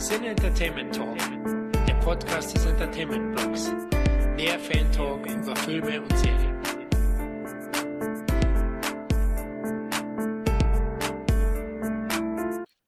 Sin 0.00 0.24
Entertainment 0.24 0.94
Talk, 0.94 1.18
der 1.86 1.92
Podcast 1.96 2.56
des 2.56 2.64
Entertainment 2.64 3.36
Blogs. 3.36 3.70
Mehr 4.34 4.58
Fan 4.58 4.90
Talk 4.92 5.26
über 5.26 5.54
Filme 5.54 6.00
und 6.00 6.16
Serien. 6.16 6.56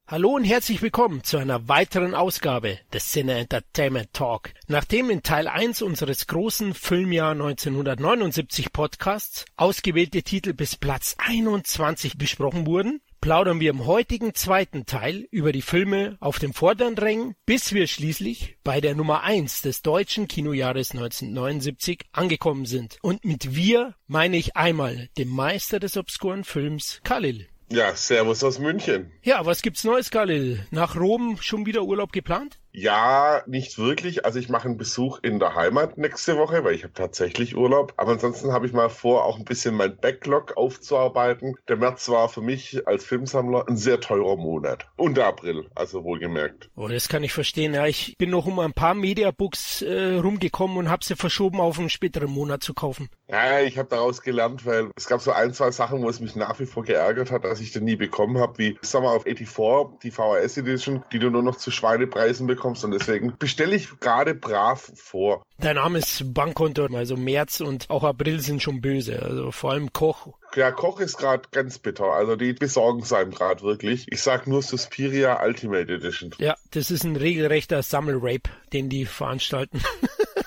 Hallo 0.06 0.30
und 0.30 0.44
herzlich 0.44 0.80
willkommen 0.80 1.22
zu 1.22 1.36
einer 1.36 1.68
weiteren 1.68 2.14
Ausgabe 2.14 2.78
des 2.94 3.12
Cine 3.12 3.40
Entertainment 3.40 4.14
Talk. 4.14 4.54
Nachdem 4.68 5.10
in 5.10 5.22
Teil 5.22 5.48
1 5.48 5.82
unseres 5.82 6.26
großen 6.26 6.72
Filmjahr 6.72 7.32
1979 7.32 8.72
Podcasts 8.72 9.44
ausgewählte 9.56 10.22
Titel 10.22 10.54
bis 10.54 10.76
Platz 10.76 11.16
21 11.18 12.16
besprochen 12.16 12.66
wurden, 12.66 13.02
plaudern 13.22 13.60
wir 13.60 13.70
im 13.70 13.86
heutigen 13.86 14.34
zweiten 14.34 14.84
Teil 14.84 15.26
über 15.30 15.52
die 15.52 15.62
Filme 15.62 16.18
auf 16.20 16.40
dem 16.40 16.52
vorderen 16.52 16.98
Rängen, 16.98 17.36
bis 17.46 17.72
wir 17.72 17.86
schließlich 17.86 18.58
bei 18.64 18.80
der 18.80 18.96
Nummer 18.96 19.22
1 19.22 19.62
des 19.62 19.80
deutschen 19.80 20.26
Kinojahres 20.28 20.90
1979 20.90 22.00
angekommen 22.10 22.66
sind. 22.66 22.98
Und 23.00 23.24
mit 23.24 23.54
wir 23.54 23.94
meine 24.08 24.36
ich 24.36 24.56
einmal 24.56 25.08
den 25.16 25.28
Meister 25.28 25.78
des 25.78 25.96
obskuren 25.96 26.42
Films 26.42 27.00
Khalil. 27.04 27.48
Ja, 27.70 27.94
Servus 27.94 28.42
aus 28.44 28.58
München. 28.58 29.12
Ja, 29.22 29.46
was 29.46 29.62
gibt's 29.62 29.84
Neues, 29.84 30.10
Khalil? 30.10 30.66
Nach 30.70 30.96
Rom 30.96 31.38
schon 31.40 31.64
wieder 31.64 31.84
Urlaub 31.84 32.12
geplant? 32.12 32.58
Ja, 32.74 33.42
nicht 33.46 33.78
wirklich. 33.78 34.24
Also 34.24 34.38
ich 34.38 34.48
mache 34.48 34.66
einen 34.66 34.78
Besuch 34.78 35.18
in 35.22 35.38
der 35.38 35.54
Heimat 35.54 35.98
nächste 35.98 36.38
Woche, 36.38 36.64
weil 36.64 36.74
ich 36.74 36.84
habe 36.84 36.94
tatsächlich 36.94 37.54
Urlaub. 37.54 37.92
Aber 37.98 38.12
ansonsten 38.12 38.52
habe 38.52 38.66
ich 38.66 38.72
mal 38.72 38.88
vor, 38.88 39.24
auch 39.24 39.38
ein 39.38 39.44
bisschen 39.44 39.74
mein 39.74 39.96
Backlog 39.96 40.56
aufzuarbeiten. 40.56 41.56
Der 41.68 41.76
März 41.76 42.08
war 42.08 42.30
für 42.30 42.40
mich 42.40 42.86
als 42.86 43.04
Filmsammler 43.04 43.68
ein 43.68 43.76
sehr 43.76 44.00
teurer 44.00 44.36
Monat. 44.36 44.86
Und 44.96 45.18
der 45.18 45.26
April, 45.26 45.68
also 45.74 46.02
wohlgemerkt. 46.04 46.70
Oh, 46.74 46.88
das 46.88 47.08
kann 47.08 47.22
ich 47.22 47.32
verstehen. 47.32 47.74
Ja, 47.74 47.86
ich 47.86 48.16
bin 48.16 48.30
noch 48.30 48.46
um 48.46 48.58
ein 48.58 48.72
paar 48.72 48.94
Mediabooks 48.94 49.82
äh, 49.82 50.14
rumgekommen 50.14 50.78
und 50.78 50.88
habe 50.88 51.04
sie 51.04 51.16
verschoben, 51.16 51.60
auf 51.60 51.78
einen 51.78 51.90
späteren 51.90 52.30
Monat 52.30 52.62
zu 52.62 52.72
kaufen. 52.72 53.10
Ja, 53.28 53.60
ich 53.60 53.78
habe 53.78 53.88
daraus 53.90 54.22
gelernt, 54.22 54.64
weil 54.64 54.90
es 54.96 55.06
gab 55.06 55.20
so 55.20 55.32
ein, 55.32 55.52
zwei 55.52 55.70
Sachen, 55.70 56.02
wo 56.02 56.08
es 56.08 56.20
mich 56.20 56.36
nach 56.36 56.58
wie 56.58 56.66
vor 56.66 56.84
geärgert 56.84 57.30
hat, 57.30 57.44
dass 57.44 57.60
ich 57.60 57.72
den 57.72 57.84
nie 57.84 57.96
bekommen 57.96 58.38
habe, 58.38 58.58
wie 58.58 58.78
Summer 58.82 59.14
of 59.14 59.24
84, 59.24 59.98
die 60.02 60.10
VHS 60.10 60.56
Edition, 60.56 61.04
die 61.12 61.18
du 61.18 61.30
nur 61.30 61.42
noch 61.42 61.56
zu 61.56 61.70
Schweinepreisen 61.70 62.46
bekommst 62.46 62.61
bekommst 62.62 62.84
und 62.84 62.92
deswegen 62.92 63.36
bestelle 63.38 63.74
ich 63.74 63.88
gerade 63.98 64.34
brav 64.34 64.92
vor. 64.94 65.42
Dein 65.58 65.78
armes 65.78 66.22
Bankkonto, 66.24 66.86
also 66.94 67.16
März 67.16 67.60
und 67.60 67.90
auch 67.90 68.04
April 68.04 68.38
sind 68.38 68.62
schon 68.62 68.80
böse, 68.80 69.20
also 69.20 69.50
vor 69.50 69.72
allem 69.72 69.92
Koch. 69.92 70.28
Ja, 70.54 70.70
Koch 70.70 71.00
ist 71.00 71.18
gerade 71.18 71.42
ganz 71.50 71.80
bitter, 71.80 72.04
also 72.04 72.36
die 72.36 72.52
besorgen 72.52 73.02
es 73.02 73.12
einem 73.12 73.32
gerade 73.32 73.62
wirklich. 73.62 74.06
Ich 74.10 74.22
sag 74.22 74.46
nur 74.46 74.62
Suspiria 74.62 75.44
Ultimate 75.44 75.92
Edition. 75.92 76.30
Ja, 76.38 76.54
das 76.70 76.92
ist 76.92 77.02
ein 77.02 77.16
regelrechter 77.16 77.82
Sammelrape, 77.82 78.50
den 78.72 78.88
die 78.88 79.06
veranstalten. 79.06 79.82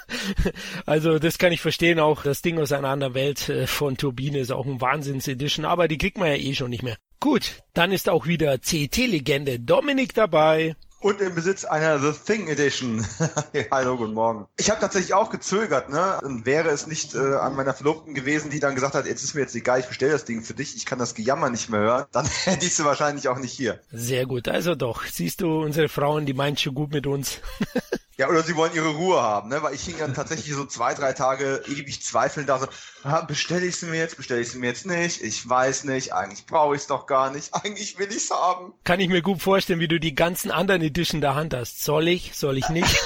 also 0.85 1.19
das 1.19 1.37
kann 1.37 1.51
ich 1.51 1.59
verstehen, 1.59 1.99
auch 1.99 2.23
das 2.23 2.41
Ding 2.41 2.59
aus 2.59 2.71
einer 2.71 2.87
anderen 2.87 3.13
Welt 3.13 3.49
äh, 3.49 3.67
von 3.67 3.97
Turbine 3.97 4.39
ist 4.39 4.53
auch 4.53 4.65
ein 4.65 4.79
Wahnsinns-Edition, 4.79 5.65
aber 5.65 5.89
die 5.89 5.97
kriegt 5.97 6.17
man 6.17 6.29
ja 6.29 6.35
eh 6.35 6.53
schon 6.53 6.69
nicht 6.69 6.83
mehr. 6.83 6.95
Gut, 7.19 7.63
dann 7.73 7.91
ist 7.91 8.07
auch 8.07 8.25
wieder 8.25 8.57
CT-Legende 8.57 9.59
Dominik 9.59 10.13
dabei. 10.13 10.75
Und 11.05 11.21
im 11.21 11.35
Besitz 11.35 11.65
einer 11.65 11.99
The 11.99 12.13
Thing 12.17 12.47
Edition. 12.47 13.05
Hallo, 13.71 13.95
guten 13.95 14.15
Morgen. 14.15 14.47
Ich 14.57 14.71
habe 14.71 14.81
tatsächlich 14.81 15.13
auch 15.13 15.29
gezögert, 15.29 15.87
ne? 15.87 16.19
Und 16.23 16.47
wäre 16.47 16.69
es 16.69 16.87
nicht 16.87 17.13
äh, 17.13 17.35
an 17.35 17.55
meiner 17.55 17.75
Verlobten 17.75 18.15
gewesen, 18.15 18.49
die 18.49 18.59
dann 18.59 18.73
gesagt 18.73 18.95
hat, 18.95 19.05
jetzt 19.05 19.23
ist 19.23 19.35
mir 19.35 19.41
jetzt 19.41 19.53
egal, 19.53 19.79
ich 19.79 19.85
bestelle 19.85 20.13
das 20.13 20.25
Ding 20.25 20.41
für 20.41 20.55
dich, 20.55 20.75
ich 20.75 20.87
kann 20.87 20.97
das 20.97 21.13
Gejammer 21.13 21.51
nicht 21.51 21.69
mehr 21.69 21.81
hören, 21.81 22.05
dann 22.11 22.25
hätte 22.45 22.65
ich 22.65 22.73
sie 22.73 22.85
wahrscheinlich 22.85 23.27
auch 23.27 23.37
nicht 23.37 23.51
hier. 23.51 23.79
Sehr 23.91 24.25
gut, 24.25 24.47
also 24.47 24.73
doch. 24.73 25.05
Siehst 25.05 25.41
du, 25.41 25.61
unsere 25.61 25.89
Frauen, 25.89 26.25
die 26.25 26.33
meinen 26.33 26.57
schon 26.57 26.73
gut 26.73 26.91
mit 26.91 27.05
uns. 27.05 27.39
Ja, 28.17 28.29
oder 28.29 28.43
sie 28.43 28.55
wollen 28.55 28.73
ihre 28.73 28.89
Ruhe 28.89 29.21
haben, 29.21 29.49
ne? 29.49 29.61
Weil 29.61 29.73
ich 29.73 29.83
hing 29.83 29.97
dann 29.99 30.13
tatsächlich 30.13 30.53
so 30.53 30.65
zwei, 30.65 30.93
drei 30.93 31.11
Tage 31.11 31.61
ewig 31.67 32.01
zweifelnd 32.01 32.47
da 32.47 32.59
so, 32.59 32.67
ah, 33.03 33.21
bestelle 33.21 33.65
ich 33.65 33.75
sie 33.75 33.87
mir 33.87 33.97
jetzt, 33.97 34.15
bestelle 34.15 34.39
ich 34.39 34.49
sie 34.49 34.57
mir 34.57 34.67
jetzt 34.67 34.85
nicht, 34.85 35.21
ich 35.21 35.47
weiß 35.47 35.83
nicht, 35.83 36.13
eigentlich 36.13 36.45
brauche 36.45 36.75
ich 36.75 36.81
es 36.81 36.87
doch 36.87 37.07
gar 37.07 37.29
nicht, 37.29 37.53
eigentlich 37.53 37.99
will 37.99 38.07
ich 38.09 38.15
es 38.15 38.31
haben. 38.31 38.73
Kann 38.85 39.01
ich 39.01 39.09
mir 39.09 39.21
gut 39.21 39.41
vorstellen, 39.41 39.81
wie 39.81 39.89
du 39.89 39.99
die 39.99 40.15
ganzen 40.15 40.49
anderen 40.49 40.81
Edition 40.81 41.19
der 41.19 41.35
Hand 41.35 41.53
hast. 41.53 41.83
Soll 41.83 42.07
ich, 42.07 42.31
soll 42.35 42.57
ich 42.57 42.69
nicht? 42.69 43.05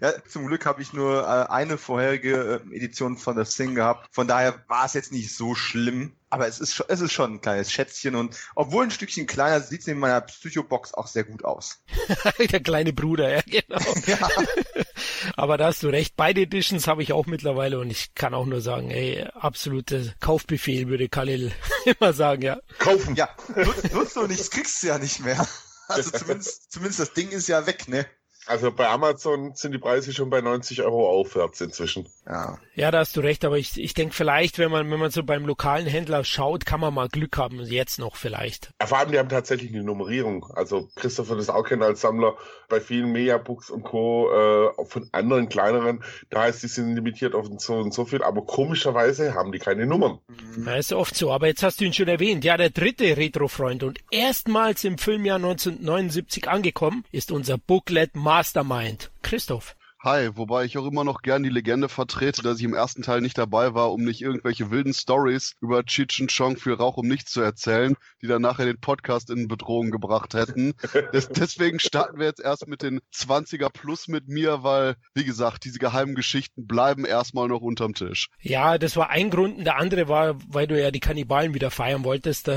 ja, 0.00 0.12
zum 0.28 0.46
Glück 0.46 0.64
habe 0.64 0.80
ich 0.80 0.92
nur 0.92 1.22
äh, 1.22 1.50
eine 1.50 1.78
vorherige 1.78 2.62
äh, 2.70 2.76
Edition 2.76 3.16
von 3.16 3.36
The 3.36 3.50
Thing 3.50 3.74
gehabt, 3.74 4.06
von 4.12 4.28
daher 4.28 4.64
war 4.68 4.84
es 4.84 4.94
jetzt 4.94 5.10
nicht 5.10 5.34
so 5.34 5.56
schlimm. 5.56 6.12
Aber 6.36 6.48
es 6.48 6.60
ist, 6.60 6.74
schon, 6.74 6.86
es 6.88 7.00
ist 7.00 7.12
schon 7.12 7.34
ein 7.34 7.40
kleines 7.40 7.72
Schätzchen 7.72 8.14
und 8.14 8.36
obwohl 8.54 8.84
ein 8.84 8.90
Stückchen 8.90 9.26
kleiner, 9.26 9.60
sieht 9.60 9.80
es 9.80 9.86
in 9.86 9.98
meiner 9.98 10.20
Psychobox 10.20 10.92
auch 10.92 11.06
sehr 11.06 11.24
gut 11.24 11.44
aus. 11.44 11.82
Der 12.50 12.60
kleine 12.60 12.92
Bruder, 12.92 13.30
ja, 13.30 13.40
genau. 13.46 13.80
ja. 14.06 14.28
Aber 15.36 15.56
da 15.56 15.66
hast 15.66 15.82
du 15.82 15.88
recht. 15.88 16.14
Beide 16.16 16.42
Editions 16.42 16.86
habe 16.86 17.02
ich 17.02 17.12
auch 17.12 17.26
mittlerweile 17.26 17.78
und 17.78 17.90
ich 17.90 18.14
kann 18.14 18.34
auch 18.34 18.44
nur 18.46 18.60
sagen, 18.60 18.90
ey, 18.90 19.26
absolute 19.34 20.14
Kaufbefehl 20.20 20.88
würde 20.88 21.08
Khalil 21.08 21.52
immer 21.84 22.12
sagen, 22.12 22.42
ja. 22.42 22.58
Kaufen. 22.78 23.16
Ja, 23.16 23.30
nutzt, 23.54 23.92
nutzt 23.92 24.16
du 24.16 24.26
nichts, 24.26 24.50
kriegst 24.50 24.82
du 24.82 24.88
ja 24.88 24.98
nicht 24.98 25.20
mehr. 25.20 25.46
Also 25.88 26.10
zumindest, 26.10 26.70
zumindest 26.70 27.00
das 27.00 27.12
Ding 27.14 27.30
ist 27.30 27.48
ja 27.48 27.66
weg, 27.66 27.88
ne? 27.88 28.06
Also 28.46 28.70
bei 28.70 28.88
Amazon 28.88 29.52
sind 29.54 29.72
die 29.72 29.78
Preise 29.78 30.12
schon 30.12 30.30
bei 30.30 30.40
90 30.40 30.82
Euro 30.82 31.08
aufwärts 31.08 31.60
inzwischen. 31.60 32.08
Ja. 32.26 32.58
Ja, 32.74 32.90
da 32.90 32.98
hast 32.98 33.16
du 33.16 33.20
recht, 33.20 33.44
aber 33.44 33.58
ich, 33.58 33.78
ich 33.78 33.94
denke 33.94 34.14
vielleicht, 34.14 34.58
wenn 34.58 34.70
man, 34.70 34.90
wenn 34.90 35.00
man 35.00 35.10
so 35.10 35.24
beim 35.24 35.46
lokalen 35.46 35.86
Händler 35.86 36.24
schaut, 36.24 36.64
kann 36.66 36.80
man 36.80 36.94
mal 36.94 37.08
Glück 37.08 37.36
haben, 37.38 37.60
jetzt 37.60 37.98
noch 37.98 38.16
vielleicht. 38.16 38.70
Ja, 38.80 38.86
vor 38.86 38.98
allem, 38.98 39.10
die 39.10 39.18
haben 39.18 39.28
tatsächlich 39.28 39.72
eine 39.72 39.82
Nummerierung. 39.82 40.46
Also 40.54 40.88
Christopher 40.94 41.36
das 41.36 41.48
auch 41.48 41.64
kennt 41.64 41.82
als 41.82 42.00
Sammler 42.00 42.36
bei 42.68 42.80
vielen 42.80 43.12
Mediabooks 43.12 43.70
und 43.70 43.82
Co. 43.82 44.30
Äh, 44.30 44.84
von 44.86 45.08
anderen 45.12 45.48
kleineren, 45.48 46.02
da 46.30 46.42
heißt, 46.42 46.62
die 46.62 46.68
sind 46.68 46.94
limitiert 46.94 47.34
auf 47.34 47.46
so 47.58 47.74
und 47.74 47.92
so 47.92 48.04
viel, 48.04 48.22
aber 48.22 48.42
komischerweise 48.42 49.34
haben 49.34 49.52
die 49.52 49.58
keine 49.58 49.86
Nummern. 49.86 50.18
Ja, 50.64 50.76
ist 50.76 50.92
oft 50.92 51.16
so, 51.16 51.32
aber 51.32 51.46
jetzt 51.46 51.62
hast 51.62 51.80
du 51.80 51.84
ihn 51.84 51.92
schon 51.92 52.08
erwähnt. 52.08 52.44
Ja, 52.44 52.56
der 52.56 52.70
dritte 52.70 53.16
Retro-Freund 53.16 53.82
und 53.82 53.98
erstmals 54.10 54.84
im 54.84 54.98
Filmjahr 54.98 55.36
1979 55.36 56.48
angekommen 56.48 57.04
ist 57.12 57.32
unser 57.32 57.58
Booklet 57.58 58.14
Mastermind. 58.36 59.10
Christoph. 59.22 59.74
Hi, 60.04 60.28
wobei 60.36 60.66
ich 60.66 60.76
auch 60.76 60.84
immer 60.86 61.04
noch 61.04 61.22
gern 61.22 61.42
die 61.42 61.48
Legende 61.48 61.88
vertrete, 61.88 62.42
dass 62.42 62.58
ich 62.58 62.64
im 62.64 62.74
ersten 62.74 63.00
Teil 63.00 63.22
nicht 63.22 63.38
dabei 63.38 63.72
war, 63.72 63.94
um 63.94 64.04
nicht 64.04 64.20
irgendwelche 64.20 64.70
wilden 64.70 64.92
Stories 64.92 65.54
über 65.62 65.82
Cheech 65.84 66.20
and 66.20 66.30
Chong 66.30 66.58
für 66.58 66.76
Rauch 66.76 66.98
um 66.98 67.08
nichts 67.08 67.32
zu 67.32 67.40
erzählen, 67.40 67.96
die 68.20 68.26
dann 68.26 68.42
nachher 68.42 68.66
den 68.66 68.78
Podcast 68.78 69.30
in 69.30 69.48
Bedrohung 69.48 69.90
gebracht 69.90 70.34
hätten. 70.34 70.74
Des, 71.14 71.28
deswegen 71.30 71.80
starten 71.80 72.18
wir 72.18 72.26
jetzt 72.26 72.42
erst 72.42 72.68
mit 72.68 72.82
den 72.82 73.00
20er 73.14 73.70
Plus 73.70 74.06
mit 74.06 74.28
mir, 74.28 74.62
weil, 74.62 74.96
wie 75.14 75.24
gesagt, 75.24 75.64
diese 75.64 75.78
geheimen 75.78 76.14
Geschichten 76.14 76.66
bleiben 76.66 77.06
erstmal 77.06 77.48
noch 77.48 77.62
unterm 77.62 77.94
Tisch. 77.94 78.28
Ja, 78.42 78.76
das 78.76 78.98
war 78.98 79.08
ein 79.08 79.30
Grund. 79.30 79.56
Und 79.56 79.64
der 79.64 79.78
andere 79.78 80.08
war, 80.08 80.36
weil 80.46 80.66
du 80.66 80.78
ja 80.78 80.90
die 80.90 81.00
Kannibalen 81.00 81.54
wieder 81.54 81.70
feiern 81.70 82.04
wolltest. 82.04 82.50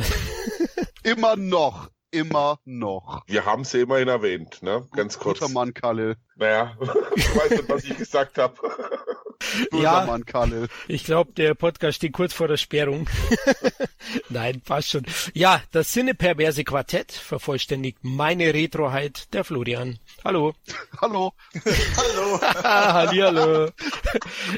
immer 1.03 1.38
noch 1.38 1.89
immer 2.12 2.59
noch. 2.66 3.24
Wir 3.28 3.46
haben 3.46 3.64
sie 3.64 3.81
immerhin 3.81 4.08
erwähnt, 4.08 4.62
ne? 4.62 4.88
Ganz 4.96 5.20
kurz. 5.20 5.40
Guter 5.40 5.52
Mann, 5.52 5.74
Kalle. 5.74 6.18
Naja, 6.36 6.78
ich 7.16 7.36
weiß 7.36 7.52
nicht, 7.52 7.70
was 7.70 7.84
ich 7.84 7.97
gesagt 7.97 8.38
habe. 8.38 8.56
ja, 9.72 10.06
Mann, 10.06 10.26
Kalle. 10.26 10.68
Ich 10.88 11.04
glaube, 11.04 11.34
der 11.34 11.54
Podcast 11.54 11.98
steht 11.98 12.14
kurz 12.14 12.34
vor 12.34 12.48
der 12.48 12.58
Sperrung. 12.58 13.10
Nein, 14.30 14.62
passt 14.62 14.90
schon. 14.90 15.06
Ja, 15.34 15.62
das 15.72 15.94
Sinneperverse 15.94 16.64
Quartett 16.64 17.12
vervollständigt 17.12 18.00
meine 18.02 18.54
Retroheit 18.54 19.34
der 19.34 19.44
Florian. 19.44 20.00
Hallo. 20.24 20.54
Hallo. 21.02 21.34
hallo. 21.98 22.42
Hallihallo. 22.64 23.72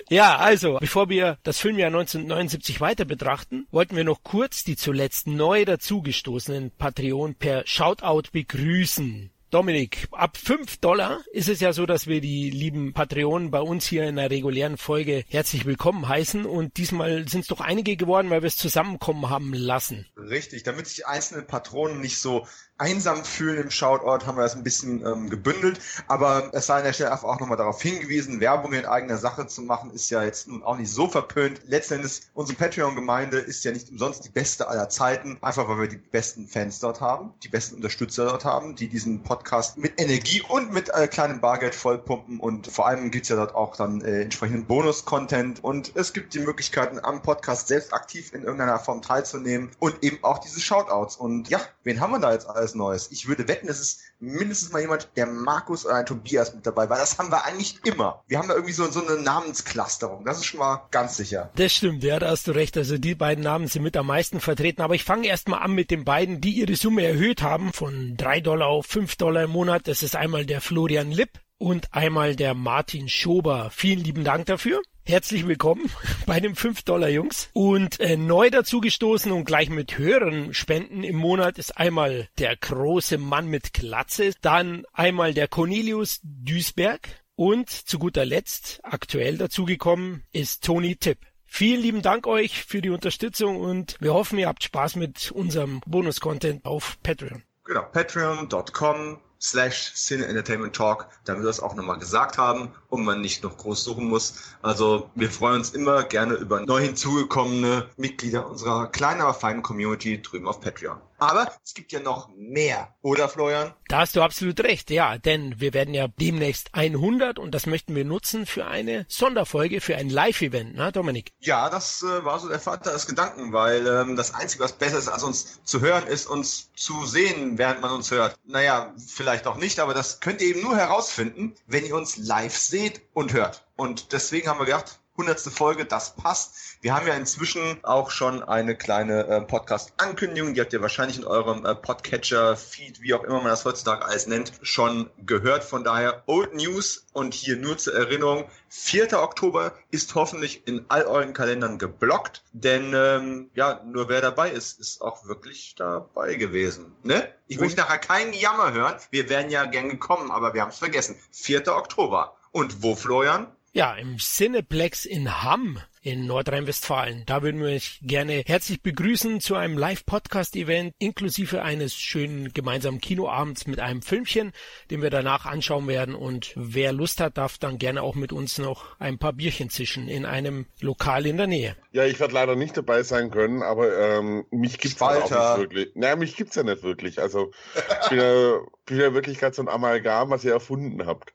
ja, 0.09 0.37
also, 0.37 0.77
bevor 0.79 1.09
wir 1.09 1.37
das 1.43 1.59
Filmjahr 1.59 1.87
1979 1.87 2.81
weiter 2.81 3.05
betrachten, 3.05 3.67
wollten 3.71 3.95
wir 3.95 4.03
noch 4.03 4.23
kurz 4.23 4.63
die 4.63 4.75
zuletzt 4.75 5.27
neu 5.27 5.65
dazugestoßenen 5.65 6.71
Patreon 6.77 7.35
per 7.35 7.63
Shoutout 7.65 8.31
begrüßen. 8.31 9.31
Dominik, 9.51 10.07
ab 10.11 10.37
fünf 10.37 10.77
Dollar 10.77 11.19
ist 11.33 11.49
es 11.49 11.59
ja 11.59 11.73
so, 11.73 11.85
dass 11.85 12.07
wir 12.07 12.21
die 12.21 12.49
lieben 12.49 12.93
Patreonen 12.93 13.51
bei 13.51 13.59
uns 13.59 13.85
hier 13.85 14.07
in 14.07 14.15
der 14.15 14.31
regulären 14.31 14.77
Folge 14.77 15.25
herzlich 15.27 15.65
willkommen 15.65 16.07
heißen 16.07 16.45
und 16.45 16.77
diesmal 16.77 17.27
sind 17.27 17.41
es 17.41 17.47
doch 17.47 17.59
einige 17.59 17.97
geworden, 17.97 18.29
weil 18.29 18.43
wir 18.43 18.47
es 18.47 18.55
zusammenkommen 18.55 19.29
haben 19.29 19.53
lassen. 19.53 20.07
Richtig, 20.15 20.63
damit 20.63 20.87
sich 20.87 21.05
einzelne 21.05 21.41
Patronen 21.43 21.99
nicht 21.99 22.17
so 22.17 22.47
einsam 22.81 23.23
fühlen 23.23 23.61
im 23.61 23.69
Shoutout, 23.69 24.25
haben 24.25 24.37
wir 24.37 24.41
das 24.41 24.55
ein 24.55 24.63
bisschen 24.63 25.05
ähm, 25.05 25.29
gebündelt. 25.29 25.79
Aber 26.07 26.49
es 26.51 26.65
sei 26.65 26.77
an 26.77 26.83
der 26.83 26.93
Stelle 26.93 27.13
auch 27.13 27.39
nochmal 27.39 27.57
darauf 27.57 27.79
hingewiesen, 27.79 28.39
Werbung 28.39 28.73
in 28.73 28.85
eigener 28.85 29.17
Sache 29.17 29.45
zu 29.45 29.61
machen, 29.61 29.91
ist 29.91 30.09
ja 30.09 30.23
jetzt 30.23 30.47
nun 30.47 30.63
auch 30.63 30.77
nicht 30.77 30.91
so 30.91 31.07
verpönt. 31.07 31.61
Letzten 31.67 31.95
Endes, 31.95 32.31
unsere 32.33 32.57
Patreon-Gemeinde 32.57 33.37
ist 33.37 33.63
ja 33.63 33.71
nicht 33.71 33.91
umsonst 33.91 34.25
die 34.25 34.29
beste 34.29 34.67
aller 34.67 34.89
Zeiten, 34.89 35.37
einfach 35.41 35.69
weil 35.69 35.79
wir 35.81 35.87
die 35.87 35.97
besten 35.97 36.47
Fans 36.47 36.79
dort 36.79 37.01
haben, 37.01 37.33
die 37.43 37.49
besten 37.49 37.75
Unterstützer 37.75 38.25
dort 38.25 38.45
haben, 38.45 38.75
die 38.75 38.87
diesen 38.87 39.21
Podcast 39.21 39.77
mit 39.77 40.01
Energie 40.01 40.41
und 40.49 40.73
mit 40.73 40.89
äh, 40.89 41.07
kleinem 41.07 41.39
Bargeld 41.39 41.75
vollpumpen 41.75 42.39
und 42.39 42.65
vor 42.65 42.87
allem 42.87 43.11
gibt's 43.11 43.29
ja 43.29 43.35
dort 43.35 43.53
auch 43.53 43.75
dann 43.75 44.01
äh, 44.01 44.21
entsprechenden 44.21 44.65
Bonus-Content 44.65 45.63
und 45.63 45.95
es 45.95 46.13
gibt 46.13 46.33
die 46.33 46.39
Möglichkeiten 46.39 46.99
am 46.99 47.21
Podcast 47.21 47.67
selbst 47.67 47.93
aktiv 47.93 48.33
in 48.33 48.41
irgendeiner 48.41 48.79
Form 48.79 49.03
teilzunehmen 49.03 49.69
und 49.77 50.03
eben 50.03 50.17
auch 50.23 50.39
diese 50.39 50.59
Shoutouts 50.59 51.15
und 51.15 51.47
ja, 51.49 51.61
wen 51.83 51.99
haben 51.99 52.11
wir 52.11 52.19
da 52.19 52.31
jetzt 52.31 52.49
alles 52.49 52.70
Neues? 52.75 53.09
Ich 53.11 53.27
würde 53.27 53.47
wetten, 53.47 53.67
es 53.67 53.79
ist 53.79 54.01
mindestens 54.19 54.71
mal 54.71 54.81
jemand, 54.81 55.09
der 55.15 55.25
Markus 55.25 55.85
oder 55.85 55.95
ein 55.95 56.05
Tobias 56.05 56.53
mit 56.53 56.65
dabei, 56.65 56.89
weil 56.89 56.99
das 56.99 57.17
haben 57.17 57.31
wir 57.31 57.45
eigentlich 57.45 57.79
immer. 57.83 58.23
Wir 58.27 58.37
haben 58.37 58.47
da 58.47 58.55
irgendwie 58.55 58.73
so, 58.73 58.89
so 58.89 59.05
eine 59.05 59.21
Namensclusterung, 59.21 60.25
das 60.25 60.37
ist 60.37 60.45
schon 60.45 60.59
mal 60.59 60.87
ganz 60.91 61.17
sicher. 61.17 61.51
Das 61.55 61.73
stimmt, 61.73 62.03
ja, 62.03 62.19
da 62.19 62.29
hast 62.29 62.47
du 62.47 62.51
recht. 62.51 62.77
Also 62.77 62.97
die 62.97 63.15
beiden 63.15 63.43
Namen 63.43 63.67
sind 63.67 63.83
mit 63.83 63.97
am 63.97 64.07
meisten 64.07 64.39
vertreten. 64.39 64.81
Aber 64.81 64.95
ich 64.95 65.03
fange 65.03 65.27
erstmal 65.27 65.61
an 65.61 65.73
mit 65.73 65.91
den 65.91 66.05
beiden, 66.05 66.41
die 66.41 66.51
ihre 66.51 66.75
Summe 66.75 67.03
erhöht 67.03 67.41
haben 67.41 67.73
von 67.73 68.15
drei 68.17 68.39
Dollar 68.41 68.67
auf 68.67 68.85
fünf 68.85 69.15
Dollar 69.15 69.43
im 69.43 69.51
Monat. 69.51 69.87
Das 69.87 70.03
ist 70.03 70.15
einmal 70.15 70.45
der 70.45 70.61
Florian 70.61 71.11
Lipp 71.11 71.39
und 71.57 71.93
einmal 71.93 72.35
der 72.35 72.53
Martin 72.53 73.07
Schober. 73.09 73.69
Vielen 73.71 74.03
lieben 74.03 74.23
Dank 74.23 74.47
dafür. 74.47 74.81
Herzlich 75.11 75.45
willkommen 75.45 75.91
bei 76.25 76.39
den 76.39 76.55
5 76.55 76.83
Dollar 76.83 77.09
Jungs. 77.09 77.49
Und 77.51 77.99
äh, 77.99 78.15
neu 78.15 78.49
dazugestoßen 78.49 79.33
und 79.33 79.43
gleich 79.43 79.69
mit 79.69 79.97
höheren 79.97 80.53
Spenden 80.53 81.03
im 81.03 81.17
Monat 81.17 81.57
ist 81.57 81.77
einmal 81.77 82.29
der 82.37 82.55
große 82.55 83.17
Mann 83.17 83.47
mit 83.47 83.73
Glatze, 83.73 84.31
dann 84.41 84.85
einmal 84.93 85.33
der 85.33 85.49
Cornelius 85.49 86.21
Duisberg 86.23 87.09
und 87.35 87.69
zu 87.69 87.99
guter 87.99 88.23
Letzt 88.23 88.79
aktuell 88.83 89.37
dazugekommen 89.37 90.23
ist 90.31 90.63
Toni 90.63 90.95
Tipp. 90.95 91.17
Vielen 91.45 91.81
lieben 91.81 92.01
Dank 92.01 92.25
euch 92.25 92.63
für 92.63 92.81
die 92.81 92.89
Unterstützung 92.89 93.59
und 93.59 93.97
wir 93.99 94.13
hoffen, 94.13 94.39
ihr 94.39 94.47
habt 94.47 94.63
Spaß 94.63 94.95
mit 94.95 95.29
unserem 95.33 95.81
Bonus-Content 95.85 96.63
auf 96.63 96.97
Patreon. 97.03 97.43
Genau, 97.65 97.83
patreon.com 97.91 99.19
slash 99.41 99.91
Cine 99.93 100.25
Entertainment 100.25 100.73
Talk, 100.73 101.09
damit 101.25 101.43
wir 101.43 101.47
das 101.47 101.59
auch 101.59 101.75
nochmal 101.75 101.99
gesagt 101.99 102.37
haben 102.37 102.73
und 102.91 103.03
man 103.03 103.21
nicht 103.21 103.41
noch 103.43 103.57
groß 103.57 103.83
suchen 103.83 104.05
muss. 104.05 104.35
Also 104.61 105.09
wir 105.15 105.31
freuen 105.31 105.55
uns 105.55 105.71
immer 105.71 106.03
gerne 106.03 106.35
über 106.35 106.59
neu 106.59 106.81
hinzugekommene 106.81 107.89
Mitglieder 107.97 108.47
unserer 108.47 108.87
kleinen, 108.87 109.21
aber 109.21 109.33
feinen 109.33 109.63
Community 109.63 110.21
drüben 110.21 110.47
auf 110.47 110.61
Patreon. 110.61 110.99
Aber 111.21 111.51
es 111.63 111.75
gibt 111.75 111.91
ja 111.91 111.99
noch 111.99 112.29
mehr, 112.35 112.95
oder 113.03 113.29
Florian? 113.29 113.75
Da 113.89 113.99
hast 113.99 114.15
du 114.15 114.23
absolut 114.23 114.59
recht, 114.61 114.89
ja, 114.89 115.19
denn 115.19 115.59
wir 115.59 115.71
werden 115.71 115.93
ja 115.93 116.07
demnächst 116.07 116.73
100 116.73 117.37
und 117.37 117.53
das 117.53 117.67
möchten 117.67 117.93
wir 117.93 118.05
nutzen 118.05 118.47
für 118.47 118.65
eine 118.65 119.05
Sonderfolge, 119.07 119.81
für 119.81 119.95
ein 119.95 120.09
Live-Event, 120.09 120.75
ne, 120.75 120.91
Dominik? 120.91 121.31
Ja, 121.39 121.69
das 121.69 122.01
äh, 122.01 122.25
war 122.25 122.39
so 122.39 122.49
der 122.49 122.59
Vater 122.59 122.93
des 122.93 123.05
Gedanken, 123.05 123.53
weil 123.53 123.85
ähm, 123.85 124.15
das 124.15 124.33
Einzige, 124.33 124.63
was 124.63 124.73
besser 124.73 124.97
ist, 124.97 125.09
als 125.09 125.21
uns 125.21 125.63
zu 125.63 125.81
hören, 125.81 126.07
ist 126.07 126.25
uns 126.25 126.71
zu 126.73 127.05
sehen, 127.05 127.59
während 127.59 127.81
man 127.81 127.91
uns 127.91 128.09
hört. 128.09 128.35
Naja, 128.47 128.91
vielleicht 128.97 129.45
auch 129.45 129.57
nicht, 129.57 129.79
aber 129.79 129.93
das 129.93 130.21
könnt 130.21 130.41
ihr 130.41 130.47
eben 130.47 130.63
nur 130.63 130.75
herausfinden, 130.75 131.53
wenn 131.67 131.85
ihr 131.85 131.95
uns 131.95 132.17
live 132.17 132.57
seht 132.57 132.80
und 133.13 133.33
hört. 133.33 133.65
Und 133.75 134.11
deswegen 134.13 134.47
haben 134.47 134.59
wir 134.59 134.65
gedacht, 134.65 134.99
hundertste 135.17 135.51
Folge, 135.51 135.85
das 135.85 136.15
passt. 136.15 136.55
Wir 136.81 136.95
haben 136.95 137.05
ja 137.05 137.13
inzwischen 137.13 137.83
auch 137.83 138.09
schon 138.09 138.41
eine 138.41 138.75
kleine 138.75 139.27
äh, 139.27 139.41
Podcast-Ankündigung, 139.41 140.53
die 140.53 140.61
habt 140.61 140.73
ihr 140.73 140.81
wahrscheinlich 140.81 141.17
in 141.17 141.25
eurem 141.25 141.65
äh, 141.65 141.75
Podcatcher-Feed, 141.75 143.01
wie 143.01 143.13
auch 143.13 143.23
immer 143.23 143.37
man 143.37 143.49
das 143.49 143.65
heutzutage 143.65 144.05
alles 144.05 144.25
nennt, 144.25 144.53
schon 144.63 145.09
gehört. 145.25 145.63
Von 145.63 145.83
daher 145.83 146.23
Old 146.25 146.55
News 146.55 147.05
und 147.13 147.35
hier 147.35 147.57
nur 147.57 147.77
zur 147.77 147.93
Erinnerung, 147.93 148.49
4. 148.69 149.13
Oktober 149.21 149.73
ist 149.91 150.15
hoffentlich 150.15 150.65
in 150.65 150.85
all 150.87 151.03
euren 151.03 151.33
Kalendern 151.33 151.77
geblockt, 151.77 152.43
denn 152.53 152.93
ähm, 152.95 153.51
ja, 153.53 153.81
nur 153.85 154.09
wer 154.09 154.21
dabei 154.21 154.49
ist, 154.49 154.79
ist 154.79 155.01
auch 155.01 155.27
wirklich 155.27 155.75
dabei 155.75 156.35
gewesen. 156.35 156.95
Ne? 157.03 157.31
Ich 157.47 157.59
möchte 157.59 157.81
nachher 157.81 157.99
keinen 157.99 158.33
Jammer 158.33 158.73
hören. 158.73 158.95
Wir 159.11 159.29
wären 159.29 159.51
ja 159.51 159.65
gern 159.65 159.89
gekommen, 159.89 160.31
aber 160.31 160.53
wir 160.53 160.61
haben 160.61 160.69
es 160.69 160.79
vergessen. 160.79 161.15
4. 161.31 161.67
Oktober. 161.67 162.35
Und 162.51 162.83
wo, 162.83 162.95
Florian? 162.95 163.47
Ja, 163.73 163.93
im 163.93 164.17
Cineplex 164.17 165.05
in 165.05 165.43
Hamm 165.43 165.79
in 166.01 166.25
Nordrhein-Westfalen. 166.25 167.23
Da 167.25 167.43
würden 167.43 167.61
wir 167.61 167.67
euch 167.67 167.99
gerne 168.01 168.43
herzlich 168.45 168.81
begrüßen 168.81 169.39
zu 169.39 169.55
einem 169.55 169.77
Live-Podcast-Event 169.77 170.93
inklusive 170.97 171.61
eines 171.61 171.95
schönen 171.95 172.53
gemeinsamen 172.53 172.99
Kinoabends 172.99 173.67
mit 173.67 173.79
einem 173.79 174.01
Filmchen, 174.01 174.51
den 174.89 175.01
wir 175.01 175.11
danach 175.11 175.45
anschauen 175.45 175.87
werden. 175.87 176.15
Und 176.15 176.53
wer 176.55 176.91
Lust 176.91 177.21
hat, 177.21 177.37
darf 177.37 177.57
dann 177.59 177.77
gerne 177.77 178.01
auch 178.01 178.15
mit 178.15 178.33
uns 178.33 178.57
noch 178.57 178.99
ein 178.99 179.19
paar 179.19 179.33
Bierchen 179.33 179.69
zischen 179.69 180.07
in 180.07 180.25
einem 180.25 180.65
Lokal 180.79 181.25
in 181.25 181.37
der 181.37 181.47
Nähe. 181.47 181.75
Ja, 181.91 182.05
ich 182.05 182.19
werde 182.19 182.33
leider 182.33 182.55
nicht 182.55 182.75
dabei 182.75 183.03
sein 183.03 183.31
können, 183.31 183.61
aber 183.61 183.95
ähm, 183.97 184.45
mich 184.49 184.79
gibt's 184.79 185.01
halt 185.01 185.23
auch 185.23 185.57
nicht 185.57 185.71
wirklich. 185.71 185.95
Naja, 185.95 186.15
mich 186.15 186.35
gibt's 186.35 186.55
ja 186.55 186.63
nicht 186.63 186.83
wirklich. 186.83 187.19
Also 187.19 187.51
ich 187.75 188.09
bin 188.09 188.19
ja, 188.19 188.59
bin 188.85 188.99
ja 188.99 189.13
wirklich 189.13 189.37
gerade 189.37 189.55
so 189.55 189.61
ein 189.61 189.69
Amalgam, 189.69 190.29
was 190.29 190.43
ihr 190.43 190.53
erfunden 190.53 191.05
habt. 191.05 191.33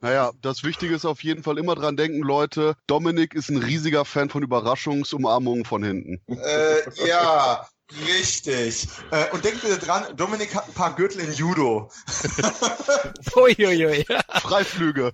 Naja, 0.00 0.32
das 0.40 0.64
Wichtige 0.64 0.94
ist 0.94 1.04
auf 1.04 1.22
jeden 1.22 1.42
Fall 1.42 1.58
immer 1.58 1.74
dran 1.74 1.96
denken, 1.96 2.22
Leute. 2.22 2.74
Dominik 2.86 3.34
ist 3.34 3.50
ein 3.50 3.58
riesiger 3.80 4.04
Fan 4.04 4.28
von 4.28 4.42
Überraschungsumarmungen 4.42 5.64
von 5.64 5.82
hinten. 5.82 6.20
Äh, 6.28 7.08
ja, 7.08 7.66
richtig. 8.06 8.88
Äh, 9.10 9.30
und 9.32 9.44
denkt 9.44 9.62
bitte 9.62 9.78
dran, 9.78 10.04
Dominik 10.16 10.54
hat 10.54 10.68
ein 10.68 10.74
paar 10.74 10.94
Gürtel 10.94 11.20
in 11.22 11.32
Judo. 11.32 11.90
Uiuiui. 13.36 14.04
Freiflüge. 14.42 15.12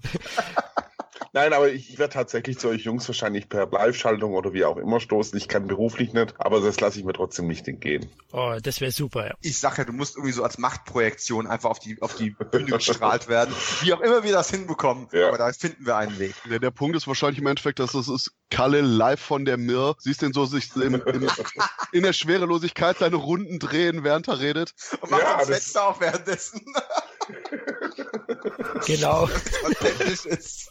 Nein, 1.33 1.53
aber 1.53 1.71
ich 1.71 1.99
werde 1.99 2.15
tatsächlich 2.15 2.59
zu 2.59 2.69
euch 2.69 2.83
Jungs 2.83 3.09
wahrscheinlich 3.09 3.49
per 3.49 3.67
Live-Schaltung 3.67 4.35
oder 4.35 4.53
wie 4.53 4.65
auch 4.65 4.77
immer 4.77 5.01
stoßen. 5.01 5.37
Ich 5.37 5.49
kann 5.49 5.67
beruflich 5.67 6.13
nicht, 6.13 6.35
aber 6.39 6.61
das 6.61 6.81
lasse 6.81 6.99
ich 6.99 7.05
mir 7.05 7.13
trotzdem 7.13 7.47
nicht 7.47 7.67
entgehen. 7.69 8.11
Oh, 8.33 8.57
das 8.63 8.81
wäre 8.81 8.91
super, 8.91 9.27
ja. 9.27 9.35
Ich 9.43 9.59
sag 9.59 9.79
ja, 9.79 9.85
du 9.85 9.93
musst 9.93 10.17
irgendwie 10.17 10.33
so 10.33 10.43
als 10.43 10.59
Machtprojektion 10.59 11.47
einfach 11.47 11.71
auf 11.71 11.79
die, 11.79 12.01
auf 12.01 12.15
die 12.17 12.31
Bühne 12.31 12.67
gestrahlt 12.67 13.29
werden. 13.29 13.55
Wie 13.83 13.93
auch 13.93 14.01
immer 14.01 14.25
wir 14.25 14.33
das 14.33 14.51
hinbekommen. 14.51 15.09
Ja. 15.13 15.29
Aber 15.29 15.39
da 15.39 15.53
finden 15.53 15.87
wir 15.87 15.97
einen 15.97 16.19
Weg. 16.19 16.35
Der, 16.49 16.59
der 16.59 16.71
Punkt 16.71 16.97
ist 16.97 17.07
wahrscheinlich 17.07 17.39
im 17.39 17.47
Endeffekt, 17.47 17.79
dass 17.79 17.93
das 17.93 18.09
ist 18.09 18.33
Kalle 18.51 18.81
live 18.81 19.21
von 19.21 19.45
der 19.45 19.57
Mir. 19.57 19.97
Siehst 19.99 20.23
den 20.23 20.33
so 20.33 20.45
sich 20.45 20.75
im, 20.77 20.95
im, 20.95 21.29
in 21.93 22.03
der 22.03 22.13
Schwerelosigkeit 22.13 22.99
seine 22.99 23.17
Runden 23.17 23.59
drehen, 23.59 24.05
während 24.05 24.29
er 24.29 24.41
redet. 24.41 24.75
Und 25.01 25.11
machen 25.11 25.23
Ja, 25.25 25.39
das 25.39 25.49
Fenster 25.49 25.89
auf 25.89 26.01
währenddessen. 26.01 26.61
Genau. 28.87 29.29
Authentisch 29.65 30.27
ist. 30.27 30.71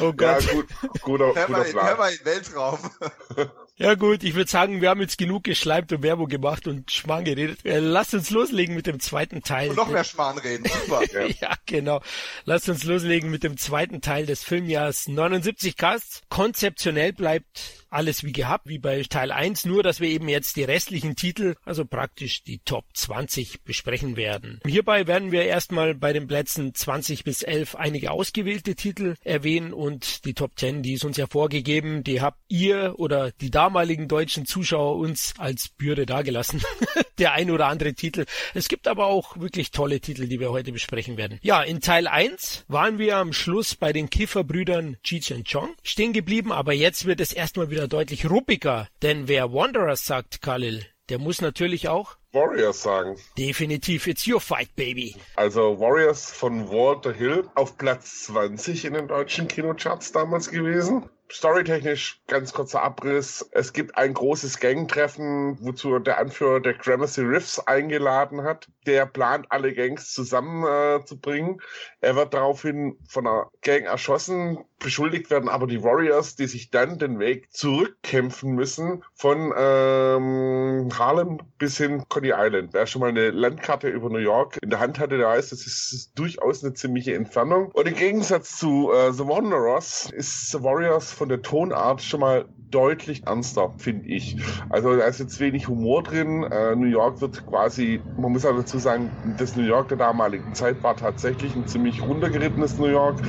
Oh 0.00 0.04
Ja, 0.06 0.38
Gott. 0.38 0.48
gut, 0.50 0.66
guter, 1.02 1.24
Hör 1.34 1.46
guter 1.46 1.48
mal, 1.50 1.64
hör 1.64 1.70
Plan. 1.72 1.96
mal 1.98 2.12
in 2.12 2.24
Weltraum. 2.24 2.78
Ja 3.76 3.94
gut, 3.94 4.22
ich 4.22 4.34
würde 4.34 4.48
sagen, 4.50 4.80
wir 4.82 4.90
haben 4.90 5.00
jetzt 5.00 5.16
genug 5.18 5.44
geschleimt 5.44 5.90
und 5.92 6.02
Werbung 6.02 6.28
gemacht 6.28 6.68
und 6.68 6.90
Schmarrn 6.92 7.24
geredet. 7.24 7.64
Äh, 7.64 7.78
lasst 7.80 8.12
uns 8.14 8.30
loslegen 8.30 8.76
mit 8.76 8.86
dem 8.86 9.00
zweiten 9.00 9.42
Teil. 9.42 9.70
Und 9.70 9.76
noch 9.76 9.88
mehr 9.88 10.04
Schmarrn 10.04 10.38
reden. 10.38 10.66
Super. 10.68 11.00
Ja. 11.12 11.26
Ja, 11.40 11.54
genau. 11.66 12.00
Lasst 12.44 12.68
uns 12.68 12.84
loslegen 12.84 13.30
mit 13.30 13.42
dem 13.42 13.56
zweiten 13.56 14.00
Teil 14.02 14.26
des 14.26 14.44
Filmjahrs 14.44 15.08
79 15.08 15.76
Casts. 15.76 16.20
Konzeptionell 16.28 17.12
bleibt 17.14 17.81
alles 17.92 18.24
wie 18.24 18.32
gehabt, 18.32 18.68
wie 18.68 18.78
bei 18.78 19.02
Teil 19.02 19.30
1, 19.30 19.66
nur 19.66 19.82
dass 19.82 20.00
wir 20.00 20.08
eben 20.08 20.28
jetzt 20.28 20.56
die 20.56 20.64
restlichen 20.64 21.16
Titel, 21.16 21.54
also 21.64 21.84
praktisch 21.84 22.42
die 22.42 22.58
Top 22.58 22.84
20 22.94 23.62
besprechen 23.62 24.16
werden. 24.16 24.60
Hierbei 24.66 25.06
werden 25.06 25.32
wir 25.32 25.44
erstmal 25.44 25.94
bei 25.94 26.12
den 26.12 26.26
Plätzen 26.26 26.74
20 26.74 27.24
bis 27.24 27.42
11 27.42 27.76
einige 27.76 28.10
ausgewählte 28.10 28.74
Titel 28.74 29.14
erwähnen 29.24 29.72
und 29.72 30.24
die 30.24 30.34
Top 30.34 30.58
10, 30.58 30.82
die 30.82 30.94
ist 30.94 31.04
uns 31.04 31.16
ja 31.16 31.26
vorgegeben, 31.26 32.04
die 32.04 32.20
habt 32.20 32.38
ihr 32.48 32.94
oder 32.98 33.30
die 33.32 33.50
damaligen 33.50 34.08
deutschen 34.08 34.46
Zuschauer 34.46 34.96
uns 34.96 35.34
als 35.38 35.68
Bürde 35.68 36.06
dagelassen. 36.06 36.62
Der 37.18 37.32
ein 37.32 37.50
oder 37.50 37.66
andere 37.66 37.94
Titel. 37.94 38.24
Es 38.54 38.68
gibt 38.68 38.88
aber 38.88 39.06
auch 39.06 39.38
wirklich 39.38 39.70
tolle 39.70 40.00
Titel, 40.00 40.26
die 40.26 40.40
wir 40.40 40.50
heute 40.50 40.72
besprechen 40.72 41.16
werden. 41.16 41.38
Ja, 41.42 41.62
in 41.62 41.80
Teil 41.80 42.06
1 42.06 42.64
waren 42.68 42.98
wir 42.98 43.18
am 43.18 43.32
Schluss 43.32 43.74
bei 43.74 43.92
den 43.92 44.10
Kifferbrüdern 44.10 44.96
Cheech 45.02 45.32
und 45.32 45.48
Chong 45.48 45.74
stehen 45.82 46.12
geblieben, 46.12 46.52
aber 46.52 46.72
jetzt 46.72 47.04
wird 47.04 47.20
es 47.20 47.32
erstmal 47.32 47.70
wieder 47.70 47.81
deutlich 47.88 48.28
ruppiger, 48.28 48.88
denn 49.02 49.28
wer 49.28 49.52
Wanderers 49.52 50.06
sagt, 50.06 50.42
Khalil, 50.42 50.84
der 51.08 51.18
muss 51.18 51.40
natürlich 51.40 51.88
auch 51.88 52.16
Warriors 52.32 52.82
sagen. 52.82 53.16
definitiv 53.36 54.06
It's 54.06 54.26
Your 54.26 54.40
Fight, 54.40 54.74
Baby. 54.76 55.16
Also 55.36 55.78
Warriors 55.78 56.30
von 56.30 56.70
Walter 56.70 57.12
Hill 57.12 57.48
auf 57.54 57.76
Platz 57.76 58.24
20 58.24 58.86
in 58.86 58.94
den 58.94 59.08
deutschen 59.08 59.48
Kinocharts 59.48 60.12
damals 60.12 60.50
gewesen. 60.50 61.08
Storytechnisch 61.32 62.20
ganz 62.26 62.52
kurzer 62.52 62.82
Abriss. 62.82 63.48
Es 63.52 63.72
gibt 63.72 63.96
ein 63.96 64.12
großes 64.12 64.60
Gangtreffen, 64.60 65.56
wozu 65.60 65.98
der 65.98 66.18
Anführer 66.18 66.60
der 66.60 66.74
Gramercy 66.74 67.22
Riffs 67.22 67.58
eingeladen 67.58 68.42
hat. 68.42 68.68
Der 68.86 69.06
plant, 69.06 69.46
alle 69.48 69.72
Gangs 69.72 70.12
zusammenzubringen. 70.12 71.60
Äh, 72.00 72.08
er 72.08 72.16
wird 72.16 72.34
daraufhin 72.34 72.98
von 73.08 73.26
einer 73.26 73.50
Gang 73.62 73.86
erschossen. 73.86 74.58
Beschuldigt 74.78 75.30
werden 75.30 75.48
aber 75.48 75.68
die 75.68 75.82
Warriors, 75.82 76.34
die 76.34 76.46
sich 76.46 76.70
dann 76.70 76.98
den 76.98 77.20
Weg 77.20 77.52
zurückkämpfen 77.52 78.52
müssen 78.52 79.04
von 79.14 79.54
ähm, 79.56 80.88
Harlem 80.98 81.38
bis 81.58 81.78
hin 81.78 82.04
Coney 82.08 82.32
Island. 82.36 82.74
Wer 82.74 82.86
schon 82.86 83.00
mal 83.00 83.10
eine 83.10 83.30
Landkarte 83.30 83.88
über 83.88 84.10
New 84.10 84.18
York 84.18 84.58
in 84.60 84.70
der 84.70 84.80
Hand 84.80 84.98
hatte, 84.98 85.18
der 85.18 85.28
weiß, 85.28 85.50
das 85.50 85.66
ist 85.66 86.10
durchaus 86.16 86.64
eine 86.64 86.74
ziemliche 86.74 87.14
Entfernung. 87.14 87.70
Und 87.72 87.86
im 87.86 87.94
Gegensatz 87.94 88.58
zu 88.58 88.90
äh, 88.92 89.12
The 89.12 89.26
Wanderers 89.26 90.10
ist 90.10 90.50
The 90.50 90.62
Warriors 90.62 91.12
von 91.22 91.28
der 91.28 91.40
Tonart 91.40 92.02
schon 92.02 92.18
mal 92.18 92.46
deutlich 92.72 93.26
ernster, 93.26 93.72
finde 93.76 94.08
ich. 94.08 94.36
Also 94.70 94.96
da 94.96 95.04
ist 95.04 95.20
jetzt 95.20 95.38
wenig 95.38 95.68
Humor 95.68 96.02
drin. 96.02 96.42
Äh, 96.42 96.74
New 96.74 96.86
York 96.86 97.20
wird 97.20 97.46
quasi, 97.46 98.00
man 98.16 98.32
muss 98.32 98.44
auch 98.44 98.56
dazu 98.56 98.78
sagen, 98.78 99.10
das 99.38 99.54
New 99.56 99.62
York 99.62 99.88
der 99.88 99.98
damaligen 99.98 100.54
Zeit 100.54 100.82
war 100.82 100.96
tatsächlich 100.96 101.54
ein 101.54 101.66
ziemlich 101.66 102.02
runtergerittenes 102.02 102.78
New 102.78 102.86
York. 102.86 103.20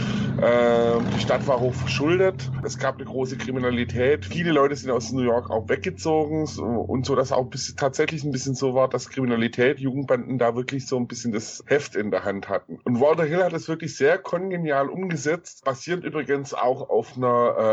Äh, 0.42 1.00
die 1.16 1.20
Stadt 1.20 1.46
war 1.46 1.60
hoch 1.60 1.74
verschuldet. 1.74 2.50
Es 2.64 2.80
gab 2.80 2.96
eine 2.96 3.06
große 3.06 3.38
Kriminalität. 3.38 4.26
Viele 4.26 4.52
Leute 4.52 4.76
sind 4.76 4.90
aus 4.90 5.12
New 5.12 5.22
York 5.22 5.52
auch 5.52 5.70
weggezogen 5.70 6.48
und 6.58 7.06
so, 7.06 7.16
dass 7.16 7.32
auch 7.32 7.46
bis, 7.46 7.76
tatsächlich 7.76 8.24
ein 8.24 8.32
bisschen 8.32 8.56
so 8.56 8.74
war, 8.74 8.88
dass 8.88 9.10
Kriminalität, 9.10 9.80
Jugendbanden 9.80 10.38
da 10.38 10.56
wirklich 10.56 10.88
so 10.88 10.98
ein 10.98 11.08
bisschen 11.08 11.34
das 11.34 11.64
Heft 11.68 11.96
in 11.96 12.12
der 12.12 12.24
Hand 12.24 12.50
hatten. 12.50 12.80
Und 12.86 13.02
Walter 13.02 13.26
Hill 13.26 13.44
hat 13.44 13.54
es 13.54 13.68
wirklich 13.68 13.96
sehr 13.98 14.18
kongenial 14.18 14.90
umgesetzt, 14.90 15.66
basierend 15.66 16.06
übrigens 16.06 16.54
auch 16.54 16.90
auf 16.90 17.18
einer 17.18 17.56
äh, 17.58 17.73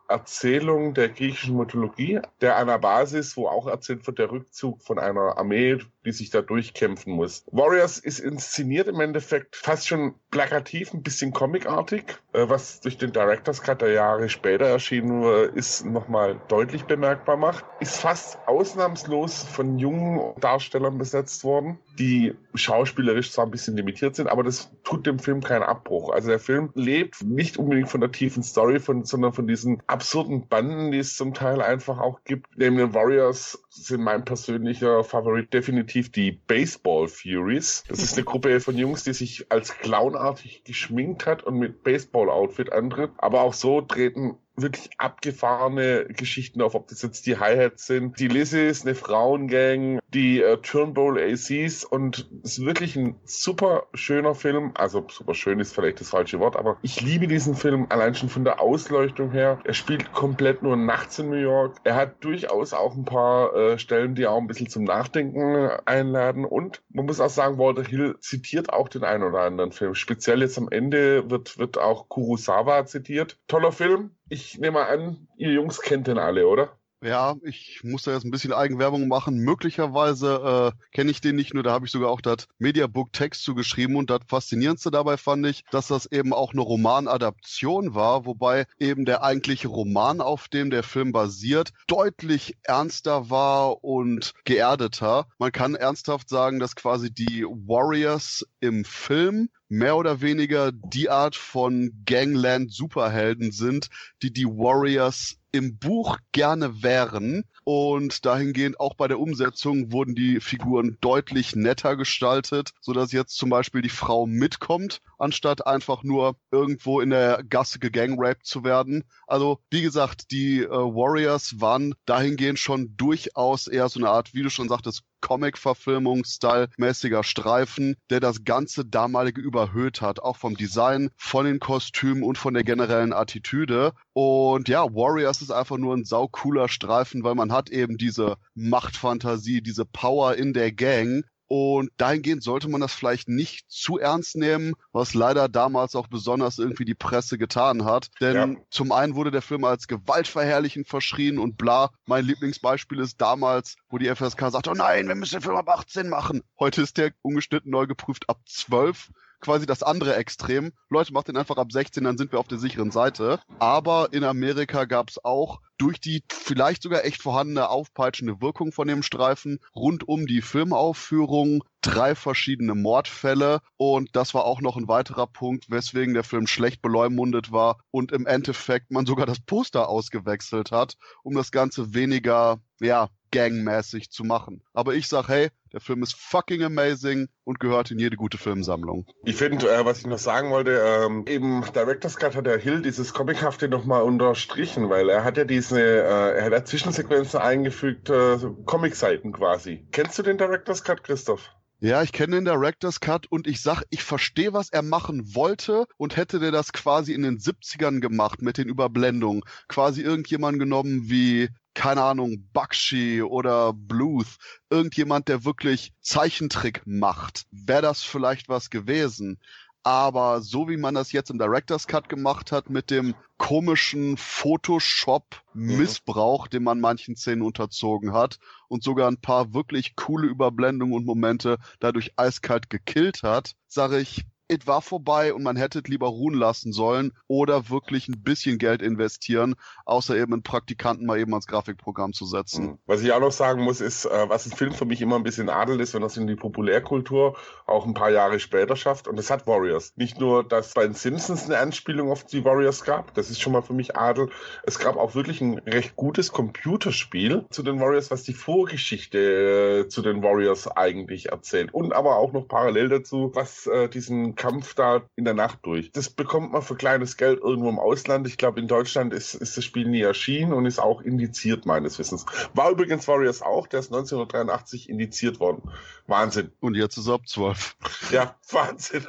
Erzählung 0.11 0.93
der 0.93 1.09
griechischen 1.09 1.57
Mythologie, 1.57 2.19
der 2.41 2.57
einer 2.57 2.79
Basis, 2.79 3.35
wo 3.37 3.47
auch 3.47 3.67
erzählt 3.67 4.05
wird, 4.05 4.19
der 4.19 4.31
Rückzug 4.31 4.81
von 4.81 4.99
einer 4.99 5.37
Armee, 5.37 5.79
die 6.05 6.11
sich 6.11 6.29
da 6.29 6.41
durchkämpfen 6.41 7.13
muss. 7.13 7.43
Warriors 7.51 7.99
ist 7.99 8.19
inszeniert 8.19 8.87
im 8.87 8.99
Endeffekt 8.99 9.55
fast 9.55 9.87
schon 9.87 10.15
plakativ, 10.31 10.93
ein 10.93 11.03
bisschen 11.03 11.31
comicartig, 11.31 12.17
äh, 12.33 12.47
was 12.47 12.81
durch 12.81 12.97
den 12.97 13.11
Director's 13.11 13.61
Cut 13.61 13.81
der 13.81 13.91
Jahre 13.91 14.29
später 14.29 14.65
erschienen 14.65 15.23
ist, 15.55 15.85
nochmal 15.85 16.39
deutlich 16.47 16.85
bemerkbar 16.85 17.37
macht. 17.37 17.65
Ist 17.79 17.97
fast 17.97 18.39
ausnahmslos 18.47 19.43
von 19.43 19.77
jungen 19.77 20.33
Darstellern 20.39 20.97
besetzt 20.97 21.43
worden, 21.43 21.79
die 21.99 22.33
schauspielerisch 22.55 23.31
zwar 23.31 23.45
ein 23.45 23.51
bisschen 23.51 23.75
limitiert 23.75 24.15
sind, 24.15 24.27
aber 24.27 24.43
das 24.43 24.71
tut 24.83 25.05
dem 25.05 25.19
Film 25.19 25.41
keinen 25.41 25.63
Abbruch. 25.63 26.11
Also 26.11 26.29
der 26.29 26.39
Film 26.39 26.69
lebt 26.73 27.23
nicht 27.23 27.57
unbedingt 27.57 27.89
von 27.89 28.01
der 28.01 28.11
tiefen 28.11 28.43
Story, 28.43 28.79
von, 28.79 29.03
sondern 29.03 29.33
von 29.33 29.47
diesen 29.47 29.81
absurden 30.01 30.47
Banden, 30.47 30.91
die 30.91 30.97
es 30.97 31.15
zum 31.15 31.35
Teil 31.35 31.61
einfach 31.61 31.99
auch 31.99 32.23
gibt. 32.23 32.57
Neben 32.57 32.77
den 32.77 32.95
Warriors 32.95 33.63
sind 33.73 34.01
mein 34.01 34.25
persönlicher 34.25 35.03
Favorit 35.03 35.53
definitiv 35.53 36.11
die 36.11 36.31
Baseball 36.31 37.07
Furies. 37.07 37.83
Das 37.87 38.03
ist 38.03 38.15
eine 38.15 38.25
Gruppe 38.25 38.59
von 38.59 38.77
Jungs, 38.77 39.03
die 39.03 39.13
sich 39.13 39.51
als 39.51 39.77
clownartig 39.77 40.63
geschminkt 40.63 41.25
hat 41.25 41.43
und 41.43 41.57
mit 41.57 41.83
Baseball-Outfit 41.83 42.71
antritt. 42.71 43.11
Aber 43.17 43.41
auch 43.41 43.53
so 43.53 43.81
treten 43.81 44.37
wirklich 44.55 44.89
abgefahrene 44.97 46.05
Geschichten 46.05 46.61
auf, 46.61 46.75
ob 46.75 46.87
das 46.87 47.01
jetzt 47.01 47.25
die 47.25 47.37
Hi-Hats 47.37 47.87
sind. 47.87 48.19
Die 48.19 48.27
Lizzie 48.27 48.67
ist 48.67 48.85
eine 48.85 48.95
Frauengang, 48.95 49.99
die 50.13 50.41
äh, 50.41 50.57
Turnbull 50.57 51.19
ACs 51.19 51.83
und 51.85 52.29
es 52.43 52.57
ist 52.57 52.65
wirklich 52.65 52.95
ein 52.95 53.15
super 53.23 53.87
schöner 53.93 54.35
Film. 54.35 54.71
Also 54.75 55.05
super 55.09 55.33
schön 55.33 55.59
ist 55.59 55.73
vielleicht 55.73 56.01
das 56.01 56.09
falsche 56.09 56.39
Wort, 56.39 56.55
aber 56.55 56.77
ich 56.81 57.01
liebe 57.01 57.27
diesen 57.27 57.55
Film 57.55 57.87
allein 57.89 58.15
schon 58.15 58.29
von 58.29 58.43
der 58.43 58.61
Ausleuchtung 58.61 59.31
her. 59.31 59.59
Er 59.63 59.73
spielt 59.73 60.11
komplett 60.13 60.63
nur 60.63 60.75
nachts 60.75 61.19
in 61.19 61.29
New 61.29 61.35
York. 61.35 61.77
Er 61.83 61.95
hat 61.95 62.23
durchaus 62.23 62.73
auch 62.73 62.95
ein 62.95 63.05
paar 63.05 63.55
äh, 63.55 63.60
Stellen, 63.77 64.15
die 64.15 64.27
auch 64.27 64.37
ein 64.37 64.47
bisschen 64.47 64.69
zum 64.69 64.83
Nachdenken 64.83 65.69
einladen 65.85 66.45
und 66.45 66.81
man 66.89 67.05
muss 67.05 67.19
auch 67.19 67.29
sagen, 67.29 67.57
Walter 67.57 67.83
Hill 67.83 68.17
zitiert 68.19 68.71
auch 68.71 68.89
den 68.89 69.03
einen 69.03 69.23
oder 69.23 69.41
anderen 69.41 69.71
Film. 69.71 69.95
Speziell 69.95 70.41
jetzt 70.41 70.57
am 70.57 70.69
Ende 70.69 71.29
wird, 71.29 71.57
wird 71.57 71.77
auch 71.77 72.09
Kurosawa 72.09 72.85
zitiert. 72.85 73.37
Toller 73.47 73.71
Film, 73.71 74.11
ich 74.29 74.57
nehme 74.59 74.85
an, 74.85 75.27
ihr 75.37 75.51
Jungs 75.51 75.81
kennt 75.81 76.07
den 76.07 76.17
alle, 76.17 76.47
oder? 76.47 76.77
Ja, 77.03 77.35
ich 77.41 77.83
muss 77.83 78.03
da 78.03 78.11
jetzt 78.11 78.25
ein 78.25 78.31
bisschen 78.31 78.53
Eigenwerbung 78.53 79.07
machen. 79.07 79.37
Möglicherweise 79.37 80.73
äh, 80.75 80.95
kenne 80.95 81.09
ich 81.09 81.19
den 81.19 81.35
nicht 81.35 81.51
nur, 81.51 81.63
da 81.63 81.71
habe 81.71 81.87
ich 81.87 81.91
sogar 81.91 82.11
auch 82.11 82.21
das 82.21 82.47
Mediabook 82.59 83.11
Text 83.11 83.43
zugeschrieben 83.43 83.95
und 83.95 84.11
das 84.11 84.19
Faszinierendste 84.27 84.91
dabei 84.91 85.17
fand 85.17 85.47
ich, 85.47 85.63
dass 85.71 85.87
das 85.87 86.05
eben 86.05 86.31
auch 86.31 86.51
eine 86.53 86.61
Romanadaption 86.61 87.95
war, 87.95 88.27
wobei 88.27 88.67
eben 88.77 89.05
der 89.05 89.23
eigentliche 89.23 89.67
Roman, 89.67 90.21
auf 90.21 90.47
dem 90.47 90.69
der 90.69 90.83
Film 90.83 91.11
basiert, 91.11 91.73
deutlich 91.87 92.55
ernster 92.61 93.31
war 93.31 93.83
und 93.83 94.35
geerdeter. 94.45 95.25
Man 95.39 95.51
kann 95.51 95.73
ernsthaft 95.73 96.29
sagen, 96.29 96.59
dass 96.59 96.75
quasi 96.75 97.11
die 97.11 97.45
Warriors 97.45 98.45
im 98.59 98.85
Film 98.85 99.49
mehr 99.71 99.95
oder 99.95 100.19
weniger 100.19 100.71
die 100.73 101.09
Art 101.09 101.35
von 101.35 102.03
Gangland 102.05 102.73
Superhelden 102.73 103.51
sind, 103.53 103.87
die 104.21 104.33
die 104.33 104.45
Warriors 104.45 105.37
im 105.53 105.77
Buch 105.77 106.17
gerne 106.31 106.83
wären. 106.83 107.43
Und 107.63 108.25
dahingehend 108.25 108.79
auch 108.79 108.95
bei 108.95 109.07
der 109.07 109.19
Umsetzung 109.19 109.91
wurden 109.91 110.15
die 110.15 110.39
Figuren 110.39 110.97
deutlich 110.99 111.55
netter 111.55 111.95
gestaltet, 111.95 112.71
so 112.81 112.91
dass 112.91 113.11
jetzt 113.11 113.37
zum 113.37 113.49
Beispiel 113.49 113.81
die 113.81 113.89
Frau 113.89 114.25
mitkommt, 114.25 115.01
anstatt 115.17 115.65
einfach 115.67 116.03
nur 116.03 116.35
irgendwo 116.51 116.99
in 116.99 117.11
der 117.11 117.43
Gasse 117.47 117.79
gegangraped 117.79 118.45
zu 118.45 118.63
werden. 118.63 119.03
Also, 119.27 119.59
wie 119.69 119.81
gesagt, 119.81 120.31
die 120.31 120.61
äh, 120.61 120.69
Warriors 120.69 121.61
waren 121.61 121.93
dahingehend 122.05 122.59
schon 122.59 122.97
durchaus 122.97 123.67
eher 123.67 123.87
so 123.89 123.99
eine 123.99 124.09
Art, 124.09 124.33
wie 124.33 124.43
du 124.43 124.49
schon 124.49 124.69
sagtest, 124.69 125.03
Comic-Verfilmung, 125.21 126.25
Style-mäßiger 126.25 127.23
Streifen, 127.23 127.95
der 128.09 128.19
das 128.19 128.43
ganze 128.43 128.85
damalige 128.85 129.41
überhöht 129.41 130.01
hat, 130.01 130.19
auch 130.19 130.37
vom 130.37 130.55
Design, 130.55 131.09
von 131.15 131.45
den 131.45 131.59
Kostümen 131.59 132.23
und 132.23 132.37
von 132.37 132.53
der 132.53 132.63
generellen 132.63 133.13
Attitüde. 133.13 133.93
Und 134.13 134.67
ja, 134.67 134.83
Warriors 134.83 135.41
ist 135.41 135.51
einfach 135.51 135.77
nur 135.77 135.95
ein 135.95 136.03
saucooler 136.03 136.67
Streifen, 136.67 137.23
weil 137.23 137.35
man 137.35 137.51
hat 137.51 137.69
eben 137.69 137.97
diese 137.97 138.37
Machtfantasie, 138.55 139.61
diese 139.61 139.85
Power 139.85 140.35
in 140.35 140.53
der 140.53 140.71
Gang 140.71 141.23
und 141.51 141.91
dahingehend 141.97 142.43
sollte 142.43 142.69
man 142.69 142.79
das 142.79 142.93
vielleicht 142.93 143.27
nicht 143.27 143.69
zu 143.69 143.99
ernst 143.99 144.37
nehmen, 144.37 144.71
was 144.93 145.13
leider 145.13 145.49
damals 145.49 145.97
auch 145.97 146.07
besonders 146.07 146.59
irgendwie 146.59 146.85
die 146.85 146.95
Presse 146.95 147.37
getan 147.37 147.83
hat. 147.83 148.07
Denn 148.21 148.35
ja. 148.35 148.61
zum 148.69 148.93
einen 148.93 149.15
wurde 149.15 149.31
der 149.31 149.41
Film 149.41 149.65
als 149.65 149.87
gewaltverherrlichend 149.87 150.87
verschrien 150.87 151.37
und 151.37 151.57
bla. 151.57 151.89
Mein 152.05 152.23
Lieblingsbeispiel 152.23 153.01
ist 153.01 153.19
damals, 153.19 153.75
wo 153.89 153.97
die 153.97 154.07
FSK 154.07 154.49
sagt, 154.49 154.69
oh 154.69 154.73
nein, 154.73 155.09
wir 155.09 155.15
müssen 155.15 155.35
den 155.35 155.41
Film 155.41 155.57
ab 155.57 155.67
18 155.67 156.07
machen. 156.07 156.41
Heute 156.57 156.83
ist 156.83 156.95
der 156.95 157.11
ungeschnitten 157.21 157.69
neu 157.69 157.85
geprüft 157.85 158.29
ab 158.29 158.39
12 158.45 159.09
quasi 159.41 159.65
das 159.65 159.83
andere 159.83 160.15
Extrem. 160.15 160.71
Leute, 160.89 161.13
macht 161.13 161.27
den 161.27 161.37
einfach 161.37 161.57
ab 161.57 161.71
16, 161.71 162.03
dann 162.03 162.17
sind 162.17 162.31
wir 162.31 162.39
auf 162.39 162.47
der 162.47 162.59
sicheren 162.59 162.91
Seite. 162.91 163.39
Aber 163.59 164.09
in 164.13 164.23
Amerika 164.23 164.85
gab 164.85 165.09
es 165.09 165.23
auch 165.23 165.59
durch 165.81 165.99
die 165.99 166.23
vielleicht 166.31 166.83
sogar 166.83 167.05
echt 167.05 167.23
vorhandene 167.23 167.69
aufpeitschende 167.69 168.39
Wirkung 168.39 168.71
von 168.71 168.87
dem 168.87 169.01
Streifen 169.01 169.59
rund 169.75 170.07
um 170.07 170.27
die 170.27 170.43
Filmaufführung 170.43 171.63
drei 171.81 172.13
verschiedene 172.13 172.75
Mordfälle 172.75 173.61
und 173.77 174.15
das 174.15 174.35
war 174.35 174.45
auch 174.45 174.61
noch 174.61 174.77
ein 174.77 174.87
weiterer 174.87 175.25
Punkt, 175.25 175.71
weswegen 175.71 176.13
der 176.13 176.23
Film 176.23 176.45
schlecht 176.45 176.83
beleumundet 176.83 177.51
war 177.51 177.79
und 177.89 178.11
im 178.11 178.27
Endeffekt 178.27 178.91
man 178.91 179.07
sogar 179.07 179.25
das 179.25 179.39
Poster 179.39 179.89
ausgewechselt 179.89 180.71
hat, 180.71 180.97
um 181.23 181.33
das 181.33 181.51
Ganze 181.51 181.95
weniger, 181.95 182.59
ja, 182.79 183.09
gangmäßig 183.31 184.11
zu 184.11 184.23
machen. 184.23 184.61
Aber 184.73 184.93
ich 184.93 185.07
sag, 185.07 185.27
hey, 185.27 185.49
der 185.71 185.79
Film 185.79 186.03
ist 186.03 186.15
fucking 186.15 186.63
amazing 186.63 187.29
und 187.43 187.59
gehört 187.59 187.91
in 187.91 187.99
jede 187.99 188.17
gute 188.17 188.37
Filmsammlung. 188.37 189.05
Ich 189.23 189.37
finde, 189.37 189.71
äh, 189.71 189.85
was 189.85 189.99
ich 189.99 190.07
noch 190.07 190.17
sagen 190.17 190.51
wollte, 190.51 190.71
ähm, 190.71 191.25
eben 191.27 191.63
Director's 191.73 192.17
Cut 192.17 192.35
hat 192.35 192.45
der 192.45 192.57
Hill 192.57 192.81
dieses 192.81 193.13
Comichafte 193.13 193.69
nochmal 193.69 194.03
unterstrichen, 194.03 194.89
weil 194.89 195.09
er 195.09 195.23
hat 195.23 195.37
ja 195.37 195.45
diese, 195.45 195.81
äh, 195.81 196.37
er 196.37 196.45
hat 196.45 196.51
ja 196.51 196.65
Zwischensequenzen 196.65 197.39
eingefügt, 197.39 198.09
äh, 198.09 198.37
Comic-Seiten 198.65 199.31
quasi. 199.31 199.87
Kennst 199.91 200.19
du 200.19 200.23
den 200.23 200.37
Director's 200.37 200.83
Cut, 200.83 201.03
Christoph? 201.03 201.49
Ja, 201.83 202.03
ich 202.03 202.11
kenne 202.11 202.35
den 202.35 202.45
Director's 202.45 202.99
Cut 202.99 203.25
und 203.31 203.47
ich 203.47 203.59
sag, 203.59 203.81
ich 203.89 204.03
verstehe, 204.03 204.53
was 204.53 204.69
er 204.69 204.83
machen 204.83 205.33
wollte 205.33 205.87
und 205.97 206.15
hätte 206.15 206.37
der 206.37 206.51
das 206.51 206.73
quasi 206.73 207.11
in 207.11 207.23
den 207.23 207.39
70ern 207.39 208.01
gemacht 208.01 208.43
mit 208.43 208.59
den 208.59 208.67
Überblendungen. 208.67 209.41
Quasi 209.67 210.03
irgendjemand 210.03 210.59
genommen 210.59 211.09
wie 211.09 211.49
keine 211.73 212.03
Ahnung, 212.03 212.47
Bakshi 212.53 213.21
oder 213.21 213.73
Bluth, 213.73 214.37
irgendjemand, 214.69 215.27
der 215.27 215.43
wirklich 215.45 215.93
Zeichentrick 216.01 216.81
macht, 216.85 217.45
wäre 217.51 217.81
das 217.81 218.03
vielleicht 218.03 218.49
was 218.49 218.69
gewesen. 218.69 219.39
Aber 219.83 220.41
so 220.41 220.69
wie 220.69 220.77
man 220.77 220.93
das 220.93 221.11
jetzt 221.11 221.31
im 221.31 221.39
Director's 221.39 221.87
Cut 221.87 222.07
gemacht 222.07 222.51
hat, 222.51 222.69
mit 222.69 222.91
dem 222.91 223.15
komischen 223.37 224.15
Photoshop-Missbrauch, 224.15 226.47
den 226.47 226.61
man 226.61 226.79
manchen 226.79 227.15
Szenen 227.15 227.41
unterzogen 227.41 228.13
hat 228.13 228.37
und 228.67 228.83
sogar 228.83 229.09
ein 229.09 229.17
paar 229.17 229.55
wirklich 229.55 229.95
coole 229.95 230.27
Überblendungen 230.27 230.93
und 230.93 231.07
Momente 231.07 231.57
dadurch 231.79 232.11
eiskalt 232.15 232.69
gekillt 232.69 233.23
hat, 233.23 233.55
sage 233.67 233.99
ich, 233.99 234.27
es 234.51 234.67
war 234.67 234.81
vorbei 234.81 235.33
und 235.33 235.43
man 235.43 235.55
hätte 235.55 235.79
es 235.79 235.87
lieber 235.87 236.07
ruhen 236.07 236.33
lassen 236.33 236.73
sollen 236.73 237.13
oder 237.27 237.69
wirklich 237.69 238.09
ein 238.09 238.21
bisschen 238.21 238.57
Geld 238.57 238.81
investieren, 238.81 239.55
außer 239.85 240.15
eben 240.17 240.33
einen 240.33 240.43
Praktikanten 240.43 241.05
mal 241.05 241.17
eben 241.19 241.31
ans 241.31 241.47
Grafikprogramm 241.47 242.11
zu 242.11 242.25
setzen. 242.25 242.65
Mhm. 242.65 242.77
Was 242.85 243.01
ich 243.01 243.13
auch 243.13 243.21
noch 243.21 243.31
sagen 243.31 243.63
muss, 243.63 243.79
ist, 243.79 244.05
äh, 244.05 244.29
was 244.29 244.45
ein 244.45 244.51
Film 244.51 244.73
für 244.73 244.83
mich 244.83 245.01
immer 245.01 245.15
ein 245.15 245.23
bisschen 245.23 245.49
adelt 245.49 245.79
ist, 245.79 245.93
wenn 245.93 246.01
das 246.01 246.17
in 246.17 246.27
die 246.27 246.35
Populärkultur 246.35 247.37
auch 247.65 247.85
ein 247.85 247.93
paar 247.93 248.11
Jahre 248.11 248.39
später 248.41 248.75
schafft. 248.75 249.07
Und 249.07 249.15
das 249.15 249.29
hat 249.29 249.47
Warriors. 249.47 249.93
Nicht 249.95 250.19
nur, 250.19 250.43
dass 250.43 250.73
bei 250.73 250.83
den 250.83 250.95
Simpsons 250.95 251.45
eine 251.45 251.57
Anspielung 251.57 252.11
auf 252.11 252.25
die 252.25 252.43
Warriors 252.43 252.83
gab, 252.83 253.13
das 253.13 253.29
ist 253.29 253.39
schon 253.39 253.53
mal 253.53 253.61
für 253.61 253.73
mich 253.73 253.95
Adel. 253.95 254.29
Es 254.63 254.79
gab 254.79 254.97
auch 254.97 255.15
wirklich 255.15 255.39
ein 255.39 255.59
recht 255.59 255.95
gutes 255.95 256.33
Computerspiel 256.33 257.45
zu 257.51 257.63
den 257.63 257.79
Warriors, 257.79 258.11
was 258.11 258.23
die 258.23 258.33
Vorgeschichte 258.33 259.85
äh, 259.85 259.87
zu 259.87 260.01
den 260.01 260.21
Warriors 260.21 260.67
eigentlich 260.67 261.29
erzählt. 261.29 261.73
Und 261.73 261.93
aber 261.93 262.17
auch 262.17 262.33
noch 262.33 262.49
parallel 262.49 262.89
dazu, 262.89 263.31
was 263.33 263.65
äh, 263.67 263.87
diesen 263.87 264.35
Kampf 264.41 264.73
da 264.73 265.03
in 265.15 265.23
der 265.23 265.35
Nacht 265.35 265.59
durch. 265.61 265.91
Das 265.91 266.09
bekommt 266.09 266.51
man 266.51 266.63
für 266.63 266.75
kleines 266.75 267.15
Geld 267.15 267.39
irgendwo 267.41 267.69
im 267.69 267.77
Ausland. 267.77 268.25
Ich 268.25 268.37
glaube, 268.37 268.59
in 268.59 268.67
Deutschland 268.67 269.13
ist, 269.13 269.35
ist 269.35 269.55
das 269.55 269.63
Spiel 269.63 269.87
nie 269.87 270.01
erschienen 270.01 270.51
und 270.51 270.65
ist 270.65 270.79
auch 270.79 271.01
indiziert, 271.01 271.67
meines 271.67 271.99
Wissens. 271.99 272.25
War 272.55 272.71
übrigens 272.71 273.07
Warriors 273.07 273.43
auch, 273.43 273.67
der 273.67 273.81
ist 273.81 273.93
1983 273.93 274.89
indiziert 274.89 275.39
worden. 275.39 275.61
Wahnsinn. 276.07 276.51
Und 276.59 276.75
jetzt 276.75 276.97
ist 276.97 277.07
er 277.07 277.13
ab 277.13 277.27
12. 277.27 277.75
Ja, 278.11 278.35
Wahnsinn. 278.49 279.05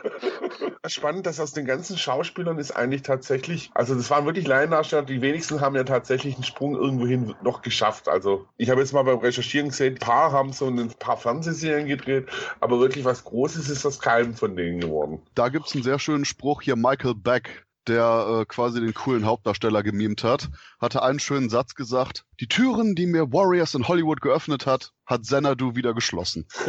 Spannend, 0.86 1.26
dass 1.26 1.40
aus 1.40 1.52
den 1.52 1.64
ganzen 1.64 1.96
Schauspielern 1.96 2.58
ist 2.58 2.72
eigentlich 2.72 3.02
tatsächlich, 3.02 3.70
also 3.74 3.94
das 3.94 4.10
waren 4.10 4.26
wirklich 4.26 4.46
Laiendarsteller, 4.46 5.02
die 5.02 5.22
wenigsten 5.22 5.60
haben 5.60 5.74
ja 5.74 5.84
tatsächlich 5.84 6.34
einen 6.34 6.44
Sprung 6.44 6.76
irgendwohin 6.76 7.34
noch 7.42 7.62
geschafft. 7.62 8.08
Also 8.08 8.46
ich 8.56 8.70
habe 8.70 8.80
jetzt 8.80 8.92
mal 8.92 9.02
beim 9.02 9.18
Recherchieren 9.18 9.68
gesehen, 9.68 9.94
ein 9.94 9.98
paar 9.98 10.32
haben 10.32 10.52
so 10.52 10.66
ein 10.68 10.90
paar 10.98 11.16
Fernsehserien 11.16 11.86
gedreht, 11.86 12.28
aber 12.60 12.80
wirklich 12.80 13.04
was 13.04 13.24
Großes 13.24 13.68
ist 13.68 13.84
das 13.84 13.98
keinem 13.98 14.34
von 14.34 14.56
denen 14.56 14.80
geworden. 14.80 15.11
Da 15.34 15.48
gibt 15.48 15.66
es 15.66 15.74
einen 15.74 15.82
sehr 15.82 15.98
schönen 15.98 16.24
Spruch 16.24 16.62
hier, 16.62 16.76
Michael 16.76 17.14
Beck, 17.14 17.66
der 17.86 18.40
äh, 18.40 18.44
quasi 18.46 18.80
den 18.80 18.94
coolen 18.94 19.26
Hauptdarsteller 19.26 19.82
gemimt 19.82 20.22
hat, 20.24 20.50
hatte 20.80 21.02
einen 21.02 21.18
schönen 21.18 21.50
Satz 21.50 21.74
gesagt, 21.74 22.24
die 22.40 22.46
Türen, 22.46 22.94
die 22.94 23.06
mir 23.06 23.32
Warriors 23.32 23.74
in 23.74 23.88
Hollywood 23.88 24.20
geöffnet 24.20 24.66
hat, 24.66 24.92
hat 25.06 25.22
Xanadu 25.22 25.74
wieder 25.74 25.94
geschlossen. 25.94 26.46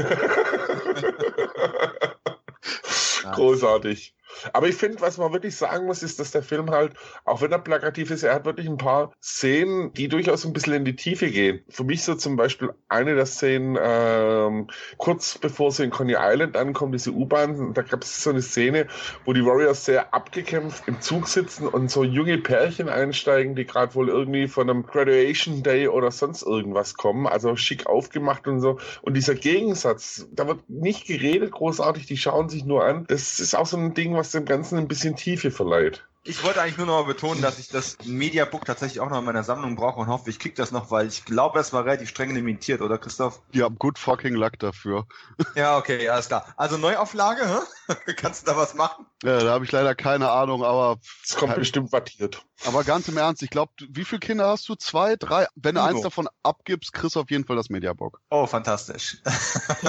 Großartig. 3.34 4.16
Aber 4.54 4.68
ich 4.68 4.76
finde, 4.76 5.02
was 5.02 5.18
man 5.18 5.34
wirklich 5.34 5.56
sagen 5.56 5.86
muss, 5.86 6.04
ist, 6.04 6.20
dass 6.20 6.32
der 6.32 6.44
Film 6.44 6.72
halt, 6.72 6.94
auch 7.26 7.42
wenn 7.42 7.52
er 7.52 7.60
plakativ 7.60 8.12
ist, 8.12 8.24
er 8.24 8.34
hat 8.34 8.46
wirklich 8.46 8.68
ein 8.68 8.78
paar 8.78 9.12
Szenen, 9.22 9.94
die 9.94 10.08
durchaus 10.08 10.46
ein 10.46 10.54
bisschen 10.54 10.74
in 10.74 10.86
die 10.86 10.96
Tiefe 10.96 11.30
gehen. 11.30 11.62
Für 11.70 11.84
mich 11.84 12.04
so 12.04 12.16
zum 12.16 12.36
Beispiel 12.36 12.74
eine 12.90 13.16
der 13.16 13.26
Szenen, 13.26 13.78
ähm, 13.82 14.68
kurz 14.98 15.38
bevor 15.38 15.72
sie 15.72 15.84
in 15.84 15.90
Coney 15.90 16.16
Island 16.18 16.58
ankommen, 16.58 16.92
diese 16.92 17.12
U-Bahn, 17.12 17.74
da 17.74 17.82
gab 17.82 18.04
es 18.04 18.24
so 18.24 18.30
eine 18.30 18.42
Szene, 18.42 18.88
wo 19.26 19.34
die 19.34 19.46
Warriors 19.46 19.86
sehr 19.86 20.14
abgekämpft 20.14 20.88
im 20.88 21.02
Zug 21.02 21.28
sitzen 21.28 21.68
und 21.68 21.90
so 21.90 22.04
junge 22.04 22.38
Pärchen 22.38 22.90
einsteigen, 22.90 23.56
die 23.56 23.66
gerade 23.66 23.96
wohl 23.96 24.10
irgendwie 24.10 24.48
von 24.48 24.70
einem 24.70 24.86
Graduation 24.86 25.64
Day 25.64 25.88
oder 25.88 26.12
sonst 26.12 26.44
irgendwas 26.44 26.96
kommen, 26.96 27.28
also 27.28 27.56
schick 27.56 27.88
aufgemacht 27.88 28.48
und 28.48 28.60
so. 28.60 28.80
Und 29.02 29.16
dieser 29.16 29.36
Gegensatz, 29.36 30.28
da 30.32 30.48
wird 30.48 30.70
nicht 30.70 31.08
geredet 31.08 31.52
großartig, 31.52 32.06
die 32.06 32.18
schauen 32.18 32.50
sich 32.50 32.66
nur 32.66 32.84
an. 32.84 33.06
Das 33.08 33.40
ist 33.40 33.56
auch 33.56 33.66
so 33.66 33.78
ein 33.78 33.94
Ding, 33.94 34.14
was 34.16 34.23
dem 34.32 34.46
Ganzen 34.46 34.78
ein 34.78 34.88
bisschen 34.88 35.16
Tiefe 35.16 35.52
verleiht. 35.52 36.08
Ich 36.26 36.42
wollte 36.42 36.62
eigentlich 36.62 36.78
nur 36.78 36.88
noch 36.88 37.02
mal 37.02 37.06
betonen, 37.06 37.42
dass 37.42 37.60
ich 37.60 37.68
das 37.68 37.98
Mediabook 38.06 38.64
tatsächlich 38.64 39.02
auch 39.02 39.10
noch 39.10 39.20
in 39.20 39.26
meiner 39.26 39.44
Sammlung 39.44 39.76
brauche 39.76 40.00
und 40.00 40.08
hoffe, 40.08 40.30
ich 40.30 40.40
krieg 40.40 40.56
das 40.56 40.72
noch, 40.72 40.90
weil 40.90 41.06
ich 41.06 41.26
glaube, 41.26 41.60
es 41.60 41.74
war 41.74 41.84
relativ 41.84 42.08
streng 42.08 42.34
limitiert, 42.34 42.80
oder 42.80 42.98
Christoph? 42.98 43.42
Ja, 43.52 43.68
good 43.68 44.00
fucking 44.00 44.34
luck 44.36 44.58
dafür. 44.60 45.06
Ja, 45.56 45.78
okay, 45.78 46.08
alles 46.08 46.28
klar. 46.28 46.54
Also 46.56 46.78
Neuauflage, 46.78 47.46
hä? 47.46 48.14
Kannst 48.16 48.44
du 48.44 48.52
da 48.52 48.58
was 48.58 48.74
machen? 48.74 49.06
Ja, 49.24 49.40
da 49.40 49.52
habe 49.52 49.66
ich 49.66 49.72
leider 49.72 49.94
keine 49.96 50.32
Ahnung, 50.32 50.64
aber. 50.64 50.98
Es 51.24 51.36
kommt 51.36 51.56
bestimmt 51.56 51.92
wattiert. 51.92 52.44
Aber 52.66 52.84
ganz 52.84 53.08
im 53.08 53.18
Ernst, 53.18 53.44
ich 53.44 53.50
glaube, 53.50 53.72
wie 53.90 54.06
viele 54.06 54.20
Kinder 54.20 54.48
hast 54.48 54.68
du? 54.70 54.76
Zwei, 54.76 55.16
drei? 55.16 55.48
Wenn 55.56 55.76
du 55.76 55.82
Uno. 55.82 55.90
eins 55.90 56.02
davon 56.02 56.30
abgibst, 56.44 56.94
kriegst 56.94 57.16
du 57.16 57.20
auf 57.20 57.30
jeden 57.30 57.46
Fall 57.46 57.56
das 57.56 57.70
Mediabook. 57.70 58.22
Oh, 58.30 58.48
fantastisch. 58.48 59.18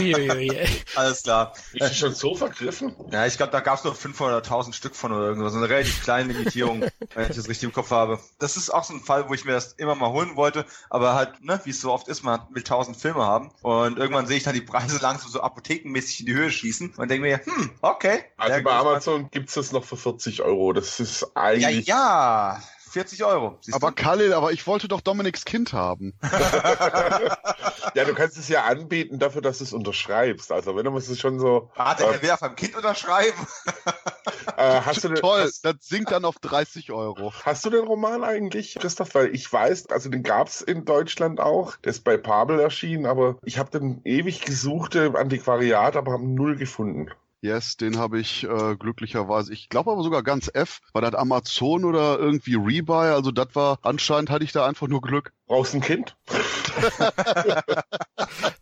Alles 0.96 1.22
klar. 1.22 1.54
Ist 1.72 1.80
das 1.80 1.96
schon 1.96 2.14
so 2.14 2.34
vergriffen? 2.34 2.94
Ja, 3.10 3.26
ich 3.26 3.36
glaube, 3.36 3.52
da 3.52 3.60
gab 3.60 3.78
es 3.78 3.84
nur 3.84 3.94
500.000 3.94 4.72
Stück 4.72 4.96
von 4.96 5.12
oder 5.12 5.26
irgendwas. 5.26 5.54
Eine 5.54 5.68
relativ 5.68 6.02
kleine 6.02 6.23
Limitierung, 6.28 6.84
wenn 7.14 7.30
ich 7.30 7.36
das 7.36 7.48
richtig 7.48 7.64
im 7.64 7.72
Kopf 7.72 7.90
habe. 7.90 8.18
Das 8.38 8.56
ist 8.56 8.70
auch 8.70 8.84
so 8.84 8.94
ein 8.94 9.00
Fall, 9.00 9.28
wo 9.28 9.34
ich 9.34 9.44
mir 9.44 9.52
das 9.52 9.72
immer 9.74 9.94
mal 9.94 10.10
holen 10.10 10.36
wollte, 10.36 10.66
aber 10.90 11.14
halt, 11.14 11.42
ne, 11.44 11.60
wie 11.64 11.70
es 11.70 11.80
so 11.80 11.92
oft 11.92 12.08
ist, 12.08 12.22
man 12.22 12.40
will 12.50 12.62
1000 12.62 12.96
Filme 12.96 13.24
haben 13.24 13.50
und 13.62 13.98
irgendwann 13.98 14.26
sehe 14.26 14.36
ich 14.36 14.42
dann 14.42 14.54
die 14.54 14.60
Preise 14.60 14.98
langsam 15.00 15.30
so 15.30 15.40
apothekenmäßig 15.40 16.20
in 16.20 16.26
die 16.26 16.34
Höhe 16.34 16.50
schießen 16.50 16.94
und 16.96 17.10
denke 17.10 17.26
mir, 17.26 17.40
hm, 17.44 17.70
okay. 17.82 18.24
Also 18.36 18.62
bei. 18.62 18.72
Amazon 18.72 19.28
gibt's 19.30 19.54
das 19.54 19.72
noch 19.72 19.84
für 19.84 19.96
40 19.96 20.42
Euro. 20.42 20.72
Das 20.72 21.00
ist 21.00 21.22
Ja, 21.22 21.28
eigentlich. 21.34 21.86
ja. 21.86 22.62
40 22.94 23.24
Euro. 23.24 23.58
Siehst 23.60 23.74
Aber 23.74 23.88
du? 23.88 23.94
Khalil, 23.94 24.32
aber 24.32 24.52
ich 24.52 24.66
wollte 24.66 24.86
doch 24.86 25.00
Dominiks 25.00 25.44
Kind 25.44 25.72
haben. 25.72 26.14
Ja, 27.94 28.04
du 28.04 28.14
kannst 28.14 28.36
es 28.36 28.48
ja 28.48 28.64
anbieten 28.64 29.20
dafür, 29.20 29.40
dass 29.40 29.58
du 29.58 29.64
es 29.64 29.72
unterschreibst. 29.72 30.50
Also 30.50 30.74
wenn 30.74 30.84
du 30.84 30.96
es 30.96 31.18
schon 31.18 31.38
so. 31.38 31.70
Warte, 31.76 32.02
äh, 32.04 32.14
er 32.14 32.22
will 32.22 32.30
auf 32.32 32.42
einem 32.42 32.56
Kind 32.56 32.74
unterschreiben. 32.74 33.46
äh, 34.56 34.80
hast, 34.80 35.04
du 35.04 35.08
den, 35.08 35.16
Toll, 35.16 35.42
hast, 35.42 35.64
das 35.64 35.76
sinkt 35.80 36.10
dann 36.10 36.24
auf 36.24 36.38
30 36.40 36.90
Euro. 36.90 37.32
hast 37.44 37.64
du 37.64 37.70
den 37.70 37.84
Roman 37.84 38.24
eigentlich, 38.24 38.74
Christoph? 38.80 39.14
Weil 39.14 39.34
ich 39.34 39.50
weiß, 39.50 39.90
also 39.90 40.08
den 40.08 40.24
gab's 40.24 40.60
in 40.60 40.84
Deutschland 40.84 41.38
auch. 41.38 41.76
Der 41.76 41.90
ist 41.90 42.02
bei 42.02 42.16
Pabel 42.16 42.58
erschienen, 42.58 43.06
aber 43.06 43.36
ich 43.42 43.58
habe 43.58 43.70
den 43.70 44.00
ewig 44.04 44.40
gesucht 44.40 44.96
im 44.96 45.14
Antiquariat, 45.14 45.94
aber 45.96 46.12
habe 46.12 46.26
null 46.26 46.56
gefunden. 46.56 47.10
Yes, 47.44 47.76
den 47.76 47.98
habe 47.98 48.18
ich 48.20 48.44
äh, 48.44 48.74
glücklicherweise, 48.74 49.52
ich 49.52 49.68
glaube 49.68 49.92
aber 49.92 50.02
sogar 50.02 50.22
ganz 50.22 50.50
F, 50.54 50.80
war 50.94 51.02
das 51.02 51.14
Amazon 51.14 51.84
oder 51.84 52.18
irgendwie 52.18 52.54
Rebuy, 52.54 53.08
also 53.12 53.32
das 53.32 53.48
war, 53.52 53.78
anscheinend 53.82 54.30
hatte 54.30 54.44
ich 54.44 54.52
da 54.52 54.64
einfach 54.66 54.88
nur 54.88 55.02
Glück. 55.02 55.34
Brauchst 55.46 55.74
ein 55.74 55.80
Kind? 55.80 56.16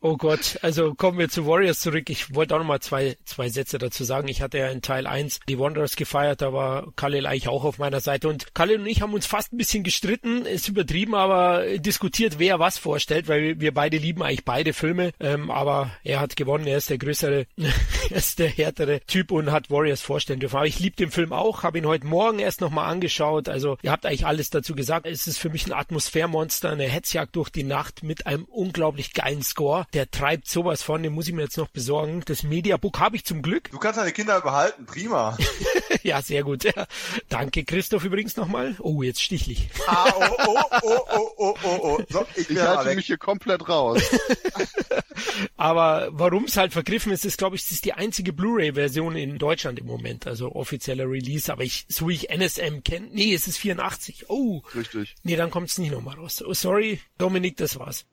Oh 0.05 0.16
Gott, 0.16 0.59
also 0.62 0.95
kommen 0.95 1.21
wir 1.21 1.29
zu 1.29 1.47
Warriors 1.47 1.79
zurück. 1.79 2.11
Ich 2.11 2.35
wollte 2.35 2.55
auch 2.55 2.59
noch 2.59 2.66
mal 2.66 2.81
zwei, 2.81 3.16
zwei 3.25 3.49
Sätze 3.49 3.79
dazu 3.79 4.03
sagen. 4.03 4.27
Ich 4.27 4.42
hatte 4.42 4.59
ja 4.59 4.68
in 4.68 4.83
Teil 4.83 5.07
1 5.07 5.38
die 5.49 5.61
Wanderers 5.61 5.95
gefeiert, 5.95 6.42
da 6.42 6.53
war 6.53 6.92
Khalil 6.97 7.25
eigentlich 7.25 7.47
auch 7.47 7.62
auf 7.62 7.79
meiner 7.79 8.01
Seite. 8.01 8.29
Und 8.29 8.53
Khalil 8.53 8.81
und 8.81 8.87
ich 8.87 9.01
haben 9.01 9.14
uns 9.14 9.27
fast 9.27 9.53
ein 9.53 9.59
bisschen 9.59 9.85
gestritten, 9.85 10.45
ist 10.45 10.68
übertrieben, 10.68 11.14
aber 11.14 11.79
diskutiert, 11.79 12.40
wer 12.40 12.59
was 12.59 12.79
vorstellt, 12.79 13.29
weil 13.29 13.61
wir 13.61 13.73
beide 13.73 13.97
lieben 13.97 14.25
eigentlich 14.25 14.45
beide 14.45 14.73
Filme. 14.73 15.12
Ähm, 15.21 15.53
aber 15.53 15.92
er 16.03 16.18
hat 16.18 16.35
gewonnen, 16.35 16.66
er 16.66 16.79
ist 16.79 16.90
der 16.90 16.99
größere, 16.99 17.47
er 18.11 18.16
ist 18.16 18.40
der 18.40 18.49
härtere 18.49 19.03
Typ 19.07 19.31
und 19.31 19.53
hat 19.53 19.71
Warriors 19.71 20.03
vorstellen 20.03 20.40
dürfen. 20.40 20.57
Aber 20.57 20.66
ich 20.66 20.81
liebe 20.81 20.97
den 20.97 21.12
Film 21.12 21.33
auch, 21.33 21.62
habe 21.62 21.79
ihn 21.79 21.87
heute 21.87 22.09
Morgen 22.09 22.40
erst 22.40 22.61
nochmal 22.61 22.90
angeschaut. 22.90 23.49
Also 23.49 23.79
ihr 23.83 23.92
habt 23.92 24.05
eigentlich 24.05 24.27
alles 24.27 24.51
dazu 24.51 24.75
gesagt. 24.75 25.07
Es 25.07 25.29
ist 25.29 25.38
für 25.38 25.49
mich 25.49 25.64
ein 25.66 25.73
Atmosphärmonster, 25.73 26.72
eine 26.73 26.85
Hetzjagd 26.89 27.37
durch 27.37 27.51
die 27.51 27.63
Nacht 27.65 28.03
mit 28.03 28.27
einem 28.27 28.45
unglaublich 28.45 29.13
geilen 29.15 29.43
Score. 29.43 29.87
Der 29.93 30.11
treibt 30.11 30.49
sowas 30.49 30.83
von, 30.83 31.03
den 31.03 31.13
muss 31.13 31.29
ich 31.29 31.35
mir 31.35 31.43
jetzt 31.43 31.57
noch 31.59 31.69
besorgen. 31.69 32.23
Das 32.27 32.43
Mediabook 32.43 32.99
habe 33.01 33.17
ich 33.17 33.25
zum 33.25 33.43
Glück. 33.43 33.71
Du 33.71 33.79
kannst 33.79 33.99
deine 33.99 34.13
Kinder 34.13 34.41
behalten, 34.41 34.87
prima. 34.87 35.37
ja, 36.03 36.23
sehr 36.23 36.43
gut. 36.43 36.65
Ja. 36.65 36.87
Danke, 37.29 37.65
Christoph, 37.65 38.05
übrigens 38.05 38.37
nochmal. 38.37 38.77
Oh, 38.79 39.03
jetzt 39.03 39.23
stichlich. 39.23 39.69
Ah, 39.87 40.13
oh, 40.17 40.37
oh, 40.47 40.61
oh, 40.83 40.99
oh, 41.11 41.31
oh, 41.37 41.55
oh, 41.65 41.79
oh. 41.83 42.03
So, 42.09 42.27
ich 42.37 42.51
Ich 42.51 42.59
halte 42.59 42.91
weg. 42.91 42.97
mich 42.97 43.07
hier 43.07 43.19
komplett 43.19 43.69
raus. 43.69 44.03
Aber 45.57 46.09
warum 46.13 46.45
es 46.45 46.57
halt 46.57 46.73
vergriffen 46.73 47.13
ist, 47.13 47.25
ist, 47.25 47.39
glaube 47.39 47.57
ich, 47.57 47.63
es 47.63 47.73
ist 47.73 47.85
die 47.85 47.93
einzige 47.93 48.33
Blu-ray-Version 48.33 49.17
in 49.17 49.39
Deutschland 49.39 49.79
im 49.79 49.87
Moment, 49.87 50.27
also 50.27 50.53
offizieller 50.55 51.09
Release. 51.09 51.53
Aber 51.53 51.63
ich, 51.63 51.85
so 51.89 52.09
wie 52.09 52.15
ich 52.15 52.31
NSM 52.31 52.83
kenne, 52.85 53.09
nee, 53.13 53.33
es 53.35 53.47
ist 53.47 53.59
84. 53.59 54.27
Oh, 54.29 54.63
Richtig. 54.75 55.15
nee, 55.23 55.37
dann 55.37 55.51
kommt 55.51 55.69
es 55.69 55.79
nicht 55.79 55.93
nochmal 55.93 56.17
raus. 56.17 56.43
Sorry, 56.62 57.01
Dominik, 57.18 57.57
das 57.57 57.77
war's. 57.77 58.07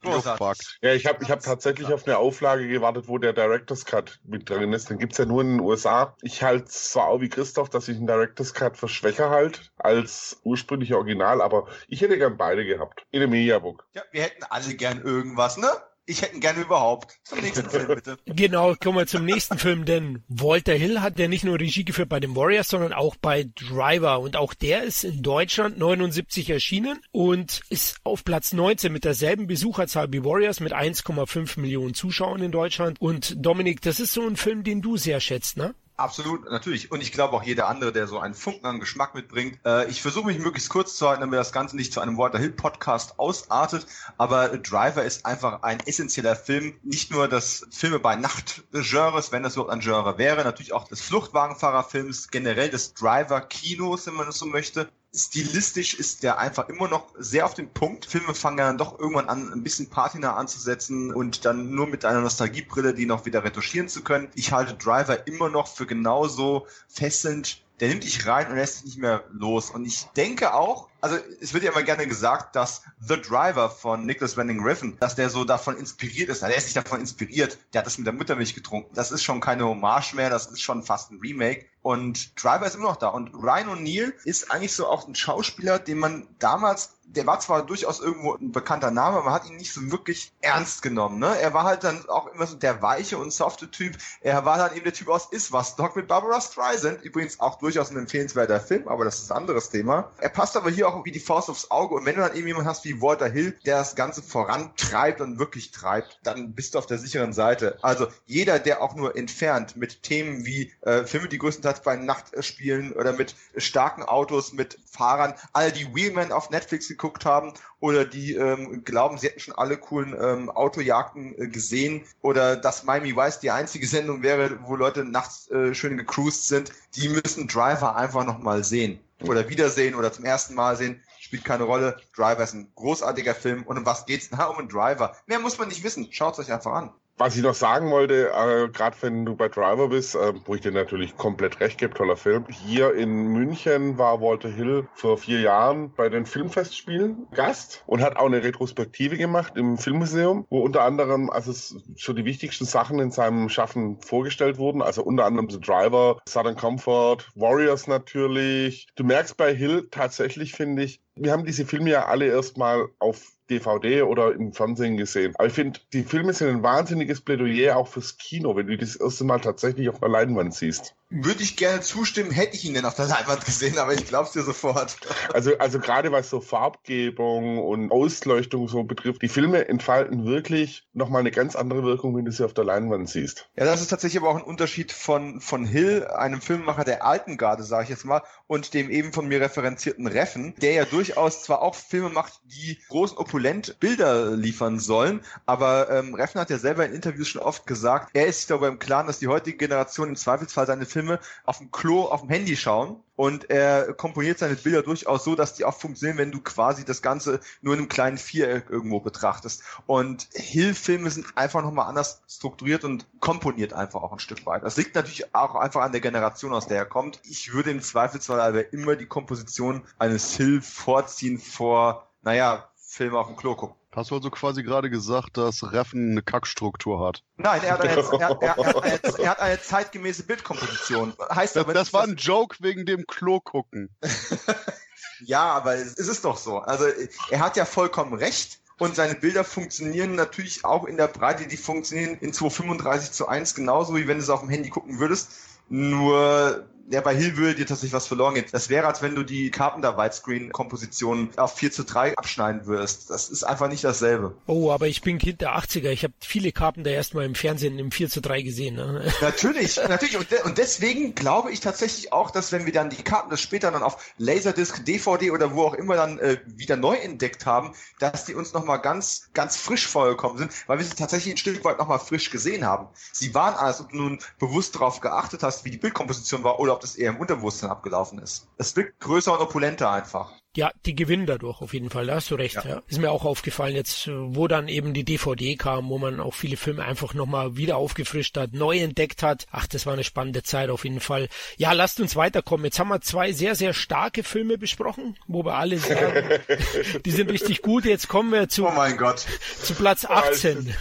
Ja, 0.81 0.93
ich 0.93 1.05
habe 1.05 1.23
ich 1.23 1.29
hab 1.29 1.43
tatsächlich 1.43 1.93
auf 1.93 2.07
eine 2.07 2.17
Auflage 2.17 2.67
gewartet, 2.67 3.07
wo 3.07 3.19
der 3.19 3.31
Director's 3.31 3.85
Cut 3.85 4.19
mit 4.23 4.49
drin 4.49 4.73
ist. 4.73 4.89
Den 4.89 4.97
gibt's 4.97 5.19
ja 5.19 5.25
nur 5.25 5.41
in 5.43 5.49
den 5.49 5.59
USA. 5.59 6.15
Ich 6.23 6.41
halte 6.41 6.65
zwar 6.65 7.09
auch 7.09 7.21
wie 7.21 7.29
Christoph, 7.29 7.69
dass 7.69 7.87
ich 7.87 7.97
einen 7.97 8.07
Director's 8.07 8.55
Cut 8.55 8.75
für 8.75 8.87
schwächer 8.87 9.29
halt 9.29 9.71
als 9.77 10.41
ursprüngliche 10.43 10.97
Original, 10.97 11.43
aber 11.43 11.67
ich 11.87 12.01
hätte 12.01 12.17
gern 12.17 12.37
beide 12.37 12.65
gehabt. 12.65 13.05
In 13.11 13.21
einem 13.21 13.33
Mediabook. 13.33 13.85
Ja, 13.93 14.01
wir 14.11 14.23
hätten 14.23 14.43
alle 14.49 14.73
gern 14.73 15.03
irgendwas, 15.03 15.57
ne? 15.57 15.69
Ich 16.09 16.23
hätte 16.23 16.39
gerne 16.39 16.61
überhaupt. 16.61 17.19
Zum 17.23 17.39
nächsten 17.39 17.69
Film, 17.69 17.87
bitte. 17.87 18.17
Genau, 18.25 18.73
kommen 18.73 18.97
wir 18.97 19.05
zum 19.05 19.25
nächsten 19.25 19.59
Film, 19.59 19.85
denn 19.85 20.23
Walter 20.27 20.73
Hill 20.73 21.01
hat 21.01 21.19
ja 21.19 21.27
nicht 21.27 21.43
nur 21.43 21.59
Regie 21.59 21.85
geführt 21.85 22.09
bei 22.09 22.19
den 22.19 22.35
Warriors, 22.35 22.69
sondern 22.69 22.93
auch 22.93 23.15
bei 23.15 23.47
Driver 23.53 24.19
und 24.19 24.35
auch 24.35 24.55
der 24.55 24.81
ist 24.81 25.03
in 25.03 25.21
Deutschland 25.21 25.77
79 25.77 26.49
erschienen 26.49 26.99
und 27.11 27.61
ist 27.69 27.97
auf 28.03 28.23
Platz 28.23 28.53
19 28.53 28.91
mit 28.91 29.03
derselben 29.03 29.45
Besucherzahl 29.45 30.11
wie 30.11 30.23
Warriors 30.23 30.61
mit 30.61 30.73
1,5 30.73 31.59
Millionen 31.59 31.93
Zuschauern 31.93 32.41
in 32.41 32.51
Deutschland 32.51 32.99
und 32.99 33.35
Dominik, 33.37 33.81
das 33.81 33.99
ist 33.99 34.13
so 34.13 34.25
ein 34.25 34.35
Film, 34.35 34.63
den 34.63 34.81
du 34.81 34.97
sehr 34.97 35.19
schätzt, 35.19 35.57
ne? 35.57 35.75
Absolut, 35.99 36.49
natürlich. 36.49 36.91
Und 36.91 37.01
ich 37.01 37.11
glaube 37.11 37.35
auch 37.35 37.43
jeder 37.43 37.67
andere, 37.67 37.91
der 37.91 38.07
so 38.07 38.19
einen 38.19 38.33
Funken 38.33 38.65
an 38.65 38.79
Geschmack 38.79 39.15
mitbringt. 39.15 39.59
Äh, 39.65 39.89
ich 39.89 40.01
versuche 40.01 40.27
mich 40.27 40.39
möglichst 40.39 40.69
kurz 40.69 40.95
zu 40.95 41.09
halten, 41.09 41.19
damit 41.19 41.37
das 41.37 41.51
Ganze 41.51 41.75
nicht 41.75 41.91
zu 41.91 41.99
einem 41.99 42.17
Walter 42.17 42.39
Hill 42.39 42.51
Podcast 42.51 43.19
ausartet. 43.19 43.85
Aber 44.17 44.47
Driver 44.47 45.03
ist 45.03 45.25
einfach 45.25 45.61
ein 45.63 45.79
essentieller 45.85 46.37
Film. 46.37 46.79
Nicht 46.83 47.11
nur 47.11 47.27
des 47.27 47.67
Filme 47.71 47.99
bei 47.99 48.15
Nacht 48.15 48.63
Genres, 48.71 49.33
wenn 49.33 49.43
das 49.43 49.55
überhaupt 49.55 49.73
ein 49.73 49.81
Genre 49.81 50.17
wäre, 50.17 50.45
natürlich 50.45 50.71
auch 50.71 50.87
des 50.87 51.01
Fluchtwagenfahrerfilms, 51.01 52.29
generell 52.29 52.69
des 52.69 52.93
Driver-Kinos, 52.93 54.07
wenn 54.07 54.13
man 54.13 54.27
das 54.27 54.37
so 54.37 54.45
möchte. 54.45 54.89
Stilistisch 55.13 55.95
ist 55.95 56.21
der 56.21 56.37
einfach 56.37 56.69
immer 56.69 56.87
noch 56.87 57.07
sehr 57.17 57.45
auf 57.45 57.55
den 57.55 57.71
Punkt. 57.71 58.05
Filme 58.05 58.35
fangen 58.35 58.59
ja 58.59 58.67
dann 58.67 58.77
doch 58.77 58.99
irgendwann 58.99 59.27
an, 59.27 59.51
ein 59.51 59.63
bisschen 59.63 59.89
Patina 59.89 60.35
anzusetzen 60.35 61.11
und 61.13 61.45
dann 61.45 61.71
nur 61.71 61.87
mit 61.87 62.05
einer 62.05 62.21
Nostalgiebrille 62.21 62.93
die 62.93 63.07
noch 63.07 63.25
wieder 63.25 63.43
retuschieren 63.43 63.89
zu 63.89 64.03
können. 64.03 64.29
Ich 64.35 64.51
halte 64.51 64.75
Driver 64.75 65.25
immer 65.27 65.49
noch 65.49 65.67
für 65.67 65.87
genauso 65.87 66.67
fesselnd. 66.87 67.63
Der 67.79 67.87
nimmt 67.87 68.03
dich 68.03 68.27
rein 68.27 68.49
und 68.51 68.55
lässt 68.55 68.79
dich 68.79 68.85
nicht 68.85 68.97
mehr 68.99 69.23
los. 69.31 69.71
Und 69.71 69.85
ich 69.85 70.03
denke 70.15 70.53
auch, 70.53 70.89
also 71.01 71.17
es 71.39 71.53
wird 71.53 71.63
ja 71.63 71.71
immer 71.71 71.83
gerne 71.83 72.05
gesagt, 72.07 72.55
dass 72.55 72.83
The 72.99 73.19
Driver 73.19 73.69
von 73.69 74.05
Nicholas 74.05 74.35
Winding 74.35 74.61
Refn, 74.61 74.97
dass 74.99 75.15
der 75.15 75.29
so 75.29 75.45
davon 75.45 75.77
inspiriert 75.77 76.29
ist. 76.29 76.41
Na, 76.41 76.49
der 76.49 76.57
ist 76.57 76.65
nicht 76.65 76.75
davon 76.75 76.99
inspiriert. 76.99 77.57
Der 77.73 77.79
hat 77.79 77.85
das 77.87 77.97
mit 77.97 78.05
der 78.05 78.13
Muttermilch 78.13 78.53
getrunken. 78.53 78.93
Das 78.93 79.11
ist 79.11 79.23
schon 79.23 79.39
keine 79.39 79.65
Hommage 79.65 80.13
mehr, 80.13 80.29
das 80.29 80.47
ist 80.47 80.61
schon 80.61 80.83
fast 80.83 81.11
ein 81.11 81.19
Remake. 81.19 81.65
Und 81.89 82.43
Driver 82.43 82.67
ist 82.67 82.75
immer 82.75 82.89
noch 82.89 82.97
da. 82.97 83.07
Und 83.07 83.33
Ryan 83.33 83.69
O'Neill 83.69 84.13
ist 84.23 84.51
eigentlich 84.51 84.75
so 84.75 84.85
auch 84.85 85.07
ein 85.07 85.15
Schauspieler, 85.15 85.79
den 85.79 85.97
man 85.97 86.27
damals 86.37 86.99
der 87.15 87.25
war 87.25 87.39
zwar 87.39 87.65
durchaus 87.65 87.99
irgendwo 87.99 88.35
ein 88.35 88.51
bekannter 88.51 88.91
Name, 88.91 89.17
aber 89.17 89.25
man 89.25 89.33
hat 89.33 89.49
ihn 89.49 89.57
nicht 89.57 89.73
so 89.73 89.91
wirklich 89.91 90.31
ernst 90.41 90.81
genommen. 90.81 91.19
Ne? 91.19 91.39
Er 91.39 91.53
war 91.53 91.63
halt 91.63 91.83
dann 91.83 92.07
auch 92.07 92.27
immer 92.27 92.45
so 92.45 92.55
der 92.55 92.81
weiche 92.81 93.17
und 93.17 93.33
softe 93.33 93.69
Typ. 93.71 93.97
Er 94.21 94.45
war 94.45 94.57
dann 94.57 94.75
eben 94.75 94.83
der 94.83 94.93
Typ 94.93 95.09
aus 95.09 95.31
Is 95.31 95.51
was 95.51 95.75
Dog 95.75 95.95
mit 95.95 96.07
Barbara 96.07 96.39
Streisand. 96.39 97.01
Übrigens 97.01 97.39
auch 97.39 97.57
durchaus 97.57 97.89
ein 97.89 97.97
empfehlenswerter 97.97 98.59
Film, 98.59 98.87
aber 98.87 99.05
das 99.05 99.19
ist 99.19 99.31
ein 99.31 99.37
anderes 99.37 99.69
Thema. 99.69 100.11
Er 100.19 100.29
passt 100.29 100.55
aber 100.55 100.69
hier 100.69 100.87
auch 100.87 101.03
wie 101.03 101.11
die 101.11 101.19
Faust 101.19 101.49
aufs 101.49 101.71
Auge. 101.71 101.95
Und 101.95 102.05
wenn 102.05 102.15
du 102.15 102.21
dann 102.21 102.35
eben 102.35 102.47
jemanden 102.47 102.69
hast 102.69 102.85
wie 102.85 103.01
Walter 103.01 103.27
Hill, 103.27 103.57
der 103.65 103.77
das 103.77 103.95
Ganze 103.95 104.21
vorantreibt 104.21 105.21
und 105.21 105.39
wirklich 105.39 105.71
treibt, 105.71 106.19
dann 106.23 106.53
bist 106.53 106.75
du 106.75 106.79
auf 106.79 106.85
der 106.85 106.99
sicheren 106.99 107.33
Seite. 107.33 107.79
Also 107.81 108.07
jeder, 108.25 108.59
der 108.59 108.81
auch 108.81 108.95
nur 108.95 109.15
entfernt 109.15 109.75
mit 109.75 110.03
Themen 110.03 110.45
wie 110.45 110.71
äh, 110.81 111.05
Filme, 111.05 111.27
die 111.27 111.39
größtenteils 111.39 111.78
bei 111.83 111.95
Nacht 111.95 112.43
spielen 112.43 112.93
oder 112.93 113.13
mit 113.13 113.35
starken 113.57 114.03
Autos, 114.03 114.53
mit 114.53 114.79
Fahrern, 114.85 115.33
all 115.53 115.71
die 115.71 115.93
Wheelman 115.93 116.31
auf 116.31 116.49
Netflix 116.49 116.87
geguckt 116.87 117.25
haben 117.25 117.53
oder 117.79 118.05
die 118.05 118.35
ähm, 118.35 118.83
glauben, 118.83 119.17
sie 119.17 119.27
hätten 119.27 119.39
schon 119.39 119.55
alle 119.55 119.77
coolen 119.77 120.15
ähm, 120.19 120.49
Autojagden 120.49 121.37
äh, 121.37 121.47
gesehen 121.47 122.03
oder 122.21 122.55
dass 122.55 122.83
Miami 122.83 123.15
Vice 123.15 123.39
die 123.39 123.51
einzige 123.51 123.87
Sendung 123.99 124.23
wäre, 124.23 124.59
wo 124.63 124.75
Leute 124.75 125.03
nachts 125.03 125.49
äh, 125.51 125.73
schön 125.73 125.97
gecruised 125.97 126.47
sind, 126.47 126.71
die 126.95 127.09
müssen 127.09 127.47
Driver 127.47 127.95
einfach 127.95 128.25
nochmal 128.25 128.63
sehen 128.63 128.99
oder 129.23 129.49
wiedersehen 129.49 129.95
oder 129.95 130.11
zum 130.11 130.25
ersten 130.25 130.55
Mal 130.55 130.75
sehen. 130.77 131.01
Spielt 131.19 131.43
keine 131.43 131.63
Rolle. 131.63 131.97
Driver 132.15 132.43
ist 132.43 132.53
ein 132.53 132.71
großartiger 132.75 133.35
Film. 133.35 133.63
Und 133.63 133.77
um 133.77 133.85
was 133.85 134.05
geht's? 134.05 134.29
Na, 134.31 134.45
um 134.49 134.57
einen 134.57 134.69
Driver. 134.69 135.15
Mehr 135.27 135.39
muss 135.39 135.57
man 135.57 135.67
nicht 135.67 135.83
wissen. 135.83 136.07
Schaut's 136.11 136.39
euch 136.39 136.51
einfach 136.51 136.71
an. 136.71 136.91
Was 137.21 137.35
ich 137.35 137.43
noch 137.43 137.53
sagen 137.53 137.91
wollte, 137.91 138.29
äh, 138.29 138.69
gerade 138.69 138.95
wenn 139.01 139.25
du 139.25 139.35
bei 139.35 139.49
Driver 139.49 139.89
bist, 139.89 140.15
äh, 140.15 140.33
wo 140.45 140.55
ich 140.55 140.61
dir 140.61 140.71
natürlich 140.71 141.17
komplett 141.17 141.59
recht 141.59 141.77
gebe, 141.77 141.93
toller 141.93 142.15
Film. 142.15 142.45
Hier 142.47 142.93
in 142.93 143.27
München 143.27 143.97
war 143.97 144.21
Walter 144.21 144.47
Hill 144.47 144.87
vor 144.93 145.17
vier 145.17 145.41
Jahren 145.41 145.91
bei 145.91 146.07
den 146.07 146.25
Filmfestspielen 146.25 147.27
Gast 147.33 147.83
und 147.87 148.01
hat 148.01 148.15
auch 148.15 148.27
eine 148.27 148.41
Retrospektive 148.41 149.17
gemacht 149.17 149.57
im 149.57 149.77
Filmmuseum, 149.77 150.47
wo 150.49 150.61
unter 150.61 150.83
anderem 150.83 151.29
also 151.29 151.51
schon 151.97 152.15
die 152.15 152.23
wichtigsten 152.23 152.63
Sachen 152.63 152.99
in 152.99 153.11
seinem 153.11 153.49
Schaffen 153.49 153.99
vorgestellt 153.99 154.57
wurden. 154.57 154.81
Also 154.81 155.03
unter 155.03 155.25
anderem 155.25 155.49
The 155.49 155.59
Driver, 155.59 156.19
Southern 156.25 156.55
Comfort, 156.55 157.17
Warriors 157.35 157.87
natürlich. 157.87 158.87
Du 158.95 159.03
merkst 159.03 159.35
bei 159.35 159.53
Hill 159.53 159.89
tatsächlich, 159.91 160.53
finde 160.53 160.83
ich, 160.83 161.01
wir 161.19 161.31
haben 161.31 161.45
diese 161.45 161.65
Filme 161.65 161.91
ja 161.91 162.05
alle 162.05 162.27
erstmal 162.27 162.89
auf 162.99 163.33
DVD 163.49 164.03
oder 164.03 164.33
im 164.33 164.53
Fernsehen 164.53 164.97
gesehen. 164.97 165.33
Aber 165.35 165.47
ich 165.47 165.53
finde, 165.53 165.79
die 165.93 166.03
Filme 166.03 166.33
sind 166.33 166.49
ein 166.49 166.63
wahnsinniges 166.63 167.21
Plädoyer 167.21 167.77
auch 167.77 167.87
fürs 167.87 168.17
Kino, 168.17 168.55
wenn 168.55 168.67
du 168.67 168.77
das 168.77 168.95
erste 168.95 169.23
Mal 169.23 169.39
tatsächlich 169.39 169.89
auf 169.89 169.99
der 169.99 170.09
Leinwand 170.09 170.53
siehst. 170.53 170.95
Würde 171.11 171.41
ich 171.41 171.57
gerne 171.57 171.81
zustimmen, 171.81 172.29
hätte 172.29 172.55
ich 172.55 172.65
ihn 172.65 172.75
denn 172.75 172.85
auf 172.85 172.93
der 172.93 173.07
Leinwand 173.07 173.43
gesehen, 173.43 173.79
aber 173.79 173.93
ich 173.93 174.05
glaub's 174.05 174.31
dir 174.31 174.43
sofort. 174.43 174.97
Also, 175.33 175.57
also 175.59 175.79
gerade 175.79 176.11
was 176.11 176.29
so 176.29 176.41
Farbgebung 176.41 177.59
und 177.59 177.91
Ausleuchtung 177.91 178.67
so 178.67 178.83
betrifft, 178.83 179.21
die 179.21 179.27
Filme 179.27 179.67
entfalten 179.67 180.25
wirklich 180.25 180.87
nochmal 180.93 181.19
eine 181.19 181.31
ganz 181.31 181.55
andere 181.55 181.83
Wirkung, 181.83 182.15
wenn 182.15 182.25
du 182.25 182.31
sie 182.31 182.43
auf 182.43 182.53
der 182.53 182.63
Leinwand 182.63 183.09
siehst. 183.09 183.49
Ja, 183.55 183.65
das 183.65 183.81
ist 183.81 183.89
tatsächlich 183.89 184.21
aber 184.21 184.31
auch 184.31 184.37
ein 184.37 184.43
Unterschied 184.43 184.91
von, 184.91 185.39
von 185.39 185.65
Hill, 185.65 186.05
einem 186.07 186.41
Filmemacher 186.41 186.83
der 186.83 187.05
alten 187.05 187.37
Garde, 187.37 187.63
sage 187.63 187.83
ich 187.83 187.89
jetzt 187.89 188.05
mal, 188.05 188.23
und 188.47 188.73
dem 188.73 188.89
eben 188.89 189.13
von 189.13 189.27
mir 189.27 189.39
referenzierten 189.39 190.07
Reffen, 190.07 190.55
der 190.61 190.73
ja 190.73 190.85
durchaus 190.85 191.43
zwar 191.43 191.61
auch 191.61 191.75
Filme 191.75 192.09
macht, 192.09 192.41
die 192.45 192.79
großen 192.89 193.17
opulent 193.17 193.79
Bilder 193.79 194.31
liefern 194.35 194.79
sollen, 194.79 195.21
aber 195.45 195.89
ähm, 195.91 196.15
Reffen 196.15 196.41
hat 196.41 196.49
ja 196.49 196.57
selber 196.57 196.85
in 196.85 196.93
Interviews 196.93 197.27
schon 197.27 197.41
oft 197.41 197.67
gesagt, 197.67 198.09
er 198.13 198.25
ist 198.25 198.39
sich 198.39 198.47
darüber 198.47 198.67
im 198.67 198.79
Klaren, 198.79 199.07
dass 199.07 199.19
die 199.19 199.27
heutige 199.27 199.57
Generation 199.57 200.09
im 200.09 200.15
Zweifelsfall 200.15 200.65
seine 200.65 200.85
Filme 200.85 200.98
Filme 200.99 201.19
auf 201.45 201.59
dem 201.59 201.71
Klo, 201.71 202.03
auf 202.03 202.21
dem 202.21 202.29
Handy 202.29 202.57
schauen. 202.57 203.01
Und 203.15 203.49
er 203.49 203.93
komponiert 203.93 204.39
seine 204.39 204.55
Bilder 204.55 204.81
durchaus 204.81 205.25
so, 205.25 205.35
dass 205.35 205.53
die 205.53 205.65
auch 205.65 205.77
funktionieren, 205.77 206.17
wenn 206.17 206.31
du 206.31 206.39
quasi 206.39 206.85
das 206.85 207.01
Ganze 207.01 207.41
nur 207.61 207.73
in 207.73 207.79
einem 207.79 207.89
kleinen 207.89 208.17
Viereck 208.17 208.69
irgendwo 208.69 208.99
betrachtest. 209.01 209.63
Und 209.87 210.27
Hill-Filme 210.33 211.09
sind 211.09 211.25
einfach 211.35 211.61
nochmal 211.61 211.87
anders 211.87 212.21
strukturiert 212.29 212.85
und 212.85 213.07
komponiert 213.19 213.73
einfach 213.73 214.01
auch 214.01 214.13
ein 214.13 214.19
Stück 214.19 214.45
weit. 214.45 214.63
Das 214.63 214.77
liegt 214.77 214.95
natürlich 214.95 215.35
auch 215.35 215.55
einfach 215.55 215.81
an 215.81 215.91
der 215.91 216.01
Generation, 216.01 216.53
aus 216.53 216.67
der 216.67 216.77
er 216.77 216.85
kommt. 216.85 217.19
Ich 217.23 217.53
würde 217.53 217.71
im 217.71 217.81
Zweifelsfall 217.81 218.39
aber 218.39 218.71
immer 218.71 218.95
die 218.95 219.05
Komposition 219.05 219.83
eines 219.97 220.35
Hill 220.35 220.61
vorziehen 220.61 221.39
vor, 221.39 222.07
naja, 222.21 222.69
Filme 222.77 223.19
auf 223.19 223.27
dem 223.27 223.35
Klo 223.35 223.55
gucken. 223.55 223.78
Hast 223.91 224.11
du 224.11 224.15
also 224.15 224.29
quasi 224.29 224.61
gerade 224.61 224.89
gesagt, 224.89 225.37
dass 225.37 225.71
Reffen 225.71 226.11
eine 226.11 226.21
Kackstruktur 226.21 227.05
hat? 227.05 227.23
Nein, 227.37 227.61
er 227.63 227.73
hat 227.73 227.81
eine, 227.81 227.91
er, 227.93 228.41
er, 228.41 228.57
er, 228.57 228.83
eine, 228.83 228.99
er 229.19 229.29
hat 229.29 229.39
eine 229.39 229.61
zeitgemäße 229.61 230.23
Bildkomposition. 230.23 231.13
Heißt 231.33 231.55
das, 231.55 231.63
aber, 231.63 231.73
das 231.73 231.91
war 231.91 232.03
ein 232.03 232.15
Joke 232.15 232.57
wegen 232.59 232.85
dem 232.85 233.07
Klo 233.07 233.39
gucken. 233.39 233.89
ja, 235.21 235.41
aber 235.41 235.75
es 235.75 235.95
ist 235.95 236.23
doch 236.23 236.37
so. 236.37 236.59
Also 236.59 236.85
er 237.31 237.39
hat 237.39 237.57
ja 237.57 237.65
vollkommen 237.65 238.13
recht. 238.13 238.59
Und 238.77 238.95
seine 238.95 239.15
Bilder 239.15 239.43
funktionieren 239.43 240.15
natürlich 240.15 240.63
auch 240.63 240.85
in 240.85 240.95
der 240.95 241.09
Breite, 241.09 241.47
die 241.47 241.57
funktionieren 241.57 242.17
in 242.21 242.31
235 242.31 243.11
zu 243.11 243.27
1 243.27 243.53
genauso, 243.53 243.93
wie 243.97 244.07
wenn 244.07 244.17
du 244.17 244.23
es 244.23 244.29
auf 244.29 244.39
dem 244.39 244.49
Handy 244.49 244.69
gucken 244.69 244.99
würdest. 244.99 245.31
Nur 245.67 246.65
ja, 246.91 247.01
bei 247.01 247.15
Hill 247.15 247.37
würde 247.37 247.55
dir 247.55 247.67
tatsächlich 247.67 247.93
was 247.93 248.07
verloren 248.07 248.33
gehen. 248.33 248.45
Das 248.51 248.69
wäre, 248.69 248.87
als 248.87 249.03
wenn 249.03 249.13
du 249.13 249.23
die 249.23 249.51
Carpenter 249.51 249.97
Widescreen-Komposition 249.97 251.29
auf 251.37 251.55
4 251.55 251.71
zu 251.71 251.83
3 251.83 252.17
abschneiden 252.17 252.65
würdest. 252.65 253.11
Das 253.11 253.29
ist 253.29 253.43
einfach 253.43 253.67
nicht 253.67 253.83
dasselbe. 253.83 254.33
Oh, 254.47 254.71
aber 254.71 254.87
ich 254.87 255.01
bin 255.01 255.19
Kind 255.19 255.41
der 255.41 255.55
80er. 255.55 255.89
Ich 255.89 256.03
habe 256.03 256.13
viele 256.19 256.51
Carpenter 256.51 256.89
erstmal 256.89 257.25
im 257.25 257.35
Fernsehen 257.35 257.77
im 257.77 257.91
4 257.91 258.09
zu 258.09 258.21
3 258.21 258.41
gesehen. 258.41 258.75
Ne? 258.75 259.05
Natürlich, 259.21 259.77
natürlich. 259.87 260.17
Und, 260.17 260.31
de 260.31 260.41
und, 260.43 260.57
deswegen 260.57 261.13
glaube 261.13 261.51
ich 261.51 261.59
tatsächlich 261.59 262.11
auch, 262.11 262.31
dass 262.31 262.51
wenn 262.51 262.65
wir 262.65 262.73
dann 262.73 262.89
die 262.89 263.03
Karten 263.03 263.29
das 263.29 263.41
später 263.41 263.71
dann 263.71 263.83
auf 263.83 264.13
Laserdisc, 264.17 264.83
DVD 264.83 265.31
oder 265.31 265.53
wo 265.53 265.63
auch 265.63 265.75
immer 265.75 265.95
dann 265.95 266.17
äh, 266.17 266.39
wieder 266.47 266.75
neu 266.75 266.95
entdeckt 266.95 267.45
haben, 267.45 267.73
dass 267.99 268.25
die 268.25 268.33
uns 268.33 268.53
nochmal 268.53 268.81
ganz, 268.81 269.29
ganz 269.33 269.57
frisch 269.57 269.87
vorgekommen 269.87 270.37
sind, 270.39 270.51
weil 270.67 270.79
wir 270.79 270.85
sie 270.85 270.95
tatsächlich 270.95 271.35
ein 271.35 271.37
Stück 271.37 271.63
weit 271.63 271.77
nochmal 271.77 271.99
frisch 271.99 272.31
gesehen 272.31 272.65
haben. 272.65 272.87
Sie 273.11 273.35
waren 273.35 273.53
alles, 273.53 273.79
ob 273.79 273.91
du 273.91 273.97
nun 273.97 274.19
bewusst 274.39 274.75
darauf 274.75 275.01
geachtet 275.01 275.43
hast, 275.43 275.65
wie 275.65 275.71
die 275.71 275.77
Bildkomposition 275.77 276.43
war 276.43 276.59
oder 276.59 276.78
ob 276.79 276.81
das 276.81 276.95
eher 276.95 277.09
im 277.09 277.17
Unterbewusstsein 277.17 277.69
abgelaufen 277.69 278.19
ist. 278.19 278.47
Es 278.57 278.73
wirkt 278.77 279.01
größer 279.01 279.33
und 279.33 279.41
opulenter 279.41 279.91
einfach. 279.91 280.38
Ja, 280.55 280.71
die 280.83 280.95
gewinnen 280.95 281.27
dadurch 281.27 281.61
auf 281.61 281.73
jeden 281.73 281.91
Fall, 281.91 282.07
da 282.07 282.15
hast 282.15 282.31
du 282.31 282.35
recht. 282.35 282.55
Ja. 282.55 282.65
ja. 282.65 282.81
Ist 282.87 282.99
mir 282.99 283.11
auch 283.11 283.23
aufgefallen 283.23 283.75
jetzt, 283.75 284.09
wo 284.11 284.47
dann 284.47 284.67
eben 284.67 284.95
die 284.95 285.03
DVD 285.03 285.55
kam, 285.55 285.89
wo 285.89 285.99
man 285.99 286.19
auch 286.19 286.33
viele 286.33 286.57
Filme 286.57 286.83
einfach 286.83 287.13
nochmal 287.13 287.55
wieder 287.55 287.77
aufgefrischt 287.77 288.35
hat, 288.35 288.53
neu 288.53 288.79
entdeckt 288.79 289.21
hat. 289.21 289.45
Ach, 289.51 289.67
das 289.67 289.85
war 289.85 289.93
eine 289.93 290.03
spannende 290.03 290.41
Zeit 290.41 290.71
auf 290.71 290.85
jeden 290.85 291.01
Fall. 291.01 291.29
Ja, 291.57 291.73
lasst 291.73 291.99
uns 291.99 292.15
weiterkommen. 292.15 292.65
Jetzt 292.65 292.79
haben 292.79 292.89
wir 292.89 293.01
zwei 293.01 293.31
sehr, 293.31 293.53
sehr 293.53 293.75
starke 293.75 294.23
Filme 294.23 294.57
besprochen, 294.57 295.17
wo 295.27 295.45
wir 295.45 295.53
alle 295.53 295.77
sagen, 295.77 296.41
die 297.05 297.11
sind 297.11 297.29
richtig 297.29 297.61
gut. 297.61 297.85
Jetzt 297.85 298.07
kommen 298.07 298.31
wir 298.31 298.49
zu, 298.49 298.67
oh 298.67 298.71
mein 298.71 298.97
Gott. 298.97 299.27
zu 299.61 299.75
Platz 299.75 300.03
18. 300.05 300.75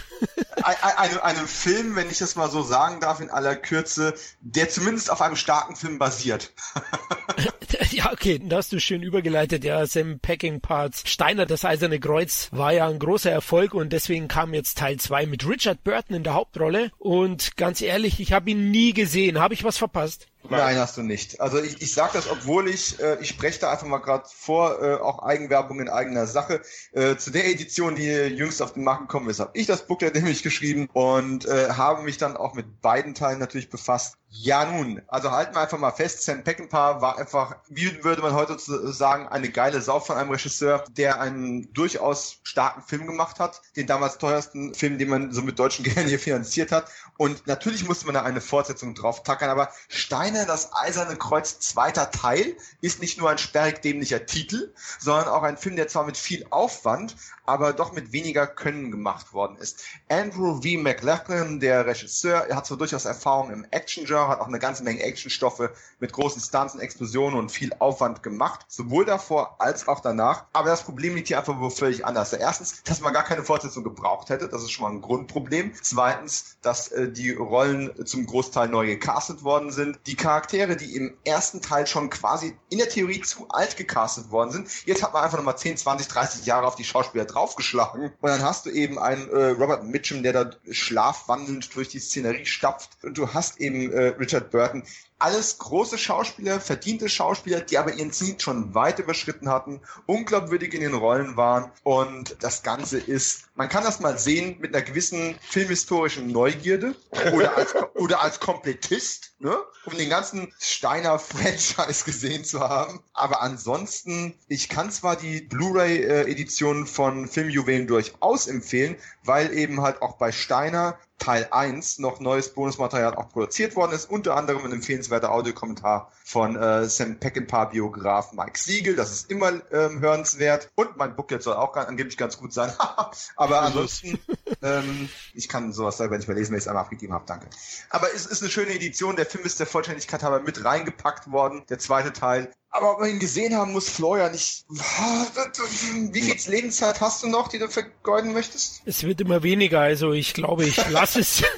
Ein, 0.63 1.19
einem 1.19 1.47
Film, 1.47 1.95
wenn 1.95 2.09
ich 2.09 2.17
das 2.17 2.35
mal 2.35 2.49
so 2.49 2.63
sagen 2.63 2.99
darf, 2.99 3.19
in 3.19 3.29
aller 3.29 3.55
Kürze, 3.55 4.15
der 4.41 4.67
zumindest 4.69 5.11
auf 5.11 5.21
einem 5.21 5.35
starken 5.35 5.75
Film 5.75 5.99
basiert. 5.99 6.51
ja, 7.91 8.11
okay, 8.11 8.41
da 8.43 8.57
hast 8.57 8.71
du 8.71 8.79
schön 8.79 9.03
übergeleitet. 9.03 9.58
Ja, 9.63 9.85
Sam 9.85 10.19
Peckinpahs 10.19 11.03
Steiner, 11.05 11.45
das 11.45 11.65
Eiserne 11.65 11.99
Kreuz, 11.99 12.49
war 12.51 12.73
ja 12.73 12.87
ein 12.87 12.99
großer 12.99 13.31
Erfolg 13.31 13.73
und 13.73 13.91
deswegen 13.93 14.27
kam 14.27 14.53
jetzt 14.53 14.77
Teil 14.77 14.97
2 14.97 15.25
mit 15.25 15.47
Richard 15.47 15.83
Burton 15.83 16.15
in 16.15 16.23
der 16.23 16.33
Hauptrolle. 16.33 16.91
Und 16.97 17.57
ganz 17.57 17.81
ehrlich, 17.81 18.19
ich 18.19 18.33
habe 18.33 18.51
ihn 18.51 18.71
nie 18.71 18.93
gesehen. 18.93 19.39
Habe 19.39 19.53
ich 19.53 19.63
was 19.63 19.77
verpasst? 19.77 20.27
Nein. 20.43 20.59
Nein, 20.59 20.77
hast 20.77 20.97
du 20.97 21.03
nicht. 21.03 21.41
Also 21.41 21.61
ich, 21.61 21.81
ich 21.81 21.93
sage 21.93 22.11
das, 22.13 22.29
obwohl 22.29 22.69
ich, 22.69 22.99
äh, 22.99 23.17
ich 23.21 23.29
spreche 23.29 23.59
da 23.59 23.71
einfach 23.71 23.87
mal 23.87 23.97
gerade 23.97 24.23
vor, 24.31 24.81
äh, 24.81 24.95
auch 24.95 25.19
Eigenwerbung 25.19 25.79
in 25.79 25.89
eigener 25.89 26.27
Sache. 26.27 26.61
Äh, 26.93 27.17
zu 27.17 27.31
der 27.31 27.47
Edition, 27.47 27.95
die 27.95 28.05
jüngst 28.05 28.61
auf 28.61 28.73
den 28.73 28.83
Markt 28.83 29.01
gekommen 29.01 29.29
ist, 29.29 29.39
habe 29.39 29.51
ich 29.53 29.67
das 29.67 29.85
Booklet 29.85 30.13
nämlich 30.15 30.43
geschrieben 30.43 30.87
und 30.93 31.45
äh, 31.45 31.69
habe 31.71 32.03
mich 32.03 32.17
dann 32.17 32.37
auch 32.37 32.53
mit 32.53 32.81
beiden 32.81 33.15
Teilen 33.15 33.39
natürlich 33.39 33.69
befasst. 33.69 34.18
Ja 34.31 34.63
nun, 34.63 35.01
also 35.07 35.31
halten 35.31 35.55
wir 35.55 35.61
einfach 35.61 35.79
mal 35.79 35.91
fest, 35.91 36.21
Sam 36.23 36.43
Peckinpah 36.43 37.01
war 37.01 37.17
einfach, 37.17 37.55
wie 37.67 38.03
würde 38.03 38.21
man 38.21 38.35
heute 38.35 38.57
sagen, 38.59 39.27
eine 39.27 39.49
geile 39.49 39.81
Sau 39.81 39.99
von 39.99 40.17
einem 40.17 40.29
Regisseur, 40.29 40.83
der 40.91 41.19
einen 41.19 41.73
durchaus 41.73 42.37
starken 42.43 42.83
Film 42.83 43.07
gemacht 43.07 43.39
hat, 43.39 43.59
den 43.75 43.87
damals 43.87 44.19
teuersten 44.19 44.75
Film, 44.75 44.99
den 44.99 45.09
man 45.09 45.31
so 45.31 45.41
mit 45.41 45.57
deutschen 45.57 45.83
Geldern 45.83 46.05
hier 46.07 46.19
finanziert 46.19 46.71
hat. 46.71 46.91
Und 47.17 47.47
natürlich 47.47 47.87
musste 47.87 48.05
man 48.05 48.13
da 48.13 48.21
eine 48.21 48.39
Fortsetzung 48.39 48.93
drauf 48.93 49.23
tackern, 49.23 49.49
aber 49.49 49.71
Steiner, 49.87 50.45
das 50.45 50.73
Eiserne 50.75 51.15
Kreuz, 51.15 51.59
zweiter 51.59 52.11
Teil, 52.11 52.55
ist 52.81 53.01
nicht 53.01 53.17
nur 53.17 53.31
ein 53.31 53.39
sperrig 53.39 53.81
dämlicher 53.81 54.27
Titel, 54.27 54.73
sondern 54.99 55.27
auch 55.27 55.41
ein 55.41 55.57
Film, 55.57 55.75
der 55.75 55.87
zwar 55.87 56.05
mit 56.05 56.17
viel 56.17 56.45
Aufwand, 56.51 57.15
aber 57.49 57.73
doch 57.73 57.93
mit 57.93 58.11
weniger 58.11 58.45
Können 58.45 58.91
gemacht 58.91 59.33
worden 59.33 59.57
ist. 59.57 59.83
Andrew 60.07 60.61
V. 60.61 60.77
McLachlan, 60.77 61.59
der 61.59 61.87
Regisseur, 61.87 62.45
er 62.47 62.55
hat 62.55 62.67
zwar 62.67 62.77
durchaus 62.77 63.05
Erfahrung 63.05 63.49
im 63.49 63.65
Action-Genre, 63.71 64.27
hat 64.27 64.39
auch 64.39 64.47
eine 64.47 64.59
ganze 64.59 64.83
Menge 64.83 65.01
Actionstoffe 65.01 65.71
mit 65.99 66.13
großen 66.13 66.41
Stunts 66.43 66.75
und 66.75 66.81
Explosionen 66.81 67.39
und 67.39 67.51
viel 67.51 67.71
Aufwand 67.79 68.21
gemacht, 68.21 68.65
sowohl 68.67 69.03
davor 69.03 69.55
als 69.59 69.87
auch 69.87 69.99
danach. 69.99 70.45
Aber 70.53 70.69
das 70.69 70.83
Problem 70.83 71.15
liegt 71.15 71.29
hier 71.29 71.39
einfach 71.39 71.59
wo 71.59 71.71
völlig 71.71 72.05
anders. 72.05 72.33
Erstens, 72.33 72.83
dass 72.83 73.01
man 73.01 73.13
gar 73.13 73.23
keine 73.23 73.43
Fortsetzung 73.43 73.83
gebraucht 73.83 74.29
hätte, 74.29 74.47
das 74.47 74.61
ist 74.61 74.69
schon 74.71 74.83
mal 74.83 74.91
ein 74.91 75.01
Grundproblem. 75.01 75.73
Zweitens, 75.81 76.57
dass 76.61 76.89
äh, 76.89 77.11
die 77.11 77.31
Rollen 77.31 78.05
zum 78.05 78.27
Großteil 78.27 78.67
neu 78.67 78.85
gecastet 78.85 79.43
worden 79.43 79.71
sind. 79.71 79.99
Die 80.05 80.15
Charaktere, 80.15 80.77
die 80.77 80.95
im 80.95 81.17
ersten 81.23 81.63
Teil 81.63 81.87
schon 81.87 82.11
quasi 82.11 82.55
in 82.69 82.77
der 82.77 82.89
Theorie 82.89 83.21
zu 83.21 83.49
alt 83.49 83.75
gecastet 83.75 84.29
worden 84.29 84.51
sind, 84.51 84.85
jetzt 84.85 85.01
hat 85.01 85.13
man 85.13 85.23
einfach 85.23 85.37
nochmal 85.37 85.57
10, 85.57 85.77
20, 85.77 86.07
30 86.07 86.45
Jahre 86.45 86.67
auf 86.67 86.75
die 86.75 86.83
Schauspieler 86.83 87.25
draufgeschlagen. 87.39 88.11
Und 88.19 88.29
dann 88.29 88.43
hast 88.43 88.65
du 88.65 88.69
eben 88.69 88.99
einen 88.99 89.29
äh, 89.29 89.49
Robert 89.51 89.83
Mitchum, 89.83 90.23
der 90.23 90.33
da 90.33 90.51
schlafwandelnd 90.69 91.73
durch 91.75 91.89
die 91.89 91.99
Szenerie 91.99 92.45
stapft. 92.45 92.97
Und 93.03 93.17
du 93.17 93.33
hast 93.33 93.59
eben 93.59 93.91
äh, 93.91 94.07
Richard 94.19 94.51
Burton, 94.51 94.83
alles 95.19 95.57
große 95.57 95.97
Schauspieler, 95.97 96.59
verdiente 96.61 97.09
Schauspieler, 97.09 97.61
die 97.61 97.77
aber 97.77 97.93
ihren 97.93 98.11
Zenit 98.11 98.41
schon 98.41 98.73
weit 98.73 98.99
überschritten 98.99 99.49
hatten, 99.49 99.81
unglaubwürdig 100.05 100.73
in 100.73 100.81
den 100.81 100.93
Rollen 100.93 101.35
waren 101.37 101.71
und 101.83 102.37
das 102.41 102.63
Ganze 102.63 102.97
ist, 102.97 103.43
man 103.55 103.67
kann 103.67 103.83
das 103.83 103.99
mal 103.99 104.17
sehen 104.17 104.57
mit 104.59 104.73
einer 104.73 104.83
gewissen 104.83 105.35
filmhistorischen 105.41 106.31
Neugierde 106.31 106.95
oder 107.33 107.57
als, 107.57 107.75
oder 107.95 108.21
als 108.21 108.39
Komplettist, 108.39 109.33
ne? 109.39 109.57
um 109.85 109.97
den 109.97 110.09
ganzen 110.09 110.53
Steiner-Franchise 110.59 112.05
gesehen 112.05 112.45
zu 112.45 112.61
haben. 112.61 113.01
Aber 113.13 113.41
ansonsten, 113.41 114.33
ich 114.47 114.69
kann 114.69 114.91
zwar 114.91 115.17
die 115.17 115.41
Blu-ray-Edition 115.41 116.87
von 116.87 117.27
Filmjuwelen 117.27 117.87
durchaus 117.87 118.47
empfehlen, 118.47 118.95
weil 119.29 119.53
eben 119.53 119.81
halt 119.81 120.01
auch 120.01 120.17
bei 120.17 120.31
Steiner 120.31 120.97
Teil 121.19 121.47
1 121.51 121.99
noch 121.99 122.19
neues 122.19 122.49
Bonusmaterial 122.53 123.13
auch 123.13 123.29
produziert 123.29 123.75
worden 123.75 123.91
ist, 123.91 124.09
unter 124.09 124.35
anderem 124.35 124.65
ein 124.65 124.71
empfehlenswerter 124.71 125.31
Audiokommentar 125.31 126.11
von 126.23 126.55
äh, 126.55 126.85
Sam 126.85 127.19
Peckinpah-Biograf 127.19 128.33
Mike 128.33 128.57
Siegel, 128.57 128.95
das 128.95 129.11
ist 129.11 129.29
immer 129.29 129.51
ähm, 129.71 129.99
hörenswert. 129.99 130.71
Und 130.73 130.97
mein 130.97 131.15
Book 131.15 131.29
jetzt 131.29 131.43
soll 131.43 131.55
auch 131.55 131.75
angeblich 131.75 132.17
ganz 132.17 132.37
gut 132.37 132.53
sein, 132.53 132.71
aber 133.35 133.61
ansonsten, 133.61 134.17
ähm, 134.63 135.09
ich 135.35 135.47
kann 135.47 135.73
sowas 135.73 135.97
selber 135.97 136.17
nicht 136.17 136.27
mehr 136.27 136.37
lesen, 136.37 136.51
wenn 136.51 136.57
ich 136.57 136.63
es 136.63 136.67
einmal 136.67 136.85
abgegeben 136.85 137.13
habe, 137.13 137.25
danke. 137.27 137.49
Aber 137.91 138.07
es 138.15 138.25
ist 138.25 138.41
eine 138.41 138.49
schöne 138.49 138.73
Edition, 138.73 139.15
der 139.15 139.27
Film 139.27 139.45
ist 139.45 139.59
der 139.59 139.67
Vollständigkeit 139.67 140.23
halber 140.23 140.39
mit 140.39 140.65
reingepackt 140.65 141.31
worden, 141.31 141.63
der 141.69 141.77
zweite 141.77 142.13
Teil, 142.13 142.51
aber 142.71 142.93
ob 142.93 142.99
man 142.99 143.09
ihn 143.09 143.19
gesehen 143.19 143.55
haben 143.55 143.71
muss, 143.71 143.89
Florian, 143.89 144.33
ich. 144.33 144.63
Wie 144.69 146.21
viel 146.21 146.51
Lebenszeit 146.51 147.01
hast 147.01 147.23
du 147.23 147.27
noch, 147.27 147.47
die 147.47 147.59
du 147.59 147.67
vergeuden 147.67 148.33
möchtest? 148.33 148.81
Es 148.85 149.03
wird 149.03 149.21
immer 149.21 149.43
weniger, 149.43 149.81
also 149.81 150.11
ich 150.11 150.33
glaube, 150.33 150.65
ich 150.65 150.89
lasse 150.89 151.21
es. 151.21 151.43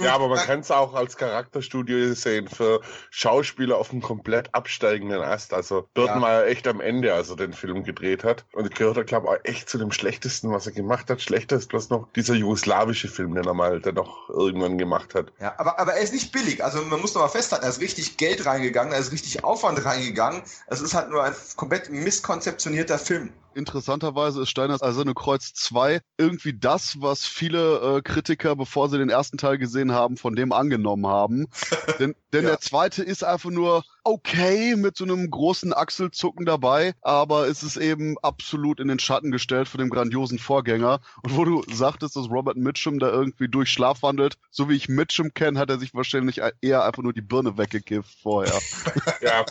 Ja, 0.00 0.14
aber 0.14 0.28
man 0.28 0.38
kann 0.38 0.60
es 0.60 0.70
auch 0.70 0.94
als 0.94 1.16
Charakterstudio 1.16 2.14
sehen 2.14 2.48
für 2.48 2.80
Schauspieler 3.10 3.78
auf 3.78 3.90
einem 3.90 4.02
komplett 4.02 4.54
absteigenden 4.54 5.20
Ast. 5.20 5.54
Also 5.54 5.88
Burton 5.94 6.16
ja. 6.16 6.22
war 6.22 6.32
ja 6.32 6.44
echt 6.44 6.66
am 6.66 6.80
Ende, 6.80 7.14
als 7.14 7.30
er 7.30 7.36
den 7.36 7.52
Film 7.52 7.84
gedreht 7.84 8.24
hat. 8.24 8.44
Und 8.52 8.74
gehört 8.74 8.96
er, 8.96 9.04
glaube 9.04 9.26
ich, 9.26 9.32
auch 9.32 9.44
echt 9.44 9.68
zu 9.68 9.78
dem 9.78 9.92
schlechtesten, 9.92 10.50
was 10.50 10.66
er 10.66 10.72
gemacht 10.72 11.10
hat. 11.10 11.20
Schlechter 11.20 11.56
ist 11.56 11.68
bloß 11.68 11.90
noch 11.90 12.08
dieser 12.14 12.34
jugoslawische 12.34 13.08
Film, 13.08 13.34
den 13.34 13.44
er 13.44 13.54
mal 13.54 13.80
der 13.80 13.92
noch 13.92 14.28
irgendwann 14.28 14.78
gemacht 14.78 15.14
hat. 15.14 15.32
Ja, 15.40 15.54
aber, 15.58 15.78
aber 15.78 15.94
er 15.94 16.02
ist 16.02 16.12
nicht 16.12 16.32
billig. 16.32 16.62
Also 16.64 16.82
man 16.82 17.00
muss 17.00 17.14
noch 17.14 17.22
mal 17.22 17.28
festhalten, 17.28 17.64
er 17.64 17.70
ist 17.70 17.80
richtig 17.80 18.16
Geld 18.16 18.46
reingegangen, 18.46 18.92
er 18.92 18.98
ist 18.98 19.12
richtig 19.12 19.44
Aufwand 19.44 19.84
reingegangen. 19.84 20.42
Es 20.66 20.80
ist 20.80 20.94
halt 20.94 21.10
nur 21.10 21.22
ein 21.22 21.34
komplett 21.56 21.90
misskonzeptionierter 21.90 22.98
Film. 22.98 23.32
Interessanterweise 23.54 24.42
ist 24.42 24.50
Steiners 24.50 24.82
Eiserne 24.82 25.14
Kreuz 25.14 25.52
2 25.54 26.00
irgendwie 26.18 26.58
das, 26.58 27.00
was 27.00 27.24
viele 27.24 27.98
äh, 27.98 28.02
Kritiker, 28.02 28.56
bevor 28.56 28.88
sie 28.88 28.98
den 28.98 29.10
ersten 29.10 29.38
Teil 29.38 29.58
gesehen 29.58 29.92
haben, 29.92 30.16
von 30.16 30.34
dem 30.34 30.52
angenommen 30.52 31.06
haben. 31.06 31.46
denn 31.98 32.14
denn 32.32 32.44
ja. 32.44 32.50
der 32.50 32.60
zweite 32.60 33.02
ist 33.02 33.24
einfach 33.24 33.50
nur 33.50 33.84
okay 34.04 34.76
mit 34.76 34.96
so 34.96 35.04
einem 35.04 35.30
großen 35.30 35.72
Achselzucken 35.72 36.46
dabei, 36.46 36.94
aber 37.02 37.48
es 37.48 37.62
ist 37.62 37.76
eben 37.76 38.16
absolut 38.22 38.80
in 38.80 38.88
den 38.88 38.98
Schatten 38.98 39.30
gestellt 39.30 39.68
von 39.68 39.80
dem 39.80 39.90
grandiosen 39.90 40.38
Vorgänger. 40.38 41.00
Und 41.22 41.36
wo 41.36 41.44
du 41.44 41.64
sagtest, 41.72 42.16
dass 42.16 42.30
Robert 42.30 42.56
Mitchum 42.56 42.98
da 42.98 43.10
irgendwie 43.10 43.48
durch 43.48 43.70
Schlaf 43.70 44.02
wandelt, 44.02 44.36
so 44.50 44.68
wie 44.68 44.76
ich 44.76 44.88
Mitchum 44.88 45.32
kenne, 45.34 45.58
hat 45.58 45.70
er 45.70 45.78
sich 45.78 45.94
wahrscheinlich 45.94 46.40
eher 46.60 46.84
einfach 46.84 47.02
nur 47.02 47.12
die 47.12 47.22
Birne 47.22 47.56
weggekifft 47.58 48.16
vorher. 48.22 48.60
ja. 49.20 49.44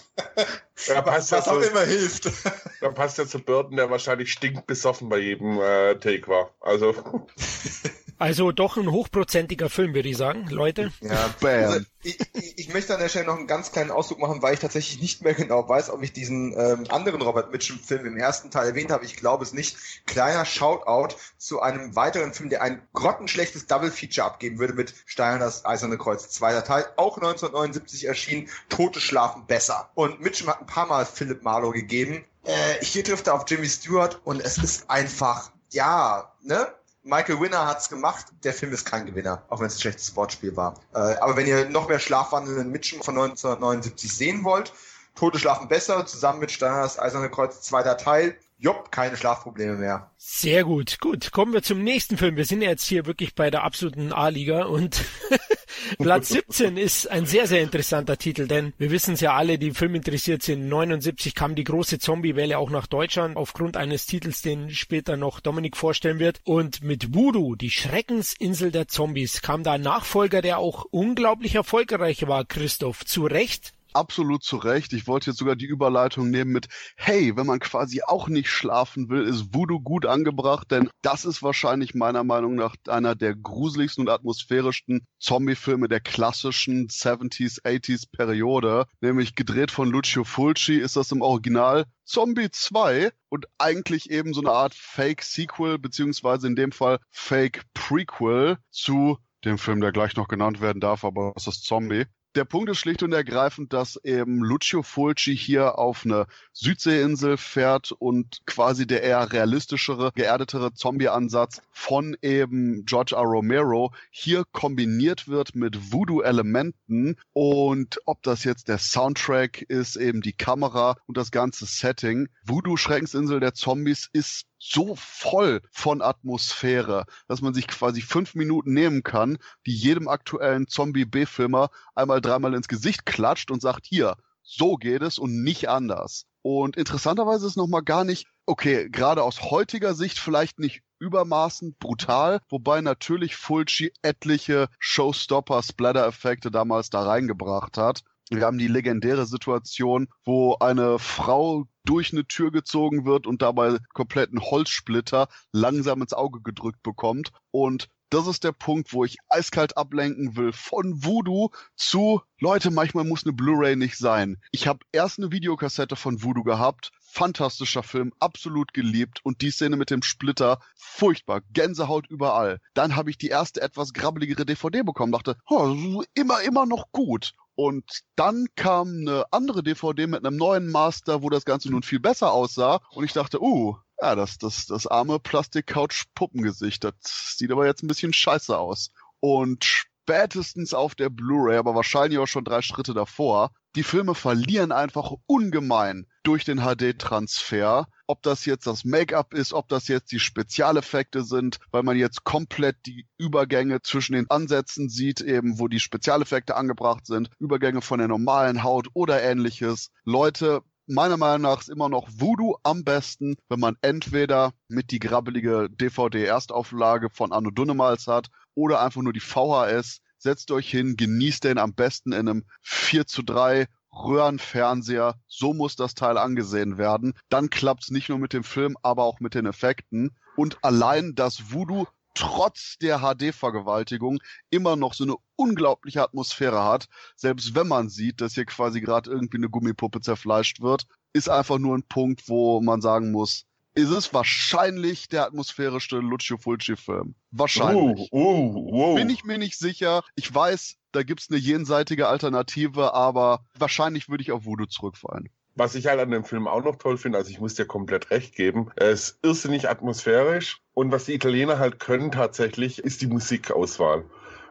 Da 0.87 1.01
passt 1.01 1.31
was, 1.31 1.45
was 1.45 1.47
auch 1.47 1.61
immer 1.61 1.81
hilft. 1.81 2.29
Da 2.81 2.89
passt 2.89 3.17
ja 3.17 3.25
zu 3.25 3.39
Burton, 3.39 3.77
der 3.77 3.89
wahrscheinlich 3.89 4.33
stinkbesoffen 4.33 5.07
bei 5.07 5.17
jedem 5.19 5.57
äh, 5.57 5.95
Take 5.95 6.27
war. 6.27 6.49
Also. 6.59 6.93
Also 8.23 8.53
doch 8.53 8.77
ein 8.77 8.89
hochprozentiger 8.89 9.69
Film, 9.69 9.93
würde 9.93 10.07
ich 10.07 10.15
sagen, 10.15 10.47
Leute. 10.47 10.93
Ja, 11.01 11.35
also 11.41 11.81
ich, 12.03 12.17
ich, 12.55 12.73
möchte 12.73 12.93
an 12.93 13.01
der 13.01 13.09
Stelle 13.09 13.25
noch 13.25 13.35
einen 13.35 13.47
ganz 13.47 13.73
kleinen 13.73 13.91
Ausdruck 13.91 14.19
machen, 14.19 14.41
weil 14.41 14.53
ich 14.53 14.61
tatsächlich 14.61 15.01
nicht 15.01 15.23
mehr 15.23 15.33
genau 15.33 15.67
weiß, 15.67 15.89
ob 15.89 16.01
ich 16.03 16.13
diesen 16.13 16.57
ähm, 16.57 16.85
anderen 16.87 17.21
Robert 17.21 17.51
Mitchum-Film 17.51 18.05
im 18.05 18.15
ersten 18.15 18.49
Teil 18.49 18.69
erwähnt 18.69 18.91
habe. 18.91 19.03
Ich 19.03 19.17
glaube 19.17 19.43
es 19.43 19.51
nicht. 19.51 19.75
Kleiner 20.05 20.45
Shoutout 20.45 21.17
zu 21.37 21.61
einem 21.61 21.97
weiteren 21.97 22.33
Film, 22.33 22.49
der 22.49 22.61
ein 22.61 22.81
grottenschlechtes 22.93 23.67
Double-Feature 23.67 24.25
abgeben 24.25 24.57
würde 24.57 24.71
mit 24.71 24.93
Steiner 25.05 25.39
das 25.39 25.65
Eiserne 25.65 25.97
Kreuz. 25.97 26.29
Zweiter 26.29 26.63
Teil, 26.63 26.85
auch 26.95 27.17
1979 27.17 28.05
erschienen, 28.05 28.47
Tote 28.69 29.01
schlafen 29.01 29.47
besser. 29.47 29.89
Und 29.95 30.21
Mitchum 30.21 30.47
hat 30.47 30.61
ein 30.61 30.65
paar 30.65 30.87
Mal 30.87 31.05
Philip 31.05 31.43
Marlowe 31.43 31.73
gegeben. 31.73 32.23
Äh, 32.45 32.85
hier 32.85 33.03
trifft 33.03 33.27
er 33.27 33.33
auf 33.33 33.43
Jimmy 33.49 33.67
Stewart 33.67 34.21
und 34.23 34.39
es 34.39 34.57
ist 34.59 34.89
einfach, 34.89 35.51
ja, 35.71 36.31
ne? 36.41 36.73
Michael 37.03 37.41
Winner 37.41 37.67
hat's 37.67 37.89
gemacht. 37.89 38.27
Der 38.43 38.53
Film 38.53 38.71
ist 38.71 38.85
kein 38.85 39.05
Gewinner, 39.05 39.43
auch 39.49 39.59
wenn 39.59 39.67
es 39.67 39.75
ein 39.75 39.81
schlechtes 39.81 40.07
Sportspiel 40.07 40.55
war. 40.55 40.75
Äh, 40.93 41.15
aber 41.17 41.35
wenn 41.35 41.45
ihr 41.45 41.69
noch 41.69 41.89
mehr 41.89 41.99
schlafwandelnden 41.99 42.71
Mitchen 42.71 43.03
von 43.03 43.15
1979 43.15 44.15
sehen 44.15 44.43
wollt, 44.43 44.73
Tote 45.15 45.37
schlafen 45.37 45.67
besser, 45.67 46.05
zusammen 46.05 46.39
mit 46.39 46.51
Steiners 46.51 46.97
Eiserne 46.97 47.29
Kreuz, 47.29 47.61
zweiter 47.61 47.97
Teil. 47.97 48.37
Jopp, 48.63 48.93
keine 48.93 49.17
Schlafprobleme 49.17 49.75
mehr. 49.75 50.09
Sehr 50.15 50.63
gut, 50.63 51.01
gut. 51.01 51.33
Kommen 51.33 51.51
wir 51.51 51.63
zum 51.63 51.83
nächsten 51.83 52.17
Film. 52.17 52.37
Wir 52.37 52.45
sind 52.45 52.61
jetzt 52.61 52.85
hier 52.85 53.05
wirklich 53.05 53.35
bei 53.35 53.51
der 53.51 53.63
absoluten 53.65 54.13
A-Liga 54.13 54.63
und 54.63 55.03
Platz 55.99 56.29
17 56.29 56.77
ist 56.77 57.11
ein 57.11 57.25
sehr, 57.25 57.45
sehr 57.45 57.61
interessanter 57.61 58.17
Titel, 58.17 58.47
denn 58.47 58.71
wir 58.77 58.89
wissen 58.89 59.15
es 59.15 59.19
ja 59.19 59.33
alle, 59.33 59.59
die 59.59 59.71
filminteressiert 59.71 60.43
sind. 60.43 60.69
79 60.69 61.35
kam 61.35 61.55
die 61.55 61.65
große 61.65 61.99
Zombie-Welle 61.99 62.57
auch 62.57 62.69
nach 62.69 62.87
Deutschland 62.87 63.35
aufgrund 63.35 63.75
eines 63.75 64.05
Titels, 64.05 64.41
den 64.41 64.69
später 64.69 65.17
noch 65.17 65.41
Dominik 65.41 65.75
vorstellen 65.75 66.19
wird. 66.19 66.39
Und 66.45 66.83
mit 66.83 67.13
Voodoo, 67.13 67.55
die 67.55 67.69
Schreckensinsel 67.69 68.71
der 68.71 68.87
Zombies, 68.87 69.41
kam 69.41 69.63
da 69.63 69.73
ein 69.73 69.81
Nachfolger, 69.81 70.41
der 70.41 70.59
auch 70.59 70.85
unglaublich 70.89 71.55
erfolgreich 71.55 72.25
war, 72.27 72.45
Christoph. 72.45 73.03
Zu 73.03 73.25
Recht? 73.25 73.73
Absolut 73.95 74.43
zu 74.43 74.57
Recht. 74.57 74.93
Ich 74.93 75.07
wollte 75.07 75.31
jetzt 75.31 75.39
sogar 75.39 75.55
die 75.55 75.65
Überleitung 75.65 76.29
nehmen 76.29 76.51
mit, 76.51 76.67
hey, 76.95 77.35
wenn 77.35 77.45
man 77.45 77.59
quasi 77.59 78.01
auch 78.03 78.27
nicht 78.27 78.49
schlafen 78.49 79.09
will, 79.09 79.23
ist 79.23 79.53
Voodoo 79.53 79.79
gut 79.79 80.05
angebracht, 80.05 80.71
denn 80.71 80.89
das 81.01 81.25
ist 81.25 81.43
wahrscheinlich 81.43 81.93
meiner 81.93 82.23
Meinung 82.23 82.55
nach 82.55 82.75
einer 82.87 83.15
der 83.15 83.35
gruseligsten 83.35 84.03
und 84.03 84.09
atmosphärischsten 84.09 85.05
Zombie-Filme 85.19 85.87
der 85.87 85.99
klassischen 85.99 86.87
70s, 86.87 87.63
80s 87.63 88.05
Periode, 88.11 88.85
nämlich 89.01 89.35
gedreht 89.35 89.71
von 89.71 89.89
Lucio 89.89 90.23
Fulci 90.23 90.75
ist 90.75 90.95
das 90.95 91.11
im 91.11 91.21
Original 91.21 91.85
Zombie 92.05 92.49
2 92.51 93.11
und 93.29 93.45
eigentlich 93.57 94.09
eben 94.09 94.33
so 94.33 94.41
eine 94.41 94.51
Art 94.51 94.73
Fake-Sequel, 94.75 95.79
beziehungsweise 95.79 96.47
in 96.47 96.55
dem 96.55 96.71
Fall 96.71 96.99
Fake-Prequel 97.11 98.57
zu 98.69 99.17
dem 99.45 99.57
Film, 99.57 99.81
der 99.81 99.91
gleich 99.91 100.15
noch 100.15 100.27
genannt 100.27 100.61
werden 100.61 100.79
darf, 100.79 101.03
aber 101.03 101.33
es 101.35 101.47
ist 101.47 101.65
Zombie. 101.65 102.05
Der 102.35 102.45
Punkt 102.45 102.67
ist 102.71 102.79
schlicht 102.79 103.03
und 103.03 103.13
ergreifend, 103.13 103.73
dass 103.73 103.95
eben 104.03 104.39
Lucio 104.43 104.81
Fulci 104.81 105.37
hier 105.37 105.77
auf 105.77 106.03
eine 106.03 106.25
Südseeinsel 106.51 107.37
fährt 107.37 107.91
und 107.91 108.41
quasi 108.47 108.87
der 108.87 109.03
eher 109.03 109.31
realistischere, 109.31 110.11
geerdetere 110.15 110.73
Zombie-Ansatz 110.73 111.61
von 111.69 112.17
eben 112.23 112.85
George 112.85 113.13
R. 113.15 113.21
Romero 113.21 113.93
hier 114.09 114.45
kombiniert 114.51 115.27
wird 115.27 115.53
mit 115.53 115.91
Voodoo-Elementen 115.91 117.17
und 117.33 117.99
ob 118.05 118.23
das 118.23 118.43
jetzt 118.45 118.67
der 118.67 118.79
Soundtrack 118.79 119.61
ist, 119.61 119.95
eben 119.95 120.21
die 120.21 120.33
Kamera 120.33 120.97
und 121.05 121.17
das 121.17 121.29
ganze 121.29 121.67
Setting. 121.67 122.29
Voodoo 122.43 122.77
Schreckensinsel 122.77 123.41
der 123.41 123.53
Zombies 123.53 124.09
ist 124.11 124.47
so 124.65 124.95
voll 124.95 125.61
von 125.71 126.01
Atmosphäre, 126.01 127.05
dass 127.27 127.41
man 127.41 127.53
sich 127.53 127.67
quasi 127.67 128.01
fünf 128.01 128.33
Minuten 128.33 128.73
nehmen 128.73 129.03
kann, 129.03 129.37
die 129.65 129.75
jedem 129.75 130.07
aktuellen 130.07 130.67
Zombie-B-Filmer 130.67 131.69
einmal 131.95 132.21
dreimal 132.21 132.53
ins 132.53 132.69
Gesicht 132.69 133.05
klatscht 133.05 133.51
und 133.51 133.61
sagt, 133.61 133.85
hier, 133.85 134.15
so 134.41 134.75
geht 134.75 135.01
es 135.01 135.19
und 135.19 135.43
nicht 135.43 135.67
anders. 135.67 136.25
Und 136.41 136.77
interessanterweise 136.77 137.45
ist 137.45 137.57
nochmal 137.57 137.83
gar 137.83 138.05
nicht, 138.05 138.27
okay, 138.45 138.89
gerade 138.89 139.23
aus 139.23 139.41
heutiger 139.41 139.95
Sicht 139.95 140.17
vielleicht 140.17 140.59
nicht 140.59 140.81
übermaßen 140.99 141.75
brutal, 141.77 142.39
wobei 142.49 142.79
natürlich 142.79 143.35
Fulci 143.35 143.91
etliche 144.01 144.69
Showstopper-Splatter-Effekte 144.79 146.51
damals 146.51 146.89
da 146.89 147.03
reingebracht 147.03 147.77
hat. 147.77 148.03
Wir 148.35 148.45
haben 148.45 148.57
die 148.57 148.67
legendäre 148.67 149.25
Situation, 149.25 150.07
wo 150.23 150.55
eine 150.59 150.97
Frau 150.97 151.65
durch 151.85 152.13
eine 152.13 152.25
Tür 152.25 152.51
gezogen 152.51 153.05
wird 153.05 153.27
und 153.27 153.41
dabei 153.41 153.77
kompletten 153.93 154.41
Holzsplitter 154.41 155.27
langsam 155.51 156.01
ins 156.01 156.13
Auge 156.13 156.41
gedrückt 156.41 156.81
bekommt. 156.81 157.31
Und 157.51 157.89
das 158.09 158.27
ist 158.27 158.43
der 158.43 158.51
Punkt, 158.51 158.93
wo 158.93 159.05
ich 159.05 159.17
eiskalt 159.27 159.77
ablenken 159.77 160.35
will 160.35 160.51
von 160.51 161.03
Voodoo 161.03 161.49
zu 161.75 162.21
Leute, 162.39 162.71
manchmal 162.71 163.05
muss 163.05 163.23
eine 163.23 163.33
Blu-ray 163.33 163.75
nicht 163.75 163.97
sein. 163.97 164.37
Ich 164.51 164.67
habe 164.67 164.79
erst 164.91 165.17
eine 165.17 165.31
Videokassette 165.31 165.95
von 165.95 166.23
Voodoo 166.23 166.43
gehabt, 166.43 166.91
fantastischer 167.13 167.83
Film, 167.83 168.11
absolut 168.19 168.73
geliebt 168.73 169.19
und 169.23 169.41
die 169.41 169.51
Szene 169.51 169.77
mit 169.77 169.91
dem 169.91 170.01
Splitter, 170.01 170.59
furchtbar, 170.75 171.41
Gänsehaut 171.53 172.07
überall. 172.09 172.59
Dann 172.73 172.95
habe 172.95 173.11
ich 173.11 173.17
die 173.19 173.27
erste 173.27 173.61
etwas 173.61 173.93
grabbeligere 173.93 174.45
DVD 174.45 174.81
bekommen, 174.81 175.11
dachte, 175.11 175.37
oh, 175.47 176.03
immer, 176.15 176.41
immer 176.41 176.65
noch 176.65 176.91
gut. 176.91 177.33
Und 177.55 178.01
dann 178.15 178.47
kam 178.55 178.87
eine 178.87 179.25
andere 179.31 179.61
DVD 179.61 180.07
mit 180.07 180.25
einem 180.25 180.37
neuen 180.37 180.71
Master, 180.71 181.21
wo 181.21 181.29
das 181.29 181.45
Ganze 181.45 181.69
nun 181.69 181.83
viel 181.83 181.99
besser 181.99 182.31
aussah. 182.31 182.79
Und 182.89 183.03
ich 183.03 183.13
dachte, 183.13 183.39
uh, 183.41 183.75
ja, 184.01 184.15
das, 184.15 184.39
das, 184.39 184.65
das 184.65 184.87
arme 184.87 185.19
Plastik-Couch-Puppengesicht, 185.19 186.83
das 186.83 186.95
sieht 187.37 187.51
aber 187.51 187.67
jetzt 187.67 187.83
ein 187.83 187.87
bisschen 187.87 188.11
scheiße 188.11 188.57
aus. 188.57 188.91
Und 189.19 189.85
spätestens 190.03 190.73
auf 190.73 190.95
der 190.95 191.09
Blu-ray, 191.09 191.57
aber 191.57 191.75
wahrscheinlich 191.75 192.19
auch 192.19 192.27
schon 192.27 192.43
drei 192.43 192.61
Schritte 192.61 192.93
davor, 192.93 193.51
die 193.75 193.83
Filme 193.83 194.13
verlieren 194.15 194.71
einfach 194.71 195.13
ungemein 195.25 196.05
durch 196.23 196.43
den 196.43 196.59
HD-Transfer. 196.59 197.87
Ob 198.05 198.21
das 198.21 198.45
jetzt 198.45 198.67
das 198.67 198.83
Make-up 198.83 199.33
ist, 199.33 199.53
ob 199.53 199.67
das 199.69 199.87
jetzt 199.87 200.11
die 200.11 200.19
Spezialeffekte 200.19 201.23
sind, 201.23 201.59
weil 201.71 201.83
man 201.83 201.97
jetzt 201.97 202.23
komplett 202.23 202.75
die 202.85 203.07
Übergänge 203.17 203.81
zwischen 203.81 204.13
den 204.13 204.29
Ansätzen 204.29 204.89
sieht, 204.89 205.21
eben 205.21 205.57
wo 205.57 205.67
die 205.67 205.79
Spezialeffekte 205.79 206.55
angebracht 206.55 207.05
sind, 207.07 207.31
Übergänge 207.39 207.81
von 207.81 207.99
der 207.99 208.09
normalen 208.09 208.61
Haut 208.61 208.89
oder 208.93 209.23
ähnliches. 209.23 209.89
Leute, 210.03 210.61
meiner 210.87 211.17
Meinung 211.17 211.41
nach 211.41 211.61
ist 211.61 211.69
immer 211.69 211.89
noch 211.89 212.07
Voodoo 212.09 212.55
am 212.63 212.83
besten, 212.83 213.35
wenn 213.49 213.59
man 213.59 213.77
entweder 213.81 214.53
mit 214.67 214.91
die 214.91 214.99
grabbelige 214.99 215.69
DVD-Erstauflage 215.69 217.09
von 217.09 217.31
Anno 217.31 217.51
Dunnemals 217.51 218.07
hat 218.07 218.27
oder 218.55 218.81
einfach 218.81 219.01
nur 219.01 219.13
die 219.13 219.19
VHS 219.19 220.01
setzt 220.17 220.51
euch 220.51 220.69
hin, 220.69 220.95
genießt 220.95 221.43
den 221.43 221.57
am 221.57 221.73
besten 221.73 222.13
in 222.13 222.27
einem 222.29 222.45
4 222.61 223.05
zu 223.07 223.23
3 223.23 223.67
Röhrenfernseher. 223.93 225.15
So 225.27 225.53
muss 225.53 225.75
das 225.75 225.93
Teil 225.93 226.17
angesehen 226.17 226.77
werden. 226.77 227.13
Dann 227.29 227.49
klappt's 227.49 227.91
nicht 227.91 228.09
nur 228.09 228.17
mit 228.17 228.33
dem 228.33 228.43
Film, 228.43 228.75
aber 228.81 229.03
auch 229.03 229.19
mit 229.19 229.35
den 229.35 229.45
Effekten. 229.45 230.15
Und 230.35 230.57
allein 230.63 231.13
das 231.13 231.51
Voodoo 231.51 231.85
trotz 232.13 232.77
der 232.77 232.99
HD-Vergewaltigung 232.99 234.19
immer 234.49 234.75
noch 234.75 234.93
so 234.93 235.03
eine 235.03 235.15
unglaubliche 235.35 236.01
Atmosphäre 236.01 236.63
hat, 236.63 236.87
selbst 237.15 237.55
wenn 237.55 237.67
man 237.67 237.89
sieht, 237.89 238.21
dass 238.21 238.33
hier 238.33 238.45
quasi 238.45 238.81
gerade 238.81 239.09
irgendwie 239.09 239.37
eine 239.37 239.49
Gummipuppe 239.49 240.01
zerfleischt 240.01 240.61
wird, 240.61 240.85
ist 241.13 241.29
einfach 241.29 241.59
nur 241.59 241.77
ein 241.77 241.83
Punkt, 241.83 242.27
wo 242.27 242.61
man 242.61 242.81
sagen 242.81 243.11
muss, 243.11 243.45
ist 243.75 243.89
es 243.89 244.13
wahrscheinlich 244.13 245.09
der 245.09 245.25
atmosphärische 245.25 245.97
Lucio 245.97 246.37
Fulci-Film. 246.37 247.15
Wahrscheinlich. 247.31 248.11
Uh, 248.11 248.17
uh, 248.17 248.91
uh. 248.91 248.95
Bin 248.95 249.09
ich 249.09 249.23
mir 249.23 249.39
nicht 249.39 249.57
sicher. 249.57 250.03
Ich 250.15 250.33
weiß, 250.33 250.77
da 250.91 251.01
gibt's 251.01 251.29
eine 251.29 251.39
jenseitige 251.39 252.07
Alternative, 252.07 252.93
aber 252.93 253.45
wahrscheinlich 253.57 254.09
würde 254.09 254.21
ich 254.21 254.31
auf 254.31 254.45
Voodoo 254.45 254.67
zurückfallen. 254.67 255.29
Was 255.55 255.75
ich 255.75 255.87
halt 255.87 255.99
an 255.99 256.09
dem 256.11 256.23
Film 256.25 256.47
auch 256.47 256.63
noch 256.63 256.77
toll 256.77 256.97
finde, 256.97 257.17
also 257.19 257.29
ich 257.29 257.39
muss 257.39 257.53
dir 257.53 257.65
komplett 257.65 258.09
recht 258.09 258.35
geben, 258.35 258.71
er 258.75 258.89
ist 258.89 259.19
irrsinnig 259.21 259.69
atmosphärisch 259.69 260.61
und 260.73 260.91
was 260.91 261.05
die 261.05 261.13
Italiener 261.13 261.59
halt 261.59 261.79
können 261.79 262.11
tatsächlich, 262.11 262.79
ist 262.79 263.01
die 263.01 263.07
Musikauswahl. 263.07 264.05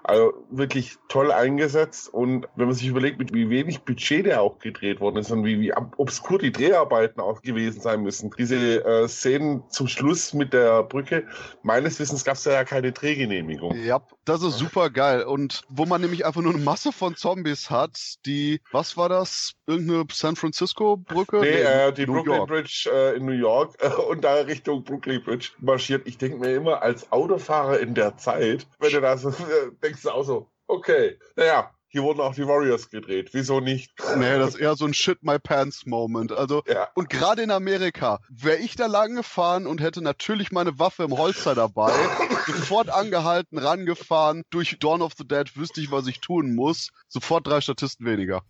Also 0.04 0.32
wirklich 0.50 0.96
toll 1.08 1.30
eingesetzt 1.30 2.12
und 2.12 2.48
wenn 2.56 2.66
man 2.66 2.74
sich 2.74 2.86
überlegt, 2.86 3.18
mit 3.18 3.32
wie 3.32 3.50
wenig 3.50 3.82
Budget 3.82 4.26
der 4.26 4.42
auch 4.42 4.58
gedreht 4.58 5.00
worden 5.00 5.16
ist 5.18 5.30
und 5.30 5.44
wie, 5.44 5.60
wie 5.60 5.72
obskur 5.96 6.38
die 6.38 6.52
Dreharbeiten 6.52 7.20
auch 7.20 7.42
gewesen 7.42 7.80
sein 7.80 8.02
müssen. 8.02 8.30
Diese 8.38 8.84
äh, 8.84 9.08
Szenen 9.08 9.62
zum 9.68 9.88
Schluss 9.88 10.34
mit 10.34 10.52
der 10.52 10.82
Brücke, 10.82 11.26
meines 11.62 12.00
Wissens 12.00 12.24
gab 12.24 12.36
es 12.36 12.42
da 12.42 12.52
ja 12.52 12.64
keine 12.64 12.92
Drehgenehmigung. 12.92 13.76
Ja, 13.76 14.00
das 14.24 14.42
ist 14.42 14.58
super 14.58 14.90
geil. 14.90 15.22
Und 15.22 15.62
wo 15.68 15.86
man 15.86 16.00
nämlich 16.00 16.24
einfach 16.26 16.42
nur 16.42 16.54
eine 16.54 16.62
Masse 16.62 16.92
von 16.92 17.16
Zombies 17.16 17.70
hat, 17.70 17.98
die, 18.26 18.60
was 18.70 18.96
war 18.96 19.08
das? 19.08 19.54
Irgendeine 19.66 20.04
San 20.12 20.36
Francisco-Brücke? 20.36 21.40
Nee, 21.40 21.48
äh, 21.48 21.92
die 21.92 22.06
New 22.06 22.14
Brooklyn 22.14 22.36
York. 22.36 22.48
Bridge 22.48 22.90
äh, 22.92 23.16
in 23.16 23.26
New 23.26 23.32
York 23.32 23.74
äh, 23.80 23.88
und 23.88 24.22
da 24.22 24.34
Richtung 24.34 24.84
Brooklyn 24.84 25.22
Bridge 25.22 25.50
marschiert. 25.58 26.06
Ich 26.06 26.18
denke 26.18 26.38
mir 26.38 26.54
immer, 26.54 26.82
als 26.82 27.10
Autofahrer 27.12 27.80
in 27.80 27.94
der 27.94 28.16
Zeit, 28.16 28.66
wenn 28.78 28.92
du 28.92 29.00
da 29.00 29.16
so 29.16 29.30
äh, 29.30 29.91
denkst 29.92 30.02
du 30.04 30.10
auch 30.10 30.24
so, 30.24 30.50
okay, 30.66 31.18
naja, 31.36 31.70
hier 31.88 32.02
wurden 32.02 32.20
auch 32.20 32.34
die 32.34 32.46
Warriors 32.46 32.88
gedreht. 32.88 33.28
Wieso 33.34 33.60
nicht? 33.60 33.92
Nee, 34.16 34.38
das 34.38 34.54
ist 34.54 34.60
eher 34.62 34.74
so 34.76 34.86
ein 34.86 34.94
Shit 34.94 35.22
My 35.22 35.38
Pants 35.38 35.84
Moment. 35.84 36.32
Also, 36.32 36.62
Ja. 36.66 36.88
und 36.94 37.10
gerade 37.10 37.42
in 37.42 37.50
Amerika, 37.50 38.18
wäre 38.30 38.56
ich 38.56 38.74
da 38.76 38.86
lang 38.86 39.14
gefahren 39.14 39.66
und 39.66 39.82
hätte 39.82 40.00
natürlich 40.00 40.50
meine 40.52 40.78
Waffe 40.78 41.02
im 41.02 41.18
Holster 41.18 41.54
dabei, 41.54 41.92
sofort 42.46 42.88
angehalten, 42.88 43.58
rangefahren, 43.58 44.44
durch 44.48 44.78
Dawn 44.80 45.02
of 45.02 45.12
the 45.18 45.28
Dead 45.28 45.54
wüsste 45.54 45.82
ich, 45.82 45.90
was 45.90 46.06
ich 46.06 46.20
tun 46.22 46.54
muss, 46.54 46.88
sofort 47.08 47.46
drei 47.46 47.60
Statisten 47.60 48.06
weniger. 48.06 48.42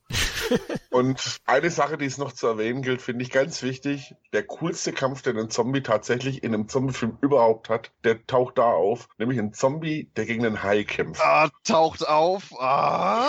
Und 0.91 1.41
eine 1.47 1.71
Sache, 1.71 1.97
die 1.99 2.05
es 2.07 2.19
noch 2.19 2.33
zu 2.33 2.47
erwähnen 2.47 2.83
gilt, 2.83 3.01
finde 3.03 3.23
ich 3.25 3.31
ganz 3.31 3.63
wichtig. 3.63 4.15
Der 4.33 4.43
coolste 4.45 4.93
Kampf, 4.93 5.23
den 5.23 5.39
ein 5.39 5.51
Zombie 5.51 5.83
tatsächlich 5.83 6.43
in 6.43 6.55
einem 6.55 6.69
Zombie-Film 6.69 7.19
überhaupt 7.21 7.69
hat, 7.69 7.91
der 8.05 8.27
taucht 8.27 8.59
da 8.59 8.65
auf. 8.65 9.09
Nämlich 9.19 9.39
ein 9.39 9.53
Zombie, 9.55 10.11
der 10.17 10.27
gegen 10.27 10.45
einen 10.45 10.63
Hai 10.63 10.85
kämpft. 10.85 11.23
Ah, 11.25 11.49
taucht 11.65 12.07
auf. 12.07 12.53
Ah. 12.59 13.27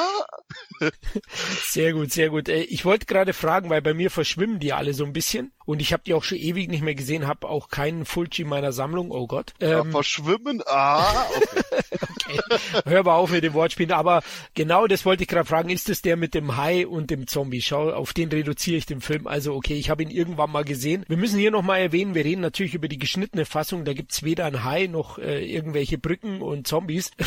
Sehr 1.65 1.93
gut, 1.93 2.11
sehr 2.11 2.29
gut. 2.29 2.49
Äh, 2.49 2.61
Ich 2.63 2.85
wollte 2.85 3.05
gerade 3.05 3.33
fragen, 3.33 3.69
weil 3.69 3.81
bei 3.81 3.93
mir 3.93 4.11
verschwimmen 4.11 4.59
die 4.59 4.73
alle 4.73 4.93
so 4.93 5.05
ein 5.05 5.13
bisschen 5.13 5.51
und 5.65 5.81
ich 5.81 5.93
habe 5.93 6.03
die 6.05 6.13
auch 6.13 6.23
schon 6.23 6.37
ewig 6.37 6.69
nicht 6.69 6.83
mehr 6.83 6.95
gesehen, 6.95 7.27
habe 7.27 7.47
auch 7.47 7.69
keinen 7.69 8.05
Fulci 8.05 8.41
in 8.43 8.49
meiner 8.49 8.73
Sammlung. 8.73 9.11
Oh 9.11 9.27
Gott. 9.27 9.53
Ja, 9.59 9.79
Ähm, 9.81 9.91
verschwimmen. 9.91 10.61
Ah. 10.65 11.25
Okay. 12.25 12.39
hör 12.85 13.03
mal 13.03 13.15
auf 13.15 13.29
mit 13.31 13.43
dem 13.43 13.53
Wortspielen. 13.53 13.91
Aber 13.91 14.23
genau 14.53 14.87
das 14.87 15.05
wollte 15.05 15.23
ich 15.23 15.29
gerade 15.29 15.47
fragen. 15.47 15.69
Ist 15.69 15.89
es 15.89 16.01
der 16.01 16.15
mit 16.17 16.33
dem 16.33 16.55
Hai 16.57 16.87
und 16.87 17.02
dem 17.11 17.27
Zombie? 17.27 17.61
Schau, 17.61 17.91
auf 17.91 18.13
den 18.13 18.29
reduziere 18.29 18.77
ich 18.77 18.85
den 18.85 19.01
Film. 19.01 19.27
Also 19.27 19.53
okay, 19.55 19.75
ich 19.75 19.89
habe 19.89 20.03
ihn 20.03 20.09
irgendwann 20.09 20.51
mal 20.51 20.63
gesehen. 20.63 21.05
Wir 21.07 21.17
müssen 21.17 21.39
hier 21.39 21.51
nochmal 21.51 21.81
erwähnen, 21.81 22.15
wir 22.15 22.25
reden 22.25 22.41
natürlich 22.41 22.73
über 22.73 22.87
die 22.87 22.97
geschnittene 22.97 23.45
Fassung. 23.45 23.85
Da 23.85 23.93
gibt's 23.93 24.23
weder 24.23 24.45
ein 24.45 24.63
Hai 24.63 24.87
noch 24.87 25.17
äh, 25.17 25.45
irgendwelche 25.45 25.97
Brücken 25.97 26.41
und 26.41 26.67
Zombies. 26.67 27.11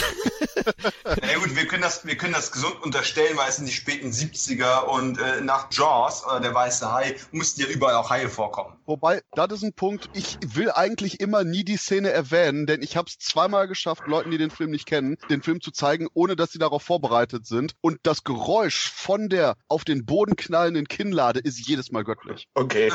Ja 0.66 1.38
gut, 1.38 1.54
wir 1.54 1.66
können 1.66 1.82
das, 1.82 2.04
wir 2.06 2.16
können 2.16 2.32
das 2.32 2.50
gesund 2.50 2.82
unterstellen, 2.82 3.36
weil 3.36 3.48
es 3.48 3.56
sind 3.56 3.66
die 3.66 3.72
späten 3.72 4.10
70er 4.10 4.84
und 4.84 5.18
äh, 5.18 5.40
nach 5.40 5.68
Jaws, 5.70 6.24
äh, 6.30 6.40
der 6.40 6.54
weiße 6.54 6.90
Hai, 6.92 7.14
mussten 7.30 7.60
ja 7.60 7.68
überall 7.68 7.94
auch 7.94 8.10
Haie 8.10 8.28
vorkommen. 8.28 8.76
Wobei, 8.86 9.22
das 9.32 9.52
ist 9.52 9.62
ein 9.62 9.72
Punkt, 9.72 10.08
ich 10.14 10.38
will 10.46 10.70
eigentlich 10.70 11.20
immer 11.20 11.44
nie 11.44 11.64
die 11.64 11.76
Szene 11.76 12.10
erwähnen, 12.10 12.66
denn 12.66 12.82
ich 12.82 12.96
habe 12.96 13.08
es 13.08 13.18
zweimal 13.18 13.68
geschafft, 13.68 14.06
Leuten, 14.06 14.30
die 14.30 14.38
den 14.38 14.50
Film 14.50 14.70
nicht 14.70 14.86
kennen, 14.86 15.16
den 15.30 15.42
Film 15.42 15.60
zu 15.60 15.70
zeigen, 15.70 16.08
ohne 16.14 16.36
dass 16.36 16.52
sie 16.52 16.58
darauf 16.58 16.82
vorbereitet 16.82 17.46
sind. 17.46 17.74
Und 17.80 17.98
das 18.02 18.24
Geräusch 18.24 18.90
von 18.90 19.28
der 19.28 19.56
auf 19.68 19.85
den 19.85 20.05
Boden 20.07 20.37
knallenden 20.37 20.87
Kinnlade 20.88 21.40
ist 21.40 21.66
jedes 21.66 21.90
Mal 21.92 22.05
göttlich. 22.05 22.48
Okay. 22.55 22.92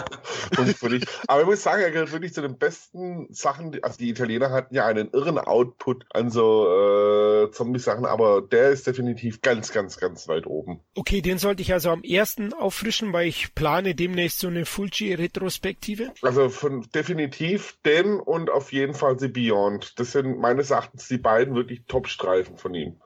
Und 0.58 0.76
für 0.76 0.90
dich. 0.90 1.06
Aber 1.28 1.42
ich 1.42 1.48
muss 1.48 1.64
sagen, 1.64 1.82
er 1.82 1.92
gehört 1.92 2.12
wirklich 2.12 2.34
zu 2.34 2.42
den 2.42 2.58
besten 2.58 3.28
Sachen. 3.32 3.78
Also 3.84 3.98
die 3.98 4.10
Italiener 4.10 4.52
hatten 4.52 4.76
ja 4.76 4.86
einen 4.86 5.10
irren 5.12 5.38
Output 5.38 6.06
an 6.14 6.30
so 6.30 6.68
äh, 6.68 7.52
Zombie-Sachen, 7.52 8.06
aber 8.06 8.42
der 8.42 8.70
ist 8.70 8.88
definitiv 8.88 9.42
ganz, 9.42 9.72
ganz, 9.72 9.98
ganz 9.98 10.28
weit 10.28 10.48
oben. 10.48 10.82
Okay, 10.96 11.22
den 11.22 11.38
sollte 11.38 11.62
ich 11.62 11.74
also 11.74 11.90
am 11.90 12.04
ersten 12.04 12.54
auffrischen, 12.54 13.14
weil 13.14 13.28
ich 13.28 13.54
plane 13.56 13.96
demnächst 13.96 14.40
so 14.40 14.48
eine 14.48 14.66
Fulci-Retrospektive. 14.66 16.14
Also 16.22 16.50
von 16.50 16.88
definitiv 16.94 17.78
den 17.86 18.20
und 18.20 18.50
auf 18.50 18.72
jeden 18.72 18.94
Fall 18.94 19.20
The 19.20 19.28
Beyond. 19.28 20.00
Das 20.00 20.12
sind 20.14 20.40
meines 20.40 20.72
Erachtens 20.72 21.08
die 21.08 21.18
beiden 21.18 21.56
wirklich 21.56 21.84
Top-Streifen 21.88 22.58
von 22.58 22.74
ihm. 22.74 23.02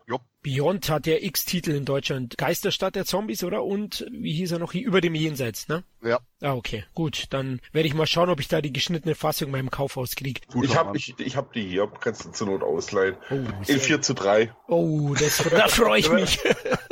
Beyond 0.45 0.89
hat 0.89 1.07
ja 1.07 1.15
x 1.19 1.43
Titel 1.45 1.71
in 1.71 1.85
Deutschland. 1.85 2.37
Geisterstadt 2.37 2.95
der 2.95 3.05
Zombies, 3.05 3.43
oder? 3.43 3.63
Und 3.63 4.05
wie 4.11 4.31
hieß 4.33 4.51
er 4.51 4.59
noch? 4.59 4.73
Hier 4.73 4.85
über 4.85 5.01
dem 5.01 5.15
Jenseits, 5.15 5.67
ne? 5.67 5.83
Ja. 6.03 6.19
Ah, 6.39 6.53
okay. 6.53 6.85
Gut, 6.93 7.25
dann 7.31 7.61
werde 7.71 7.87
ich 7.87 7.95
mal 7.95 8.05
schauen, 8.05 8.29
ob 8.29 8.39
ich 8.39 8.47
da 8.47 8.61
die 8.61 8.71
geschnittene 8.71 9.15
Fassung 9.15 9.47
in 9.47 9.53
meinem 9.53 9.71
Kaufhaus 9.71 10.15
kriege. 10.15 10.41
Ich 10.61 10.75
habe 10.75 10.95
ich, 10.95 11.15
ich 11.17 11.35
hab 11.35 11.51
die 11.53 11.67
hier, 11.67 11.91
kannst 11.99 12.25
du 12.25 12.29
zur 12.29 12.45
Not 12.45 12.61
ausleihen. 12.61 13.15
Oh, 13.31 13.33
In 13.33 13.63
sehr, 13.63 13.79
4 13.79 14.01
zu 14.03 14.13
3. 14.13 14.53
oh 14.67 15.15
das, 15.15 15.37
da 15.49 15.67
freue 15.67 15.99
ich 15.99 16.11
mich. 16.11 16.39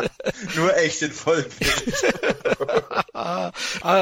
Nur 0.55 0.75
echt 0.75 1.03
in 1.03 1.11
Vollbild. 1.11 2.15
ah, 3.13 3.51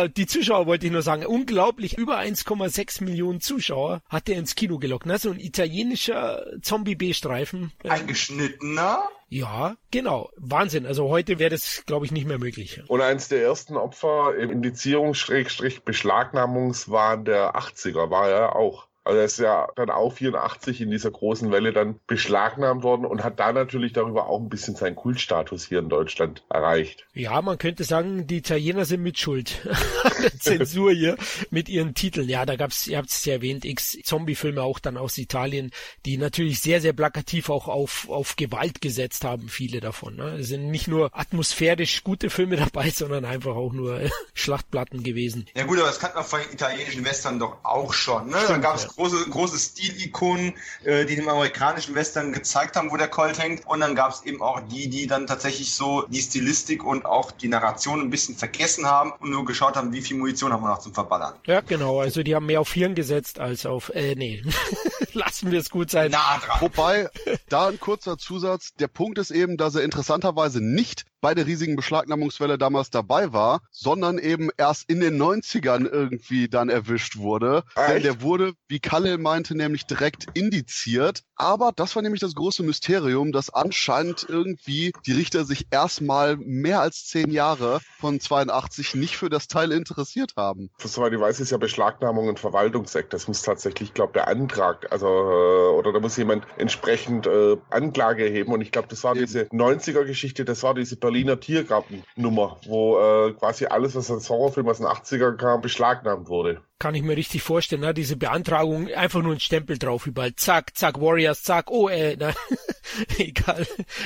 die 0.08 0.28
Zuschauer 0.28 0.66
wollte 0.66 0.86
ich 0.86 0.94
nur 0.94 1.02
sagen. 1.02 1.26
Unglaublich, 1.26 1.98
über 1.98 2.20
1,6 2.20 3.04
Millionen 3.04 3.42
Zuschauer 3.42 4.02
hat 4.08 4.30
er 4.30 4.38
ins 4.38 4.56
Kino 4.56 4.80
gelockt. 4.80 5.06
Ne? 5.06 5.18
So 5.18 5.32
ein 5.32 5.40
italienischer 5.42 6.46
Zombie-B-Streifen. 6.62 7.74
Ein 7.84 8.08
geschnittener? 8.08 9.10
Ja, 9.34 9.78
genau. 9.92 10.30
Wahnsinn. 10.36 10.86
Also 10.86 11.08
heute 11.08 11.40
wäre 11.40 11.52
das, 11.52 11.86
glaube 11.86 12.06
ich, 12.06 12.12
nicht 12.12 12.28
mehr 12.28 12.38
möglich. 12.38 12.82
Und 12.88 13.00
eins 13.00 13.30
der 13.30 13.42
ersten 13.42 13.78
Opfer 13.78 14.36
im 14.36 14.52
Indizierungs-Beschlagnahmungswahn 14.52 17.24
der 17.24 17.56
80er 17.56 18.10
war 18.10 18.28
er 18.28 18.58
auch. 18.58 18.90
Also 19.04 19.18
er 19.18 19.26
ist 19.26 19.40
ja 19.40 19.68
dann 19.76 19.90
auch 19.90 20.14
84 20.14 20.82
in 20.82 20.92
dieser 20.92 21.10
großen 21.10 21.52
Welle 21.52 21.74
dann 21.74 22.00
beschlagnahmt 22.06 22.84
worden 22.84 23.06
und 23.06 23.24
hat 23.24 23.40
da 23.40 23.52
natürlich 23.52 23.94
darüber 23.94 24.28
auch 24.28 24.40
ein 24.40 24.50
bisschen 24.50 24.76
seinen 24.76 24.96
Kultstatus 24.96 25.66
hier 25.66 25.80
in 25.80 25.90
Deutschland 25.90 26.44
erreicht. 26.50 27.08
Ja, 27.14 27.42
man 27.42 27.58
könnte 27.58 27.84
sagen, 27.84 28.28
die 28.28 28.38
Italiener 28.38 28.86
sind 28.86 29.02
mit 29.02 29.18
Schuld. 29.18 29.68
Zensur 30.40 30.92
hier 30.92 31.18
mit 31.50 31.68
ihren 31.68 31.96
Titeln. 31.96 32.30
Ja, 32.30 32.46
da 32.46 32.56
gab's, 32.56 32.86
ihr 32.86 32.98
habt 33.00 33.10
es 33.10 33.26
ja 33.26 33.34
erwähnt, 33.34 33.66
x 33.66 33.98
Zombie-Filme 34.04 34.62
auch 34.62 34.78
dann 34.78 34.98
aus 34.98 35.18
Italien, 35.18 35.72
die 36.06 36.18
natürlich 36.18 36.62
sehr, 36.62 36.80
sehr 36.80 36.94
plakativ 36.94 37.50
auch 37.50 37.68
auf, 37.68 38.08
auf 38.08 38.36
Gewalt 38.36 38.82
gesetzt 38.82 39.26
haben, 39.26 39.50
viele 39.50 39.80
davon. 39.80 40.16
Ne? 40.16 40.38
Es 40.40 40.50
sind 40.50 40.70
nicht 40.70 40.88
nur 40.88 41.10
atmosphärisch 41.18 42.04
gute 42.04 42.30
Filme 42.30 42.56
dabei, 42.56 42.92
sondern 42.92 43.26
einfach 43.26 43.56
auch 43.56 43.74
nur 43.74 44.00
Schlachtplatten 44.36 45.02
gewesen. 45.02 45.48
Ja 45.56 45.66
gut, 45.66 45.80
aber 45.80 45.88
das 45.88 46.00
kann 46.00 46.12
man 46.14 46.24
von 46.24 46.40
italienischen 46.54 47.04
Western 47.04 47.40
doch 47.40 47.58
auch 47.64 47.94
schon. 47.94 48.30
Ne? 48.30 48.38
Stimmt, 48.38 48.50
da 48.50 48.58
gab 48.58 48.76
es 48.76 48.84
ja. 48.84 48.91
Große, 48.96 49.30
große 49.30 49.58
Stilikonen, 49.58 50.54
äh, 50.84 51.06
die 51.06 51.16
dem 51.16 51.28
amerikanischen 51.28 51.96
Western 51.96 52.34
gezeigt 52.34 52.76
haben, 52.76 52.92
wo 52.92 52.98
der 52.98 53.08
Colt 53.08 53.40
hängt. 53.40 53.66
Und 53.68 53.80
dann 53.82 53.96
gab 53.96 54.12
es 54.12 54.24
eben 54.24 54.42
auch 54.42 54.62
die, 54.62 54.90
die 54.90 55.08
dann 55.08 55.28
tatsächlich 55.28 55.74
so 55.74 56.04
die 56.08 56.22
Stilistik 56.22 56.84
und 56.84 57.06
auch 57.06 57.32
die 57.32 57.48
Narration 57.48 58.02
ein 58.02 58.10
bisschen 58.10 58.36
vergessen 58.36 58.86
haben 58.86 59.12
und 59.20 59.30
nur 59.30 59.46
geschaut 59.46 59.76
haben, 59.76 59.94
wie 59.94 60.02
viel 60.02 60.18
Munition 60.18 60.54
haben 60.54 60.64
wir 60.64 60.70
noch 60.70 60.80
zum 60.80 60.94
Verballern. 60.94 61.34
Ja, 61.46 61.62
genau. 61.62 62.00
Also 62.00 62.24
die 62.24 62.36
haben 62.36 62.46
mehr 62.46 62.62
auf 62.62 62.72
Hirn 62.72 62.96
gesetzt 62.96 63.40
als 63.40 63.66
auf, 63.66 63.90
äh, 63.96 64.16
nee. 64.16 64.44
Lassen 65.14 65.52
wir 65.52 65.60
es 65.60 65.70
gut 65.70 65.90
sein. 65.90 66.12
Nah 66.12 66.40
dran. 66.40 66.62
Wobei, 66.62 67.10
da 67.50 67.68
ein 67.68 67.80
kurzer 67.80 68.18
Zusatz. 68.18 68.74
Der 68.80 68.88
Punkt 68.88 69.18
ist 69.18 69.32
eben, 69.32 69.58
dass 69.58 69.76
er 69.76 69.84
interessanterweise 69.84 70.62
nicht 70.62 71.06
bei 71.22 71.36
der 71.36 71.46
riesigen 71.46 71.76
Beschlagnahmungswelle 71.76 72.58
damals 72.58 72.90
dabei 72.90 73.32
war, 73.32 73.62
sondern 73.72 74.18
eben 74.18 74.50
erst 74.58 74.90
in 74.90 75.00
den 75.00 75.22
90ern 75.22 75.88
irgendwie 75.88 76.50
dann 76.50 76.70
erwischt 76.70 77.18
wurde. 77.18 77.64
Echt? 77.76 77.90
Denn 77.90 78.04
der 78.04 78.22
wurde, 78.22 78.54
wie 78.68 78.80
Kalle 78.80 79.18
meinte, 79.18 79.56
nämlich 79.56 79.86
direkt 79.86 80.28
indiziert. 80.34 81.24
Aber 81.36 81.72
das 81.76 81.96
war 81.96 82.04
nämlich 82.04 82.22
das 82.22 82.36
große 82.36 82.64
Mysterium, 82.64 83.32
dass 83.32 83.50
anscheinend 83.50 84.26
irgendwie 84.28 84.92
die 85.06 85.14
Richter 85.14 85.46
sich 85.46 85.68
erstmal 85.72 86.38
mehr 86.38 86.82
als 86.82 87.08
zehn 87.08 87.32
Jahre 87.32 87.80
von 88.00 88.20
82 88.20 88.96
nicht 88.96 89.18
für 89.18 89.30
das 89.30 89.48
Teil 89.48 89.72
interessiert 89.72 90.34
haben. 90.38 90.70
Soweit 90.78 91.14
ich 91.14 91.20
weiß, 91.20 91.40
ist 91.40 91.52
ja 91.52 91.58
Beschlagnahmung 91.58 92.30
ein 92.30 92.38
Verwaltungsakt. 92.38 93.14
Das 93.14 93.28
muss 93.28 93.42
tatsächlich, 93.42 93.94
glaube 93.94 94.14
der 94.14 94.28
Antrag, 94.28 94.92
also 94.92 95.08
äh, 95.08 95.78
oder 95.78 95.94
da 95.94 96.00
muss 96.00 96.18
jemand 96.18 96.46
entsprechend 96.58 97.28
äh, 97.28 97.58
Anklage 97.70 98.26
erheben. 98.26 98.54
Und 98.54 98.62
ich 98.62 98.72
glaube, 98.72 98.88
das 98.90 99.04
war 99.04 99.16
diese 99.16 99.44
90er-Geschichte, 99.44 100.46
das 100.46 100.64
war 100.64 100.74
diese 100.74 100.96
Berliner 101.12 101.40
Tiergarten-Nummer, 101.40 102.58
wo 102.66 102.98
äh, 102.98 103.34
quasi 103.34 103.66
alles, 103.66 103.96
was 103.96 104.10
als 104.10 104.30
Horrorfilm 104.30 104.70
aus 104.70 104.78
den 104.78 104.88
80ern 104.88 105.36
kam, 105.36 105.60
beschlagnahmt 105.60 106.30
wurde. 106.30 106.62
Kann 106.80 106.96
ich 106.96 107.04
mir 107.04 107.18
richtig 107.18 107.44
vorstellen, 107.44 107.82
ne? 107.82 107.94
diese 107.94 108.16
Beantragung, 108.16 108.88
einfach 108.88 109.22
nur 109.22 109.34
ein 109.34 109.40
Stempel 109.42 109.78
drauf, 109.78 110.08
überall, 110.08 110.34
zack, 110.36 110.76
zack, 110.76 111.02
Warriors, 111.02 111.44
zack, 111.44 111.70
oh, 111.70 111.90
äh, 111.90 112.16
na, 112.18 112.34
egal, 113.18 113.66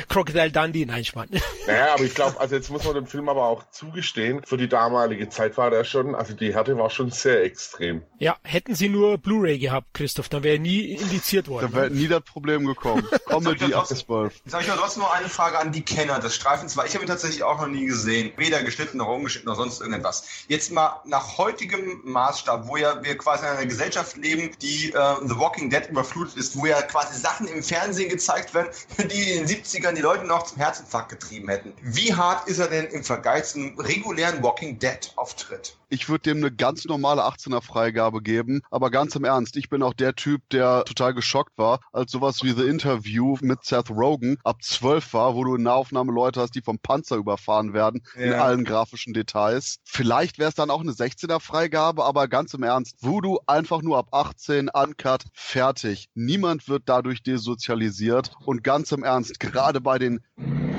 Crocodile 0.10 0.52
Dundee, 0.52 0.86
nein, 0.86 1.06
Schmarrn. 1.06 1.30
Naja, 1.68 1.94
aber 1.94 2.04
ich 2.04 2.14
glaube, 2.14 2.40
also 2.40 2.56
jetzt 2.56 2.70
muss 2.70 2.84
man 2.84 2.96
dem 2.96 3.08
Film 3.08 3.30
aber 3.30 3.46
auch 3.46 3.70
zugestehen, 3.72 4.42
für 4.44 4.58
die 4.58 4.70
damalige 4.70 5.30
Zeit 5.30 5.58
war 5.58 5.70
der 5.70 5.84
schon, 5.84 6.16
also 6.16 6.34
die 6.34 6.54
Härte 6.54 6.78
war 6.78 6.90
schon 6.90 7.12
sehr 7.12 7.44
extrem. 7.44 8.04
Ja, 8.20 8.38
hätten 8.44 8.76
sie 8.76 8.90
nur 8.90 9.18
Blu-ray 9.18 9.60
gehabt, 9.60 9.94
Christoph, 9.94 10.30
dann 10.30 10.44
wäre 10.44 10.60
nie 10.60 10.94
indiziert 10.94 11.48
worden. 11.48 11.70
Da 11.72 11.78
wäre 11.78 11.90
nie 11.92 12.08
das 12.08 12.22
Problem 12.24 12.66
gekommen. 12.66 13.08
Comedy 13.28 13.72
12. 13.72 14.42
Jetzt 14.44 14.54
habe 14.54 14.64
ich 14.64 14.70
noch 14.70 14.78
trotzdem 14.78 15.04
noch 15.04 15.14
eine 15.14 15.30
Frage 15.30 15.60
an 15.60 15.72
die 15.72 15.82
Kenner 15.82 16.20
des 16.20 16.36
Streifens, 16.36 16.78
weil 16.78 16.88
ich 16.88 16.94
habe 16.94 17.06
ihn 17.06 17.08
tatsächlich 17.08 17.44
auch 17.44 17.60
noch 17.60 17.68
nie 17.68 17.86
gesehen. 17.86 18.32
Weder 18.38 18.64
geschnitten 18.64 18.98
noch 18.98 19.08
umgeschnitten 19.08 19.50
noch 19.50 19.58
sonst 19.58 19.82
irgendetwas. 19.82 20.28
Jetzt 20.48 20.72
mal 20.72 21.02
nach 21.06 21.38
heutigem 21.38 22.02
Maßstab, 22.04 22.68
wo 22.68 22.78
ja 22.78 23.04
wir 23.04 23.18
quasi 23.18 23.46
in 23.46 23.52
einer 23.52 23.66
Gesellschaft 23.66 24.18
leben, 24.18 24.52
die 24.62 24.92
äh, 24.92 25.16
The 25.26 25.38
Walking 25.38 25.70
Dead 25.70 25.88
überflutet 25.90 26.38
ist, 26.38 26.58
wo 26.58 26.66
ja 26.66 26.82
quasi 26.82 27.20
Sachen 27.20 27.48
im 27.48 27.64
Fernsehen 27.64 28.10
gezeigt 28.10 28.54
werden, 28.54 28.70
die 28.98 29.32
in 29.32 29.46
den 29.46 29.48
70ern 29.48 29.94
die 29.94 30.02
Leute 30.02 30.26
noch 30.26 30.44
zum 30.44 30.58
Herzinfarkt 30.58 31.10
getrieben 31.10 31.50
hätten. 31.50 31.74
Wie 31.82 32.14
hart 32.14 32.48
ist 32.48 32.60
er 32.60 32.68
denn 32.68 32.86
im 32.88 33.04
Vergleich 33.04 33.46
zum 33.46 33.80
regulären 33.80 34.42
Walking 34.44 34.80
Dead 34.80 35.12
Auftritt? 35.16 35.78
Ich 35.90 36.10
würde 36.10 36.24
dem 36.24 36.38
eine 36.38 36.52
ganz 36.52 36.86
normale 36.86 37.24
18er 37.24 37.62
Freigabe 37.62 38.22
geben, 38.22 38.62
aber 38.72 38.92
ganz 38.92 39.16
im 39.16 39.24
Ernst, 39.24 39.58
ich 39.58 39.70
bin 39.70 39.84
auch 39.84 39.94
der 39.94 40.16
Typ, 40.16 40.42
der 40.50 40.84
total 40.86 41.14
geschockt 41.14 41.58
war, 41.58 41.80
als 41.92 42.12
sowas 42.12 42.44
wie 42.44 42.52
The 42.52 42.68
Interview 42.68 43.38
mit 43.42 43.64
Seth 43.64 43.90
Rogen 43.90 44.38
ab 44.44 44.62
12 44.62 45.14
war, 45.14 45.36
wo 45.36 45.44
du 45.44 45.56
in 45.56 45.64
Nahaufnahme 45.64 46.12
Leute 46.12 46.42
hast, 46.42 46.56
die 46.56 46.62
vom 46.62 46.80
Panzer 46.80 47.18
überfahren 47.18 47.74
werden, 47.74 48.04
ja. 48.16 48.22
in 48.24 48.34
allen 48.34 48.64
grafischen 48.66 49.14
Details. 49.14 49.78
Vielleicht 49.84 50.40
wäre 50.40 50.50
es 50.50 50.56
dann 50.56 50.70
auch 50.70 50.82
eine 50.82 50.92
16er 50.92 51.40
Freigabe, 51.40 52.04
aber 52.04 52.28
ganz 52.28 52.54
im 52.54 52.64
Ernst, 52.64 52.98
Voodoo 53.02 53.40
einfach 53.48 53.82
nur 53.82 53.98
ab 53.98 54.08
18, 54.12 54.70
uncut, 54.70 55.24
fertig. 55.34 56.10
Niemand 56.14 56.68
wird 56.68 56.84
dadurch 56.86 57.24
desozialisiert 57.24 58.32
und 58.46 58.64
ganz 58.64 58.92
im 58.92 59.04
Ernst, 59.04 59.40
gerade 59.40 59.82
bei 59.82 60.00
den 60.00 60.22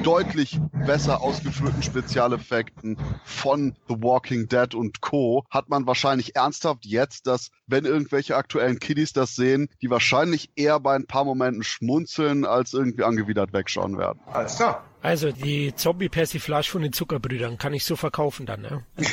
deutlich 0.03 0.61
besser 0.87 1.21
ausgeführten 1.21 1.83
Spezialeffekten 1.83 2.97
von 3.25 3.75
The 3.89 3.97
Walking 3.99 4.49
Dead 4.49 4.73
und 4.75 4.96
Co. 5.01 5.45
hat 5.51 5.69
man 5.69 5.87
wahrscheinlich 5.87 6.37
ernsthaft 6.37 6.85
jetzt, 6.85 7.27
dass 7.27 7.51
wenn 7.67 7.85
irgendwelche 7.85 8.37
aktuellen 8.37 8.79
Kiddies 8.79 9.13
das 9.13 9.35
sehen, 9.35 9.69
die 9.83 9.91
wahrscheinlich 9.91 10.51
eher 10.57 10.81
bei 10.81 10.95
ein 10.95 11.07
paar 11.07 11.25
Momenten 11.25 11.63
schmunzeln, 11.63 12.45
als 12.45 12.73
irgendwie 12.73 13.05
angewidert 13.05 13.53
wegschauen 13.53 13.99
werden. 13.99 14.21
Alles 14.27 14.57
klar. 14.57 14.85
Also 15.03 15.31
die 15.31 15.75
Zombie-Persiflage 15.75 16.69
von 16.69 16.83
den 16.83 16.93
Zuckerbrüdern 16.93 17.59
kann 17.59 17.73
ich 17.75 17.85
so 17.85 17.97
verkaufen 17.97 18.47
dann, 18.47 18.63
ne? 18.63 18.85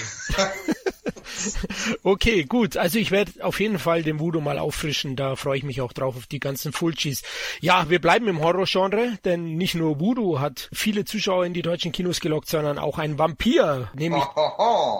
okay, 2.04 2.44
gut. 2.44 2.78
Also 2.78 3.00
ich 3.00 3.12
werde 3.12 3.44
auf 3.44 3.60
jeden 3.60 3.80
Fall 3.80 4.04
den 4.04 4.20
Voodoo 4.20 4.42
mal 4.42 4.60
auffrischen. 4.60 5.16
Da 5.16 5.36
freue 5.36 5.58
ich 5.58 5.64
mich 5.64 5.82
auch 5.82 5.94
drauf 5.94 6.16
auf 6.16 6.28
die 6.28 6.40
ganzen 6.40 6.72
Fulcis. 6.72 7.24
Ja, 7.62 7.90
wir 7.90 8.00
bleiben 8.00 8.28
im 8.28 8.42
Horrorgenre, 8.42 9.18
denn 9.26 9.56
nicht 9.56 9.76
nur 9.76 10.00
Voodoo 10.00 10.40
hat 10.40 10.70
viele 10.74 11.06
Zuschauer 11.06 11.46
in 11.46 11.54
die 11.54 11.62
deutschen 11.62 11.92
Kinos 11.92 12.20
gelockt, 12.20 12.48
sondern 12.48 12.78
auch 12.78 12.98
ein 12.98 13.18
Vampir, 13.18 13.90
nämlich 13.96 14.24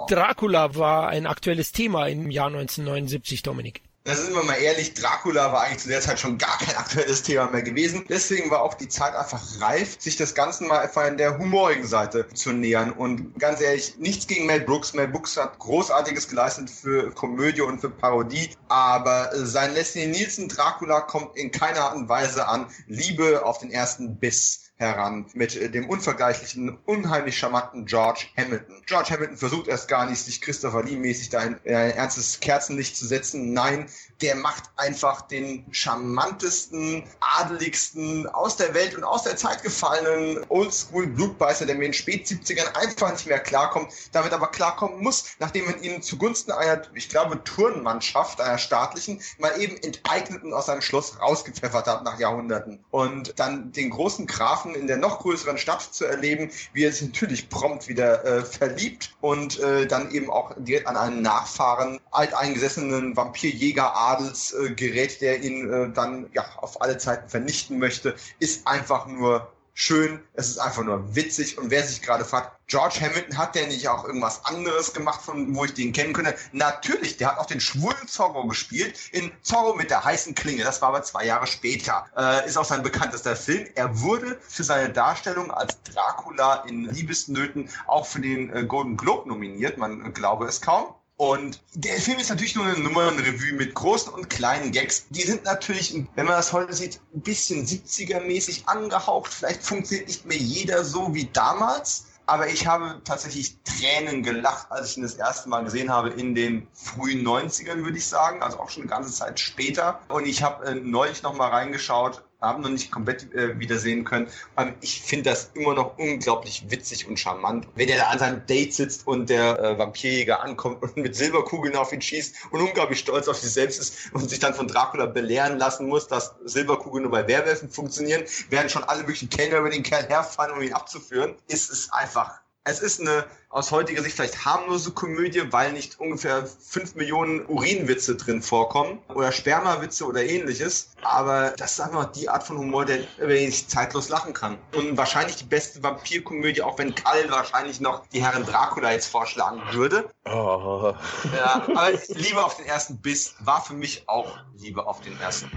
Dracula 0.08 0.76
war 0.76 1.08
ein 1.08 1.26
aktuelles 1.26 1.72
Thema 1.72 2.08
im 2.08 2.30
Jahr 2.32 2.48
1979, 2.48 3.44
Dominik 3.44 3.82
da 4.06 4.16
sind 4.16 4.36
wir 4.36 4.44
mal 4.44 4.56
ehrlich, 4.56 4.94
Dracula 4.96 5.54
war 5.54 5.62
eigentlich 5.62 5.80
zu 5.80 5.88
der 5.88 6.02
Zeit 6.02 6.20
schon 6.20 6.38
gar 6.38 6.58
kein 6.58 6.76
aktuelles 6.76 7.24
Thema 7.24 7.50
mehr 7.50 7.62
gewesen. 7.62 8.06
Deswegen 8.10 8.52
war 8.52 8.62
auch 8.62 8.74
die 8.74 8.90
Zeit 8.90 9.16
einfach 9.16 9.42
reif, 9.62 9.96
sich 10.00 10.18
das 10.18 10.36
Ganze 10.36 10.66
mal 10.66 10.80
einfach 10.80 11.08
in 11.08 11.18
der 11.18 11.38
humorigen 11.38 11.88
Seite 11.88 12.28
zu 12.34 12.52
nähern. 12.52 12.92
Und 12.92 13.40
ganz 13.40 13.62
ehrlich, 13.62 13.98
nichts 14.00 14.28
gegen 14.28 14.46
Mel 14.46 14.60
Brooks. 14.60 14.94
Mel 14.94 15.08
Brooks 15.08 15.38
hat 15.38 15.58
Großartiges 15.60 16.28
geleistet 16.28 16.70
für 16.70 17.12
Komödie 17.12 17.62
und 17.62 17.80
für 17.80 17.90
Parodie. 17.90 18.50
Aber 18.68 19.30
sein 19.34 19.74
Leslie 19.74 20.08
Nielsen 20.08 20.50
Dracula 20.50 21.00
kommt 21.02 21.38
in 21.38 21.52
keiner 21.52 21.82
Art 21.82 21.96
und 21.96 22.10
Weise 22.10 22.46
an 22.46 22.68
Liebe 22.88 23.46
auf 23.46 23.60
den 23.60 23.72
ersten 23.72 24.18
Biss 24.18 24.63
heran 24.78 25.26
mit 25.34 25.56
äh, 25.56 25.70
dem 25.70 25.90
unvergleichlichen, 25.90 26.78
unheimlich 26.86 27.38
charmanten 27.38 27.86
George 27.86 28.26
Hamilton. 28.38 28.82
George 28.86 29.10
Hamilton 29.12 29.38
versucht 29.38 29.68
erst 29.68 29.88
gar 29.88 30.10
nicht, 30.10 30.20
sich 30.20 30.42
Christopher 30.42 30.84
Lee 30.84 30.98
mäßig 30.98 31.30
da 31.30 31.40
ein 31.40 31.60
äh, 31.66 31.92
ernstes 31.92 32.40
Kerzenlicht 32.40 32.98
zu 32.98 33.06
setzen. 33.06 33.54
Nein, 33.54 33.88
der 34.24 34.36
macht 34.36 34.64
einfach 34.78 35.22
den 35.22 35.66
charmantesten, 35.72 37.04
adeligsten, 37.20 38.26
aus 38.28 38.56
der 38.56 38.74
Welt 38.74 38.96
und 38.96 39.04
aus 39.04 39.24
der 39.24 39.36
Zeit 39.36 39.62
gefallenen 39.64 40.46
Oldschool-Blutbeißer, 40.48 41.66
der 41.66 41.76
mir 41.76 41.88
in 41.88 41.94
spät 41.94 42.26
70ern 42.26 42.74
einfach 42.74 43.12
nicht 43.12 43.28
mehr 43.28 43.40
klarkommt, 43.40 43.92
damit 44.14 44.32
aber 44.32 44.48
klarkommen 44.48 45.04
muss, 45.04 45.26
nachdem 45.40 45.66
man 45.66 45.84
ihn 45.84 46.02
zugunsten 46.02 46.54
einer, 46.54 46.84
ich 46.94 47.10
glaube, 47.10 47.44
Turnmannschaft, 47.44 48.40
einer 48.40 48.58
staatlichen, 48.58 49.20
mal 49.40 49.60
eben 49.60 49.76
enteignet 49.84 50.42
und 50.44 50.54
aus 50.54 50.68
seinem 50.68 50.82
Schloss 50.82 51.20
rausgepfeffert 51.20 51.86
hat 51.86 52.06
nach 52.06 52.18
Jahrhunderten. 52.18 52.80
Und 52.92 53.38
dann 53.38 53.74
den 53.74 53.90
großen 53.90 54.26
Grafen 54.26 54.74
in 54.74 54.88
der 54.88 54.98
noch 54.98 55.20
größeren 55.20 55.58
Stadt 55.58 55.82
zu 55.82 56.06
erleben, 56.06 56.50
wie 56.72 56.86
er 56.86 56.94
sich 56.94 57.10
natürlich 57.10 57.50
prompt 57.50 57.90
wieder 57.90 58.24
äh, 58.24 58.46
verliebt 58.46 59.14
und 59.20 59.60
äh, 59.60 59.86
dann 59.86 60.12
eben 60.12 60.30
auch 60.30 60.54
direkt 60.58 60.88
an 60.88 60.96
einen 60.96 61.22
Nachfahren 61.22 62.00
alteingesessenen 62.12 63.18
Vampirjäger 63.18 63.94
Adels 64.14 64.54
äh, 64.54 65.08
der 65.22 65.42
ihn 65.42 65.72
äh, 65.72 65.92
dann 65.94 66.30
ja 66.34 66.46
auf 66.58 66.82
alle 66.82 66.98
Zeiten 66.98 67.30
vernichten 67.30 67.80
möchte, 67.80 68.16
ist 68.40 68.68
einfach 68.68 69.08
nur 69.08 69.52
schön, 69.74 70.20
es 70.34 70.50
ist 70.50 70.60
einfach 70.60 70.84
nur 70.84 71.16
witzig 71.16 71.58
und 71.58 71.72
wer 71.72 71.84
sich 71.84 72.02
gerade 72.02 72.26
fragt, 72.26 72.52
George 72.68 73.02
Hamilton 73.02 73.38
hat 73.38 73.56
der 73.56 73.68
nicht 73.68 73.88
auch 73.88 74.06
irgendwas 74.06 74.46
anderes 74.46 74.94
gemacht, 74.94 75.22
von 75.22 75.56
wo 75.56 75.66
ich 75.66 75.74
den 75.74 75.92
kennen 75.94 76.14
könnte? 76.14 76.36
Natürlich, 76.52 77.18
der 77.18 77.32
hat 77.32 77.40
auch 77.40 77.46
den 77.46 77.60
schwulen 77.60 78.08
Zorro 78.08 78.48
gespielt 78.48 78.98
in 79.12 79.32
Zorro 79.42 79.76
mit 79.76 79.90
der 79.90 80.04
heißen 80.04 80.34
Klinge. 80.34 80.64
Das 80.64 80.82
war 80.82 80.90
aber 80.90 81.04
zwei 81.04 81.26
Jahre 81.26 81.48
später. 81.48 82.06
Äh, 82.16 82.48
ist 82.48 82.58
auch 82.58 82.66
sein 82.66 82.84
bekanntester 82.84 83.36
Film. 83.36 83.68
Er 83.76 84.00
wurde 84.02 84.40
für 84.48 84.64
seine 84.64 84.92
Darstellung 84.92 85.52
als 85.52 85.82
Dracula 85.84 86.64
in 86.68 86.86
Liebesnöten 86.86 87.70
auch 87.88 88.06
für 88.06 88.22
den 88.22 88.56
äh, 88.56 88.64
Golden 88.64 88.96
Globe 88.96 89.28
nominiert. 89.28 89.78
Man 89.78 90.06
äh, 90.06 90.10
glaube 90.12 90.46
es 90.46 90.62
kaum. 90.62 90.96
Und 91.18 91.62
der 91.74 92.00
Film 92.02 92.20
ist 92.20 92.30
natürlich 92.30 92.56
nur 92.56 92.66
eine 92.66 92.80
Nummernrevue 92.80 93.54
mit 93.54 93.76
großen 93.76 94.12
und 94.12 94.30
kleinen 94.30 94.72
Gags. 94.72 95.06
Die 95.10 95.22
sind 95.22 95.44
natürlich, 95.46 95.94
wenn 96.16 96.26
man 96.26 96.36
das 96.36 96.52
heute 96.54 96.74
sieht, 96.74 97.00
ein 97.14 97.22
bisschen 97.22 97.66
70er-mäßig 97.66 98.66
angehaucht. 98.66 99.32
Vielleicht 99.32 99.64
funktioniert 99.64 100.08
nicht 100.08 100.26
mehr 100.26 100.38
jeder 100.38 100.84
so 100.84 101.14
wie 101.14 101.26
damals. 101.32 102.06
aber 102.26 102.48
ich 102.48 102.68
habe 102.68 103.02
tatsächlich 103.04 103.58
Tränen 103.64 104.24
gelacht, 104.24 104.72
als 104.72 104.92
ich 104.92 104.98
ihn 104.98 105.04
das 105.04 105.16
erste 105.16 105.50
Mal 105.50 105.64
gesehen 105.64 105.92
habe 105.92 106.10
in 106.10 106.36
den 106.36 106.68
frühen 106.74 107.26
90ern, 107.26 107.84
würde 107.84 107.98
ich 107.98 108.08
sagen, 108.08 108.42
also 108.42 108.60
auch 108.60 108.70
schon 108.70 108.84
eine 108.84 108.90
ganze 108.90 109.12
Zeit 109.12 109.40
später. 109.40 110.00
Und 110.08 110.26
ich 110.26 110.42
habe 110.42 110.66
äh, 110.66 110.76
neulich 110.76 111.22
noch 111.24 111.36
mal 111.36 111.50
reingeschaut, 111.50 112.24
haben 112.44 112.62
noch 112.62 112.70
nicht 112.70 112.92
komplett 112.92 113.34
äh, 113.34 113.58
wiedersehen 113.60 114.04
können. 114.04 114.28
Aber 114.56 114.74
ich 114.82 115.02
finde 115.02 115.30
das 115.30 115.52
immer 115.54 115.74
noch 115.74 115.98
unglaublich 115.98 116.66
witzig 116.70 117.08
und 117.08 117.20
charmant. 117.20 117.68
Wenn 117.76 117.90
er 117.90 117.98
da 117.98 118.04
an 118.08 118.20
seinem 118.20 118.46
Date 118.46 118.74
sitzt 118.74 119.08
und 119.08 119.30
der 119.30 119.60
äh, 119.60 119.78
Vampirjäger 119.78 120.42
ankommt 120.42 120.82
und 120.82 120.98
mit 120.98 121.16
Silberkugeln 121.16 121.76
auf 121.76 121.94
ihn 121.94 122.02
schießt 122.02 122.36
und 122.52 122.62
unglaublich 122.62 123.00
stolz 123.00 123.28
auf 123.28 123.38
sich 123.38 123.52
selbst 123.52 123.80
ist 123.80 124.14
und 124.14 124.30
sich 124.30 124.40
dann 124.40 124.54
von 124.54 124.68
Dracula 124.68 125.06
belehren 125.06 125.58
lassen 125.58 125.88
muss, 125.88 126.08
dass 126.08 126.36
Silberkugeln 126.46 127.04
nur 127.04 127.12
bei 127.12 127.28
Werwölfen 127.28 127.70
funktionieren, 127.70 128.24
während 128.50 128.72
schon 128.72 128.84
alle 128.84 129.02
möglichen 129.02 129.30
Kellner 129.30 129.60
über 129.60 129.70
den 129.70 129.84
Kerl 129.84 130.08
herfahren, 130.08 130.52
um 130.52 130.62
ihn 130.62 130.74
abzuführen, 130.74 131.36
ist 131.48 131.72
es 131.72 131.92
einfach 131.92 132.44
es 132.66 132.80
ist 132.80 133.02
eine 133.02 133.26
aus 133.54 133.72
heutiger 133.72 134.02
Sicht 134.02 134.16
vielleicht 134.16 134.46
harmlose 134.46 134.92
Komödie, 134.92 135.44
weil 135.52 135.74
nicht 135.74 136.00
ungefähr 136.00 136.48
fünf 136.48 136.96
Millionen 136.96 137.46
Urinwitze 137.46 138.16
drin 138.16 138.42
vorkommen 138.42 139.00
oder 139.14 139.32
Spermawitze 139.32 140.06
oder 140.06 140.24
ähnliches. 140.24 140.90
Aber 141.04 141.54
das 141.58 141.74
ist 141.74 141.80
einfach 141.80 142.12
die 142.12 142.28
Art 142.28 142.44
von 142.44 142.58
Humor, 142.58 142.86
der, 142.86 143.02
über 143.18 143.28
den 143.28 143.50
ich 143.50 143.68
zeitlos 143.68 144.10
lachen 144.10 144.34
kann. 144.34 144.58
Und 144.76 144.98
wahrscheinlich 144.98 145.36
die 145.36 145.44
beste 145.44 145.84
Vampirkomödie, 145.84 146.64
auch 146.64 146.80
wenn 146.80 146.96
Kall 146.96 147.30
wahrscheinlich 147.30 147.80
noch 147.80 148.08
die 148.08 148.24
Herren 148.24 148.44
Dracula 148.44 148.92
jetzt 148.92 149.08
vorschlagen 149.08 149.62
würde. 149.72 150.10
Oh. 150.26 150.94
Ja, 151.36 151.64
aber 151.68 151.92
Liebe 152.08 152.44
auf 152.44 152.58
den 152.58 152.66
ersten 152.66 152.98
Biss 152.98 153.36
war 153.42 153.64
für 153.64 153.76
mich 153.76 154.04
auch 154.08 154.40
Liebe 154.58 154.88
auf 154.88 155.02
den 155.02 155.20
ersten. 155.20 155.52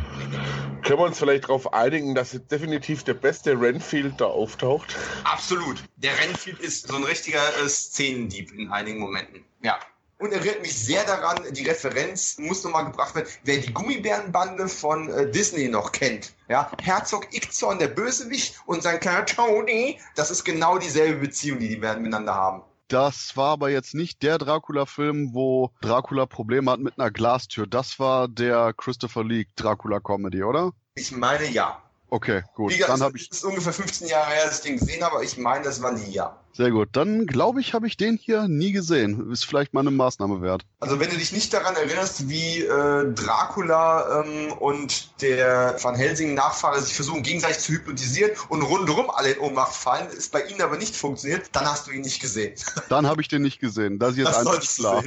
Können 0.82 1.00
wir 1.00 1.06
uns 1.06 1.18
vielleicht 1.18 1.44
darauf 1.44 1.72
einigen, 1.72 2.14
dass 2.14 2.30
definitiv 2.30 3.02
der 3.04 3.14
beste 3.14 3.60
Renfield 3.60 4.20
da 4.20 4.26
auftaucht? 4.26 4.94
Absolut. 5.24 5.82
Der 5.96 6.12
Renfield 6.18 6.60
ist 6.60 6.88
so 6.88 6.94
ein 6.94 7.04
richtiger 7.04 7.40
äh, 7.64 7.68
Szenendieb 7.86 8.52
in 8.52 8.70
einigen 8.70 8.98
Momenten. 8.98 9.44
Ja. 9.62 9.78
Und 10.18 10.32
erinnert 10.32 10.62
mich 10.62 10.74
sehr 10.74 11.04
daran, 11.04 11.42
die 11.52 11.64
Referenz 11.64 12.38
muss 12.38 12.64
nochmal 12.64 12.86
gebracht 12.86 13.14
werden, 13.14 13.28
wer 13.44 13.58
die 13.58 13.72
Gummibärenbande 13.72 14.66
von 14.66 15.10
äh, 15.10 15.30
Disney 15.30 15.68
noch 15.68 15.92
kennt. 15.92 16.32
Ja, 16.48 16.70
Herzog 16.80 17.34
Ickzorn, 17.34 17.78
der 17.78 17.88
Bösewicht, 17.88 18.54
und 18.64 18.82
sein 18.82 18.98
kleiner 18.98 19.26
Tony, 19.26 20.00
das 20.14 20.30
ist 20.30 20.44
genau 20.44 20.78
dieselbe 20.78 21.20
Beziehung, 21.20 21.58
die 21.58 21.68
die 21.68 21.76
beiden 21.76 22.02
miteinander 22.02 22.34
haben. 22.34 22.62
Das 22.88 23.36
war 23.36 23.50
aber 23.50 23.68
jetzt 23.68 23.94
nicht 23.94 24.22
der 24.22 24.38
Dracula-Film, 24.38 25.34
wo 25.34 25.72
Dracula 25.80 26.24
Probleme 26.24 26.70
hat 26.70 26.80
mit 26.80 26.98
einer 26.98 27.10
Glastür. 27.10 27.66
Das 27.66 27.98
war 27.98 28.28
der 28.28 28.72
Christopher 28.74 29.24
Lee 29.24 29.46
Dracula-Comedy, 29.56 30.44
oder? 30.44 30.72
Ich 30.94 31.10
meine 31.10 31.46
ja. 31.50 31.82
Okay, 32.08 32.44
gut. 32.54 32.72
Wie 32.72 32.76
gesagt, 32.76 32.92
Dann 32.92 33.02
habe 33.02 33.16
ich. 33.16 33.28
Es 33.30 33.38
ist 33.38 33.44
ungefähr 33.44 33.72
15 33.72 34.06
Jahre 34.06 34.30
her, 34.30 34.44
dass 34.44 34.58
ich 34.58 34.62
den 34.62 34.78
gesehen 34.78 35.02
habe, 35.02 35.16
aber 35.16 35.24
ich 35.24 35.36
meine, 35.36 35.64
das 35.64 35.82
war 35.82 35.92
Lee, 35.92 36.10
ja. 36.10 36.38
Sehr 36.56 36.70
gut. 36.70 36.88
Dann 36.92 37.26
glaube 37.26 37.60
ich, 37.60 37.74
habe 37.74 37.86
ich 37.86 37.98
den 37.98 38.16
hier 38.16 38.48
nie 38.48 38.72
gesehen. 38.72 39.30
Ist 39.30 39.44
vielleicht 39.44 39.74
mal 39.74 39.80
eine 39.80 39.90
Maßnahme 39.90 40.40
wert. 40.40 40.64
Also 40.80 40.98
wenn 40.98 41.10
du 41.10 41.16
dich 41.18 41.32
nicht 41.32 41.52
daran 41.52 41.76
erinnerst, 41.76 42.30
wie 42.30 42.62
äh, 42.62 43.12
Dracula 43.12 44.22
ähm, 44.22 44.52
und 44.52 45.20
der 45.20 45.76
Van 45.82 45.94
Helsing-Nachfahre 45.94 46.80
sich 46.80 46.94
versuchen 46.94 47.22
gegenseitig 47.22 47.58
zu 47.58 47.72
hypnotisieren 47.72 48.30
und 48.48 48.62
rundherum 48.62 49.10
alle 49.10 49.32
in 49.32 49.40
Ohnmacht 49.40 49.74
fallen, 49.74 50.08
ist 50.08 50.32
bei 50.32 50.44
ihnen 50.44 50.62
aber 50.62 50.78
nicht 50.78 50.96
funktioniert, 50.96 51.50
dann 51.52 51.66
hast 51.66 51.88
du 51.88 51.90
ihn 51.90 52.00
nicht 52.00 52.20
gesehen. 52.20 52.54
Dann 52.88 53.06
habe 53.06 53.20
ich 53.20 53.28
den 53.28 53.42
nicht 53.42 53.60
gesehen. 53.60 53.98
Das 53.98 54.12
ist 54.12 54.18
jetzt 54.18 54.28
das 54.28 54.46
einfach 54.46 54.60
klar. 54.60 55.04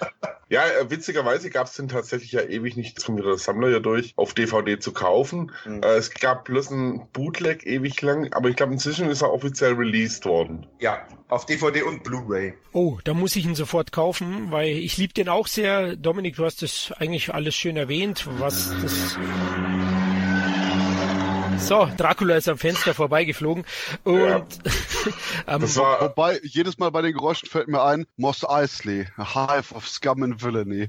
ja, 0.50 0.66
äh, 0.66 0.90
witzigerweise 0.90 1.48
gab 1.48 1.68
es 1.68 1.74
den 1.74 1.88
tatsächlich 1.88 2.32
ja 2.32 2.42
ewig 2.42 2.76
nicht, 2.76 2.98
das 2.98 3.04
kommt 3.04 3.18
wieder 3.18 3.30
das 3.30 3.44
Sammler 3.44 3.68
ja 3.68 3.78
durch, 3.78 4.12
auf 4.16 4.34
DVD 4.34 4.78
zu 4.78 4.92
kaufen. 4.92 5.52
Mhm. 5.64 5.82
Äh, 5.82 5.94
es 5.94 6.10
gab 6.10 6.44
bloß 6.44 6.70
ein 6.70 7.08
Bootleg 7.12 7.64
ewig 7.64 8.02
lang, 8.02 8.32
aber 8.32 8.48
ich 8.48 8.56
glaube 8.56 8.72
inzwischen 8.72 9.08
ist 9.08 9.22
er 9.22 9.32
offiziell 9.32 9.74
released 9.74 10.26
worden. 10.26 10.66
Ja, 10.80 10.89
ja, 10.90 11.06
auf 11.28 11.46
DVD 11.46 11.82
und 11.82 12.02
Blu-ray. 12.02 12.54
Oh, 12.72 12.98
da 13.04 13.14
muss 13.14 13.36
ich 13.36 13.44
ihn 13.44 13.54
sofort 13.54 13.92
kaufen, 13.92 14.50
weil 14.50 14.70
ich 14.70 14.96
liebe 14.96 15.14
den 15.14 15.28
auch 15.28 15.46
sehr. 15.46 15.96
Dominik, 15.96 16.36
du 16.36 16.44
hast 16.44 16.62
das 16.62 16.92
eigentlich 16.98 17.32
alles 17.32 17.54
schön 17.54 17.76
erwähnt, 17.76 18.26
was 18.38 18.74
das 18.82 19.16
so, 21.60 21.88
Dracula 21.96 22.36
ist 22.36 22.48
am 22.48 22.58
Fenster 22.58 22.94
vorbeigeflogen. 22.94 23.64
Und 24.04 24.20
ja. 24.20 24.46
ähm, 25.46 25.60
das 25.60 25.76
war, 25.76 26.00
wobei, 26.00 26.40
jedes 26.42 26.78
Mal 26.78 26.90
bei 26.90 27.02
den 27.02 27.12
Geräuschen 27.12 27.48
fällt 27.48 27.68
mir 27.68 27.82
ein, 27.82 28.06
Moss 28.16 28.48
Eisley, 28.48 29.06
a 29.16 29.56
hive 29.56 29.74
of 29.74 29.88
scum 29.88 30.22
and 30.22 30.42
villainy. 30.42 30.88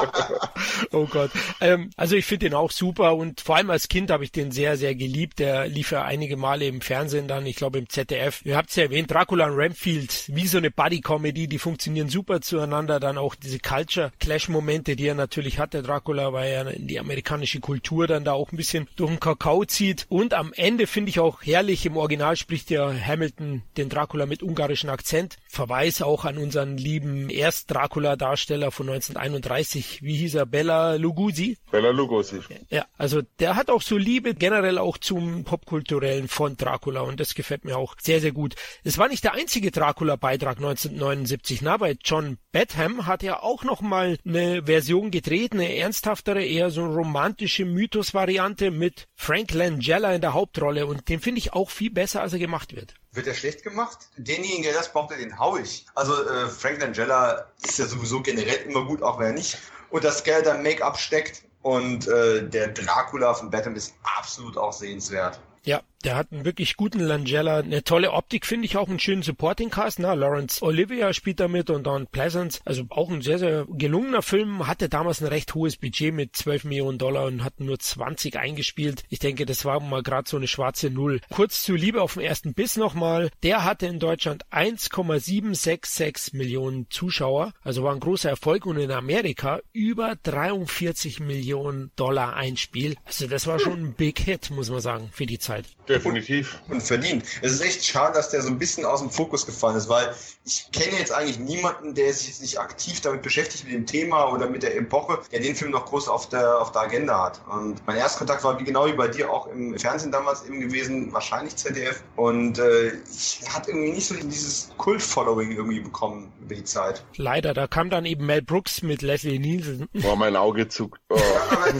oh 0.92 1.06
Gott. 1.06 1.30
Ähm, 1.60 1.90
also 1.96 2.16
ich 2.16 2.26
finde 2.26 2.46
den 2.46 2.54
auch 2.54 2.70
super 2.70 3.16
und 3.16 3.40
vor 3.40 3.56
allem 3.56 3.70
als 3.70 3.88
Kind 3.88 4.10
habe 4.10 4.24
ich 4.24 4.32
den 4.32 4.50
sehr, 4.50 4.76
sehr 4.76 4.94
geliebt. 4.94 5.38
Der 5.38 5.66
lief 5.66 5.92
ja 5.92 6.04
einige 6.04 6.36
Male 6.36 6.66
im 6.66 6.80
Fernsehen 6.80 7.28
dann, 7.28 7.46
ich 7.46 7.56
glaube 7.56 7.78
im 7.78 7.88
ZDF. 7.88 8.44
Ihr 8.44 8.56
habt 8.56 8.70
es 8.70 8.76
ja 8.76 8.84
erwähnt, 8.84 9.10
Dracula 9.10 9.46
und 9.46 9.58
Ramfield, 9.58 10.24
wie 10.28 10.46
so 10.46 10.58
eine 10.58 10.70
Buddy-Comedy, 10.70 11.48
die 11.48 11.58
funktionieren 11.58 12.08
super 12.08 12.40
zueinander. 12.40 13.00
Dann 13.00 13.18
auch 13.18 13.34
diese 13.34 13.58
Culture-Clash-Momente, 13.58 14.96
die 14.96 15.06
er 15.06 15.14
natürlich 15.14 15.58
hatte, 15.58 15.82
Dracula, 15.82 16.32
weil 16.32 16.50
er 16.50 16.70
in 16.72 16.86
die 16.86 16.98
amerikanische 16.98 17.60
Kultur 17.60 18.06
dann 18.06 18.24
da 18.24 18.32
auch 18.32 18.52
ein 18.52 18.56
bisschen 18.56 18.88
durch 18.96 19.10
den 19.10 19.20
Kakao 19.20 19.59
zieht. 19.64 20.06
Und 20.08 20.34
am 20.34 20.52
Ende 20.54 20.86
finde 20.86 21.10
ich 21.10 21.20
auch 21.20 21.42
herrlich, 21.42 21.86
im 21.86 21.96
Original 21.96 22.36
spricht 22.36 22.70
ja 22.70 22.92
Hamilton 22.92 23.62
den 23.76 23.88
Dracula 23.88 24.26
mit 24.26 24.42
ungarischem 24.42 24.90
Akzent. 24.90 25.36
Verweis 25.48 26.02
auch 26.02 26.24
an 26.24 26.38
unseren 26.38 26.76
lieben 26.76 27.30
Erst-Dracula-Darsteller 27.30 28.70
von 28.70 28.88
1931. 28.88 30.02
Wie 30.02 30.16
hieß 30.16 30.34
er? 30.36 30.46
Bella 30.46 30.94
Lugosi? 30.94 31.58
Bella 31.70 31.90
Lugosi. 31.90 32.40
Ja, 32.70 32.86
also 32.96 33.22
der 33.38 33.56
hat 33.56 33.70
auch 33.70 33.82
so 33.82 33.96
Liebe 33.96 34.34
generell 34.34 34.78
auch 34.78 34.98
zum 34.98 35.44
Popkulturellen 35.44 36.28
von 36.28 36.56
Dracula 36.56 37.02
und 37.02 37.20
das 37.20 37.34
gefällt 37.34 37.64
mir 37.64 37.76
auch 37.76 37.96
sehr, 38.00 38.20
sehr 38.20 38.32
gut. 38.32 38.54
Es 38.84 38.98
war 38.98 39.08
nicht 39.08 39.24
der 39.24 39.34
einzige 39.34 39.70
Dracula-Beitrag 39.70 40.56
1979. 40.56 41.62
Na, 41.62 41.76
bei 41.76 41.96
John 42.02 42.38
Badham 42.52 43.06
hat 43.06 43.22
er 43.22 43.42
auch 43.42 43.64
noch 43.64 43.80
mal 43.80 44.18
eine 44.26 44.64
Version 44.64 45.10
gedreht, 45.10 45.52
eine 45.52 45.76
ernsthaftere, 45.76 46.44
eher 46.44 46.70
so 46.70 46.84
romantische 46.84 47.64
Mythos-Variante 47.64 48.70
mit 48.70 49.06
Frank 49.14 49.49
Langella 49.52 50.12
in 50.14 50.20
der 50.20 50.34
Hauptrolle 50.34 50.86
und 50.86 51.08
den 51.08 51.20
finde 51.20 51.38
ich 51.38 51.52
auch 51.52 51.70
viel 51.70 51.90
besser, 51.90 52.22
als 52.22 52.32
er 52.32 52.38
gemacht 52.38 52.74
wird. 52.74 52.94
Wird 53.12 53.26
er 53.26 53.34
schlecht 53.34 53.62
gemacht? 53.62 53.98
Denjenigen, 54.16 54.62
der 54.62 54.74
das 54.74 54.92
behauptet, 54.92 55.20
den 55.20 55.38
hau 55.38 55.56
ich. 55.56 55.86
Also 55.94 56.14
äh, 56.28 56.48
Frank 56.48 56.80
Langella 56.80 57.46
ist 57.62 57.78
ja 57.78 57.86
sowieso 57.86 58.20
generell 58.22 58.66
immer 58.68 58.84
gut, 58.84 59.02
auch 59.02 59.18
wenn 59.18 59.26
er 59.26 59.32
nicht 59.32 59.58
und 59.90 60.04
das 60.04 60.24
Geld 60.24 60.46
am 60.46 60.62
Make-up 60.62 60.98
steckt. 60.98 61.42
Und 61.62 62.08
äh, 62.08 62.48
der 62.48 62.68
Dracula 62.68 63.34
von 63.34 63.50
Batman 63.50 63.76
ist 63.76 63.94
absolut 64.16 64.56
auch 64.56 64.72
sehenswert. 64.72 65.38
Ja, 65.62 65.82
der 66.04 66.16
hat 66.16 66.32
einen 66.32 66.44
wirklich 66.44 66.76
guten 66.76 67.00
Langella, 67.00 67.58
eine 67.58 67.84
tolle 67.84 68.12
Optik, 68.12 68.46
finde 68.46 68.64
ich 68.64 68.76
auch 68.76 68.88
einen 68.88 68.98
schönen 68.98 69.22
Supporting 69.22 69.70
Cast. 69.70 69.98
Na, 69.98 70.14
Lawrence 70.14 70.62
Olivia 70.64 71.12
spielt 71.12 71.40
damit 71.40 71.68
und 71.68 71.86
Don 71.86 72.06
Pleasance. 72.06 72.60
Also 72.64 72.84
auch 72.88 73.10
ein 73.10 73.20
sehr, 73.20 73.38
sehr 73.38 73.66
gelungener 73.68 74.22
Film. 74.22 74.66
Hatte 74.66 74.88
damals 74.88 75.20
ein 75.20 75.28
recht 75.28 75.54
hohes 75.54 75.76
Budget 75.76 76.14
mit 76.14 76.34
12 76.36 76.64
Millionen 76.64 76.98
Dollar 76.98 77.26
und 77.26 77.44
hat 77.44 77.60
nur 77.60 77.78
20 77.78 78.38
eingespielt. 78.38 79.04
Ich 79.10 79.18
denke, 79.18 79.44
das 79.44 79.64
war 79.64 79.80
mal 79.80 80.02
gerade 80.02 80.28
so 80.28 80.36
eine 80.38 80.48
schwarze 80.48 80.90
Null. 80.90 81.20
Kurz 81.30 81.62
zu 81.62 81.74
Liebe 81.74 82.00
auf 82.00 82.14
den 82.14 82.22
ersten 82.22 82.54
Biss 82.54 82.76
nochmal. 82.76 83.30
Der 83.42 83.64
hatte 83.64 83.86
in 83.86 83.98
Deutschland 83.98 84.44
1,766 84.50 86.34
Millionen 86.34 86.86
Zuschauer. 86.90 87.52
Also 87.62 87.82
war 87.82 87.92
ein 87.92 88.00
großer 88.00 88.30
Erfolg 88.30 88.64
und 88.64 88.78
in 88.78 88.90
Amerika 88.90 89.60
über 89.72 90.16
43 90.22 91.20
Millionen 91.20 91.90
Dollar 91.96 92.34
Einspiel. 92.34 92.96
Also 93.04 93.26
das 93.26 93.46
war 93.46 93.58
schon 93.58 93.80
ein 93.80 93.94
Big 93.94 94.18
Hit, 94.18 94.50
muss 94.50 94.70
man 94.70 94.80
sagen, 94.80 95.10
für 95.12 95.26
die 95.26 95.38
Zeit. 95.38 95.66
Definitiv. 95.90 96.60
Und, 96.68 96.74
und 96.74 96.82
verdient. 96.82 97.24
Es 97.42 97.52
ist 97.52 97.60
echt 97.60 97.84
schade, 97.84 98.14
dass 98.14 98.30
der 98.30 98.42
so 98.42 98.48
ein 98.48 98.58
bisschen 98.58 98.84
aus 98.84 99.00
dem 99.00 99.10
Fokus 99.10 99.46
gefallen 99.46 99.76
ist, 99.76 99.88
weil 99.88 100.14
ich 100.44 100.70
kenne 100.72 100.98
jetzt 100.98 101.12
eigentlich 101.12 101.38
niemanden, 101.38 101.94
der 101.94 102.12
sich 102.12 102.28
jetzt 102.28 102.40
nicht 102.40 102.58
aktiv 102.58 103.00
damit 103.00 103.22
beschäftigt, 103.22 103.64
mit 103.64 103.74
dem 103.74 103.86
Thema 103.86 104.32
oder 104.32 104.48
mit 104.48 104.62
der 104.62 104.76
Epoche, 104.76 105.18
der 105.32 105.40
den 105.40 105.54
Film 105.54 105.72
noch 105.72 105.86
groß 105.86 106.08
auf 106.08 106.28
der, 106.28 106.58
auf 106.58 106.72
der 106.72 106.82
Agenda 106.82 107.24
hat. 107.24 107.40
Und 107.50 107.86
mein 107.86 107.96
Erstkontakt 107.96 108.44
war 108.44 108.58
wie 108.58 108.64
genau 108.64 108.86
wie 108.86 108.92
bei 108.92 109.08
dir 109.08 109.30
auch 109.30 109.46
im 109.48 109.78
Fernsehen 109.78 110.12
damals 110.12 110.44
eben 110.46 110.60
gewesen, 110.60 111.12
wahrscheinlich 111.12 111.56
ZDF. 111.56 112.02
Und 112.16 112.58
äh, 112.58 112.92
ich 113.10 113.42
hatte 113.48 113.70
irgendwie 113.70 113.92
nicht 113.92 114.06
so 114.06 114.14
dieses 114.14 114.70
Kult-Following 114.76 115.52
irgendwie 115.52 115.80
bekommen 115.80 116.32
über 116.40 116.54
die 116.54 116.64
Zeit. 116.64 117.04
Leider, 117.16 117.54
da 117.54 117.66
kam 117.66 117.90
dann 117.90 118.06
eben 118.06 118.26
Mel 118.26 118.42
Brooks 118.42 118.82
mit 118.82 119.02
Leslie 119.02 119.38
Nielsen. 119.38 119.88
Boah, 119.92 120.16
mein 120.16 120.36
Auge 120.36 120.68
zuckt. 120.68 121.00
Oh. 121.08 121.18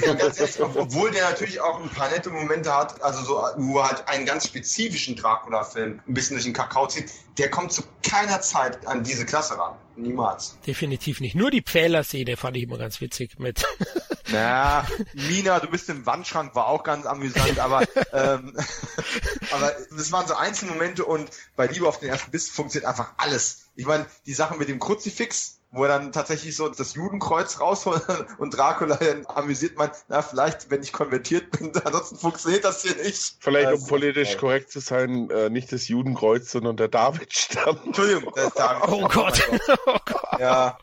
Ja, 0.00 0.14
ehrlich, 0.14 0.60
obwohl 0.60 1.10
der 1.10 1.30
natürlich 1.30 1.60
auch 1.60 1.80
ein 1.80 1.88
paar 1.88 2.10
nette 2.10 2.30
Momente 2.30 2.74
hat, 2.74 3.02
also 3.02 3.22
so, 3.22 3.42
wo 3.56 3.78
er 3.78 3.84
halt 4.00 4.08
einen 4.08 4.26
ganz 4.26 4.46
spezifischen 4.46 5.16
Dracula-Film 5.16 6.00
ein 6.06 6.14
bisschen 6.14 6.36
durch 6.36 6.44
den 6.44 6.52
Kakao 6.52 6.86
zieht, 6.86 7.10
der 7.38 7.50
kommt 7.50 7.72
zu 7.72 7.82
keiner 8.02 8.40
Zeit 8.40 8.86
an 8.86 9.02
diese 9.04 9.26
Klasse 9.26 9.58
ran. 9.58 9.76
Niemals. 9.96 10.56
Definitiv 10.66 11.20
nicht. 11.20 11.34
Nur 11.34 11.50
die 11.50 11.62
Pfählerszene 11.62 12.36
fand 12.36 12.56
ich 12.56 12.62
immer 12.62 12.78
ganz 12.78 13.00
witzig 13.00 13.38
mit. 13.38 13.66
Na, 14.28 14.86
Mina, 15.12 15.60
du 15.60 15.68
bist 15.68 15.88
im 15.90 16.06
Wandschrank, 16.06 16.54
war 16.54 16.68
auch 16.68 16.84
ganz 16.84 17.04
amüsant, 17.04 17.58
aber, 17.58 17.82
ähm, 18.12 18.56
aber 19.50 19.72
das 19.90 20.12
waren 20.12 20.26
so 20.26 20.34
einzelne 20.34 20.72
Momente 20.72 21.04
und 21.04 21.30
bei 21.56 21.66
Liebe 21.66 21.86
auf 21.86 21.98
den 21.98 22.08
ersten 22.08 22.30
Biss 22.30 22.48
funktioniert 22.48 22.88
einfach 22.88 23.12
alles. 23.18 23.66
Ich 23.76 23.86
meine, 23.86 24.06
die 24.26 24.34
Sache 24.34 24.56
mit 24.56 24.68
dem 24.68 24.78
Kruzifix, 24.78 25.59
wo 25.72 25.84
er 25.84 25.88
dann 25.88 26.12
tatsächlich 26.12 26.56
so 26.56 26.68
das 26.68 26.94
Judenkreuz 26.94 27.60
rausholt 27.60 28.02
und 28.38 28.56
Dracula 28.56 28.96
dann 28.96 29.24
amüsiert 29.26 29.76
man, 29.76 29.90
na, 30.08 30.22
vielleicht, 30.22 30.70
wenn 30.70 30.82
ich 30.82 30.92
konvertiert 30.92 31.50
bin, 31.52 31.72
ansonsten 31.84 32.16
funktioniert 32.16 32.64
das 32.64 32.82
hier 32.82 32.96
nicht. 32.96 33.36
Vielleicht, 33.40 33.72
um 33.72 33.86
politisch 33.86 34.36
korrekt 34.36 34.70
zu 34.70 34.80
sein, 34.80 35.30
äh, 35.30 35.50
nicht 35.50 35.72
das 35.72 35.88
Judenkreuz, 35.88 36.50
sondern 36.50 36.76
der 36.76 36.88
Davidstern. 36.88 37.78
Entschuldigung, 37.84 38.32
der 38.34 38.50
David. 38.50 38.88
Oh 38.88 39.08
Gott. 39.08 39.48
Oh 39.86 39.98
Gott. 40.04 40.40
Ja. 40.40 40.78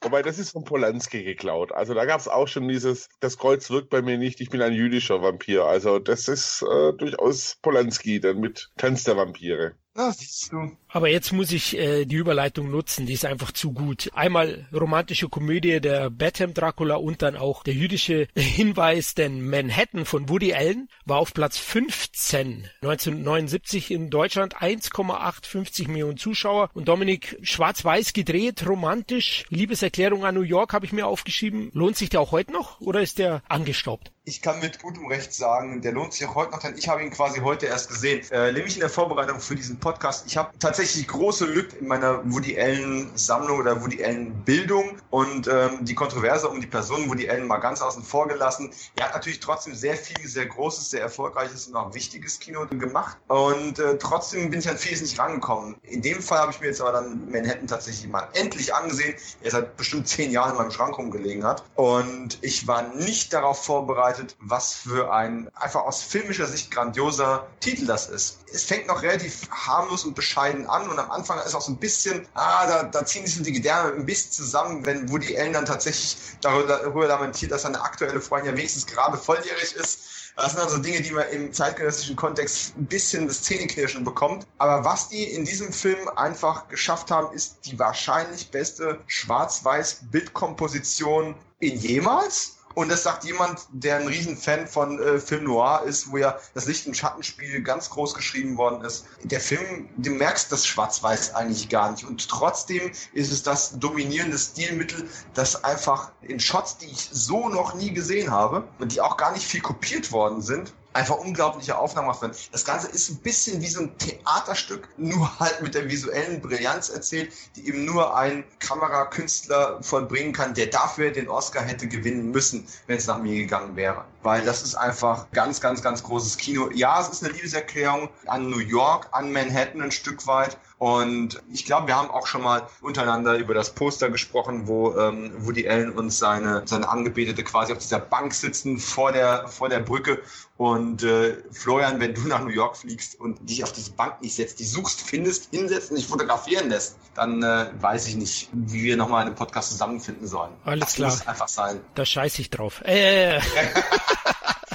Wobei, 0.00 0.22
das 0.22 0.38
ist 0.38 0.50
von 0.50 0.64
Polanski 0.64 1.22
geklaut. 1.22 1.72
Also 1.72 1.94
da 1.94 2.04
gab 2.04 2.20
es 2.20 2.28
auch 2.28 2.48
schon 2.48 2.68
dieses, 2.68 3.08
das 3.20 3.38
Kreuz 3.38 3.70
wirkt 3.70 3.90
bei 3.90 4.02
mir 4.02 4.18
nicht, 4.18 4.40
ich 4.40 4.50
bin 4.50 4.62
ein 4.62 4.72
jüdischer 4.72 5.22
Vampir. 5.22 5.64
Also 5.64 5.98
das 5.98 6.28
ist 6.28 6.62
äh, 6.62 6.92
durchaus 6.92 7.56
Polanski, 7.62 8.20
dann 8.20 8.38
mit 8.38 8.70
Tanz 8.76 9.04
der 9.04 9.16
Vampire. 9.16 9.74
Na, 9.94 10.12
siehst 10.12 10.52
du. 10.52 10.76
Aber 10.96 11.10
jetzt 11.10 11.30
muss 11.34 11.52
ich 11.52 11.76
äh, 11.76 12.06
die 12.06 12.16
Überleitung 12.16 12.70
nutzen, 12.70 13.04
die 13.04 13.12
ist 13.12 13.26
einfach 13.26 13.52
zu 13.52 13.74
gut. 13.74 14.08
Einmal 14.14 14.66
romantische 14.72 15.28
Komödie 15.28 15.78
der 15.78 16.08
Batham 16.08 16.54
Dracula 16.54 16.94
und 16.94 17.20
dann 17.20 17.36
auch 17.36 17.64
der 17.64 17.74
jüdische 17.74 18.28
Hinweis, 18.34 19.14
denn 19.14 19.46
Manhattan 19.46 20.06
von 20.06 20.30
Woody 20.30 20.54
Allen 20.54 20.88
war 21.04 21.18
auf 21.18 21.34
Platz 21.34 21.58
15 21.58 22.70
1979 22.80 23.90
in 23.90 24.08
Deutschland 24.08 24.62
1,850 24.62 25.88
Millionen 25.88 26.16
Zuschauer 26.16 26.70
und 26.72 26.88
Dominik 26.88 27.36
schwarz-weiß 27.42 28.14
gedreht, 28.14 28.66
romantisch, 28.66 29.44
Liebeserklärung 29.50 30.24
an 30.24 30.34
New 30.34 30.40
York 30.40 30.72
habe 30.72 30.86
ich 30.86 30.94
mir 30.94 31.06
aufgeschrieben. 31.06 31.68
Lohnt 31.74 31.98
sich 31.98 32.08
der 32.08 32.22
auch 32.22 32.32
heute 32.32 32.52
noch 32.52 32.80
oder 32.80 33.02
ist 33.02 33.18
der 33.18 33.42
angestaubt? 33.48 34.12
Ich 34.28 34.42
kann 34.42 34.58
mit 34.58 34.82
gutem 34.82 35.06
Recht 35.06 35.32
sagen, 35.32 35.82
der 35.82 35.92
lohnt 35.92 36.12
sich 36.12 36.26
auch 36.26 36.34
heute 36.34 36.50
noch, 36.50 36.58
denn 36.58 36.76
ich 36.76 36.88
habe 36.88 37.00
ihn 37.00 37.12
quasi 37.12 37.40
heute 37.40 37.66
erst 37.66 37.88
gesehen. 37.88 38.28
Äh, 38.32 38.50
nämlich 38.50 38.74
in 38.74 38.80
der 38.80 38.88
Vorbereitung 38.88 39.38
für 39.38 39.54
diesen 39.54 39.78
Podcast. 39.78 40.26
Ich 40.26 40.36
habe 40.36 40.50
tatsächlich 40.58 40.85
große 41.06 41.44
Lücken 41.46 41.80
in 41.80 41.88
meiner 41.88 42.22
Woody 42.32 42.58
Allen 42.58 43.10
Sammlung 43.16 43.58
oder 43.58 43.82
Woody 43.82 44.04
Allen 44.04 44.34
Bildung 44.44 44.96
und 45.10 45.48
ähm, 45.48 45.84
die 45.84 45.94
Kontroverse 45.94 46.48
um 46.48 46.60
die 46.60 46.66
Person 46.66 47.08
Woody 47.08 47.28
Allen 47.28 47.46
mal 47.46 47.58
ganz 47.58 47.82
außen 47.82 48.02
vor 48.02 48.28
gelassen. 48.28 48.70
Er 48.94 49.06
hat 49.06 49.14
natürlich 49.14 49.40
trotzdem 49.40 49.74
sehr 49.74 49.96
viel, 49.96 50.26
sehr 50.28 50.46
großes, 50.46 50.90
sehr 50.90 51.00
erfolgreiches 51.00 51.66
und 51.66 51.76
auch 51.76 51.94
wichtiges 51.94 52.38
Kino 52.38 52.66
gemacht 52.66 53.16
und 53.28 53.78
äh, 53.78 53.98
trotzdem 53.98 54.50
bin 54.50 54.60
ich 54.60 54.68
an 54.68 54.76
vieles 54.76 55.00
nicht 55.02 55.18
rangekommen. 55.18 55.76
In 55.82 56.02
dem 56.02 56.22
Fall 56.22 56.38
habe 56.38 56.52
ich 56.52 56.60
mir 56.60 56.68
jetzt 56.68 56.80
aber 56.80 56.92
dann 56.92 57.30
Manhattan 57.30 57.66
tatsächlich 57.66 58.10
mal 58.10 58.28
endlich 58.34 58.74
angesehen, 58.74 59.14
der 59.42 59.50
seit 59.50 59.76
bestimmt 59.76 60.08
zehn 60.08 60.30
Jahren 60.30 60.52
in 60.52 60.56
meinem 60.56 60.70
Schrank 60.70 60.96
rumgelegen 60.96 61.44
hat 61.44 61.64
und 61.74 62.38
ich 62.42 62.66
war 62.66 62.82
nicht 62.94 63.32
darauf 63.32 63.64
vorbereitet, 63.64 64.36
was 64.40 64.74
für 64.74 65.12
ein 65.12 65.48
einfach 65.54 65.84
aus 65.84 66.02
filmischer 66.02 66.46
Sicht 66.46 66.70
grandioser 66.70 67.46
Titel 67.60 67.86
das 67.86 68.08
ist. 68.08 68.38
Es 68.52 68.64
fängt 68.64 68.86
noch 68.86 69.02
relativ 69.02 69.50
harmlos 69.50 70.04
und 70.04 70.14
bescheiden 70.14 70.65
an 70.68 70.88
und 70.88 70.98
am 70.98 71.10
Anfang 71.10 71.38
ist 71.40 71.54
auch 71.54 71.60
so 71.60 71.72
ein 71.72 71.78
bisschen, 71.78 72.26
ah, 72.34 72.66
da, 72.66 72.82
da 72.84 73.04
ziehen 73.04 73.26
sich 73.26 73.42
die 73.42 73.52
Gedärme 73.52 73.94
ein 73.94 74.06
bisschen 74.06 74.32
zusammen, 74.32 74.86
wenn 74.86 75.10
Woody 75.10 75.38
Allen 75.38 75.52
dann 75.52 75.66
tatsächlich 75.66 76.16
darüber 76.40 77.06
lamentiert, 77.06 77.52
dass 77.52 77.62
seine 77.62 77.80
aktuelle 77.80 78.20
Freundin 78.20 78.52
ja 78.52 78.58
wenigstens 78.58 78.86
gerade 78.86 79.16
volljährig 79.16 79.74
ist. 79.74 80.00
Das 80.36 80.52
sind 80.52 80.60
also 80.60 80.78
Dinge, 80.78 81.00
die 81.00 81.12
man 81.12 81.28
im 81.30 81.50
zeitgenössischen 81.52 82.14
Kontext 82.14 82.76
ein 82.76 82.84
bisschen 82.84 83.26
das 83.26 83.42
Zähneknirschen 83.42 84.04
bekommt. 84.04 84.46
Aber 84.58 84.84
was 84.84 85.08
die 85.08 85.24
in 85.24 85.46
diesem 85.46 85.72
Film 85.72 86.10
einfach 86.10 86.68
geschafft 86.68 87.10
haben, 87.10 87.34
ist 87.34 87.56
die 87.64 87.78
wahrscheinlich 87.78 88.50
beste 88.50 89.00
Schwarz-Weiß-Bildkomposition 89.06 91.34
in 91.60 91.78
jemals. 91.78 92.55
Und 92.76 92.90
das 92.90 93.04
sagt 93.04 93.24
jemand, 93.24 93.66
der 93.70 93.96
ein 93.96 94.06
Riesenfan 94.06 94.66
von 94.66 95.00
äh, 95.00 95.18
Film 95.18 95.44
Noir 95.44 95.84
ist, 95.86 96.12
wo 96.12 96.18
ja 96.18 96.38
das 96.52 96.66
Licht- 96.66 96.86
und 96.86 96.94
Schattenspiel 96.94 97.62
ganz 97.62 97.88
groß 97.88 98.12
geschrieben 98.12 98.58
worden 98.58 98.84
ist. 98.84 99.06
Der 99.22 99.40
Film, 99.40 99.88
du 99.96 100.10
merkst 100.10 100.52
das 100.52 100.66
Schwarz-Weiß 100.66 101.34
eigentlich 101.34 101.70
gar 101.70 101.90
nicht. 101.90 102.04
Und 102.04 102.28
trotzdem 102.28 102.92
ist 103.14 103.32
es 103.32 103.42
das 103.42 103.78
dominierende 103.78 104.36
Stilmittel, 104.36 105.08
das 105.32 105.64
einfach 105.64 106.12
in 106.20 106.38
Shots, 106.38 106.76
die 106.76 106.84
ich 106.84 107.08
so 107.10 107.48
noch 107.48 107.72
nie 107.72 107.94
gesehen 107.94 108.30
habe 108.30 108.68
und 108.78 108.92
die 108.92 109.00
auch 109.00 109.16
gar 109.16 109.32
nicht 109.32 109.46
viel 109.46 109.62
kopiert 109.62 110.12
worden 110.12 110.42
sind, 110.42 110.74
einfach 110.96 111.18
unglaubliche 111.18 111.76
Aufnahmen 111.78 112.08
gemacht 112.08 112.22
werden. 112.22 112.36
Das 112.52 112.64
Ganze 112.64 112.88
ist 112.88 113.10
ein 113.10 113.18
bisschen 113.18 113.60
wie 113.60 113.68
so 113.68 113.82
ein 113.82 113.98
Theaterstück, 113.98 114.88
nur 114.96 115.38
halt 115.38 115.62
mit 115.62 115.74
der 115.74 115.88
visuellen 115.88 116.40
Brillanz 116.40 116.88
erzählt, 116.88 117.32
die 117.54 117.68
eben 117.68 117.84
nur 117.84 118.16
ein 118.16 118.44
Kamerakünstler 118.58 119.82
vollbringen 119.82 120.32
kann, 120.32 120.54
der 120.54 120.66
dafür 120.66 121.10
den 121.10 121.28
Oscar 121.28 121.62
hätte 121.62 121.86
gewinnen 121.86 122.30
müssen, 122.30 122.66
wenn 122.86 122.96
es 122.96 123.06
nach 123.06 123.18
mir 123.18 123.36
gegangen 123.36 123.76
wäre. 123.76 124.04
Weil 124.22 124.44
das 124.44 124.62
ist 124.62 124.74
einfach 124.74 125.26
ganz, 125.32 125.60
ganz, 125.60 125.82
ganz 125.82 126.02
großes 126.02 126.38
Kino. 126.38 126.70
Ja, 126.72 127.00
es 127.00 127.08
ist 127.08 127.22
eine 127.22 127.32
Liebeserklärung 127.32 128.08
an 128.26 128.48
New 128.48 128.58
York, 128.58 129.08
an 129.12 129.32
Manhattan 129.32 129.82
ein 129.82 129.92
Stück 129.92 130.26
weit, 130.26 130.56
und 130.78 131.42
ich 131.50 131.64
glaube, 131.64 131.86
wir 131.86 131.96
haben 131.96 132.10
auch 132.10 132.26
schon 132.26 132.42
mal 132.42 132.68
untereinander 132.82 133.38
über 133.38 133.54
das 133.54 133.70
Poster 133.74 134.10
gesprochen, 134.10 134.66
wo 134.66 134.94
ähm, 134.96 135.32
Woody 135.38 135.66
Allen 135.66 135.90
und 135.92 136.10
seine, 136.10 136.62
seine 136.66 136.86
Angebetete 136.88 137.42
quasi 137.44 137.72
auf 137.72 137.78
dieser 137.78 137.98
Bank 137.98 138.34
sitzen 138.34 138.78
vor 138.78 139.12
der, 139.12 139.48
vor 139.48 139.70
der 139.70 139.80
Brücke. 139.80 140.20
Und 140.58 141.02
äh, 141.02 141.36
Florian, 141.50 142.00
wenn 142.00 142.14
du 142.14 142.22
nach 142.22 142.40
New 142.40 142.50
York 142.50 142.78
fliegst 142.78 143.20
und 143.20 143.48
dich 143.48 143.62
auf 143.62 143.72
diese 143.72 143.90
Bank 143.92 144.22
nicht 144.22 144.34
setzt, 144.34 144.58
die 144.58 144.64
suchst, 144.64 145.02
findest, 145.02 145.50
hinsetzt 145.50 145.90
und 145.90 145.96
dich 145.96 146.06
fotografieren 146.06 146.70
lässt, 146.70 146.96
dann 147.14 147.42
äh, 147.42 147.70
weiß 147.78 148.08
ich 148.08 148.16
nicht, 148.16 148.48
wie 148.52 148.84
wir 148.84 148.96
nochmal 148.96 149.26
einen 149.26 149.34
Podcast 149.34 149.70
zusammenfinden 149.70 150.26
sollen. 150.26 150.52
Alles 150.64 150.80
das 150.80 150.94
klar. 150.94 151.10
muss 151.10 151.26
einfach 151.26 151.48
sein. 151.48 151.80
Da 151.94 152.06
scheiß 152.06 152.38
ich 152.38 152.48
drauf. 152.48 152.80
Äh. 152.84 153.38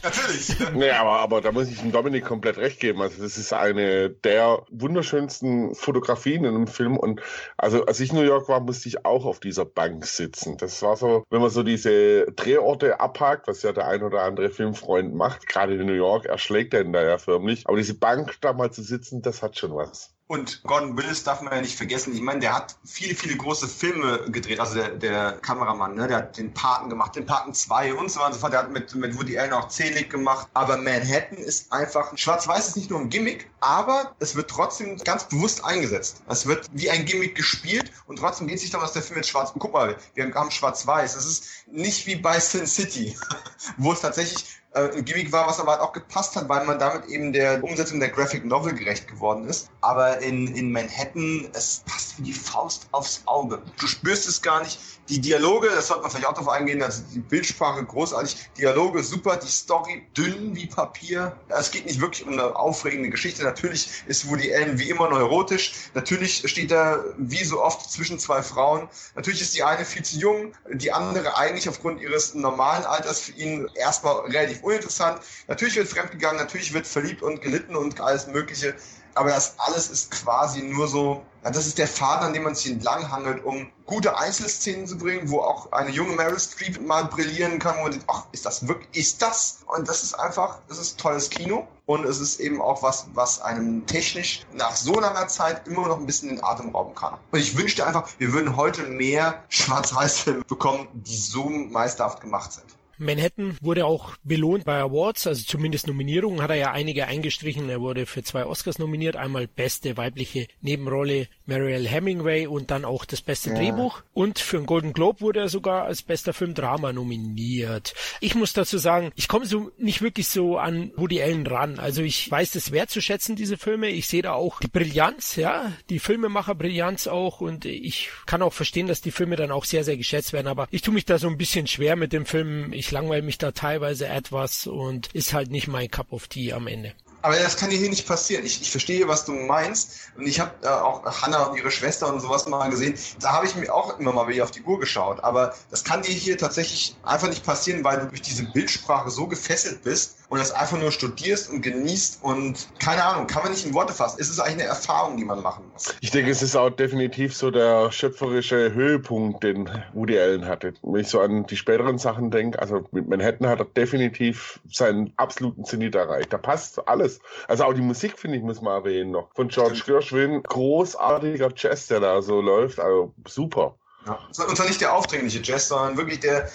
Natürlich. 0.03 0.55
Nee, 0.73 0.91
aber, 0.91 1.19
aber 1.19 1.41
da 1.41 1.51
muss 1.51 1.69
ich 1.69 1.79
dem 1.79 1.91
Dominik 1.91 2.25
komplett 2.25 2.57
recht 2.57 2.79
geben. 2.79 3.01
Also 3.01 3.21
das 3.21 3.37
ist 3.37 3.53
eine 3.53 4.09
der 4.09 4.63
wunderschönsten 4.69 5.75
Fotografien 5.75 6.45
in 6.45 6.55
einem 6.55 6.67
Film. 6.67 6.97
Und 6.97 7.21
also 7.57 7.85
als 7.85 7.99
ich 7.99 8.11
in 8.11 8.17
New 8.17 8.23
York 8.23 8.47
war, 8.47 8.61
musste 8.61 8.87
ich 8.87 9.05
auch 9.05 9.25
auf 9.25 9.39
dieser 9.39 9.65
Bank 9.65 10.05
sitzen. 10.05 10.57
Das 10.57 10.81
war 10.81 10.95
so, 10.95 11.25
wenn 11.29 11.41
man 11.41 11.49
so 11.49 11.63
diese 11.63 12.25
Drehorte 12.31 12.99
abhakt, 12.99 13.47
was 13.47 13.63
ja 13.63 13.73
der 13.73 13.87
ein 13.87 14.03
oder 14.03 14.23
andere 14.23 14.49
Filmfreund 14.49 15.13
macht, 15.13 15.47
gerade 15.47 15.75
in 15.75 15.85
New 15.85 15.93
York, 15.93 16.25
erschlägt 16.25 16.73
er 16.73 16.81
ihn 16.81 16.93
da 16.93 17.03
ja 17.03 17.17
förmlich. 17.17 17.67
Aber 17.67 17.77
diese 17.77 17.95
Bank 17.95 18.37
da 18.41 18.53
mal 18.53 18.71
zu 18.71 18.81
sitzen, 18.81 19.21
das 19.21 19.41
hat 19.41 19.57
schon 19.57 19.75
was. 19.75 20.13
Und 20.31 20.63
Gordon 20.63 20.95
Willis 20.95 21.25
darf 21.25 21.41
man 21.41 21.53
ja 21.53 21.59
nicht 21.59 21.75
vergessen. 21.75 22.15
Ich 22.15 22.21
meine, 22.21 22.39
der 22.39 22.55
hat 22.55 22.77
viele, 22.85 23.15
viele 23.15 23.35
große 23.35 23.67
Filme 23.67 24.31
gedreht. 24.31 24.61
Also 24.61 24.75
der, 24.75 24.91
der 24.91 25.31
Kameramann, 25.33 25.95
ne? 25.95 26.07
der 26.07 26.17
hat 26.19 26.37
den 26.37 26.53
Paten 26.53 26.89
gemacht, 26.89 27.17
den 27.17 27.25
Paten 27.25 27.53
2 27.53 27.95
und 27.95 28.09
so 28.09 28.21
weiter 28.21 28.27
und 28.27 28.33
so 28.35 28.39
fort. 28.39 28.53
Der 28.53 28.59
hat 28.59 28.71
mit, 28.71 28.95
mit 28.95 29.19
Woody 29.19 29.37
Allen 29.37 29.51
auch 29.51 29.67
Zelig 29.67 30.09
gemacht. 30.09 30.47
Aber 30.53 30.77
Manhattan 30.77 31.37
ist 31.37 31.73
einfach, 31.73 32.17
Schwarz-Weiß 32.17 32.69
ist 32.69 32.77
nicht 32.77 32.89
nur 32.89 33.01
ein 33.01 33.09
Gimmick, 33.09 33.51
aber 33.59 34.15
es 34.19 34.33
wird 34.33 34.49
trotzdem 34.49 34.97
ganz 34.99 35.25
bewusst 35.25 35.65
eingesetzt. 35.65 36.23
Es 36.29 36.45
wird 36.45 36.65
wie 36.71 36.89
ein 36.89 37.03
Gimmick 37.03 37.35
gespielt 37.35 37.91
und 38.07 38.19
trotzdem 38.19 38.47
geht 38.47 38.61
sich 38.61 38.69
darum, 38.69 38.85
dass 38.85 38.93
der 38.93 39.01
Film 39.01 39.17
jetzt 39.17 39.27
schwarz, 39.27 39.51
guck 39.59 39.73
mal, 39.73 39.97
wir 40.13 40.33
haben 40.33 40.49
Schwarz-Weiß. 40.49 41.13
Es 41.13 41.25
ist 41.25 41.47
nicht 41.67 42.07
wie 42.07 42.15
bei 42.15 42.39
Sin 42.39 42.67
City, 42.67 43.17
wo 43.77 43.91
es 43.91 43.99
tatsächlich 43.99 44.60
äh, 44.73 44.89
ein 44.97 45.05
Gimmick 45.05 45.31
war, 45.31 45.47
was 45.47 45.59
aber 45.59 45.73
halt 45.73 45.81
auch 45.81 45.93
gepasst 45.93 46.35
hat, 46.35 46.47
weil 46.47 46.65
man 46.65 46.79
damit 46.79 47.05
eben 47.05 47.33
der 47.33 47.63
Umsetzung 47.63 47.99
der 47.99 48.09
Graphic 48.09 48.45
Novel 48.45 48.73
gerecht 48.73 49.07
geworden 49.07 49.47
ist. 49.47 49.69
Aber 49.81 50.19
in, 50.19 50.47
in 50.55 50.71
Manhattan, 50.71 51.47
es 51.53 51.83
passt 51.85 52.17
wie 52.17 52.23
die 52.23 52.33
Faust 52.33 52.87
aufs 52.91 53.21
Auge. 53.25 53.61
Du 53.79 53.87
spürst 53.87 54.27
es 54.27 54.41
gar 54.41 54.63
nicht. 54.63 54.79
Die 55.11 55.19
Dialoge, 55.19 55.67
das 55.67 55.87
sollte 55.87 56.03
man 56.03 56.11
vielleicht 56.11 56.27
auch 56.27 56.33
darauf 56.35 56.47
eingehen, 56.47 56.81
also 56.81 57.03
die 57.13 57.19
Bildsprache 57.19 57.83
großartig, 57.83 58.33
Dialoge 58.57 59.03
super, 59.03 59.35
die 59.35 59.49
Story 59.49 60.07
dünn 60.15 60.55
wie 60.55 60.67
Papier. 60.67 61.35
Es 61.49 61.69
geht 61.69 61.85
nicht 61.85 61.99
wirklich 61.99 62.25
um 62.25 62.31
eine 62.31 62.55
aufregende 62.55 63.09
Geschichte. 63.09 63.43
Natürlich 63.43 63.89
ist 64.07 64.29
Woody 64.29 64.55
Allen 64.55 64.79
wie 64.79 64.89
immer 64.89 65.09
neurotisch. 65.09 65.73
Natürlich 65.95 66.49
steht 66.49 66.71
er 66.71 67.03
wie 67.17 67.43
so 67.43 67.61
oft 67.61 67.91
zwischen 67.91 68.19
zwei 68.19 68.41
Frauen. 68.41 68.87
Natürlich 69.15 69.41
ist 69.41 69.53
die 69.53 69.63
eine 69.63 69.83
viel 69.83 70.03
zu 70.03 70.17
jung, 70.17 70.53
die 70.71 70.93
andere 70.93 71.35
eigentlich 71.35 71.67
aufgrund 71.67 71.99
ihres 71.99 72.33
normalen 72.33 72.85
Alters 72.85 73.19
für 73.19 73.33
ihn 73.33 73.69
erstmal 73.75 74.15
relativ 74.21 74.63
uninteressant. 74.63 75.19
Natürlich 75.49 75.75
wird 75.75 75.89
fremdgegangen, 75.89 76.37
natürlich 76.37 76.73
wird 76.73 76.87
verliebt 76.87 77.21
und 77.21 77.41
gelitten 77.41 77.75
und 77.75 77.99
alles 77.99 78.27
Mögliche. 78.27 78.75
Aber 79.15 79.29
das 79.29 79.55
alles 79.57 79.89
ist 79.89 80.11
quasi 80.11 80.61
nur 80.61 80.87
so, 80.87 81.23
ja, 81.43 81.51
das 81.51 81.67
ist 81.67 81.77
der 81.77 81.87
Faden, 81.87 82.27
an 82.27 82.33
dem 82.33 82.43
man 82.43 82.55
sich 82.55 82.71
entlang 82.71 83.11
hangelt, 83.11 83.43
um 83.43 83.67
gute 83.85 84.17
Einzelszenen 84.17 84.87
zu 84.87 84.97
bringen, 84.97 85.29
wo 85.29 85.39
auch 85.39 85.71
eine 85.71 85.89
junge 85.89 86.15
Meryl 86.15 86.39
Streep 86.39 86.79
mal 86.81 87.05
brillieren 87.05 87.59
kann, 87.59 87.77
wo 87.77 87.83
man 87.83 87.91
denkt, 87.91 88.05
ach, 88.07 88.25
ist 88.31 88.45
das 88.45 88.67
wirklich, 88.67 89.05
ist 89.05 89.21
das? 89.21 89.59
Und 89.67 89.87
das 89.87 90.03
ist 90.03 90.13
einfach, 90.13 90.59
das 90.67 90.77
ist 90.77 90.99
tolles 90.99 91.29
Kino. 91.29 91.67
Und 91.87 92.05
es 92.05 92.21
ist 92.21 92.39
eben 92.39 92.61
auch 92.61 92.83
was, 92.83 93.07
was 93.13 93.41
einem 93.41 93.85
technisch 93.85 94.45
nach 94.53 94.75
so 94.75 94.99
langer 94.99 95.27
Zeit 95.27 95.67
immer 95.67 95.87
noch 95.87 95.97
ein 95.97 96.05
bisschen 96.05 96.29
den 96.29 96.43
Atem 96.43 96.69
rauben 96.69 96.95
kann. 96.95 97.17
Und 97.31 97.39
ich 97.39 97.57
wünschte 97.57 97.85
einfach, 97.85 98.07
wir 98.17 98.31
würden 98.31 98.55
heute 98.55 98.83
mehr 98.83 99.43
Schwarz-Weiß-Filme 99.49 100.45
bekommen, 100.45 100.87
die 100.93 101.17
so 101.17 101.49
meisterhaft 101.49 102.21
gemacht 102.21 102.53
sind. 102.53 102.67
Manhattan 103.01 103.57
wurde 103.61 103.85
auch 103.85 104.15
belohnt 104.23 104.63
bei 104.65 104.79
Awards, 104.79 105.27
also 105.27 105.43
zumindest 105.43 105.87
Nominierungen 105.87 106.41
hat 106.41 106.51
er 106.51 106.55
ja 106.55 106.71
einige 106.71 107.07
eingestrichen. 107.07 107.69
Er 107.69 107.81
wurde 107.81 108.05
für 108.05 108.23
zwei 108.23 108.45
Oscars 108.45 108.79
nominiert, 108.79 109.15
einmal 109.15 109.47
beste 109.47 109.97
weibliche 109.97 110.47
Nebenrolle 110.61 111.27
Mariel 111.45 111.87
Hemingway 111.87 112.47
und 112.47 112.71
dann 112.71 112.85
auch 112.85 113.05
das 113.05 113.21
beste 113.21 113.49
ja. 113.49 113.55
Drehbuch. 113.55 114.03
Und 114.13 114.39
für 114.39 114.57
einen 114.57 114.65
Golden 114.65 114.93
Globe 114.93 115.21
wurde 115.21 115.41
er 115.41 115.49
sogar 115.49 115.85
als 115.85 116.03
bester 116.03 116.33
Film 116.33 116.53
Drama 116.53 116.93
nominiert. 116.93 117.93
Ich 118.19 118.35
muss 118.35 118.53
dazu 118.53 118.77
sagen, 118.77 119.11
ich 119.15 119.27
komme 119.27 119.45
so 119.45 119.71
nicht 119.77 120.01
wirklich 120.01 120.27
so 120.27 120.57
an 120.57 120.91
Woody 120.95 121.21
Allen 121.21 121.47
ran. 121.47 121.79
Also 121.79 122.03
ich 122.03 122.29
weiß 122.29 122.51
das 122.51 122.71
wertzuschätzen, 122.71 123.35
diese 123.35 123.57
Filme. 123.57 123.89
Ich 123.89 124.07
sehe 124.07 124.21
da 124.21 124.33
auch 124.33 124.59
die 124.59 124.67
Brillanz, 124.67 125.35
ja, 125.35 125.71
die 125.89 125.99
Filmemacher-Brillanz 125.99 127.07
auch 127.07 127.41
und 127.41 127.65
ich 127.65 128.09
kann 128.25 128.43
auch 128.43 128.53
verstehen, 128.53 128.87
dass 128.87 129.01
die 129.01 129.11
Filme 129.11 129.35
dann 129.35 129.51
auch 129.51 129.65
sehr, 129.65 129.83
sehr 129.83 129.97
geschätzt 129.97 130.33
werden. 130.33 130.47
Aber 130.47 130.67
ich 130.69 130.83
tue 130.83 130.93
mich 130.93 131.05
da 131.05 131.17
so 131.17 131.27
ein 131.27 131.37
bisschen 131.37 131.65
schwer 131.67 131.95
mit 131.95 132.13
dem 132.13 132.25
Film. 132.25 132.71
Ich 132.73 132.90
langweile 132.91 133.21
mich 133.21 133.37
da 133.37 133.51
teilweise 133.51 134.07
etwas 134.07 134.67
und 134.67 135.07
ist 135.13 135.33
halt 135.33 135.51
nicht 135.51 135.67
mein 135.67 135.89
Cup 135.89 136.11
of 136.11 136.27
Tea 136.27 136.53
am 136.53 136.67
Ende. 136.67 136.93
Aber 137.23 137.35
das 137.35 137.55
kann 137.57 137.69
hier 137.69 137.89
nicht 137.89 138.07
passieren. 138.07 138.45
Ich, 138.45 138.61
ich 138.61 138.71
verstehe, 138.71 139.07
was 139.07 139.25
du 139.25 139.33
meinst. 139.33 140.09
Und 140.17 140.27
ich 140.27 140.39
habe 140.39 140.51
äh, 140.63 140.67
auch 140.67 141.05
Hannah 141.21 141.45
und 141.45 141.57
ihre 141.57 141.69
Schwester 141.69 142.11
und 142.11 142.19
sowas 142.19 142.47
mal 142.47 142.69
gesehen. 142.69 142.95
Da 143.19 143.33
habe 143.33 143.45
ich 143.45 143.55
mir 143.55 143.73
auch 143.73 143.99
immer 143.99 144.11
mal 144.11 144.27
wieder 144.27 144.43
auf 144.43 144.51
die 144.51 144.63
Uhr 144.63 144.79
geschaut. 144.79 145.23
Aber 145.23 145.53
das 145.69 145.83
kann 145.83 146.01
dir 146.01 146.13
hier 146.13 146.37
tatsächlich 146.37 146.95
einfach 147.03 147.29
nicht 147.29 147.45
passieren, 147.45 147.83
weil 147.83 147.99
du 147.99 148.07
durch 148.07 148.21
diese 148.21 148.43
Bildsprache 148.45 149.11
so 149.11 149.27
gefesselt 149.27 149.83
bist 149.83 150.15
und 150.31 150.39
das 150.39 150.53
einfach 150.53 150.79
nur 150.79 150.93
studierst 150.93 151.49
und 151.49 151.61
genießt 151.61 152.23
und 152.23 152.69
keine 152.79 153.03
Ahnung, 153.03 153.27
kann 153.27 153.43
man 153.43 153.51
nicht 153.51 153.65
in 153.65 153.73
Worte 153.73 153.91
fassen. 153.91 154.17
Es 154.21 154.29
ist 154.29 154.39
eigentlich 154.39 154.61
eine 154.61 154.69
Erfahrung, 154.69 155.17
die 155.17 155.25
man 155.25 155.41
machen 155.41 155.65
muss. 155.73 155.93
Ich 155.99 156.11
denke, 156.11 156.31
es 156.31 156.41
ist 156.41 156.55
auch 156.55 156.69
definitiv 156.69 157.35
so 157.35 157.51
der 157.51 157.91
schöpferische 157.91 158.73
Höhepunkt, 158.73 159.43
den 159.43 159.69
Woody 159.91 160.17
Allen 160.17 160.45
hatte. 160.45 160.73
Wenn 160.83 161.01
ich 161.01 161.09
so 161.09 161.19
an 161.19 161.45
die 161.47 161.57
späteren 161.57 161.97
Sachen 161.97 162.31
denke, 162.31 162.59
also 162.59 162.87
mit 162.91 163.09
Manhattan 163.09 163.49
hat 163.49 163.59
er 163.59 163.65
definitiv 163.65 164.61
seinen 164.71 165.11
absoluten 165.17 165.65
Zenit 165.65 165.95
erreicht. 165.95 166.31
Da 166.31 166.37
passt 166.37 166.87
alles. 166.87 167.19
Also 167.49 167.65
auch 167.65 167.73
die 167.73 167.81
Musik, 167.81 168.17
finde 168.17 168.37
ich, 168.37 168.43
muss 168.43 168.61
man 168.61 168.71
erwähnen 168.71 169.11
noch. 169.11 169.27
Von 169.35 169.49
George 169.49 169.83
Gershwin, 169.85 170.43
großartiger 170.43 171.49
Jazz, 171.57 171.87
der 171.87 171.99
da 171.99 172.21
so 172.21 172.39
läuft. 172.39 172.79
Also 172.79 173.13
super. 173.27 173.75
Ja. 174.05 174.17
Und 174.33 174.33
zwar 174.55 174.65
nicht 174.65 174.81
der 174.81 174.95
aufdringliche 174.95 175.41
Jazz, 175.43 175.67
sondern 175.67 175.97
wirklich 175.97 176.21
der, 176.21 176.49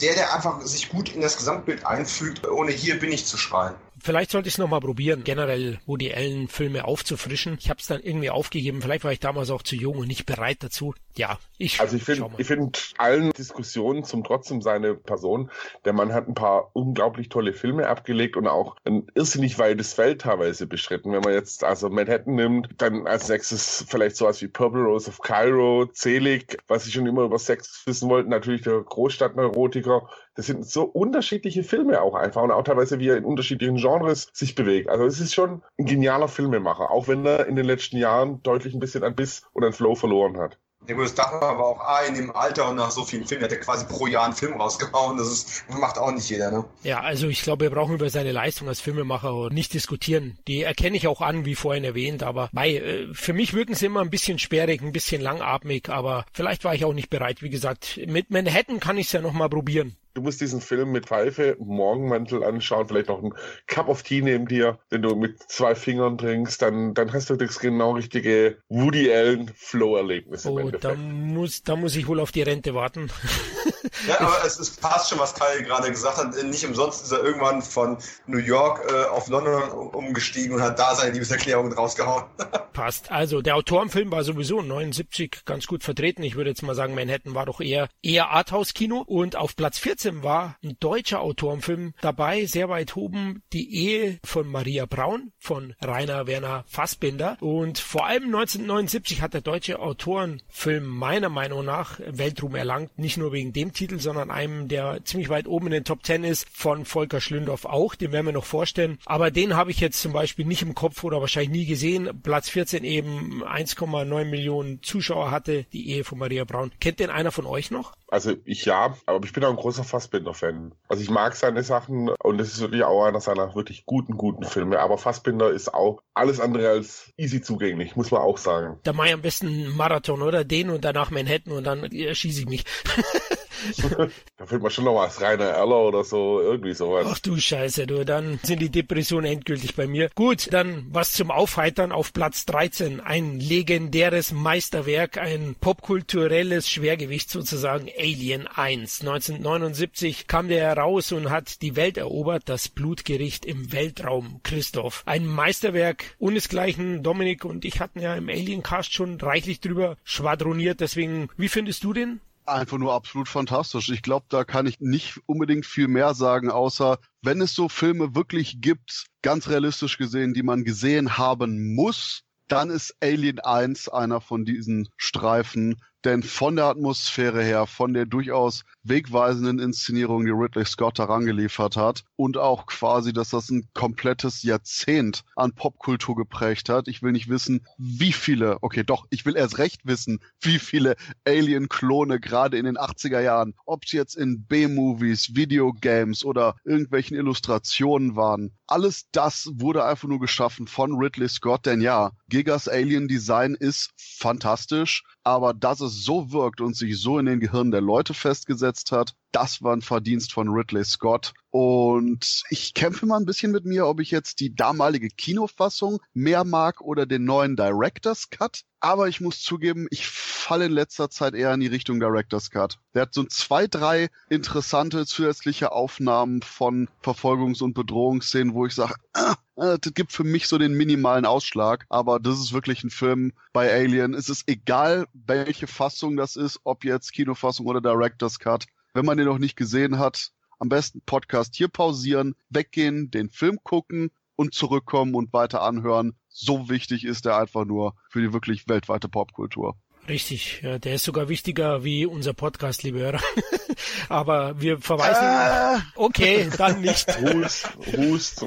der, 0.00 0.14
der 0.14 0.34
einfach 0.34 0.60
sich 0.62 0.88
gut 0.88 1.14
in 1.14 1.20
das 1.20 1.36
Gesamtbild 1.36 1.86
einfügt, 1.86 2.46
ohne 2.48 2.72
hier 2.72 2.98
bin 2.98 3.12
ich 3.12 3.26
zu 3.26 3.36
schreien. 3.36 3.74
Vielleicht 4.04 4.32
sollte 4.32 4.48
ich 4.48 4.54
es 4.56 4.58
nochmal 4.58 4.80
probieren, 4.80 5.24
generell 5.24 5.78
Woody 5.86 6.12
Allen 6.12 6.48
Filme 6.48 6.84
aufzufrischen. 6.84 7.56
Ich 7.58 7.70
habe 7.70 7.80
es 7.80 7.86
dann 7.86 8.02
irgendwie 8.02 8.28
aufgegeben. 8.28 8.82
Vielleicht 8.82 9.02
war 9.02 9.12
ich 9.12 9.18
damals 9.18 9.48
auch 9.48 9.62
zu 9.62 9.76
jung 9.76 9.96
und 9.96 10.08
nicht 10.08 10.26
bereit 10.26 10.58
dazu. 10.60 10.94
Ja, 11.16 11.38
ich. 11.56 11.80
Also 11.80 11.96
ich 11.96 12.02
finde, 12.02 12.28
ich 12.36 12.46
finde 12.46 12.78
allen 12.98 13.30
Diskussionen 13.30 14.04
zum 14.04 14.22
trotzdem 14.22 14.60
seine 14.60 14.94
Person. 14.94 15.50
Der 15.86 15.94
Mann 15.94 16.12
hat 16.12 16.28
ein 16.28 16.34
paar 16.34 16.68
unglaublich 16.74 17.30
tolle 17.30 17.54
Filme 17.54 17.88
abgelegt 17.88 18.36
und 18.36 18.46
auch 18.46 18.76
ein 18.84 19.06
irrsinnig 19.14 19.58
weites 19.58 19.94
Feld 19.94 20.20
teilweise 20.20 20.66
beschritten. 20.66 21.12
Wenn 21.12 21.22
man 21.22 21.32
jetzt 21.32 21.64
also 21.64 21.88
Manhattan 21.88 22.34
nimmt, 22.34 22.68
dann 22.76 23.06
als 23.06 23.30
nächstes 23.30 23.86
vielleicht 23.88 24.16
sowas 24.16 24.42
wie 24.42 24.48
Purple 24.48 24.82
Rose 24.82 25.08
of 25.08 25.22
Cairo, 25.22 25.86
Zelig, 25.86 26.58
was 26.68 26.86
ich 26.86 26.92
schon 26.92 27.06
immer 27.06 27.22
über 27.22 27.38
Sex 27.38 27.84
wissen 27.86 28.10
wollte, 28.10 28.28
natürlich 28.28 28.60
der 28.60 28.82
Großstadtneurotiker. 28.82 30.10
Das 30.34 30.46
sind 30.46 30.66
so 30.66 30.82
unterschiedliche 30.82 31.62
Filme 31.62 32.02
auch 32.02 32.14
einfach 32.14 32.42
und 32.42 32.50
auch 32.50 32.64
teilweise 32.64 32.98
wie 32.98 33.08
er 33.08 33.16
in 33.16 33.24
unterschiedlichen 33.24 33.76
Genres 33.76 34.28
sich 34.32 34.54
bewegt. 34.54 34.88
Also 34.88 35.04
es 35.04 35.20
ist 35.20 35.34
schon 35.34 35.62
ein 35.78 35.86
genialer 35.86 36.28
Filmemacher, 36.28 36.90
auch 36.90 37.06
wenn 37.06 37.24
er 37.24 37.46
in 37.46 37.56
den 37.56 37.66
letzten 37.66 37.96
Jahren 37.96 38.42
deutlich 38.42 38.74
ein 38.74 38.80
bisschen 38.80 39.04
an 39.04 39.14
Biss 39.14 39.42
und 39.52 39.64
an 39.64 39.72
Flow 39.72 39.94
verloren 39.94 40.38
hat. 40.38 40.58
Ja 40.86 40.94
gut, 40.94 41.04
das 41.04 41.14
darf 41.14 41.32
man 41.32 41.42
aber 41.42 41.66
auch 41.66 41.80
ah, 41.80 42.02
in 42.02 42.14
dem 42.14 42.30
Alter 42.36 42.68
und 42.68 42.76
nach 42.76 42.90
so 42.90 43.04
vielen 43.04 43.26
Filmen, 43.26 43.44
hat 43.44 43.52
er 43.52 43.60
quasi 43.60 43.86
pro 43.86 44.06
Jahr 44.06 44.24
einen 44.24 44.34
Film 44.34 44.60
rausgehauen. 44.60 45.16
Das 45.16 45.28
ist, 45.28 45.64
macht 45.70 45.96
auch 45.96 46.12
nicht 46.12 46.28
jeder, 46.28 46.50
ne? 46.50 46.64
Ja, 46.82 47.00
also 47.00 47.28
ich 47.28 47.40
glaube, 47.40 47.64
wir 47.64 47.70
brauchen 47.70 47.94
über 47.94 48.10
seine 48.10 48.32
Leistung 48.32 48.68
als 48.68 48.80
Filmemacher 48.80 49.48
nicht 49.50 49.72
diskutieren. 49.72 50.38
Die 50.46 50.62
erkenne 50.62 50.98
ich 50.98 51.08
auch 51.08 51.22
an, 51.22 51.46
wie 51.46 51.54
vorhin 51.54 51.84
erwähnt, 51.84 52.22
aber 52.22 52.50
bei, 52.52 52.74
äh, 52.74 53.06
für 53.14 53.32
mich 53.32 53.54
wirken 53.54 53.74
sie 53.74 53.86
immer 53.86 54.02
ein 54.02 54.10
bisschen 54.10 54.38
sperrig, 54.38 54.82
ein 54.82 54.92
bisschen 54.92 55.22
langatmig, 55.22 55.88
aber 55.88 56.26
vielleicht 56.34 56.64
war 56.64 56.74
ich 56.74 56.84
auch 56.84 56.92
nicht 56.92 57.08
bereit. 57.08 57.40
Wie 57.40 57.50
gesagt, 57.50 57.98
mit 58.06 58.30
Manhattan 58.30 58.78
kann 58.78 58.98
ich 58.98 59.06
es 59.06 59.12
ja 59.12 59.22
nochmal 59.22 59.48
probieren. 59.48 59.96
Du 60.14 60.22
musst 60.22 60.40
diesen 60.40 60.60
Film 60.60 60.92
mit 60.92 61.06
Pfeife, 61.06 61.56
Morgenmantel 61.58 62.44
anschauen, 62.44 62.86
vielleicht 62.86 63.08
noch 63.08 63.20
ein 63.20 63.34
Cup 63.66 63.88
of 63.88 64.04
Tea 64.04 64.22
neben 64.22 64.46
dir. 64.46 64.78
Wenn 64.88 65.02
du 65.02 65.16
mit 65.16 65.42
zwei 65.50 65.74
Fingern 65.74 66.18
trinkst, 66.18 66.62
dann, 66.62 66.94
dann 66.94 67.12
hast 67.12 67.30
du 67.30 67.36
das 67.36 67.58
genau 67.58 67.92
richtige 67.92 68.58
Woody 68.68 69.12
Allen 69.12 69.50
Flow-Erlebnis. 69.56 70.46
Oh, 70.46 70.70
da 70.70 70.94
muss, 70.94 71.64
da 71.64 71.74
muss 71.74 71.96
ich 71.96 72.06
wohl 72.06 72.20
auf 72.20 72.30
die 72.30 72.42
Rente 72.42 72.74
warten. 72.74 73.10
ja, 74.08 74.20
aber 74.20 74.44
es, 74.46 74.60
es 74.60 74.70
passt 74.70 75.10
schon, 75.10 75.18
was 75.18 75.34
Kai 75.34 75.62
gerade 75.62 75.90
gesagt 75.90 76.16
hat. 76.16 76.44
Nicht 76.44 76.64
umsonst 76.64 77.02
ist 77.02 77.10
er 77.10 77.24
irgendwann 77.24 77.60
von 77.60 77.98
New 78.26 78.38
York 78.38 78.88
äh, 78.88 79.06
auf 79.06 79.28
London 79.28 79.62
umgestiegen 79.72 80.54
und 80.54 80.62
hat 80.62 80.78
da 80.78 80.94
seine 80.94 81.12
Liebeserklärung 81.12 81.72
rausgehauen. 81.72 82.24
passt. 82.74 83.10
Also 83.10 83.40
der 83.40 83.56
Autorenfilm 83.56 84.10
war 84.10 84.22
sowieso 84.22 84.60
79 84.60 85.46
ganz 85.46 85.66
gut 85.66 85.82
vertreten. 85.82 86.22
Ich 86.22 86.34
würde 86.34 86.50
jetzt 86.50 86.62
mal 86.62 86.74
sagen, 86.74 86.94
Manhattan 86.94 87.34
war 87.34 87.46
doch 87.46 87.62
eher, 87.62 87.88
eher 88.02 88.30
Arthouse-Kino 88.30 88.98
und 89.00 89.36
auf 89.36 89.56
Platz 89.56 89.78
14 89.78 90.03
2014 90.04 90.22
war 90.22 90.56
ein 90.62 90.76
deutscher 90.80 91.20
Autorenfilm 91.20 91.94
dabei, 92.00 92.44
sehr 92.46 92.68
weit 92.68 92.96
oben, 92.96 93.42
die 93.52 93.74
Ehe 93.74 94.18
von 94.24 94.46
Maria 94.46 94.86
Braun 94.86 95.32
von 95.38 95.74
Rainer 95.82 96.26
Werner 96.26 96.64
Fassbinder. 96.66 97.36
Und 97.40 97.78
vor 97.78 98.06
allem 98.06 98.24
1979 98.24 99.22
hat 99.22 99.34
der 99.34 99.40
deutsche 99.40 99.80
Autorenfilm 99.80 100.86
meiner 100.86 101.28
Meinung 101.28 101.64
nach 101.64 102.00
Weltruhm 102.06 102.54
erlangt. 102.54 102.98
Nicht 102.98 103.16
nur 103.16 103.32
wegen 103.32 103.52
dem 103.52 103.72
Titel, 103.72 103.98
sondern 103.98 104.30
einem, 104.30 104.68
der 104.68 105.04
ziemlich 105.04 105.28
weit 105.28 105.46
oben 105.46 105.66
in 105.66 105.72
den 105.72 105.84
Top 105.84 106.02
Ten 106.02 106.24
ist, 106.24 106.48
von 106.52 106.84
Volker 106.84 107.20
Schlündorf 107.20 107.64
auch. 107.64 107.94
Den 107.94 108.12
werden 108.12 108.26
wir 108.26 108.32
noch 108.32 108.44
vorstellen. 108.44 108.98
Aber 109.06 109.30
den 109.30 109.56
habe 109.56 109.70
ich 109.70 109.80
jetzt 109.80 110.00
zum 110.00 110.12
Beispiel 110.12 110.44
nicht 110.44 110.62
im 110.62 110.74
Kopf 110.74 111.02
oder 111.04 111.20
wahrscheinlich 111.20 111.50
nie 111.50 111.66
gesehen. 111.66 112.20
Platz 112.22 112.50
14 112.50 112.84
eben 112.84 113.42
1,9 113.44 114.24
Millionen 114.24 114.82
Zuschauer 114.82 115.30
hatte 115.30 115.64
die 115.72 115.90
Ehe 115.90 116.04
von 116.04 116.18
Maria 116.18 116.44
Braun. 116.44 116.72
Kennt 116.80 117.00
den 117.00 117.10
einer 117.10 117.32
von 117.32 117.46
euch 117.46 117.70
noch? 117.70 117.94
Also 118.08 118.36
ich 118.44 118.64
ja, 118.64 118.96
aber 119.06 119.24
ich 119.24 119.32
bin 119.32 119.44
auch 119.44 119.50
ein 119.50 119.56
großer 119.56 119.82
Fassbinder-Fan. 119.94 120.72
Also 120.88 121.02
ich 121.02 121.10
mag 121.10 121.36
seine 121.36 121.62
Sachen 121.62 122.08
und 122.08 122.40
es 122.40 122.54
ist 122.54 122.60
wirklich 122.60 122.82
auch 122.82 123.04
einer 123.04 123.20
seiner 123.20 123.54
wirklich 123.54 123.86
guten, 123.86 124.16
guten 124.16 124.44
Filme. 124.44 124.80
Aber 124.80 124.98
Fassbinder 124.98 125.50
ist 125.50 125.72
auch 125.72 126.02
alles 126.14 126.40
andere 126.40 126.68
als 126.68 127.12
easy 127.16 127.40
zugänglich, 127.40 127.94
muss 127.94 128.10
man 128.10 128.20
auch 128.20 128.38
sagen. 128.38 128.78
Da 128.82 128.92
mache 128.92 129.08
ich 129.08 129.14
am 129.14 129.22
besten 129.22 129.46
einen 129.46 129.76
Marathon 129.76 130.22
oder 130.22 130.44
den 130.44 130.70
und 130.70 130.84
danach 130.84 131.10
Manhattan 131.10 131.52
und 131.52 131.64
dann 131.64 131.84
erschieße 131.84 132.40
ich 132.40 132.48
mich. 132.48 132.64
da 134.36 134.46
fehlt 134.46 134.62
mir 134.62 134.70
schon 134.70 134.84
noch 134.84 134.96
was, 134.96 135.20
Rainer 135.20 135.44
Erler 135.44 135.80
oder 135.80 136.04
so, 136.04 136.40
irgendwie 136.40 136.74
sowas. 136.74 137.06
Ach 137.08 137.18
du 137.18 137.38
Scheiße, 137.38 137.86
du, 137.86 138.04
dann 138.04 138.38
sind 138.42 138.60
die 138.60 138.70
Depressionen 138.70 139.30
endgültig 139.30 139.74
bei 139.74 139.86
mir. 139.86 140.10
Gut, 140.14 140.52
dann 140.52 140.86
was 140.90 141.12
zum 141.12 141.30
Aufheitern 141.30 141.92
auf 141.92 142.12
Platz 142.12 142.46
13. 142.46 143.00
Ein 143.00 143.40
legendäres 143.40 144.32
Meisterwerk, 144.32 145.18
ein 145.18 145.56
popkulturelles 145.60 146.68
Schwergewicht 146.68 147.30
sozusagen, 147.30 147.88
Alien 147.98 148.46
1. 148.46 149.00
1979 149.00 150.26
kam 150.26 150.48
der 150.48 150.60
heraus 150.60 151.12
und 151.12 151.30
hat 151.30 151.62
die 151.62 151.76
Welt 151.76 151.96
erobert, 151.96 152.44
das 152.46 152.68
Blutgericht 152.68 153.44
im 153.44 153.72
Weltraum, 153.72 154.40
Christoph. 154.42 155.02
Ein 155.06 155.26
Meisterwerk 155.26 156.16
ohnesgleichen. 156.18 157.02
Dominik 157.02 157.44
und 157.44 157.64
ich 157.64 157.80
hatten 157.80 158.00
ja 158.00 158.14
im 158.14 158.28
Alien 158.28 158.62
Cast 158.62 158.92
schon 158.94 159.20
reichlich 159.20 159.60
drüber 159.60 159.96
schwadroniert, 160.04 160.80
deswegen, 160.80 161.28
wie 161.36 161.48
findest 161.48 161.84
du 161.84 161.92
den? 161.92 162.20
Einfach 162.46 162.76
nur 162.76 162.92
absolut 162.92 163.28
fantastisch. 163.28 163.88
Ich 163.88 164.02
glaube, 164.02 164.26
da 164.28 164.44
kann 164.44 164.66
ich 164.66 164.78
nicht 164.78 165.18
unbedingt 165.24 165.64
viel 165.64 165.88
mehr 165.88 166.12
sagen, 166.12 166.50
außer 166.50 166.98
wenn 167.22 167.40
es 167.40 167.54
so 167.54 167.70
Filme 167.70 168.14
wirklich 168.14 168.60
gibt, 168.60 169.06
ganz 169.22 169.48
realistisch 169.48 169.96
gesehen, 169.96 170.34
die 170.34 170.42
man 170.42 170.64
gesehen 170.64 171.16
haben 171.16 171.74
muss, 171.74 172.22
dann 172.48 172.68
ist 172.68 172.94
Alien 173.00 173.40
1 173.40 173.88
einer 173.88 174.20
von 174.20 174.44
diesen 174.44 174.88
Streifen, 174.98 175.80
denn 176.04 176.22
von 176.22 176.56
der 176.56 176.66
Atmosphäre 176.66 177.42
her, 177.42 177.66
von 177.66 177.94
der 177.94 178.04
durchaus 178.04 178.64
wegweisenden 178.84 179.58
Inszenierung, 179.58 180.24
die 180.24 180.30
Ridley 180.30 180.64
Scott 180.64 180.98
daran 180.98 181.24
geliefert 181.24 181.76
hat 181.76 182.04
und 182.16 182.36
auch 182.36 182.66
quasi, 182.66 183.12
dass 183.12 183.30
das 183.30 183.50
ein 183.50 183.68
komplettes 183.74 184.42
Jahrzehnt 184.42 185.24
an 185.36 185.54
Popkultur 185.54 186.14
geprägt 186.14 186.68
hat. 186.68 186.86
Ich 186.88 187.02
will 187.02 187.12
nicht 187.12 187.28
wissen, 187.28 187.66
wie 187.78 188.12
viele, 188.12 188.58
okay, 188.62 188.84
doch, 188.84 189.06
ich 189.10 189.24
will 189.26 189.36
erst 189.36 189.58
recht 189.58 189.86
wissen, 189.86 190.20
wie 190.40 190.58
viele 190.58 190.96
Alien-Klone 191.26 192.20
gerade 192.20 192.58
in 192.58 192.66
den 192.66 192.78
80er 192.78 193.20
Jahren, 193.20 193.54
ob 193.66 193.84
es 193.84 193.92
jetzt 193.92 194.16
in 194.16 194.44
B-Movies, 194.44 195.34
Videogames 195.34 196.24
oder 196.24 196.56
irgendwelchen 196.64 197.16
Illustrationen 197.16 198.16
waren. 198.16 198.52
Alles 198.66 199.06
das 199.12 199.50
wurde 199.54 199.84
einfach 199.84 200.08
nur 200.08 200.20
geschaffen 200.20 200.66
von 200.66 200.96
Ridley 200.96 201.28
Scott, 201.28 201.66
denn 201.66 201.80
ja, 201.80 202.12
Gigas 202.28 202.68
Alien 202.68 203.08
Design 203.08 203.54
ist 203.54 203.90
fantastisch 203.96 205.02
aber 205.24 205.54
dass 205.54 205.80
es 205.80 206.04
so 206.04 206.30
wirkt 206.32 206.60
und 206.60 206.76
sich 206.76 207.00
so 207.00 207.18
in 207.18 207.26
den 207.26 207.40
Gehirnen 207.40 207.72
der 207.72 207.80
Leute 207.80 208.12
festgesetzt 208.12 208.73
hat, 208.92 209.14
das 209.32 209.62
war 209.62 209.74
ein 209.74 209.82
Verdienst 209.82 210.32
von 210.32 210.48
Ridley 210.48 210.84
Scott. 210.84 211.34
Und 211.50 212.42
ich 212.50 212.74
kämpfe 212.74 213.06
mal 213.06 213.18
ein 213.18 213.26
bisschen 213.26 213.52
mit 213.52 213.64
mir, 213.64 213.86
ob 213.86 214.00
ich 214.00 214.10
jetzt 214.10 214.40
die 214.40 214.54
damalige 214.54 215.08
Kinofassung 215.08 216.00
mehr 216.12 216.44
mag 216.44 216.80
oder 216.80 217.06
den 217.06 217.24
neuen 217.24 217.56
Director's 217.56 218.30
Cut. 218.30 218.62
Aber 218.80 219.08
ich 219.08 219.20
muss 219.20 219.40
zugeben, 219.40 219.86
ich 219.90 220.06
falle 220.06 220.66
in 220.66 220.72
letzter 220.72 221.10
Zeit 221.10 221.34
eher 221.34 221.54
in 221.54 221.60
die 221.60 221.68
Richtung 221.68 222.00
Director's 222.00 222.50
Cut. 222.50 222.78
Der 222.94 223.02
hat 223.02 223.14
so 223.14 223.24
zwei, 223.24 223.66
drei 223.66 224.08
interessante 224.28 225.06
zusätzliche 225.06 225.72
Aufnahmen 225.72 226.42
von 226.42 226.88
Verfolgungs- 227.02 227.62
und 227.62 227.74
Bedrohungsszenen, 227.74 228.54
wo 228.54 228.66
ich 228.66 228.74
sage, 228.74 228.94
äh, 229.14 229.34
das 229.56 229.94
gibt 229.94 230.12
für 230.12 230.24
mich 230.24 230.48
so 230.48 230.58
den 230.58 230.74
minimalen 230.74 231.26
Ausschlag, 231.26 231.86
aber 231.88 232.18
das 232.18 232.38
ist 232.40 232.52
wirklich 232.52 232.82
ein 232.82 232.90
Film 232.90 233.32
bei 233.52 233.72
Alien. 233.72 234.14
Es 234.14 234.28
ist 234.28 234.48
egal, 234.48 235.06
welche 235.12 235.66
Fassung 235.66 236.16
das 236.16 236.36
ist, 236.36 236.60
ob 236.64 236.84
jetzt 236.84 237.12
Kinofassung 237.12 237.66
oder 237.66 237.80
Director's 237.80 238.38
Cut. 238.38 238.66
Wenn 238.94 239.06
man 239.06 239.16
den 239.16 239.26
noch 239.26 239.38
nicht 239.38 239.56
gesehen 239.56 239.98
hat, 239.98 240.32
am 240.58 240.68
besten 240.68 241.00
Podcast 241.02 241.54
hier 241.54 241.68
pausieren, 241.68 242.34
weggehen, 242.48 243.10
den 243.10 243.30
Film 243.30 243.58
gucken 243.62 244.10
und 244.36 244.54
zurückkommen 244.54 245.14
und 245.14 245.32
weiter 245.32 245.62
anhören. 245.62 246.16
So 246.28 246.68
wichtig 246.68 247.04
ist 247.04 247.26
er 247.26 247.38
einfach 247.38 247.64
nur 247.64 247.94
für 248.08 248.20
die 248.20 248.32
wirklich 248.32 248.68
weltweite 248.68 249.08
Popkultur. 249.08 249.76
Richtig, 250.06 250.60
ja, 250.62 250.78
der 250.78 250.96
ist 250.96 251.04
sogar 251.04 251.30
wichtiger 251.30 251.82
wie 251.82 252.04
unser 252.04 252.34
Podcast, 252.34 252.82
liebe 252.82 252.98
Hörer. 252.98 253.20
Aber 254.10 254.60
wir 254.60 254.78
verweisen. 254.78 255.24
Äh. 255.24 255.80
Okay, 255.94 256.50
dann 256.58 256.82
nicht. 256.82 257.06
Hust, 257.20 257.70
Hust. 257.96 258.46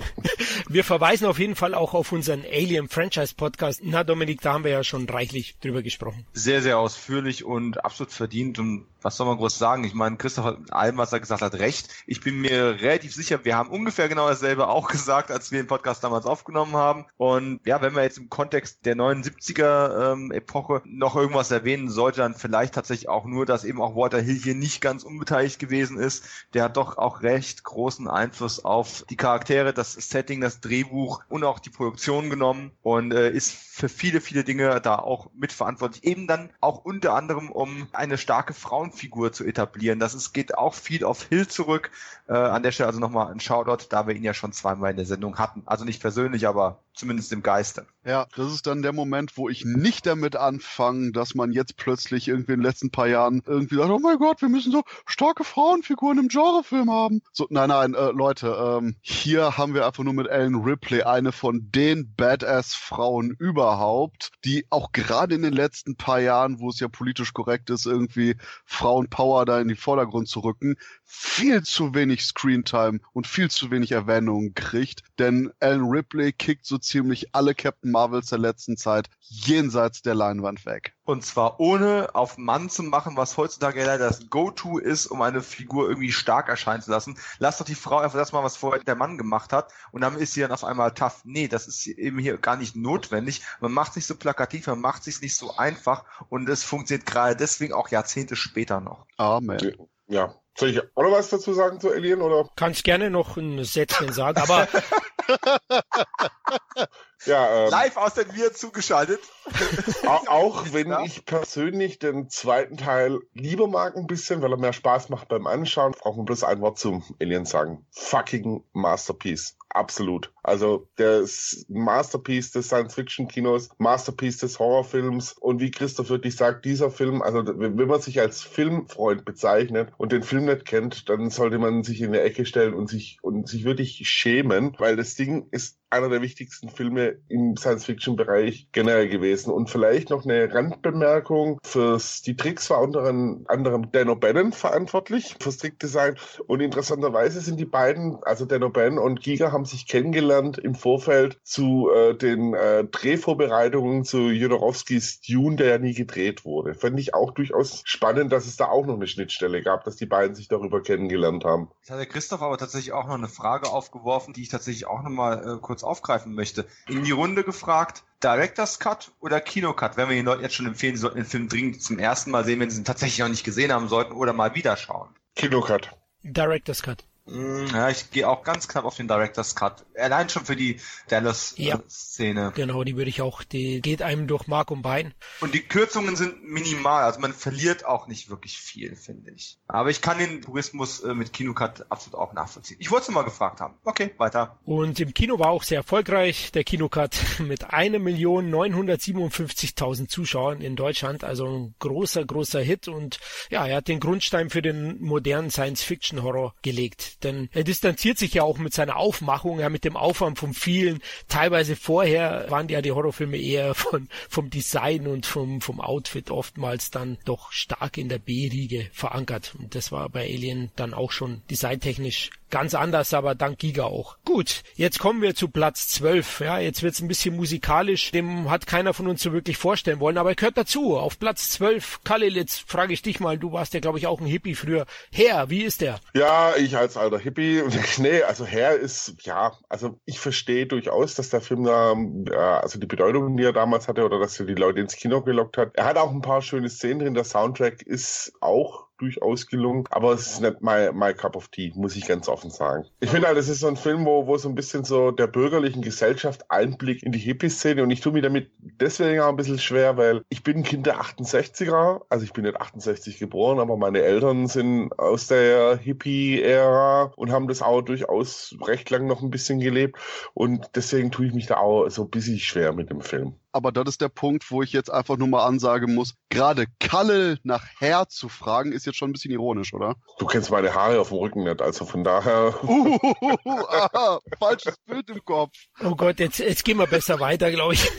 Wir 0.70 0.84
verweisen 0.84 1.26
auf 1.26 1.40
jeden 1.40 1.56
Fall 1.56 1.74
auch 1.74 1.96
auf 1.96 2.12
unseren 2.12 2.44
Alien 2.44 2.90
Franchise 2.90 3.34
Podcast. 3.36 3.82
Na, 3.84 4.04
Dominik, 4.04 4.42
da 4.42 4.54
haben 4.54 4.64
wir 4.64 4.72
ja 4.72 4.84
schon 4.84 5.10
reichlich 5.10 5.58
drüber 5.60 5.82
gesprochen. 5.82 6.26
Sehr, 6.34 6.62
sehr 6.62 6.78
ausführlich 6.78 7.44
und 7.44 7.84
absolut 7.84 8.14
verdient. 8.14 8.60
Und 8.60 8.86
was 9.02 9.18
soll 9.18 9.26
man 9.26 9.38
groß 9.38 9.58
sagen? 9.58 9.84
Ich 9.84 9.94
meine, 9.94 10.18
Christoph 10.18 10.46
hat 10.46 10.58
in 10.60 10.72
allem, 10.72 10.98
was 10.98 11.14
er 11.14 11.20
gesagt 11.20 11.42
hat, 11.42 11.56
recht. 11.56 11.90
Ich 12.06 12.22
bin 12.22 12.40
mir 12.40 12.82
relativ 12.82 13.16
sicher, 13.16 13.44
wir 13.44 13.56
haben 13.56 13.70
ungefähr 13.70 14.10
genau 14.10 14.28
dasselbe 14.28 14.68
auch 14.68 14.90
gesagt, 14.90 15.32
als 15.32 15.52
wir 15.52 15.62
den 15.62 15.68
Podcast 15.68 16.04
damals 16.04 16.26
aufgenommen 16.26 16.76
haben. 16.76 17.06
Und 17.18 17.62
ja, 17.66 17.82
wenn 17.82 17.96
wir 17.96 18.04
jetzt 18.04 18.18
im 18.18 18.30
Kontext 18.30 18.86
der 18.86 18.96
79er 18.96 20.14
ähm, 20.14 20.32
Epoche 20.32 20.82
noch 20.86 21.16
irgendwas 21.16 21.47
erwähnen 21.52 21.90
sollte, 21.90 22.22
dann 22.22 22.36
vielleicht 22.36 22.76
tatsächlich 22.76 23.10
auch 23.10 23.26
nur, 23.26 23.46
dass 23.46 23.64
eben 23.64 23.82
auch 23.82 23.96
Walter 23.96 24.20
Hill 24.20 24.36
hier 24.36 24.56
nicht 24.56 24.82
ganz 24.82 25.04
unbeteiligt 25.04 25.60
gewesen 25.60 25.98
ist. 25.98 26.26
Der 26.54 26.64
hat 26.64 26.78
doch 26.78 26.98
auch 26.98 27.22
recht 27.22 27.64
großen 27.64 28.08
Einfluss 28.08 28.64
auf 28.64 29.06
die 29.10 29.18
Charaktere, 29.18 29.74
das 29.74 29.94
Setting, 29.94 30.42
das 30.42 30.60
Drehbuch 30.60 31.24
und 31.30 31.44
auch 31.44 31.60
die 31.60 31.70
Produktion 31.70 32.30
genommen 32.30 32.72
und 32.82 33.14
äh, 33.14 33.30
ist 33.30 33.52
für 33.52 33.90
viele, 33.90 34.22
viele 34.22 34.44
Dinge 34.44 34.82
da 34.82 34.98
auch 34.98 35.30
mitverantwortlich. 35.36 36.04
Eben 36.04 36.28
dann 36.28 36.50
auch 36.62 36.84
unter 36.84 37.14
anderem, 37.14 37.52
um 37.52 37.88
eine 37.94 38.18
starke 38.18 38.54
Frauenfigur 38.54 39.32
zu 39.32 39.46
etablieren. 39.46 40.00
Das 40.00 40.14
ist, 40.14 40.34
geht 40.34 40.58
auch 40.58 40.74
viel 40.74 41.04
auf 41.04 41.24
Hill 41.24 41.48
zurück. 41.48 41.92
Äh, 42.28 42.34
an 42.34 42.64
der 42.64 42.72
Stelle 42.72 42.88
also 42.88 43.00
nochmal 43.00 43.32
ein 43.32 43.40
Shoutout, 43.40 43.86
da 43.90 44.08
wir 44.08 44.16
ihn 44.16 44.24
ja 44.24 44.34
schon 44.34 44.52
zweimal 44.52 44.92
in 44.92 44.98
der 44.98 45.06
Sendung 45.06 45.38
hatten. 45.38 45.64
Also 45.66 45.86
nicht 45.86 46.02
persönlich, 46.02 46.48
aber 46.48 46.80
zumindest 46.94 47.32
im 47.32 47.44
Geiste. 47.44 47.86
Ja, 48.04 48.28
das 48.36 48.52
ist 48.52 48.68
dann 48.68 48.82
der 48.82 48.94
Moment, 48.94 49.38
wo 49.38 49.50
ich 49.50 49.64
nicht 49.64 50.06
damit 50.06 50.36
anfange, 50.36 51.12
dass 51.12 51.36
man 51.38 51.54
jetzt 51.54 51.78
plötzlich 51.78 52.28
irgendwie 52.28 52.54
in 52.54 52.60
den 52.60 52.66
letzten 52.66 52.92
paar 52.92 53.08
Jahren 53.08 53.42
irgendwie 53.46 53.76
sagt, 53.76 53.90
oh 53.90 54.00
mein 54.00 54.18
Gott, 54.18 54.42
wir 54.42 54.50
müssen 54.50 54.72
so 54.72 54.84
starke 55.06 55.44
Frauenfiguren 55.44 56.20
im 56.20 56.28
Genrefilm 56.28 56.92
haben. 56.92 57.22
So, 57.32 57.48
nein, 57.50 57.70
nein, 57.70 57.94
äh, 57.94 58.12
Leute, 58.12 58.48
ähm, 58.50 58.96
hier 59.02 59.58
haben 59.58 59.74
wir 59.74 59.86
einfach 59.86 60.04
nur 60.04 60.14
mit 60.14 60.28
Ellen 60.28 60.56
Ripley 60.56 61.04
eine 61.04 61.32
von 61.32 61.72
den 61.72 62.14
Badass-Frauen 62.16 63.36
überhaupt, 63.40 64.32
die 64.44 64.66
auch 64.70 64.92
gerade 64.92 65.36
in 65.36 65.44
den 65.44 65.54
letzten 65.54 65.96
paar 65.96 66.20
Jahren, 66.20 66.60
wo 66.60 66.70
es 66.70 66.80
ja 66.80 66.88
politisch 66.88 67.34
korrekt 67.34 67.70
ist, 67.70 67.86
irgendwie 67.86 68.36
Frauenpower 68.66 69.46
da 69.46 69.62
in 69.62 69.68
den 69.68 69.78
Vordergrund 69.78 70.28
zu 70.28 70.40
rücken, 70.42 70.76
viel 71.04 71.64
zu 71.64 71.94
wenig 71.94 72.26
Screentime 72.26 73.00
und 73.14 73.28
viel 73.28 73.50
zu 73.50 73.72
wenig 73.72 73.92
Erwähnung 73.92 74.54
kriegt. 74.54 75.04
Denn 75.20 75.52
Ellen 75.60 75.86
Ripley 75.86 76.34
kickt 76.34 76.66
so 76.66 76.78
ziemlich 76.78 77.34
alle 77.34 77.56
Captain 77.56 77.92
Marvels 77.92 78.28
der 78.28 78.40
letzten 78.40 78.78
Zeit 78.78 79.10
jenseits 79.20 80.02
der 80.02 80.16
Leinwand 80.16 80.66
weg. 80.66 80.94
Und 81.04 81.24
zwar 81.28 81.60
ohne 81.60 82.10
auf 82.14 82.38
Mann 82.38 82.70
zu 82.70 82.84
machen, 82.84 83.18
was 83.18 83.38
heutzutage 83.38 83.86
leider 83.86 84.08
das 84.08 84.30
Go-To 84.30 84.78
ist, 84.78 85.08
um 85.08 85.22
eine 85.22 85.42
Figur 85.42 85.88
irgendwie 85.88 86.12
stark 86.12 86.50
erscheinen 86.50 86.82
zu 86.82 86.92
lassen. 86.92 87.18
Lass 87.40 87.58
doch 87.58 87.66
die 87.66 87.76
Frau 87.76 88.00
einfach 88.00 88.18
das 88.18 88.32
machen, 88.32 88.46
was 88.46 88.58
vorher 88.58 88.84
der 88.84 88.96
Mann 88.96 89.18
gemacht 89.18 89.54
hat 89.54 89.72
und 89.92 90.02
dann 90.02 90.18
ist 90.18 90.34
sie 90.34 90.42
dann 90.42 90.52
auf 90.52 90.64
einmal 90.64 90.94
tough. 90.94 91.22
Nee, 91.24 91.48
das 91.48 91.68
ist 91.68 91.86
eben 91.88 92.20
hier 92.20 92.38
gar 92.38 92.58
nicht 92.58 92.76
notwendig. 92.76 93.42
Man 93.60 93.72
macht 93.72 93.94
sich 93.94 94.06
so 94.06 94.16
plakativ, 94.16 94.68
man 94.68 94.82
macht 94.82 95.04
sich 95.04 95.22
nicht 95.22 95.36
so 95.36 95.56
einfach 95.58 96.06
und 96.30 96.48
es 96.50 96.64
funktioniert 96.64 97.06
gerade 97.06 97.36
deswegen 97.36 97.74
auch 97.74 97.90
Jahrzehnte 97.90 98.36
später 98.36 98.80
noch. 98.80 99.06
Amen. 99.18 99.76
Ja. 100.08 100.36
Soll 100.58 100.70
ich 100.70 100.80
auch 100.80 101.04
noch 101.04 101.12
was 101.12 101.30
dazu 101.30 101.54
sagen 101.54 101.80
zu 101.80 101.92
Alien 101.92 102.22
oder? 102.22 102.50
Kannst 102.56 102.84
gerne 102.84 103.12
noch 103.12 103.38
ein 103.38 103.64
Sätzchen 103.64 104.12
sagen, 104.12 104.42
aber 104.42 104.68
Ja, 107.26 107.66
ähm, 107.66 107.72
Live 107.72 107.98
aus 107.98 108.14
den 108.14 108.34
Wir 108.36 108.54
zugeschaltet. 108.54 109.20
Auch 110.28 110.72
wenn 110.72 110.90
ja. 110.90 111.04
ich 111.04 111.26
persönlich 111.26 112.00
den 112.00 112.30
zweiten 112.30 112.78
Teil 112.78 113.20
lieber 113.34 113.68
mag 113.68 113.96
ein 113.96 114.08
bisschen, 114.08 114.42
weil 114.42 114.52
er 114.52 114.58
mehr 114.58 114.74
Spaß 114.74 115.10
macht 115.10 115.28
beim 115.28 115.48
Anschauen, 115.48 115.94
brauchen 115.94 116.20
wir 116.20 116.26
bloß 116.26 116.44
ein 116.44 116.62
Wort 116.62 116.78
zum 116.78 117.04
Alien 117.20 117.46
sagen. 117.46 117.86
Fucking 117.92 118.64
Masterpiece. 118.74 119.58
Absolut. 119.70 120.32
Also 120.44 120.88
der 120.98 121.26
Masterpiece 121.68 122.52
des 122.52 122.68
Science-Fiction-Kinos, 122.68 123.70
Masterpiece 123.78 124.38
des 124.38 124.60
Horrorfilms 124.60 125.34
und 125.34 125.60
wie 125.60 125.72
Christoph 125.72 126.10
wirklich 126.10 126.36
sagt, 126.36 126.66
dieser 126.66 126.90
Film, 126.90 127.22
also 127.22 127.44
wenn 127.46 127.76
man 127.76 128.02
sich 128.02 128.20
als 128.20 128.42
Filmfreund 128.42 129.26
bezeichnet 129.26 129.92
und 129.98 130.12
den 130.12 130.24
Film 130.24 130.46
nicht 130.46 130.66
kennt, 130.66 131.10
dann 131.10 131.30
sollte 131.30 131.60
man 131.60 131.84
sich 131.84 132.02
in 132.02 132.08
eine 132.08 132.22
Ecke 132.22 132.46
stellen 132.46 132.74
und 132.74 132.88
sich 132.88 133.20
und 133.22 133.48
sich 133.48 133.66
wirklich 133.66 134.02
schämen, 134.10 134.74
weil 134.80 134.96
das 134.96 135.16
Ding 135.16 135.48
ist 135.52 135.78
einer 135.90 136.10
der 136.10 136.22
wichtigsten 136.22 136.70
Filme 136.70 137.18
im 137.30 137.56
Science-Fiction-Bereich 137.56 138.70
generell 138.72 139.08
gewesen. 139.10 139.52
Und 139.52 139.70
vielleicht 139.70 140.10
noch 140.10 140.26
eine 140.26 140.54
Randbemerkung. 140.54 141.60
Fürs, 141.64 142.22
die 142.22 142.36
Tricks 142.36 142.70
war 142.70 142.82
unter 142.82 143.04
anderem 143.04 143.92
Dan 143.92 144.10
O'Bannon 144.10 144.54
verantwortlich, 144.54 145.36
fürs 145.40 145.58
Trickdesign. 145.58 146.18
Und 146.48 146.62
interessanterweise 146.62 147.42
sind 147.42 147.60
die 147.60 147.66
beiden, 147.66 148.18
also 148.24 148.46
Dan 148.46 148.64
O'Bannon 148.64 149.00
und 149.00 149.22
Giga, 149.22 149.52
haben 149.52 149.66
sich 149.66 149.88
kennengelernt 149.88 150.58
im 150.58 150.76
Vorfeld 150.76 151.40
zu 151.44 151.90
äh, 151.92 152.16
den 152.16 152.54
äh, 152.54 152.84
Drehvorbereitungen 152.86 154.04
zu 154.04 154.30
Jodorowskis 154.30 155.22
Dune, 155.22 155.56
der 155.56 155.68
ja 155.68 155.78
nie 155.78 155.94
gedreht 155.94 156.46
wurde. 156.46 156.74
Fand 156.74 157.00
ich 157.00 157.14
auch 157.14 157.32
durchaus 157.32 157.82
spannend, 157.86 158.32
dass 158.32 158.46
es 158.46 158.58
da 158.58 158.68
auch 158.68 158.86
noch 158.86 158.96
eine 158.96 159.08
Schnittstelle 159.08 159.62
gab, 159.62 159.84
dass 159.84 159.96
die 159.96 160.06
beiden 160.06 160.36
sich 160.36 160.48
darüber 160.48 160.82
kennengelernt 160.82 161.46
haben. 161.46 161.70
Jetzt 161.80 161.92
hat 161.92 162.00
der 162.00 162.06
Christoph 162.06 162.42
aber 162.42 162.58
tatsächlich 162.58 162.94
auch 162.94 163.08
noch 163.08 163.16
eine 163.16 163.28
Frage 163.28 163.70
aufgeworfen, 163.70 164.34
die 164.34 164.42
ich 164.42 164.50
tatsächlich 164.50 164.88
auch 164.88 165.04
nochmal 165.04 165.38
äh, 165.40 165.62
kurz 165.62 165.77
aufgreifen 165.84 166.34
möchte. 166.34 166.66
In 166.88 167.04
die 167.04 167.12
Runde 167.12 167.44
gefragt, 167.44 168.04
Director's 168.24 168.80
Cut 168.80 169.12
oder 169.20 169.40
Kino 169.42 169.74
Cut, 169.74 169.98
wenn 169.98 170.10
wir 170.10 170.16
den 170.16 170.26
Leuten 170.26 170.42
jetzt 170.42 170.56
schon 170.56 170.66
empfehlen, 170.66 170.96
sie 170.96 171.02
sollten 171.02 171.18
den 171.18 171.26
Film 171.26 171.50
dringend 171.50 171.82
zum 171.82 172.00
ersten 172.00 172.32
Mal 172.32 172.46
sehen, 172.46 172.60
wenn 172.60 172.70
sie 172.70 172.82
ihn 172.82 172.86
tatsächlich 172.86 173.20
noch 173.20 173.30
nicht 173.30 173.44
gesehen 173.44 173.72
haben 173.72 173.88
sollten 173.88 174.14
oder 174.14 174.34
mal 174.34 174.56
wieder 174.56 174.76
schauen. 174.78 175.10
Kino 175.36 175.62
Cut. 175.62 175.92
Director's 176.24 176.82
Cut. 176.82 177.06
Mm, 177.28 177.68
ja, 177.74 177.90
ich 177.90 178.12
gehe 178.12 178.28
auch 178.28 178.44
ganz 178.44 178.68
knapp 178.68 178.84
auf 178.86 178.96
den 178.96 179.08
Director's 179.08 179.56
Cut. 179.56 179.86
Allein 179.96 180.30
schon 180.30 180.46
für 180.46 180.56
die 180.56 180.80
Dallas-Szene. 181.10 182.42
Ja, 182.42 182.50
genau, 182.52 182.84
die 182.84 182.96
würde 182.96 183.10
ich 183.10 183.22
auch, 183.22 183.44
die 183.44 183.82
geht 183.82 184.02
einem 184.02 184.28
durch 184.28 184.48
Mark 184.48 184.72
und 184.72 184.82
Bein. 184.82 185.14
Und 185.42 185.54
die 185.54 185.62
Kürzungen 185.62 186.16
sind 186.16 186.44
minimal, 186.44 187.04
also 187.04 187.20
man 187.20 187.34
verliert 187.34 187.86
auch 187.86 188.08
nicht 188.08 188.30
wirklich 188.30 188.58
viel, 188.58 188.96
finde 188.96 189.32
ich. 189.32 189.58
Aber 189.68 189.90
ich 189.90 190.02
kann 190.02 190.20
den 190.20 190.42
Tourismus 190.42 191.02
äh, 191.02 191.14
mit 191.14 191.34
Kinocut 191.34 191.86
absolut 191.90 192.18
auch 192.18 192.32
nachvollziehen. 192.34 192.78
Ich 192.80 192.92
wollte 192.92 193.08
es 193.08 193.12
mal 193.12 193.24
gefragt 193.24 193.60
haben. 193.60 193.74
Okay, 193.84 194.14
weiter. 194.18 194.58
Und 194.64 194.98
im 195.00 195.14
Kino 195.14 195.40
war 195.40 195.50
auch 195.50 195.64
sehr 195.64 195.78
erfolgreich, 195.78 196.52
der 196.54 196.64
Kinocut 196.64 197.18
mit 197.40 197.66
1.957.000 197.66 200.08
Zuschauern 200.08 200.62
in 200.62 200.78
Deutschland, 200.78 201.24
also 201.24 201.48
ein 201.48 201.76
großer, 201.80 202.26
großer 202.26 202.62
Hit 202.62 202.88
und 202.88 203.20
ja, 203.50 203.66
er 203.68 203.78
hat 203.78 203.88
den 203.88 204.00
Grundstein 204.00 204.50
für 204.50 204.62
den 204.62 205.02
modernen 205.02 205.52
Science-Fiction-Horror 205.52 206.56
gelegt 206.62 207.17
denn 207.24 207.50
er 207.54 207.64
distanziert 207.64 208.18
sich 208.18 208.34
ja 208.34 208.44
auch 208.44 208.58
mit 208.58 208.74
seiner 208.74 208.98
Aufmachung, 208.98 209.60
ja 209.60 209.70
mit 209.70 209.84
dem 209.84 209.98
Aufwand 209.98 210.40
von 210.40 210.54
vielen. 210.54 211.02
Teilweise 211.28 211.76
vorher 211.76 212.46
waren 212.50 212.70
ja 212.70 212.82
die 212.82 212.92
Horrorfilme 212.92 213.38
eher 213.38 213.74
von, 213.76 214.10
vom 214.30 214.50
Design 214.50 215.08
und 215.08 215.26
vom, 215.26 215.62
vom 215.62 215.82
Outfit 215.82 216.32
oftmals 216.32 216.92
dann 216.92 217.18
doch 217.26 217.52
stark 217.52 217.98
in 217.98 218.10
der 218.10 218.20
B-Riege 218.20 218.90
verankert. 218.94 219.56
Und 219.58 219.76
das 219.76 219.92
war 219.92 220.10
bei 220.10 220.26
Alien 220.26 220.72
dann 220.76 220.94
auch 220.94 221.12
schon 221.12 221.42
designtechnisch 221.50 222.30
ganz 222.50 222.74
anders, 222.74 223.14
aber 223.14 223.36
dank 223.36 223.60
Giga 223.60 223.84
auch. 223.84 224.18
Gut, 224.26 224.64
jetzt 224.76 225.00
kommen 225.00 225.22
wir 225.22 225.36
zu 225.36 225.50
Platz 225.50 225.90
12. 225.90 226.42
Ja, 226.42 226.60
jetzt 226.60 226.84
wird's 226.84 227.02
ein 227.02 227.08
bisschen 227.08 227.36
musikalisch. 227.36 228.12
Dem 228.12 228.50
hat 228.50 228.68
keiner 228.68 228.94
von 228.94 229.08
uns 229.08 229.22
so 229.22 229.34
wirklich 229.34 229.58
vorstellen 229.58 230.00
wollen, 230.00 230.18
aber 230.18 230.30
er 230.30 230.36
gehört 230.36 230.58
dazu. 230.58 230.98
Auf 230.98 231.20
Platz 231.20 231.50
12, 231.52 232.04
Khalil, 232.04 232.36
jetzt 232.36 232.70
frage 232.70 232.94
ich 232.94 233.02
dich 233.02 233.20
mal, 233.20 233.38
du 233.38 233.52
warst 233.52 233.74
ja 233.74 233.80
glaube 233.80 234.00
ich 234.00 234.08
auch 234.08 234.20
ein 234.20 234.28
Hippie 234.28 234.56
früher. 234.56 234.86
Herr, 235.12 235.50
wie 235.50 235.64
ist 235.64 235.82
der? 235.82 236.00
Ja, 236.14 236.56
ich 236.56 236.78
als 236.78 236.98
alter 237.08 237.20
Hippie. 237.20 237.64
nee, 237.98 238.22
also 238.24 238.46
Herr 238.46 238.76
ist, 238.76 239.16
ja, 239.22 239.54
also 239.70 240.00
ich 240.06 240.20
verstehe 240.20 240.68
durchaus, 240.68 241.16
dass 241.16 241.30
der 241.30 241.42
Film 241.42 241.64
da, 241.64 241.96
ja, 242.32 242.60
also 242.60 242.80
die 242.80 242.88
Bedeutung, 242.88 243.38
die 243.38 243.44
er 243.44 243.54
damals 243.54 243.88
hatte 243.88 244.06
oder 244.06 244.20
dass 244.20 244.40
er 244.40 244.46
die 244.46 244.56
Leute 244.56 244.80
ins 244.80 244.96
Kino 244.96 245.22
gelockt 245.22 245.58
hat. 245.58 245.76
Er 245.76 245.86
hat 245.86 245.98
auch 245.98 246.12
ein 246.12 246.22
paar 246.22 246.42
schöne 246.42 246.70
Szenen 246.70 247.00
drin. 247.00 247.14
Der 247.14 247.24
Soundtrack 247.24 247.82
ist 247.84 248.34
auch 248.42 248.87
durchaus 248.98 249.48
gelungen, 249.48 249.86
aber 249.90 250.14
es 250.14 250.28
ist 250.28 250.42
nicht 250.42 250.62
my, 250.62 250.92
my 250.94 251.14
cup 251.14 251.36
of 251.36 251.48
tea, 251.50 251.72
muss 251.76 251.96
ich 251.96 252.08
ganz 252.08 252.28
offen 252.28 252.50
sagen. 252.50 252.86
Ich 253.00 253.10
finde 253.10 253.28
halt, 253.28 253.38
es 253.38 253.50
ist 253.50 253.60
so 253.60 253.68
ein 253.68 253.78
Film, 253.78 254.06
wo, 254.06 254.28
wo 254.28 254.38
so 254.38 254.50
ein 254.50 254.56
bisschen 254.56 254.84
so 254.84 255.12
der 255.12 255.28
bürgerlichen 255.28 255.82
Gesellschaft 255.82 256.50
Einblick 256.50 257.04
in 257.04 257.12
die 257.12 257.20
Hippie-Szene 257.20 257.84
und 257.84 257.92
ich 257.92 258.02
tue 258.02 258.14
mir 258.14 258.22
damit 258.22 258.52
deswegen 258.60 259.22
auch 259.22 259.30
ein 259.30 259.36
bisschen 259.36 259.60
schwer, 259.60 259.98
weil 259.98 260.22
ich 260.30 260.44
bin 260.44 260.64
Kind 260.64 260.86
der 260.86 261.02
68er, 261.02 262.02
also 262.10 262.24
ich 262.24 262.34
bin 262.34 262.46
nicht 262.46 262.60
68 262.60 263.20
geboren, 263.20 263.60
aber 263.60 263.78
meine 263.78 264.02
Eltern 264.02 264.48
sind 264.48 264.98
aus 264.98 265.28
der 265.28 265.78
Hippie-Ära 265.78 267.14
und 267.16 267.32
haben 267.32 267.48
das 267.48 267.62
auch 267.62 267.82
durchaus 267.82 268.56
recht 268.66 268.90
lang 268.90 269.08
noch 269.08 269.22
ein 269.22 269.32
bisschen 269.32 269.60
gelebt 269.60 269.98
und 270.34 270.70
deswegen 270.76 271.12
tue 271.12 271.28
ich 271.28 271.34
mich 271.34 271.48
da 271.48 271.58
auch 271.58 271.90
so 271.90 272.04
ein 272.04 272.10
bisschen 272.10 272.40
schwer 272.40 272.74
mit 272.74 272.90
dem 272.90 273.02
Film 273.02 273.36
aber 273.52 273.72
das 273.72 273.88
ist 273.90 274.02
der 274.02 274.10
Punkt, 274.10 274.52
wo 274.52 274.62
ich 274.62 274.72
jetzt 274.74 274.92
einfach 274.92 275.18
nur 275.18 275.28
mal 275.28 275.46
ansagen 275.46 275.96
muss, 275.96 276.14
gerade 276.30 276.66
Kalle 276.80 277.40
nach 277.44 277.66
Herr 277.80 278.08
zu 278.08 278.30
fragen, 278.30 278.72
ist 278.72 278.86
jetzt 278.86 278.98
schon 278.98 279.10
ein 279.10 279.14
bisschen 279.14 279.32
ironisch, 279.32 279.74
oder? 279.74 279.96
Du 280.20 280.26
kennst 280.26 280.52
meine 280.52 280.74
Haare 280.74 281.00
auf 281.00 281.10
dem 281.10 281.18
Rücken 281.18 281.44
nicht, 281.44 281.62
also 281.62 281.86
von 281.86 282.04
daher. 282.04 282.54
Uh, 282.64 282.98
aha, 283.70 284.20
falsches 284.40 284.78
Bild 284.86 285.10
im 285.10 285.24
Kopf. 285.26 285.54
Oh 285.84 285.96
Gott, 285.96 286.20
jetzt, 286.20 286.40
jetzt 286.40 286.66
gehen 286.66 286.78
wir 286.78 286.88
besser 286.88 287.20
weiter, 287.20 287.50
glaube 287.52 287.74
ich. 287.74 287.90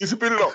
Diese 0.00 0.16
Bilder. 0.16 0.52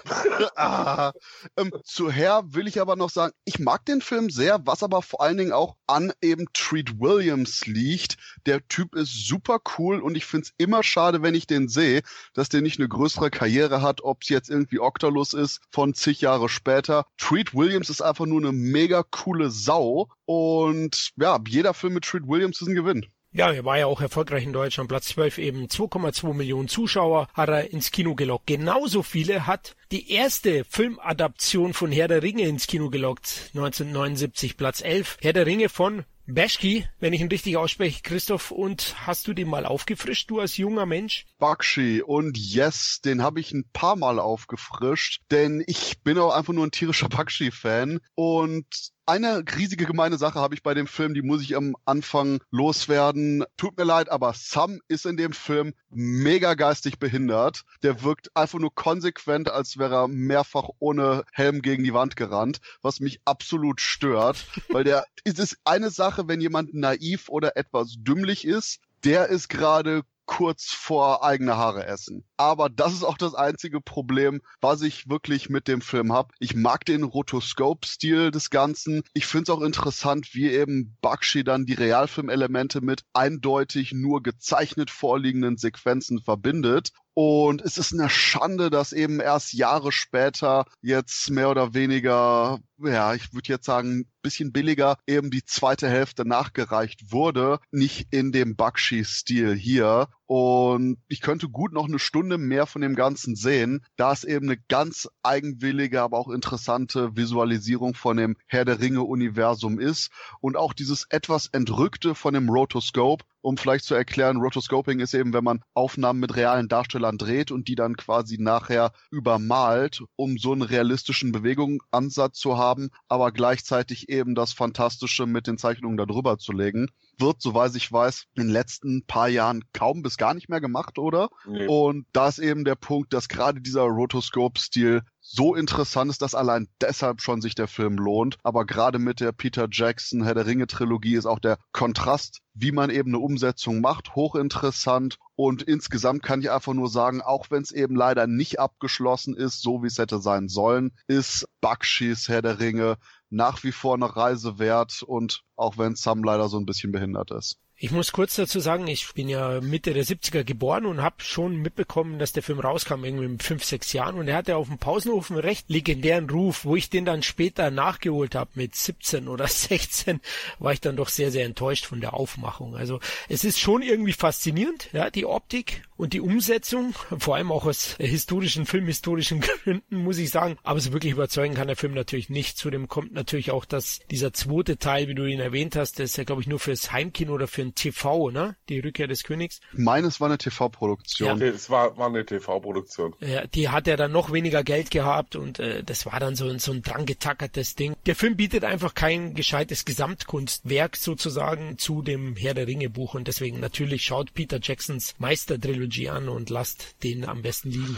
ah, 0.55 1.11
ähm, 1.57 1.73
zu 1.83 2.11
Herr 2.11 2.53
will 2.53 2.67
ich 2.67 2.79
aber 2.79 2.95
noch 2.95 3.09
sagen, 3.09 3.33
ich 3.45 3.59
mag 3.59 3.85
den 3.85 4.01
Film 4.01 4.29
sehr, 4.29 4.65
was 4.65 4.83
aber 4.83 5.01
vor 5.01 5.21
allen 5.21 5.37
Dingen 5.37 5.53
auch 5.53 5.75
an 5.87 6.13
eben 6.21 6.45
Treat 6.53 6.99
Williams 6.99 7.65
liegt. 7.65 8.17
Der 8.45 8.65
Typ 8.67 8.95
ist 8.95 9.27
super 9.27 9.59
cool 9.77 9.99
und 9.99 10.15
ich 10.15 10.25
finde 10.25 10.45
es 10.45 10.53
immer 10.57 10.83
schade, 10.83 11.21
wenn 11.21 11.35
ich 11.35 11.47
den 11.47 11.67
sehe, 11.67 12.01
dass 12.33 12.49
der 12.49 12.61
nicht 12.61 12.79
eine 12.79 12.87
größere 12.87 13.29
Karriere 13.29 13.81
hat, 13.81 14.01
ob 14.01 14.23
jetzt 14.29 14.49
irgendwie 14.49 14.79
Octalus 14.79 15.33
ist 15.33 15.61
von 15.71 15.93
zig 15.93 16.21
Jahre 16.21 16.49
später. 16.49 17.05
Treat 17.17 17.53
Williams 17.53 17.89
ist 17.89 18.01
einfach 18.01 18.25
nur 18.25 18.39
eine 18.39 18.51
mega 18.51 19.03
coole 19.03 19.49
Sau 19.49 20.09
und 20.25 21.11
ja, 21.17 21.39
jeder 21.47 21.73
Film 21.73 21.93
mit 21.93 22.05
Treat 22.05 22.27
Williams 22.27 22.61
ist 22.61 22.67
ein 22.67 22.75
Gewinn. 22.75 23.05
Ja, 23.31 23.51
er 23.51 23.63
war 23.63 23.77
ja 23.77 23.85
auch 23.85 24.01
erfolgreich 24.01 24.43
in 24.43 24.53
Deutschland. 24.53 24.89
Platz 24.89 25.09
12 25.09 25.37
eben 25.37 25.67
2,2 25.67 26.33
Millionen 26.33 26.67
Zuschauer 26.67 27.27
hat 27.35 27.49
er 27.49 27.71
ins 27.71 27.91
Kino 27.91 28.15
gelockt. 28.15 28.47
Genauso 28.47 29.03
viele 29.03 29.45
hat 29.45 29.75
die 29.91 30.11
erste 30.11 30.63
Filmadaption 30.63 31.73
von 31.73 31.91
Herr 31.91 32.07
der 32.07 32.23
Ringe 32.23 32.47
ins 32.47 32.65
Kino 32.65 32.89
gelockt. 32.89 33.51
1979 33.53 34.57
Platz 34.57 34.81
11. 34.81 35.17
Herr 35.21 35.33
der 35.33 35.45
Ringe 35.45 35.69
von 35.69 36.05
Beschki, 36.31 36.87
wenn 36.99 37.13
ich 37.13 37.21
ihn 37.21 37.27
richtig 37.27 37.57
ausspreche, 37.57 38.03
Christoph, 38.03 38.51
und 38.51 38.95
hast 39.07 39.27
du 39.27 39.33
den 39.33 39.49
mal 39.49 39.65
aufgefrischt, 39.65 40.29
du 40.29 40.39
als 40.39 40.57
junger 40.57 40.85
Mensch? 40.85 41.25
Bakshi 41.39 42.03
und 42.03 42.37
yes, 42.37 43.01
den 43.03 43.23
habe 43.23 43.39
ich 43.39 43.51
ein 43.51 43.67
paar 43.73 43.95
Mal 43.95 44.19
aufgefrischt, 44.19 45.23
denn 45.31 45.63
ich 45.65 46.03
bin 46.03 46.19
auch 46.19 46.35
einfach 46.35 46.53
nur 46.53 46.67
ein 46.67 46.71
tierischer 46.71 47.09
Bakshi-Fan 47.09 47.99
und 48.13 48.91
eine 49.09 49.43
riesige 49.57 49.87
gemeine 49.87 50.19
Sache 50.19 50.39
habe 50.39 50.53
ich 50.53 50.61
bei 50.61 50.75
dem 50.75 50.85
Film, 50.85 51.15
die 51.15 51.23
muss 51.23 51.41
ich 51.41 51.55
am 51.55 51.75
Anfang 51.83 52.41
loswerden. 52.51 53.43
Tut 53.57 53.75
mir 53.75 53.83
leid, 53.83 54.09
aber 54.09 54.33
Sam 54.35 54.81
ist 54.87 55.07
in 55.07 55.17
dem 55.17 55.33
Film 55.33 55.73
mega 55.89 56.53
geistig 56.53 56.99
behindert. 56.99 57.63
Der 57.81 58.03
wirkt 58.03 58.29
einfach 58.35 58.59
nur 58.59 58.73
konsequent, 58.75 59.49
als 59.49 59.79
wäre 59.79 59.95
er 59.95 60.07
mehrfach 60.07 60.69
ohne 60.77 61.23
Helm 61.31 61.63
gegen 61.63 61.83
die 61.83 61.95
Wand 61.95 62.17
gerannt, 62.17 62.59
was 62.83 62.99
mich 62.99 63.19
absolut 63.25 63.81
stört, 63.81 64.45
weil 64.69 64.83
der 64.83 65.07
es 65.23 65.39
ist 65.39 65.57
eine 65.65 65.89
Sache, 65.89 66.18
wenn 66.27 66.41
jemand 66.41 66.73
naiv 66.73 67.29
oder 67.29 67.55
etwas 67.57 67.95
dümmlich 67.97 68.45
ist, 68.45 68.79
der 69.03 69.27
ist 69.27 69.49
gerade 69.49 70.03
kurz 70.29 70.65
vor 70.65 71.23
eigene 71.23 71.57
Haare 71.57 71.87
essen. 71.87 72.23
Aber 72.37 72.69
das 72.69 72.93
ist 72.93 73.03
auch 73.03 73.17
das 73.17 73.33
einzige 73.33 73.81
Problem, 73.81 74.41
was 74.61 74.83
ich 74.83 75.09
wirklich 75.09 75.49
mit 75.49 75.67
dem 75.67 75.81
Film 75.81 76.13
habe. 76.13 76.35
Ich 76.37 76.55
mag 76.55 76.85
den 76.85 77.01
Rotoscope-Stil 77.01 78.29
des 78.29 78.51
Ganzen. 78.51 79.01
Ich 79.13 79.25
finde 79.25 79.51
es 79.51 79.57
auch 79.57 79.63
interessant, 79.63 80.35
wie 80.35 80.51
eben 80.51 80.95
Bakshi 81.01 81.43
dann 81.43 81.65
die 81.65 81.73
Realfilmelemente 81.73 82.79
mit 82.81 83.01
eindeutig 83.11 83.91
nur 83.91 84.21
gezeichnet 84.21 84.91
vorliegenden 84.91 85.57
Sequenzen 85.57 86.21
verbindet. 86.21 86.91
Und 87.15 87.63
es 87.63 87.79
ist 87.79 87.91
eine 87.91 88.07
Schande, 88.07 88.69
dass 88.69 88.93
eben 88.93 89.19
erst 89.19 89.53
Jahre 89.53 89.91
später 89.91 90.65
jetzt 90.81 91.31
mehr 91.31 91.49
oder 91.49 91.73
weniger, 91.73 92.59
ja, 92.83 93.13
ich 93.13 93.33
würde 93.33 93.49
jetzt 93.49 93.65
sagen, 93.65 94.05
bisschen 94.21 94.51
billiger 94.51 94.97
eben 95.07 95.31
die 95.31 95.45
zweite 95.45 95.89
Hälfte 95.89 96.27
nachgereicht 96.27 97.11
wurde, 97.11 97.59
nicht 97.71 98.07
in 98.11 98.31
dem 98.31 98.55
Bakshi-Stil 98.55 99.55
hier. 99.55 100.07
Und 100.25 100.97
ich 101.07 101.21
könnte 101.21 101.49
gut 101.49 101.73
noch 101.73 101.87
eine 101.87 101.97
Stunde 101.97 102.37
mehr 102.37 102.67
von 102.67 102.81
dem 102.81 102.95
Ganzen 102.95 103.35
sehen, 103.35 103.83
da 103.95 104.11
es 104.11 104.23
eben 104.23 104.47
eine 104.47 104.59
ganz 104.67 105.07
eigenwillige, 105.23 106.01
aber 106.01 106.19
auch 106.19 106.29
interessante 106.29 107.15
Visualisierung 107.15 107.95
von 107.95 108.17
dem 108.17 108.37
Herr 108.45 108.65
der 108.65 108.79
Ringe-Universum 108.79 109.79
ist. 109.79 110.11
Und 110.39 110.55
auch 110.55 110.73
dieses 110.73 111.07
etwas 111.09 111.47
Entrückte 111.47 112.13
von 112.13 112.35
dem 112.35 112.49
Rotoscope, 112.49 113.25
um 113.41 113.57
vielleicht 113.57 113.85
zu 113.85 113.95
erklären, 113.95 114.37
Rotoscoping 114.37 114.99
ist 114.99 115.13
eben, 115.13 115.33
wenn 115.33 115.43
man 115.43 115.61
Aufnahmen 115.73 116.19
mit 116.19 116.35
realen 116.35 116.67
Darstellern 116.67 117.17
dreht 117.17 117.51
und 117.51 117.67
die 117.67 117.75
dann 117.75 117.95
quasi 117.95 118.37
nachher 118.37 118.91
übermalt, 119.09 120.03
um 120.15 120.37
so 120.37 120.51
einen 120.51 120.61
realistischen 120.61 121.31
Bewegungsansatz 121.31 122.37
zu 122.37 122.57
haben, 122.57 122.68
aber 123.07 123.31
gleichzeitig 123.31 124.09
eben 124.09 124.35
das 124.35 124.53
Fantastische 124.53 125.25
mit 125.25 125.47
den 125.47 125.57
Zeichnungen 125.57 125.97
darüber 125.97 126.37
zu 126.37 126.51
legen. 126.51 126.87
Wird, 127.17 127.41
soweit 127.41 127.75
ich 127.75 127.91
weiß, 127.91 128.25
in 128.35 128.43
den 128.43 128.51
letzten 128.51 129.05
paar 129.05 129.27
Jahren 129.27 129.63
kaum 129.73 130.01
bis 130.01 130.17
gar 130.17 130.33
nicht 130.33 130.49
mehr 130.49 130.61
gemacht, 130.61 130.97
oder? 130.97 131.29
Nee. 131.45 131.67
Und 131.67 132.05
da 132.13 132.27
ist 132.27 132.39
eben 132.39 132.65
der 132.65 132.75
Punkt, 132.75 133.13
dass 133.13 133.27
gerade 133.27 133.61
dieser 133.61 133.83
Rotoscope-Stil 133.83 135.01
so 135.31 135.53
interessant 135.53 136.09
ist, 136.09 136.21
dass 136.23 136.33
allein 136.33 136.67
deshalb 136.81 137.21
schon 137.21 137.41
sich 137.41 137.53
der 137.53 137.67
Film 137.67 137.97
lohnt. 137.97 138.37
Aber 138.43 138.65
gerade 138.65 138.97
mit 138.97 139.19
der 139.19 139.31
Peter 139.31 139.67
Jackson 139.69 140.23
Herr 140.23 140.33
der 140.33 140.47
Ringe 140.47 140.65
Trilogie 140.65 141.15
ist 141.15 141.27
auch 141.27 141.39
der 141.39 141.59
Kontrast, 141.71 142.41
wie 142.55 142.71
man 142.71 142.89
eben 142.89 143.11
eine 143.11 143.19
Umsetzung 143.19 143.79
macht, 143.79 144.15
hochinteressant. 144.15 145.19
Und 145.35 145.61
insgesamt 145.61 146.23
kann 146.23 146.41
ich 146.41 146.49
einfach 146.49 146.73
nur 146.73 146.89
sagen, 146.89 147.21
auch 147.21 147.51
wenn 147.51 147.61
es 147.61 147.71
eben 147.71 147.95
leider 147.95 148.25
nicht 148.25 148.59
abgeschlossen 148.59 149.35
ist, 149.35 149.61
so 149.61 149.83
wie 149.83 149.87
es 149.87 149.99
hätte 149.99 150.19
sein 150.19 150.47
sollen, 150.47 150.91
ist 151.07 151.45
Bakshis 151.61 152.27
Herr 152.27 152.41
der 152.41 152.59
Ringe 152.59 152.97
nach 153.29 153.63
wie 153.63 153.71
vor 153.71 153.93
eine 153.93 154.15
Reise 154.15 154.57
wert 154.57 155.03
und 155.03 155.43
auch 155.55 155.77
wenn 155.77 155.95
Sam 155.95 156.23
leider 156.23 156.49
so 156.49 156.57
ein 156.57 156.65
bisschen 156.65 156.91
behindert 156.91 157.29
ist. 157.31 157.59
Ich 157.81 157.91
muss 157.91 158.11
kurz 158.11 158.35
dazu 158.35 158.59
sagen, 158.59 158.87
ich 158.87 159.13
bin 159.13 159.29
ja 159.29 159.61
Mitte 159.61 159.93
der 159.93 160.03
70er 160.03 160.43
geboren 160.43 160.85
und 160.85 161.01
habe 161.01 161.15
schon 161.19 161.55
mitbekommen, 161.55 162.19
dass 162.19 162.33
der 162.33 162.43
Film 162.43 162.59
rauskam, 162.59 163.05
irgendwie 163.05 163.29
mit 163.29 163.41
fünf, 163.41 163.63
sechs 163.63 163.93
Jahren. 163.93 164.17
Und 164.17 164.27
er 164.27 164.35
hatte 164.35 164.57
auf 164.57 164.67
dem 164.67 164.79
Pausenhof 164.79 165.31
einen 165.31 165.39
recht 165.39 165.69
legendären 165.69 166.29
Ruf. 166.29 166.65
Wo 166.65 166.75
ich 166.75 166.89
den 166.89 167.05
dann 167.05 167.23
später 167.23 167.71
nachgeholt 167.71 168.35
habe, 168.35 168.51
mit 168.55 168.75
17 168.75 169.29
oder 169.29 169.47
16, 169.47 170.19
war 170.59 170.73
ich 170.73 170.81
dann 170.81 170.97
doch 170.97 171.07
sehr, 171.07 171.31
sehr 171.31 171.45
enttäuscht 171.45 171.85
von 171.85 172.01
der 172.01 172.15
Aufmachung. 172.15 172.75
Also 172.75 172.99
es 173.29 173.45
ist 173.45 173.59
schon 173.59 173.81
irgendwie 173.81 174.11
faszinierend, 174.11 174.89
ja, 174.91 175.09
die 175.09 175.25
Optik 175.25 175.83
und 175.99 176.13
die 176.13 176.21
Umsetzung, 176.21 176.95
vor 177.17 177.35
allem 177.35 177.51
auch 177.51 177.65
aus 177.65 177.97
historischen, 177.99 178.65
filmhistorischen 178.65 179.41
Gründen, 179.65 179.97
muss 179.97 180.17
ich 180.17 180.29
sagen. 180.29 180.57
Aber 180.63 180.79
so 180.79 180.93
wirklich 180.93 181.11
überzeugen 181.11 181.55
kann 181.55 181.67
der 181.67 181.75
Film 181.75 181.93
natürlich 181.93 182.29
nicht. 182.29 182.57
Zudem 182.57 182.87
kommt 182.87 183.11
natürlich 183.11 183.51
auch, 183.51 183.65
dass 183.65 183.99
dieser 184.09 184.31
zweite 184.31 184.77
Teil, 184.77 185.09
wie 185.09 185.13
du 185.13 185.25
ihn 185.25 185.41
erwähnt 185.41 185.75
hast, 185.75 185.99
der 185.99 186.05
ist 186.05 186.15
ja, 186.15 186.23
glaube 186.23 186.41
ich, 186.41 186.47
nur 186.47 186.59
fürs 186.59 186.93
Heimkino 186.93 187.33
oder 187.33 187.47
für 187.47 187.63
ein 187.63 187.75
TV, 187.75 188.29
ne? 188.29 188.55
Die 188.69 188.79
Rückkehr 188.79 189.07
des 189.07 189.23
Königs. 189.23 189.59
Meines 189.73 190.21
war 190.21 190.29
eine 190.29 190.37
TV-Produktion. 190.37 191.37
Ja, 191.37 191.47
es 191.47 191.69
war, 191.69 191.97
war 191.97 192.07
eine 192.07 192.25
TV-Produktion. 192.25 193.13
Ja, 193.19 193.45
die 193.45 193.67
hat 193.67 193.85
ja 193.87 193.97
dann 193.97 194.13
noch 194.13 194.31
weniger 194.31 194.63
Geld 194.63 194.91
gehabt 194.91 195.35
und 195.35 195.59
äh, 195.59 195.83
das 195.83 196.05
war 196.05 196.17
dann 196.21 196.37
so, 196.37 196.57
so 196.59 196.71
ein 196.71 196.81
drangetackertes 196.81 197.75
Ding. 197.75 197.93
Der 198.05 198.15
Film 198.15 198.37
bietet 198.37 198.63
einfach 198.63 198.93
kein 198.93 199.33
gescheites 199.33 199.83
Gesamtkunstwerk 199.83 200.95
sozusagen 200.95 201.77
zu 201.77 202.01
dem 202.01 202.37
Herr 202.37 202.53
der 202.53 202.67
Ringe 202.67 202.89
Buch 202.89 203.15
und 203.15 203.27
deswegen 203.27 203.59
natürlich 203.59 204.05
schaut 204.05 204.33
Peter 204.33 204.59
Jacksons 204.61 205.15
Meistertrilogie 205.17 205.88
an 206.09 206.29
und 206.29 206.49
lasst 206.49 207.03
den 207.03 207.25
am 207.25 207.41
besten 207.41 207.71
liegen. 207.71 207.97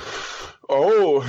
Oh. 0.74 1.22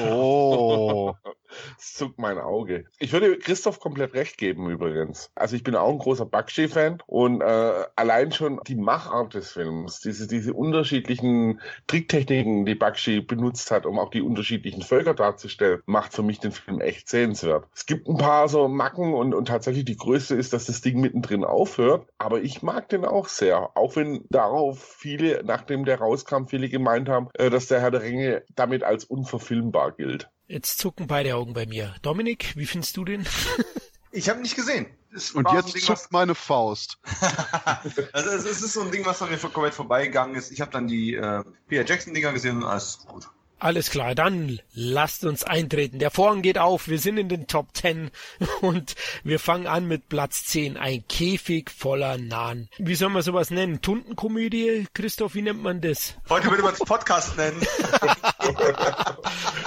Oh. 0.00 1.14
Es 1.78 1.94
zuckt 1.94 2.18
mein 2.18 2.38
Auge. 2.38 2.84
Ich 2.98 3.12
würde 3.12 3.38
Christoph 3.38 3.80
komplett 3.80 4.14
recht 4.14 4.38
geben 4.38 4.70
übrigens. 4.70 5.30
Also 5.34 5.56
ich 5.56 5.62
bin 5.62 5.74
auch 5.74 5.90
ein 5.90 5.98
großer 5.98 6.26
Bakshi-Fan 6.26 7.02
und 7.06 7.40
äh, 7.40 7.84
allein 7.96 8.32
schon 8.32 8.60
die 8.66 8.76
Machart 8.76 9.34
des 9.34 9.52
Films, 9.52 10.00
diese, 10.00 10.28
diese 10.28 10.54
unterschiedlichen 10.54 11.60
Tricktechniken, 11.86 12.66
die 12.66 12.74
Bakshi 12.74 13.20
benutzt 13.20 13.70
hat, 13.70 13.86
um 13.86 13.98
auch 13.98 14.10
die 14.10 14.22
unterschiedlichen 14.22 14.82
Völker 14.82 15.14
darzustellen, 15.14 15.82
macht 15.86 16.12
für 16.12 16.22
mich 16.22 16.38
den 16.38 16.52
Film 16.52 16.80
echt 16.80 17.08
sehenswert. 17.08 17.66
Es 17.74 17.86
gibt 17.86 18.08
ein 18.08 18.16
paar 18.16 18.48
so 18.48 18.68
Macken 18.68 19.14
und, 19.14 19.34
und 19.34 19.48
tatsächlich 19.48 19.84
die 19.84 19.96
größte 19.96 20.34
ist, 20.34 20.52
dass 20.52 20.66
das 20.66 20.80
Ding 20.80 21.00
mittendrin 21.00 21.44
aufhört, 21.44 22.06
aber 22.18 22.42
ich 22.42 22.62
mag 22.62 22.88
den 22.88 23.04
auch 23.04 23.28
sehr. 23.28 23.76
Auch 23.76 23.96
wenn 23.96 24.24
darauf 24.30 24.78
viele, 24.80 25.42
nachdem 25.44 25.84
der 25.84 25.98
rauskam, 25.98 26.46
viele 26.46 26.68
gemeint 26.68 27.08
haben, 27.08 27.28
äh, 27.34 27.50
dass 27.50 27.66
der 27.66 27.80
Herr 27.80 27.90
der 27.90 28.02
Ringe 28.02 28.42
damit 28.54 28.69
als 28.82 29.04
unverfilmbar 29.04 29.92
gilt. 29.92 30.30
Jetzt 30.46 30.78
zucken 30.78 31.06
beide 31.06 31.36
Augen 31.36 31.52
bei 31.52 31.66
mir. 31.66 31.94
Dominik, 32.02 32.56
wie 32.56 32.66
findest 32.66 32.96
du 32.96 33.04
den? 33.04 33.26
ich 34.12 34.28
habe 34.28 34.40
ihn 34.40 34.42
nicht 34.42 34.56
gesehen. 34.56 34.86
Und 35.34 35.50
jetzt 35.52 35.74
Ding, 35.74 35.82
zuckt 35.82 36.12
meine 36.12 36.34
Faust. 36.34 36.98
also 38.12 38.30
es, 38.30 38.62
ist 38.62 38.72
so 38.72 38.82
ein 38.82 38.90
Ding, 38.92 39.04
was 39.04 39.22
an 39.22 39.30
mir 39.30 39.38
komplett 39.38 39.74
vorbeigegangen 39.74 40.36
ist. 40.36 40.52
Ich 40.52 40.60
habe 40.60 40.70
dann 40.70 40.86
die 40.86 41.14
äh, 41.14 41.42
Peter 41.68 41.84
Jackson-Dinger 41.84 42.32
gesehen 42.32 42.58
und 42.58 42.64
alles 42.64 43.04
gut. 43.06 43.28
Alles 43.62 43.90
klar, 43.90 44.14
dann 44.14 44.58
lasst 44.72 45.22
uns 45.26 45.44
eintreten. 45.44 45.98
Der 45.98 46.10
Vorhang 46.10 46.40
geht 46.40 46.56
auf, 46.56 46.88
wir 46.88 46.98
sind 46.98 47.18
in 47.18 47.28
den 47.28 47.46
Top 47.46 47.76
10 47.76 48.10
und 48.62 48.94
wir 49.22 49.38
fangen 49.38 49.66
an 49.66 49.86
mit 49.86 50.08
Platz 50.08 50.46
10, 50.46 50.78
ein 50.78 51.04
Käfig 51.06 51.70
voller 51.70 52.16
Nahen. 52.16 52.70
Wie 52.78 52.94
soll 52.94 53.10
man 53.10 53.20
sowas 53.20 53.50
nennen? 53.50 53.82
Tuntenkomödie? 53.82 54.86
Christoph, 54.94 55.34
wie 55.34 55.42
nennt 55.42 55.62
man 55.62 55.82
das? 55.82 56.14
Heute 56.30 56.48
würde 56.48 56.62
man 56.62 56.72
es 56.72 56.78
Podcast 56.78 57.36
nennen. 57.36 57.60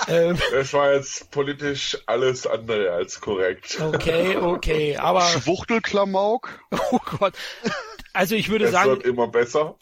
ähm, 0.08 0.40
das 0.52 0.74
war 0.74 0.94
jetzt 0.94 1.30
politisch 1.30 1.96
alles 2.08 2.48
andere 2.48 2.94
als 2.94 3.22
korrekt. 3.22 3.80
Okay, 3.80 4.38
okay, 4.38 4.98
aber... 4.98 5.22
Schwuchtelklamauk? 5.22 6.50
Oh 6.92 7.00
Gott. 7.18 7.34
Also 8.12 8.36
ich 8.36 8.50
würde 8.50 8.66
es 8.66 8.72
sagen... 8.72 8.90
Es 8.90 8.98
wird 8.98 9.06
immer 9.06 9.28
besser. 9.28 9.76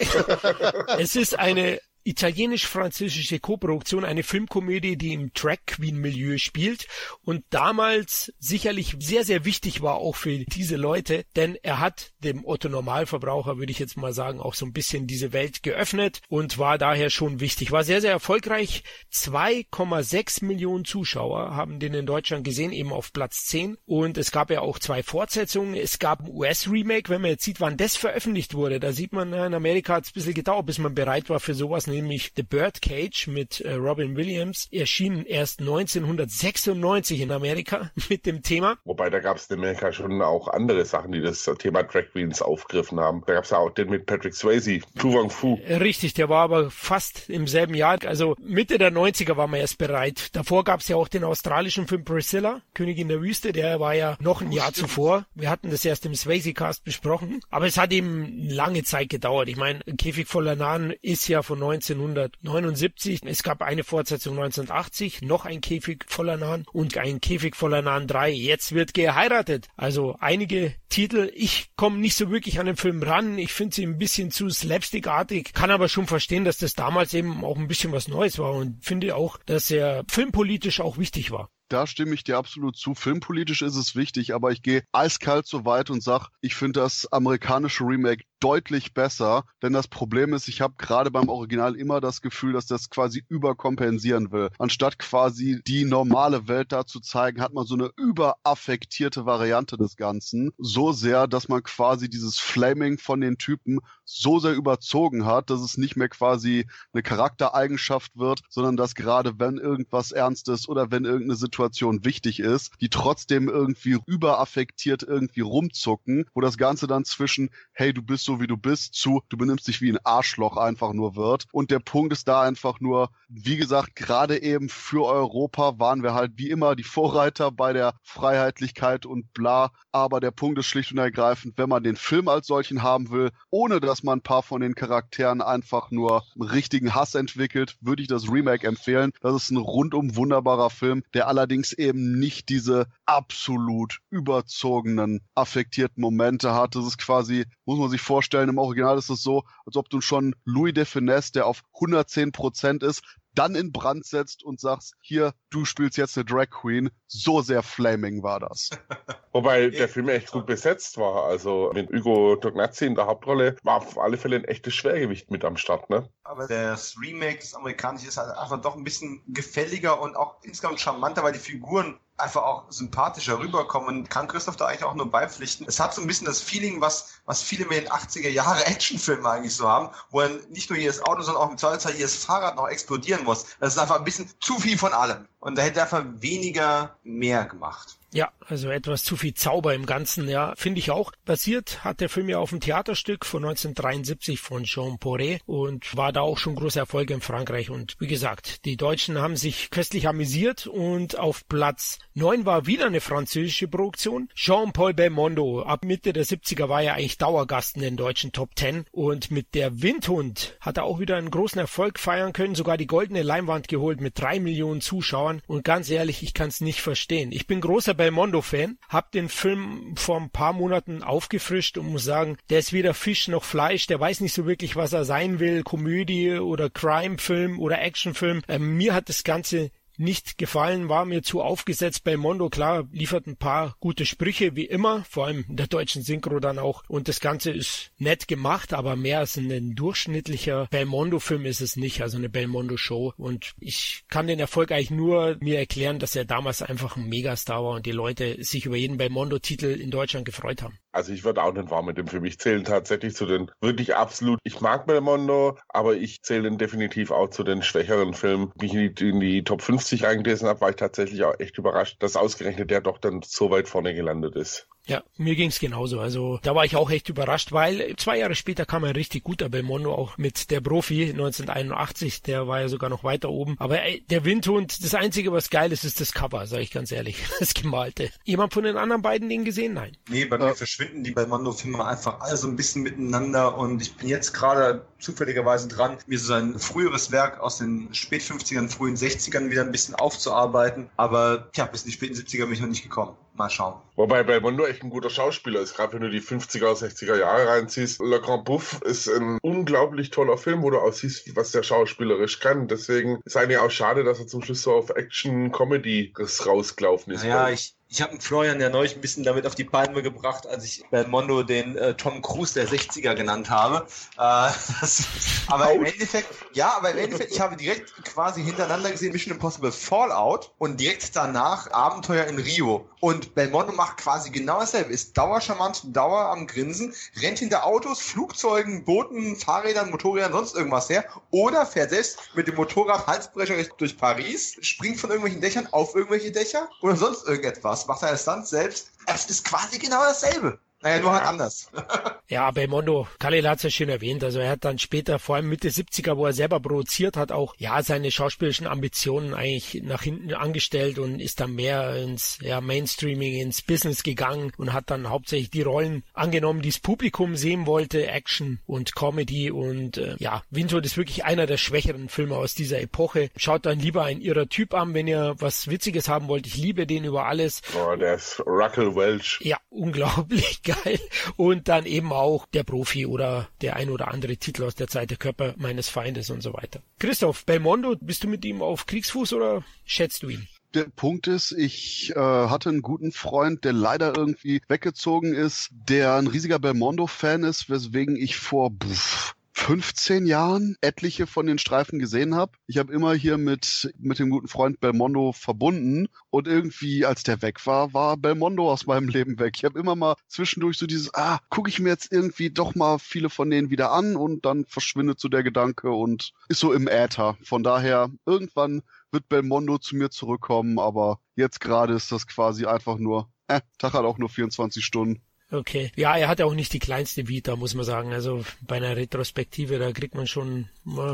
es 0.97 1.16
ist 1.16 1.39
eine 1.39 1.80
italienisch-französische 2.04 3.39
Koproduktion, 3.39 4.06
eine 4.06 4.24
Filmkomödie, 4.24 4.97
die 4.97 5.14
im 5.14 5.32
Drag 5.34 5.58
Queen 5.66 5.97
Milieu 5.97 6.38
spielt 6.38 6.88
und 7.24 7.43
damals 7.49 8.34
sicherlich 8.39 8.95
sehr, 8.99 9.24
sehr 9.24 9.45
wichtig 9.45 9.82
war 9.82 9.95
auch 9.95 10.16
für 10.16 10.38
diese 10.39 10.76
Leute, 10.76 11.26
denn 11.36 11.58
er 11.62 11.80
hat 11.80 12.12
dem 12.20 12.45
Otto 12.45 12.70
Normalverbraucher, 12.70 13.58
würde 13.58 13.72
ich 13.72 13.80
jetzt 13.80 13.97
mal 13.97 14.14
sagen, 14.14 14.39
auch 14.39 14.56
so 14.56 14.66
ein 14.66 14.74
bisschen 14.74 15.08
diese 15.08 15.34
Welt 15.34 15.64
geöffnet 15.64 16.22
und 16.30 16.58
war 16.58 16.78
daher 16.78 17.10
schon 17.10 17.39
wichtig. 17.39 17.72
War 17.72 17.84
sehr, 17.84 18.02
sehr 18.02 18.12
erfolgreich. 18.12 18.84
2,6 19.14 20.45
Millionen 20.45 20.86
Zuschauer 20.86 21.56
haben 21.56 21.80
den 21.80 21.93
in 21.93 22.06
Deutschland 22.06 22.43
gesehen, 22.43 22.72
eben 22.72 22.93
auf 22.93 23.14
Platz 23.14 23.45
10 23.45 23.78
und 23.86 24.18
es 24.18 24.32
gab 24.32 24.49
ja 24.49 24.62
auch 24.62 24.80
zwei 24.80 25.04
Fortsetzungen. 25.04 25.76
Es 25.76 25.99
gab 25.99 26.22
ein 26.22 26.30
US-Remake, 26.30 27.10
wenn 27.10 27.22
man 27.22 27.32
jetzt 27.32 27.43
sieht, 27.43 27.60
wann 27.60 27.78
das 27.78 27.95
veröffentlicht 27.95 28.54
wurde. 28.54 28.80
Da 28.80 28.91
sieht 28.91 29.14
man, 29.14 29.34
in 29.34 29.54
Amerika 29.54 29.95
hat 29.95 30.06
es 30.06 30.12
ein 30.12 30.14
bisschen 30.16 30.34
gedauert, 30.34 30.66
bis 30.66 30.78
man 30.78 30.95
bereit 30.95 31.30
war 31.30 31.39
für 31.39 31.54
sowas 31.54 31.88
nämlich 31.91 32.31
The 32.35 32.43
Birdcage 32.43 33.27
mit 33.27 33.61
äh, 33.61 33.73
Robin 33.73 34.15
Williams, 34.15 34.67
erschien 34.71 35.25
erst 35.25 35.59
1996 35.59 37.21
in 37.21 37.31
Amerika 37.31 37.91
mit 38.09 38.25
dem 38.25 38.41
Thema. 38.41 38.77
Wobei 38.85 39.09
da 39.09 39.19
gab 39.19 39.37
es 39.37 39.47
in 39.47 39.57
Amerika 39.57 39.91
schon 39.91 40.21
auch 40.21 40.47
andere 40.47 40.85
Sachen, 40.85 41.11
die 41.11 41.21
das 41.21 41.49
Thema 41.59 41.83
Drag 41.83 42.11
Queens 42.11 42.41
aufgegriffen 42.41 42.99
haben. 42.99 43.23
Da 43.27 43.33
gab 43.33 43.43
es 43.43 43.49
ja 43.51 43.57
auch 43.57 43.71
den 43.71 43.89
mit 43.89 44.05
Patrick 44.05 44.33
Swayze, 44.33 44.79
Tu 44.97 45.13
Wang 45.13 45.29
Fu. 45.29 45.59
Richtig, 45.67 46.13
der 46.13 46.29
war 46.29 46.43
aber 46.43 46.71
fast 46.71 47.29
im 47.29 47.47
selben 47.47 47.75
Jahr, 47.75 47.99
also 48.05 48.35
Mitte 48.39 48.77
der 48.77 48.91
90er 48.91 49.37
war 49.37 49.47
man 49.47 49.59
erst 49.59 49.77
bereit. 49.77 50.35
Davor 50.35 50.63
gab 50.63 50.79
es 50.79 50.87
ja 50.87 50.95
auch 50.95 51.07
den 51.07 51.23
australischen 51.23 51.87
Film 51.87 52.03
Priscilla, 52.03 52.61
Königin 52.73 53.09
der 53.09 53.21
Wüste, 53.21 53.51
der 53.51 53.79
war 53.79 53.93
ja 53.93 54.17
noch 54.19 54.41
ein 54.41 54.51
Jahr 54.51 54.73
zuvor. 54.73 55.25
Wir 55.35 55.49
hatten 55.49 55.69
das 55.69 55.85
erst 55.85 56.05
im 56.05 56.15
Swayze-Cast 56.15 56.83
besprochen, 56.83 57.41
aber 57.49 57.67
es 57.67 57.77
hat 57.77 57.91
eben 57.91 58.49
lange 58.49 58.83
Zeit 58.83 59.09
gedauert. 59.09 59.49
Ich 59.49 59.57
meine, 59.57 59.79
Käfig 59.97 60.27
voller 60.27 60.55
Nahen 60.55 60.93
ist 61.01 61.27
ja 61.27 61.41
von 61.41 61.59
19 61.59 61.80
1979. 61.89 63.21
Es 63.25 63.43
gab 63.43 63.61
eine 63.61 63.84
Fortsetzung 63.84 64.34
1980, 64.34 65.21
noch 65.21 65.45
ein 65.45 65.61
Käfig 65.61 66.05
voller 66.07 66.38
Nahen 66.38 66.65
und 66.71 66.97
ein 66.97 67.21
Käfig 67.21 67.55
voller 67.55 67.82
Nahen 67.82 68.07
3. 68.07 68.32
Jetzt 68.32 68.73
wird 68.73 68.93
geheiratet. 68.93 69.67
Also 69.75 70.15
einige 70.19 70.73
Titel. 70.89 71.32
Ich 71.34 71.71
komme 71.75 71.97
nicht 71.97 72.15
so 72.15 72.29
wirklich 72.29 72.59
an 72.59 72.65
den 72.65 72.75
Film 72.75 73.01
ran. 73.01 73.38
Ich 73.38 73.53
finde 73.53 73.75
sie 73.75 73.86
ein 73.86 73.97
bisschen 73.97 74.32
zu 74.32 74.49
slapstickartig, 74.49 75.53
kann 75.53 75.71
aber 75.71 75.89
schon 75.89 76.07
verstehen, 76.07 76.45
dass 76.45 76.57
das 76.57 76.73
damals 76.73 77.13
eben 77.13 77.43
auch 77.43 77.57
ein 77.57 77.67
bisschen 77.67 77.91
was 77.91 78.07
Neues 78.07 78.38
war 78.39 78.53
und 78.53 78.84
finde 78.84 79.15
auch, 79.15 79.38
dass 79.45 79.71
er 79.71 80.03
filmpolitisch 80.09 80.82
auch 80.82 80.97
wichtig 80.97 81.32
war 81.32 81.49
da 81.72 81.88
stimme 81.88 82.13
ich 82.13 82.24
dir 82.24 82.38
absolut 82.38 82.76
zu. 82.76 82.95
Filmpolitisch 82.95 83.61
ist 83.61 83.76
es 83.76 83.95
wichtig, 83.95 84.34
aber 84.34 84.51
ich 84.51 84.61
gehe 84.61 84.84
eiskalt 84.91 85.47
so 85.47 85.65
weit 85.65 85.89
und 85.89 86.03
sage, 86.03 86.28
ich 86.41 86.55
finde 86.55 86.82
das 86.82 87.11
amerikanische 87.11 87.86
Remake 87.86 88.26
deutlich 88.41 88.93
besser, 88.93 89.45
denn 89.61 89.72
das 89.72 89.88
Problem 89.88 90.34
ist, 90.34 90.47
ich 90.47 90.61
habe 90.61 90.74
gerade 90.78 91.11
beim 91.11 91.30
Original 91.30 91.76
immer 91.76 92.01
das 92.01 92.22
Gefühl, 92.22 92.53
dass 92.53 92.65
das 92.65 92.89
quasi 92.89 93.24
überkompensieren 93.30 94.32
will. 94.32 94.49
Anstatt 94.57 94.97
quasi 94.99 95.61
die 95.65 95.86
normale 95.86 96.47
Welt 96.47 96.72
da 96.72 96.86
zu 96.86 96.99
zeigen, 96.99 97.41
hat 97.41 97.53
man 97.53 97.65
so 97.65 97.76
eine 97.76 97.91
überaffektierte 97.97 99.26
Variante 99.26 99.78
des 99.78 99.95
Ganzen. 99.95 100.51
So 100.57 100.91
sehr, 100.91 101.28
dass 101.28 101.47
man 101.47 101.63
quasi 101.63 102.09
dieses 102.09 102.39
Flaming 102.39 102.97
von 102.97 103.22
den 103.22 103.38
Typen 103.38 103.80
so 104.18 104.39
sehr 104.39 104.53
überzogen 104.53 105.26
hat, 105.26 105.49
dass 105.49 105.62
es 105.62 105.78
nicht 105.78 105.95
mehr 105.95 106.09
quasi 106.09 106.66
eine 106.93 107.03
Charaktereigenschaft 107.03 108.18
wird, 108.18 108.41
sondern 108.49 108.78
dass 108.78 108.95
gerade 108.95 109.39
wenn 109.39 109.57
irgendwas 109.57 110.12
ernst 110.12 110.49
ist 110.49 110.70
oder 110.70 110.91
wenn 110.91 111.05
irgendeine 111.05 111.36
Situation 111.36 112.05
wichtig 112.05 112.39
ist, 112.39 112.72
die 112.82 112.89
trotzdem 112.89 113.47
irgendwie 113.49 113.99
überaffektiert 114.05 115.03
irgendwie 115.03 115.41
rumzucken, 115.41 116.26
wo 116.34 116.41
das 116.41 116.57
Ganze 116.57 116.88
dann 116.88 117.05
zwischen, 117.05 117.49
hey, 117.74 117.93
du 117.93 118.01
bist 118.01 118.26
so 118.26 118.39
wie 118.39 118.47
du 118.47 118.57
bist 118.57 118.93
zu 118.93 119.22
du 119.30 119.38
benimmst 119.38 119.68
dich 119.68 119.82
wie 119.82 119.91
ein 119.91 119.99
Arschloch 120.03 120.57
einfach 120.57 120.93
nur 120.93 121.16
wird. 121.16 121.45
Und 121.51 121.72
der 121.72 121.80
Punkt 121.80 122.14
ist 122.14 122.28
da 122.28 122.41
einfach 122.41 122.80
nur, 122.80 123.09
wie 123.28 123.57
gesagt, 123.57 123.95
gerade 123.95 124.41
eben 124.41 124.70
für 124.70 125.05
Europa 125.05 125.80
waren 125.80 126.03
wir 126.03 126.14
halt 126.14 126.34
wie 126.36 126.49
immer 126.49 126.76
die 126.76 126.84
Vorreiter 126.84 127.51
bei 127.51 127.74
der 127.74 127.93
Freiheitlichkeit 128.03 129.05
und 129.05 129.34
bla. 129.34 129.72
Aber 129.91 130.20
der 130.20 130.32
Punkt 130.32 130.59
ist 130.59 130.68
schlicht 130.68 130.91
und 130.91 130.97
ergreifend, 130.97 131.57
wenn 131.57 131.70
man 131.70 131.84
den 131.84 131.95
Film 131.95 132.28
als 132.28 132.47
solchen 132.47 132.84
haben 132.84 133.09
will, 133.09 133.32
ohne 133.49 133.80
dass 133.80 134.01
man 134.04 134.20
ein 134.20 134.24
paar 134.24 134.43
von 134.43 134.62
den 134.62 134.76
Charakteren 134.76 135.41
einfach 135.41 135.91
nur 135.91 136.24
richtigen 136.39 136.95
Hass 136.95 137.16
entwickelt, 137.16 137.78
würde 137.82 138.02
ich 138.02 138.08
das 138.08 138.32
Remake 138.32 138.68
empfehlen. 138.68 139.12
Das 139.22 139.36
ist 139.36 139.52
ein 139.52 139.58
rundum 139.58 140.16
wunderbarer 140.16 140.70
Film, 140.70 141.04
der 141.14 141.28
allerdings 141.28 141.74
eben 141.74 142.20
nicht 142.20 142.49
diese 142.49 142.88
absolut 143.06 143.99
überzogenen, 144.10 145.22
affektierten 145.36 146.02
Momente 146.02 146.54
hat. 146.54 146.76
Das 146.76 146.86
ist 146.86 146.97
quasi, 146.97 147.45
muss 147.66 147.80
man 147.80 147.89
sich 147.89 148.02
vorstellen, 148.02 148.22
vorstellen. 148.22 148.49
Im 148.49 148.58
Original 148.58 148.97
ist 148.97 149.10
es 149.10 149.22
so, 149.22 149.43
als 149.66 149.76
ob 149.76 149.89
du 149.89 150.02
schon 150.02 150.36
Louis 150.45 150.74
de 150.74 150.86
Finesse, 150.86 151.32
der 151.34 151.45
auf 151.45 151.64
110 151.76 152.32
Prozent 152.32 152.84
ist, 152.84 153.02
dann 153.34 153.55
in 153.55 153.71
Brand 153.71 154.05
setzt 154.05 154.43
und 154.43 154.59
sagst, 154.59 154.95
hier, 155.01 155.34
du 155.49 155.65
spielst 155.65 155.97
jetzt 155.97 156.17
eine 156.17 156.25
Drag 156.25 156.49
Queen. 156.49 156.89
So 157.07 157.41
sehr 157.41 157.63
flaming 157.63 158.23
war 158.23 158.39
das. 158.39 158.69
Wobei 159.32 159.69
der 159.69 159.88
Film 159.88 160.09
echt 160.09 160.32
gut 160.32 160.45
besetzt 160.45 160.97
war. 160.97 161.25
Also 161.25 161.71
mit 161.73 161.89
Hugo 161.91 162.36
Tognazzi 162.36 162.86
in 162.86 162.95
der 162.95 163.05
Hauptrolle 163.05 163.55
war 163.63 163.77
auf 163.77 163.97
alle 163.97 164.17
Fälle 164.17 164.38
ein 164.38 164.45
echtes 164.45 164.73
Schwergewicht 164.73 165.32
mit 165.32 165.45
am 165.45 165.57
Start, 165.57 165.89
ne? 165.89 166.09
Aber 166.23 166.47
das 166.47 166.95
Remake, 167.01 167.39
das 167.39 167.53
amerikanische, 167.53 168.07
ist 168.07 168.17
halt 168.17 168.38
einfach 168.38 168.61
doch 168.61 168.75
ein 168.75 168.84
bisschen 168.84 169.21
gefälliger 169.27 170.01
und 170.01 170.15
auch 170.15 170.38
insgesamt 170.43 170.79
charmanter, 170.79 171.23
weil 171.23 171.34
die 171.34 171.39
Figuren 171.39 171.99
einfach 172.18 172.43
auch 172.43 172.72
sympathischer 172.72 173.39
rüberkommen. 173.39 174.07
Kann 174.07 174.28
Christoph 174.28 174.55
da 174.55 174.68
eigentlich 174.68 174.84
auch 174.84 174.95
nur 174.95 175.09
beipflichten. 175.09 175.66
Es 175.68 175.80
hat 175.80 175.93
so 175.93 176.01
ein 176.01 176.07
bisschen 176.07 176.26
das 176.28 176.41
Feeling, 176.41 176.82
was, 176.82 177.14
was 177.26 177.41
viele 177.41 177.66
mit 177.66 177.78
den 177.78 177.89
80er 177.89 178.30
Jahre 178.30 178.66
Actionfilme 178.66 179.30
eigentlich 179.30 179.55
so 179.55 179.68
haben, 179.68 179.89
wo 180.09 180.22
dann 180.22 180.39
nicht 180.49 180.70
nur 180.70 180.80
jedes 180.80 181.03
Auto, 181.03 181.22
sondern 181.22 181.43
auch 181.43 181.51
im 181.51 181.57
Zweifelsfall 181.57 181.95
jedes 181.95 182.16
Fahrrad 182.16 182.55
noch 182.55 182.68
explodieren 182.68 183.24
muss. 183.24 183.45
Das 183.59 183.74
ist 183.74 183.80
einfach 183.80 183.97
ein 183.97 184.03
bisschen 184.03 184.30
zu 184.39 184.59
viel 184.59 184.78
von 184.78 184.93
allem. 184.93 185.28
Und 185.39 185.57
da 185.57 185.64
hätte 185.64 185.82
einfach 185.82 186.03
weniger 186.20 186.95
mehr 187.03 187.45
gemacht. 187.45 187.97
Ja, 188.14 188.32
also 188.45 188.70
etwas 188.70 189.05
zu 189.05 189.16
viel 189.16 189.34
Zauber 189.34 189.74
im 189.74 189.86
Ganzen, 189.86 190.28
ja, 190.28 190.53
finde 190.57 190.80
ich 190.80 190.91
auch. 190.91 191.14
Basiert 191.24 191.86
hat 191.86 192.01
der 192.01 192.09
Film 192.09 192.28
ja 192.28 192.39
auf 192.39 192.51
einem 192.51 192.59
Theaterstück 192.59 193.26
von 193.26 193.45
1973 193.45 194.38
von 194.41 194.66
Jean 194.66 194.97
Poré 194.97 195.39
und 195.45 195.95
war 195.95 196.12
da 196.12 196.20
auch 196.20 196.38
schon 196.38 196.55
großer 196.55 196.82
Erfolg 196.82 197.09
in 197.09 197.22
Frankreich. 197.22 197.70
Und 197.70 197.95
wie 197.99 198.07
gesagt, 198.07 198.66
die 198.66 198.76
Deutschen 198.76 199.18
haben 199.20 199.38
sich 199.38 199.70
köstlich 199.70 200.09
amüsiert 200.09 200.68
und 200.68 201.18
auf 201.18 201.47
Platz 201.47 201.99
9 202.14 202.45
war 202.45 202.66
wieder 202.66 202.88
eine 202.88 202.99
französische 202.99 203.70
Produktion. 203.70 204.28
Jean-Paul 204.36 204.93
Belmondo, 204.93 205.62
ab 205.62 205.86
Mitte 205.86 206.12
der 206.12 206.26
70er 206.26 206.68
war 206.68 206.84
er 206.84 206.95
eigentlich 206.95 207.18
Dauergast 207.18 207.78
in 207.78 207.82
den 207.82 207.95
deutschen 207.95 208.34
Top 208.34 208.49
10 208.57 208.88
und 208.91 209.32
mit 209.32 209.55
der 209.55 209.82
Windhund 209.82 210.57
hat 210.59 210.76
er 210.76 210.84
auch 210.84 210.99
wieder 210.99 211.16
einen 211.16 211.32
großen 211.32 211.59
Erfolg 211.59 211.97
feiern 211.97 212.34
können, 212.34 212.55
sogar 212.55 212.76
die 212.76 212.88
goldene 212.88 213.24
Leinwand 213.24 213.70
geholt 213.70 214.01
mit 214.01 214.20
drei 214.20 214.41
Millionen 214.41 214.82
Zuschauern. 214.82 215.41
Und 215.47 215.64
ganz 215.64 215.89
ehrlich, 215.89 216.24
ich 216.24 216.34
kann 216.34 216.49
es 216.49 216.59
nicht 216.59 216.82
verstehen. 216.82 217.32
Ich 217.32 217.47
bin 217.47 217.62
großer 217.62 218.01
Belmondo-Fan, 218.02 218.80
hab 218.89 219.12
den 219.12 219.30
Film 219.30 219.93
vor 219.95 220.20
ein 220.20 220.32
paar 220.32 220.54
Monaten 220.54 221.04
aufgefrischt 221.04 221.78
und 221.78 221.91
muss 221.91 222.04
sagen, 222.04 222.38
der 222.49 222.58
ist 222.58 222.74
weder 222.74 222.95
Fisch 222.95 223.28
noch 223.28 223.43
Fleisch, 223.43 223.86
der 223.86 223.99
weiß 223.99 224.22
nicht 224.22 224.34
so 224.34 224.47
wirklich, 224.47 224.76
was 224.76 224.91
er 224.91 225.06
sein 225.06 225.39
will, 225.39 225.62
Komödie 225.62 226.39
oder 226.39 226.72
Crime-Film 226.72 227.60
oder 227.60 227.80
Actionfilm. 227.80 228.41
Ähm, 228.47 228.76
mir 228.76 228.95
hat 228.95 229.08
das 229.08 229.24
Ganze 229.24 229.70
nicht 229.97 230.37
gefallen, 230.37 230.89
war 230.89 231.05
mir 231.05 231.23
zu 231.23 231.41
aufgesetzt. 231.41 232.03
bei 232.03 232.17
Mondo. 232.17 232.49
klar, 232.49 232.87
liefert 232.91 233.27
ein 233.27 233.37
paar 233.37 233.75
gute 233.79 234.05
Sprüche, 234.05 234.55
wie 234.55 234.65
immer, 234.65 235.03
vor 235.09 235.27
allem 235.27 235.45
in 235.47 235.55
der 235.57 235.67
deutschen 235.67 236.03
Synchro 236.03 236.39
dann 236.39 236.59
auch. 236.59 236.83
Und 236.87 237.07
das 237.07 237.19
Ganze 237.19 237.51
ist 237.51 237.91
nett 237.97 238.27
gemacht, 238.27 238.73
aber 238.73 238.95
mehr 238.95 239.19
als 239.19 239.37
ein 239.37 239.75
durchschnittlicher 239.75 240.67
Belmondo-Film 240.71 241.45
ist 241.45 241.61
es 241.61 241.75
nicht, 241.75 242.01
also 242.01 242.17
eine 242.17 242.29
Belmondo-Show. 242.29 243.13
Und 243.17 243.53
ich 243.59 244.03
kann 244.09 244.27
den 244.27 244.39
Erfolg 244.39 244.71
eigentlich 244.71 244.91
nur 244.91 245.37
mir 245.39 245.59
erklären, 245.59 245.99
dass 245.99 246.15
er 246.15 246.25
damals 246.25 246.61
einfach 246.61 246.97
ein 246.97 247.07
Megastar 247.07 247.63
war 247.63 247.75
und 247.75 247.85
die 247.85 247.91
Leute 247.91 248.43
sich 248.43 248.65
über 248.65 248.77
jeden 248.77 248.97
Belmondo-Titel 248.97 249.67
in 249.67 249.91
Deutschland 249.91 250.25
gefreut 250.25 250.61
haben. 250.61 250.77
Also 250.91 251.13
ich 251.13 251.23
würde 251.23 251.43
auch 251.43 251.53
nicht 251.53 251.69
warm 251.69 251.85
mit 251.85 251.97
dem 251.97 252.07
Film. 252.07 252.25
Ich 252.25 252.39
zähle 252.39 252.63
tatsächlich 252.63 253.15
zu 253.15 253.25
den 253.25 253.51
wirklich 253.61 253.95
absolut, 253.95 254.39
ich 254.43 254.61
mag 254.61 254.85
Belmondo, 254.87 255.57
aber 255.69 255.95
ich 255.95 256.21
zähle 256.21 256.47
ihn 256.47 256.57
definitiv 256.57 257.11
auch 257.11 257.29
zu 257.29 257.43
den 257.43 257.63
schwächeren 257.63 258.13
Filmen. 258.13 258.51
Wie 258.59 258.65
ich 258.65 258.73
in 258.73 258.95
die, 258.95 259.09
in 259.09 259.19
die 259.19 259.43
Top 259.43 259.61
50 259.61 260.03
reingelesen 260.03 260.47
habe, 260.47 260.61
war 260.61 260.69
ich 260.69 260.75
tatsächlich 260.75 261.23
auch 261.23 261.39
echt 261.39 261.57
überrascht, 261.57 262.01
dass 262.03 262.15
ausgerechnet 262.15 262.71
der 262.71 262.81
doch 262.81 262.97
dann 262.97 263.21
so 263.23 263.49
weit 263.51 263.69
vorne 263.69 263.93
gelandet 263.93 264.35
ist. 264.35 264.67
Ja, 264.91 265.03
mir 265.15 265.37
ging's 265.37 265.59
genauso. 265.59 266.01
Also 266.01 266.41
da 266.43 266.53
war 266.53 266.65
ich 266.65 266.75
auch 266.75 266.91
echt 266.91 267.07
überrascht, 267.07 267.53
weil 267.53 267.95
zwei 267.95 268.17
Jahre 268.17 268.35
später 268.35 268.65
kam 268.65 268.83
ein 268.83 268.91
richtig 268.91 269.23
guter 269.23 269.47
Belmondo 269.47 269.93
auch 269.93 270.17
mit 270.17 270.51
der 270.51 270.59
Profi 270.59 271.11
1981. 271.11 272.23
Der 272.23 272.45
war 272.45 272.59
ja 272.59 272.67
sogar 272.67 272.89
noch 272.89 273.05
weiter 273.05 273.29
oben. 273.29 273.55
Aber 273.57 273.81
ey, 273.81 274.03
der 274.09 274.25
Windhund, 274.25 274.83
das 274.83 274.93
Einzige, 274.93 275.31
was 275.31 275.49
geil 275.49 275.71
ist, 275.71 275.85
ist 275.85 276.01
das 276.01 276.11
Cover, 276.11 276.45
sage 276.45 276.63
ich 276.63 276.71
ganz 276.71 276.91
ehrlich. 276.91 277.23
Das 277.39 277.53
Gemalte. 277.55 278.11
Jemand 278.25 278.53
von 278.53 278.65
den 278.65 278.77
anderen 278.77 279.01
beiden 279.01 279.29
den 279.29 279.45
gesehen? 279.45 279.73
Nein. 279.73 279.97
Nee, 280.09 280.25
bei 280.25 280.37
mir 280.37 280.53
verschwinden 280.53 281.03
die 281.03 281.11
Belmondo-Filme 281.11 281.83
einfach 281.83 282.19
alle 282.19 282.37
so 282.37 282.47
ein 282.47 282.55
bisschen 282.55 282.83
miteinander 282.83 283.57
und 283.57 283.81
ich 283.81 283.95
bin 283.95 284.09
jetzt 284.09 284.33
gerade 284.33 284.85
zufälligerweise 284.99 285.67
dran, 285.67 285.97
mir 286.05 286.19
so 286.19 286.33
ein 286.33 286.59
früheres 286.59 287.11
Werk 287.11 287.39
aus 287.39 287.57
den 287.57 287.93
spät 287.93 288.21
50ern, 288.21 288.69
frühen 288.69 288.95
60ern 288.95 289.49
wieder 289.49 289.63
ein 289.63 289.71
bisschen 289.71 289.95
aufzuarbeiten. 289.95 290.89
Aber 290.97 291.49
tja, 291.53 291.65
bis 291.65 291.83
in 291.83 291.87
die 291.87 291.93
späten 291.93 292.13
70er 292.13 292.43
bin 292.43 292.53
ich 292.53 292.61
noch 292.61 292.67
nicht 292.67 292.83
gekommen. 292.83 293.15
Mal 293.34 293.49
schauen. 293.49 293.82
Wobei 293.95 294.23
Belmondo 294.23 294.65
echt 294.65 294.84
ein 294.84 294.89
guter 294.89 295.09
Schauspieler 295.09 295.61
ist, 295.61 295.75
gerade 295.75 295.93
wenn 295.93 296.01
du 296.01 296.09
die 296.09 296.21
50er, 296.21 296.73
60er 296.73 297.17
Jahre 297.17 297.47
reinziehst. 297.47 297.99
Le 297.99 298.19
Grand 298.19 298.45
Bouffe 298.45 298.84
ist 298.84 299.07
ein 299.07 299.39
unglaublich 299.41 300.09
toller 300.09 300.38
Film, 300.38 300.63
wo 300.63 300.69
du 300.69 300.79
auch 300.79 300.93
siehst, 300.93 301.36
was 301.36 301.51
der 301.51 301.63
schauspielerisch 301.63 302.39
kann. 302.39 302.67
Deswegen 302.67 303.19
ist 303.23 303.38
eigentlich 303.38 303.57
auch 303.57 303.71
schade, 303.71 304.03
dass 304.03 304.19
er 304.19 304.27
zum 304.27 304.41
Schluss 304.41 304.63
so 304.63 304.73
auf 304.73 304.89
Action-Comedy 304.89 306.13
rausgelaufen 306.45 307.13
ist. 307.13 307.23
Ja, 307.23 307.49
ich, 307.49 307.73
ich 307.91 308.01
habe 308.01 308.18
Florian 308.22 308.61
ja 308.61 308.69
neulich 308.69 308.95
ein 308.95 309.01
bisschen 309.01 309.26
damit 309.26 309.45
auf 309.45 309.53
die 309.53 309.65
Palme 309.65 310.01
gebracht, 310.01 310.47
als 310.47 310.63
ich 310.63 310.84
Belmondo 310.91 311.43
den 311.43 311.76
äh, 311.76 311.93
Tom 311.93 312.22
Cruise 312.22 312.53
der 312.53 312.65
60er 312.65 313.15
genannt 313.15 313.49
habe. 313.49 313.85
Äh, 314.15 314.18
das, 314.81 315.03
aber 315.47 315.73
im 315.73 315.84
Endeffekt, 315.84 316.30
ja, 316.53 316.73
aber 316.77 316.91
im 316.91 316.99
Endeffekt, 316.99 317.34
ich 317.34 317.41
habe 317.41 317.57
direkt 317.57 317.93
quasi 318.05 318.41
hintereinander 318.43 318.91
gesehen 318.91 319.11
Mission 319.11 319.34
Impossible 319.34 319.73
Fallout 319.73 320.51
und 320.57 320.80
direkt 320.80 321.13
danach 321.18 321.69
Abenteuer 321.73 322.26
in 322.27 322.39
Rio. 322.39 322.88
Und 323.01 323.35
Belmondo 323.35 323.73
macht 323.73 323.97
quasi 323.97 324.30
genau 324.30 324.59
dasselbe, 324.59 324.93
ist 324.93 325.18
dauercharmant, 325.18 325.81
dauer 325.85 326.30
am 326.30 326.47
Grinsen, 326.47 326.93
rennt 327.19 327.39
hinter 327.39 327.65
Autos, 327.65 327.99
Flugzeugen, 327.99 328.85
Booten, 328.85 329.35
Fahrrädern, 329.35 329.89
Motorrädern, 329.89 330.31
sonst 330.31 330.55
irgendwas 330.55 330.88
her 330.88 331.03
oder 331.31 331.65
fährt 331.65 331.89
selbst 331.89 332.19
mit 332.35 332.47
dem 332.47 332.55
Motorrad 332.55 333.07
Halsbrecher 333.07 333.55
durch 333.77 333.97
Paris, 333.97 334.55
springt 334.61 334.99
von 334.99 335.09
irgendwelchen 335.09 335.41
Dächern 335.41 335.68
auf 335.72 335.95
irgendwelche 335.95 336.31
Dächer 336.31 336.69
oder 336.81 336.95
sonst 336.95 337.27
irgendetwas, 337.27 337.81
macht 337.88 338.02
seine 338.02 338.18
Stunts 338.18 338.49
selbst. 338.49 338.91
Es 339.08 339.26
ist 339.30 339.45
quasi 339.45 339.80
genau 339.80 340.02
dasselbe. 340.03 340.60
Naja, 340.82 340.99
nur 340.99 341.14
halt 341.14 341.26
anders. 341.26 341.70
Ja, 342.32 342.49
Belmondo, 342.49 343.10
Khalil 343.20 343.45
hat 343.45 343.58
es 343.58 343.64
ja 343.64 343.70
schön 343.70 343.90
erwähnt. 343.90 344.24
Also 344.24 344.40
er 344.40 344.52
hat 344.52 344.64
dann 344.64 344.80
später, 344.80 345.20
vor 345.20 345.36
allem 345.36 345.49
Mitte 345.49 345.68
70er, 345.68 346.16
wo 346.16 346.26
er 346.26 346.32
selber 346.32 346.62
produziert 346.62 347.18
hat, 347.18 347.34
auch 347.34 347.56
ja 347.58 347.84
seine 347.84 348.10
schauspielerischen 348.10 348.68
Ambitionen 348.68 349.34
eigentlich 349.34 349.84
nach 349.84 350.03
hinten 350.03 350.34
angestellt 350.34 350.98
und 350.98 351.20
ist 351.20 351.41
dann 351.41 351.56
mehr 351.56 351.98
ins 351.98 352.40
ja, 352.41 352.62
Mainstreaming, 352.62 353.34
ins 353.34 353.62
Business 353.62 354.02
gegangen 354.02 354.53
und 354.56 354.72
hat 354.72 354.91
dann 354.91 355.10
hauptsächlich 355.10 355.49
die 355.49 355.64
Rollen 355.64 356.03
angenommen, 356.14 356.62
die 356.62 356.70
das 356.70 356.80
Publikum 356.80 357.36
sehen 357.36 357.66
wollte, 357.66 358.08
Action 358.08 358.62
und 358.66 358.95
Comedy 358.95 359.52
und 359.52 359.98
äh, 359.98 360.16
ja, 360.18 360.41
Windhoek 360.52 360.86
ist 360.86 360.95
wirklich 360.95 361.26
einer 361.26 361.48
der 361.48 361.58
schwächeren 361.58 362.08
Filme 362.08 362.38
aus 362.38 362.56
dieser 362.56 362.80
Epoche. 362.80 363.30
Schaut 363.36 363.66
dann 363.66 363.80
lieber 363.80 364.06
ein 364.06 364.22
irrer 364.22 364.48
Typ 364.48 364.74
an, 364.74 364.94
wenn 364.94 365.08
ihr 365.08 365.36
was 365.40 365.70
Witziges 365.70 366.08
haben 366.08 366.30
wollt. 366.30 366.48
Ich 366.48 366.56
liebe 366.56 366.88
den 366.88 367.03
über 367.03 367.26
alles. 367.26 367.62
Oh, 367.76 367.98
der 367.98 368.16
ist 368.16 368.40
Ruckel 368.45 368.95
Welch. 368.95 369.38
Ja, 369.41 369.58
unglaublich 369.70 370.64
geil. 370.84 370.99
Und 371.38 371.68
dann 371.68 371.85
eben 371.85 372.11
auch 372.11 372.45
der 372.48 372.64
Profi 372.64 373.06
oder 373.06 373.49
der 373.61 373.76
ein 373.76 373.89
oder 373.89 374.10
andere 374.10 374.38
Titel 374.38 374.64
aus 374.64 374.76
der 374.76 374.88
Zeit, 374.88 375.10
der 375.10 375.18
Körper 375.18 375.53
meines 375.57 375.89
Feindes 375.89 376.30
und 376.30 376.41
so 376.41 376.53
weiter. 376.53 376.81
Christoph, 376.99 377.45
Belmondo, 377.45 377.95
bist 377.99 378.23
du 378.23 378.27
mit 378.27 378.45
ihm 378.45 378.61
auf 378.61 378.85
Kriegsfuß 378.85 379.34
oder 379.34 379.64
schätzt 379.85 380.23
du 380.23 380.30
ihn? 380.30 380.48
Der 380.73 380.85
Punkt 380.85 381.27
ist, 381.27 381.52
ich 381.52 382.14
äh, 382.15 382.19
hatte 382.19 382.69
einen 382.69 382.81
guten 382.81 383.11
Freund, 383.11 383.65
der 383.65 383.73
leider 383.73 384.15
irgendwie 384.15 384.61
weggezogen 384.69 385.34
ist, 385.34 385.69
der 385.72 386.15
ein 386.15 386.27
riesiger 386.27 386.60
Belmondo-Fan 386.60 387.43
ist, 387.43 387.69
weswegen 387.69 388.15
ich 388.15 388.38
vor 388.38 388.72
pff, 388.72 389.35
15 389.61 390.25
Jahren 390.25 390.75
etliche 390.81 391.27
von 391.27 391.45
den 391.45 391.59
Streifen 391.59 391.99
gesehen 391.99 392.33
habe. 392.33 392.53
Ich 392.65 392.79
habe 392.79 392.91
immer 392.91 393.13
hier 393.13 393.38
mit, 393.38 393.93
mit 393.99 394.17
dem 394.17 394.31
guten 394.31 394.47
Freund 394.47 394.79
Belmondo 394.79 395.33
verbunden 395.33 396.07
und 396.31 396.47
irgendwie, 396.47 397.05
als 397.05 397.21
der 397.21 397.43
weg 397.43 397.65
war, 397.67 397.93
war 397.93 398.17
Belmondo 398.17 398.71
aus 398.71 398.88
meinem 398.88 399.07
Leben 399.07 399.38
weg. 399.38 399.53
Ich 399.55 399.63
habe 399.63 399.79
immer 399.79 399.95
mal 399.95 400.15
zwischendurch 400.27 400.79
so 400.79 400.88
dieses, 400.88 401.13
ah, 401.13 401.38
gucke 401.49 401.69
ich 401.69 401.79
mir 401.79 401.89
jetzt 401.89 402.11
irgendwie 402.11 402.49
doch 402.49 402.73
mal 402.73 402.97
viele 402.97 403.29
von 403.29 403.51
denen 403.51 403.69
wieder 403.69 403.91
an 403.91 404.15
und 404.15 404.45
dann 404.45 404.65
verschwindet 404.65 405.19
so 405.19 405.29
der 405.29 405.43
Gedanke 405.43 405.91
und 405.91 406.33
ist 406.49 406.59
so 406.59 406.73
im 406.73 406.88
Äther. 406.88 407.38
Von 407.43 407.61
daher, 407.61 408.09
irgendwann 408.25 408.81
wird 409.11 409.29
Belmondo 409.29 409.77
zu 409.77 409.95
mir 409.95 410.09
zurückkommen, 410.09 410.79
aber 410.79 411.19
jetzt 411.35 411.61
gerade 411.61 411.93
ist 411.93 412.11
das 412.11 412.25
quasi 412.25 412.65
einfach 412.65 412.97
nur, 412.97 413.29
äh, 413.47 413.61
Tag 413.77 413.93
hat 413.93 414.05
auch 414.05 414.17
nur 414.17 414.29
24 414.29 414.83
Stunden. 414.83 415.21
Okay. 415.52 415.91
Ja, 415.98 416.15
er 416.15 416.30
hat 416.30 416.41
auch 416.41 416.53
nicht 416.53 416.72
die 416.72 416.80
kleinste 416.80 417.28
Vita, 417.28 417.57
muss 417.57 417.73
man 417.73 417.84
sagen. 417.84 418.14
Also 418.14 418.45
bei 418.61 418.78
einer 418.78 418.95
Retrospektive, 418.95 419.80
da 419.80 419.91
kriegt 419.91 420.15
man 420.15 420.26
schon, 420.26 420.69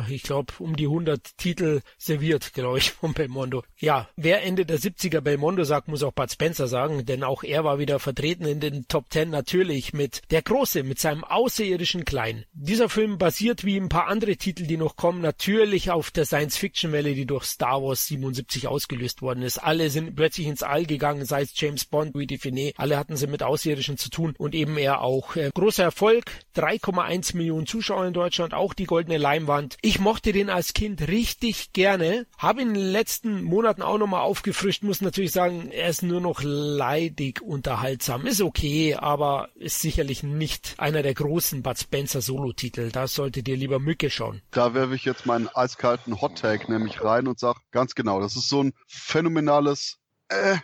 ich 0.09 0.21
glaube, 0.21 0.53
um 0.59 0.75
die 0.75 0.85
100 0.85 1.37
Titel 1.37 1.81
serviert, 1.97 2.53
glaube 2.53 2.77
ich, 2.77 2.91
von 2.91 3.13
Belmondo. 3.13 3.63
Ja, 3.79 4.09
wer 4.15 4.43
Ende 4.43 4.65
der 4.65 4.79
70er 4.79 5.21
Belmondo 5.21 5.63
sagt, 5.63 5.87
muss 5.87 6.03
auch 6.03 6.13
Bud 6.13 6.31
Spencer 6.31 6.67
sagen, 6.67 7.05
denn 7.05 7.23
auch 7.23 7.43
er 7.43 7.63
war 7.63 7.79
wieder 7.79 7.97
vertreten 7.97 8.45
in 8.45 8.59
den 8.59 8.87
Top 8.87 9.05
10 9.09 9.31
natürlich 9.31 9.93
mit 9.93 10.21
Der 10.29 10.43
Große, 10.43 10.83
mit 10.83 10.99
seinem 10.99 11.23
außerirdischen 11.23 12.05
Kleinen. 12.05 12.45
Dieser 12.53 12.89
Film 12.89 13.17
basiert 13.17 13.65
wie 13.65 13.77
ein 13.77 13.89
paar 13.89 14.07
andere 14.07 14.35
Titel, 14.35 14.67
die 14.67 14.77
noch 14.77 14.97
kommen, 14.97 15.21
natürlich 15.21 15.89
auf 15.89 16.11
der 16.11 16.25
Science-Fiction-Welle, 16.25 17.15
die 17.15 17.25
durch 17.25 17.45
Star 17.45 17.81
Wars 17.81 18.05
77 18.05 18.67
ausgelöst 18.67 19.23
worden 19.23 19.41
ist. 19.41 19.57
Alle 19.57 19.89
sind 19.89 20.15
plötzlich 20.15 20.45
ins 20.45 20.61
All 20.61 20.85
gegangen, 20.85 21.25
sei 21.25 21.41
es 21.41 21.59
James 21.59 21.85
Bond, 21.85 22.13
Louis 22.13 22.27
Define, 22.27 22.73
alle 22.77 22.97
hatten 22.97 23.17
sie 23.17 23.25
mit 23.25 23.41
Außerirdischen 23.41 23.97
zu 23.97 24.11
tun 24.11 24.26
tun 24.27 24.35
und 24.37 24.55
eben 24.55 24.77
er 24.77 25.01
auch. 25.01 25.35
Äh, 25.35 25.51
großer 25.53 25.83
Erfolg, 25.83 26.25
3,1 26.55 27.35
Millionen 27.35 27.67
Zuschauer 27.67 28.05
in 28.05 28.13
Deutschland, 28.13 28.53
auch 28.53 28.73
die 28.73 28.85
goldene 28.85 29.17
Leinwand. 29.17 29.77
Ich 29.81 29.99
mochte 29.99 30.31
den 30.31 30.49
als 30.49 30.73
Kind 30.73 31.07
richtig 31.07 31.73
gerne, 31.73 32.25
habe 32.37 32.61
in 32.61 32.73
den 32.73 32.91
letzten 32.91 33.43
Monaten 33.43 33.81
auch 33.81 33.97
nochmal 33.97 34.21
aufgefrischt, 34.21 34.83
muss 34.83 35.01
natürlich 35.01 35.31
sagen, 35.31 35.69
er 35.71 35.89
ist 35.89 36.03
nur 36.03 36.21
noch 36.21 36.41
leidig 36.43 37.41
unterhaltsam. 37.41 38.25
Ist 38.25 38.41
okay, 38.41 38.95
aber 38.95 39.49
ist 39.55 39.81
sicherlich 39.81 40.23
nicht 40.23 40.75
einer 40.77 41.03
der 41.03 41.13
großen 41.13 41.61
Bud 41.63 41.77
Spencer 41.77 42.21
Solo-Titel. 42.21 42.91
Da 42.91 43.07
solltet 43.07 43.47
ihr 43.47 43.57
lieber 43.57 43.79
Mücke 43.79 44.09
schauen. 44.09 44.41
Da 44.51 44.73
werfe 44.73 44.95
ich 44.95 45.05
jetzt 45.05 45.25
meinen 45.25 45.47
eiskalten 45.49 46.21
Hot 46.21 46.37
Tag 46.37 46.69
nämlich 46.69 47.03
rein 47.03 47.27
und 47.27 47.39
sage 47.39 47.59
ganz 47.71 47.95
genau, 47.95 48.19
das 48.19 48.35
ist 48.35 48.49
so 48.49 48.63
ein 48.63 48.73
phänomenales 48.87 49.97
äh, 50.29 50.57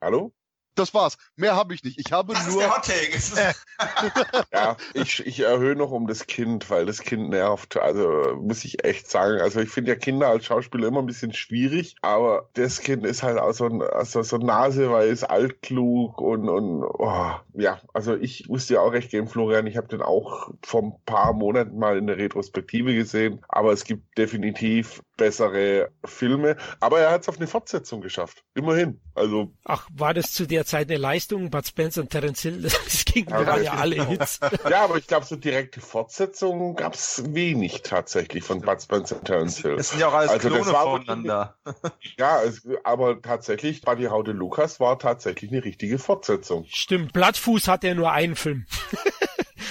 Hallo? 0.00 0.35
Das 0.76 0.94
war's. 0.94 1.18
Mehr 1.36 1.56
habe 1.56 1.74
ich 1.74 1.82
nicht. 1.82 1.98
Ich 1.98 2.12
habe 2.12 2.34
Das 2.34 2.46
nur. 2.46 2.62
ist 2.62 2.68
der 2.68 2.76
Hot 2.76 2.84
Take. 2.84 3.48
Äh. 3.48 3.52
Ja, 4.52 4.76
ich, 4.94 5.26
ich 5.26 5.40
erhöhe 5.40 5.76
noch 5.76 5.90
um 5.90 6.06
das 6.06 6.26
Kind, 6.26 6.70
weil 6.70 6.86
das 6.86 7.00
Kind 7.00 7.30
nervt. 7.30 7.76
Also 7.76 8.36
muss 8.40 8.64
ich 8.64 8.84
echt 8.84 9.10
sagen. 9.10 9.40
Also 9.40 9.60
ich 9.60 9.68
finde 9.70 9.92
ja 9.92 9.96
Kinder 9.98 10.28
als 10.28 10.46
Schauspieler 10.46 10.88
immer 10.88 11.00
ein 11.00 11.06
bisschen 11.06 11.32
schwierig, 11.32 11.96
aber 12.02 12.48
das 12.54 12.80
Kind 12.80 13.04
ist 13.04 13.22
halt 13.22 13.38
auch 13.38 13.52
so, 13.52 13.66
ein, 13.66 13.82
also 13.82 14.22
so 14.22 14.38
naseweiß, 14.38 15.24
altklug 15.24 16.20
und, 16.20 16.48
und 16.48 16.84
oh, 16.84 17.30
ja, 17.54 17.80
also 17.92 18.14
ich 18.16 18.48
muss 18.48 18.66
dir 18.66 18.82
auch 18.82 18.92
recht 18.92 19.10
geben, 19.10 19.28
Florian. 19.28 19.66
Ich 19.66 19.76
habe 19.76 19.88
den 19.88 20.02
auch 20.02 20.50
vor 20.62 20.82
ein 20.82 20.94
paar 21.04 21.32
Monaten 21.32 21.78
mal 21.78 21.96
in 21.98 22.06
der 22.06 22.18
Retrospektive 22.18 22.94
gesehen, 22.94 23.44
aber 23.48 23.72
es 23.72 23.84
gibt 23.84 24.16
definitiv 24.18 25.02
bessere 25.16 25.90
Filme. 26.04 26.56
Aber 26.80 27.00
er 27.00 27.10
hat 27.10 27.22
es 27.22 27.28
auf 27.28 27.36
eine 27.36 27.46
Fortsetzung 27.46 28.00
geschafft. 28.00 28.44
Immerhin. 28.54 29.00
Also. 29.14 29.52
Ach, 29.64 29.88
war 29.92 30.14
das 30.14 30.32
zu 30.32 30.46
der 30.46 30.64
Zeit 30.66 30.88
eine 30.90 30.98
Leistung? 30.98 31.50
Bud 31.50 31.66
Spencer 31.66 32.02
und 32.02 32.10
Terence 32.10 32.42
Hill, 32.42 32.62
das 32.84 33.04
ging 33.04 33.28
Ja, 33.28 33.46
waren 33.46 33.62
ja 33.62 33.72
alle. 33.74 34.06
Hits. 34.06 34.40
Ja, 34.70 34.84
aber 34.84 34.96
ich 34.96 35.06
glaube, 35.06 35.24
so 35.26 35.36
direkte 35.36 35.80
Fortsetzungen 35.80 36.76
gab 36.76 36.94
es 36.94 37.22
wenig 37.34 37.82
tatsächlich 37.82 38.44
von 38.44 38.60
Bud 38.60 38.82
Spencer 38.82 39.16
und 39.16 39.24
Terence 39.24 39.58
Hill. 39.58 39.76
Das 39.76 39.90
sind 39.90 40.00
ja 40.00 40.08
auch 40.08 40.14
alles 40.14 40.30
Also 40.30 40.48
das 40.48 40.58
Klone 40.58 40.72
war 40.72 40.84
voneinander. 40.84 41.56
Ja, 42.18 42.42
es, 42.42 42.66
aber 42.84 43.20
tatsächlich, 43.20 43.82
Buddy 43.82 44.04
Howdy 44.04 44.32
Lucas 44.32 44.80
war 44.80 44.98
tatsächlich 44.98 45.50
eine 45.50 45.64
richtige 45.64 45.98
Fortsetzung. 45.98 46.64
Stimmt, 46.68 47.12
Blattfuß 47.12 47.68
hat 47.68 47.84
ja 47.84 47.94
nur 47.94 48.10
einen 48.12 48.36
Film. 48.36 48.66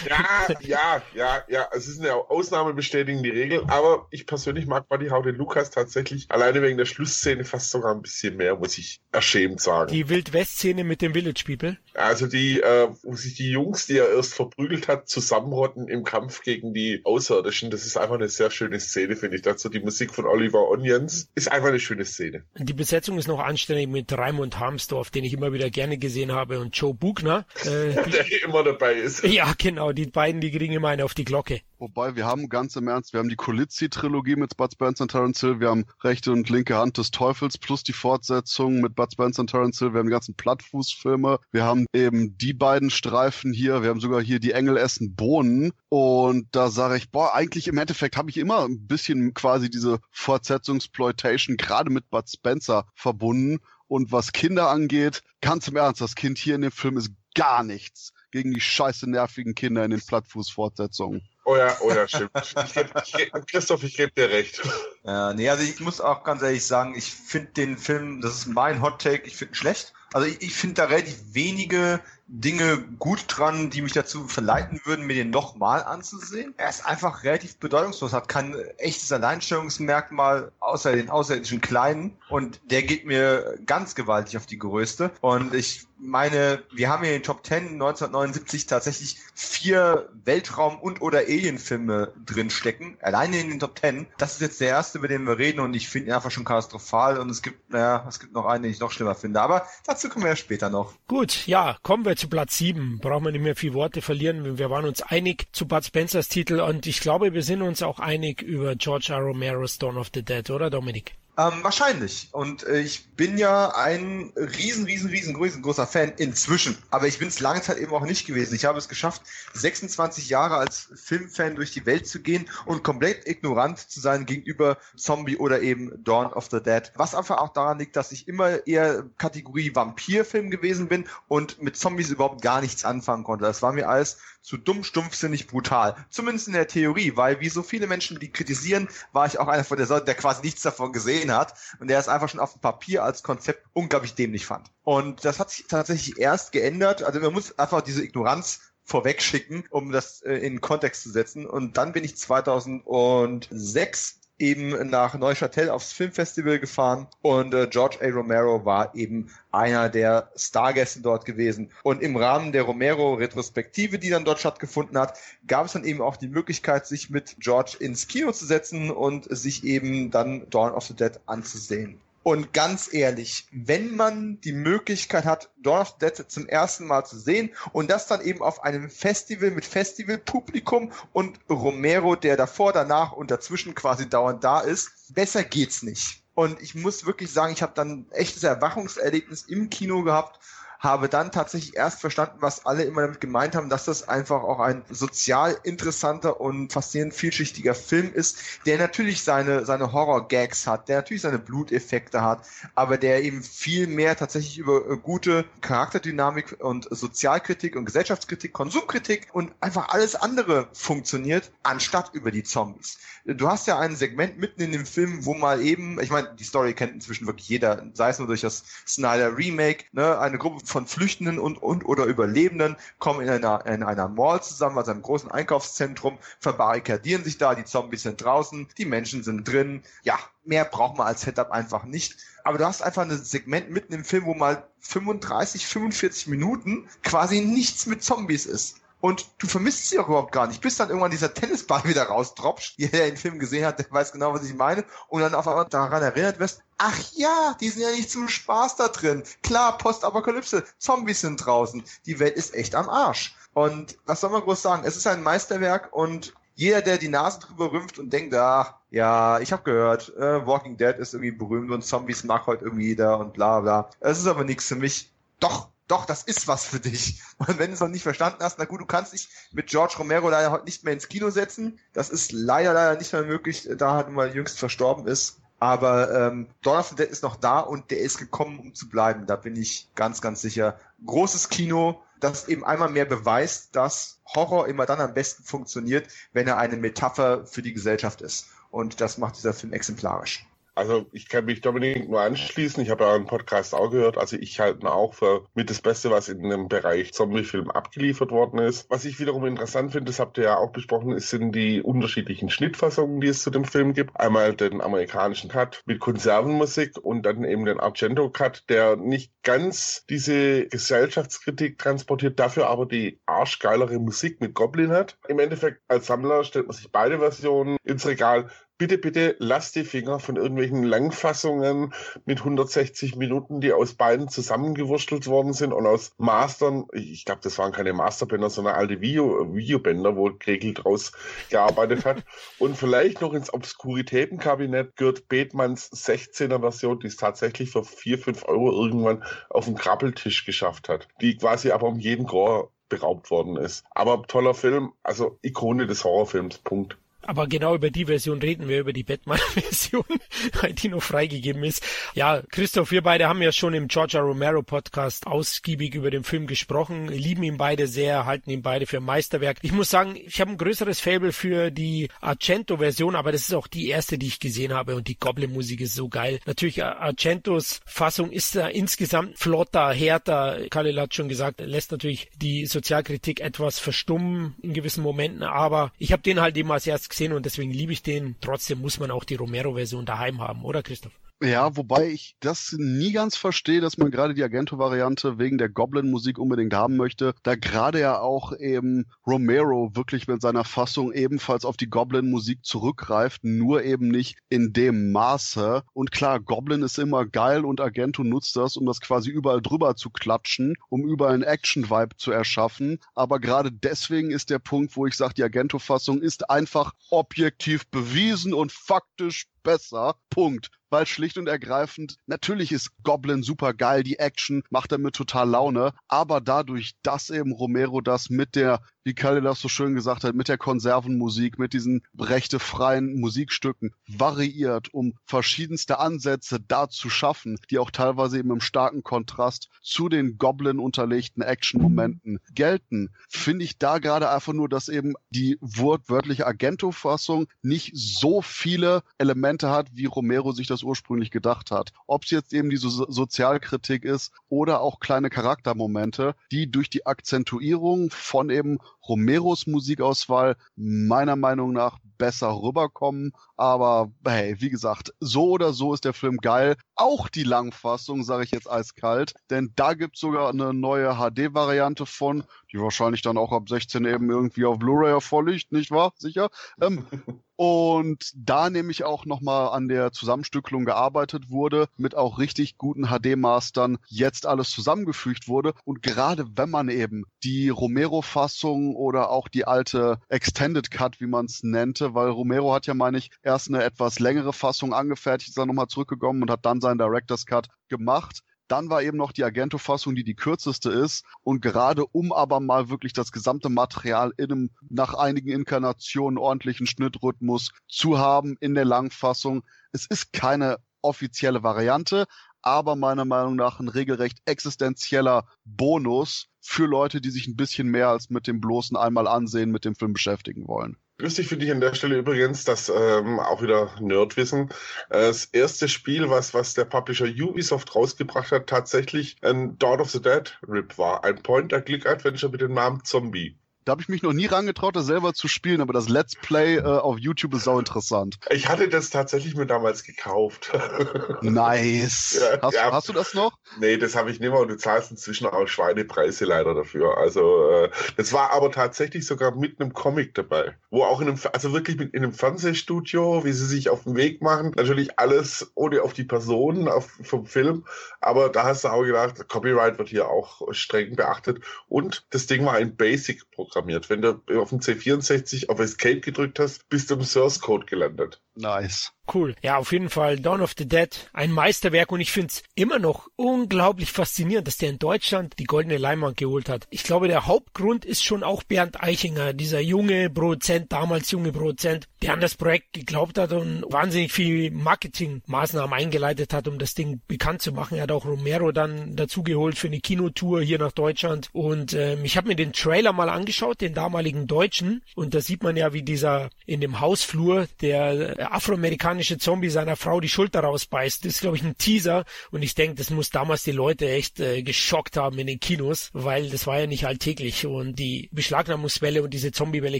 Ja, 0.08 0.48
ja, 0.62 1.02
ja, 1.14 1.44
ja. 1.48 1.68
Es 1.72 1.88
ist 1.88 2.00
eine 2.00 2.14
Ausnahme 2.16 2.74
bestätigen 2.74 3.24
die 3.24 3.30
Regel, 3.30 3.64
aber 3.68 4.08
ich 4.12 4.26
persönlich 4.26 4.66
mag 4.66 4.88
Buddy 4.88 5.10
Howdy 5.10 5.32
Lucas 5.32 5.72
tatsächlich 5.72 6.26
alleine 6.30 6.62
wegen 6.62 6.78
der 6.78 6.86
Schlussszene 6.86 7.44
fast 7.46 7.72
sogar 7.72 7.94
ein 7.94 8.02
bisschen 8.02 8.38
mehr, 8.38 8.56
muss 8.56 8.78
ich 8.78 9.02
erschämt 9.12 9.62
sagen. 9.62 9.92
Die 9.92 10.10
Wild-West-Szene 10.10 10.84
mit 10.84 11.02
dem 11.02 11.14
Village 11.14 11.44
People. 11.46 11.78
Also 11.94 12.28
die, 12.28 12.62
äh, 12.62 12.90
wo 13.04 13.16
sich 13.16 13.36
die 13.36 13.50
Jungs, 13.50 13.88
die 13.88 13.98
er 13.98 14.10
erst 14.10 14.34
verprügelt 14.34 14.88
hat, 14.88 15.08
zusammenrotten 15.08 15.88
im 15.88 16.04
Kampf 16.04 16.42
gegen 16.42 16.74
die 16.74 17.02
Außerirdischen, 17.04 17.72
das 17.72 17.86
ist 17.86 17.98
einfach 17.98 18.16
eine 18.16 18.30
sehr 18.30 18.52
schöne 18.52 18.80
Szene, 18.80 19.16
finde 19.16 19.38
ich. 19.38 19.42
Dazu 19.42 19.70
die 19.70 19.80
Musik 19.80 20.14
von 20.14 20.26
Oliver 20.26 20.70
Onions 20.70 21.30
ist 21.36 21.52
einfach 21.52 21.70
eine 21.70 21.80
schöne 21.80 22.06
Szene. 22.06 22.44
Die 22.58 22.74
Besetzung 22.74 23.18
ist 23.18 23.28
noch 23.28 23.40
anständig 23.40 23.88
mit 23.88 24.12
Raimund 24.12 24.60
Harmsdorf, 24.60 25.10
den 25.10 25.24
ich 25.24 25.34
immer 25.34 25.54
wieder 25.54 25.70
gerne 25.70 25.98
gesehen 25.98 26.32
habe, 26.32 26.60
und 26.60 26.76
Joe 26.76 26.94
Buchner. 26.94 27.46
Äh, 27.64 27.94
Der 28.12 28.44
immer 28.44 28.64
dabei 28.64 28.96
ist. 28.96 29.24
ja, 29.24 29.54
genau. 29.58 29.85
Genau, 29.86 29.94
die 29.94 30.08
beiden, 30.08 30.42
die 30.42 30.50
kriegen 30.50 30.74
immer 30.74 30.88
eine 30.88 31.06
auf 31.06 31.14
die 31.14 31.26
Glocke. 31.26 31.62
Wobei, 31.78 32.16
wir 32.16 32.26
haben 32.26 32.50
ganz 32.50 32.76
im 32.76 32.88
Ernst, 32.88 33.14
wir 33.14 33.20
haben 33.20 33.30
die 33.30 33.36
Colizzi-Trilogie 33.36 34.36
mit 34.36 34.58
Bud 34.58 34.72
Spencer 34.72 35.04
und 35.04 35.12
Terence 35.12 35.42
Hill, 35.42 35.60
wir 35.60 35.70
haben 35.70 35.86
rechte 36.04 36.32
und 36.32 36.50
linke 36.50 36.76
Hand 36.76 36.98
des 36.98 37.12
Teufels 37.12 37.60
plus 37.60 37.84
die 37.84 37.94
Fortsetzung 37.94 38.82
mit 38.82 38.96
Bud 38.96 39.12
Spencer 39.12 39.42
und 39.42 39.52
Terence 39.52 39.78
Hill, 39.78 39.94
wir 39.94 40.00
haben 40.00 40.08
die 40.08 40.12
ganzen 40.12 40.34
Plattfußfilme, 40.34 41.38
wir 41.52 41.64
haben 41.64 41.86
eben 41.94 42.36
die 42.36 42.54
beiden 42.54 42.90
Streifen 42.90 43.54
hier, 43.54 43.84
wir 43.84 43.90
haben 43.90 44.00
sogar 44.00 44.24
hier 44.24 44.40
die 44.40 44.54
Engel 44.54 44.78
essen 44.78 45.14
Bohnen 45.14 45.72
und 45.90 46.48
da 46.52 46.70
sage 46.72 46.98
ich, 46.98 47.12
boah, 47.12 47.36
eigentlich 47.36 47.68
im 47.68 47.78
Endeffekt 47.78 48.18
habe 48.18 48.32
ich 48.32 48.38
immer 48.38 48.66
ein 48.66 48.88
bisschen 48.88 49.36
quasi 49.36 49.70
diese 49.70 50.00
Fortsetzungsploitation 50.10 51.58
gerade 51.58 51.92
mit 51.92 52.10
Bud 52.10 52.28
Spencer 52.28 52.88
verbunden 52.96 53.60
und 53.88 54.12
was 54.12 54.32
Kinder 54.32 54.72
angeht, 54.72 55.22
ganz 55.42 55.68
im 55.68 55.76
Ernst, 55.76 56.02
das 56.02 56.16
Kind 56.16 56.40
hier 56.40 56.56
in 56.56 56.62
dem 56.62 56.72
Film 56.72 56.98
ist 56.98 57.12
gar 57.36 57.64
nichts 57.64 58.15
gegen 58.36 58.54
die 58.54 58.60
scheiße 58.60 59.10
nervigen 59.10 59.56
Kinder 59.56 59.86
in 59.86 59.92
den 59.92 60.02
Plattfußfortsetzungen. 60.02 61.22
Oh 61.46 61.56
ja, 61.56 61.78
oh 61.80 61.90
ja, 61.90 62.06
stimmt. 62.06 62.32
Ich 62.36 62.74
geb, 62.74 62.92
ich 63.02 63.14
geb, 63.14 63.48
Christoph, 63.48 63.82
ich 63.84 63.96
gebe 63.96 64.12
dir 64.12 64.30
recht. 64.30 64.62
Ja, 65.06 65.32
nee, 65.34 65.48
also 65.48 65.64
ich 65.64 65.80
muss 65.80 66.02
auch 66.02 66.26
ganz 66.26 66.42
ehrlich 66.42 66.66
sagen, 66.66 66.96
ich 66.98 67.14
finde 67.14 67.54
den 67.54 67.78
Film, 67.78 68.20
das 68.20 68.34
ist 68.34 68.48
mein 68.48 68.82
Hot 68.82 69.02
Take, 69.02 69.26
ich 69.26 69.38
finde 69.38 69.54
ihn 69.54 69.56
schlecht. 69.56 69.94
Also 70.12 70.28
ich, 70.28 70.42
ich 70.42 70.54
finde 70.54 70.76
da 70.76 70.86
relativ 70.86 71.18
wenige 71.32 72.02
Dinge 72.28 72.80
gut 73.00 73.26
dran, 73.28 73.70
die 73.70 73.82
mich 73.82 73.94
dazu 73.94 74.28
verleiten 74.28 74.82
würden, 74.84 75.06
mir 75.06 75.14
den 75.14 75.30
nochmal 75.30 75.84
anzusehen. 75.84 76.54
Er 76.58 76.70
ist 76.70 76.86
einfach 76.86 77.24
relativ 77.24 77.58
bedeutungslos, 77.58 78.14
hat 78.14 78.28
kein 78.28 78.56
echtes 78.78 79.12
Alleinstellungsmerkmal 79.12 80.52
außer 80.60 80.94
den 80.94 81.10
außerirdischen 81.10 81.62
Kleinen 81.62 82.18
und 82.30 82.60
der 82.66 82.84
geht 82.84 83.06
mir 83.06 83.58
ganz 83.66 83.96
gewaltig 83.96 84.38
auf 84.38 84.46
die 84.46 84.58
Größte. 84.58 85.12
Und 85.22 85.54
ich 85.54 85.86
meine, 85.98 86.64
wir 86.74 86.90
haben 86.90 87.04
hier 87.04 87.14
in 87.14 87.22
den 87.22 87.26
Top 87.26 87.46
10 87.46 87.74
1979 87.74 88.66
tatsächlich 88.66 89.18
vier 89.34 90.10
Weltraum- 90.24 90.80
und 90.80 91.02
oder 91.02 91.20
Alien-Filme 91.20 92.14
drinstecken. 92.26 92.98
Alleine 93.02 93.40
in 93.40 93.50
den 93.50 93.60
Top 93.60 93.80
10. 93.80 94.08
Das 94.18 94.34
ist 94.34 94.42
jetzt 94.42 94.62
der 94.62 94.70
erste, 94.70 94.98
über 94.98 95.08
den 95.08 95.24
wir 95.26 95.38
reden 95.38 95.60
und 95.60 95.74
ich 95.74 95.90
finde 95.90 96.10
ihn 96.10 96.14
einfach 96.14 96.32
schon 96.32 96.46
katastrophal 96.46 97.18
und 97.18 97.30
es 97.30 97.42
gibt, 97.42 97.70
naja, 97.70 98.06
es 98.08 98.20
gibt 98.20 98.34
noch 98.34 98.46
einen, 98.46 98.64
den 98.64 98.72
ich 98.72 98.80
noch 98.80 98.92
schlimmer 98.92 99.16
finde. 99.16 99.42
Aber 99.42 99.68
dazu 99.86 100.10
kommen 100.10 100.26
wir 100.26 100.30
ja 100.30 100.36
später 100.36 100.70
noch. 100.70 100.94
Gut, 101.08 101.48
ja, 101.48 101.78
kommen 101.82 102.06
wir 102.06 102.16
zu 102.16 102.28
Platz 102.28 102.58
7. 102.58 103.00
Brauchen 103.00 103.26
wir 103.26 103.32
nicht 103.32 103.44
mehr 103.44 103.56
viel 103.56 103.74
Worte 103.74 104.02
verlieren. 104.02 104.58
Wir 104.58 104.70
waren 104.70 104.86
uns 104.86 105.02
einig 105.02 105.48
zu 105.52 105.68
Bud 105.68 105.86
Spencers 105.86 106.30
Titel 106.30 106.60
und 106.60 106.88
ich 106.88 107.00
glaube, 107.00 107.34
wir 107.34 107.44
sind 107.44 107.62
uns 107.62 107.82
auch 107.82 108.00
einig 108.00 108.42
über 108.42 108.76
George 108.76 109.08
R. 109.10 109.20
Romero's 109.20 109.78
Dawn 109.78 109.98
of 109.98 110.10
the 110.14 110.24
Dead, 110.24 110.50
oder 110.50 110.70
Dominik? 110.70 111.16
Ähm, 111.38 111.64
wahrscheinlich. 111.64 112.30
Und 112.32 112.66
äh, 112.66 112.80
ich 112.80 113.10
bin 113.10 113.38
ja 113.38 113.76
ein 113.76 114.32
riesen, 114.38 114.86
riesen, 114.86 115.10
riesen, 115.10 115.36
riesengroßer 115.36 115.86
Fan 115.86 116.14
inzwischen. 116.16 116.78
Aber 116.92 117.08
ich 117.08 117.20
bin 117.20 117.28
es 117.28 117.42
lange 117.42 117.62
Zeit 117.62 117.78
eben 117.78 117.92
auch 117.92 118.06
nicht 118.06 118.26
gewesen. 118.26 118.56
Ich 118.56 118.64
habe 118.64 118.78
es 118.78 118.88
geschafft, 118.88 119.22
26 119.54 120.30
Jahre 120.30 120.56
als 120.56 120.90
Filmfan 120.96 121.56
durch 121.56 121.72
die 121.72 121.86
Welt 121.86 122.08
zu 122.08 122.22
gehen 122.22 122.50
und 122.66 122.84
komplett 122.84 123.28
ignorant 123.28 123.80
zu 123.80 124.00
sein 124.00 124.26
gegenüber 124.26 124.78
Zombie 124.96 125.36
oder 125.36 125.62
eben 125.62 126.02
Dawn 126.06 126.32
of 126.32 126.48
the 126.52 126.62
Dead. 126.62 126.92
Was 126.96 127.14
einfach 127.14 127.40
auch 127.40 127.52
daran 127.52 127.80
liegt, 127.80 127.98
dass 127.98 128.14
ich 128.14 128.30
immer 128.30 128.66
eher 128.66 129.04
Kategorie 129.18 129.76
Vampirfilm 129.76 130.50
gewesen 130.50 130.88
bin 130.88 131.06
und 131.28 131.62
mit 131.62 131.76
Zombies 131.76 132.12
überhaupt 132.12 132.42
gar 132.44 132.62
nichts 132.62 132.86
anfangen 132.86 133.26
konnte. 133.26 133.44
Das 133.44 133.62
war 133.62 133.74
mir 133.74 133.90
alles 133.90 134.20
zu 134.46 134.58
dumm, 134.58 134.84
stumpfsinnig, 134.84 135.48
brutal. 135.48 135.96
Zumindest 136.10 136.48
in 136.48 136.54
der 136.54 136.68
Theorie, 136.68 137.14
weil 137.16 137.40
wie 137.40 137.50
so 137.50 137.64
viele 137.64 137.88
Menschen, 137.88 138.20
die 138.20 138.32
kritisieren, 138.32 138.88
war 139.12 139.26
ich 139.26 139.40
auch 139.40 139.48
einer 139.48 139.64
von 139.64 139.78
der 139.78 139.88
Sorte, 139.88 140.06
der 140.06 140.14
quasi 140.14 140.44
nichts 140.44 140.62
davon 140.62 140.94
gesehen 140.94 141.34
hat 141.34 141.56
und 141.80 141.88
der 141.88 141.98
es 141.98 142.08
einfach 142.08 142.30
schon 142.30 142.40
auf 142.40 142.54
dem 142.54 142.62
Papier 142.62 143.04
als 143.04 143.24
Konzept 143.24 143.66
unglaublich 143.74 144.14
dämlich 144.14 144.46
fand. 144.46 144.70
Und 144.84 145.26
das 145.26 145.40
hat 145.40 145.50
sich 145.50 145.66
tatsächlich 145.68 146.20
erst 146.20 146.52
geändert. 146.52 147.02
Also 147.02 147.20
man 147.20 147.34
muss 147.34 147.58
einfach 147.58 147.82
diese 147.82 148.04
Ignoranz 148.04 148.60
vorwegschicken, 148.84 149.66
um 149.72 149.92
das 149.92 150.22
äh, 150.22 150.36
in 150.36 150.62
Kontext 150.62 151.02
zu 151.02 151.10
setzen. 151.10 151.48
Und 151.48 151.78
dann 151.78 151.92
bin 151.92 152.04
ich 152.04 152.16
2006 152.16 154.20
eben 154.38 154.90
nach 154.90 155.16
Neuchâtel 155.16 155.70
aufs 155.70 155.94
Filmfestival 155.94 156.60
gefahren 156.60 157.08
und 157.22 157.54
äh, 157.54 157.68
George 157.68 158.00
A. 158.02 158.10
Romero 158.10 158.66
war 158.66 158.94
eben 158.96 159.32
einer 159.52 159.90
der 159.90 160.32
Stargäste 160.36 161.02
dort 161.02 161.26
gewesen. 161.26 161.72
Und 161.84 162.02
im 162.02 162.18
Rahmen 162.18 162.52
der 162.52 162.64
Romero-Retrospektive, 162.64 163.98
die 163.98 164.10
dann 164.10 164.26
dort 164.26 164.40
stattgefunden 164.40 164.98
hat, 164.98 165.18
gab 165.48 165.66
es 165.66 165.74
dann 165.74 165.86
eben 165.86 166.02
auch 166.02 166.18
die 166.18 166.28
Möglichkeit, 166.28 166.86
sich 166.86 167.10
mit 167.10 167.38
George 167.40 167.78
ins 167.80 168.08
Kino 168.08 168.32
zu 168.32 168.46
setzen 168.46 168.92
und 168.92 169.26
sich 169.30 169.64
eben 169.64 170.12
dann 170.12 170.50
Dawn 170.50 170.74
of 170.74 170.86
the 170.86 170.96
Dead 170.96 171.20
anzusehen. 171.26 172.02
Und 172.28 172.54
ganz 172.54 172.92
ehrlich, 172.92 173.48
wenn 173.52 173.96
man 173.96 174.42
die 174.42 174.52
Möglichkeit 174.52 175.26
hat, 175.26 175.52
Dead 175.58 176.26
zum 176.28 176.48
ersten 176.48 176.88
Mal 176.88 177.06
zu 177.06 177.20
sehen 177.20 177.54
und 177.72 177.92
das 177.92 178.08
dann 178.08 178.22
eben 178.22 178.42
auf 178.42 178.64
einem 178.64 178.90
Festival 178.90 179.52
mit 179.52 179.64
Festivalpublikum 179.64 180.92
und 181.14 181.40
Romero, 181.52 182.16
der 182.16 182.36
davor, 182.36 182.74
danach 182.74 183.12
und 183.12 183.30
dazwischen 183.30 183.76
quasi 183.76 184.10
dauernd 184.10 184.44
da 184.44 184.62
ist, 184.62 185.14
besser 185.14 185.44
geht's 185.44 185.84
nicht. 185.84 186.24
Und 186.34 186.60
ich 186.64 186.74
muss 186.74 187.06
wirklich 187.06 187.32
sagen, 187.32 187.54
ich 187.54 187.62
habe 187.62 187.74
dann 187.76 188.08
echtes 188.10 188.42
Erwachungserlebnis 188.42 189.44
im 189.44 189.70
Kino 189.70 190.02
gehabt 190.02 190.40
habe 190.86 191.10
dann 191.10 191.34
tatsächlich 191.34 191.76
erst 191.76 192.00
verstanden, 192.00 192.38
was 192.40 192.66
alle 192.66 192.84
immer 192.84 193.02
damit 193.02 193.20
gemeint 193.20 193.56
haben, 193.56 193.70
dass 193.70 193.84
das 193.84 194.08
einfach 194.08 194.44
auch 194.44 194.62
ein 194.62 194.84
sozial 194.90 195.58
interessanter 195.64 196.40
und 196.40 196.72
faszinierend 196.72 197.14
vielschichtiger 197.14 197.76
Film 197.76 198.14
ist, 198.14 198.38
der 198.66 198.78
natürlich 198.78 199.24
seine, 199.24 199.66
seine 199.66 199.92
Horror-Gags 199.92 200.68
hat, 200.68 200.88
der 200.88 200.98
natürlich 200.98 201.24
seine 201.24 201.40
Bluteffekte 201.40 202.22
hat, 202.22 202.48
aber 202.76 202.98
der 202.98 203.24
eben 203.24 203.44
viel 203.44 203.88
mehr 203.88 204.16
tatsächlich 204.16 204.58
über 204.58 204.90
äh, 204.90 204.98
gute 204.98 205.46
Charakterdynamik 205.62 206.58
und 206.60 206.88
Sozialkritik 206.90 207.76
und 207.76 207.86
Gesellschaftskritik, 207.86 208.54
Konsumkritik 208.54 209.28
und 209.34 209.52
einfach 209.60 209.90
alles 209.90 210.16
andere 210.16 210.70
funktioniert, 210.72 211.52
anstatt 211.64 212.12
über 212.14 212.32
die 212.32 212.44
Zombies. 212.44 213.00
Du 213.26 213.50
hast 213.50 213.66
ja 213.66 213.80
ein 213.80 213.96
Segment 213.96 214.38
mitten 214.38 214.62
in 214.62 214.72
dem 214.72 214.86
Film, 214.86 215.26
wo 215.26 215.34
mal 215.34 215.62
eben, 215.62 216.00
ich 216.00 216.12
meine, 216.12 216.36
die 216.36 216.44
Story 216.44 216.76
kennt 216.76 216.94
inzwischen 216.94 217.26
wirklich 217.26 217.50
jeder, 217.50 217.84
sei 217.94 218.10
es 218.10 218.20
nur 218.20 218.28
durch 218.28 218.42
das 218.42 218.64
Snyder 218.88 219.36
Remake, 219.36 219.86
ne, 219.94 220.20
eine 220.20 220.38
Gruppe 220.38 220.64
von 220.64 220.75
Flüchtenden 220.86 221.40
und, 221.40 221.62
und 221.62 221.86
oder 221.86 222.06
Überlebenden 222.06 222.76
kommen 223.00 223.22
in 223.22 223.30
einer, 223.30 223.66
in 223.66 223.84
einer 223.84 224.10
Mall 224.10 224.44
zusammen, 224.44 224.78
also 224.78 224.92
einem 224.92 225.02
großen 225.02 225.32
Einkaufszentrum, 225.32 226.18
verbarrikadieren 226.40 227.24
sich 227.24 227.38
da, 227.38 227.56
die 227.56 227.66
Zombies 227.66 228.04
sind 228.04 228.24
draußen, 228.24 228.68
die 228.78 228.86
Menschen 228.86 229.24
sind 229.24 229.48
drin. 229.48 229.82
Ja, 230.04 230.20
mehr 230.44 230.66
braucht 230.66 230.98
man 230.98 231.08
als 231.08 231.22
Setup 231.22 231.52
einfach 231.52 231.86
nicht. 231.86 232.18
Aber 232.44 232.58
du 232.58 232.66
hast 232.66 232.82
einfach 232.82 233.04
ein 233.04 233.24
Segment 233.24 233.72
mitten 233.72 233.94
im 233.94 234.04
Film, 234.04 234.26
wo 234.26 234.34
mal 234.34 234.68
35, 234.82 235.66
45 235.66 236.28
Minuten 236.28 236.88
quasi 237.04 237.42
nichts 237.42 237.86
mit 237.86 238.04
Zombies 238.04 238.46
ist. 238.46 238.82
Und 239.06 239.28
du 239.38 239.46
vermisst 239.46 239.88
sie 239.88 240.00
auch 240.00 240.08
überhaupt 240.08 240.32
gar 240.32 240.48
nicht. 240.48 240.62
Bis 240.62 240.78
dann 240.78 240.90
irgendwann 240.90 241.12
dieser 241.12 241.32
Tennisball 241.32 241.84
wieder 241.86 242.06
raustropft. 242.06 242.74
Jeder, 242.78 242.98
der 242.98 243.06
den 243.06 243.18
Film 243.18 243.38
gesehen 243.38 243.64
hat, 243.64 243.78
der 243.78 243.86
weiß 243.92 244.12
genau, 244.12 244.34
was 244.34 244.44
ich 244.44 244.56
meine. 244.56 244.84
Und 245.10 245.22
dann 245.22 245.36
auf 245.36 245.48
einmal 245.48 245.66
daran 245.66 246.02
erinnert 246.02 246.40
wirst, 246.40 246.64
ach 246.80 246.98
ja, 247.14 247.56
die 247.62 247.70
sind 247.70 247.84
ja 247.84 247.92
nicht 247.92 248.10
zum 248.10 248.28
Spaß 248.28 248.78
da 248.78 248.88
drin. 248.88 249.22
Klar, 249.44 249.78
Postapokalypse, 249.78 250.64
Zombies 250.80 251.22
sind 251.22 251.38
draußen. 251.38 251.84
Die 252.08 252.18
Welt 252.18 252.36
ist 252.36 252.56
echt 252.56 252.74
am 252.74 252.90
Arsch. 252.90 253.36
Und 253.54 253.96
was 254.08 254.22
soll 254.22 254.32
man 254.32 254.42
groß 254.42 254.64
sagen? 254.64 254.82
Es 254.88 254.98
ist 254.98 255.06
ein 255.06 255.22
Meisterwerk 255.22 255.94
und 255.94 256.34
jeder, 256.56 256.82
der 256.82 256.98
die 256.98 257.10
Nase 257.10 257.42
drüber 257.42 257.74
rümpft 257.74 258.00
und 258.00 258.12
denkt, 258.12 258.34
ah, 258.34 258.82
ja, 258.90 259.38
ich 259.40 259.52
habe 259.52 259.62
gehört, 259.62 260.18
äh, 260.18 260.48
Walking 260.48 260.78
Dead 260.78 260.98
ist 260.98 261.14
irgendwie 261.14 261.30
berühmt 261.30 261.70
und 261.70 261.86
Zombies 261.86 262.24
mag 262.24 262.48
heute 262.48 262.64
irgendwie 262.64 262.88
jeder 262.88 263.20
und 263.20 263.34
bla 263.34 263.60
bla. 263.60 263.88
Es 264.00 264.18
ist 264.18 264.26
aber 264.26 264.46
nichts 264.46 264.66
für 264.66 264.78
mich. 264.78 265.12
Doch, 265.40 265.70
doch, 265.88 266.06
das 266.06 266.24
ist 266.24 266.48
was 266.48 266.66
für 266.66 266.80
dich. 266.80 267.22
Und 267.38 267.60
wenn 267.60 267.68
du 267.68 267.74
es 267.74 267.80
noch 267.80 267.88
nicht 267.88 268.04
verstanden 268.04 268.42
hast, 268.42 268.58
na 268.58 268.66
gut, 268.66 268.82
du 268.82 268.86
kannst 268.86 269.14
dich 269.14 269.30
mit 269.52 269.68
George 269.68 269.96
Romero 269.98 270.30
leider 270.30 270.52
heute 270.52 270.66
nicht 270.66 270.84
mehr 270.84 270.94
ins 270.94 271.08
Kino 271.08 271.30
setzen. 271.30 271.80
Das 271.94 272.10
ist 272.10 272.32
leider, 272.32 272.74
leider 272.74 272.98
nicht 272.98 273.14
mehr 273.14 273.24
möglich, 273.24 273.70
da 273.78 274.02
er 274.02 274.10
mal 274.10 274.34
jüngst 274.34 274.60
verstorben 274.60 275.08
ist. 275.08 275.40
Aber 275.60 276.14
ähm, 276.14 276.48
the 276.64 276.96
Dead 276.96 277.10
ist 277.10 277.24
noch 277.24 277.38
da 277.38 277.60
und 277.60 277.90
der 277.90 278.00
ist 278.00 278.18
gekommen, 278.18 278.60
um 278.60 278.74
zu 278.74 278.90
bleiben. 278.90 279.26
Da 279.26 279.36
bin 279.36 279.56
ich 279.56 279.90
ganz, 279.96 280.22
ganz 280.22 280.42
sicher. 280.42 280.78
Großes 281.06 281.50
Kino, 281.50 282.02
das 282.20 282.48
eben 282.48 282.66
einmal 282.66 282.90
mehr 282.90 283.06
beweist, 283.06 283.76
dass 283.76 284.20
Horror 284.34 284.68
immer 284.68 284.86
dann 284.86 285.00
am 285.00 285.14
besten 285.14 285.44
funktioniert, 285.44 286.08
wenn 286.34 286.48
er 286.48 286.58
eine 286.58 286.78
Metapher 286.78 287.46
für 287.46 287.62
die 287.62 287.74
Gesellschaft 287.74 288.22
ist. 288.22 288.48
Und 288.70 289.00
das 289.00 289.18
macht 289.18 289.38
dieser 289.38 289.54
Film 289.54 289.72
exemplarisch. 289.72 290.46
Also 290.76 291.06
ich 291.14 291.30
kann 291.30 291.46
mich 291.46 291.62
Dominik 291.62 292.10
nur 292.10 292.22
anschließen. 292.22 292.84
Ich 292.84 292.90
habe 292.90 293.06
ja 293.06 293.16
einen 293.16 293.26
Podcast 293.26 293.74
auch 293.74 293.90
gehört. 293.90 294.18
Also 294.18 294.36
ich 294.36 294.60
halte 294.60 294.92
auch 294.92 295.14
für 295.14 295.46
mit 295.54 295.70
das 295.70 295.82
Beste, 295.82 296.12
was 296.12 296.28
in 296.28 296.50
dem 296.50 296.68
Bereich 296.68 297.14
Zombiefilm 297.14 297.72
abgeliefert 297.72 298.32
worden 298.32 298.60
ist. 298.60 298.90
Was 298.90 299.06
ich 299.06 299.20
wiederum 299.20 299.46
interessant 299.46 299.94
finde, 299.94 300.12
das 300.12 300.20
habt 300.20 300.38
ihr 300.38 300.44
ja 300.44 300.58
auch 300.58 300.72
besprochen, 300.72 301.18
sind 301.20 301.54
die 301.54 301.82
unterschiedlichen 301.82 302.50
Schnittfassungen, 302.50 303.22
die 303.22 303.28
es 303.28 303.42
zu 303.42 303.50
dem 303.50 303.64
Film 303.64 303.94
gibt. 303.94 304.20
Einmal 304.20 304.54
den 304.54 304.82
amerikanischen 304.82 305.50
Cut 305.50 305.82
mit 305.86 306.00
Konservenmusik 306.00 306.98
und 306.98 307.24
dann 307.24 307.46
eben 307.46 307.66
den 307.66 307.80
Argento 307.80 308.30
Cut, 308.30 308.66
der 308.70 308.98
nicht 308.98 309.32
ganz 309.44 310.06
diese 310.10 310.68
Gesellschaftskritik 310.68 311.78
transportiert, 311.78 312.38
dafür 312.40 312.68
aber 312.68 312.86
die 312.86 313.20
arschgeilere 313.26 313.98
Musik 314.00 314.42
mit 314.42 314.54
Goblin 314.54 314.92
hat. 314.92 315.18
Im 315.30 315.40
Endeffekt 315.40 315.82
als 315.88 316.08
Sammler 316.08 316.44
stellt 316.44 316.68
man 316.68 316.76
sich 316.76 316.92
beide 316.92 317.20
Versionen 317.20 317.78
ins 317.84 318.06
Regal 318.06 318.50
bitte, 318.78 318.98
bitte 318.98 319.36
lasst 319.40 319.76
die 319.76 319.84
Finger 319.84 320.20
von 320.20 320.36
irgendwelchen 320.36 320.84
Langfassungen 320.84 321.94
mit 322.26 322.40
160 322.40 323.16
Minuten, 323.16 323.62
die 323.62 323.74
aus 323.74 323.94
beiden 323.94 324.28
zusammengewurstelt 324.28 325.28
worden 325.28 325.54
sind 325.54 325.74
und 325.74 325.86
aus 325.86 326.12
Mastern. 326.18 326.86
Ich 326.94 327.26
glaube, 327.26 327.42
das 327.44 327.58
waren 327.58 327.72
keine 327.72 327.94
Masterbänder, 327.94 328.50
sondern 328.50 328.76
alte 328.76 329.02
Video, 329.02 329.54
Videobänder, 329.54 330.16
wo 330.16 330.32
Kregel 330.32 330.74
draus 330.74 331.12
gearbeitet 331.50 332.06
hat. 332.06 332.24
und 332.60 332.78
vielleicht 332.78 333.22
noch 333.22 333.34
ins 333.34 333.54
Obskuritätenkabinett 333.54 334.96
gehört 334.96 335.28
Bethmanns 335.28 335.92
16er 335.92 336.60
Version, 336.60 337.00
die 337.00 337.08
es 337.08 337.18
tatsächlich 337.18 337.72
für 337.72 337.84
4, 337.84 338.20
5 338.20 338.46
Euro 338.46 338.72
irgendwann 338.72 339.24
auf 339.50 339.66
den 339.66 339.76
Krabbeltisch 339.76 340.46
geschafft 340.46 340.90
hat. 340.90 341.08
Die 341.22 341.38
quasi 341.38 341.72
aber 341.72 341.88
um 341.88 342.00
jeden 342.00 342.28
Chor 342.28 342.72
beraubt 342.90 343.32
worden 343.32 343.58
ist. 343.58 343.84
Aber 343.92 344.24
toller 344.24 344.54
Film, 344.54 344.94
also 345.04 345.40
Ikone 345.42 345.88
des 345.88 346.04
Horrorfilms, 346.04 346.60
Punkt. 346.60 346.98
Aber 347.28 347.48
genau 347.48 347.76
über 347.76 347.90
die 347.90 348.06
Version 348.06 348.40
reden 348.40 348.68
wir, 348.68 348.80
über 348.80 348.94
die 348.94 349.04
Batman-Version, 349.04 350.06
die 350.78 350.90
noch 350.90 351.02
freigegeben 351.02 351.64
ist. 351.64 351.84
Ja, 352.14 352.44
Christoph, 352.52 352.92
wir 352.92 353.02
beide 353.02 353.28
haben 353.28 353.42
ja 353.42 353.52
schon 353.52 353.74
im 353.74 353.88
Georgia 353.88 354.22
Romero 354.22 354.62
Podcast 354.62 355.26
ausgiebig 355.26 355.96
über 355.96 356.12
den 356.12 356.24
Film 356.24 356.46
gesprochen, 356.46 357.08
lieben 357.08 357.42
ihn 357.44 357.58
beide 357.58 357.88
sehr, 357.88 358.26
halten 358.26 358.52
ihn 358.52 358.62
beide 358.62 358.86
für 358.86 359.00
Meisterwerk. 359.00 359.58
Ich 359.64 359.72
muss 359.72 359.90
sagen, 359.90 360.16
ich 360.16 360.40
habe 360.40 360.52
ein 360.52 360.58
größeres 360.58 361.00
Fable 361.00 361.32
für 361.32 361.72
die 361.72 362.10
Argento-Version, 362.22 363.16
aber 363.16 363.32
das 363.32 363.42
ist 363.42 363.54
auch 363.56 363.68
die 363.68 363.90
erste, 363.90 364.20
die 364.20 364.28
ich 364.28 364.40
gesehen 364.40 364.74
habe 364.74 364.96
und 364.96 365.08
die 365.08 365.18
Goblin-Musik 365.18 365.82
ist 365.82 365.96
so 365.96 366.10
geil. 366.10 366.40
Natürlich, 366.46 366.84
Argentos 366.84 367.82
Fassung 367.86 368.32
ist 368.32 368.56
da 368.56 368.68
insgesamt 368.68 369.40
flotter, 369.40 369.92
härter. 369.92 370.68
Khalil 370.70 371.02
hat 371.02 371.16
schon 371.16 371.30
gesagt, 371.30 371.60
lässt 371.60 371.92
natürlich 371.92 372.30
die 372.36 372.68
Sozialkritik 372.68 373.40
etwas 373.40 373.80
verstummen 373.80 374.56
in 374.62 374.74
gewissen 374.74 375.04
Momenten, 375.04 375.42
aber 375.42 375.92
ich 375.98 376.12
habe 376.12 376.22
den 376.22 376.40
halt 376.40 376.56
eben 376.56 376.72
als 376.72 376.86
erstes 376.86 377.15
gesehen 377.16 377.32
und 377.32 377.46
deswegen 377.46 377.72
liebe 377.72 377.94
ich 377.94 378.04
den. 378.04 378.36
Trotzdem 378.42 378.82
muss 378.82 379.00
man 379.00 379.10
auch 379.10 379.24
die 379.24 379.36
Romero-Version 379.36 380.06
daheim 380.06 380.42
haben, 380.42 380.66
oder 380.66 380.84
Christoph? 380.84 381.14
Ja, 381.42 381.76
wobei 381.76 382.12
ich 382.12 382.38
das 382.40 382.74
nie 382.78 383.12
ganz 383.12 383.36
verstehe, 383.36 383.82
dass 383.82 383.98
man 383.98 384.10
gerade 384.10 384.34
die 384.34 384.42
Argento-Variante 384.42 385.38
wegen 385.38 385.58
der 385.58 385.68
Goblin-Musik 385.68 386.40
unbedingt 386.40 386.74
haben 386.74 386.96
möchte, 386.96 387.36
da 387.44 387.56
gerade 387.56 388.00
ja 388.00 388.20
auch 388.22 388.58
eben 388.58 389.06
Romero 389.28 389.92
wirklich 389.96 390.30
mit 390.30 390.42
seiner 390.42 390.64
Fassung 390.64 391.12
ebenfalls 391.12 391.66
auf 391.66 391.76
die 391.76 391.90
Goblin-Musik 391.90 392.64
zurückgreift, 392.64 393.44
nur 393.44 393.84
eben 393.84 394.08
nicht 394.08 394.38
in 394.48 394.72
dem 394.72 395.12
Maße. 395.12 395.84
Und 395.92 396.14
klar, 396.14 396.40
Goblin 396.40 396.84
ist 396.84 396.98
immer 397.00 397.26
geil 397.26 397.66
und 397.66 397.82
Argento 397.82 398.24
nutzt 398.24 398.56
das, 398.56 398.78
um 398.78 398.86
das 398.86 399.02
quasi 399.02 399.30
überall 399.30 399.62
drüber 399.62 399.98
zu 399.98 400.12
klatschen, 400.12 400.76
um 400.88 401.06
überall 401.06 401.34
einen 401.34 401.44
Action-Vibe 401.44 402.16
zu 402.16 402.32
erschaffen. 402.32 403.00
Aber 403.14 403.42
gerade 403.42 403.74
deswegen 403.74 404.32
ist 404.32 404.50
der 404.50 404.60
Punkt, 404.60 404.96
wo 404.96 405.06
ich 405.06 405.16
sage, 405.16 405.34
die 405.34 405.44
Argento-Fassung 405.44 406.22
ist 406.22 406.50
einfach 406.50 406.94
objektiv 407.10 407.86
bewiesen 407.88 408.54
und 408.54 408.72
faktisch 408.72 409.48
besser. 409.64 410.16
Punkt 410.30 410.72
weil 410.96 411.06
schlicht 411.06 411.38
und 411.38 411.48
ergreifend, 411.48 412.16
natürlich 412.26 412.72
ist 412.72 412.90
Goblin 413.04 413.44
super 413.44 413.74
geil, 413.74 414.02
die 414.02 414.18
Action 414.18 414.64
macht 414.70 414.94
damit 414.94 415.14
total 415.14 415.50
Laune, 415.50 415.92
aber 416.08 416.40
dadurch, 416.40 416.94
dass 417.04 417.30
eben 417.30 417.52
Romero 417.52 418.00
das 418.00 418.30
mit 418.30 418.56
der 418.56 418.80
wie 419.06 419.14
Kalle 419.14 419.42
das 419.42 419.62
so 419.62 419.70
schön 419.70 419.94
gesagt 419.94 420.24
hat, 420.24 420.36
mit 420.36 420.48
der 420.48 420.58
Konservenmusik, 420.58 421.60
mit 421.60 421.74
diesen 421.74 422.02
rechtefreien 422.18 423.20
Musikstücken 423.20 423.94
variiert, 424.08 424.94
um 424.94 425.14
verschiedenste 425.26 426.00
Ansätze 426.00 426.60
da 426.60 426.90
zu 426.90 427.10
schaffen, 427.12 427.58
die 427.70 427.78
auch 427.78 427.92
teilweise 427.92 428.40
eben 428.40 428.52
im 428.52 428.62
starken 428.62 429.04
Kontrast 429.04 429.70
zu 429.82 430.10
den 430.10 430.40
Goblin 430.40 430.80
unterlegten 430.80 431.44
Action-Momenten 431.44 432.40
gelten, 432.52 433.12
finde 433.30 433.64
ich 433.64 433.78
da 433.78 434.00
gerade 434.00 434.32
einfach 434.32 434.54
nur, 434.54 434.68
dass 434.68 434.90
eben 434.90 435.14
die 435.30 435.60
wortwörtliche 435.62 436.48
Argento-Fassung 436.48 437.48
nicht 437.62 437.92
so 437.94 438.42
viele 438.42 439.04
Elemente 439.20 439.70
hat, 439.70 439.90
wie 439.94 440.06
Romero 440.06 440.52
sich 440.52 440.66
das 440.66 440.82
ursprünglich 440.82 441.30
gedacht 441.30 441.70
hat. 441.70 441.94
Ob 442.08 442.24
es 442.24 442.32
jetzt 442.32 442.54
eben 442.54 442.72
diese 442.72 442.90
so 442.90 443.06
Sozialkritik 443.08 444.04
ist 444.04 444.32
oder 444.50 444.82
auch 444.82 445.00
kleine 445.00 445.30
Charaktermomente, 445.30 446.34
die 446.52 446.72
durch 446.72 446.90
die 446.90 447.06
Akzentuierung 447.06 448.10
von 448.10 448.50
eben 448.50 448.80
Romeros 449.08 449.68
Musikauswahl 449.68 450.56
meiner 450.76 451.36
Meinung 451.36 451.74
nach 451.74 452.00
besser 452.18 452.50
rüberkommen. 452.50 453.34
Aber 453.58 454.12
hey, 454.26 454.56
wie 454.60 454.70
gesagt, 454.70 455.14
so 455.20 455.50
oder 455.52 455.74
so 455.74 455.94
ist 455.94 456.06
der 456.06 456.14
Film 456.14 456.38
geil. 456.38 456.76
Auch 456.96 457.30
die 457.30 457.44
Langfassung, 457.44 458.24
sage 458.24 458.44
ich 458.44 458.52
jetzt 458.52 458.70
eiskalt. 458.70 459.34
Denn 459.50 459.72
da 459.76 459.94
gibt's 459.94 460.20
sogar 460.20 460.50
eine 460.50 460.74
neue 460.74 461.16
HD-Variante 461.16 462.06
von, 462.06 462.44
die 462.76 462.82
wahrscheinlich 462.82 463.22
dann 463.22 463.38
auch 463.38 463.54
ab 463.54 463.70
16 463.70 464.06
eben 464.06 464.30
irgendwie 464.30 464.66
auf 464.66 464.80
Blu-ray 464.80 465.22
vorliegt, 465.22 465.72
nicht 465.72 465.92
wahr? 465.92 466.12
Sicher? 466.18 466.50
Ähm, 466.82 467.06
und 467.56 468.34
da 468.36 468.70
nämlich 468.70 469.06
auch 469.06 469.26
nochmal 469.26 469.70
an 469.70 469.88
der 469.88 470.12
Zusammenstückelung 470.12 470.84
gearbeitet 470.84 471.50
wurde, 471.50 471.88
mit 471.96 472.16
auch 472.16 472.38
richtig 472.38 472.78
guten 472.78 473.08
HD-Mastern 473.08 473.98
jetzt 474.08 474.46
alles 474.46 474.72
zusammengefügt 474.72 475.48
wurde. 475.48 475.74
Und 475.86 476.02
gerade 476.02 476.46
wenn 476.58 476.70
man 476.70 476.90
eben 476.90 477.24
die 477.44 477.70
Romero-Fassung 477.70 478.96
oder 478.96 479.30
auch 479.30 479.48
die 479.48 479.66
alte 479.66 480.20
Extended 480.28 480.92
Cut, 480.92 481.22
wie 481.22 481.28
man 481.28 481.46
es 481.46 481.64
nannte, 481.64 482.14
weil 482.14 482.30
Romero 482.30 482.74
hat 482.74 482.88
ja, 482.88 482.94
meine 482.94 483.18
ich, 483.18 483.32
erst 483.42 483.70
eine 483.70 483.84
etwas 483.84 484.20
längere 484.20 484.52
Fassung 484.52 484.94
angefertigt, 484.94 485.50
ist 485.50 485.58
dann 485.58 485.70
nochmal 485.70 485.88
zurückgekommen 485.88 486.42
und 486.42 486.52
hat 486.52 486.66
dann 486.66 486.82
seinen 486.82 486.98
Director's 486.98 487.46
Cut 487.46 487.70
gemacht. 487.88 488.42
Dann 488.68 488.90
war 488.90 489.04
eben 489.04 489.18
noch 489.18 489.32
die 489.32 489.44
Argento-Fassung, 489.44 490.16
die 490.16 490.24
die 490.24 490.36
kürzeste 490.36 490.90
ist. 490.90 491.24
Und 491.44 491.62
gerade 491.62 492.06
um 492.06 492.32
aber 492.32 492.60
mal 492.60 492.90
wirklich 492.90 493.14
das 493.14 493.32
gesamte 493.32 493.70
Material 493.70 494.32
in 494.38 494.52
einem, 494.52 494.70
nach 494.90 495.14
einigen 495.14 495.50
Inkarnationen 495.50 496.38
ordentlichen 496.38 496.88
Schnittrhythmus 496.88 497.72
zu 497.88 498.18
haben 498.18 498.58
in 498.60 498.74
der 498.74 498.86
Langfassung. 498.86 499.64
Es 499.92 500.06
ist 500.08 500.34
keine 500.34 500.78
offizielle 501.02 501.62
Variante, 501.62 502.26
aber 502.62 502.96
meiner 502.96 503.26
Meinung 503.26 503.56
nach 503.56 503.80
ein 503.80 503.90
regelrecht 503.90 504.40
existenzieller 504.46 505.46
Bonus 505.64 506.48
für 506.60 506.88
Leute, 506.88 507.22
die 507.22 507.30
sich 507.30 507.48
ein 507.48 507.56
bisschen 507.56 507.88
mehr 507.90 508.10
als 508.10 508.32
mit 508.32 508.48
dem 508.48 508.60
bloßen 508.60 508.98
einmal 508.98 509.28
ansehen 509.28 509.70
mit 509.70 509.86
dem 509.86 509.96
Film 509.96 510.14
beschäftigen 510.14 510.68
wollen. 510.68 510.98
Lustig 511.18 511.48
finde 511.48 511.66
ich 511.66 511.72
an 511.72 511.80
der 511.80 511.94
Stelle 511.94 512.18
übrigens, 512.18 512.66
dass 512.66 512.90
ähm, 512.90 513.40
auch 513.40 513.62
wieder 513.62 513.96
Nerdwissen, 514.02 514.70
äh, 515.10 515.28
das 515.28 515.46
erste 515.46 515.88
Spiel, 515.88 516.30
was, 516.30 516.54
was 516.54 516.74
der 516.74 516.84
Publisher 516.84 517.26
Ubisoft 517.26 517.96
rausgebracht 517.96 518.52
hat, 518.52 518.68
tatsächlich 518.68 519.38
ein 519.42 519.78
Dawn 519.78 520.02
of 520.02 520.12
the 520.12 520.22
Dead 520.22 520.58
Rip 520.68 520.98
war. 520.98 521.24
Ein 521.24 521.42
Point-and-Click-Adventure 521.42 522.52
mit 522.52 522.60
dem 522.60 522.74
Namen 522.74 523.04
Zombie. 523.06 523.58
Da 523.86 523.92
habe 523.92 524.02
ich 524.02 524.10
mich 524.10 524.24
noch 524.24 524.34
nie 524.34 524.48
rangetraut, 524.48 524.96
das 524.96 525.06
selber 525.06 525.36
zu 525.36 525.48
spielen, 525.48 525.80
aber 525.80 525.94
das 525.94 526.10
Let's 526.10 526.36
Play 526.36 526.78
äh, 526.78 526.82
auf 526.82 527.20
YouTube 527.20 527.54
ist 527.54 527.66
sau 527.66 527.78
interessant. 527.78 528.40
Ich 528.50 528.68
hatte 528.68 528.90
das 528.90 529.12
tatsächlich 529.12 529.56
mir 529.56 529.68
damals 529.68 530.04
gekauft. 530.04 530.72
nice. 531.42 532.42
Ja, 532.42 532.62
hast, 532.64 532.74
ja. 532.74 532.92
hast, 532.92 533.10
du 533.10 533.14
das 533.14 533.36
noch? 533.36 533.60
Nee, 533.80 533.98
das 533.98 534.16
habe 534.16 534.32
ich 534.32 534.40
nicht 534.40 534.50
mehr 534.50 534.60
und 534.60 534.70
du 534.70 534.78
zahlst 534.78 535.12
inzwischen 535.12 535.46
auch 535.46 535.68
Schweinepreise 535.68 536.46
leider 536.46 536.74
dafür. 536.74 537.20
Also 537.20 537.70
äh, 537.70 537.92
das 538.18 538.34
war 538.34 538.50
aber 538.54 538.72
tatsächlich 538.72 539.28
sogar 539.28 539.56
mit 539.56 539.80
einem 539.80 539.94
Comic 539.94 540.34
dabei, 540.34 540.76
wo 540.90 541.04
auch 541.04 541.22
in 541.22 541.28
einem, 541.28 541.40
also 541.54 541.72
wirklich 541.72 541.98
mit 541.98 542.16
in 542.16 542.24
einem 542.24 542.34
Fernsehstudio, 542.34 543.46
wie 543.46 543.54
sie 543.54 543.68
sich 543.68 543.90
auf 543.90 544.06
den 544.06 544.16
Weg 544.16 544.42
machen, 544.42 544.72
natürlich 544.76 545.20
alles 545.20 545.72
ohne 545.76 546.02
auf 546.02 546.14
die 546.14 546.24
Personen 546.24 546.88
auf, 546.88 547.08
vom 547.22 547.46
Film, 547.46 547.86
aber 548.20 548.50
da 548.50 548.64
hast 548.64 548.84
du 548.84 548.88
auch 548.88 549.04
gedacht, 549.04 549.48
Copyright 549.48 550.00
wird 550.00 550.10
hier 550.10 550.28
auch 550.28 550.74
streng 550.74 551.16
beachtet 551.16 551.60
und 551.88 552.26
das 552.32 552.48
Ding 552.48 552.66
war 552.66 552.74
ein 552.74 552.96
Basic-Programm 552.96 553.75
programmiert. 553.76 554.10
Wenn 554.10 554.22
du 554.22 554.42
auf 554.60 554.70
dem 554.70 554.80
C64 554.80 555.70
auf 555.70 555.80
Escape 555.80 556.22
gedrückt 556.22 556.60
hast, 556.60 556.88
bist 556.88 557.12
du 557.12 557.16
im 557.16 557.24
Source 557.24 557.60
Code 557.60 557.86
gelandet. 557.86 558.42
Nice. 558.56 559.12
Cool. 559.34 559.56
Ja, 559.64 559.78
auf 559.78 559.92
jeden 559.92 560.10
Fall 560.10 560.40
Dawn 560.40 560.62
of 560.62 560.76
the 560.78 560.88
Dead, 560.88 561.10
ein 561.34 561.52
Meisterwerk 561.52 562.12
und 562.12 562.22
ich 562.22 562.32
finde 562.32 562.50
es 562.50 562.64
immer 562.76 563.00
noch 563.00 563.28
unglaublich 563.36 564.12
faszinierend, 564.12 564.68
dass 564.68 564.78
der 564.78 564.90
in 564.90 565.00
Deutschland 565.00 565.56
die 565.58 565.64
goldene 565.64 565.98
Leinwand 565.98 566.38
geholt 566.38 566.70
hat. 566.70 566.88
Ich 566.92 567.04
glaube, 567.04 567.28
der 567.28 567.48
Hauptgrund 567.48 568.06
ist 568.06 568.24
schon 568.24 568.44
auch 568.44 568.64
Bernd 568.64 569.02
Eichinger, 569.02 569.54
dieser 569.54 569.80
junge 569.80 570.30
Produzent, 570.30 570.92
damals 570.92 571.32
junge 571.32 571.52
Produzent, 571.52 572.08
der 572.22 572.34
an 572.34 572.40
das 572.40 572.56
Projekt 572.56 572.94
geglaubt 572.94 573.40
hat 573.40 573.52
und 573.52 573.84
wahnsinnig 573.90 574.32
viel 574.32 574.70
Marketingmaßnahmen 574.72 575.94
eingeleitet 575.94 576.54
hat, 576.54 576.68
um 576.68 576.78
das 576.78 576.94
Ding 576.94 577.22
bekannt 577.28 577.64
zu 577.64 577.72
machen. 577.72 577.98
Er 577.98 578.04
hat 578.04 578.12
auch 578.12 578.26
Romero 578.26 578.72
dann 578.72 579.16
dazu 579.16 579.42
geholt 579.42 579.78
für 579.78 579.88
eine 579.88 580.02
Kinotour 580.02 580.62
hier 580.62 580.78
nach 580.78 580.92
Deutschland 580.92 581.50
und 581.52 581.94
ähm, 581.94 582.24
ich 582.24 582.38
habe 582.38 582.48
mir 582.48 582.56
den 582.56 582.74
Trailer 582.74 583.12
mal 583.12 583.30
angeschaut, 583.30 583.82
den 583.82 583.96
damaligen 583.96 584.46
Deutschen 584.46 585.04
und 585.16 585.34
da 585.34 585.42
sieht 585.42 585.64
man 585.64 585.76
ja, 585.76 585.94
wie 585.94 586.04
dieser 586.04 586.52
in 586.68 586.80
dem 586.80 587.00
Hausflur 587.00 587.68
der 587.82 588.45
afroamerikanische 588.52 589.38
Zombie 589.38 589.70
seiner 589.70 589.96
Frau 589.96 590.20
die 590.20 590.30
Schulter 590.30 590.62
rausbeißt. 590.62 591.26
Das 591.26 591.34
ist, 591.34 591.42
glaube 591.42 591.58
ich, 591.58 591.64
ein 591.64 591.78
Teaser. 591.78 592.26
Und 592.52 592.62
ich 592.62 592.76
denke, 592.76 592.96
das 592.96 593.10
muss 593.10 593.30
damals 593.30 593.64
die 593.64 593.72
Leute 593.72 594.10
echt 594.10 594.40
äh, 594.40 594.64
geschockt 594.64 595.18
haben 595.18 595.40
in 595.40 595.48
den 595.48 595.60
Kinos, 595.60 596.10
weil 596.14 596.50
das 596.50 596.68
war 596.68 596.80
ja 596.80 596.88
nicht 596.88 597.06
alltäglich. 597.06 597.66
Und 597.66 598.00
die 598.00 598.30
Beschlagnahmungswelle 598.32 599.24
und 599.24 599.34
diese 599.34 599.52
Zombiewelle 599.52 600.00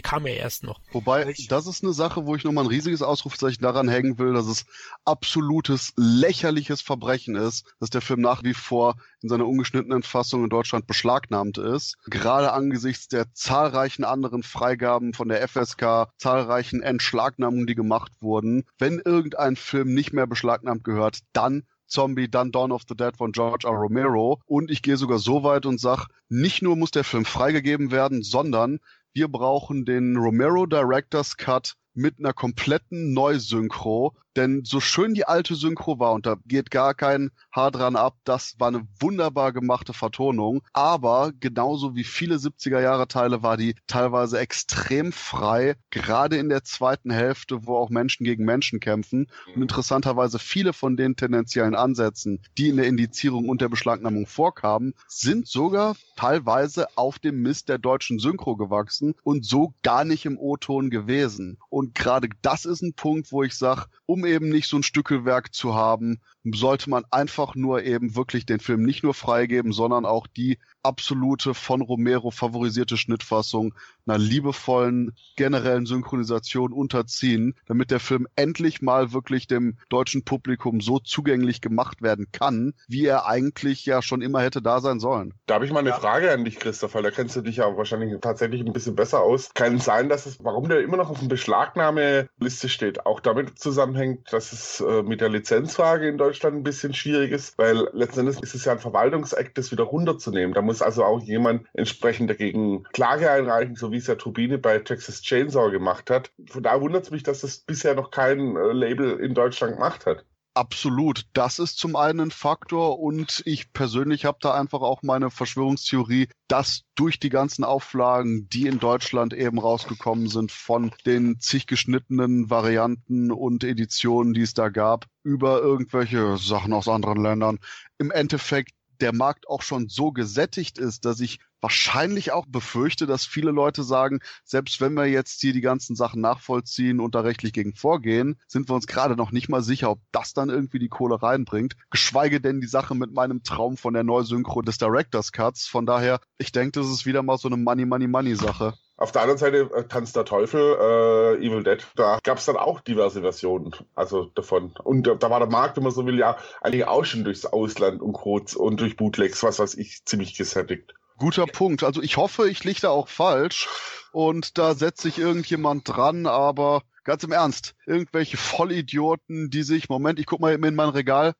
kam 0.00 0.26
ja 0.26 0.34
erst 0.34 0.62
noch. 0.62 0.80
Wobei, 0.92 1.34
das 1.48 1.66
ist 1.66 1.82
eine 1.82 1.92
Sache, 1.92 2.26
wo 2.26 2.34
ich 2.34 2.44
nochmal 2.44 2.64
ein 2.64 2.70
riesiges 2.70 3.02
Ausrufezeichen 3.02 3.62
daran 3.62 3.88
hängen 3.88 4.18
will, 4.18 4.32
dass 4.32 4.46
es 4.46 4.66
absolutes, 5.04 5.92
lächerliches 5.96 6.82
Verbrechen 6.82 7.36
ist, 7.36 7.64
dass 7.80 7.90
der 7.90 8.00
Film 8.00 8.20
nach 8.20 8.42
wie 8.42 8.54
vor 8.54 8.96
in 9.22 9.28
seiner 9.28 9.46
ungeschnittenen 9.46 10.02
Fassung 10.02 10.44
in 10.44 10.50
Deutschland 10.50 10.86
beschlagnahmt 10.86 11.58
ist. 11.58 11.96
Gerade 12.06 12.52
angesichts 12.52 13.08
der 13.08 13.32
zahlreichen 13.32 14.04
anderen 14.04 14.42
Freigaben 14.42 15.14
von 15.14 15.28
der 15.28 15.46
FSK, 15.48 16.08
zahlreichen 16.16 16.82
Entschlagnahmungen, 16.82 17.66
die 17.66 17.74
gemacht 17.74 18.12
wurden 18.20 18.35
wurden. 18.36 18.64
Wenn 18.78 19.00
irgendein 19.02 19.56
Film 19.56 19.94
nicht 19.94 20.12
mehr 20.12 20.26
beschlagnahmt 20.26 20.84
gehört, 20.84 21.20
dann 21.32 21.62
Zombie, 21.86 22.28
dann 22.28 22.52
Dawn 22.52 22.72
of 22.72 22.82
the 22.88 22.96
Dead 22.96 23.16
von 23.16 23.32
George 23.32 23.66
R. 23.66 23.72
Romero. 23.72 24.40
Und 24.44 24.70
ich 24.70 24.82
gehe 24.82 24.96
sogar 24.96 25.18
so 25.18 25.42
weit 25.42 25.64
und 25.66 25.80
sage, 25.80 26.06
nicht 26.28 26.62
nur 26.62 26.76
muss 26.76 26.90
der 26.90 27.04
Film 27.04 27.24
freigegeben 27.24 27.90
werden, 27.90 28.22
sondern 28.22 28.80
wir 29.14 29.28
brauchen 29.28 29.84
den 29.84 30.16
Romero 30.16 30.66
Director's 30.66 31.36
Cut 31.36 31.74
mit 31.94 32.18
einer 32.18 32.34
kompletten 32.34 33.14
Neusynchro. 33.14 34.14
Denn 34.36 34.62
so 34.64 34.80
schön 34.80 35.14
die 35.14 35.26
alte 35.26 35.54
Synchro 35.54 35.98
war, 35.98 36.12
und 36.12 36.26
da 36.26 36.36
geht 36.46 36.70
gar 36.70 36.94
kein 36.94 37.30
Haar 37.50 37.70
dran 37.70 37.96
ab, 37.96 38.16
das 38.24 38.54
war 38.58 38.68
eine 38.68 38.86
wunderbar 39.00 39.52
gemachte 39.52 39.94
Vertonung. 39.94 40.62
Aber 40.74 41.32
genauso 41.40 41.94
wie 41.94 42.04
viele 42.04 42.36
70er 42.36 42.80
Jahre 42.80 43.08
Teile 43.08 43.42
war 43.42 43.56
die 43.56 43.74
teilweise 43.86 44.38
extrem 44.38 45.10
frei, 45.12 45.76
gerade 45.90 46.36
in 46.36 46.50
der 46.50 46.64
zweiten 46.64 47.10
Hälfte, 47.10 47.66
wo 47.66 47.76
auch 47.76 47.88
Menschen 47.88 48.24
gegen 48.24 48.44
Menschen 48.44 48.78
kämpfen. 48.78 49.28
Und 49.54 49.62
interessanterweise 49.62 50.38
viele 50.38 50.74
von 50.74 50.98
den 50.98 51.16
tendenziellen 51.16 51.74
Ansätzen, 51.74 52.42
die 52.58 52.68
in 52.68 52.76
der 52.76 52.86
Indizierung 52.86 53.48
und 53.48 53.62
der 53.62 53.70
Beschlagnahmung 53.70 54.26
vorkamen, 54.26 54.92
sind 55.08 55.46
sogar 55.46 55.96
teilweise 56.16 56.88
auf 56.96 57.18
dem 57.18 57.40
Mist 57.40 57.70
der 57.70 57.78
deutschen 57.78 58.18
Synchro 58.18 58.56
gewachsen 58.56 59.14
und 59.22 59.46
so 59.46 59.72
gar 59.82 60.04
nicht 60.04 60.26
im 60.26 60.38
O-Ton 60.38 60.90
gewesen. 60.90 61.58
Und 61.70 61.94
gerade 61.94 62.28
das 62.42 62.66
ist 62.66 62.82
ein 62.82 62.92
Punkt, 62.92 63.32
wo 63.32 63.42
ich 63.42 63.54
sage, 63.54 63.86
um 64.04 64.25
eben 64.26 64.48
nicht 64.48 64.68
so 64.68 64.76
ein 64.76 64.82
Stückelwerk 64.82 65.54
zu 65.54 65.74
haben, 65.74 66.20
sollte 66.54 66.90
man 66.90 67.04
einfach 67.10 67.54
nur 67.54 67.82
eben 67.82 68.14
wirklich 68.14 68.46
den 68.46 68.60
Film 68.60 68.82
nicht 68.82 69.02
nur 69.02 69.14
freigeben, 69.14 69.72
sondern 69.72 70.04
auch 70.04 70.26
die 70.26 70.58
absolute 70.82 71.52
von 71.52 71.82
Romero 71.82 72.30
favorisierte 72.30 72.96
Schnittfassung 72.96 73.74
einer 74.06 74.18
liebevollen 74.18 75.16
generellen 75.36 75.84
Synchronisation 75.84 76.72
unterziehen, 76.72 77.54
damit 77.66 77.90
der 77.90 77.98
Film 77.98 78.28
endlich 78.36 78.82
mal 78.82 79.12
wirklich 79.12 79.48
dem 79.48 79.78
deutschen 79.88 80.24
Publikum 80.24 80.80
so 80.80 81.00
zugänglich 81.00 81.60
gemacht 81.60 82.02
werden 82.02 82.28
kann, 82.30 82.74
wie 82.86 83.04
er 83.04 83.26
eigentlich 83.26 83.84
ja 83.84 84.00
schon 84.00 84.22
immer 84.22 84.42
hätte 84.42 84.62
da 84.62 84.80
sein 84.80 85.00
sollen. 85.00 85.34
Da 85.46 85.54
habe 85.54 85.64
ich 85.64 85.72
mal 85.72 85.80
eine 85.80 85.88
ja. 85.88 85.98
Frage 85.98 86.30
an 86.30 86.44
dich, 86.44 86.60
Christoph, 86.60 86.94
weil 86.94 87.02
da 87.02 87.10
kennst 87.10 87.34
du 87.34 87.40
dich 87.40 87.56
ja 87.56 87.76
wahrscheinlich 87.76 88.14
tatsächlich 88.20 88.60
ein 88.60 88.72
bisschen 88.72 88.94
besser 88.94 89.22
aus. 89.22 89.50
Kann 89.54 89.76
es 89.76 89.84
sein, 89.84 90.08
dass 90.08 90.26
es, 90.26 90.38
warum 90.44 90.68
der 90.68 90.82
immer 90.82 90.96
noch 90.96 91.10
auf 91.10 91.18
dem 91.18 91.28
Beschlagnahmeliste 91.28 92.68
steht, 92.68 93.06
auch 93.06 93.18
damit 93.18 93.58
zusammenhängt, 93.58 94.32
dass 94.32 94.52
es 94.52 94.80
äh, 94.80 95.02
mit 95.02 95.20
der 95.20 95.30
Lizenzfrage 95.30 96.08
in 96.08 96.16
Deutschland 96.16 96.35
ein 96.44 96.62
bisschen 96.62 96.94
schwierig 96.94 97.32
ist, 97.32 97.56
weil 97.58 97.88
letzten 97.92 98.20
Endes 98.20 98.40
ist 98.40 98.54
es 98.54 98.64
ja 98.64 98.72
ein 98.72 98.78
Verwaltungsakt, 98.78 99.56
das 99.58 99.72
wieder 99.72 99.84
runterzunehmen. 99.84 100.54
Da 100.54 100.62
muss 100.62 100.82
also 100.82 101.04
auch 101.04 101.20
jemand 101.20 101.66
entsprechend 101.74 102.30
dagegen 102.30 102.84
Klage 102.92 103.30
einreichen, 103.30 103.76
so 103.76 103.92
wie 103.92 103.96
es 103.96 104.06
ja 104.06 104.14
Turbine 104.16 104.58
bei 104.58 104.78
Texas 104.78 105.22
Chainsaw 105.22 105.70
gemacht 105.70 106.10
hat. 106.10 106.30
Von 106.46 106.62
da 106.62 106.80
wundert 106.80 107.04
es 107.04 107.10
mich, 107.10 107.22
dass 107.22 107.40
das 107.40 107.58
bisher 107.58 107.94
noch 107.94 108.10
kein 108.10 108.56
äh, 108.56 108.72
Label 108.72 109.18
in 109.18 109.34
Deutschland 109.34 109.74
gemacht 109.74 110.06
hat. 110.06 110.24
Absolut. 110.56 111.26
Das 111.34 111.58
ist 111.58 111.76
zum 111.78 111.96
einen 111.96 112.18
ein 112.20 112.30
Faktor 112.30 112.98
und 112.98 113.42
ich 113.44 113.74
persönlich 113.74 114.24
habe 114.24 114.38
da 114.40 114.54
einfach 114.54 114.80
auch 114.80 115.02
meine 115.02 115.30
Verschwörungstheorie, 115.30 116.30
dass 116.48 116.84
durch 116.94 117.20
die 117.20 117.28
ganzen 117.28 117.62
Auflagen, 117.62 118.48
die 118.48 118.66
in 118.66 118.78
Deutschland 118.78 119.34
eben 119.34 119.58
rausgekommen 119.58 120.28
sind, 120.28 120.50
von 120.50 120.92
den 121.04 121.40
zig 121.40 121.66
geschnittenen 121.66 122.48
Varianten 122.48 123.32
und 123.32 123.64
Editionen, 123.64 124.32
die 124.32 124.40
es 124.40 124.54
da 124.54 124.70
gab, 124.70 125.04
über 125.24 125.60
irgendwelche 125.60 126.38
Sachen 126.38 126.72
aus 126.72 126.88
anderen 126.88 127.22
Ländern, 127.22 127.58
im 127.98 128.10
Endeffekt 128.10 128.72
der 129.00 129.14
Markt 129.14 129.48
auch 129.48 129.62
schon 129.62 129.88
so 129.88 130.12
gesättigt 130.12 130.78
ist, 130.78 131.04
dass 131.04 131.20
ich 131.20 131.40
wahrscheinlich 131.60 132.32
auch 132.32 132.46
befürchte, 132.46 133.06
dass 133.06 133.24
viele 133.24 133.50
Leute 133.50 133.82
sagen, 133.82 134.20
selbst 134.44 134.80
wenn 134.80 134.94
wir 134.94 135.06
jetzt 135.06 135.40
hier 135.40 135.52
die 135.52 135.60
ganzen 135.60 135.96
Sachen 135.96 136.20
nachvollziehen 136.20 137.00
und 137.00 137.14
da 137.14 137.20
rechtlich 137.20 137.52
gegen 137.52 137.74
vorgehen, 137.74 138.40
sind 138.46 138.68
wir 138.68 138.74
uns 138.74 138.86
gerade 138.86 139.16
noch 139.16 139.32
nicht 139.32 139.48
mal 139.48 139.62
sicher, 139.62 139.90
ob 139.90 140.00
das 140.12 140.32
dann 140.32 140.48
irgendwie 140.48 140.78
die 140.78 140.88
Kohle 140.88 141.22
reinbringt. 141.22 141.76
Geschweige 141.90 142.40
denn 142.40 142.60
die 142.60 142.66
Sache 142.66 142.94
mit 142.94 143.12
meinem 143.12 143.42
Traum 143.42 143.76
von 143.76 143.94
der 143.94 144.04
Neusynchro 144.04 144.62
des 144.62 144.78
Director's 144.78 145.32
Cuts. 145.32 145.66
Von 145.66 145.86
daher, 145.86 146.20
ich 146.38 146.52
denke, 146.52 146.80
das 146.80 146.90
ist 146.90 147.06
wieder 147.06 147.22
mal 147.22 147.38
so 147.38 147.48
eine 147.48 147.56
Money, 147.56 147.86
Money, 147.86 148.06
Money 148.06 148.36
Sache. 148.36 148.74
Auf 148.98 149.12
der 149.12 149.22
anderen 149.22 149.38
Seite 149.38 149.70
äh, 149.74 149.84
Tanz 149.84 150.12
der 150.12 150.24
Teufel, 150.24 150.60
äh, 150.60 151.46
Evil 151.46 151.62
Dead, 151.62 151.86
da 151.96 152.18
gab 152.22 152.38
es 152.38 152.46
dann 152.46 152.56
auch 152.56 152.80
diverse 152.80 153.20
Versionen 153.20 153.72
also 153.94 154.24
davon. 154.34 154.72
Und 154.82 155.06
äh, 155.06 155.16
da 155.16 155.28
war 155.28 155.38
der 155.38 155.50
Markt, 155.50 155.76
wenn 155.76 155.84
man 155.84 155.92
so 155.92 156.06
will, 156.06 156.18
ja 156.18 156.36
eigentlich 156.62 156.86
auch 156.86 157.04
schon 157.04 157.24
durchs 157.24 157.44
Ausland 157.44 158.00
und 158.00 158.14
Codes 158.14 158.56
und 158.56 158.80
durch 158.80 158.96
Bootlegs, 158.96 159.42
was 159.42 159.58
weiß 159.58 159.74
ich, 159.74 160.04
ziemlich 160.06 160.34
gesättigt. 160.34 160.94
Guter 161.18 161.46
Punkt. 161.46 161.82
Also 161.82 162.02
ich 162.02 162.16
hoffe, 162.16 162.48
ich 162.48 162.64
liege 162.64 162.80
da 162.80 162.90
auch 162.90 163.08
falsch 163.08 163.68
und 164.12 164.56
da 164.58 164.74
setzt 164.74 165.02
sich 165.02 165.18
irgendjemand 165.18 165.88
dran, 165.88 166.26
aber 166.26 166.82
ganz 167.04 167.22
im 167.22 167.32
Ernst, 167.32 167.74
irgendwelche 167.86 168.36
Vollidioten, 168.36 169.50
die 169.50 169.62
sich, 169.62 169.88
Moment, 169.88 170.18
ich 170.18 170.26
guck 170.26 170.40
mal 170.40 170.52
eben 170.52 170.64
in 170.64 170.74
mein 170.74 170.88
Regal, 170.88 171.34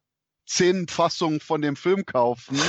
zehn 0.46 0.88
Fassungen 0.88 1.40
von 1.40 1.62
dem 1.62 1.76
Film 1.76 2.06
kaufen. 2.06 2.56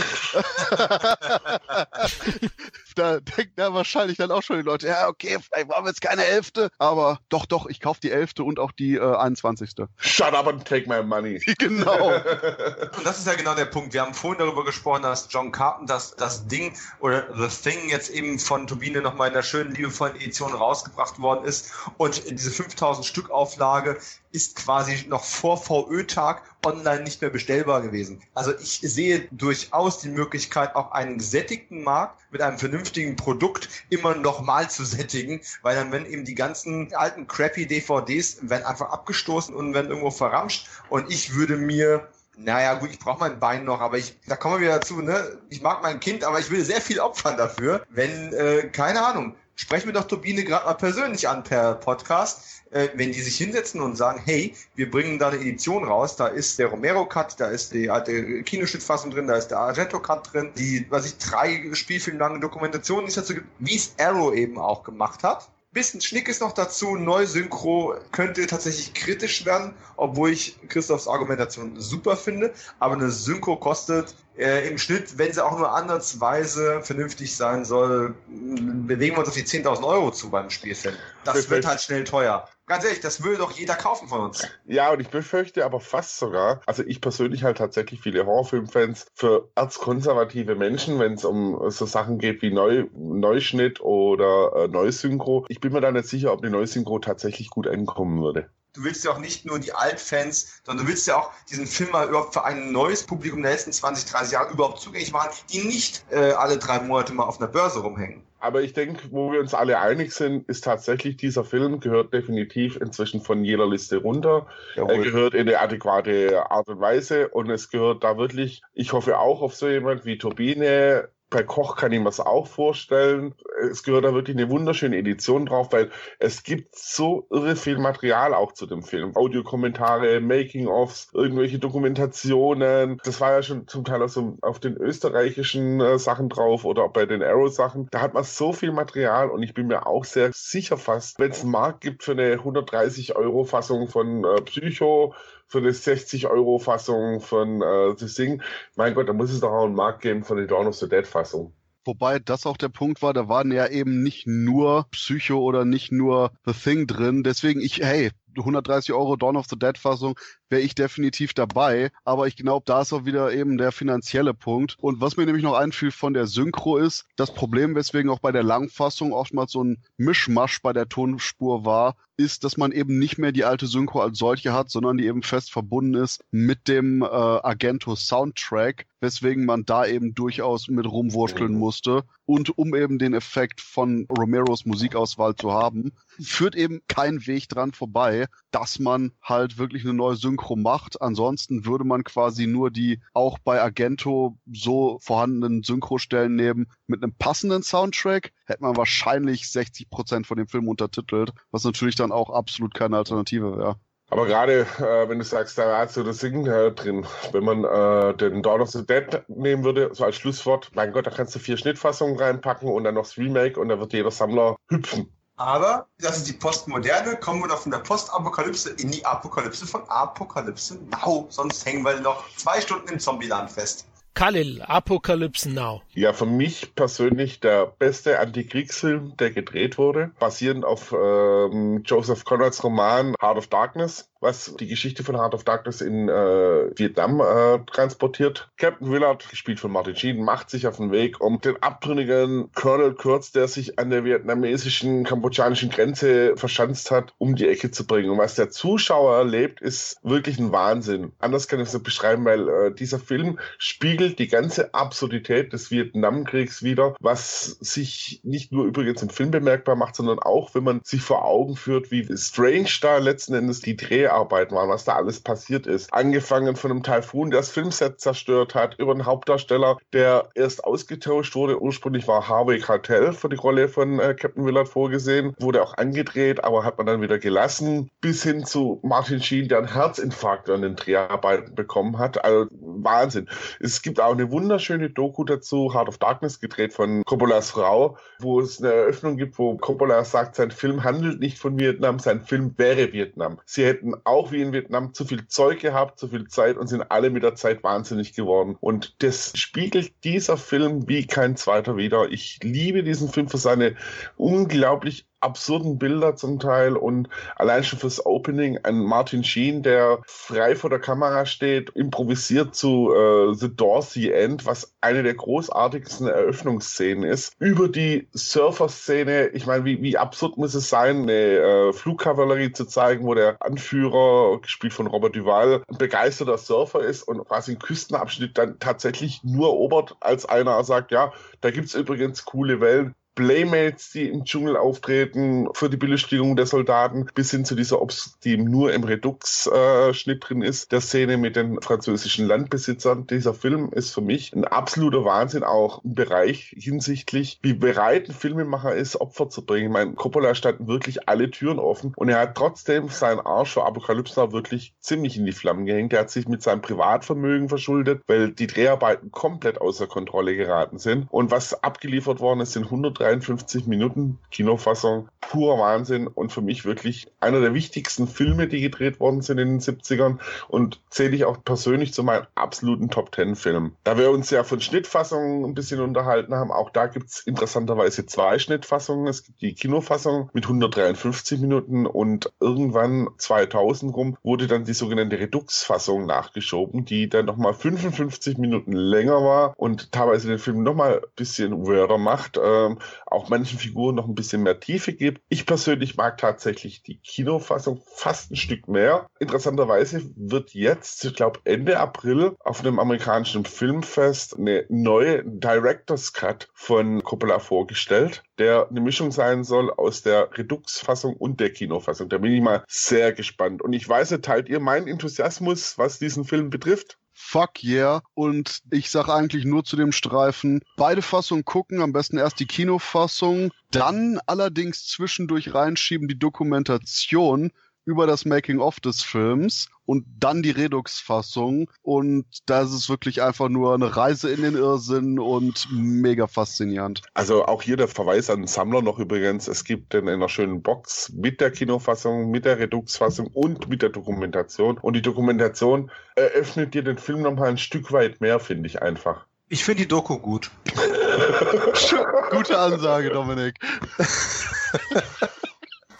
da 2.95 3.20
denken 3.20 3.54
da 3.56 3.74
wahrscheinlich 3.74 4.18
dann 4.18 4.32
auch 4.32 4.44
schon 4.44 4.58
die 4.58 4.64
Leute, 4.64 4.88
ja, 4.88 5.08
okay, 5.08 5.38
vielleicht 5.40 5.68
brauchen 5.68 5.86
wir 5.86 5.90
jetzt 5.90 6.02
keine 6.02 6.26
Elfte, 6.26 6.70
aber 6.78 7.20
doch, 7.30 7.45
doch, 7.45 7.68
ich 7.68 7.80
kaufe 7.80 7.99
die 8.02 8.12
Elfte 8.12 8.44
und 8.44 8.60
auch 8.60 8.72
die 8.72 8.95
äh, 8.95 9.16
21. 9.16 9.72
Shut 9.98 10.34
up 10.34 10.48
and 10.48 10.66
take 10.66 10.88
my 10.88 11.04
money. 11.04 11.40
Genau. 11.58 12.08
und 12.98 13.06
das 13.06 13.20
ist 13.20 13.28
ja 13.28 13.34
genau 13.34 13.56
der 13.56 13.66
Punkt. 13.66 13.94
Wir 13.94 14.02
haben 14.02 14.14
vorhin 14.14 14.40
darüber 14.40 14.64
gesprochen, 14.64 15.02
dass 15.02 15.28
John 15.30 15.52
Carpenter 15.52 15.94
das, 15.94 16.16
das 16.16 16.48
Ding 16.48 16.74
oder 16.99 17.28
The 17.36 17.48
Thing 17.48 17.90
jetzt 17.90 18.10
eben 18.10 18.38
von 18.40 18.68
Turbine 18.68 19.02
nochmal 19.02 19.30
in 19.30 19.34
der 19.34 19.44
schönen, 19.44 19.74
liebevollen 19.74 20.16
Edition 20.18 20.54
rausgebracht 20.54 21.20
worden 21.20 21.45
ist 21.45 21.72
und 21.98 22.30
diese 22.30 22.52
5000 22.52 23.06
Stück 23.06 23.30
Auflage 23.32 23.98
ist 24.32 24.56
quasi 24.56 25.06
noch 25.08 25.24
vor 25.24 25.58
VÖ-Tag 25.58 26.44
online 26.66 27.04
nicht 27.04 27.22
mehr 27.22 27.30
bestellbar 27.30 27.82
gewesen. 27.82 28.22
Also 28.34 28.54
ich 28.58 28.80
sehe 28.82 29.28
durchaus 29.32 29.99
die 29.99 30.10
Möglichkeit, 30.10 30.76
auch 30.76 30.91
einen 30.91 31.18
gesättigten 31.18 31.84
Markt 31.84 32.20
mit 32.32 32.41
einem 32.41 32.58
vernünftigen 32.58 33.16
Produkt 33.16 33.70
immer 33.90 34.16
noch 34.16 34.41
mal 34.41 34.70
zu 34.70 34.84
sättigen, 34.86 35.41
weil 35.62 35.76
dann, 35.76 35.91
wenn 35.91 36.06
eben 36.06 36.26
die 36.26 36.36
ganzen 36.36 36.94
alten 36.94 37.28
crappy 37.28 37.66
DVDs 37.66 38.38
werden 38.41 38.66
einfach 38.66 38.90
abgestoßen 38.90 39.56
und 39.56 39.74
werden 39.74 39.90
irgendwo 39.90 40.12
verramscht 40.12 40.68
und 40.90 41.12
ich 41.12 41.36
würde 41.36 41.58
mir 41.58 42.08
naja, 42.38 42.76
gut, 42.76 42.91
ich 42.91 42.99
brauche 42.99 43.20
mein 43.20 43.40
Bein 43.40 43.66
noch, 43.66 43.82
aber 43.82 43.98
ich, 43.98 44.16
da 44.28 44.36
kommen 44.36 44.56
wir 44.56 44.62
wieder 44.62 44.76
dazu, 44.76 45.02
ne? 45.02 45.40
Ich 45.49 45.64
mag 45.64 45.82
mein 45.82 45.99
Kind, 45.99 46.24
aber 46.24 46.40
ich 46.40 46.52
will 46.52 46.64
sehr 46.64 46.82
viel 46.82 46.99
opfern 46.99 47.36
dafür. 47.36 47.84
Wenn, 47.90 48.32
äh, 48.32 48.70
keine 48.70 49.04
Ahnung, 49.04 49.36
sprechen 49.56 49.88
wir 49.88 49.94
doch 49.94 50.08
Turbine 50.08 50.44
gerade 50.44 50.66
mal 50.66 50.76
persönlich 50.76 51.28
an 51.28 51.44
per 51.44 51.74
Podcast 51.74 52.56
äh, 52.72 52.89
wenn 52.95 53.11
die 53.11 53.22
sich 53.22 53.38
hinsetzen 53.38 53.81
und 53.81 53.95
sagen, 53.95 54.22
hey, 54.23 54.53
wir 54.76 54.89
bringen 54.89 55.19
da 55.19 55.30
eine 55.30 55.39
Edition 55.39 55.84
raus, 55.84 56.15
da 56.15 56.27
ist 56.27 56.60
der 56.60 56.68
Romero-Cut, 56.68 57.39
da 57.39 57.48
ist 57.48 57.73
die 57.73 57.89
alte 57.89 58.44
Kinoschnittfassung 58.44 59.11
drin, 59.11 59.27
da 59.27 59.35
ist 59.35 59.49
der 59.49 59.60
Argento-Cut 59.60 60.34
drin, 60.34 60.52
die, 60.57 60.85
was 60.89 61.06
ich, 61.06 61.18
drei 61.18 61.69
spielfilmlange 61.73 62.39
Dokumentationen, 62.39 63.06
die 63.06 63.10
es 63.10 63.15
dazu 63.15 63.35
gibt, 63.35 63.48
wie 63.60 63.76
es 63.76 63.94
Arrow 63.99 64.34
eben 64.34 64.57
auch 64.57 64.84
gemacht 64.84 65.23
hat. 65.23 65.49
Bisschen 65.73 66.02
Schnick 66.02 66.27
ist 66.27 66.41
noch 66.41 66.53
dazu, 66.53 66.95
Neusynchro 66.95 67.95
könnte 68.11 68.48
tatsächlich 68.48 68.94
kritisch 68.94 69.45
werden, 69.45 69.73
obwohl 69.95 70.31
ich 70.31 70.57
Christophs 70.69 71.07
Argumentation 71.07 71.80
super 71.80 72.15
finde, 72.15 72.53
aber 72.80 72.95
eine 72.95 73.11
Synchro 73.11 73.57
kostet 73.57 74.15
äh, 74.38 74.68
im 74.68 74.77
Schnitt, 74.77 75.18
wenn 75.18 75.34
sie 75.34 75.43
auch 75.43 75.57
nur 75.57 75.73
ansatzweise 75.73 76.81
vernünftig 76.81 77.35
sein 77.35 77.65
soll, 77.65 78.15
bewegen 78.27 79.15
wir 79.15 79.19
uns 79.19 79.30
auf 79.30 79.35
die 79.35 79.43
10.000 79.43 79.84
Euro 79.84 80.11
zu 80.11 80.30
beim 80.30 80.49
Spielfilm. 80.49 80.95
Das 81.23 81.49
wird 81.49 81.65
halt 81.65 81.81
schnell 81.81 82.03
teuer. 82.03 82.47
Ganz 82.68 82.84
ehrlich, 82.84 82.99
das 82.99 83.23
würde 83.23 83.38
doch 83.38 83.51
jeder 83.51 83.76
kaufen 83.76 84.09
von 84.09 84.22
uns. 84.22 84.45
Ja, 84.65 84.91
und 84.91 84.99
ich 84.99 85.07
befürchte 85.07 85.64
aber 85.64 85.80
fast 85.80 86.18
sogar, 86.18 86.61
also 86.65 86.84
ich 86.84 86.99
persönlich 86.99 87.43
halt 87.43 87.57
tatsächlich 87.57 88.01
viele 88.01 88.26
Horrorfilmfans 88.26 89.07
für 89.15 89.49
erzkonservative 89.55 90.55
Menschen, 90.55 90.99
wenn 90.99 91.14
es 91.14 91.23
um 91.23 91.69
so 91.69 91.85
Sachen 91.85 92.18
geht 92.18 92.41
wie 92.41 92.51
Neu 92.51 92.88
Neuschnitt 92.93 93.80
oder 93.80 94.51
äh, 94.55 94.68
Neusynchro. 94.68 95.45
Ich 95.47 95.61
bin 95.61 95.72
mir 95.72 95.81
da 95.81 95.91
nicht 95.91 96.09
sicher, 96.09 96.34
ob 96.34 96.41
eine 96.41 96.51
Neusynchro 96.51 96.99
tatsächlich 96.99 97.49
gut 97.49 97.68
ankommen 97.68 98.22
würde 98.22 98.49
du 98.73 98.84
willst 98.84 99.03
ja 99.03 99.11
auch 99.11 99.19
nicht 99.19 99.45
nur 99.45 99.60
die 99.60 99.73
Altfans, 99.73 100.61
sondern 100.64 100.85
du 100.85 100.91
willst 100.91 101.07
ja 101.07 101.18
auch 101.18 101.31
diesen 101.49 101.65
Film 101.65 101.91
mal 101.91 102.07
überhaupt 102.07 102.34
für 102.34 102.44
ein 102.44 102.72
neues 102.72 103.03
Publikum 103.03 103.41
der 103.41 103.52
letzten 103.52 103.72
20, 103.72 104.10
30 104.11 104.34
Jahre 104.34 104.53
überhaupt 104.53 104.80
zugänglich 104.80 105.11
machen, 105.11 105.30
die 105.52 105.61
nicht 105.61 106.06
äh, 106.11 106.31
alle 106.31 106.57
drei 106.57 106.80
Monate 106.80 107.14
mal 107.14 107.23
auf 107.23 107.39
einer 107.39 107.49
Börse 107.49 107.80
rumhängen. 107.80 108.23
Aber 108.39 108.61
ich 108.61 108.73
denke, 108.73 109.07
wo 109.10 109.31
wir 109.31 109.39
uns 109.39 109.56
alle 109.56 109.80
einig 109.80 110.11
sind, 110.11 110.48
ist 110.48 110.64
tatsächlich, 110.64 111.18
dieser 111.18 111.44
Film 111.44 111.80
gehört 111.80 112.14
definitiv 112.14 112.77
inzwischen 112.77 113.22
von 113.22 113.44
jeder 113.44 113.68
Liste 113.68 113.98
runter. 113.98 114.45
Jawohl. 114.76 114.91
Er 114.91 115.02
gehört 115.02 115.34
in 115.34 115.48
eine 115.48 115.60
adäquate 115.60 116.52
Art 116.52 116.68
und 116.68 116.80
Weise 116.80 117.30
und 117.30 117.49
es 117.49 117.69
gehört 117.69 118.03
da 118.03 118.18
wirklich, 118.18 118.61
ich 118.73 118.94
hoffe 118.94 119.18
auch 119.18 119.41
auf 119.41 119.56
so 119.56 119.68
jemand 119.68 120.06
wie 120.06 120.19
Turbine, 120.19 121.10
bei 121.30 121.44
Koch 121.44 121.76
kann 121.76 121.91
ich 121.91 121.99
mir 121.99 122.06
das 122.06 122.20
auch 122.20 122.48
vorstellen. 122.48 123.36
Es 123.70 123.84
gehört 123.84 124.06
da 124.06 124.14
wirklich 124.14 124.38
eine 124.38 124.49
wunderschöne 124.49 124.98
Edition 124.98 125.45
drauf, 125.45 125.72
weil 125.72 125.90
es 126.20 126.44
gibt 126.44 126.76
so 126.76 127.28
irre 127.30 127.56
viel 127.56 127.78
Material 127.78 128.34
auch 128.34 128.54
zu 128.54 128.66
dem 128.66 128.82
Film. 128.82 129.16
Audiokommentare, 129.16 130.22
Making-ofs, 130.22 131.10
irgendwelche 131.14 131.60
Dokumentationen. 131.60 132.99
Das 133.04 133.20
war 133.20 133.34
ja 133.34 133.44
schon 133.44 133.68
zum 133.68 133.84
Teil 133.84 134.02
auch 134.02 134.10
so 134.10 134.38
auf 134.41 134.60
den 134.60 134.78
österreichischen 134.78 135.82
äh, 135.82 135.99
Sachen 135.99 136.30
drauf 136.30 136.64
oder 136.64 136.84
auch 136.84 136.94
bei 136.94 137.06
den 137.06 137.22
Arrow-Sachen. 137.22 137.88
Da 137.91 138.02
hat 138.02 138.14
man 138.14 138.24
so 138.24 138.54
viel 138.54 138.72
Material 138.72 139.30
und 139.30 139.44
ich 139.44 139.54
bin 139.54 139.68
mir 139.68 139.86
auch 139.86 140.06
sehr 140.06 140.32
sicher 140.34 140.78
fast, 140.78 141.20
wenn 141.20 141.32
es 141.32 141.41
einen 141.41 141.52
Markt 141.52 141.82
gibt 141.82 142.04
für 142.04 142.14
eine 142.14 142.34
130 142.34 143.16
Euro 143.16 143.44
Fassung 143.44 143.88
von 143.88 144.24
äh, 144.24 144.41
Psycho, 144.41 145.14
für 145.48 145.60
eine 145.60 145.72
60-Euro-Fassung 145.72 147.22
von 147.22 147.61
äh, 147.61 147.95
The 147.98 148.07
Thing. 148.07 148.41
Mein 148.76 148.94
Gott, 148.94 149.10
da 149.10 149.14
muss 149.14 149.32
es 149.32 149.40
doch 149.40 149.52
auch 149.52 149.65
einen 149.65 149.76
Markt 149.76 150.02
geben 150.02 150.24
für 150.24 150.34
eine 150.34 150.48
Dawn 150.48 150.68
of 150.68 150.76
the 150.76 150.90
Dead-Fassung. 150.90 151.53
Wobei 151.86 152.19
das 152.19 152.45
auch 152.45 152.57
der 152.57 152.68
Punkt 152.68 153.02
war, 153.02 153.14
da 153.14 153.30
waren 153.30 153.49
ja 153.49 153.65
eben 153.68 154.03
nicht 154.03 154.28
nur 154.28 154.88
Psycho 154.91 155.40
oder 155.40 155.64
nicht 155.64 155.90
nur 155.90 156.32
The 156.45 156.52
Thing 156.52 156.86
drin. 156.86 157.24
Deswegen 157.24 157.61
ich, 157.61 157.80
hey, 157.80 158.11
130 158.38 158.94
Euro 158.94 159.15
Dawn 159.15 159.38
of 159.38 159.48
the 159.49 159.57
Dead 159.57 159.78
Fassung 159.78 160.19
wäre 160.49 160.61
ich 160.61 160.76
definitiv 160.76 161.34
dabei. 161.34 161.91
Aber 162.03 162.28
ich 162.28 162.36
glaube, 162.36 162.65
da 162.65 162.82
ist 162.82 162.91
auch 162.91 163.06
wieder 163.06 163.32
eben 163.32 163.57
der 163.57 163.72
finanzielle 163.72 164.34
Punkt. 164.34 164.76
Und 164.82 164.99
was 164.99 165.15
mir 165.15 165.26
nämlich 165.26 165.45
noch 165.45 165.53
einfiel 165.53 165.91
von 165.91 166.14
der 166.14 166.28
Synchro 166.28 166.76
ist, 166.76 167.06
das 167.15 167.34
Problem, 167.34 167.74
weswegen 167.74 168.11
auch 168.11 168.19
bei 168.19 168.34
der 168.34 168.44
Langfassung 168.44 169.14
oftmals 169.14 169.53
so 169.53 169.64
ein 169.64 169.82
Mischmasch 169.95 170.61
bei 170.61 170.74
der 170.74 170.90
Tonspur 170.90 171.64
war, 171.64 171.95
ist, 172.18 172.44
dass 172.44 172.57
man 172.57 172.72
eben 172.72 172.98
nicht 172.98 173.18
mehr 173.18 173.31
die 173.31 173.45
alte 173.45 173.68
Synchro 173.68 174.02
als 174.02 174.18
solche 174.18 174.52
hat, 174.52 174.69
sondern 174.69 174.98
die 174.98 175.06
eben 175.06 175.22
fest 175.23 175.52
verbunden 175.52 175.94
ist 175.94 176.23
mit 176.31 176.68
dem 176.68 177.03
äh, 177.03 177.06
Argento 177.06 177.95
Soundtrack, 177.95 178.88
weswegen 178.99 179.45
man 179.45 179.65
da 179.65 179.85
eben 179.85 180.15
durchaus 180.15 180.68
mit 180.68 180.85
rumwurschteln 180.85 181.53
mhm. 181.53 181.60
musste. 181.60 182.03
Und 182.26 182.57
um 182.57 182.76
eben 182.76 182.99
den 182.99 183.14
Effekt 183.14 183.61
von 183.61 184.07
Romeros 184.10 184.65
Musikauswahl 184.65 185.35
zu 185.35 185.53
haben, 185.53 185.94
führt 186.19 186.56
eben 186.56 186.81
kein 186.88 187.26
Weg 187.27 187.48
dran 187.49 187.72
vorbei, 187.72 188.27
dass 188.52 188.80
man 188.80 189.11
halt 189.22 189.57
wirklich 189.57 189.84
eine 189.84 189.94
neue 189.94 190.15
Synchro 190.15 190.56
macht. 190.56 191.02
Ansonsten 191.02 191.65
würde 191.65 191.84
man 191.84 192.03
quasi 192.03 192.48
nur 192.48 192.72
die 192.72 192.99
auch 193.14 193.38
bei 193.39 193.61
Argento 193.61 194.38
so 194.52 194.98
vorhandenen 195.02 195.64
Synchrostellen 195.64 196.35
nehmen 196.35 196.68
mit 196.88 197.03
einem 197.03 197.14
passenden 197.14 197.64
Soundtrack, 197.64 198.34
hätte 198.45 198.64
man 198.64 198.76
wahrscheinlich 198.76 199.49
60 199.49 199.89
Prozent 199.89 200.27
von 200.27 200.38
dem 200.38 200.48
Film 200.48 200.68
untertitelt, 200.68 201.31
was 201.52 201.64
natürlich 201.64 201.95
dann 201.95 202.06
auch 202.11 202.29
absolut 202.29 202.73
keine 202.73 202.97
Alternative 202.97 203.57
wäre. 203.57 203.75
Aber 204.09 204.25
gerade, 204.25 204.61
äh, 204.79 205.09
wenn 205.09 205.19
du 205.19 205.25
sagst, 205.25 205.57
da 205.57 205.67
war 205.67 205.88
so 205.89 206.01
das 206.01 206.19
Singen 206.19 206.47
äh, 206.47 206.71
drin, 206.71 207.05
wenn 207.34 207.43
man 207.43 207.65
äh, 207.65 208.15
den 208.15 208.41
Dawn 208.41 208.61
of 208.61 208.69
the 208.69 208.85
Dead 208.85 209.21
nehmen 209.27 209.65
würde, 209.65 209.89
so 209.93 210.05
als 210.05 210.15
Schlusswort, 210.15 210.71
mein 210.75 210.93
Gott, 210.93 211.07
da 211.07 211.11
kannst 211.11 211.35
du 211.35 211.39
vier 211.39 211.57
Schnittfassungen 211.57 212.17
reinpacken 212.17 212.69
und 212.69 212.85
dann 212.85 212.95
noch 212.95 213.03
das 213.03 213.17
Remake 213.17 213.59
und 213.59 213.67
da 213.67 213.79
wird 213.79 213.91
jeder 213.91 214.11
Sammler 214.11 214.55
hüpfen. 214.69 215.11
Aber 215.35 215.88
das 215.99 216.17
ist 216.17 216.27
die 216.27 216.34
Postmoderne, 216.34 217.17
kommen 217.17 217.41
wir 217.41 217.47
doch 217.47 217.59
von 217.59 217.71
der 217.71 217.79
Postapokalypse 217.79 218.71
in 218.71 218.89
die 218.89 219.05
Apokalypse 219.05 219.67
von 219.67 219.88
Apokalypse 219.88 220.79
Now. 220.89 221.27
Sonst 221.29 221.63
hängen 221.65 221.84
wir 221.84 221.99
noch 221.99 222.23
zwei 222.38 222.59
Stunden 222.59 222.89
im 222.89 222.99
Zombieland 222.99 223.51
fest. 223.51 223.85
Khalil, 224.18 224.64
Apokalypse 224.64 225.48
Now. 225.48 225.84
Ja, 225.94 226.11
für 226.11 226.26
mich 226.26 226.73
persönlich 226.73 227.39
der 227.39 227.68
beste 227.68 228.19
Antikriegsfilm, 228.19 229.15
der 229.18 229.30
gedreht 229.30 229.77
wurde, 229.77 230.10
basierend 230.18 230.65
auf 230.65 230.91
ähm, 230.91 231.84
Joseph 231.85 232.26
Conrads 232.26 232.64
Roman 232.64 233.14
Heart 233.22 233.38
of 233.38 233.45
Darkness 233.45 234.10
was 234.19 234.56
die 234.60 234.68
Geschichte 234.68 235.03
von 235.03 235.15
Heart 235.15 235.34
of 235.34 235.44
Darkness 235.44 235.81
in 235.81 236.10
äh, 236.10 236.77
Vietnam 236.77 237.22
äh, 237.22 237.60
transportiert. 237.72 238.49
Captain 238.57 238.91
Willard, 238.91 239.30
gespielt 239.30 239.60
von 239.60 239.72
Martin 239.72 239.95
Sheen, 239.95 240.23
macht 240.23 240.49
sich 240.49 240.68
auf 240.68 240.77
den 240.77 240.91
Weg, 240.91 241.22
um 241.22 241.39
den 241.41 241.61
abtrünnigen 241.61 242.52
Colonel 242.53 242.94
Kurtz, 242.94 243.31
der 243.31 243.48
sich 243.48 243.80
an 243.80 243.89
der 243.89 244.03
vietnamesischen, 244.03 245.03
kambodschanischen 245.03 245.69
Grenze 245.69 246.35
verschanzt 246.35 246.91
hat, 246.91 247.14
um 247.18 247.35
die 247.35 247.48
Ecke 247.48 247.72
zu 247.72 247.85
bringen. 247.85 248.10
Und 248.10 248.18
was 248.18 248.35
der 248.35 248.49
Zuschauer 248.49 249.18
erlebt, 249.18 249.61
ist 249.61 249.99
wirklich 250.03 250.39
ein 250.39 250.52
Wahnsinn. 250.52 251.11
Anders 251.19 251.48
kann 251.48 251.60
ich 251.60 251.68
es 251.68 251.73
nicht 251.73 251.84
beschreiben, 251.84 252.26
weil 252.26 252.48
äh, 252.49 252.73
dieser 252.73 252.99
Film 252.99 253.39
spiegelt 253.57 254.19
die 254.19 254.27
ganze 254.27 254.73
Absurdität 254.73 255.53
des 255.53 255.72
Vietnamkriegs 255.72 256.64
wieder, 256.64 256.95
was 256.99 257.57
sich 257.60 258.22
nicht 258.23 258.52
nur 258.52 258.65
übrigens 258.65 259.02
im 259.02 259.10
Film 259.10 259.31
bemerkbar 259.31 259.76
macht, 259.76 259.95
sondern 259.95 260.19
auch, 260.19 260.56
wenn 260.56 260.64
man 260.64 260.81
sich 260.84 261.02
vor 261.02 261.26
Augen 261.26 261.56
führt, 261.56 261.91
wie 261.91 262.07
strange 262.18 262.69
da 262.81 262.98
letzten 262.98 263.34
Endes 263.34 263.61
die 263.61 263.77
Dreh 263.77 264.06
Dreharbeiten 264.07 264.55
waren, 264.55 264.69
was 264.69 264.85
da 264.85 264.95
alles 264.95 265.19
passiert 265.19 265.67
ist. 265.67 265.93
Angefangen 265.93 266.55
von 266.55 266.71
einem 266.71 266.84
Taifun, 266.84 267.31
der 267.31 267.41
das 267.41 267.51
Filmset 267.51 267.99
zerstört 267.99 268.55
hat, 268.55 268.79
über 268.79 268.91
einen 268.91 269.05
Hauptdarsteller, 269.05 269.77
der 269.93 270.29
erst 270.35 270.63
ausgetauscht 270.63 271.35
wurde. 271.35 271.61
Ursprünglich 271.61 272.07
war 272.07 272.27
Harvey 272.27 272.59
Keitel 272.59 273.13
für 273.13 273.29
die 273.29 273.35
Rolle 273.35 273.67
von 273.67 273.99
äh, 273.99 274.13
Captain 274.13 274.45
Willard 274.45 274.69
vorgesehen, 274.69 275.35
wurde 275.39 275.61
auch 275.61 275.77
angedreht, 275.77 276.43
aber 276.43 276.63
hat 276.63 276.77
man 276.77 276.88
dann 276.88 277.01
wieder 277.01 277.19
gelassen. 277.19 277.89
Bis 278.01 278.23
hin 278.23 278.45
zu 278.45 278.79
Martin 278.84 279.21
Sheen, 279.21 279.47
der 279.47 279.59
einen 279.59 279.73
Herzinfarkt 279.73 280.49
an 280.49 280.61
den 280.61 280.75
Dreharbeiten 280.75 281.55
bekommen 281.55 281.97
hat. 281.97 282.23
Also 282.23 282.47
Wahnsinn. 282.51 283.27
Es 283.59 283.81
gibt 283.81 283.99
auch 283.99 284.13
eine 284.13 284.31
wunderschöne 284.31 284.89
Doku 284.89 285.23
dazu, 285.23 285.73
Heart 285.73 285.89
of 285.89 285.97
Darkness, 285.97 286.39
gedreht 286.39 286.73
von 286.73 287.03
Coppolas 287.03 287.51
Frau, 287.51 287.97
wo 288.19 288.39
es 288.39 288.61
eine 288.61 288.71
Eröffnung 288.71 289.17
gibt, 289.17 289.38
wo 289.38 289.57
Coppola 289.57 290.03
sagt, 290.05 290.35
sein 290.35 290.51
Film 290.51 290.84
handelt 290.84 291.19
nicht 291.19 291.38
von 291.38 291.59
Vietnam, 291.59 291.99
sein 291.99 292.21
Film 292.21 292.53
wäre 292.57 292.93
Vietnam. 292.93 293.39
Sie 293.45 293.65
hätten 293.65 293.93
auch 294.03 294.32
wie 294.32 294.41
in 294.41 294.53
Vietnam 294.53 294.94
zu 294.94 295.06
viel 295.06 295.28
Zeug 295.28 295.60
gehabt, 295.60 295.99
zu 295.99 296.07
viel 296.07 296.28
Zeit 296.28 296.57
und 296.57 296.68
sind 296.68 296.91
alle 296.91 297.10
mit 297.10 297.24
der 297.24 297.36
Zeit 297.36 297.64
wahnsinnig 297.64 298.14
geworden. 298.14 298.56
Und 298.60 298.95
das 299.03 299.34
spiegelt 299.36 299.94
dieser 300.03 300.38
Film 300.38 300.88
wie 300.88 301.06
kein 301.06 301.36
zweiter 301.36 301.78
wieder. 301.78 302.11
Ich 302.11 302.40
liebe 302.44 302.84
diesen 302.84 303.10
Film 303.10 303.28
für 303.28 303.38
seine 303.38 303.76
unglaublich 304.15 305.07
absurden 305.19 305.77
Bilder 305.80 306.15
zum 306.15 306.39
Teil 306.39 306.76
und 306.76 307.10
allein 307.35 307.64
schon 307.64 307.80
fürs 307.80 308.06
Opening 308.06 308.60
ein 308.64 308.80
Martin 308.80 309.23
Sheen, 309.23 309.64
der 309.64 309.99
frei 310.06 310.56
vor 310.56 310.69
der 310.69 310.80
Kamera 310.80 311.26
steht, 311.26 311.69
improvisiert 311.72 312.56
zu 312.56 312.94
äh, 312.94 313.34
The 313.34 313.56
Dorsey 313.56 314.11
End, 314.11 314.45
was 314.45 314.76
eine 314.81 315.03
der 315.03 315.15
großartigsten 315.15 316.07
Eröffnungsszenen 316.07 317.03
ist. 317.03 317.34
Über 317.39 317.68
die 317.68 318.07
Surfer-Szene, 318.14 319.27
ich 319.30 319.45
meine, 319.45 319.65
wie, 319.65 319.81
wie 319.81 319.98
absurd 319.98 320.38
muss 320.38 320.53
es 320.53 320.69
sein, 320.69 321.03
eine 321.03 321.14
äh, 321.14 321.73
Flugkavallerie 321.73 322.52
zu 322.52 322.65
zeigen, 322.65 323.06
wo 323.06 323.14
der 323.14 323.41
Anführer, 323.41 324.39
gespielt 324.41 324.73
von 324.73 324.88
Robert 324.88 325.15
Duval, 325.15 325.64
ein 325.68 325.77
begeisterter 325.77 326.38
Surfer 326.38 326.81
ist 326.81 327.03
und 327.03 327.26
quasi 327.27 327.53
im 327.53 327.60
Küstenabschnitt 327.60 328.38
dann 328.38 328.60
tatsächlich 328.60 329.23
nur 329.23 329.48
erobert, 329.48 329.95
als 329.99 330.26
einer 330.26 330.64
sagt, 330.64 330.91
ja, 330.91 331.11
da 331.41 331.52
gibt's 331.52 331.76
übrigens 331.76 332.26
coole 332.26 332.61
Wellen. 332.61 332.95
Playmates, 333.18 333.89
die 333.89 334.07
im 334.07 334.26
Dschungel 334.26 334.56
auftreten, 334.56 335.48
für 335.53 335.72
die 335.72 335.76
Belustigung 335.76 336.35
der 336.35 336.45
Soldaten, 336.45 337.07
bis 337.15 337.31
hin 337.31 337.45
zu 337.45 337.56
dieser 337.56 337.81
Obst, 337.81 338.23
die 338.23 338.38
nur 338.38 338.72
im 338.73 338.84
Redux-Schnitt 338.84 340.18
äh, 340.18 340.19
drin 340.19 340.44
ist, 340.44 340.72
der 340.72 340.81
Szene 340.81 341.18
mit 341.18 341.35
den 341.35 341.60
französischen 341.60 342.27
Landbesitzern. 342.27 343.07
Dieser 343.07 343.34
Film 343.34 343.72
ist 343.73 343.91
für 343.91 344.02
mich 344.02 344.34
ein 344.34 344.45
absoluter 344.45 345.03
Wahnsinn, 345.03 345.44
auch 345.44 345.84
im 345.84 345.95
Bereich 345.95 346.53
hinsichtlich, 346.56 347.39
wie 347.41 347.53
bereit 347.53 348.07
ein 348.07 348.14
Filmemacher 348.14 348.76
ist, 348.76 349.02
Opfer 349.02 349.30
zu 349.30 349.44
bringen. 349.44 349.72
Mein 349.72 349.95
Coppola 349.95 350.35
standen 350.35 350.68
wirklich 350.68 351.10
alle 351.10 351.31
Türen 351.31 351.57
offen 351.57 351.94
und 351.95 352.10
er 352.10 352.19
hat 352.19 352.35
trotzdem 352.35 352.88
seinen 352.89 353.22
Arsch 353.22 353.53
für 353.53 353.65
Apokalypse 353.65 354.31
wirklich 354.31 354.76
ziemlich 354.80 355.18
in 355.18 355.26
die 355.26 355.31
Flammen 355.31 355.65
gehängt. 355.65 355.91
Er 355.91 356.02
hat 356.02 356.11
sich 356.11 356.27
mit 356.27 356.44
seinem 356.44 356.61
Privatvermögen 356.61 357.49
verschuldet, 357.49 358.03
weil 358.06 358.31
die 358.31 358.45
Dreharbeiten 358.45 359.10
komplett 359.10 359.60
außer 359.60 359.88
Kontrolle 359.88 360.35
geraten 360.35 360.77
sind. 360.77 361.07
Und 361.10 361.31
was 361.31 361.64
abgeliefert 361.64 362.19
worden 362.19 362.41
ist, 362.41 362.53
sind 362.53 362.65
130 362.65 363.06
53 363.07 363.67
Minuten 363.67 364.19
Kinofassung, 364.31 365.09
purer 365.21 365.59
Wahnsinn 365.59 366.07
und 366.07 366.31
für 366.31 366.41
mich 366.41 366.65
wirklich 366.65 367.07
einer 367.19 367.41
der 367.41 367.53
wichtigsten 367.53 368.07
Filme, 368.07 368.47
die 368.47 368.61
gedreht 368.61 368.99
worden 368.99 369.21
sind 369.21 369.38
in 369.38 369.49
den 369.49 369.59
70ern 369.59 370.19
und 370.47 370.81
zähle 370.89 371.15
ich 371.15 371.25
auch 371.25 371.43
persönlich 371.43 371.93
zu 371.93 372.03
meinen 372.03 372.27
absoluten 372.35 372.89
Top 372.89 373.13
10 373.13 373.35
Filmen. 373.35 373.75
Da 373.84 373.97
wir 373.97 374.11
uns 374.11 374.29
ja 374.29 374.43
von 374.43 374.61
Schnittfassungen 374.61 375.43
ein 375.45 375.53
bisschen 375.53 375.81
unterhalten 375.81 376.34
haben, 376.34 376.51
auch 376.51 376.69
da 376.69 376.88
gibt 376.88 377.09
es 377.09 377.19
interessanterweise 377.19 378.05
zwei 378.05 378.39
Schnittfassungen. 378.39 379.07
Es 379.07 379.23
gibt 379.23 379.41
die 379.41 379.53
Kinofassung 379.53 380.29
mit 380.34 380.45
153 380.45 381.39
Minuten 381.39 381.85
und 381.85 382.31
irgendwann 382.39 383.09
2000 383.17 383.95
rum 383.95 384.17
wurde 384.23 384.47
dann 384.47 384.65
die 384.65 384.73
sogenannte 384.73 385.19
Redux-Fassung 385.19 386.05
nachgeschoben, 386.05 386.85
die 386.85 387.09
dann 387.09 387.25
nochmal 387.25 387.53
55 387.53 388.38
Minuten 388.38 388.71
länger 388.71 389.23
war 389.23 389.53
und 389.57 389.91
teilweise 389.91 390.27
den 390.27 390.39
Film 390.39 390.63
nochmal 390.63 390.99
ein 390.99 391.09
bisschen 391.15 391.67
weirder 391.67 391.97
macht. 391.97 392.39
Ähm, 392.41 392.79
auch 393.06 393.30
manchen 393.30 393.60
Figuren 393.60 393.95
noch 393.95 394.07
ein 394.07 394.15
bisschen 394.15 394.44
mehr 394.44 394.60
Tiefe 394.60 394.94
gibt. 394.94 395.22
Ich 395.30 395.45
persönlich 395.45 395.98
mag 395.98 396.18
tatsächlich 396.18 396.84
die 396.84 396.99
Kinofassung 396.99 397.82
fast 397.95 398.32
ein 398.32 398.36
Stück 398.36 398.68
mehr. 398.68 399.07
Interessanterweise 399.19 400.10
wird 400.15 400.53
jetzt, 400.53 401.06
ich 401.06 401.15
glaube 401.15 401.40
Ende 401.44 401.80
April, 401.80 402.36
auf 402.40 402.60
einem 402.60 402.80
amerikanischen 402.80 403.45
Filmfest 403.45 404.38
eine 404.38 404.65
neue 404.69 405.24
Director's 405.24 406.14
Cut 406.14 406.49
von 406.53 407.03
Coppola 407.03 407.40
vorgestellt, 407.40 408.24
der 408.38 408.69
eine 408.69 408.82
Mischung 408.82 409.11
sein 409.11 409.44
soll 409.44 409.72
aus 409.72 410.02
der 410.02 410.30
Redux-Fassung 410.38 411.15
und 411.15 411.40
der 411.40 411.52
Kinofassung. 411.52 412.10
Da 412.10 412.18
bin 412.18 412.32
ich 412.32 412.41
mal 412.41 412.64
sehr 412.68 413.14
gespannt. 413.14 413.61
Und 413.61 413.74
ich 413.74 413.88
weiß, 413.88 414.18
teilt 414.22 414.49
ihr 414.49 414.60
meinen 414.60 414.88
Enthusiasmus, 414.88 415.78
was 415.78 415.99
diesen 415.99 416.24
Film 416.24 416.49
betrifft? 416.49 416.98
Fuck 417.18 417.64
yeah. 417.64 418.03
Und 418.14 418.61
ich 418.69 418.91
sage 418.91 419.14
eigentlich 419.14 419.44
nur 419.44 419.64
zu 419.64 419.76
dem 419.76 419.91
Streifen, 419.91 420.61
beide 420.77 421.02
Fassungen 421.02 421.44
gucken, 421.44 421.81
am 421.81 421.91
besten 421.91 422.18
erst 422.18 422.39
die 422.39 422.45
Kinofassung, 422.45 423.52
dann 423.72 424.19
allerdings 424.27 424.85
zwischendurch 424.85 425.53
reinschieben 425.53 426.07
die 426.07 426.19
Dokumentation, 426.19 427.52
über 427.88 428.05
das 428.05 428.26
Making-of 428.26 428.81
des 428.81 429.01
Films 429.01 429.69
und 429.85 430.05
dann 430.19 430.43
die 430.43 430.51
Redux-Fassung. 430.51 431.72
Und 431.81 432.26
da 432.45 432.61
ist 432.61 432.73
es 432.73 432.89
wirklich 432.89 433.23
einfach 433.23 433.47
nur 433.47 433.73
eine 433.73 433.95
Reise 433.95 434.30
in 434.30 434.41
den 434.41 434.55
Irrsinn 434.55 435.19
und 435.19 435.68
mega 435.72 436.27
faszinierend. 436.27 437.01
Also 437.14 437.45
auch 437.45 437.64
hier 437.64 437.77
der 437.77 437.88
Verweis 437.88 438.30
an 438.30 438.41
den 438.41 438.47
Sammler 438.47 438.81
noch 438.81 438.99
übrigens. 438.99 439.47
Es 439.47 439.64
gibt 439.64 439.93
in 439.93 440.09
einer 440.09 440.27
schönen 440.27 440.61
Box 440.61 441.14
mit 441.15 441.39
der 441.39 441.49
Kinofassung, 441.49 442.30
mit 442.30 442.43
der 442.43 442.59
Redux-Fassung 442.59 443.27
und 443.27 443.69
mit 443.69 443.81
der 443.81 443.89
Dokumentation. 443.89 444.77
Und 444.77 444.93
die 444.93 445.01
Dokumentation 445.01 445.89
eröffnet 446.15 446.73
dir 446.73 446.84
den 446.84 446.97
Film 446.97 447.22
nochmal 447.22 447.49
ein 447.49 447.57
Stück 447.57 447.93
weit 447.93 448.19
mehr, 448.19 448.41
finde 448.41 448.68
ich 448.68 448.81
einfach. 448.81 449.26
Ich 449.47 449.64
finde 449.64 449.84
die 449.84 449.88
Doku 449.88 450.19
gut. 450.19 450.51
Gute 452.31 452.59
Ansage, 452.59 453.11
Dominik. 453.11 453.55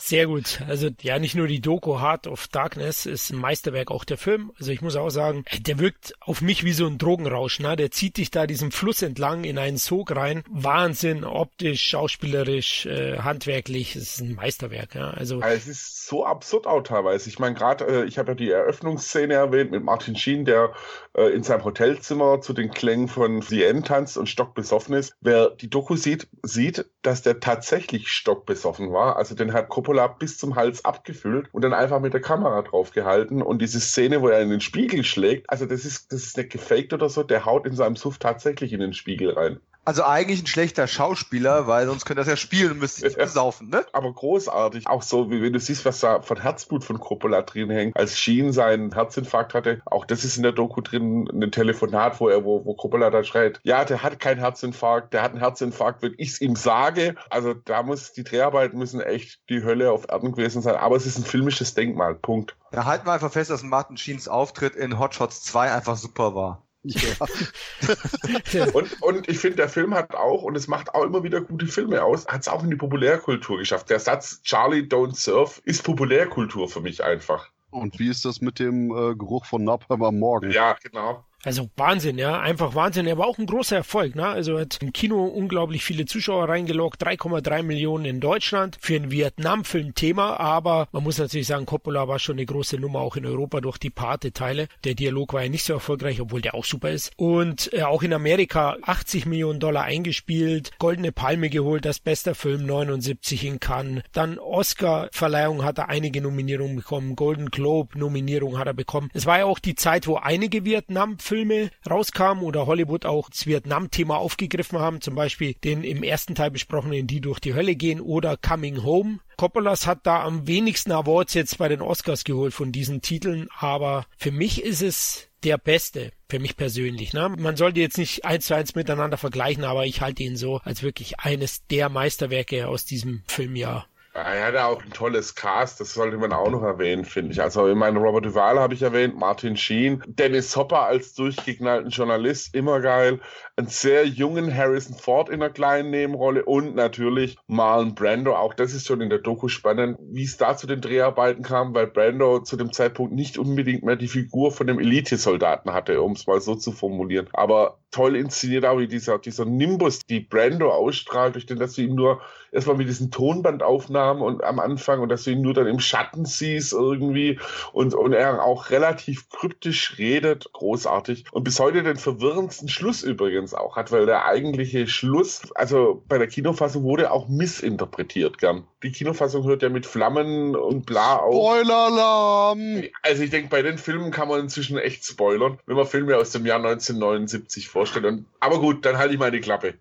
Sehr 0.08 0.26
gut. 0.26 0.62
Also 0.66 0.88
ja, 1.02 1.20
nicht 1.20 1.36
nur 1.36 1.48
die 1.48 1.60
Doku 1.60 2.00
Heart 2.00 2.28
of 2.28 2.48
Darkness 2.48 3.06
ist 3.06 3.30
ein 3.30 3.40
Meisterwerk, 3.40 3.92
auch 3.92 4.06
der 4.06 4.18
Film. 4.18 4.54
Also 4.58 4.72
ich 4.72 4.82
muss 4.82 4.96
auch 4.96 5.10
sagen, 5.10 5.44
der 5.60 5.80
wirkt 5.80 6.14
auf 6.22 6.42
mich 6.42 6.64
wie 6.64 6.72
so 6.72 6.88
ein 6.88 6.98
Drogenrausch. 6.98 7.60
Ne? 7.60 7.76
Der 7.76 7.92
zieht 7.92 8.16
dich 8.16 8.32
da 8.32 8.48
diesen 8.48 8.72
Fluss 8.72 9.02
entlang 9.02 9.44
in 9.44 9.58
einen 9.58 9.76
Sog 9.76 10.16
rein. 10.16 10.46
Wahnsinn, 10.50 11.26
optisch, 11.26 11.84
schauspielerisch, 11.90 12.86
äh, 12.86 13.18
handwerklich. 13.18 13.98
Es 13.98 14.14
ist 14.14 14.22
ein 14.22 14.36
Meisterwerk. 14.36 14.96
Ja? 14.96 15.10
Also, 15.10 15.42
also 15.42 15.58
es 15.58 15.68
ist 15.68 16.08
so 16.08 16.26
absurd 16.26 16.68
auch 16.68 16.84
teilweise. 16.84 17.28
Ich 17.28 17.38
meine, 17.40 17.56
gerade, 17.56 17.86
äh, 17.86 18.06
ich 18.06 18.18
habe 18.18 18.32
ja 18.32 18.36
die 18.36 18.50
Eröffnungsszene 18.50 19.34
erwähnt 19.34 19.72
mit 19.72 19.84
Martin 19.84 20.16
Sheen, 20.16 20.46
der 20.46 20.72
äh, 21.18 21.34
in 21.34 21.44
seinem 21.44 21.66
Hotelzimmer 21.66 22.40
zu 22.40 22.54
den 22.54 22.72
Klängen 22.72 23.10
von 23.10 23.42
The 23.42 23.66
End 23.66 23.88
tanzt 23.88 24.18
und 24.18 24.30
stockbesoffen 24.30 24.96
ist. 24.96 25.18
Wer 25.20 25.50
die 25.50 25.70
Doku 25.70 25.98
sieht, 25.98 26.30
sieht, 26.44 26.86
dass 27.02 27.24
der 27.24 27.42
tatsächlich 27.42 28.08
stockbesoffen 28.10 28.94
war. 28.94 29.18
Also 29.18 29.36
den 29.36 29.52
hat 29.52 29.68
Coppola 29.68 29.97
Cola 29.98 30.08
bis 30.08 30.38
zum 30.38 30.56
Hals 30.56 30.86
abgefüllt 30.86 31.50
und 31.52 31.64
dann 31.64 31.74
einfach 31.74 32.00
mit 32.00 32.14
der 32.14 32.22
Kamera 32.22 32.62
drauf 32.62 32.92
gehalten. 32.92 33.42
Und 33.42 33.62
diese 33.64 33.80
Szene, 33.80 34.22
wo 34.22 34.28
er 34.28 34.42
in 34.42 34.52
den 34.52 34.62
Spiegel 34.62 35.04
schlägt, 35.04 35.50
also 35.50 35.66
das 35.66 35.86
ist, 35.86 36.14
das 36.14 36.24
ist 36.24 36.38
nicht 36.38 36.52
gefaked 36.52 36.94
oder 36.94 37.10
so, 37.10 37.24
der 37.24 37.46
haut 37.46 37.66
in 37.66 37.76
seinem 37.76 37.96
Suff 37.96 38.20
tatsächlich 38.20 38.74
in 38.74 38.80
den 38.80 38.94
Spiegel 38.94 39.32
rein. 39.32 39.60
Also 39.88 40.04
eigentlich 40.04 40.44
ein 40.44 40.48
schlechter 40.48 40.86
Schauspieler, 40.86 41.66
weil 41.66 41.86
sonst 41.86 42.04
könnte 42.04 42.24
er 42.24 42.28
ja 42.28 42.36
spielen 42.36 42.72
und 42.72 42.80
müsste 42.80 43.08
sich 43.08 43.18
besaufen, 43.18 43.70
ne? 43.70 43.86
Aber 43.94 44.12
großartig. 44.12 44.86
Auch 44.86 45.02
so, 45.02 45.32
wie 45.32 45.42
wenn 45.42 45.54
du 45.54 45.62
siehst, 45.62 45.86
was 45.86 46.02
da 46.02 46.22
von 46.22 46.42
Herzblut 46.42 46.84
von 46.84 47.00
Coppola 47.00 47.42
drin 47.44 47.70
hängt. 47.70 47.96
Als 47.96 48.20
Sheen 48.20 48.52
seinen 48.52 48.94
Herzinfarkt 48.94 49.54
hatte, 49.54 49.82
auch 49.86 50.04
das 50.04 50.26
ist 50.26 50.36
in 50.36 50.44
der 50.44 50.52
Doku 50.52 50.82
drin, 50.82 51.30
ein 51.32 51.52
Telefonat, 51.52 52.20
wo 52.20 52.28
er, 52.28 52.44
wo, 52.44 52.66
wo 52.66 52.74
Coppola 52.74 53.10
dann 53.12 53.24
schreit, 53.24 53.62
ja, 53.64 53.86
der 53.86 54.04
hat 54.04 54.20
keinen 54.20 54.40
Herzinfarkt, 54.40 55.14
der 55.14 55.22
hat 55.22 55.32
einen 55.32 55.40
Herzinfarkt, 55.40 56.02
wenn 56.02 56.16
ich 56.18 56.32
es 56.32 56.42
ihm 56.42 56.58
sage. 56.58 57.16
Also 57.30 57.54
da 57.54 57.82
muss, 57.82 58.12
die 58.12 58.26
Dreharbeiten 58.26 58.78
müssen 58.78 59.00
echt 59.00 59.40
die 59.48 59.64
Hölle 59.64 59.94
auf 59.94 60.10
Erden 60.10 60.34
gewesen 60.34 60.62
sein. 60.62 60.76
Aber 60.76 60.98
es 60.98 61.06
ist 61.06 61.18
ein 61.18 61.24
filmisches 61.24 61.76
Denkmal. 61.76 62.14
Punkt. 62.14 62.58
Da 62.72 62.84
halten 62.84 63.08
wir 63.08 63.14
einfach 63.14 63.32
fest, 63.32 63.52
dass 63.52 63.64
Martin 63.64 63.96
Sheens 63.96 64.28
Auftritt 64.28 64.76
in 64.76 65.00
Hot 65.00 65.16
Shots 65.16 65.44
2 65.44 65.72
einfach 65.72 65.96
super 65.96 66.36
war. 66.36 66.67
Ja. 66.84 67.10
und, 68.74 69.02
und 69.02 69.28
ich 69.30 69.40
finde, 69.40 69.58
der 69.58 69.70
Film 69.70 69.94
hat 69.94 70.16
auch, 70.16 70.44
und 70.44 70.56
es 70.56 70.68
macht 70.68 70.94
auch 70.94 71.04
immer 71.04 71.24
wieder 71.24 71.42
gute 71.42 71.68
Filme 71.68 72.04
aus, 72.04 72.28
hat 72.28 72.42
es 72.42 72.48
auch 72.48 72.64
in 72.64 72.70
die 72.70 72.76
Populärkultur 72.76 73.58
geschafft. 73.58 73.90
Der 73.90 74.00
Satz 74.00 74.42
Charlie 74.44 74.84
Don't 74.84 75.16
Surf 75.16 75.62
ist 75.66 75.84
Populärkultur 75.84 76.70
für 76.70 76.82
mich 76.82 77.04
einfach. 77.04 77.50
Und 77.70 78.00
wie 78.00 78.10
ist 78.10 78.24
das 78.26 78.42
mit 78.42 78.60
dem 78.60 78.92
äh, 78.92 79.16
Geruch 79.16 79.46
von 79.46 79.64
Napalm 79.64 80.04
am 80.04 80.20
Morgen? 80.20 80.52
Ja, 80.52 80.78
genau. 80.82 81.26
Also 81.48 81.70
Wahnsinn, 81.78 82.18
ja, 82.18 82.42
einfach 82.42 82.76
Wahnsinn. 82.76 83.08
Er 83.08 83.18
war 83.18 83.26
auch 83.26 83.38
ein 83.38 83.46
großer 83.46 83.78
Erfolg, 83.78 84.16
ne? 84.16 84.28
Also 84.28 84.56
er 84.56 84.64
hat 84.64 84.80
im 84.82 84.92
Kino 84.92 85.24
unglaublich 85.24 85.82
viele 85.82 86.06
Zuschauer 86.06 86.50
reingelockt, 86.50 87.02
3,3 87.02 87.64
Millionen 87.64 88.04
in 88.04 88.20
Deutschland 88.20 88.78
für 88.82 88.98
ein 88.98 89.12
Vietnam-Film-Thema, 89.12 90.42
aber 90.42 90.90
man 90.92 91.04
muss 91.04 91.20
natürlich 91.20 91.48
sagen, 91.48 91.66
Coppola 91.66 92.10
war 92.10 92.20
schon 92.20 92.36
eine 92.36 92.46
große 92.46 92.78
Nummer 92.78 93.00
auch 93.00 93.16
in 93.16 93.26
Europa 93.26 93.62
durch 93.62 93.78
die 93.78 93.90
Pate-Teile. 93.90 94.68
Der 94.84 94.94
Dialog 94.94 95.32
war 95.32 95.44
ja 95.44 95.48
nicht 95.48 95.64
so 95.64 95.72
erfolgreich, 95.72 96.20
obwohl 96.20 96.42
der 96.42 96.54
auch 96.54 96.66
super 96.66 96.92
ist. 96.92 97.14
Und 97.16 97.72
äh, 97.72 97.84
auch 97.84 98.04
in 98.04 98.12
Amerika 98.12 98.76
80 98.82 99.26
Millionen 99.26 99.62
Dollar 99.62 99.84
eingespielt, 99.84 100.72
Goldene 100.80 101.14
Palme 101.14 101.50
geholt, 101.50 101.86
das 101.86 102.02
bester 102.02 102.36
Film 102.36 102.66
79 102.66 103.46
in 103.46 103.62
Cannes. 103.62 104.04
Dann 104.12 104.38
Oscar-Verleihung 104.38 105.64
hat 105.64 105.78
er 105.78 105.88
einige 105.88 106.20
Nominierungen 106.20 106.76
bekommen, 106.76 107.16
Golden 107.16 107.52
Globe-Nominierung 107.52 108.60
hat 108.60 108.68
er 108.68 108.74
bekommen. 108.74 109.10
Es 109.14 109.26
war 109.26 109.40
ja 109.40 109.46
auch 109.46 109.60
die 109.60 109.76
Zeit, 109.76 110.08
wo 110.08 110.18
einige 110.18 110.66
Vietnam 110.66 111.18
Filme 111.38 111.70
rauskamen 111.88 112.44
oder 112.44 112.66
Hollywood 112.66 113.06
auch 113.06 113.30
das 113.30 113.46
Vietnam-Thema 113.46 114.18
aufgegriffen 114.18 114.80
haben, 114.80 115.02
zum 115.02 115.14
Beispiel 115.14 115.54
den 115.54 115.84
im 115.84 116.02
ersten 116.02 116.34
Teil 116.34 116.50
besprochenen 116.50 117.06
Die 117.06 117.22
durch 117.22 117.40
die 117.40 117.54
Hölle 117.54 117.76
gehen 117.76 118.02
oder 118.02 118.38
Coming 118.38 118.82
Home. 118.82 119.20
Coppolas 119.38 119.86
hat 119.86 120.08
da 120.08 120.24
am 120.24 120.48
wenigsten 120.48 120.92
Awards 120.92 121.36
jetzt 121.36 121.60
bei 121.60 121.68
den 121.68 121.84
Oscars 121.84 122.24
geholt 122.24 122.56
von 122.56 122.72
diesen 122.72 123.04
Titeln, 123.04 123.50
aber 123.56 124.08
für 124.18 124.32
mich 124.32 124.64
ist 124.64 124.82
es 124.82 125.28
der 125.44 125.60
beste, 125.60 126.12
für 126.28 126.40
mich 126.40 126.58
persönlich. 126.58 127.14
Ne? 127.14 127.30
Man 127.38 127.56
sollte 127.56 127.82
jetzt 127.82 128.00
nicht 128.00 128.26
eins 128.26 128.48
zu 128.48 128.56
eins 128.56 128.74
miteinander 128.74 129.18
vergleichen, 129.18 129.64
aber 129.64 129.86
ich 129.86 130.02
halte 130.02 130.24
ihn 130.24 130.38
so 130.38 130.58
als 130.64 130.82
wirklich 130.82 131.20
eines 131.20 131.68
der 131.68 131.90
Meisterwerke 131.90 132.68
aus 132.68 132.84
diesem 132.84 133.22
Filmjahr. 133.28 133.88
Er 134.18 134.48
hatte 134.48 134.66
auch 134.66 134.84
ein 134.84 134.90
tolles 134.90 135.36
Cast, 135.36 135.80
das 135.80 135.94
sollte 135.94 136.18
man 136.18 136.34
auch 136.34 136.50
noch 136.50 136.64
erwähnen, 136.64 137.06
finde 137.06 137.34
ich. 137.34 137.42
Also, 137.42 137.68
ich 137.70 137.76
meine, 137.76 138.00
Robert 138.00 138.26
Duval 138.26 138.60
habe 138.60 138.74
ich 138.74 138.82
erwähnt, 138.82 139.16
Martin 139.16 139.56
Sheen, 139.56 140.04
Dennis 140.08 140.56
Hopper 140.56 140.88
als 140.88 141.14
durchgeknallten 141.14 141.92
Journalist, 141.92 142.56
immer 142.56 142.80
geil. 142.82 143.20
Einen 143.58 143.68
sehr 143.68 144.08
jungen 144.08 144.56
Harrison 144.56 144.98
Ford 144.98 145.30
in 145.30 145.36
einer 145.36 145.52
kleinen 145.52 145.92
Nebenrolle 145.92 146.46
und 146.46 146.76
natürlich 146.76 147.38
Marlon 147.46 147.94
Brando. 147.94 148.36
Auch 148.36 148.56
das 148.56 148.74
ist 148.74 148.88
schon 148.88 149.02
in 149.02 149.10
der 149.12 149.20
Doku 149.20 149.50
spannend, 149.50 150.00
wie 150.02 150.24
es 150.24 150.38
da 150.38 150.58
zu 150.58 150.66
den 150.66 150.82
Dreharbeiten 150.82 151.44
kam, 151.44 151.76
weil 151.76 151.88
Brando 151.88 152.40
zu 152.40 152.58
dem 152.58 152.74
Zeitpunkt 152.74 153.14
nicht 153.14 153.38
unbedingt 153.38 153.84
mehr 153.84 153.98
die 153.98 154.08
Figur 154.08 154.52
von 154.52 154.66
dem 154.66 154.80
Elite-Soldaten 154.80 155.74
hatte, 155.74 156.02
um 156.02 156.14
es 156.14 156.26
mal 156.26 156.42
so 156.42 156.56
zu 156.56 156.72
formulieren. 156.72 157.28
Aber 157.34 157.78
toll 157.92 158.16
inszeniert 158.16 158.66
auch 158.66 158.80
wie 158.80 158.88
dieser, 158.88 159.18
dieser 159.20 159.46
Nimbus, 159.46 160.00
die 160.00 160.20
Brando 160.20 160.72
ausstrahlt, 160.72 161.36
durch 161.36 161.46
den, 161.46 161.60
dass 161.60 161.74
du 161.74 161.82
ihm 161.82 161.96
nur 161.96 162.22
erstmal 162.52 162.78
mit 162.78 162.88
diesen 162.88 163.12
Tonbandaufnahmen 163.12 164.22
und 164.22 164.44
am 164.44 164.60
Anfang 164.60 165.00
und 165.00 165.10
dass 165.10 165.24
du 165.24 165.32
ihn 165.32 165.42
nur 165.42 165.54
dann 165.54 165.68
im 165.68 165.80
Schatten 165.80 166.26
siehst 166.26 166.74
irgendwie 166.74 167.40
und, 167.74 167.94
und 167.94 168.14
er 168.14 168.44
auch 168.44 168.70
relativ 168.70 169.30
kryptisch 169.30 169.98
redet, 169.98 170.52
großartig. 170.54 171.26
Und 171.32 171.44
bis 171.44 171.60
heute 171.60 171.84
den 171.84 171.98
verwirrendsten 171.98 172.68
Schluss 172.68 173.04
übrigens 173.04 173.54
auch 173.54 173.76
hat, 173.76 173.92
weil 173.92 174.06
der 174.06 174.26
eigentliche 174.26 174.88
Schluss, 174.88 175.52
also 175.56 176.04
bei 176.08 176.18
der 176.18 176.28
Kinofassung 176.28 176.84
wurde 176.84 177.12
auch 177.12 177.28
missinterpretiert 177.28 178.38
gern. 178.38 178.68
Die 178.84 178.92
Kinofassung 178.92 179.44
hört 179.46 179.64
ja 179.64 179.70
mit 179.70 179.88
Flammen 179.88 180.56
und 180.56 180.86
bla 180.86 181.16
auf. 181.16 181.34
Spoiler-Alarm! 181.34 182.84
Also 183.02 183.24
ich 183.24 183.32
denke, 183.32 183.50
bei 183.50 183.64
den 183.64 183.80
Filmen 183.80 184.12
kann 184.12 184.28
man 184.28 184.42
inzwischen 184.42 184.78
echt 184.78 185.04
spoilern, 185.04 185.58
wenn 185.66 185.76
man 185.76 185.88
Filme 185.88 186.16
aus 186.16 186.30
dem 186.30 186.46
Jahr 186.46 186.58
1979 186.58 187.70
vorstellt. 187.70 188.06
Und, 188.06 188.26
aber 188.40 188.60
gut, 188.60 188.86
dann 188.86 189.00
halte 189.00 189.16
ich 189.16 189.20
mal 189.20 189.32
die 189.32 189.40
Klappe. 189.40 189.74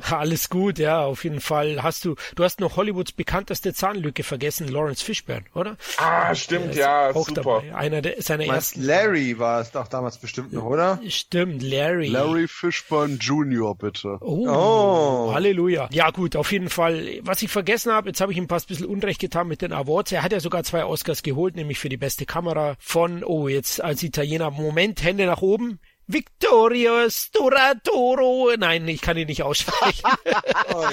Alles 0.10 0.48
gut, 0.48 0.78
ja, 0.78 1.04
auf 1.04 1.24
jeden 1.24 1.42
Fall 1.42 1.82
hast 1.82 2.06
du, 2.06 2.14
du 2.34 2.44
hast 2.44 2.60
noch 2.60 2.76
Hollywoods 2.76 3.12
bekannteste 3.12 3.74
Zahnlücke 3.74 4.22
vergessen, 4.22 4.68
Lawrence 4.68 5.04
Fishburne, 5.04 5.44
oder? 5.54 5.76
Ah, 5.98 6.34
stimmt, 6.34 6.74
ja, 6.76 7.12
super. 7.12 7.60
Dabei. 7.60 7.74
Einer 7.74 8.00
der, 8.00 8.22
seiner 8.22 8.46
ersten. 8.46 8.84
Larry 8.84 9.38
war 9.38 9.60
es 9.60 9.72
doch 9.72 9.88
damals 9.88 10.16
bestimmt 10.16 10.54
noch, 10.54 10.64
oder? 10.64 10.98
Stimmt, 11.08 11.62
Larry. 11.62 12.08
Larry 12.08 12.48
Fishburne 12.48 13.16
Jr., 13.16 13.76
bitte. 13.76 14.16
Oh, 14.22 14.46
oh, 14.48 15.34
Halleluja. 15.34 15.90
Ja, 15.92 16.10
gut, 16.10 16.36
auf 16.36 16.50
jeden 16.52 16.70
Fall. 16.70 17.18
Was 17.20 17.42
ich 17.42 17.50
vergessen 17.50 17.65
habe, 17.66 18.08
jetzt 18.08 18.20
habe 18.20 18.32
ich 18.32 18.38
ihm 18.38 18.48
fast 18.48 18.66
ein 18.66 18.68
bisschen 18.68 18.86
Unrecht 18.86 19.20
getan 19.20 19.48
mit 19.48 19.62
den 19.62 19.72
Awards. 19.72 20.12
Er 20.12 20.22
hat 20.22 20.32
ja 20.32 20.40
sogar 20.40 20.64
zwei 20.64 20.84
Oscars 20.84 21.22
geholt, 21.22 21.56
nämlich 21.56 21.78
für 21.78 21.88
die 21.88 21.96
beste 21.96 22.26
Kamera 22.26 22.76
von, 22.78 23.24
oh, 23.24 23.48
jetzt 23.48 23.82
als 23.82 24.02
Italiener, 24.02 24.50
Moment, 24.50 25.02
Hände 25.02 25.26
nach 25.26 25.42
oben. 25.42 25.78
Victorio 26.08 27.10
Sturatoro. 27.10 28.52
Nein, 28.56 28.86
ich 28.86 29.00
kann 29.00 29.16
ihn 29.16 29.26
nicht 29.26 29.42
aussprechen. 29.42 30.08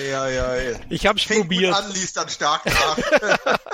ja, 0.10 0.28
ja, 0.28 0.56
ja. 0.56 0.80
Ich 0.90 1.06
hab's 1.06 1.24
Fängt 1.24 1.41
probiert. 1.41 1.76
An, 1.76 1.91
liest 1.91 2.18
dann 2.18 2.30
stark 2.30 2.66
nach. 2.66 2.98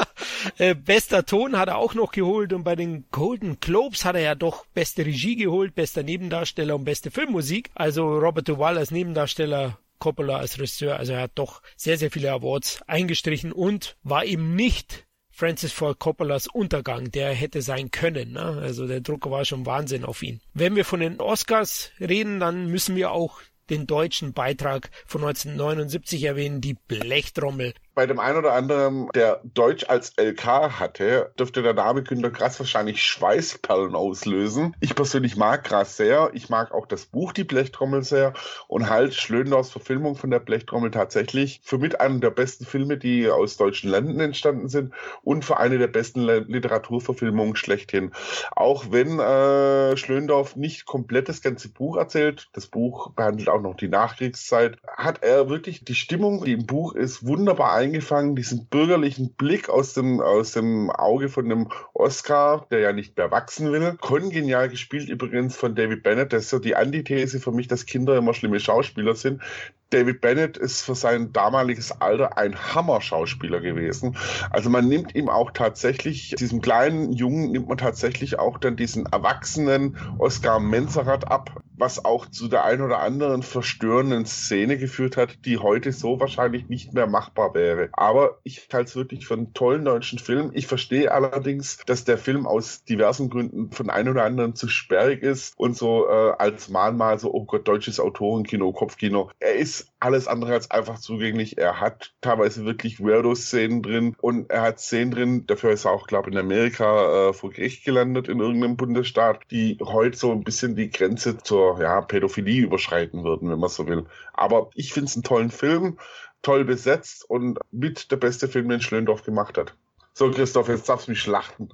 Äh, 0.57 0.75
bester 0.75 1.25
Ton 1.25 1.57
hat 1.57 1.69
er 1.69 1.77
auch 1.77 1.93
noch 1.93 2.11
geholt 2.11 2.53
und 2.53 2.63
bei 2.63 2.75
den 2.75 3.05
Golden 3.11 3.59
Globes 3.59 4.05
hat 4.05 4.15
er 4.15 4.21
ja 4.21 4.35
doch 4.35 4.65
beste 4.73 5.05
Regie 5.05 5.35
geholt, 5.35 5.75
bester 5.75 6.03
Nebendarsteller 6.03 6.75
und 6.75 6.85
beste 6.85 7.11
Filmmusik. 7.11 7.71
Also 7.75 8.17
Robert 8.17 8.47
Duvall 8.47 8.77
als 8.77 8.91
Nebendarsteller 8.91 9.77
Coppola 9.99 10.37
als 10.37 10.57
Regisseur, 10.57 10.97
also 10.97 11.13
er 11.13 11.21
hat 11.21 11.31
doch 11.35 11.61
sehr, 11.75 11.97
sehr 11.97 12.11
viele 12.11 12.31
Awards 12.31 12.81
eingestrichen 12.87 13.51
und 13.51 13.97
war 14.03 14.25
eben 14.25 14.55
nicht 14.55 15.05
Francis 15.39 15.71
Ford 15.71 15.99
Coppolas 15.99 16.47
Untergang, 16.47 17.11
der 17.11 17.33
hätte 17.33 17.61
sein 17.61 17.91
können. 17.91 18.33
Ne? 18.33 18.41
Also 18.41 18.87
der 18.87 18.99
Druck 18.99 19.29
war 19.29 19.45
schon 19.45 19.65
Wahnsinn 19.65 20.03
auf 20.03 20.21
ihn. 20.21 20.41
Wenn 20.53 20.75
wir 20.75 20.83
von 20.83 20.99
den 20.99 21.21
Oscars 21.21 21.91
reden, 22.01 22.41
dann 22.41 22.67
müssen 22.67 22.97
wir 22.97 23.11
auch 23.11 23.39
den 23.69 23.87
deutschen 23.87 24.33
Beitrag 24.33 24.89
von 25.05 25.21
1979 25.21 26.23
erwähnen, 26.23 26.59
die 26.59 26.73
Blechtrommel. 26.73 27.73
Bei 27.99 28.07
dem 28.07 28.21
einen 28.21 28.37
oder 28.37 28.53
anderen, 28.53 29.09
der 29.13 29.41
Deutsch 29.43 29.83
als 29.89 30.13
LK 30.17 30.45
hatte, 30.79 31.33
dürfte 31.37 31.61
der 31.61 31.73
Name 31.73 32.01
Günter 32.01 32.29
Grass 32.29 32.57
wahrscheinlich 32.57 33.03
Schweißperlen 33.03 33.93
auslösen. 33.93 34.73
Ich 34.79 34.95
persönlich 34.95 35.35
mag 35.35 35.65
Grass 35.65 35.97
sehr. 35.97 36.31
Ich 36.31 36.47
mag 36.47 36.71
auch 36.71 36.85
das 36.85 37.07
Buch 37.07 37.33
Die 37.33 37.43
Blechtrommel 37.43 38.03
sehr 38.03 38.31
und 38.69 38.89
halt 38.89 39.15
Schlöndorfs 39.15 39.71
Verfilmung 39.71 40.15
von 40.15 40.31
der 40.31 40.39
Blechtrommel 40.39 40.91
tatsächlich 40.91 41.59
für 41.61 41.77
mit 41.77 41.99
einem 41.99 42.21
der 42.21 42.29
besten 42.29 42.63
Filme, 42.63 42.97
die 42.97 43.29
aus 43.29 43.57
deutschen 43.57 43.89
Ländern 43.89 44.21
entstanden 44.21 44.69
sind 44.69 44.93
und 45.21 45.43
für 45.43 45.57
eine 45.57 45.77
der 45.77 45.87
besten 45.87 46.21
Literaturverfilmungen 46.21 47.57
schlechthin. 47.57 48.13
Auch 48.55 48.85
wenn 48.91 49.19
äh, 49.19 49.97
Schlöndorf 49.97 50.55
nicht 50.55 50.85
komplett 50.85 51.27
das 51.27 51.41
ganze 51.41 51.67
Buch 51.67 51.97
erzählt, 51.97 52.47
das 52.53 52.67
Buch 52.67 53.11
behandelt 53.11 53.49
auch 53.49 53.59
noch 53.59 53.75
die 53.75 53.89
Nachkriegszeit, 53.89 54.77
hat 54.87 55.21
er 55.21 55.49
wirklich 55.49 55.83
die 55.83 55.95
Stimmung, 55.95 56.45
die 56.45 56.53
im 56.53 56.65
Buch 56.65 56.95
ist, 56.95 57.27
wunderbar 57.27 57.73
eingefangen, 57.89 58.35
diesen 58.35 58.67
bürgerlichen 58.67 59.33
Blick 59.33 59.69
aus 59.69 59.93
dem, 59.93 60.21
aus 60.21 60.51
dem 60.51 60.91
Auge 60.91 61.29
von 61.29 61.49
dem 61.49 61.69
Oscar, 61.93 62.67
der 62.69 62.79
ja 62.79 62.93
nicht 62.93 63.17
mehr 63.17 63.31
wachsen 63.31 63.71
will. 63.71 63.97
Kongenial 63.99 64.69
gespielt 64.69 65.09
übrigens 65.09 65.55
von 65.55 65.75
David 65.75 66.03
Bennett, 66.03 66.31
das 66.31 66.43
ist 66.43 66.49
so 66.49 66.59
die 66.59 66.75
Antithese 66.75 67.39
für 67.39 67.51
mich, 67.51 67.67
dass 67.67 67.85
Kinder 67.85 68.17
immer 68.17 68.33
schlimme 68.33 68.59
Schauspieler 68.59 69.15
sind. 69.15 69.41
David 69.89 70.21
Bennett 70.21 70.57
ist 70.57 70.81
für 70.81 70.93
sein 70.93 71.33
damaliges 71.33 71.91
Alter 71.99 72.37
ein 72.37 72.55
Hammer-Schauspieler 72.55 73.59
gewesen. 73.59 74.15
Also 74.51 74.69
man 74.69 74.87
nimmt 74.87 75.15
ihm 75.15 75.29
auch 75.29 75.51
tatsächlich, 75.51 76.35
diesem 76.37 76.61
kleinen 76.61 77.11
Jungen 77.11 77.51
nimmt 77.51 77.67
man 77.67 77.77
tatsächlich 77.77 78.37
auch 78.37 78.59
dann 78.59 78.75
diesen 78.75 79.07
erwachsenen 79.07 79.97
Oscar 80.19 80.59
Menzerat 80.59 81.31
ab, 81.31 81.63
was 81.75 82.03
auch 82.03 82.27
zu 82.27 82.49
der 82.49 82.65
ein 82.65 82.81
oder 82.81 82.99
anderen 82.99 83.41
verstörenden 83.41 84.25
Szene 84.25 84.77
geführt 84.77 85.17
hat, 85.17 85.45
die 85.45 85.57
heute 85.57 85.91
so 85.91 86.19
wahrscheinlich 86.19 86.67
nicht 86.67 86.93
mehr 86.93 87.07
machbar 87.07 87.53
wäre. 87.55 87.89
Aber 87.93 88.39
ich 88.43 88.67
halte 88.71 88.89
es 88.89 88.95
wirklich 88.95 89.25
für 89.25 89.35
einen 89.35 89.53
tollen 89.53 89.85
deutschen 89.85 90.19
Film. 90.19 90.51
Ich 90.53 90.67
verstehe 90.67 91.11
allerdings, 91.11 91.77
dass 91.85 92.03
der 92.03 92.17
Film 92.17 92.45
aus 92.45 92.83
diversen 92.83 93.29
Gründen 93.29 93.71
von 93.71 93.89
ein 93.89 94.09
oder 94.09 94.25
anderen 94.25 94.55
zu 94.55 94.67
sperrig 94.67 95.23
ist 95.23 95.57
und 95.57 95.75
so 95.75 96.07
äh, 96.07 96.33
als 96.37 96.69
Mahnmal 96.69 97.17
so, 97.17 97.33
oh 97.33 97.45
Gott, 97.45 97.67
deutsches 97.67 97.99
Autorenkino, 97.99 98.71
Kopfkino. 98.73 99.31
Er 99.39 99.55
ist 99.55 99.78
alles 99.99 100.27
andere 100.27 100.53
als 100.53 100.71
einfach 100.71 100.99
zugänglich. 100.99 101.57
Er 101.57 101.79
hat 101.79 102.13
teilweise 102.21 102.65
wirklich 102.65 102.99
Weirdo-Szenen 102.99 103.81
drin 103.81 104.15
und 104.19 104.49
er 104.49 104.61
hat 104.61 104.79
Szenen 104.79 105.11
drin, 105.11 105.45
dafür 105.47 105.71
ist 105.71 105.85
er 105.85 105.91
auch, 105.91 106.07
glaube 106.07 106.29
ich, 106.29 106.35
in 106.35 106.41
Amerika 106.41 107.29
äh, 107.29 107.33
vor 107.33 107.51
Gericht 107.51 107.83
gelandet 107.85 108.27
in 108.27 108.39
irgendeinem 108.39 108.77
Bundesstaat, 108.77 109.39
die 109.51 109.77
heute 109.81 110.17
so 110.17 110.31
ein 110.31 110.43
bisschen 110.43 110.75
die 110.75 110.89
Grenze 110.89 111.37
zur 111.37 111.81
ja, 111.81 112.01
Pädophilie 112.01 112.63
überschreiten 112.63 113.23
würden, 113.23 113.49
wenn 113.49 113.59
man 113.59 113.69
so 113.69 113.87
will. 113.87 114.05
Aber 114.33 114.69
ich 114.75 114.93
finde 114.93 115.09
es 115.09 115.15
einen 115.15 115.23
tollen 115.23 115.51
Film, 115.51 115.97
toll 116.41 116.65
besetzt 116.65 117.29
und 117.29 117.59
mit 117.71 118.11
der 118.11 118.17
beste 118.17 118.47
Film, 118.47 118.69
den 118.69 118.81
Schlöndorf 118.81 119.23
gemacht 119.23 119.57
hat. 119.57 119.75
So, 120.13 120.29
Christoph, 120.31 120.67
jetzt 120.67 120.89
darfst 120.89 121.07
du 121.07 121.11
mich 121.11 121.21
schlachten. 121.21 121.69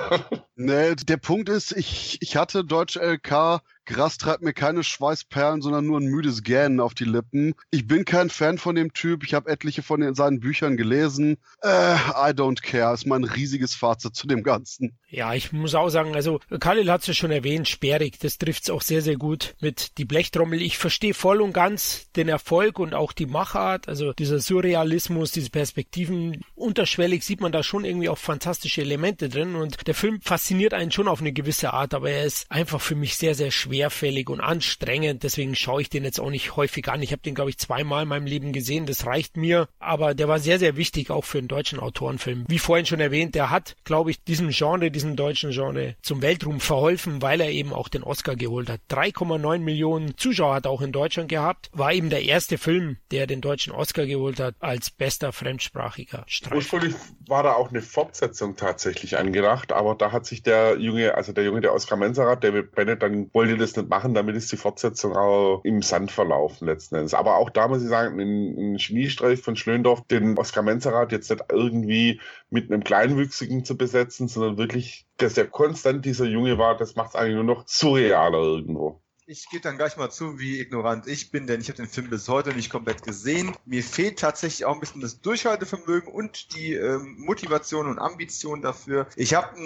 nee, 0.56 0.94
der 0.96 1.16
Punkt 1.16 1.48
ist, 1.48 1.70
ich, 1.76 2.18
ich 2.20 2.36
hatte 2.36 2.64
Deutsch 2.64 2.96
LK 2.96 3.60
Gras 3.86 4.16
treibt 4.16 4.42
mir 4.42 4.54
keine 4.54 4.82
Schweißperlen, 4.82 5.60
sondern 5.60 5.86
nur 5.86 6.00
ein 6.00 6.06
müdes 6.06 6.42
Gähnen 6.42 6.80
auf 6.80 6.94
die 6.94 7.04
Lippen. 7.04 7.54
Ich 7.70 7.86
bin 7.86 8.04
kein 8.04 8.30
Fan 8.30 8.58
von 8.58 8.74
dem 8.74 8.92
Typ. 8.94 9.24
Ich 9.24 9.34
habe 9.34 9.50
etliche 9.50 9.82
von 9.82 10.00
den, 10.00 10.14
seinen 10.14 10.40
Büchern 10.40 10.76
gelesen. 10.76 11.36
Äh, 11.62 11.94
I 11.94 12.32
don't 12.32 12.62
care. 12.62 12.94
Ist 12.94 13.06
mein 13.06 13.24
riesiges 13.24 13.74
Fazit 13.74 14.14
zu 14.14 14.26
dem 14.26 14.42
Ganzen. 14.42 14.96
Ja, 15.08 15.34
ich 15.34 15.52
muss 15.52 15.74
auch 15.74 15.90
sagen, 15.90 16.14
also 16.14 16.40
Khalil 16.60 16.90
hat 16.90 17.02
es 17.02 17.08
ja 17.08 17.14
schon 17.14 17.30
erwähnt, 17.30 17.68
sperrig. 17.68 18.18
Das 18.18 18.38
trifft 18.38 18.64
es 18.64 18.70
auch 18.70 18.82
sehr, 18.82 19.02
sehr 19.02 19.16
gut 19.16 19.54
mit 19.60 19.98
die 19.98 20.04
Blechtrommel. 20.04 20.62
Ich 20.62 20.78
verstehe 20.78 21.14
voll 21.14 21.40
und 21.40 21.52
ganz 21.52 22.10
den 22.16 22.28
Erfolg 22.28 22.78
und 22.78 22.94
auch 22.94 23.12
die 23.12 23.26
Machart. 23.26 23.88
Also 23.88 24.12
dieser 24.14 24.38
Surrealismus, 24.38 25.32
diese 25.32 25.50
Perspektiven. 25.50 26.42
Unterschwellig 26.54 27.22
sieht 27.22 27.40
man 27.40 27.52
da 27.52 27.62
schon 27.62 27.84
irgendwie 27.84 28.08
auch 28.08 28.18
fantastische 28.18 28.80
Elemente 28.80 29.28
drin. 29.28 29.56
Und 29.56 29.86
der 29.86 29.94
Film 29.94 30.20
fasziniert 30.22 30.72
einen 30.72 30.90
schon 30.90 31.08
auf 31.08 31.20
eine 31.20 31.32
gewisse 31.32 31.72
Art, 31.72 31.92
aber 31.92 32.10
er 32.10 32.24
ist 32.24 32.50
einfach 32.50 32.80
für 32.80 32.94
mich 32.94 33.16
sehr, 33.16 33.34
sehr 33.34 33.50
schwer 33.50 33.73
schwerfällig 33.74 34.30
und 34.30 34.40
anstrengend. 34.40 35.24
Deswegen 35.24 35.56
schaue 35.56 35.82
ich 35.82 35.90
den 35.90 36.04
jetzt 36.04 36.20
auch 36.20 36.30
nicht 36.30 36.54
häufig 36.54 36.88
an. 36.88 37.02
Ich 37.02 37.10
habe 37.10 37.22
den, 37.22 37.34
glaube 37.34 37.50
ich, 37.50 37.58
zweimal 37.58 38.04
in 38.04 38.08
meinem 38.08 38.26
Leben 38.26 38.52
gesehen. 38.52 38.86
Das 38.86 39.04
reicht 39.04 39.36
mir. 39.36 39.68
Aber 39.80 40.14
der 40.14 40.28
war 40.28 40.38
sehr, 40.38 40.58
sehr 40.60 40.76
wichtig, 40.76 41.10
auch 41.10 41.24
für 41.24 41.38
einen 41.38 41.48
deutschen 41.48 41.80
Autorenfilm. 41.80 42.44
Wie 42.48 42.60
vorhin 42.60 42.86
schon 42.86 43.00
erwähnt, 43.00 43.34
der 43.34 43.50
hat, 43.50 43.74
glaube 43.84 44.10
ich, 44.10 44.22
diesem 44.22 44.50
Genre, 44.50 44.90
diesem 44.90 45.16
deutschen 45.16 45.50
Genre 45.50 45.96
zum 46.02 46.22
Weltruhm 46.22 46.60
verholfen, 46.60 47.20
weil 47.20 47.40
er 47.40 47.50
eben 47.50 47.72
auch 47.72 47.88
den 47.88 48.04
Oscar 48.04 48.36
geholt 48.36 48.70
hat. 48.70 48.80
3,9 48.90 49.58
Millionen 49.58 50.16
Zuschauer 50.16 50.54
hat 50.54 50.66
er 50.66 50.70
auch 50.70 50.82
in 50.82 50.92
Deutschland 50.92 51.28
gehabt. 51.28 51.70
War 51.72 51.92
eben 51.92 52.10
der 52.10 52.22
erste 52.22 52.58
Film, 52.58 52.98
der 53.10 53.26
den 53.26 53.40
deutschen 53.40 53.72
Oscar 53.72 54.06
geholt 54.06 54.38
hat 54.38 54.54
als 54.60 54.90
bester 54.90 55.32
fremdsprachiger 55.32 56.24
Streifen. 56.28 56.56
Ursprünglich 56.56 56.94
war 57.26 57.42
da 57.42 57.54
auch 57.54 57.70
eine 57.70 57.82
Fortsetzung 57.82 58.54
tatsächlich 58.54 59.18
angedacht, 59.18 59.72
aber 59.72 59.96
da 59.96 60.12
hat 60.12 60.26
sich 60.26 60.42
der 60.42 60.78
Junge, 60.78 61.14
also 61.14 61.32
der 61.32 61.44
Junge, 61.44 61.60
der 61.60 61.74
Oscar 61.74 61.96
Mensarat, 61.96 62.44
David 62.44 62.72
Bennett, 62.72 63.02
dann 63.02 63.30
wollte 63.32 63.63
das 63.64 63.76
nicht 63.76 63.88
machen, 63.88 64.14
damit 64.14 64.36
ist 64.36 64.50
die 64.52 64.56
Fortsetzung 64.56 65.16
auch 65.16 65.60
im 65.64 65.82
Sand 65.82 66.10
verlaufen 66.10 66.66
letzten 66.66 66.96
Endes. 66.96 67.14
Aber 67.14 67.36
auch 67.36 67.50
da 67.50 67.68
muss 67.68 67.82
ich 67.82 67.88
sagen, 67.88 68.20
ein, 68.20 68.76
Geniestreich 68.76 69.40
von 69.40 69.56
Schlöndorf, 69.56 70.06
den 70.08 70.38
Oskar 70.38 70.62
Menzerat 70.62 71.12
jetzt 71.12 71.30
nicht 71.30 71.44
irgendwie 71.50 72.20
mit 72.50 72.70
einem 72.70 72.84
Kleinwüchsigen 72.84 73.64
zu 73.64 73.76
besetzen, 73.76 74.28
sondern 74.28 74.58
wirklich, 74.58 75.06
dass 75.16 75.38
er 75.38 75.46
konstant 75.46 76.04
dieser 76.04 76.26
Junge 76.26 76.58
war, 76.58 76.76
das 76.76 76.96
macht 76.96 77.10
es 77.10 77.16
eigentlich 77.16 77.34
nur 77.34 77.44
noch 77.44 77.66
surrealer 77.66 78.38
irgendwo. 78.38 79.03
Ich 79.26 79.48
gebe 79.48 79.62
dann 79.62 79.78
gleich 79.78 79.96
mal 79.96 80.10
zu, 80.10 80.38
wie 80.38 80.60
ignorant 80.60 81.06
ich 81.06 81.30
bin, 81.30 81.46
denn 81.46 81.58
ich 81.58 81.68
habe 81.68 81.78
den 81.78 81.88
Film 81.88 82.10
bis 82.10 82.28
heute 82.28 82.52
nicht 82.52 82.68
komplett 82.68 83.02
gesehen. 83.02 83.56
Mir 83.64 83.82
fehlt 83.82 84.18
tatsächlich 84.18 84.66
auch 84.66 84.74
ein 84.74 84.80
bisschen 84.80 85.00
das 85.00 85.22
Durchhaltevermögen 85.22 86.12
und 86.12 86.54
die 86.54 86.74
ähm, 86.74 87.16
Motivation 87.20 87.88
und 87.88 87.98
Ambition 87.98 88.60
dafür. 88.60 89.06
Ich 89.16 89.32
habe 89.32 89.58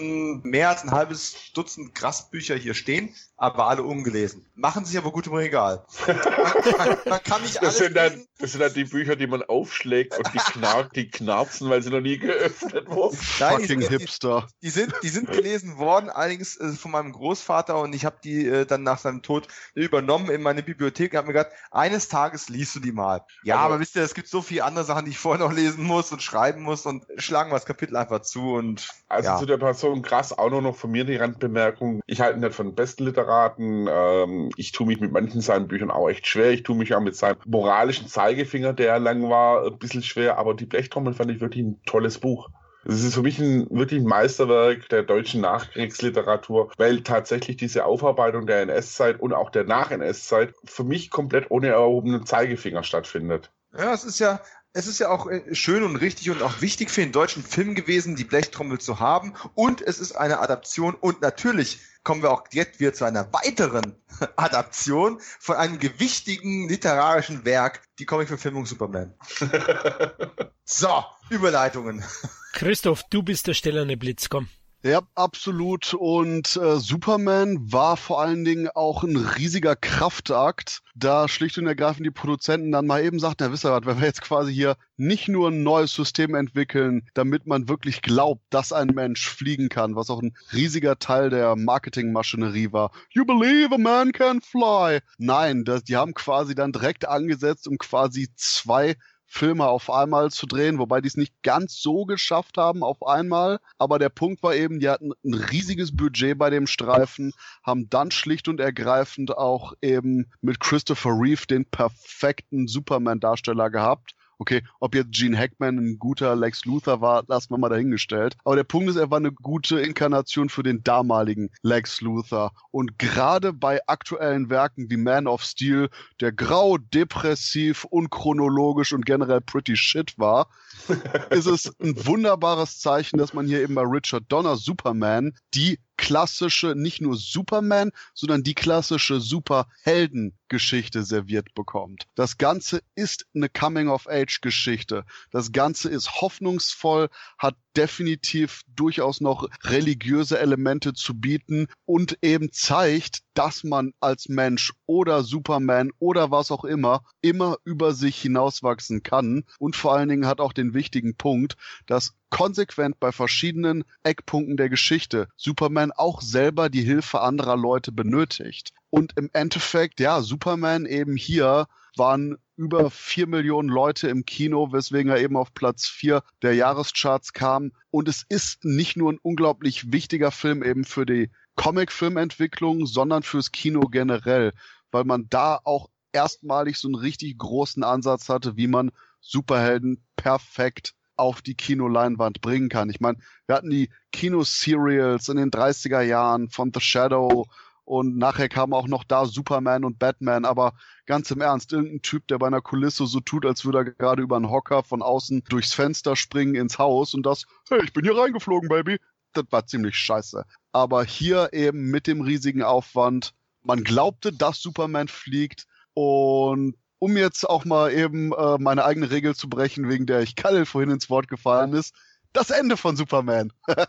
mehr 0.45 0.69
als 0.69 0.85
ein 0.85 0.93
halbes 0.93 1.53
Dutzend 1.55 1.93
Grassbücher 1.97 2.55
hier 2.55 2.75
stehen, 2.75 3.13
aber 3.37 3.67
alle 3.67 3.83
ungelesen. 3.83 4.47
Machen 4.55 4.85
sich 4.85 4.97
aber 4.97 5.11
gut 5.11 5.27
im 5.27 5.35
Regal. 5.35 5.85
Man, 6.07 6.99
man, 7.07 7.23
kann 7.25 7.43
nicht 7.43 7.59
alles 7.61 7.79
das 7.79 7.79
sind, 7.79 7.97
dann, 7.97 8.27
das 8.39 8.53
sind 8.53 8.61
dann 8.61 8.75
die 8.75 8.85
Bücher, 8.85 9.17
die 9.17 9.27
man 9.27 9.43
aufschlägt 9.43 10.17
und 10.17 10.33
die, 10.35 10.39
knar 10.39 10.89
die 10.89 11.11
knarzen, 11.11 11.69
weil 11.69 11.83
sie 11.83 11.91
noch 11.91 12.01
nie 12.01 12.19
geöffnet 12.19 12.89
wurden. 12.89 13.19
Nein, 13.41 13.61
Fucking 13.61 13.81
die, 13.81 13.89
Hipster. 13.89 14.47
Die, 14.63 14.67
die, 14.67 14.71
sind, 14.71 14.95
die 15.03 15.09
sind 15.09 15.33
gelesen 15.33 15.79
worden, 15.79 16.11
allerdings 16.11 16.57
äh, 16.59 16.69
von 16.73 16.93
meinem 16.93 17.13
Großvater 17.13 17.81
und 17.81 17.93
ich 17.93 18.05
habe 18.05 18.19
die 18.23 18.47
äh, 18.47 18.65
dann 18.65 18.85
nach 18.85 18.99
seinem 18.99 19.23
Tod 19.23 19.48
übernommen 19.75 20.31
in 20.31 20.43
meine 20.43 20.63
Bibliothek 20.63 21.13
und 21.13 21.19
habe 21.19 21.29
mir 21.29 21.35
gedacht, 21.35 21.53
eines 21.71 22.09
Tages 22.09 22.49
liest 22.49 22.75
du 22.77 22.81
die 22.81 22.93
mal. 22.93 23.25
Ja, 23.43 23.57
also, 23.57 23.67
aber 23.67 23.81
wisst 23.81 23.97
ihr, 23.97 24.03
es 24.03 24.15
gibt 24.15 24.29
so 24.29 24.43
viele 24.43 24.65
andere 24.65 24.85
Sachen, 24.85 25.05
die 25.05 25.13
ich 25.13 25.19
vorher 25.19 25.45
noch 25.45 25.53
lesen 25.53 25.85
muss 25.85 26.13
und 26.13 26.23
schreiben 26.23 26.63
muss 26.63 26.87
und 26.87 27.05
schlagen 27.17 27.51
wir 27.51 27.57
das 27.57 27.67
Kapitel 27.67 27.97
einfach 27.97 28.21
zu 28.21 28.55
und. 28.55 28.89
Also 29.09 29.31
ja. 29.31 29.39
zu 29.39 29.47
der 29.47 29.57
Person 29.57 30.03
krass 30.03 30.37
auch 30.37 30.51
nur 30.51 30.61
noch 30.61 30.77
von 30.77 30.91
mir 30.91 31.05
die 31.05 31.17
Randbemerkung. 31.17 32.01
Ich 32.07 32.21
halte 32.21 32.39
nicht 32.39 32.55
von 32.55 32.75
besten 32.75 33.05
Literaten. 33.05 33.89
Ähm, 33.91 34.51
ich 34.57 34.73
tue 34.73 34.87
mich 34.87 35.01
mit 35.01 35.13
manchen 35.13 35.41
seinen 35.41 35.69
Büchern 35.69 35.91
auch 35.91 36.09
echt 36.09 36.27
schwer. 36.27 36.51
Ich 36.51 36.63
tue 36.63 36.77
mich 36.77 36.95
auch 36.95 37.01
mit 37.01 37.17
seinem 37.17 37.39
moralischen 37.47 38.07
Zeigefinger, 38.09 38.73
der 38.73 38.99
lang 38.99 39.29
war, 39.29 39.67
ein 39.67 39.79
bisschen 39.79 40.03
schwer, 40.03 40.39
aber 40.39 40.55
die 40.55 40.67
Blechtrommel 40.67 41.15
fand 41.15 41.31
ich 41.31 41.41
wirklich 41.41 41.65
ein 41.65 41.81
tolles 41.87 42.19
Buch. 42.19 42.51
Es 42.85 43.03
ist 43.03 43.15
für 43.15 43.23
mich 43.23 43.39
ein 43.39 43.69
wirklich 43.71 44.01
ein 44.01 44.07
Meisterwerk 44.07 44.89
der 44.89 45.03
deutschen 45.03 45.41
Nachkriegsliteratur, 45.41 46.71
weil 46.77 47.03
tatsächlich 47.03 47.57
diese 47.57 47.85
Aufarbeitung 47.85 48.47
der 48.47 48.63
NS-Zeit 48.63 49.21
und 49.21 49.33
auch 49.33 49.51
der 49.51 49.65
Nach-NS-Zeit 49.65 50.55
für 50.65 50.85
mich 50.85 51.11
komplett 51.11 51.51
ohne 51.51 51.69
erhobenen 51.69 52.25
Zeigefinger 52.25 52.85
stattfindet. 52.85 53.51
Ja, 53.77 53.93
es 53.93 54.05
ist 54.05 54.19
ja, 54.19 54.41
es 54.73 54.87
ist 54.87 55.01
ja 55.01 55.09
auch 55.09 55.29
äh, 55.29 55.55
schön 55.55 55.83
und 55.83 55.97
richtig 55.97 56.31
und 56.31 56.43
auch 56.43 56.61
wichtig 56.61 56.91
für 56.91 57.01
den 57.01 57.13
deutschen 57.13 57.43
Film 57.43 57.75
gewesen, 57.75 58.17
die 58.17 58.25
Blechtrommel 58.25 58.79
zu 58.79 59.01
haben. 59.01 59.35
Und 59.55 59.81
es 59.81 59.99
ist 59.99 60.13
eine 60.13 60.41
Adaption 60.41 60.95
und 60.95 61.21
natürlich 61.21 61.81
kommen 62.05 62.23
wir 62.23 62.31
auch 62.31 62.45
jetzt 62.53 62.81
wieder 62.81 62.95
zu 62.95 63.05
einer 63.05 63.33
weiteren 63.33 63.97
Adaption 64.37 65.21
von 65.41 65.57
einem 65.57 65.79
gewichtigen 65.79 66.69
literarischen 66.69 67.45
Werk, 67.45 67.83
die 67.99 68.07
Comicverfilmung 68.07 68.67
Superman. 68.67 69.15
so, 70.65 71.05
Überleitungen. 71.31 72.05
Christoph, 72.53 73.03
du 73.11 73.23
bist 73.23 73.47
der 73.47 73.55
stellerne 73.55 73.97
Blitz, 73.97 74.29
komm. 74.29 74.49
Ja, 74.85 75.01
absolut. 75.17 75.93
Und 75.95 76.57
äh, 76.57 76.77
Superman 76.77 77.73
war 77.73 77.97
vor 77.97 78.21
allen 78.21 78.45
Dingen 78.45 78.69
auch 78.69 79.03
ein 79.03 79.17
riesiger 79.17 79.75
Kraftakt, 79.75 80.83
da 80.95 81.27
schlicht 81.27 81.59
und 81.59 81.67
ergreifend 81.67 82.07
die 82.07 82.13
Produzenten 82.13 82.71
dann 82.71 82.87
mal 82.87 83.03
eben 83.03 83.19
sagten, 83.19 83.43
ja, 83.43 83.53
wisst 83.53 83.65
ihr 83.65 83.73
was, 83.73 83.87
wenn 83.87 83.99
wir 83.99 84.07
jetzt 84.07 84.23
quasi 84.23 84.55
hier 84.55 84.77
nicht 84.97 85.27
nur 85.27 85.51
ein 85.51 85.65
neues 85.65 85.93
System 85.93 86.37
entwickeln, 86.37 87.09
damit 87.15 87.45
man 87.45 87.69
wirklich 87.69 88.03
glaubt, 88.03 88.43
dass 88.51 88.73
ein 88.73 88.89
Mensch 88.95 89.29
fliegen 89.29 89.69
kann, 89.69 89.97
was 89.97 90.11
auch 90.11 90.23
ein 90.23 90.37
riesiger 90.53 90.97
Teil 91.01 91.31
der 91.31 91.57
Marketingmaschinerie 91.57 92.73
war. 92.73 92.93
You 93.11 93.25
believe 93.25 93.75
a 93.75 93.79
man 93.79 94.13
can 94.13 94.41
fly. 94.41 95.01
Nein, 95.19 95.65
das, 95.65 95.83
die 95.83 95.97
haben 95.97 96.15
quasi 96.15 96.55
dann 96.55 96.71
direkt 96.71 97.09
angesetzt, 97.09 97.67
um 97.67 97.79
quasi 97.79 98.29
zwei 98.37 98.95
Filme 99.31 99.67
auf 99.67 99.91
einmal 99.91 100.31
zu 100.31 100.47
drehen, 100.47 100.79
wobei 100.79 101.01
die 101.01 101.09
es 101.09 101.17
nicht 101.17 101.43
ganz 101.43 101.81
so 101.81 102.07
geschafft 102.07 102.57
haben 102.57 102.83
auf 102.83 103.07
einmal. 103.07 103.61
Aber 103.77 103.99
der 103.99 104.09
Punkt 104.09 104.43
war 104.43 104.55
eben, 104.55 104.81
die 104.81 104.89
hatten 104.89 105.13
ein 105.25 105.35
riesiges 105.35 105.95
Budget 105.95 106.37
bei 106.39 106.51
dem 106.51 106.67
Streifen, 106.67 107.33
haben 107.63 107.91
dann 107.91 108.11
schlicht 108.11 108.49
und 108.49 108.59
ergreifend 108.59 109.37
auch 109.37 109.75
eben 109.83 110.31
mit 110.41 110.61
Christopher 110.61 111.11
Reeve 111.11 111.47
den 111.47 111.67
perfekten 111.67 112.67
Superman-Darsteller 112.67 113.71
gehabt 113.71 114.15
Okay, 114.41 114.63
ob 114.79 114.95
jetzt 114.95 115.11
Gene 115.11 115.37
Hackman 115.37 115.79
ein 115.79 115.99
guter 115.99 116.37
Lex 116.37 116.65
Luthor 116.65 117.01
war, 117.01 117.25
lassen 117.27 117.51
wir 117.51 117.59
mal 117.59 117.69
dahingestellt. 117.69 118.37
Aber 118.45 118.55
der 118.55 118.63
Punkt 118.65 118.89
ist, 118.89 118.97
er 118.97 119.11
war 119.11 119.19
eine 119.19 119.33
gute 119.33 119.81
Inkarnation 119.81 120.49
für 120.49 120.63
den 120.63 120.85
damaligen 120.85 121.51
Lex 121.63 122.01
Luthor. 122.01 122.53
Und 122.71 123.01
gerade 123.01 123.53
bei 123.53 123.81
aktuellen 123.89 124.49
Werken 124.49 124.91
wie 124.91 124.97
Man 124.97 125.27
of 125.27 125.43
Steel, 125.43 125.89
der 126.21 126.31
grau, 126.31 126.79
depressiv, 126.79 127.85
unchronologisch 127.85 128.93
und 128.93 129.05
generell 129.05 129.41
pretty 129.41 129.77
shit 129.77 130.17
war, 130.19 130.49
ist 131.31 131.47
es 131.47 131.75
ein 131.81 132.07
wunderbares 132.07 132.79
Zeichen, 132.79 133.19
dass 133.19 133.35
man 133.35 133.47
hier 133.47 133.61
eben 133.61 133.75
bei 133.75 133.83
Richard 133.83 134.25
Donner 134.29 134.57
Superman 134.57 135.35
die 135.55 135.81
klassische, 135.99 136.75
nicht 136.75 137.03
nur 137.03 137.17
Superman, 137.17 137.91
sondern 138.15 138.43
die 138.43 138.55
klassische 138.55 139.21
Superheldengeschichte 139.21 141.03
serviert 141.03 141.53
bekommt. 141.55 142.07
Das 142.15 142.39
Ganze 142.39 142.83
ist 142.95 143.27
eine 143.35 143.51
Coming-of-Age-Geschichte. 143.51 145.05
Das 145.31 145.53
Ganze 145.53 145.91
ist 145.91 146.23
hoffnungsvoll, 146.23 147.11
hat 147.37 147.57
definitiv 147.77 148.63
durchaus 148.75 149.21
noch 149.21 149.49
religiöse 149.65 150.39
Elemente 150.39 150.95
zu 150.95 151.15
bieten 151.15 151.67
und 151.85 152.19
eben 152.23 152.53
zeigt, 152.53 153.23
dass 153.39 153.63
man 153.63 153.95
als 154.01 154.29
Mensch 154.29 154.73
oder 154.87 155.23
Superman 155.23 155.93
oder 156.01 156.33
was 156.33 156.51
auch 156.51 156.65
immer 156.65 157.05
immer 157.23 157.57
über 157.63 157.93
sich 157.93 158.21
hinauswachsen 158.21 159.05
kann 159.05 159.45
und 159.61 159.77
vor 159.77 159.95
allen 159.95 160.09
Dingen 160.09 160.27
hat 160.27 160.41
auch 160.41 160.53
den 160.53 160.75
wichtigen 160.75 161.15
Punkt, 161.15 161.57
dass 161.87 162.15
konsequent 162.31 162.99
bei 162.99 163.13
verschiedenen 163.13 163.85
Eckpunkten 164.03 164.57
der 164.57 164.69
Geschichte 164.69 165.29
Superman 165.37 165.93
auch 165.93 166.21
selber 166.21 166.69
die 166.69 166.83
Hilfe 166.83 167.21
anderer 167.21 167.57
Leute 167.57 167.93
benötigt. 167.93 168.73
Und 168.91 169.17
im 169.17 169.31
Endeffekt, 169.33 170.01
ja, 170.01 170.21
Superman 170.21 170.85
eben 170.85 171.15
hier 171.15 171.69
waren 171.97 172.39
über 172.57 172.91
vier 172.91 173.29
Millionen 173.29 173.69
Leute 173.69 174.09
im 174.09 174.25
Kino, 174.25 174.73
weswegen 174.73 175.13
er 175.13 175.21
eben 175.21 175.37
auf 175.37 175.55
Platz 175.55 175.87
vier 175.87 176.25
der 176.43 176.55
Jahrescharts 176.55 177.33
kam. 177.33 177.71
Und 177.91 178.09
es 178.09 178.25
ist 178.29 178.65
nicht 178.65 178.97
nur 178.97 179.13
ein 179.13 179.21
unglaublich 179.23 179.93
wichtiger 179.93 180.33
Film 180.33 180.65
eben 180.65 180.85
für 180.85 181.07
die 181.07 181.31
Comic-Filmentwicklung, 181.59 182.87
sondern 182.87 183.25
fürs 183.25 183.51
Kino 183.51 183.81
generell, 183.81 184.53
weil 184.93 185.03
man 185.03 185.27
da 185.29 185.59
auch 185.65 185.91
erstmalig 186.13 186.79
so 186.79 186.87
einen 186.87 186.95
richtig 186.95 187.37
großen 187.37 187.83
Ansatz 187.83 188.29
hatte, 188.29 188.57
wie 188.57 188.69
man 188.69 188.93
Superhelden 189.21 190.07
perfekt 190.15 190.95
auf 191.17 191.43
die 191.43 191.57
Kinoleinwand 191.57 192.41
bringen 192.41 192.69
kann. 192.69 192.91
Ich 192.91 193.01
meine, 193.01 193.19
wir 193.47 193.57
hatten 193.57 193.71
die 193.71 193.91
Kino-Serials 194.13 195.29
in 195.29 195.37
den 195.37 195.51
30er 195.51 196.01
Jahren 196.01 196.49
von 196.49 196.71
The 196.73 196.81
Shadow 196.81 197.47
und 197.85 198.17
nachher 198.17 198.49
kam 198.49 198.73
auch 198.73 198.87
noch 198.87 199.03
da 199.03 199.27
Superman 199.27 199.85
und 199.85 199.99
Batman, 199.99 200.45
aber 200.45 200.75
ganz 201.07 201.29
im 201.33 201.41
Ernst, 201.41 201.73
irgendein 201.73 202.03
Typ, 202.03 202.29
der 202.29 202.39
bei 202.39 202.47
einer 202.47 202.61
Kulisse 202.61 203.07
so 203.07 203.19
tut, 203.19 203.45
als 203.45 203.65
würde 203.65 203.79
er 203.79 203.85
gerade 203.85 204.23
über 204.23 204.37
einen 204.37 204.51
Hocker 204.51 204.85
von 204.85 205.03
außen 205.03 205.43
durchs 205.49 205.75
Fenster 205.75 206.15
springen 206.15 206.55
ins 206.55 206.79
Haus 206.79 207.15
und 207.15 207.27
das, 207.27 207.47
hey, 207.69 207.83
ich 207.83 207.93
bin 207.93 208.05
hier 208.05 208.17
reingeflogen, 208.17 208.69
Baby. 208.69 209.01
Das 209.33 209.45
war 209.51 209.67
ziemlich 209.67 209.97
scheiße. 209.97 210.45
Aber 210.73 211.05
hier 211.05 211.51
eben 211.53 211.91
mit 211.91 212.07
dem 212.07 212.21
riesigen 212.21 212.63
Aufwand, 212.63 213.35
man 213.63 213.85
glaubte, 213.85 214.33
dass 214.33 214.61
Superman 214.61 215.09
fliegt 215.09 215.67
und 215.95 216.77
um 216.99 217.17
jetzt 217.17 217.49
auch 217.49 217.65
mal 217.65 217.93
eben 217.93 218.33
äh, 218.33 218.59
meine 218.59 218.85
eigene 218.85 219.11
Regel 219.11 219.35
zu 219.35 219.49
brechen, 219.49 219.89
wegen 219.89 220.07
der 220.07 220.21
ich 220.21 220.37
Kalle 220.37 220.67
vorhin 220.67 220.91
ins 220.91 221.11
Wort 221.11 221.29
gefallen 221.29 221.73
ist, 221.73 221.95
das 222.33 222.51
Ende 222.51 222.77
von 222.77 222.97
Superman. 222.97 223.53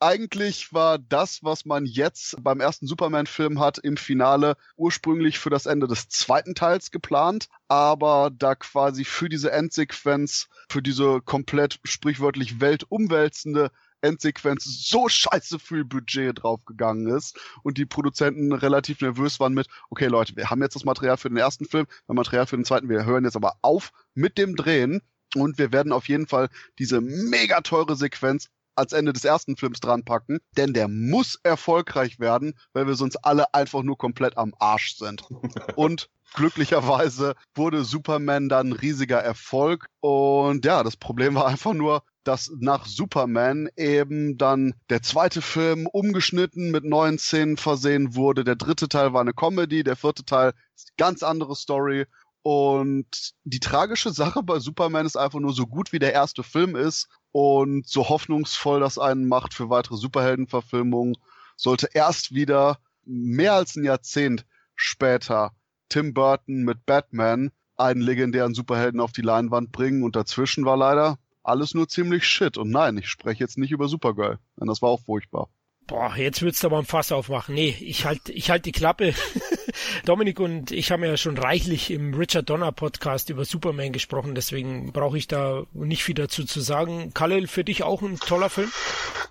Eigentlich 0.00 0.72
war 0.72 0.98
das, 0.98 1.42
was 1.42 1.64
man 1.64 1.86
jetzt 1.86 2.36
beim 2.42 2.60
ersten 2.60 2.86
Superman-Film 2.86 3.60
hat, 3.60 3.78
im 3.78 3.96
Finale 3.96 4.56
ursprünglich 4.76 5.38
für 5.38 5.50
das 5.50 5.66
Ende 5.66 5.86
des 5.86 6.08
zweiten 6.08 6.54
Teils 6.54 6.90
geplant, 6.90 7.48
aber 7.66 8.30
da 8.32 8.54
quasi 8.54 9.04
für 9.04 9.28
diese 9.28 9.52
Endsequenz, 9.52 10.48
für 10.68 10.82
diese 10.82 11.22
komplett 11.22 11.80
sprichwörtlich 11.84 12.60
weltumwälzende 12.60 13.70
Endsequenz 14.00 14.64
so 14.88 15.08
scheiße 15.08 15.58
viel 15.58 15.84
Budget 15.84 16.42
draufgegangen 16.42 17.08
ist 17.08 17.38
und 17.62 17.78
die 17.78 17.86
Produzenten 17.86 18.52
relativ 18.52 19.00
nervös 19.00 19.40
waren 19.40 19.54
mit, 19.54 19.68
okay 19.90 20.06
Leute, 20.06 20.36
wir 20.36 20.50
haben 20.50 20.62
jetzt 20.62 20.76
das 20.76 20.84
Material 20.84 21.16
für 21.16 21.28
den 21.28 21.38
ersten 21.38 21.66
Film, 21.66 21.86
wir 21.86 22.08
haben 22.08 22.16
Material 22.16 22.46
für 22.46 22.56
den 22.56 22.64
zweiten, 22.64 22.88
wir 22.88 23.04
hören 23.04 23.24
jetzt 23.24 23.36
aber 23.36 23.56
auf 23.62 23.92
mit 24.14 24.38
dem 24.38 24.56
Drehen 24.56 25.02
und 25.34 25.58
wir 25.58 25.72
werden 25.72 25.92
auf 25.92 26.08
jeden 26.08 26.26
Fall 26.26 26.48
diese 26.78 27.00
mega 27.00 27.60
teure 27.60 27.96
Sequenz 27.96 28.48
als 28.76 28.92
Ende 28.92 29.12
des 29.12 29.24
ersten 29.24 29.56
Films 29.56 29.80
dran 29.80 30.04
packen, 30.04 30.38
denn 30.56 30.72
der 30.72 30.88
muss 30.88 31.38
erfolgreich 31.42 32.18
werden, 32.20 32.54
weil 32.72 32.86
wir 32.86 32.94
sonst 32.94 33.16
alle 33.24 33.52
einfach 33.54 33.82
nur 33.82 33.98
komplett 33.98 34.36
am 34.36 34.54
Arsch 34.58 34.96
sind. 34.96 35.22
Und 35.76 36.08
glücklicherweise 36.34 37.34
wurde 37.54 37.84
Superman 37.84 38.48
dann 38.48 38.68
ein 38.68 38.72
riesiger 38.72 39.18
Erfolg. 39.18 39.86
Und 40.00 40.64
ja, 40.64 40.82
das 40.82 40.96
Problem 40.96 41.34
war 41.34 41.46
einfach 41.46 41.74
nur, 41.74 42.02
dass 42.24 42.50
nach 42.58 42.86
Superman 42.86 43.68
eben 43.76 44.36
dann 44.36 44.74
der 44.90 45.02
zweite 45.02 45.40
Film 45.40 45.86
umgeschnitten 45.86 46.70
mit 46.72 46.84
neuen 46.84 47.18
Szenen 47.18 47.56
versehen 47.56 48.16
wurde. 48.16 48.42
Der 48.42 48.56
dritte 48.56 48.88
Teil 48.88 49.12
war 49.12 49.20
eine 49.20 49.32
Comedy, 49.32 49.84
der 49.84 49.96
vierte 49.96 50.24
Teil 50.24 50.52
ist 50.74 50.90
eine 50.90 51.06
ganz 51.06 51.22
andere 51.22 51.54
Story. 51.54 52.06
Und 52.48 53.34
die 53.42 53.58
tragische 53.58 54.12
Sache 54.12 54.40
bei 54.40 54.60
Superman 54.60 55.04
ist 55.04 55.16
einfach 55.16 55.40
nur 55.40 55.52
so 55.52 55.66
gut 55.66 55.92
wie 55.92 55.98
der 55.98 56.12
erste 56.12 56.44
Film 56.44 56.76
ist 56.76 57.08
und 57.32 57.88
so 57.88 58.08
hoffnungsvoll 58.08 58.78
das 58.78 59.00
einen 59.00 59.26
macht 59.26 59.52
für 59.52 59.68
weitere 59.68 59.96
Superheldenverfilmungen, 59.96 61.16
sollte 61.56 61.88
erst 61.92 62.32
wieder 62.36 62.78
mehr 63.04 63.54
als 63.54 63.74
ein 63.74 63.82
Jahrzehnt 63.82 64.46
später 64.76 65.56
Tim 65.88 66.14
Burton 66.14 66.62
mit 66.62 66.86
Batman 66.86 67.50
einen 67.76 68.00
legendären 68.00 68.54
Superhelden 68.54 69.00
auf 69.00 69.10
die 69.10 69.22
Leinwand 69.22 69.72
bringen 69.72 70.04
und 70.04 70.14
dazwischen 70.14 70.64
war 70.64 70.76
leider 70.76 71.18
alles 71.42 71.74
nur 71.74 71.88
ziemlich 71.88 72.28
shit. 72.28 72.58
Und 72.58 72.70
nein, 72.70 72.96
ich 72.96 73.08
spreche 73.08 73.42
jetzt 73.42 73.58
nicht 73.58 73.72
über 73.72 73.88
Supergirl, 73.88 74.38
denn 74.56 74.68
das 74.68 74.82
war 74.82 74.90
auch 74.90 75.00
furchtbar. 75.00 75.48
Boah, 75.86 76.16
jetzt 76.16 76.42
würdest 76.42 76.64
du 76.64 76.66
aber 76.66 76.78
ein 76.78 76.84
Fass 76.84 77.12
aufmachen. 77.12 77.54
Nee, 77.54 77.76
ich 77.80 78.06
halt, 78.06 78.28
ich 78.28 78.50
halt 78.50 78.66
die 78.66 78.72
Klappe. 78.72 79.14
Dominik 80.04 80.40
und 80.40 80.72
ich 80.72 80.90
haben 80.90 81.04
ja 81.04 81.16
schon 81.16 81.38
reichlich 81.38 81.92
im 81.92 82.14
Richard 82.14 82.50
Donner 82.50 82.72
Podcast 82.72 83.30
über 83.30 83.44
Superman 83.44 83.92
gesprochen, 83.92 84.34
deswegen 84.34 84.92
brauche 84.92 85.18
ich 85.18 85.28
da 85.28 85.62
nicht 85.72 86.02
viel 86.02 86.14
dazu 86.14 86.44
zu 86.44 86.60
sagen. 86.60 87.12
Khalil, 87.14 87.46
für 87.46 87.62
dich 87.62 87.84
auch 87.84 88.02
ein 88.02 88.18
toller 88.18 88.50
Film? 88.50 88.70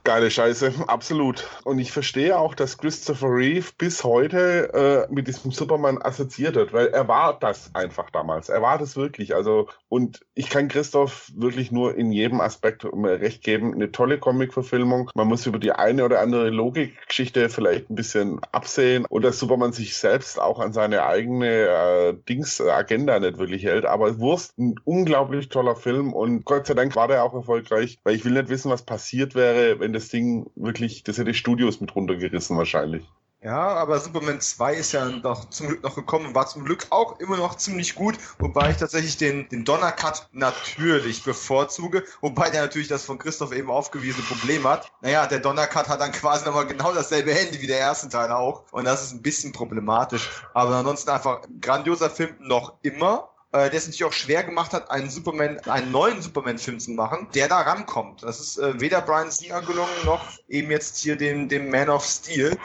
Geile 0.06 0.30
Scheiße, 0.32 0.74
absolut. 0.88 1.46
Und 1.64 1.80
ich 1.80 1.92
verstehe 1.92 2.38
auch, 2.38 2.56
dass 2.56 2.78
Christopher 2.78 3.28
Reeve 3.28 3.72
bis 3.78 4.04
heute 4.04 5.08
äh, 5.10 5.14
mit 5.14 5.28
diesem 5.28 5.52
Superman 5.52 6.02
assoziiert 6.02 6.56
wird, 6.56 6.74
weil 6.74 6.88
er 6.88 7.08
war 7.08 7.38
das 7.40 7.72
einfach 7.74 8.12
damals. 8.12 8.50
Er 8.50 8.62
war 8.62 8.78
das 8.78 8.96
wirklich. 8.96 9.36
Also, 9.36 9.68
und 9.90 10.22
ich 10.36 10.50
kann 10.50 10.68
Christoph 10.68 11.32
wirklich 11.36 11.72
nur 11.72 11.96
in 11.96 12.12
jedem 12.12 12.40
Aspekt 12.40 12.86
recht 12.86 13.44
geben. 13.44 13.74
Eine 13.74 13.92
tolle 13.92 14.20
Comic-Verfilmung. 14.20 15.10
Man 15.16 15.28
muss 15.28 15.48
über 15.48 15.60
die 15.60 15.72
eine 15.72 16.06
oder 16.06 16.22
andere 16.22 16.45
Logikgeschichte 16.50 17.50
vielleicht 17.50 17.90
ein 17.90 17.96
bisschen 17.96 18.40
absehen 18.52 19.06
und 19.10 19.24
dass 19.24 19.40
Superman 19.40 19.74
sich 19.74 19.98
selbst 19.98 20.40
auch 20.40 20.60
an 20.60 20.74
seine 20.74 21.06
eigene 21.06 21.48
äh, 21.48 22.14
Dings 22.28 22.62
Agenda 22.62 23.20
nicht 23.20 23.38
wirklich 23.38 23.64
hält. 23.64 23.86
Aber 23.86 24.20
Wurst, 24.20 24.58
ein 24.58 24.76
unglaublich 24.84 25.50
toller 25.50 25.76
Film 25.76 26.14
und 26.14 26.46
Gott 26.46 26.68
sei 26.68 26.74
Dank 26.74 26.96
war 26.96 27.08
der 27.08 27.24
auch 27.24 27.34
erfolgreich, 27.34 28.00
weil 28.04 28.16
ich 28.16 28.26
will 28.26 28.34
nicht 28.34 28.50
wissen, 28.50 28.72
was 28.72 28.84
passiert 28.84 29.36
wäre, 29.36 29.80
wenn 29.80 29.94
das 29.94 30.10
Ding 30.10 30.50
wirklich, 30.56 31.04
das 31.04 31.18
hätte 31.18 31.34
Studios 31.34 31.82
mit 31.82 31.96
runtergerissen 31.96 32.58
wahrscheinlich. 32.58 33.06
Ja, 33.46 33.76
aber 33.76 34.00
Superman 34.00 34.42
2 34.42 34.74
ist 34.74 34.92
ja 34.94 35.08
doch 35.08 35.52
zum 35.52 35.68
Glück 35.68 35.84
noch 35.84 35.94
gekommen 35.94 36.26
und 36.26 36.34
war 36.34 36.48
zum 36.48 36.66
Glück 36.66 36.88
auch 36.90 37.20
immer 37.20 37.38
noch 37.38 37.58
ziemlich 37.58 37.94
gut, 37.94 38.18
wobei 38.40 38.72
ich 38.72 38.78
tatsächlich 38.78 39.18
den, 39.18 39.48
den 39.50 39.64
Donner-Cut 39.64 40.30
natürlich 40.32 41.24
bevorzuge, 41.24 42.04
wobei 42.22 42.50
der 42.50 42.64
natürlich 42.64 42.88
das 42.88 43.06
von 43.06 43.20
Christoph 43.20 43.52
eben 43.52 43.70
aufgewiesene 43.70 44.26
Problem 44.26 44.68
hat. 44.68 44.92
Naja, 45.02 45.28
der 45.28 45.42
Donner-Cut 45.42 45.90
hat 45.90 46.02
dann 46.02 46.12
quasi 46.12 46.44
nochmal 46.44 46.66
genau 46.66 46.92
dasselbe 46.92 47.36
Handy 47.36 47.62
wie 47.62 47.68
der 47.68 47.78
erste 47.78 48.10
Teil 48.10 48.32
auch 48.32 48.64
und 48.72 48.86
das 48.86 49.04
ist 49.04 49.12
ein 49.12 49.22
bisschen 49.22 49.52
problematisch, 49.52 50.28
aber 50.56 50.78
ansonsten 50.78 51.12
einfach 51.12 51.42
grandioser 51.62 52.10
Film 52.10 52.36
noch 52.40 52.74
immer 52.82 53.30
äh, 53.56 53.70
der 53.70 53.76
es 53.76 53.86
natürlich 53.86 54.04
auch 54.04 54.14
schwer 54.14 54.44
gemacht 54.44 54.74
hat, 54.74 54.92
einen 54.92 55.10
Superman, 55.10 55.60
einen 55.62 55.92
neuen 55.92 56.22
Superman-Film 56.22 56.80
zu 56.80 56.92
machen, 56.92 57.28
der 57.34 57.48
da 57.48 57.62
rankommt. 57.62 58.22
Das 58.24 58.42
ist 58.42 58.58
äh, 58.58 58.80
weder 58.82 59.00
Brian 59.02 59.32
Singer 59.32 59.62
gelungen, 59.62 59.90
noch 60.04 60.28
eben 60.50 60.70
jetzt 60.72 60.98
hier 60.98 61.16
dem, 61.16 61.48
dem 61.48 61.70
Man 61.70 61.90
of 61.90 62.04
Steel. 62.04 62.58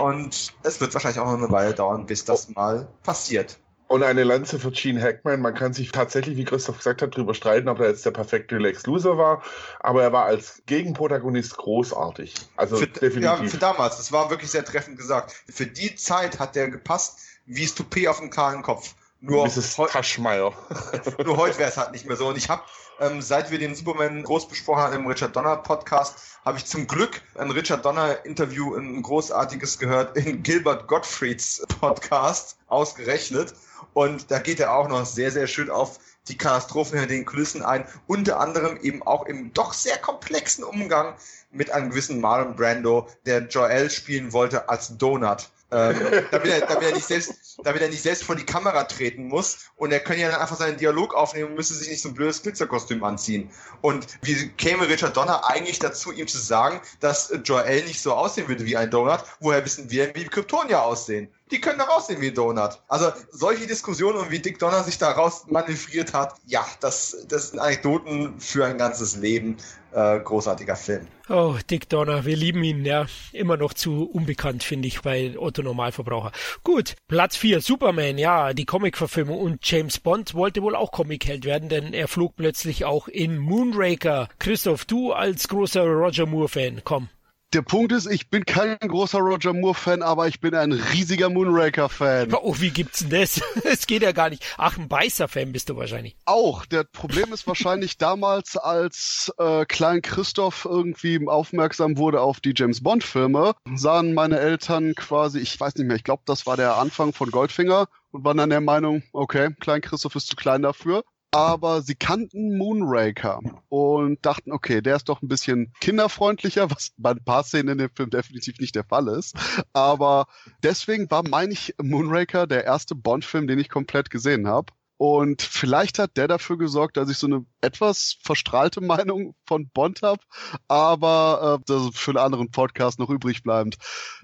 Und 0.00 0.54
es 0.62 0.80
wird 0.80 0.94
wahrscheinlich 0.94 1.20
auch 1.20 1.26
noch 1.26 1.36
eine 1.36 1.50
Weile 1.50 1.74
dauern, 1.74 2.06
bis 2.06 2.24
das 2.24 2.48
mal 2.48 2.88
passiert. 3.02 3.58
Und 3.88 4.02
eine 4.02 4.24
Lanze 4.24 4.58
für 4.58 4.70
Gene 4.70 5.02
Hackman. 5.02 5.42
Man 5.42 5.54
kann 5.54 5.74
sich 5.74 5.92
tatsächlich, 5.92 6.38
wie 6.38 6.46
Christoph 6.46 6.78
gesagt 6.78 7.02
hat, 7.02 7.14
darüber 7.14 7.34
streiten, 7.34 7.68
ob 7.68 7.78
er 7.78 7.88
jetzt 7.88 8.06
der 8.06 8.12
perfekte 8.12 8.56
Lex 8.56 8.86
Loser 8.86 9.18
war. 9.18 9.42
Aber 9.80 10.02
er 10.02 10.14
war 10.14 10.24
als 10.24 10.62
Gegenprotagonist 10.64 11.58
großartig. 11.58 12.32
Also 12.56 12.78
für, 12.78 12.86
definitiv. 12.86 13.22
Ja, 13.22 13.36
für 13.36 13.58
damals. 13.58 13.98
Das 13.98 14.10
war 14.10 14.30
wirklich 14.30 14.50
sehr 14.50 14.64
treffend 14.64 14.96
gesagt. 14.96 15.34
Für 15.46 15.66
die 15.66 15.94
Zeit 15.94 16.38
hat 16.38 16.56
der 16.56 16.70
gepasst 16.70 17.18
wie 17.44 17.66
Toupet 17.66 18.08
auf 18.08 18.18
dem 18.18 18.30
kahlen 18.30 18.62
Kopf. 18.62 18.94
Nur 19.22 19.46
Mrs. 19.46 19.76
Taschmeier. 19.76 20.52
nur 21.24 21.36
heute 21.36 21.56
wäre 21.58 21.70
es 21.70 21.76
halt 21.76 21.92
nicht 21.92 22.06
mehr 22.06 22.16
so. 22.16 22.26
Und 22.26 22.36
ich 22.36 22.48
habe, 22.48 22.62
ähm, 22.98 23.22
seit 23.22 23.52
wir 23.52 23.58
den 23.60 23.76
Superman 23.76 24.24
groß 24.24 24.48
besprochen 24.48 24.82
haben 24.82 24.94
im 24.94 25.06
Richard 25.06 25.36
Donner 25.36 25.56
Podcast, 25.56 26.16
habe 26.44 26.58
ich 26.58 26.66
zum 26.66 26.88
Glück 26.88 27.22
ein 27.36 27.52
Richard 27.52 27.84
Donner 27.84 28.24
Interview, 28.24 28.74
ein 28.74 29.00
großartiges 29.00 29.78
gehört 29.78 30.16
in 30.16 30.42
Gilbert 30.42 30.88
Gottfrieds 30.88 31.64
Podcast 31.80 32.56
ausgerechnet. 32.66 33.54
Und 33.94 34.28
da 34.32 34.40
geht 34.40 34.58
er 34.58 34.74
auch 34.74 34.88
noch 34.88 35.06
sehr, 35.06 35.30
sehr 35.30 35.46
schön 35.46 35.70
auf 35.70 36.00
die 36.26 36.36
Katastrophen 36.36 36.98
hinter 36.98 37.14
den 37.14 37.24
Kulissen 37.24 37.62
ein, 37.62 37.86
unter 38.08 38.40
anderem 38.40 38.76
eben 38.78 39.04
auch 39.04 39.26
im 39.26 39.52
doch 39.52 39.72
sehr 39.72 39.98
komplexen 39.98 40.64
Umgang 40.64 41.14
mit 41.52 41.70
einem 41.70 41.90
gewissen 41.90 42.20
Marlon 42.20 42.56
Brando, 42.56 43.08
der 43.26 43.46
Joel 43.46 43.88
spielen 43.88 44.32
wollte 44.32 44.68
als 44.68 44.96
Donut. 44.98 45.48
ähm, 45.70 45.96
damit, 46.30 46.48
er, 46.48 46.66
damit, 46.66 46.82
er 46.82 46.94
nicht 46.94 47.06
selbst, 47.06 47.34
damit 47.64 47.82
er 47.82 47.88
nicht 47.88 48.02
selbst 48.02 48.24
vor 48.24 48.36
die 48.36 48.44
Kamera 48.44 48.84
treten 48.84 49.28
muss 49.28 49.70
und 49.76 49.92
er 49.92 50.00
könnte 50.00 50.22
ja 50.22 50.30
dann 50.30 50.40
einfach 50.40 50.56
seinen 50.56 50.76
Dialog 50.76 51.14
aufnehmen 51.14 51.50
und 51.50 51.56
müsste 51.56 51.74
sich 51.74 51.88
nicht 51.88 52.02
so 52.02 52.08
ein 52.08 52.14
blödes 52.14 52.42
Glitzerkostüm 52.42 53.02
anziehen. 53.04 53.50
Und 53.80 54.06
wie 54.22 54.48
käme 54.50 54.88
Richard 54.88 55.16
Donner 55.16 55.48
eigentlich 55.48 55.78
dazu, 55.78 56.12
ihm 56.12 56.28
zu 56.28 56.38
sagen, 56.38 56.80
dass 57.00 57.32
Joel 57.44 57.84
nicht 57.84 58.00
so 58.00 58.12
aussehen 58.14 58.48
würde 58.48 58.64
wie 58.64 58.76
ein 58.76 58.90
Donut? 58.90 59.24
Woher 59.40 59.64
wissen 59.64 59.90
wir, 59.90 60.14
wie 60.14 60.24
Kryptonier 60.24 60.82
aussehen? 60.82 61.28
Die 61.52 61.60
können 61.60 61.78
doch 61.78 61.88
aussehen 61.88 62.20
wie 62.20 62.32
Donut. 62.32 62.80
Also 62.88 63.12
solche 63.30 63.66
Diskussionen 63.66 64.18
und 64.18 64.30
wie 64.30 64.40
Dick 64.40 64.58
Donner 64.58 64.82
sich 64.82 64.98
daraus 64.98 65.46
manövriert 65.48 66.14
hat, 66.14 66.34
ja, 66.46 66.64
das, 66.80 67.26
das 67.28 67.50
sind 67.50 67.60
Anekdoten 67.60 68.40
für 68.40 68.64
ein 68.64 68.78
ganzes 68.78 69.16
Leben. 69.16 69.58
Äh, 69.94 70.20
großartiger 70.20 70.74
Film. 70.74 71.06
Oh, 71.28 71.54
Dick 71.70 71.86
Donner, 71.90 72.24
wir 72.24 72.34
lieben 72.34 72.64
ihn, 72.64 72.86
ja. 72.86 73.04
Immer 73.32 73.58
noch 73.58 73.74
zu 73.74 74.04
unbekannt, 74.10 74.64
finde 74.64 74.88
ich, 74.88 75.02
bei 75.02 75.38
Otto 75.38 75.60
Normalverbraucher. 75.60 76.32
Gut, 76.64 76.94
Platz 77.08 77.36
4, 77.36 77.60
Superman, 77.60 78.16
ja, 78.16 78.54
die 78.54 78.64
Comic-Verfilmung 78.64 79.38
und 79.38 79.58
James 79.62 79.98
Bond 79.98 80.32
wollte 80.32 80.62
wohl 80.62 80.76
auch 80.76 80.92
Comic-Held 80.92 81.44
werden, 81.44 81.68
denn 81.68 81.92
er 81.92 82.08
flog 82.08 82.36
plötzlich 82.36 82.86
auch 82.86 83.06
in 83.06 83.36
Moonraker. 83.36 84.30
Christoph, 84.38 84.86
du 84.86 85.12
als 85.12 85.46
großer 85.48 85.84
Roger 85.84 86.24
Moore-Fan, 86.24 86.80
komm. 86.84 87.10
Der 87.52 87.60
Punkt 87.60 87.92
ist, 87.92 88.10
ich 88.10 88.30
bin 88.30 88.46
kein 88.46 88.78
großer 88.78 89.18
Roger 89.18 89.52
Moore-Fan, 89.52 90.02
aber 90.02 90.26
ich 90.26 90.40
bin 90.40 90.54
ein 90.54 90.72
riesiger 90.72 91.28
Moonraker-Fan. 91.28 92.32
Oh, 92.42 92.56
wie 92.58 92.70
gibt's 92.70 93.00
denn 93.00 93.10
das? 93.10 93.42
Es 93.64 93.86
geht 93.86 94.02
ja 94.02 94.12
gar 94.12 94.30
nicht. 94.30 94.42
Ach, 94.56 94.78
ein 94.78 94.88
Beißer-Fan 94.88 95.52
bist 95.52 95.68
du 95.68 95.76
wahrscheinlich. 95.76 96.16
Auch. 96.24 96.64
Der 96.64 96.84
Problem 96.84 97.30
ist 97.32 97.46
wahrscheinlich 97.46 97.98
damals, 97.98 98.56
als 98.56 99.30
äh, 99.38 99.66
Klein 99.66 100.00
Christoph 100.00 100.64
irgendwie 100.64 101.28
aufmerksam 101.28 101.98
wurde 101.98 102.22
auf 102.22 102.40
die 102.40 102.54
James 102.56 102.82
Bond-Filme, 102.82 103.54
sahen 103.74 104.14
meine 104.14 104.40
Eltern 104.40 104.94
quasi, 104.94 105.38
ich 105.38 105.60
weiß 105.60 105.76
nicht 105.76 105.86
mehr, 105.86 105.96
ich 105.96 106.04
glaube, 106.04 106.22
das 106.24 106.46
war 106.46 106.56
der 106.56 106.78
Anfang 106.78 107.12
von 107.12 107.30
Goldfinger 107.30 107.86
und 108.12 108.24
waren 108.24 108.38
dann 108.38 108.50
der 108.50 108.62
Meinung, 108.62 109.02
okay, 109.12 109.54
Klein 109.60 109.82
Christoph 109.82 110.16
ist 110.16 110.28
zu 110.28 110.36
klein 110.36 110.62
dafür 110.62 111.04
aber 111.32 111.80
sie 111.80 111.94
kannten 111.94 112.58
Moonraker 112.58 113.40
und 113.70 114.24
dachten, 114.24 114.52
okay, 114.52 114.82
der 114.82 114.96
ist 114.96 115.08
doch 115.08 115.22
ein 115.22 115.28
bisschen 115.28 115.72
kinderfreundlicher, 115.80 116.70
was 116.70 116.92
bei 116.98 117.10
ein 117.10 117.24
paar 117.24 117.42
Szenen 117.42 117.70
in 117.70 117.78
dem 117.78 117.90
Film 117.94 118.10
definitiv 118.10 118.58
nicht 118.58 118.74
der 118.74 118.84
Fall 118.84 119.08
ist. 119.08 119.34
Aber 119.72 120.26
deswegen 120.62 121.10
war, 121.10 121.26
meine 121.26 121.52
ich, 121.52 121.74
Moonraker 121.82 122.46
der 122.46 122.64
erste 122.64 122.94
Bond-Film, 122.94 123.46
den 123.46 123.58
ich 123.58 123.70
komplett 123.70 124.10
gesehen 124.10 124.46
habe. 124.46 124.72
Und 124.98 125.42
vielleicht 125.42 125.98
hat 125.98 126.16
der 126.16 126.28
dafür 126.28 126.56
gesorgt, 126.56 126.96
dass 126.96 127.10
ich 127.10 127.18
so 127.18 127.26
eine 127.26 127.44
etwas 127.60 128.18
verstrahlte 128.22 128.80
Meinung 128.80 129.34
von 129.46 129.68
Bond 129.68 130.02
habe, 130.02 130.22
aber 130.68 131.58
äh, 131.58 131.64
das 131.66 131.86
ist 131.86 131.98
für 131.98 132.12
einen 132.12 132.18
anderen 132.18 132.52
Podcast 132.52 133.00
noch 133.00 133.10
übrig 133.10 133.42
bleibend. 133.42 133.78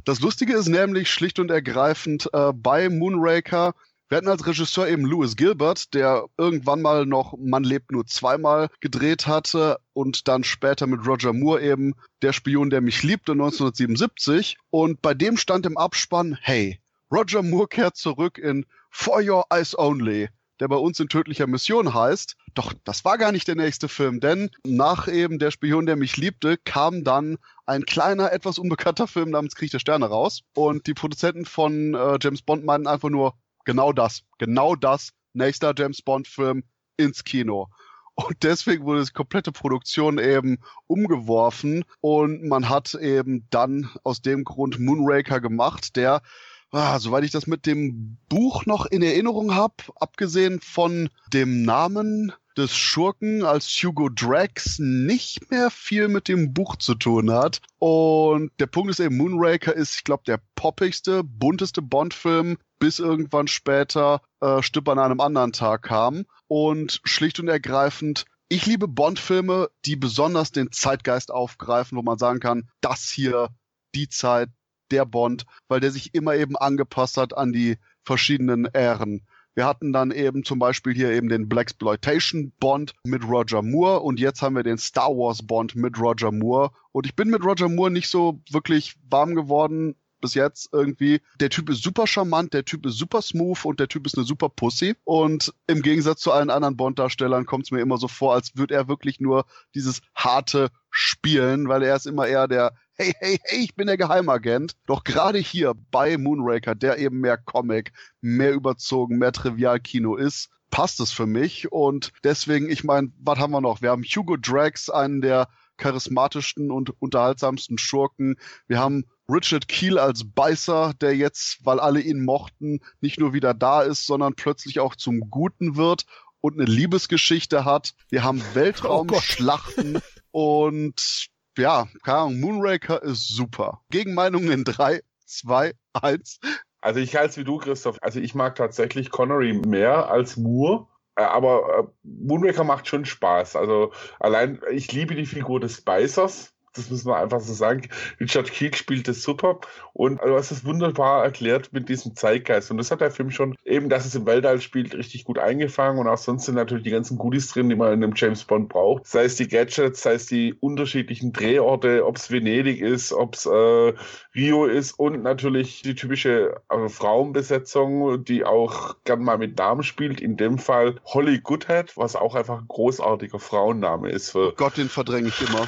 Das 0.05 0.21
Lustige 0.21 0.55
ist 0.55 0.69
nämlich 0.69 1.11
schlicht 1.11 1.41
und 1.41 1.51
ergreifend 1.51 2.31
äh, 2.33 2.53
bei 2.53 2.91
Moonraker 2.91 3.75
wir 4.09 4.17
hatten 4.19 4.29
als 4.29 4.47
Regisseur 4.47 4.89
eben 4.89 5.05
Louis 5.05 5.37
Gilbert, 5.37 5.93
der 5.93 6.25
irgendwann 6.39 6.81
mal 6.81 7.05
noch 7.05 7.35
Man 7.39 7.65
lebt 7.65 7.93
nur 7.93 8.07
zweimal 8.07 8.69
gedreht 8.81 9.27
hatte 9.27 9.79
und 9.93 10.29
dann 10.29 10.45
später 10.45 10.87
mit 10.87 11.07
Roger 11.07 11.33
Moore 11.33 11.63
eben 11.63 11.95
Der 12.23 12.33
Spion, 12.33 12.71
der 12.71 12.81
mich 12.81 13.03
liebte 13.03 13.33
1977. 13.33 14.57
Und 14.71 15.03
bei 15.03 15.15
dem 15.15 15.37
stand 15.37 15.67
im 15.67 15.77
Abspann, 15.77 16.39
hey, 16.41 16.81
Roger 17.13 17.43
Moore 17.43 17.69
kehrt 17.69 17.97
zurück 17.97 18.39
in 18.39 18.65
For 18.91 19.21
Your 19.23 19.45
Eyes 19.51 19.79
Only 19.79 20.29
der 20.61 20.69
bei 20.69 20.77
uns 20.77 20.99
in 21.01 21.09
tödlicher 21.09 21.47
Mission 21.47 21.95
heißt. 21.95 22.37
Doch 22.55 22.73
das 22.85 23.05
war 23.05 23.19
gar 23.19 23.33
nicht 23.33 23.49
der 23.49 23.55
nächste 23.55 23.89
Film, 23.89 24.21
denn 24.21 24.51
nach 24.65 25.09
eben 25.09 25.39
Der 25.39 25.51
Spion, 25.51 25.87
der 25.87 25.97
mich 25.97 26.17
liebte, 26.17 26.57
kam 26.57 27.05
dann 27.05 27.39
ein 27.67 27.85
kleiner, 27.85 28.33
etwas 28.33 28.59
unbekannter 28.59 29.07
Film 29.07 29.31
namens 29.31 29.55
Krieg 29.55 29.71
der 29.71 29.79
Sterne 29.79 30.07
raus. 30.07 30.41
Und 30.55 30.87
die 30.87 30.95
Produzenten 30.95 31.45
von 31.45 31.95
äh, 31.95 32.19
James 32.21 32.43
Bond 32.43 32.65
meinten 32.65 32.89
einfach 32.89 33.11
nur, 33.11 33.35
genau 33.69 33.93
das, 33.93 34.23
genau 34.39 34.77
das, 34.77 35.11
nächster 35.35 35.75
James 35.77 36.01
Bond-Film 36.01 36.65
ins 36.97 37.23
Kino. 37.23 37.69
Und 38.15 38.43
deswegen 38.43 38.87
wurde 38.87 39.05
die 39.05 39.13
komplette 39.13 39.53
Produktion 39.53 40.19
eben 40.19 40.57
umgeworfen 40.87 41.85
und 42.01 42.45
man 42.49 42.71
hat 42.71 42.95
eben 42.95 43.47
dann 43.51 43.91
aus 44.05 44.23
dem 44.23 44.45
Grund 44.45 44.79
Moonraker 44.79 45.43
gemacht, 45.43 45.97
der, 45.97 46.23
ah, 46.71 46.99
soweit 46.99 47.25
ich 47.25 47.31
das 47.31 47.47
mit 47.47 47.67
dem 47.67 48.19
Buch 48.29 48.67
noch 48.67 48.87
in 48.87 49.03
Erinnerung 49.03 49.55
habe, 49.55 49.75
abgesehen 49.97 50.61
von 50.61 51.11
dem 51.33 51.63
Namen 51.63 52.33
des 52.57 52.77
Schurken 52.77 53.45
als 53.45 53.69
Hugo 53.69 54.09
Drax 54.09 54.79
nicht 54.81 55.51
mehr 55.51 55.71
viel 55.71 56.09
mit 56.09 56.27
dem 56.27 56.53
Buch 56.53 56.77
zu 56.77 56.97
tun 56.97 57.31
hat. 57.31 57.61
Und 57.79 58.51
der 58.59 58.67
Punkt 58.67 58.91
ist 58.91 58.99
eben, 58.99 59.17
Moonraker 59.17 59.75
ist, 59.75 59.95
ich 59.95 60.05
glaube, 60.05 60.25
der 60.27 60.41
poppigste, 60.57 61.23
bunteste 61.23 61.83
Bond-Film, 61.83 62.59
bis 62.81 62.99
irgendwann 62.99 63.47
später 63.47 64.23
äh, 64.41 64.61
Stipp 64.63 64.89
an 64.89 64.99
einem 64.99 65.21
anderen 65.21 65.53
Tag 65.53 65.83
kam. 65.83 66.27
Und 66.49 67.01
schlicht 67.05 67.39
und 67.39 67.49
ergreifend 67.49 68.25
ich 68.51 68.65
liebe 68.65 68.89
Bond-Filme, 68.89 69.69
die 69.85 69.97
besonders 69.97 70.53
den 70.53 70.73
Zeitgeist 70.73 71.31
aufgreifen, 71.31 71.99
wo 71.99 72.03
man 72.03 72.19
sagen 72.19 72.41
kann, 72.41 72.69
das 72.81 73.11
hier, 73.11 73.51
die 73.95 74.09
Zeit, 74.09 74.49
der 74.91 75.05
Bond, 75.05 75.47
weil 75.69 75.81
der 75.81 75.91
sich 75.91 76.15
immer 76.15 76.35
eben 76.35 76.57
angepasst 76.57 77.17
hat 77.17 77.37
an 77.37 77.53
die 77.53 77.77
verschiedenen 78.05 78.67
Ähren. 78.67 79.23
Wir 79.55 79.67
hatten 79.67 79.93
dann 79.93 80.13
eben 80.13 80.45
zum 80.45 80.61
Beispiel 80.61 80.95
hier 80.95 81.11
eben 81.11 81.29
den 81.29 81.49
Blaxploitation 81.49 82.53
Bond 82.61 82.95
mit 83.03 83.25
Roger 83.25 83.61
Moore 83.61 84.01
und 84.01 84.21
jetzt 84.21 84.41
haben 84.41 84.55
wir 84.55 84.63
den 84.63 84.79
Star 84.79 85.11
Wars 85.11 85.45
Bond 85.45 85.75
mit 85.75 85.99
Roger 85.99 86.31
Moore. 86.31 86.71
Und 86.93 87.07
ich 87.07 87.17
bin 87.17 87.29
mit 87.29 87.43
Roger 87.43 87.69
Moore 87.69 87.91
nicht 87.91 88.09
so 88.09 88.41
wirklich 88.51 88.95
warm 89.11 89.35
geworden 89.35 89.97
bis 90.21 90.35
jetzt 90.35 90.71
irgendwie. 90.73 91.21
Der 91.41 91.51
Typ 91.51 91.71
ist 91.71 91.83
super 91.83 92.07
charmant, 92.07 92.55
der 92.55 92.65
Typ 92.65 92.87
ist 92.87 92.99
super 92.99 93.23
smooth 93.23 93.65
und 93.65 93.81
der 93.81 93.89
Typ 93.89 94.07
ist 94.07 94.17
eine 94.17 94.27
super 94.27 94.49
Pussy. 94.49 94.95
Und 95.05 95.53
im 95.67 95.83
Gegensatz 95.83 96.21
zu 96.21 96.33
allen 96.33 96.51
anderen 96.51 96.77
Bond-Darstellern 96.77 97.47
kommt 97.47 97.65
es 97.65 97.71
mir 97.71 97.81
immer 97.81 97.99
so 97.99 98.09
vor, 98.09 98.35
als 98.35 98.57
würde 98.57 98.75
er 98.75 98.89
wirklich 98.89 99.21
nur 99.21 99.45
dieses 99.75 100.03
harte 100.15 100.69
spielen, 100.91 101.69
weil 101.69 101.83
er 101.83 101.97
ist 101.97 102.07
immer 102.07 102.27
eher 102.27 102.49
der 102.49 102.75
hey, 102.99 103.15
hey, 103.21 103.39
hey, 103.45 103.61
ich 103.61 103.77
bin 103.77 103.87
der 103.87 103.97
Geheimagent. 103.97 104.77
Doch 104.87 105.05
gerade 105.05 105.39
hier 105.39 105.75
bei 105.91 106.19
Moonraker, 106.19 106.75
der 106.75 106.99
eben 106.99 107.21
mehr 107.21 107.39
Comic, 107.39 107.93
mehr 108.21 108.53
überzogen, 108.53 109.19
mehr 109.19 109.33
Trivialkino 109.33 110.17
ist, 110.17 110.51
passt 110.71 110.99
es 111.01 111.13
für 111.13 111.27
mich. 111.27 111.71
Und 111.71 112.13
deswegen, 112.25 112.69
ich 112.69 112.83
meine, 112.83 113.13
was 113.21 113.39
haben 113.39 113.53
wir 113.53 113.61
noch? 113.61 113.83
Wir 113.83 113.91
haben 113.91 114.03
Hugo 114.03 114.37
Drax, 114.37 114.91
einen 114.91 115.21
der 115.21 115.49
charismatischsten 115.77 116.73
und 116.73 117.01
unterhaltsamsten 117.01 117.79
Schurken. 117.79 118.37
Wir 118.67 118.81
haben 118.81 119.05
Richard 119.29 119.69
Keel 119.69 119.99
als 119.99 120.25
Beißer, 120.25 120.93
der 121.01 121.15
jetzt, 121.15 121.65
weil 121.65 121.79
alle 121.79 122.01
ihn 122.01 122.25
mochten, 122.25 122.81
nicht 123.01 123.21
nur 123.21 123.33
wieder 123.33 123.55
da 123.55 123.83
ist, 123.83 124.07
sondern 124.07 124.35
plötzlich 124.35 124.81
auch 124.81 124.97
zum 124.97 125.31
Guten 125.31 125.77
wird 125.77 126.05
und 126.41 126.55
eine 126.55 126.65
Liebesgeschichte 126.65 127.65
hat. 127.65 127.95
Wir 128.09 128.25
haben 128.25 128.43
oh 128.43 128.55
Weltraumschlachten 128.55 130.01
oh 130.33 130.67
und 130.67 131.31
ja, 131.59 131.89
keine 132.03 132.19
Ahnung, 132.19 132.41
Moonraker 132.41 133.03
ist 133.03 133.29
super. 133.29 133.83
Gegenmeinungen 133.91 134.51
in 134.51 134.65
3, 134.65 135.03
2, 135.27 135.73
1. 135.93 136.41
Also 136.81 137.01
ich 137.01 137.17
halte 137.17 137.31
es 137.31 137.37
wie 137.37 137.45
du, 137.45 137.59
Christoph. 137.59 137.99
Also 138.01 138.21
ich 138.21 138.35
mag 138.35 138.55
tatsächlich 138.55 139.11
Connery 139.11 139.53
mehr 139.53 140.09
als 140.11 140.37
Moore. 140.37 140.87
Äh, 141.17 141.23
aber 141.23 141.79
äh, 141.79 141.83
Moonraker 142.03 142.65
macht 142.65 142.87
schon 142.87 143.05
Spaß. 143.05 143.57
Also 143.57 143.93
allein, 144.21 144.61
ich 144.71 144.93
liebe 144.93 145.15
die 145.15 145.27
Figur 145.27 145.61
des 145.61 145.81
Beißers 145.81 146.55
das 146.79 146.91
müssen 146.91 147.09
wir 147.09 147.17
einfach 147.17 147.41
so 147.41 147.53
sagen. 147.53 147.89
Richard 148.21 148.51
Keith 148.51 148.77
spielt 148.77 149.09
das 149.09 149.23
super 149.23 149.61
und 149.93 150.21
du 150.23 150.35
hast 150.35 150.51
es 150.51 150.65
wunderbar 150.65 151.25
erklärt 151.25 151.73
mit 151.73 151.89
diesem 151.89 152.17
Zeitgeist. 152.17 152.71
Und 152.71 152.79
das 152.79 152.91
hat 152.91 153.01
der 153.01 153.11
Film 153.11 153.31
schon, 153.31 153.57
eben, 153.65 153.89
dass 153.89 154.07
es 154.07 154.15
im 154.15 154.27
Weltall 154.27 154.61
spielt, 154.61 154.95
richtig 154.95 155.25
gut 155.25 155.39
eingefangen 155.39 155.99
und 155.99 156.09
auch 156.09 156.19
sonst 156.19 156.47
sind 156.47 156.55
natürlich 156.55 156.85
die 156.85 156.91
ganzen 156.91 157.19
Goodies 157.19 157.49
drin, 157.49 157.69
die 157.69 157.77
man 157.77 157.93
in 157.93 158.05
einem 158.05 158.15
James 158.17 158.45
Bond 158.45 158.69
braucht. 158.69 159.07
Sei 159.07 159.25
es 159.25 159.37
die 159.37 159.49
Gadgets, 159.49 160.03
sei 160.03 160.15
es 160.15 160.27
die 160.27 160.55
unterschiedlichen 160.55 161.33
Drehorte, 161.33 162.07
ob 162.07 162.17
es 162.17 162.31
Venedig 162.31 162.81
ist, 162.81 163.13
ob 163.13 163.35
es 163.35 163.47
äh, 163.47 163.93
Rio 164.35 164.67
ist 164.67 164.93
und 164.93 165.23
natürlich 165.23 165.83
die 165.83 165.95
typische 165.95 166.61
also 166.69 166.89
Frauenbesetzung, 166.89 168.25
die 168.25 168.45
auch 168.45 168.97
gern 169.05 169.23
mal 169.23 169.39
mit 169.39 169.59
Namen 169.59 169.83
spielt. 169.83 170.21
In 170.21 170.37
dem 170.37 170.59
Fall 170.59 170.97
Holly 171.05 171.41
Goodhead, 171.41 171.97
was 171.97 172.17
auch 172.17 172.35
einfach 172.35 172.59
ein 172.59 172.69
großartiger 172.69 173.39
Frauenname 173.39 174.11
ist. 174.11 174.31
Für 174.31 174.49
oh 174.49 174.53
Gott, 174.57 174.77
den 174.77 174.89
verdränge 174.89 175.29
ich 175.29 175.41
immer. 175.41 175.67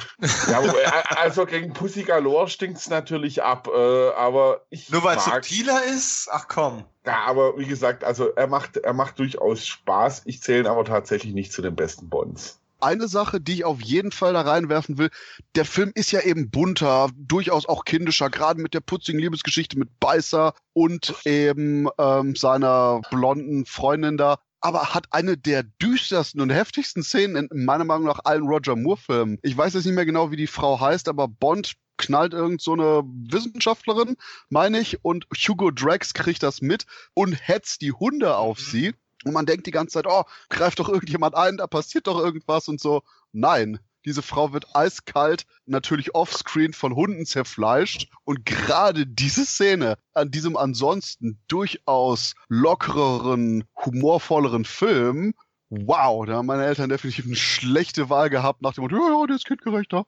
Ja, 0.50 0.60
also 1.08 1.46
gegen 1.46 1.72
Pussy 1.72 2.02
Galore 2.02 2.48
stinkt 2.48 2.78
es 2.78 2.88
natürlich 2.88 3.42
ab, 3.42 3.68
äh, 3.68 4.10
aber 4.10 4.62
ich. 4.70 4.90
Nur 4.90 5.04
weil 5.04 5.16
es 5.16 5.24
subtiler 5.24 5.84
ist? 5.84 6.28
Ach 6.30 6.46
komm. 6.48 6.84
Ja, 7.06 7.24
aber 7.26 7.58
wie 7.58 7.66
gesagt, 7.66 8.04
also 8.04 8.28
er 8.30 8.46
macht, 8.46 8.76
er 8.76 8.92
macht 8.92 9.18
durchaus 9.18 9.66
Spaß. 9.66 10.22
Ich 10.26 10.42
zähle 10.42 10.60
ihn 10.60 10.66
aber 10.66 10.84
tatsächlich 10.84 11.34
nicht 11.34 11.52
zu 11.52 11.62
den 11.62 11.76
besten 11.76 12.08
Bonds 12.08 12.60
eine 12.82 13.08
Sache, 13.08 13.40
die 13.40 13.54
ich 13.54 13.64
auf 13.64 13.80
jeden 13.80 14.12
Fall 14.12 14.32
da 14.32 14.42
reinwerfen 14.42 14.98
will. 14.98 15.10
Der 15.54 15.64
Film 15.64 15.92
ist 15.94 16.10
ja 16.12 16.20
eben 16.20 16.50
bunter, 16.50 17.10
durchaus 17.16 17.66
auch 17.66 17.84
kindischer, 17.84 18.30
gerade 18.30 18.60
mit 18.60 18.74
der 18.74 18.80
putzigen 18.80 19.20
Liebesgeschichte 19.20 19.78
mit 19.78 20.00
Beißer 20.00 20.54
und 20.72 21.14
eben 21.24 21.88
ähm, 21.98 22.34
seiner 22.36 23.00
blonden 23.10 23.66
Freundin 23.66 24.16
da. 24.16 24.38
Aber 24.60 24.94
hat 24.94 25.06
eine 25.10 25.36
der 25.36 25.62
düstersten 25.62 26.40
und 26.40 26.50
heftigsten 26.50 27.02
Szenen 27.02 27.48
in 27.50 27.64
meiner 27.64 27.84
Meinung 27.84 28.06
nach 28.06 28.20
allen 28.24 28.46
Roger 28.46 28.76
Moore-Filmen. 28.76 29.38
Ich 29.42 29.56
weiß 29.56 29.74
jetzt 29.74 29.86
nicht 29.86 29.94
mehr 29.94 30.06
genau, 30.06 30.30
wie 30.30 30.36
die 30.36 30.46
Frau 30.46 30.80
heißt, 30.80 31.08
aber 31.08 31.28
Bond 31.28 31.74
knallt 31.96 32.32
irgend 32.32 32.62
so 32.62 32.72
eine 32.72 33.02
Wissenschaftlerin, 33.04 34.16
meine 34.48 34.80
ich, 34.80 35.04
und 35.04 35.26
Hugo 35.36 35.70
Drax 35.70 36.14
kriegt 36.14 36.42
das 36.42 36.62
mit 36.62 36.86
und 37.14 37.32
hetzt 37.32 37.82
die 37.82 37.92
Hunde 37.92 38.36
auf 38.36 38.58
mhm. 38.58 38.64
sie. 38.64 38.94
Und 39.24 39.32
man 39.32 39.44
denkt 39.44 39.66
die 39.66 39.70
ganze 39.70 39.94
Zeit, 39.94 40.06
oh, 40.06 40.24
greift 40.48 40.78
doch 40.78 40.88
irgendjemand 40.88 41.34
ein, 41.34 41.58
da 41.58 41.66
passiert 41.66 42.06
doch 42.06 42.18
irgendwas 42.18 42.68
und 42.68 42.80
so. 42.80 43.02
Nein, 43.32 43.78
diese 44.04 44.22
Frau 44.22 44.52
wird 44.52 44.74
eiskalt, 44.74 45.46
natürlich 45.66 46.14
offscreen 46.14 46.72
von 46.72 46.94
Hunden 46.94 47.26
zerfleischt. 47.26 48.08
Und 48.24 48.46
gerade 48.46 49.06
diese 49.06 49.44
Szene 49.44 49.96
an 50.14 50.30
diesem 50.30 50.56
ansonsten 50.56 51.38
durchaus 51.48 52.34
lockereren, 52.48 53.64
humorvolleren 53.76 54.64
Film, 54.64 55.34
wow, 55.70 56.26
da 56.26 56.34
haben 56.36 56.46
meine 56.46 56.64
Eltern 56.64 56.88
definitiv 56.90 57.26
eine 57.26 57.36
schlechte 57.36 58.10
Wahl 58.10 58.30
gehabt 58.30 58.62
nach 58.62 58.74
dem 58.74 58.82
Motto, 58.82 58.96
ja, 58.96 59.20
ja, 59.20 59.26
der 59.26 59.36
ist 59.36 59.46
kindgerechter. 59.46 60.04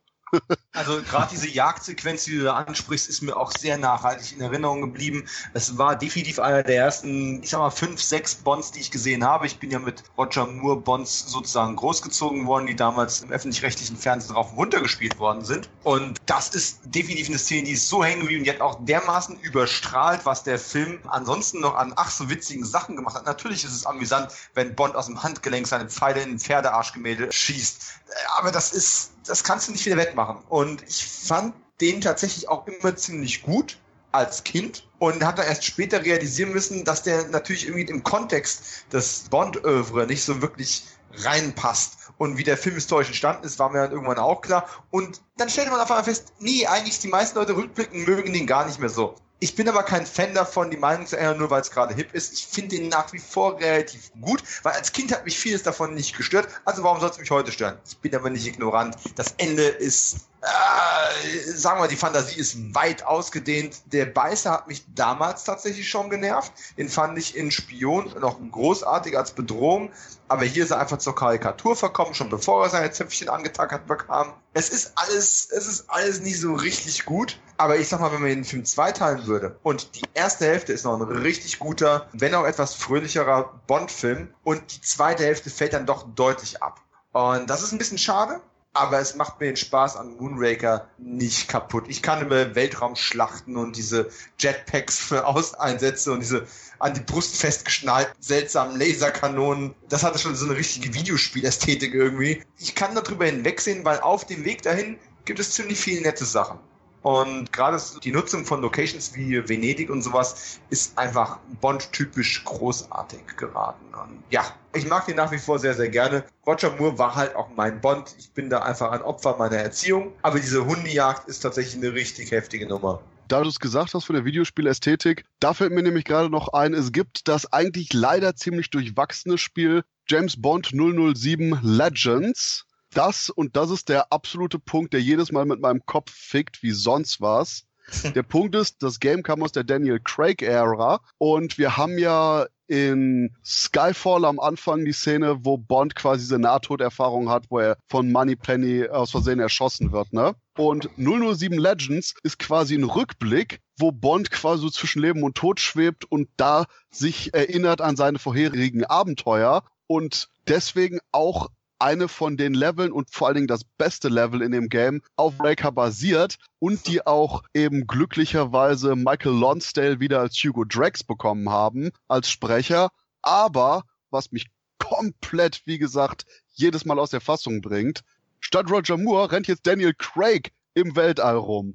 Also 0.73 1.03
gerade 1.03 1.29
diese 1.31 1.49
Jagdsequenz, 1.49 2.25
die 2.25 2.39
du 2.39 2.45
da 2.45 2.55
ansprichst, 2.55 3.09
ist 3.09 3.21
mir 3.21 3.37
auch 3.37 3.53
sehr 3.53 3.77
nachhaltig 3.77 4.33
in 4.33 4.41
Erinnerung 4.41 4.81
geblieben. 4.81 5.29
Es 5.53 5.77
war 5.77 5.97
definitiv 5.97 6.39
einer 6.39 6.63
der 6.63 6.77
ersten, 6.77 7.43
ich 7.43 7.51
sag 7.51 7.59
mal, 7.59 7.71
fünf, 7.71 8.01
sechs 8.01 8.35
Bonds, 8.35 8.73
die 8.73 8.81
ich 8.81 8.91
gesehen 8.91 9.23
habe. 9.25 9.47
Ich 9.47 9.59
bin 9.59 9.71
ja 9.71 9.79
mit 9.79 10.03
Roger 10.17 10.47
Moore 10.47 10.81
Bonds 10.81 11.27
sozusagen 11.27 11.77
großgezogen 11.77 12.47
worden, 12.47 12.67
die 12.67 12.75
damals 12.75 13.21
im 13.21 13.31
öffentlich-rechtlichen 13.31 13.99
Fernsehen 13.99 14.33
drauf 14.33 14.53
und 14.53 14.59
runter 14.59 14.81
gespielt 14.81 15.19
worden 15.19 15.45
sind. 15.45 15.69
Und 15.83 16.19
das 16.25 16.49
ist 16.55 16.81
definitiv 16.87 17.29
eine 17.29 17.39
Szene, 17.39 17.65
die 17.65 17.73
ist 17.73 17.89
so 17.89 18.03
hängen 18.03 18.21
geblieben, 18.21 18.45
die 18.45 18.51
hat 18.51 18.63
auch 18.63 18.83
dermaßen 18.85 19.39
überstrahlt, 19.41 20.25
was 20.25 20.43
der 20.43 20.59
Film 20.59 21.01
ansonsten 21.09 21.61
noch 21.61 21.75
an 21.75 21.93
ach 21.97 22.11
so 22.11 22.31
witzigen 22.31 22.65
Sachen 22.65 22.97
gemacht 22.97 23.15
hat. 23.15 23.27
Natürlich 23.27 23.65
ist 23.65 23.73
es 23.73 23.85
amüsant, 23.85 24.33
wenn 24.55 24.75
Bond 24.75 24.97
aus 24.97 25.07
dem 25.07 25.23
Handgelenk 25.23 25.67
seine 25.67 25.91
Pfeile 25.91 26.23
in 26.23 26.31
ein 26.31 26.39
Pferdearschgemälde 26.39 27.31
schießt. 27.31 28.01
Aber 28.39 28.51
das 28.51 28.73
ist 28.73 29.12
das 29.27 29.45
kannst 29.45 29.69
du 29.69 29.73
nicht 29.73 29.85
wieder 29.87 29.97
wettmachen. 29.97 30.39
Und 30.49 30.83
ich 30.89 31.07
fand 31.07 31.55
den 31.81 32.01
tatsächlich 32.01 32.49
auch 32.49 32.67
immer 32.67 32.97
ziemlich 32.97 33.43
gut 33.43 33.79
als 34.13 34.45
Kind 34.45 34.87
und 34.99 35.25
hat 35.25 35.39
dann 35.39 35.47
erst 35.47 35.65
später 35.65 36.05
realisieren 36.05 36.53
müssen, 36.53 36.85
dass 36.85 37.03
der 37.03 37.29
natürlich 37.29 37.67
irgendwie 37.67 37.91
im 37.91 38.03
Kontext 38.03 38.85
des 38.93 39.25
Bond-Övre 39.31 40.07
nicht 40.07 40.23
so 40.23 40.43
wirklich 40.43 40.85
reinpasst. 41.15 41.97
Und 42.19 42.37
wie 42.37 42.45
der 42.45 42.57
Film 42.57 42.75
historisch 42.75 43.09
entstanden 43.09 43.45
ist, 43.45 43.59
war 43.59 43.71
mir 43.71 43.79
dann 43.79 43.93
irgendwann 43.93 44.19
auch 44.19 44.43
klar. 44.43 44.67
Und 44.91 45.23
dann 45.39 45.49
stellte 45.49 45.71
man 45.71 45.81
auf 45.81 45.91
einmal 45.91 46.05
fest, 46.05 46.33
nee, 46.39 46.67
eigentlich 46.67 47.01
die 47.01 47.09
meisten 47.09 47.39
Leute 47.39 47.57
rückblicken, 47.57 48.05
mögen 48.05 48.33
den 48.33 48.47
gar 48.47 48.67
nicht 48.67 48.79
mehr 48.79 48.91
so. 48.91 49.15
Ich 49.43 49.57
bin 49.57 49.69
aber 49.69 49.83
kein 49.83 50.07
Fan 50.07 50.35
davon, 50.35 50.71
die 50.71 50.77
Meinung 50.77 51.05
zu 51.05 51.17
ändern, 51.17 51.39
nur 51.39 51.51
weil 51.51 51.63
es 51.63 51.73
gerade 51.73 51.97
hip 51.97 52.15
ist. 52.15 52.33
Ich 52.33 52.47
finde 52.47 52.77
den 52.77 52.89
nach 52.89 53.13
wie 53.13 53.19
vor 53.19 53.59
relativ 53.59 54.13
gut, 54.21 54.41
weil 54.63 54.75
als 54.75 54.93
Kind 54.93 55.11
hat 55.11 55.25
mich 55.25 55.37
vieles 55.37 55.65
davon 55.65 55.95
nicht 55.95 56.17
gestört. 56.17 56.47
Also 56.65 56.85
warum 56.85 57.01
soll 57.01 57.11
es 57.11 57.19
mich 57.19 57.29
heute 57.29 57.51
stören? 57.51 57.77
Ich 57.85 57.99
bin 57.99 58.15
aber 58.15 58.31
nicht 58.31 58.47
ignorant. 58.47 58.95
Das 59.17 59.35
Ende 59.39 59.65
ist 59.65 60.29
äh, 60.43 61.53
sagen 61.53 61.81
wir, 61.81 61.87
die 61.87 61.97
Fantasie 61.97 62.39
ist 62.39 62.75
weit 62.75 63.05
ausgedehnt. 63.05 63.81
Der 63.93 64.07
Beißer 64.07 64.51
hat 64.51 64.67
mich 64.67 64.85
damals 64.93 65.45
tatsächlich 65.45 65.89
schon 65.89 66.11
genervt. 66.11 66.53
Den 66.77 66.89
fand 66.89 67.17
ich 67.17 67.37
in 67.37 67.53
Spion 67.53 68.13
noch 68.21 68.39
großartig 68.51 69.17
als 69.17 69.31
Bedrohung. 69.31 69.93
Aber 70.27 70.45
hier 70.45 70.65
ist 70.65 70.71
er 70.71 70.81
einfach 70.81 70.99
zur 70.99 71.15
Karikatur 71.15 71.77
verkommen, 71.77 72.15
schon 72.15 72.29
bevor 72.29 72.65
er 72.65 72.71
seine 72.71 72.91
Zäpfchen 72.91 73.29
angetackert 73.29 73.87
bekam. 73.87 74.33
Es 74.53 74.71
ist 74.71 74.93
alles, 74.97 75.49
es 75.51 75.69
ist 75.69 75.85
alles 75.89 76.21
nicht 76.21 76.41
so 76.41 76.55
richtig 76.55 77.05
gut. 77.05 77.39
Aber 77.57 77.77
ich 77.77 77.89
sag 77.89 78.01
mal, 78.01 78.11
wenn 78.11 78.23
man 78.23 78.31
den 78.31 78.45
Film 78.45 78.65
zweiteilen 78.65 79.27
würde 79.27 79.57
und 79.63 79.95
die 79.95 80.03
erste 80.15 80.47
Hälfte 80.47 80.73
ist 80.73 80.85
noch 80.85 80.99
ein 80.99 81.03
richtig 81.03 81.61
guter, 81.61 82.09
wenn 82.13 82.35
auch 82.35 82.47
etwas 82.47 82.75
fröhlicherer 82.75 83.61
Bond-Film 83.69 84.35
und 84.43 84.75
die 84.75 84.81
zweite 84.81 85.23
Hälfte 85.23 85.51
fällt 85.51 85.75
dann 85.75 85.87
doch 85.87 86.05
deutlich 86.17 86.63
ab. 86.63 86.81
Und 87.13 87.49
das 87.49 87.63
ist 87.63 87.71
ein 87.71 87.79
bisschen 87.79 87.99
schade, 87.99 88.41
aber 88.75 89.01
es 89.01 89.17
macht 89.17 89.41
mir 89.41 89.47
den 89.47 89.57
Spaß 89.57 89.97
an 89.97 90.17
Moonraker 90.17 90.89
nicht 90.99 91.49
kaputt. 91.49 91.85
Ich 91.89 92.03
kann 92.03 92.23
immer 92.23 92.55
Weltraumschlachten 92.55 93.57
und 93.57 93.77
diese 93.77 94.09
Jetpacks 94.39 94.99
für 94.99 95.27
Auseinsätze 95.27 96.13
und 96.13 96.21
diese 96.21 96.47
an 96.79 96.95
die 96.95 97.01
Brust 97.01 97.37
festgeschnallten 97.37 98.15
seltsamen 98.21 98.79
Laserkanonen. 98.79 99.75
Das 99.89 100.03
hatte 100.03 100.19
schon 100.19 100.35
so 100.35 100.47
eine 100.47 100.57
richtige 100.57 100.95
Videospielästhetik 100.95 101.95
irgendwie. 101.95 102.43
Ich 102.59 102.75
kann 102.75 102.95
darüber 102.95 103.27
hinwegsehen, 103.27 103.85
weil 103.85 104.01
auf 104.01 104.27
dem 104.27 104.45
Weg 104.45 104.63
dahin 104.63 104.99
gibt 105.25 105.39
es 105.39 105.53
ziemlich 105.53 105.79
viele 105.79 106.03
nette 106.03 106.25
Sachen. 106.25 106.59
Und 107.03 107.53
gerade 107.53 107.81
die 108.03 108.13
Nutzung 108.13 108.45
von 108.45 108.61
Locations 108.63 109.15
wie 109.15 109.49
Venedig 109.49 109.91
und 109.91 110.03
sowas 110.03 110.61
ist 110.71 110.97
einfach 110.97 111.39
Bond-typisch 111.61 112.45
großartig 112.45 113.37
geraten. 113.37 113.87
Und 113.93 114.23
ja, 114.31 114.45
ich 114.75 114.87
mag 114.89 115.07
den 115.07 115.17
nach 115.17 115.33
wie 115.33 115.39
vor 115.39 115.59
sehr, 115.59 115.75
sehr 115.75 115.89
gerne. 115.89 116.25
Roger 116.47 116.71
Moore 116.77 116.99
war 116.99 117.15
halt 117.15 117.35
auch 117.35 117.49
mein 117.57 117.81
Bond. 117.81 118.15
Ich 118.19 118.33
bin 118.33 118.51
da 118.51 118.61
einfach 118.61 118.93
ein 118.93 119.03
Opfer 119.03 119.37
meiner 119.37 119.57
Erziehung. 119.57 120.13
Aber 120.23 120.39
diese 120.39 120.65
Hundejagd 120.65 121.29
ist 121.29 121.41
tatsächlich 121.41 121.83
eine 121.83 121.93
richtig 121.93 122.31
heftige 122.31 122.67
Nummer 122.67 123.01
da 123.29 123.41
du 123.41 123.49
es 123.49 123.61
gesagt 123.61 123.95
hast 123.95 124.05
von 124.05 124.15
der 124.15 124.27
Videospielästhetik, 124.27 125.25
da 125.41 125.55
fällt 125.55 125.73
mir 125.73 125.83
nämlich 125.83 126.05
gerade 126.05 126.29
noch 126.29 126.49
ein, 126.53 126.75
es 126.75 126.93
gibt 126.93 127.29
das 127.29 127.51
eigentlich 127.51 127.95
leider 127.95 128.37
ziemlich 128.37 128.69
durchwachsene 128.69 129.39
Spiel 129.39 129.85
James 130.07 130.41
Bond 130.41 130.73
007 130.75 131.59
Legends 131.63 132.67
das, 132.95 133.31
und 133.31 133.57
das 133.57 133.71
ist 133.71 133.89
der 133.89 134.13
absolute 134.13 134.59
Punkt, 134.59 134.93
der 134.93 135.01
jedes 135.01 135.33
Mal 135.33 135.45
mit 135.45 135.61
meinem 135.61 135.85
Kopf 135.87 136.11
fickt, 136.13 136.63
wie 136.63 136.73
sonst 136.73 137.21
was. 137.21 137.65
Der 138.15 138.23
Punkt 138.23 138.55
ist, 138.55 138.83
das 138.83 139.01
Game 139.01 139.25
kam 139.25 139.43
aus 139.43 139.51
der 139.51 139.65
Daniel 139.65 139.99
Craig-Ära 139.99 141.01
und 141.19 141.59
wir 141.59 141.77
haben 141.77 141.99
ja 141.99 142.47
in 142.69 143.37
Skyfall 143.45 144.25
am 144.25 144.41
Anfang 144.41 144.85
die 144.85 144.93
Szene, 144.93 145.45
wo 145.45 145.59
Bond 145.59 145.95
quasi 145.95 146.23
diese 146.23 146.39
Nahtoderfahrung 146.39 147.29
hat, 147.29 147.45
wo 147.51 147.59
er 147.59 147.77
von 147.89 148.11
Moneypenny 148.11 148.89
aus 148.89 149.11
Versehen 149.11 149.41
erschossen 149.41 149.93
wird, 149.93 150.13
ne? 150.13 150.35
Und 150.57 150.89
007 150.97 151.59
Legends 151.59 152.15
ist 152.23 152.39
quasi 152.39 152.77
ein 152.77 152.85
Rückblick, 152.85 153.61
wo 153.79 153.91
Bond 153.91 154.31
quasi 154.31 154.63
so 154.63 154.71
zwischen 154.71 155.03
Leben 155.03 155.23
und 155.23 155.35
Tod 155.35 155.61
schwebt 155.61 156.05
und 156.11 156.29
da 156.37 156.67
sich 156.91 157.35
erinnert 157.35 157.81
an 157.81 157.97
seine 157.97 158.19
vorherigen 158.19 158.85
Abenteuer 158.85 159.65
und 159.87 160.29
deswegen 160.47 160.99
auch 161.11 161.51
eine 161.83 162.07
von 162.07 162.37
den 162.37 162.55
Leveln 162.55 162.93
und 162.93 163.11
vor 163.11 163.27
allen 163.27 163.35
Dingen 163.35 163.47
das 163.49 163.65
beste 163.65 164.09
Level 164.09 164.41
in 164.41 164.53
dem 164.53 164.69
Game 164.69 165.03
auf 165.17 165.37
Breaker 165.37 165.73
basiert 165.73 166.39
und 166.61 166.87
die 166.87 167.05
auch 167.05 167.43
eben 167.55 167.89
glücklicherweise 167.89 168.95
Michael 168.95 169.33
Lonsdale 169.33 169.99
wieder 169.99 170.21
als 170.21 170.37
Hugo 170.37 170.65
Drax 170.65 171.03
bekommen 171.03 171.51
haben, 171.51 171.91
als 172.07 172.31
Sprecher. 172.31 172.91
Aber 173.21 173.83
was 174.11 174.31
mich 174.31 174.47
komplett, 174.79 175.63
wie 175.65 175.79
gesagt, 175.79 176.25
jedes 176.55 176.85
Mal 176.85 176.99
aus 177.01 177.11
der 177.11 177.21
Fassung 177.21 177.61
bringt, 177.61 178.03
statt 178.41 178.71
Roger 178.71 178.97
Moore 178.97 179.33
rennt 179.33 179.49
jetzt 179.49 179.67
Daniel 179.67 179.95
Craig 179.95 180.53
im 180.75 180.95
Weltall 180.95 181.37
rum. 181.37 181.75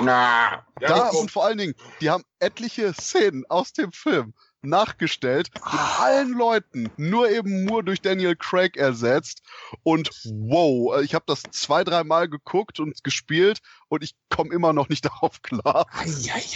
Na, 0.00 0.66
da 0.80 1.08
und 1.10 1.30
vor 1.30 1.46
allen 1.46 1.58
Dingen, 1.58 1.74
die 2.00 2.10
haben 2.10 2.24
etliche 2.40 2.92
Szenen 2.92 3.44
aus 3.48 3.72
dem 3.72 3.92
Film 3.92 4.34
nachgestellt, 4.64 5.50
mit 5.54 6.00
allen 6.00 6.32
Leuten, 6.32 6.90
nur 6.96 7.30
eben 7.30 7.64
nur 7.64 7.82
durch 7.82 8.00
Daniel 8.00 8.36
Craig 8.36 8.76
ersetzt. 8.76 9.42
Und 9.82 10.10
wow, 10.24 11.00
ich 11.02 11.14
habe 11.14 11.24
das 11.26 11.42
zwei, 11.50 11.84
dreimal 11.84 12.28
geguckt 12.28 12.80
und 12.80 13.02
gespielt 13.04 13.60
und 13.88 14.02
ich 14.02 14.14
komme 14.30 14.54
immer 14.54 14.72
noch 14.72 14.88
nicht 14.88 15.04
darauf 15.04 15.42
klar. 15.42 15.86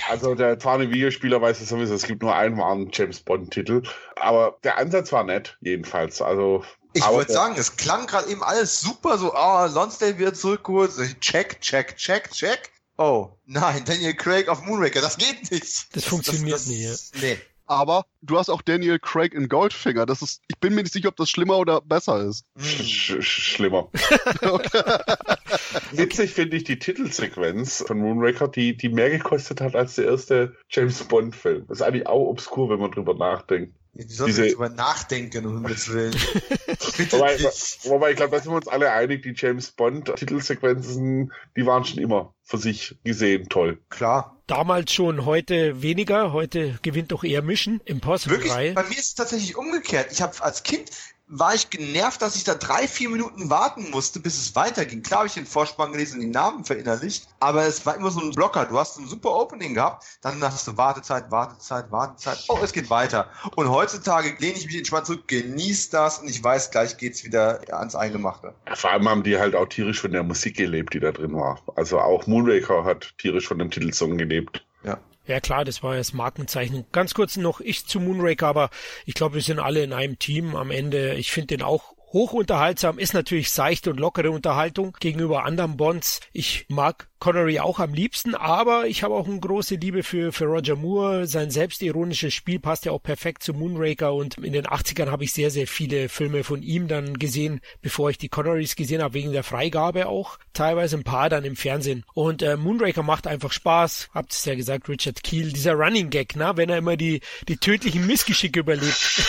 Also 0.09 0.35
der 0.35 0.49
erfahrene 0.49 0.91
Videospieler 0.91 1.41
weiß 1.41 1.61
es 1.61 1.69
sowieso, 1.69 1.95
es 1.95 2.05
gibt 2.05 2.23
nur 2.23 2.35
einen 2.35 2.57
wahren 2.57 2.91
James 2.93 3.21
Bond-Titel. 3.21 3.83
Aber 4.17 4.59
der 4.65 4.79
Ansatz 4.79 5.13
war 5.13 5.25
nett, 5.25 5.57
jedenfalls. 5.61 6.23
Also 6.23 6.65
ich 6.95 7.07
wollte 7.07 7.33
sagen, 7.33 7.55
es 7.57 7.77
klang 7.77 8.07
gerade 8.07 8.29
eben 8.29 8.43
alles 8.43 8.81
super, 8.81 9.19
so, 9.19 9.35
ah, 9.35 9.67
oh, 9.67 9.73
Lonsdale 9.73 10.19
wird 10.19 10.37
zurückgeholt. 10.37 10.93
Check, 11.21 11.61
check, 11.61 11.97
check, 11.97 12.31
check. 12.31 12.73
Oh, 12.97 13.31
nein, 13.47 13.85
Daniel 13.85 14.15
Craig 14.15 14.49
auf 14.49 14.63
Moonraker, 14.63 15.01
das 15.01 15.19
geht 15.19 15.53
nicht. 15.53 15.95
Das 15.95 16.05
funktioniert 16.05 16.57
das, 16.57 16.65
das, 16.65 16.73
nie. 16.73 17.21
Nee 17.21 17.39
aber 17.69 18.07
du 18.23 18.39
hast 18.39 18.49
auch 18.49 18.63
Daniel 18.63 18.99
Craig 18.99 19.35
in 19.35 19.49
Goldfinger. 19.49 20.07
Das 20.07 20.23
ist, 20.23 20.43
ich 20.49 20.59
bin 20.59 20.75
mir 20.75 20.83
nicht 20.83 20.93
sicher, 20.93 21.09
ob 21.09 21.17
das 21.17 21.31
schlimmer 21.31 21.59
oder 21.59 21.81
besser 21.81 22.25
ist. 22.25 22.45
Sch 22.59 23.17
schlimmer. 23.21 23.91
Witzig 25.93 26.33
finde 26.33 26.57
ich 26.57 26.65
die 26.65 26.79
Titelsequenz 26.79 27.85
von 27.87 27.99
Moonraker, 27.99 28.49
die, 28.49 28.77
die 28.77 28.89
mehr 28.89 29.11
gekostet 29.11 29.61
hat 29.61 29.77
als 29.77 29.97
der 29.97 30.07
erste 30.07 30.57
James 30.71 31.05
Bond-Film. 31.05 31.67
Das 31.69 31.79
ist 31.79 31.83
eigentlich 31.83 32.07
auch 32.07 32.29
obskur, 32.29 32.71
wenn 32.71 32.81
man 32.81 32.91
drüber 32.91 33.15
nachdenkt. 33.15 33.75
Die 33.95 34.03
sollen 34.03 34.29
Diese... 34.29 34.49
drüber 34.49 34.69
nachdenken, 34.69 35.47
um 35.47 35.55
Himmels 35.55 35.93
Willen. 35.93 36.15
wobei, 36.81 37.39
wobei, 37.85 38.11
ich 38.11 38.17
glaube, 38.17 38.37
da 38.37 38.43
sind 38.43 38.53
wir 38.53 38.57
uns 38.57 38.69
alle 38.69 38.91
einig, 38.93 39.23
die 39.23 39.35
James 39.37 39.71
Bond-Titelsequenzen, 39.73 41.33
die 41.57 41.67
waren 41.67 41.85
schon 41.85 41.99
immer 41.99 42.35
für 42.43 42.59
sich 42.59 42.97
gesehen 43.05 43.49
toll. 43.49 43.79
Klar. 43.89 44.41
Damals 44.47 44.93
schon, 44.93 45.27
heute 45.27 45.83
weniger. 45.83 46.33
Heute 46.33 46.79
gewinnt 46.83 47.13
doch 47.13 47.23
eher 47.23 47.43
Mission. 47.43 47.81
Impossible 47.85 48.37
Wirklich? 48.37 48.53
3. 48.53 48.73
Bei 48.73 48.85
mir 48.85 48.97
ist 48.97 49.09
es 49.09 49.15
tatsächlich 49.15 49.57
umgekehrt. 49.57 50.11
Ich 50.11 50.23
habe 50.23 50.43
als 50.43 50.63
Kind 50.63 50.91
war 51.29 51.55
ich 51.55 51.71
genervt, 51.71 52.23
dass 52.23 52.37
ich 52.37 52.45
da 52.45 52.55
drei, 52.55 52.89
vier 52.89 53.11
Minuten 53.11 53.51
warten 53.51 53.91
musste, 53.91 54.21
bis 54.21 54.39
es 54.39 54.57
weiterging. 54.57 55.03
Klar 55.03 55.21
habe 55.21 55.29
ich 55.29 55.35
den 55.35 55.47
Vorspann 55.47 55.93
gelesen 55.93 56.17
und 56.17 56.21
die 56.23 56.31
Namen 56.31 56.65
verinnerlicht, 56.65 57.29
aber 57.41 57.67
es 57.67 57.85
war 57.85 57.97
immer 57.97 58.11
so 58.11 58.21
ein 58.21 58.31
Blocker. 58.31 58.67
Du 58.67 58.79
hast 58.79 58.99
ein 58.99 59.07
super 59.07 59.35
Opening 59.35 59.75
gehabt, 59.75 60.05
dann 60.23 60.43
hast 60.43 60.67
du 60.67 60.77
Wartezeit, 60.77 61.31
Wartezeit, 61.31 61.91
Wartezeit. 61.93 62.45
Oh, 62.49 62.59
es 62.63 62.73
geht 62.73 62.91
weiter. 62.91 63.29
Und 63.57 63.69
heutzutage 63.69 64.35
lehne 64.39 64.57
ich 64.57 64.67
mich 64.67 64.77
entspannt 64.77 65.07
zurück, 65.07 65.29
genieße 65.29 65.91
das 65.91 66.19
und 66.19 66.29
ich 66.29 66.43
weiß, 66.43 66.71
gleich 66.71 66.97
geht's 66.97 67.25
wieder 67.25 67.61
ans 67.71 67.95
Eingemachte. 67.95 68.55
Vor 68.75 68.91
allem 68.91 69.09
haben 69.09 69.23
die 69.23 69.39
halt 69.39 69.55
auch 69.55 69.69
tierisch 69.69 70.01
von 70.01 70.13
der 70.13 70.23
Musik 70.23 70.57
gelebt, 70.57 70.95
die 70.95 71.01
da 71.01 71.13
drin 71.13 71.35
war. 71.35 71.61
Also 71.77 72.01
auch 72.01 72.27
Moonraker 72.27 72.85
hat 72.85 73.15
tierisch 73.19 73.47
von 73.47 73.59
dem 73.59 73.71
Titelsong 73.71 74.17
gelebt. 74.17 74.65
Ja. 74.83 74.99
Ja 75.29 75.41
klar, 75.41 75.67
das 75.67 75.83
war 75.83 75.95
das 75.95 76.15
Markenzeichen. 76.15 76.87
Ganz 76.91 77.13
kurz 77.13 77.37
noch 77.37 77.61
ich 77.61 77.87
zu 77.87 78.01
Moonraker, 78.01 78.47
aber 78.47 78.71
ich 79.05 79.13
glaube, 79.13 79.35
wir 79.35 79.43
sind 79.43 79.59
alle 79.59 79.85
in 79.85 79.93
einem 79.93 80.19
Team 80.19 80.57
am 80.57 80.71
Ende. 80.71 81.15
Ich 81.15 81.31
finde 81.31 81.59
den 81.59 81.63
auch 81.63 81.95
hochunterhaltsam, 82.15 82.99
ist 82.99 83.13
natürlich 83.13 83.51
seichte 83.51 83.91
und 83.91 84.01
lockere 84.01 84.31
Unterhaltung 84.31 84.97
gegenüber 84.99 85.45
anderen 85.45 85.77
Bonds. 85.77 86.21
Ich 86.33 86.65
mag 86.69 87.09
Connery 87.19 87.59
auch 87.59 87.81
am 87.81 87.95
liebsten, 87.95 88.35
aber 88.35 88.87
ich 88.87 89.03
habe 89.03 89.15
auch 89.15 89.27
eine 89.27 89.41
große 89.41 89.77
Liebe 89.77 90.03
für, 90.03 90.33
für 90.33 90.45
Roger 90.45 90.77
Moore. 90.77 91.27
Sein 91.27 91.51
selbstironisches 91.51 92.33
Spiel 92.33 92.61
passt 92.61 92.85
ja 92.85 92.93
auch 92.93 93.03
perfekt 93.03 93.43
zu 93.43 93.55
Moonraker 93.55 94.15
und 94.15 94.39
in 94.39 94.53
den 94.53 94.67
80ern 94.67 95.11
habe 95.11 95.25
ich 95.25 95.33
sehr, 95.33 95.51
sehr 95.51 95.67
viele 95.67 96.09
Filme 96.09 96.45
von 96.45 96.63
ihm 96.63 96.87
dann 96.89 97.19
gesehen, 97.19 97.61
bevor 97.83 98.11
ich 98.11 98.19
die 98.19 98.29
Connerys 98.29 98.77
gesehen 98.77 99.03
habe, 99.03 99.15
wegen 99.15 99.33
der 99.33 99.43
Freigabe 99.43 100.07
auch. 100.07 100.39
Teilweise 100.53 100.97
ein 100.97 101.05
paar 101.05 101.29
dann 101.29 101.45
im 101.45 101.57
Fernsehen. 101.57 102.05
Und 102.15 102.43
äh, 102.43 102.57
Moonraker 102.57 103.03
macht 103.03 103.27
einfach 103.27 103.53
Spaß. 103.53 104.11
Habt 104.15 104.33
es 104.33 104.45
ja 104.45 104.55
gesagt, 104.55 104.89
Richard 104.89 105.23
Keel, 105.23 105.53
dieser 105.53 105.75
Running 105.75 106.11
Gag, 106.11 106.35
na, 106.37 106.57
wenn 106.57 106.69
er 106.69 106.79
immer 106.79 106.97
die, 106.97 107.21
die 107.49 107.57
tödlichen 107.57 108.07
Missgeschicke 108.07 108.61
überlebt. 108.61 109.23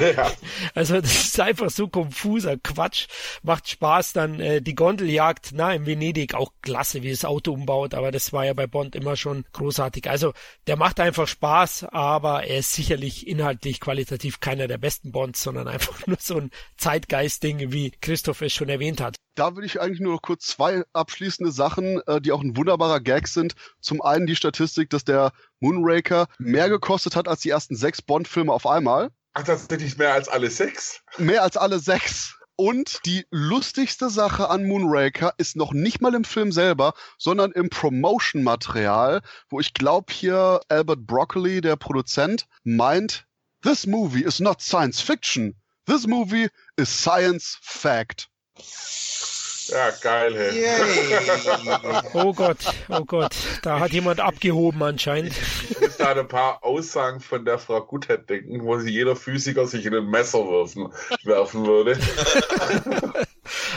ja. 0.16 0.30
Also 0.74 1.00
das 1.00 1.24
ist 1.24 1.40
einfach 1.40 1.70
so 1.70 1.88
konfuser 1.88 2.56
Quatsch. 2.56 3.06
Macht 3.42 3.68
Spaß 3.68 4.12
dann 4.12 4.40
äh, 4.40 4.62
die 4.62 4.74
Gondeljagd, 4.74 5.50
na, 5.54 5.74
in 5.74 5.86
Venedig 5.86 6.34
auch 6.34 6.52
klasse, 6.62 7.02
wie 7.02 7.10
es 7.10 7.23
Auto 7.24 7.52
umbaut, 7.52 7.94
aber 7.94 8.10
das 8.10 8.32
war 8.32 8.44
ja 8.44 8.52
bei 8.52 8.66
Bond 8.66 8.94
immer 8.94 9.16
schon 9.16 9.44
großartig. 9.52 10.08
Also 10.08 10.32
der 10.66 10.76
macht 10.76 11.00
einfach 11.00 11.28
Spaß, 11.28 11.86
aber 11.90 12.44
er 12.44 12.58
ist 12.58 12.72
sicherlich 12.72 13.26
inhaltlich 13.26 13.80
qualitativ 13.80 14.40
keiner 14.40 14.68
der 14.68 14.78
besten 14.78 15.12
Bonds, 15.12 15.42
sondern 15.42 15.68
einfach 15.68 16.06
nur 16.06 16.18
so 16.20 16.36
ein 16.36 16.50
Zeitgeist-Ding, 16.76 17.72
wie 17.72 17.90
Christoph 17.90 18.42
es 18.42 18.52
schon 18.52 18.68
erwähnt 18.68 19.00
hat. 19.00 19.16
Da 19.34 19.56
würde 19.56 19.66
ich 19.66 19.80
eigentlich 19.80 20.00
nur 20.00 20.14
noch 20.14 20.22
kurz 20.22 20.46
zwei 20.46 20.84
abschließende 20.92 21.50
Sachen, 21.50 22.00
äh, 22.06 22.20
die 22.20 22.32
auch 22.32 22.42
ein 22.42 22.56
wunderbarer 22.56 23.00
Gag 23.00 23.26
sind. 23.28 23.54
Zum 23.80 24.00
einen 24.00 24.26
die 24.26 24.36
Statistik, 24.36 24.90
dass 24.90 25.04
der 25.04 25.32
Moonraker 25.60 26.28
mehr 26.38 26.68
gekostet 26.68 27.16
hat 27.16 27.26
als 27.26 27.40
die 27.40 27.50
ersten 27.50 27.74
sechs 27.74 28.02
Bond-Filme 28.02 28.52
auf 28.52 28.66
einmal. 28.66 29.10
Ach, 29.32 29.42
tatsächlich 29.42 29.98
mehr 29.98 30.14
als 30.14 30.28
alle 30.28 30.48
sechs? 30.50 31.00
Mehr 31.18 31.42
als 31.42 31.56
alle 31.56 31.80
sechs. 31.80 32.36
Und 32.56 33.00
die 33.04 33.26
lustigste 33.30 34.10
Sache 34.10 34.48
an 34.48 34.64
Moonraker 34.64 35.34
ist 35.38 35.56
noch 35.56 35.72
nicht 35.72 36.00
mal 36.00 36.14
im 36.14 36.24
Film 36.24 36.52
selber, 36.52 36.94
sondern 37.18 37.50
im 37.50 37.68
Promotion-Material, 37.68 39.22
wo 39.48 39.58
ich 39.58 39.74
glaube 39.74 40.12
hier 40.12 40.60
Albert 40.68 41.06
Broccoli, 41.06 41.60
der 41.60 41.76
Produzent, 41.76 42.46
meint, 42.62 43.26
This 43.62 43.86
movie 43.86 44.22
is 44.22 44.40
not 44.40 44.60
science 44.60 45.00
fiction. 45.00 45.56
This 45.86 46.06
movie 46.06 46.48
is 46.76 46.88
science 46.88 47.58
fact. 47.60 48.28
Ja, 49.68 49.90
geil, 50.00 50.34
hey. 50.36 52.02
oh 52.14 52.32
Gott, 52.32 52.58
oh 52.88 53.04
Gott, 53.04 53.34
da 53.62 53.80
hat 53.80 53.92
jemand 53.92 54.20
abgehoben 54.20 54.82
anscheinend. 54.82 55.34
Ich 55.70 55.80
muss 55.80 55.96
da 55.96 56.12
ein 56.12 56.28
paar 56.28 56.62
Aussagen 56.62 57.20
von 57.20 57.44
der 57.44 57.58
Frau 57.58 57.80
Guthead 57.80 58.28
denken, 58.28 58.62
wo 58.64 58.78
sie 58.78 58.90
jeder 58.90 59.16
Physiker 59.16 59.66
sich 59.66 59.86
in 59.86 59.94
ein 59.94 60.06
Messer 60.06 60.46
werfen, 60.48 60.92
werfen 61.24 61.66
würde. 61.66 61.98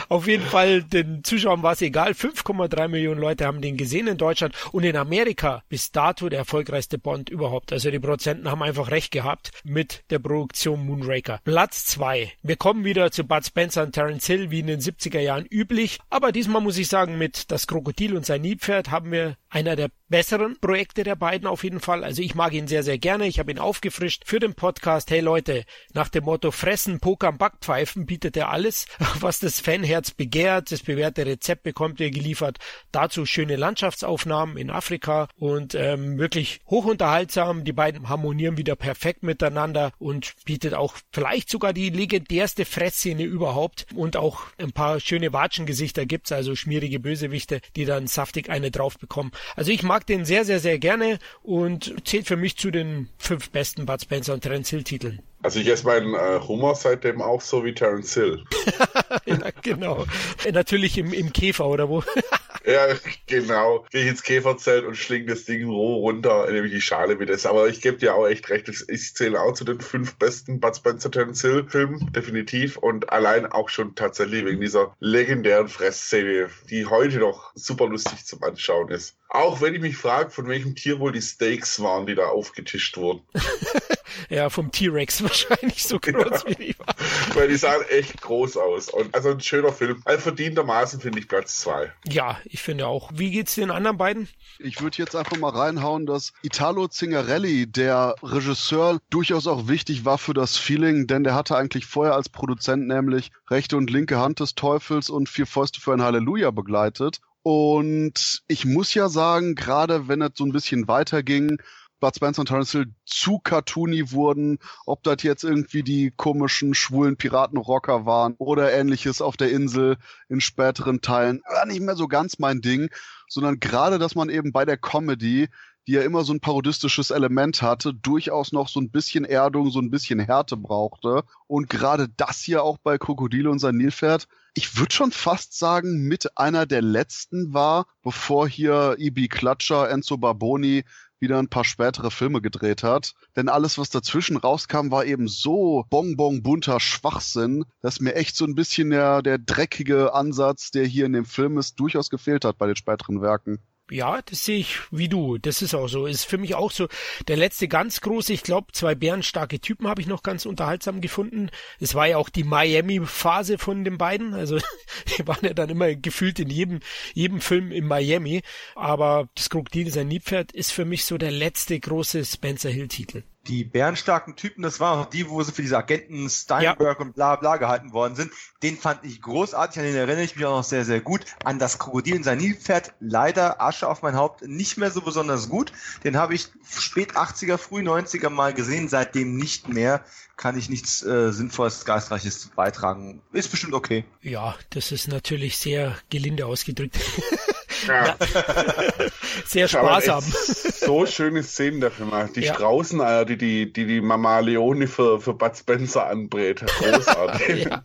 Auf 0.08 0.26
jeden 0.26 0.44
Fall, 0.44 0.82
den 0.82 1.24
Zuschauern 1.24 1.62
war 1.62 1.72
es 1.72 1.82
egal. 1.82 2.12
5,3 2.12 2.88
Millionen 2.88 3.20
Leute 3.20 3.46
haben 3.46 3.60
den 3.60 3.76
gesehen 3.76 4.06
in 4.06 4.18
Deutschland 4.18 4.54
und 4.72 4.84
in 4.84 4.96
Amerika 4.96 5.62
bis 5.68 5.92
dato 5.92 6.28
der 6.28 6.40
erfolgreichste 6.40 6.98
Bond 6.98 7.28
überhaupt. 7.28 7.72
Also 7.72 7.90
die 7.90 7.98
Prozenten 7.98 8.50
haben 8.50 8.62
einfach 8.62 8.90
recht 8.90 9.10
gehabt 9.10 9.50
mit 9.64 10.04
der 10.10 10.18
Produktion 10.18 10.84
Moonraker. 10.84 11.40
Platz 11.44 11.86
zwei. 11.86 12.32
Wir 12.42 12.56
kommen 12.56 12.84
wieder 12.84 13.10
zu 13.10 13.24
Bud 13.24 13.44
Spencer 13.44 13.82
und 13.82 13.92
Terence 13.92 14.26
Hill 14.26 14.50
wie 14.50 14.60
in 14.60 14.66
den 14.66 14.80
70er 14.80 15.20
Jahren 15.20 15.46
üblich. 15.46 15.98
Aber 16.10 16.32
diesmal 16.32 16.62
muss 16.62 16.78
ich 16.78 16.88
sagen, 16.88 17.18
mit 17.18 17.50
Das 17.50 17.66
Krokodil 17.66 18.16
und 18.16 18.26
sein 18.26 18.42
Nilpferd 18.42 18.90
haben 18.90 19.12
wir 19.12 19.36
einer 19.50 19.76
der 19.76 19.90
besseren 20.08 20.58
Projekte 20.60 21.04
der 21.04 21.16
beiden 21.16 21.46
auf 21.46 21.64
jeden 21.64 21.80
Fall. 21.80 22.04
Also 22.04 22.22
ich 22.22 22.34
mag 22.34 22.52
ihn 22.52 22.68
sehr, 22.68 22.82
sehr 22.82 22.98
gerne. 22.98 23.26
Ich 23.26 23.38
habe 23.38 23.50
ihn 23.50 23.58
aufgefrischt 23.58 24.22
für 24.26 24.40
den 24.40 24.54
Podcast. 24.54 25.10
Hey 25.10 25.20
Leute, 25.20 25.64
nach 25.92 26.08
dem 26.08 26.24
Motto 26.24 26.50
Fressen, 26.50 27.00
Pokern, 27.00 27.38
Backpfeifen 27.38 28.06
bietet 28.06 28.36
er 28.36 28.50
alles, 28.50 28.86
was 29.20 29.38
das 29.38 29.57
Fanherz 29.60 30.10
begehrt. 30.10 30.72
Das 30.72 30.82
bewährte 30.82 31.26
Rezept 31.26 31.62
bekommt 31.62 32.00
er 32.00 32.10
geliefert. 32.10 32.58
Dazu 32.92 33.26
schöne 33.26 33.56
Landschaftsaufnahmen 33.56 34.56
in 34.56 34.70
Afrika 34.70 35.28
und 35.36 35.74
ähm, 35.74 36.18
wirklich 36.18 36.60
hochunterhaltsam. 36.66 37.64
Die 37.64 37.72
beiden 37.72 38.08
harmonieren 38.08 38.56
wieder 38.56 38.76
perfekt 38.76 39.22
miteinander 39.22 39.92
und 39.98 40.34
bietet 40.44 40.74
auch 40.74 40.96
vielleicht 41.12 41.50
sogar 41.50 41.72
die 41.72 41.90
legendärste 41.90 42.64
Fressszene 42.64 43.24
überhaupt 43.24 43.86
und 43.94 44.16
auch 44.16 44.42
ein 44.58 44.72
paar 44.72 45.00
schöne 45.00 45.32
Watschengesichter 45.32 46.06
gibt's, 46.06 46.32
also 46.32 46.54
schmierige 46.54 47.00
Bösewichte, 47.00 47.60
die 47.76 47.84
dann 47.84 48.06
saftig 48.06 48.50
eine 48.50 48.70
drauf 48.70 48.98
bekommen. 48.98 49.32
Also 49.56 49.70
ich 49.70 49.82
mag 49.82 50.06
den 50.06 50.24
sehr, 50.24 50.44
sehr, 50.44 50.60
sehr 50.60 50.78
gerne 50.78 51.18
und 51.42 51.94
zählt 52.06 52.26
für 52.26 52.36
mich 52.36 52.56
zu 52.56 52.70
den 52.70 53.08
fünf 53.18 53.50
besten 53.50 53.86
Bud 53.86 54.00
Spencer 54.02 54.34
und 54.34 54.40
Terence 54.40 54.70
Hill 54.70 54.84
Titeln. 54.84 55.22
Also 55.48 55.60
ich 55.60 55.68
esse 55.68 55.86
meinen 55.86 56.12
äh, 56.12 56.40
Hummer 56.46 56.74
seitdem 56.74 57.22
auch 57.22 57.40
so 57.40 57.64
wie 57.64 57.72
Terence 57.72 58.12
Hill. 58.12 58.44
ja, 59.24 59.48
genau. 59.62 60.04
Natürlich 60.52 60.98
im, 60.98 61.14
im 61.14 61.32
Käfer, 61.32 61.68
oder 61.68 61.88
wo? 61.88 62.04
ja, 62.66 62.88
genau. 63.26 63.86
Gehe 63.90 64.02
ich 64.02 64.08
ins 64.08 64.22
Käferzelt 64.22 64.84
und 64.84 64.94
schling 64.94 65.26
das 65.26 65.46
Ding 65.46 65.66
roh 65.66 66.00
runter, 66.00 66.50
nehme 66.52 66.66
ich 66.66 66.74
die 66.74 66.82
Schale 66.82 67.16
mit. 67.16 67.30
Das. 67.30 67.46
Aber 67.46 67.66
ich 67.66 67.80
gebe 67.80 67.96
dir 67.96 68.14
auch 68.14 68.26
echt 68.26 68.50
recht. 68.50 68.68
Ich 68.88 69.14
zähle 69.14 69.40
auch 69.40 69.54
zu 69.54 69.64
den 69.64 69.80
fünf 69.80 70.16
besten 70.16 70.60
Bud 70.60 70.76
Spencer 70.76 71.10
Terence 71.10 71.40
Hill 71.40 71.64
Filmen, 71.66 72.12
definitiv. 72.12 72.76
Und 72.76 73.10
allein 73.10 73.46
auch 73.46 73.70
schon 73.70 73.94
tatsächlich 73.94 74.44
wegen 74.44 74.60
dieser 74.60 74.94
legendären 75.00 75.68
Fressszene, 75.68 76.50
die 76.68 76.84
heute 76.84 77.20
noch 77.20 77.52
super 77.54 77.86
lustig 77.86 78.26
zum 78.26 78.42
Anschauen 78.42 78.90
ist. 78.90 79.16
Auch 79.30 79.60
wenn 79.60 79.74
ich 79.74 79.80
mich 79.80 79.96
frage, 79.96 80.30
von 80.30 80.48
welchem 80.48 80.74
Tier 80.74 81.00
wohl 81.00 81.12
die 81.12 81.20
Steaks 81.20 81.80
waren, 81.80 82.06
die 82.06 82.14
da 82.14 82.28
aufgetischt 82.28 82.96
wurden. 82.96 83.20
ja, 84.30 84.48
vom 84.48 84.72
T-Rex 84.72 85.22
wahrscheinlich 85.22 85.84
so 85.84 86.00
groß 86.00 86.44
ja, 86.44 86.48
wie 86.48 86.54
die 86.54 86.78
waren. 86.78 86.94
Weil 87.34 87.48
die 87.48 87.56
sahen 87.56 87.82
echt 87.90 88.22
groß 88.22 88.56
aus. 88.56 88.88
Und 88.88 89.14
also 89.14 89.30
ein 89.30 89.40
schöner 89.40 89.72
Film. 89.72 90.00
Also 90.06 90.22
verdientermaßen 90.22 91.00
finde 91.00 91.18
ich 91.18 91.28
Platz 91.28 91.58
zwei. 91.58 91.92
Ja, 92.06 92.38
ich 92.46 92.62
finde 92.62 92.86
auch. 92.86 93.10
Wie 93.14 93.30
geht's 93.30 93.54
den 93.54 93.70
anderen 93.70 93.98
beiden? 93.98 94.28
Ich 94.58 94.80
würde 94.80 94.96
jetzt 94.96 95.14
einfach 95.14 95.36
mal 95.36 95.50
reinhauen, 95.50 96.06
dass 96.06 96.32
Italo 96.42 96.88
Zingarelli, 96.88 97.66
der 97.66 98.14
Regisseur, 98.22 98.98
durchaus 99.10 99.46
auch 99.46 99.68
wichtig 99.68 100.06
war 100.06 100.16
für 100.16 100.34
das 100.34 100.56
Feeling, 100.56 101.06
denn 101.06 101.22
der 101.22 101.34
hatte 101.34 101.54
eigentlich 101.54 101.84
vorher 101.84 102.14
als 102.14 102.30
Produzent 102.30 102.88
nämlich 102.88 103.30
rechte 103.50 103.76
und 103.76 103.90
linke 103.90 104.18
Hand 104.18 104.40
des 104.40 104.54
Teufels 104.54 105.10
und 105.10 105.28
vier 105.28 105.46
Fäuste 105.46 105.82
für 105.82 105.92
ein 105.92 106.02
Halleluja 106.02 106.50
begleitet. 106.50 107.20
Und 107.50 108.42
ich 108.46 108.66
muss 108.66 108.92
ja 108.92 109.08
sagen, 109.08 109.54
gerade 109.54 110.06
wenn 110.06 110.20
es 110.20 110.32
so 110.34 110.44
ein 110.44 110.52
bisschen 110.52 110.86
weiterging, 110.86 111.56
Bud 111.98 112.14
Spencer 112.14 112.40
und 112.40 112.48
Terence 112.48 112.72
Hill 112.72 112.92
zu 113.06 113.38
cartoony 113.38 114.12
wurden, 114.12 114.58
ob 114.84 115.02
das 115.02 115.22
jetzt 115.22 115.44
irgendwie 115.44 115.82
die 115.82 116.12
komischen 116.14 116.74
schwulen 116.74 117.16
Piratenrocker 117.16 118.04
waren 118.04 118.34
oder 118.36 118.70
ähnliches 118.70 119.22
auf 119.22 119.38
der 119.38 119.50
Insel 119.50 119.96
in 120.28 120.42
späteren 120.42 121.00
Teilen, 121.00 121.40
war 121.48 121.64
nicht 121.64 121.80
mehr 121.80 121.96
so 121.96 122.06
ganz 122.06 122.38
mein 122.38 122.60
Ding, 122.60 122.90
sondern 123.30 123.60
gerade, 123.60 123.98
dass 123.98 124.14
man 124.14 124.28
eben 124.28 124.52
bei 124.52 124.66
der 124.66 124.76
Comedy, 124.76 125.48
die 125.86 125.92
ja 125.92 126.02
immer 126.02 126.24
so 126.24 126.34
ein 126.34 126.40
parodistisches 126.40 127.10
Element 127.10 127.62
hatte, 127.62 127.94
durchaus 127.94 128.52
noch 128.52 128.68
so 128.68 128.78
ein 128.78 128.90
bisschen 128.90 129.24
Erdung, 129.24 129.70
so 129.70 129.80
ein 129.80 129.90
bisschen 129.90 130.20
Härte 130.20 130.58
brauchte. 130.58 131.22
Und 131.46 131.70
gerade 131.70 132.10
das 132.14 132.40
hier 132.40 132.62
auch 132.62 132.76
bei 132.76 132.98
Krokodile 132.98 133.48
und 133.48 133.58
sein 133.58 133.78
Nilpferd, 133.78 134.28
ich 134.58 134.76
würde 134.76 134.92
schon 134.92 135.12
fast 135.12 135.56
sagen, 135.56 136.08
mit 136.08 136.36
einer 136.36 136.66
der 136.66 136.82
letzten 136.82 137.54
war, 137.54 137.86
bevor 138.02 138.48
hier 138.48 138.96
Ibi 138.98 139.28
Klatscher, 139.28 139.88
Enzo 139.88 140.16
Barboni 140.16 140.82
wieder 141.20 141.38
ein 141.38 141.46
paar 141.46 141.62
spätere 141.64 142.10
Filme 142.10 142.40
gedreht 142.40 142.82
hat. 142.82 143.14
Denn 143.36 143.48
alles, 143.48 143.78
was 143.78 143.90
dazwischen 143.90 144.36
rauskam, 144.36 144.90
war 144.90 145.04
eben 145.04 145.28
so 145.28 145.84
bonbon 145.90 146.42
bunter 146.42 146.80
Schwachsinn, 146.80 147.66
dass 147.82 148.00
mir 148.00 148.16
echt 148.16 148.34
so 148.34 148.46
ein 148.46 148.56
bisschen 148.56 148.90
der, 148.90 149.22
der 149.22 149.38
dreckige 149.38 150.12
Ansatz, 150.12 150.72
der 150.72 150.84
hier 150.84 151.06
in 151.06 151.12
dem 151.12 151.24
Film 151.24 151.56
ist, 151.56 151.78
durchaus 151.78 152.10
gefehlt 152.10 152.44
hat 152.44 152.58
bei 152.58 152.66
den 152.66 152.74
späteren 152.74 153.22
Werken. 153.22 153.60
Ja, 153.90 154.20
das 154.22 154.44
sehe 154.44 154.58
ich 154.58 154.80
wie 154.90 155.08
du. 155.08 155.38
Das 155.38 155.62
ist 155.62 155.74
auch 155.74 155.88
so. 155.88 156.06
Ist 156.06 156.24
für 156.24 156.38
mich 156.38 156.54
auch 156.54 156.70
so 156.70 156.88
der 157.26 157.36
letzte 157.36 157.68
ganz 157.68 158.00
große. 158.00 158.32
Ich 158.32 158.42
glaube, 158.42 158.72
zwei 158.72 158.94
bärenstarke 158.94 159.60
Typen 159.60 159.88
habe 159.88 160.00
ich 160.00 160.06
noch 160.06 160.22
ganz 160.22 160.46
unterhaltsam 160.46 161.00
gefunden. 161.00 161.50
Es 161.80 161.94
war 161.94 162.06
ja 162.06 162.18
auch 162.18 162.28
die 162.28 162.44
Miami-Phase 162.44 163.58
von 163.58 163.84
den 163.84 163.96
beiden. 163.96 164.34
Also 164.34 164.58
die 165.18 165.26
waren 165.26 165.44
ja 165.44 165.54
dann 165.54 165.70
immer 165.70 165.94
gefühlt 165.94 166.38
in 166.38 166.50
jedem 166.50 166.80
jedem 167.14 167.40
Film 167.40 167.72
in 167.72 167.86
Miami. 167.86 168.42
Aber 168.74 169.28
das 169.34 169.48
Krokodil 169.50 169.86
ist 169.86 169.96
ein 169.96 170.08
Niepferd 170.08 170.52
ist 170.52 170.72
für 170.72 170.84
mich 170.84 171.04
so 171.04 171.18
der 171.18 171.30
letzte 171.30 171.78
große 171.78 172.24
Spencer 172.24 172.70
Hill-Titel 172.70 173.22
die 173.48 173.64
bärenstarken 173.64 174.36
Typen, 174.36 174.62
das 174.62 174.78
waren 174.78 175.00
auch 175.00 175.06
die, 175.06 175.28
wo 175.28 175.42
sie 175.42 175.52
für 175.52 175.62
diese 175.62 175.78
Agenten 175.78 176.28
Steinberg 176.28 176.98
ja. 176.98 177.04
und 177.04 177.14
bla 177.14 177.36
bla 177.36 177.56
gehalten 177.56 177.92
worden 177.92 178.14
sind. 178.14 178.30
Den 178.62 178.76
fand 178.76 179.04
ich 179.04 179.22
großartig, 179.22 179.78
an 179.78 179.86
den 179.86 179.96
erinnere 179.96 180.22
ich 180.24 180.36
mich 180.36 180.44
auch 180.44 180.58
noch 180.58 180.64
sehr, 180.64 180.84
sehr 180.84 181.00
gut. 181.00 181.24
An 181.44 181.58
das 181.58 181.78
Krokodil 181.78 182.16
in 182.16 182.22
sein 182.22 182.38
Nilpferd, 182.38 182.92
leider 183.00 183.62
Asche 183.62 183.88
auf 183.88 184.02
mein 184.02 184.16
Haupt, 184.16 184.46
nicht 184.46 184.76
mehr 184.76 184.90
so 184.90 185.00
besonders 185.00 185.48
gut. 185.48 185.72
Den 186.04 186.16
habe 186.16 186.34
ich 186.34 186.48
spät 186.68 187.16
80er, 187.16 187.56
früh 187.56 187.80
90er 187.80 188.28
mal 188.28 188.52
gesehen, 188.52 188.88
seitdem 188.88 189.36
nicht 189.36 189.68
mehr 189.68 190.04
kann 190.36 190.56
ich 190.56 190.68
nichts 190.68 191.02
äh, 191.02 191.32
Sinnvolles, 191.32 191.84
Geistreiches 191.84 192.50
beitragen. 192.54 193.22
Ist 193.32 193.50
bestimmt 193.50 193.74
okay. 193.74 194.04
Ja, 194.22 194.56
das 194.70 194.92
ist 194.92 195.08
natürlich 195.08 195.58
sehr 195.58 195.96
gelinde 196.10 196.46
ausgedrückt. 196.46 196.98
Ja. 197.86 198.16
Sehr 199.46 199.68
sparsam. 199.68 200.22
So 200.22 201.06
schöne 201.06 201.42
Szenen 201.42 201.80
der 201.80 201.90
Film. 201.90 202.12
Die 202.34 202.40
ja. 202.40 202.54
Straußeneier, 202.54 203.24
die 203.24 203.36
die, 203.36 203.72
die 203.72 203.86
die 203.86 204.00
Mama 204.00 204.40
Leone 204.40 204.86
für, 204.86 205.20
für 205.20 205.34
Bud 205.34 205.56
Spencer 205.56 206.06
anbrät. 206.06 206.64
Großartig. 206.66 207.64
ja. 207.70 207.82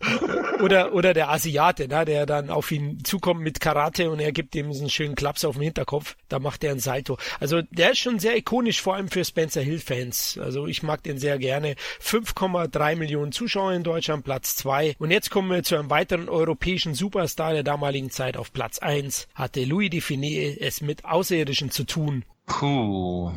oder, 0.60 0.94
oder 0.94 1.14
der 1.14 1.30
Asiate, 1.30 1.88
ne, 1.88 2.04
der 2.04 2.26
dann 2.26 2.50
auf 2.50 2.70
ihn 2.70 3.04
zukommt 3.04 3.40
mit 3.40 3.60
Karate 3.60 4.10
und 4.10 4.20
er 4.20 4.32
gibt 4.32 4.54
ihm 4.54 4.70
einen 4.70 4.90
schönen 4.90 5.14
Klaps 5.14 5.44
auf 5.44 5.56
den 5.56 5.62
Hinterkopf. 5.62 6.16
Da 6.28 6.38
macht 6.38 6.64
er 6.64 6.72
ein 6.72 6.80
Salto. 6.80 7.18
Also 7.40 7.62
der 7.70 7.92
ist 7.92 7.98
schon 7.98 8.18
sehr 8.18 8.36
ikonisch, 8.36 8.80
vor 8.82 8.94
allem 8.94 9.08
für 9.08 9.24
Spencer 9.24 9.60
Hill 9.60 9.78
Fans. 9.78 10.38
Also 10.40 10.66
ich 10.66 10.82
mag 10.82 11.02
den 11.02 11.18
sehr 11.18 11.38
gerne. 11.38 11.74
5,3 12.02 12.96
Millionen 12.96 13.32
Zuschauer 13.32 13.72
in 13.72 13.82
Deutschland, 13.82 14.24
Platz 14.24 14.56
2. 14.56 14.96
Und 14.98 15.10
jetzt 15.10 15.30
kommen 15.30 15.50
wir 15.50 15.62
zu 15.62 15.76
einem 15.76 15.90
weiteren 15.90 16.28
europäischen 16.28 16.94
Superstar 16.94 17.52
der 17.52 17.62
damaligen 17.62 18.10
Zeit 18.10 18.36
auf 18.36 18.52
Platz 18.52 18.78
1. 18.78 19.28
Hatte 19.34 19.64
Louis 19.64 19.83
Louis 19.88 20.58
es 20.60 20.80
mit 20.80 21.04
Außerirdischen 21.04 21.70
zu 21.70 21.84
tun? 21.84 22.24
Puh. 22.46 23.32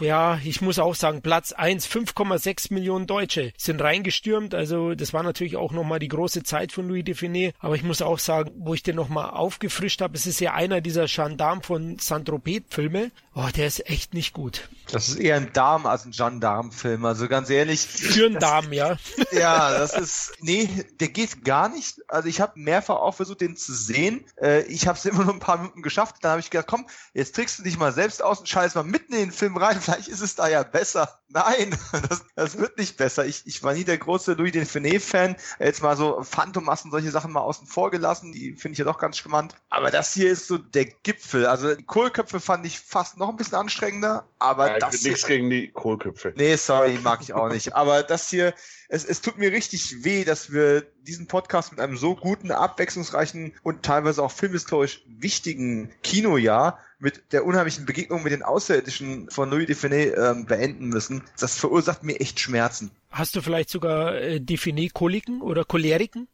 Ja, 0.00 0.40
ich 0.42 0.62
muss 0.62 0.78
auch 0.78 0.94
sagen, 0.94 1.20
Platz 1.20 1.52
1, 1.52 1.86
5,6 1.86 2.72
Millionen 2.72 3.06
Deutsche 3.06 3.52
sind 3.58 3.80
reingestürmt. 3.80 4.54
Also 4.54 4.94
das 4.94 5.12
war 5.12 5.22
natürlich 5.22 5.56
auch 5.56 5.72
nochmal 5.72 5.98
die 5.98 6.08
große 6.08 6.42
Zeit 6.42 6.72
von 6.72 6.88
Louis 6.88 7.04
Define. 7.04 7.52
Aber 7.58 7.74
ich 7.74 7.82
muss 7.82 8.00
auch 8.00 8.18
sagen, 8.18 8.50
wo 8.56 8.74
ich 8.74 8.82
den 8.82 8.96
nochmal 8.96 9.30
aufgefrischt 9.30 10.00
habe, 10.00 10.14
es 10.16 10.26
ist 10.26 10.40
ja 10.40 10.54
einer 10.54 10.80
dieser 10.80 11.06
Gendarme 11.06 11.62
von 11.62 11.98
Saint-Tropez-Filme. 11.98 13.10
Oh, 13.34 13.48
der 13.56 13.66
ist 13.66 13.88
echt 13.88 14.12
nicht 14.12 14.34
gut. 14.34 14.68
Das 14.90 15.08
ist 15.08 15.16
eher 15.16 15.36
ein 15.36 15.52
Darm 15.54 15.86
als 15.86 16.04
ein 16.04 16.10
Gendarm-Film. 16.10 17.04
Also 17.06 17.28
ganz 17.28 17.48
ehrlich. 17.48 17.80
Für 17.80 18.26
einen 18.26 18.38
Darm, 18.38 18.72
ja. 18.72 18.96
Ja, 19.32 19.70
das 19.70 19.94
ist, 19.94 20.32
nee, 20.40 20.68
der 21.00 21.08
geht 21.08 21.42
gar 21.42 21.70
nicht. 21.70 22.02
Also 22.08 22.28
ich 22.28 22.42
habe 22.42 22.60
mehrfach 22.60 22.96
auch 22.96 23.14
versucht, 23.14 23.40
den 23.40 23.56
zu 23.56 23.72
sehen. 23.72 24.26
Äh, 24.38 24.64
ich 24.64 24.86
habe 24.86 24.98
es 24.98 25.04
immer 25.06 25.24
nur 25.24 25.32
ein 25.32 25.40
paar 25.40 25.56
Minuten 25.56 25.80
geschafft. 25.80 26.16
Dann 26.20 26.32
habe 26.32 26.40
ich 26.40 26.50
gedacht, 26.50 26.68
komm, 26.68 26.86
jetzt 27.14 27.34
trickst 27.34 27.58
du 27.58 27.62
dich 27.62 27.78
mal 27.78 27.92
selbst 27.92 28.22
aus 28.22 28.40
und 28.40 28.48
scheiß 28.48 28.74
mal 28.74 28.82
mitten 28.82 29.14
in 29.14 29.20
den 29.20 29.32
Film 29.32 29.56
rein 29.56 29.80
vielleicht 29.80 30.08
ist 30.08 30.20
es 30.20 30.34
da 30.34 30.48
ja 30.48 30.62
besser. 30.62 31.21
Nein, 31.34 31.76
das, 32.08 32.24
das 32.34 32.58
wird 32.58 32.78
nicht 32.78 32.96
besser. 32.96 33.24
Ich, 33.24 33.42
ich 33.46 33.62
war 33.62 33.72
nie 33.72 33.84
der 33.84 33.98
große 33.98 34.34
Louis 34.34 34.52
Define-Fan. 34.52 35.36
Jetzt 35.58 35.82
mal 35.82 35.96
so 35.96 36.22
Phantomassen, 36.22 36.90
solche 36.90 37.10
Sachen 37.10 37.32
mal 37.32 37.40
außen 37.40 37.66
vor 37.66 37.90
gelassen. 37.90 38.32
Die 38.32 38.54
finde 38.54 38.72
ich 38.72 38.78
ja 38.78 38.84
doch 38.84 38.98
ganz 38.98 39.16
spannend. 39.16 39.54
Aber 39.70 39.90
das 39.90 40.12
hier 40.12 40.30
ist 40.30 40.46
so 40.46 40.58
der 40.58 40.84
Gipfel. 40.84 41.46
Also 41.46 41.74
die 41.74 41.84
Kohlköpfe 41.84 42.40
fand 42.40 42.66
ich 42.66 42.78
fast 42.78 43.16
noch 43.16 43.30
ein 43.30 43.36
bisschen 43.36 43.56
anstrengender. 43.56 44.26
Aber 44.38 44.72
ja, 44.72 44.78
das 44.78 45.02
nichts 45.02 45.26
gegen 45.26 45.48
die 45.48 45.70
Kohlköpfe. 45.70 46.34
Nee, 46.36 46.56
sorry, 46.56 46.98
mag 47.02 47.20
ich 47.22 47.32
auch 47.32 47.48
nicht. 47.48 47.74
Aber 47.74 48.02
das 48.02 48.28
hier, 48.28 48.54
es, 48.88 49.04
es 49.04 49.22
tut 49.22 49.38
mir 49.38 49.52
richtig 49.52 50.04
weh, 50.04 50.24
dass 50.24 50.52
wir 50.52 50.82
diesen 51.02 51.26
Podcast 51.26 51.72
mit 51.72 51.80
einem 51.80 51.96
so 51.96 52.14
guten, 52.14 52.50
abwechslungsreichen 52.50 53.54
und 53.62 53.82
teilweise 53.82 54.22
auch 54.22 54.32
filmhistorisch 54.32 55.02
wichtigen 55.06 55.90
Kinojahr 56.02 56.78
mit 57.02 57.32
der 57.32 57.44
unheimlichen 57.44 57.84
Begegnung 57.84 58.22
mit 58.22 58.32
den 58.32 58.44
Außerirdischen 58.44 59.28
von 59.28 59.50
Louis 59.50 59.66
Define 59.66 60.14
ähm, 60.14 60.46
beenden 60.46 60.88
müssen. 60.88 61.24
Das 61.38 61.58
verursacht 61.58 62.04
mir 62.04 62.20
echt 62.20 62.38
Schmerzen. 62.38 62.92
Hast 63.10 63.34
du 63.34 63.42
vielleicht 63.42 63.70
sogar 63.70 64.14
äh, 64.14 64.40
Define-Koliken 64.40 65.42
oder 65.42 65.64
Choleriken? 65.64 66.28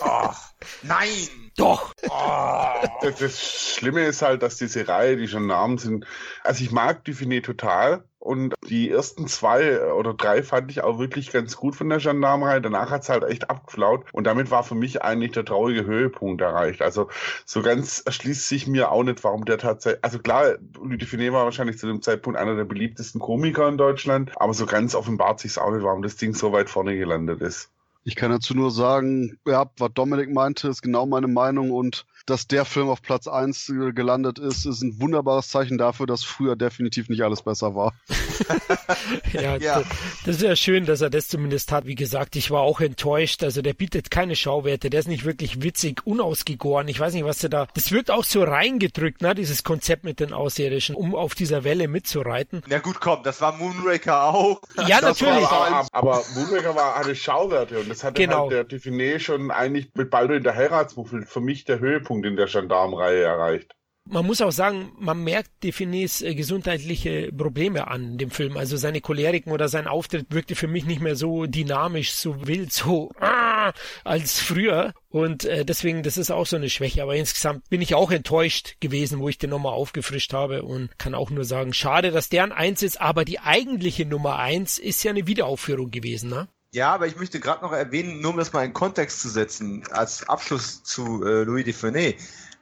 Oh, 0.00 0.30
nein! 0.82 1.08
Doch! 1.56 1.92
Oh. 2.08 2.88
Das, 3.02 3.16
das 3.16 3.74
Schlimme 3.76 4.04
ist 4.04 4.22
halt, 4.22 4.42
dass 4.42 4.56
diese 4.56 4.86
Reihe, 4.86 5.16
die 5.16 5.26
schon 5.26 5.46
Namen 5.46 5.76
sind, 5.78 6.06
also 6.44 6.62
ich 6.62 6.70
mag 6.70 7.04
Define 7.04 7.42
total, 7.42 8.04
und 8.22 8.54
die 8.68 8.88
ersten 8.88 9.26
zwei 9.26 9.82
oder 9.94 10.14
drei 10.14 10.44
fand 10.44 10.70
ich 10.70 10.84
auch 10.84 11.00
wirklich 11.00 11.32
ganz 11.32 11.56
gut 11.56 11.74
von 11.74 11.88
der 11.88 11.98
Gendarmerei. 11.98 12.60
Danach 12.60 12.92
hat 12.92 13.02
es 13.02 13.08
halt 13.08 13.24
echt 13.24 13.50
abgeflaut. 13.50 14.04
Und 14.12 14.28
damit 14.28 14.52
war 14.52 14.62
für 14.62 14.76
mich 14.76 15.02
eigentlich 15.02 15.32
der 15.32 15.44
traurige 15.44 15.84
Höhepunkt 15.84 16.40
erreicht. 16.40 16.82
Also 16.82 17.08
so 17.44 17.62
ganz 17.62 18.00
erschließt 18.06 18.48
sich 18.48 18.68
mir 18.68 18.92
auch 18.92 19.02
nicht, 19.02 19.24
warum 19.24 19.44
der 19.44 19.58
tatsächlich. 19.58 20.04
Also 20.04 20.20
klar, 20.20 20.54
Louis 20.80 21.02
Finet 21.08 21.32
war 21.32 21.46
wahrscheinlich 21.46 21.78
zu 21.78 21.88
dem 21.88 22.00
Zeitpunkt 22.00 22.38
einer 22.38 22.54
der 22.54 22.64
beliebtesten 22.64 23.20
Komiker 23.20 23.68
in 23.68 23.76
Deutschland. 23.76 24.30
Aber 24.36 24.54
so 24.54 24.66
ganz 24.66 24.94
offenbart 24.94 25.40
sich 25.40 25.58
auch 25.58 25.72
nicht, 25.72 25.82
warum 25.82 26.02
das 26.02 26.14
Ding 26.14 26.32
so 26.32 26.52
weit 26.52 26.70
vorne 26.70 26.96
gelandet 26.96 27.40
ist. 27.40 27.70
Ich 28.04 28.14
kann 28.14 28.30
dazu 28.30 28.54
nur 28.54 28.70
sagen, 28.70 29.38
ja, 29.46 29.68
was 29.78 29.90
Dominik 29.94 30.32
meinte, 30.32 30.68
ist 30.68 30.82
genau 30.82 31.06
meine 31.06 31.28
Meinung 31.28 31.72
und 31.72 32.06
dass 32.26 32.46
der 32.46 32.64
Film 32.64 32.88
auf 32.88 33.02
Platz 33.02 33.26
1 33.26 33.68
äh, 33.68 33.92
gelandet 33.92 34.38
ist, 34.38 34.66
ist 34.66 34.82
ein 34.82 35.00
wunderbares 35.00 35.48
Zeichen 35.48 35.78
dafür, 35.78 36.06
dass 36.06 36.24
früher 36.24 36.56
definitiv 36.56 37.08
nicht 37.08 37.22
alles 37.22 37.42
besser 37.42 37.74
war. 37.74 37.94
ja, 39.32 39.56
ja, 39.56 39.82
das 40.24 40.36
ist 40.36 40.42
ja 40.42 40.56
schön, 40.56 40.86
dass 40.86 41.00
er 41.00 41.10
das 41.10 41.28
zumindest 41.28 41.72
hat. 41.72 41.86
Wie 41.86 41.94
gesagt, 41.94 42.36
ich 42.36 42.50
war 42.50 42.62
auch 42.62 42.80
enttäuscht. 42.80 43.42
Also 43.42 43.62
der 43.62 43.74
bietet 43.74 44.10
keine 44.10 44.36
Schauwerte, 44.36 44.90
der 44.90 45.00
ist 45.00 45.08
nicht 45.08 45.24
wirklich 45.24 45.62
witzig, 45.62 46.06
unausgegoren. 46.06 46.88
Ich 46.88 47.00
weiß 47.00 47.14
nicht, 47.14 47.24
was 47.24 47.42
er 47.42 47.50
da. 47.50 47.66
Das 47.74 47.90
wird 47.92 48.10
auch 48.10 48.24
so 48.24 48.42
reingedrückt, 48.42 49.22
ne, 49.22 49.34
dieses 49.34 49.64
Konzept 49.64 50.04
mit 50.04 50.20
den 50.20 50.32
Außerirdischen, 50.32 50.94
um 50.94 51.14
auf 51.14 51.34
dieser 51.34 51.64
Welle 51.64 51.88
mitzureiten. 51.88 52.62
Na 52.68 52.78
gut, 52.78 53.00
komm, 53.00 53.22
das 53.22 53.40
war 53.40 53.56
Moonraker 53.56 54.24
auch. 54.24 54.62
Ja, 54.86 55.00
das 55.00 55.20
natürlich. 55.20 55.50
War, 55.50 55.86
aber 55.92 56.22
Moonraker 56.34 56.74
war, 56.74 56.94
hatte 56.96 57.14
Schauwerte 57.14 57.80
und 57.80 57.88
das 57.88 58.04
hatte 58.04 58.20
genau. 58.20 58.42
halt 58.42 58.52
der 58.52 58.64
Define 58.64 59.20
schon 59.20 59.50
eigentlich 59.50 59.90
mit 59.94 60.10
Baldwin 60.10 60.42
der 60.42 60.54
Heiratsmuffel 60.54 61.26
für 61.26 61.40
mich 61.40 61.64
der 61.64 61.78
Höhepunkt 61.78 62.11
Höhepunkt 62.12 62.26
in 62.26 62.36
der 62.36 62.46
Gendarmenreihe 62.46 63.22
erreicht. 63.22 63.74
Man 64.04 64.26
muss 64.26 64.40
auch 64.40 64.50
sagen, 64.50 64.90
man 64.98 65.22
merkt 65.22 65.62
Defines 65.62 66.22
äh, 66.22 66.34
gesundheitliche 66.34 67.30
Probleme 67.30 67.86
an 67.86 68.18
dem 68.18 68.32
Film. 68.32 68.56
Also 68.56 68.76
seine 68.76 69.00
Choleriken 69.00 69.52
oder 69.52 69.68
sein 69.68 69.86
Auftritt 69.86 70.26
wirkte 70.30 70.56
für 70.56 70.66
mich 70.66 70.84
nicht 70.84 71.00
mehr 71.00 71.14
so 71.14 71.46
dynamisch, 71.46 72.12
so 72.12 72.48
wild, 72.48 72.72
so 72.72 73.12
ah, 73.20 73.72
als 74.02 74.40
früher. 74.40 74.92
Und 75.08 75.44
äh, 75.44 75.64
deswegen, 75.64 76.02
das 76.02 76.16
ist 76.16 76.32
auch 76.32 76.46
so 76.46 76.56
eine 76.56 76.68
Schwäche. 76.68 77.00
Aber 77.00 77.14
insgesamt 77.14 77.70
bin 77.70 77.80
ich 77.80 77.94
auch 77.94 78.10
enttäuscht 78.10 78.74
gewesen, 78.80 79.20
wo 79.20 79.28
ich 79.28 79.38
den 79.38 79.50
nochmal 79.50 79.74
aufgefrischt 79.74 80.32
habe 80.32 80.64
und 80.64 80.98
kann 80.98 81.14
auch 81.14 81.30
nur 81.30 81.44
sagen, 81.44 81.72
schade, 81.72 82.10
dass 82.10 82.28
der 82.28 82.42
ein 82.42 82.52
Eins 82.52 82.82
ist. 82.82 83.00
Aber 83.00 83.24
die 83.24 83.38
eigentliche 83.38 84.04
Nummer 84.04 84.40
eins 84.40 84.78
ist 84.78 85.04
ja 85.04 85.12
eine 85.12 85.28
Wiederaufführung 85.28 85.92
gewesen, 85.92 86.28
ne? 86.28 86.48
Ja, 86.74 86.94
aber 86.94 87.06
ich 87.06 87.16
möchte 87.16 87.38
gerade 87.38 87.62
noch 87.62 87.72
erwähnen, 87.72 88.20
nur 88.22 88.30
um 88.30 88.38
das 88.38 88.52
mal 88.54 88.64
in 88.64 88.72
Kontext 88.72 89.20
zu 89.20 89.28
setzen, 89.28 89.84
als 89.90 90.26
Abschluss 90.26 90.82
zu 90.82 91.22
äh, 91.22 91.42
Louis 91.44 91.64
de 91.64 91.74
Funès. 91.74 92.16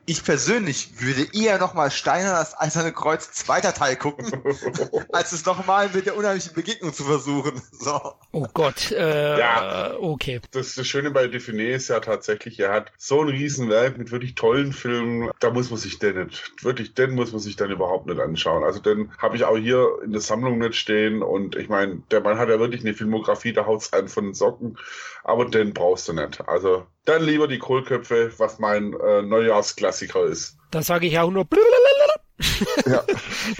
Ich 0.06 0.24
persönlich 0.24 1.01
würde 1.01 1.27
eher 1.32 1.59
nochmal 1.59 1.90
Steiner 1.90 2.32
das 2.32 2.59
Eiserne 2.59 2.93
Kreuz 2.93 3.31
zweiter 3.32 3.72
Teil 3.72 3.97
gucken, 3.97 4.27
als 5.12 5.32
es 5.32 5.44
nochmal 5.47 5.89
mit 5.93 6.06
der 6.06 6.16
unheimlichen 6.16 6.55
Begegnung 6.55 6.93
zu 6.93 7.05
versuchen. 7.05 7.60
So. 7.72 8.14
Oh 8.32 8.47
Gott, 8.52 8.90
äh, 8.93 9.39
ja, 9.39 9.94
okay. 9.98 10.40
Das, 10.51 10.74
das 10.74 10.86
Schöne 10.86 11.10
bei 11.10 11.28
Define 11.28 11.70
ist 11.70 11.89
ja 11.89 12.01
tatsächlich, 12.01 12.59
er 12.59 12.72
hat 12.72 12.93
so 12.97 13.20
ein 13.22 13.28
Riesenwerk 13.28 13.98
mit 13.98 14.10
wirklich 14.10 14.35
tollen 14.35 14.72
Filmen, 14.72 15.31
da 15.39 15.51
muss 15.51 15.70
man 15.70 15.78
sich 15.78 15.98
den 15.98 16.24
nicht, 16.24 16.64
wirklich, 16.64 16.94
den 16.94 17.14
muss 17.14 17.32
man 17.32 17.40
sich 17.40 17.56
dann 17.56 17.70
überhaupt 17.70 18.06
nicht 18.06 18.20
anschauen. 18.20 18.64
Also 18.64 18.81
den 18.81 19.12
habe 19.18 19.36
ich 19.36 19.44
auch 19.44 19.56
hier 19.56 19.98
in 20.05 20.12
der 20.12 20.20
Sammlung 20.20 20.59
nicht 20.59 20.77
stehen 20.77 21.22
und 21.22 21.56
ich 21.56 21.68
meine, 21.68 22.02
der 22.10 22.20
Mann 22.20 22.39
hat 22.39 22.48
ja 22.48 22.59
wirklich 22.59 22.82
eine 22.82 22.94
Filmografie, 22.94 23.52
da 23.52 23.66
haut's 23.66 23.93
einen 23.93 24.09
von 24.09 24.24
den 24.24 24.35
Socken, 24.35 24.77
aber 25.24 25.44
den 25.47 25.72
brauchst 25.72 26.09
du 26.09 26.12
nicht. 26.12 26.47
Also 26.48 26.86
dann 27.05 27.22
lieber 27.22 27.48
die 27.48 27.59
Kohlköpfe, 27.59 28.32
was 28.38 28.59
mein 28.59 28.94
äh, 28.94 29.22
Neujahrsklassiker 29.22 30.24
ist. 30.24 30.56
Da 30.70 30.82
sage 30.82 31.06
ich 31.06 31.18
auch 31.18 31.30
nur. 31.30 31.47
ja. 32.86 33.02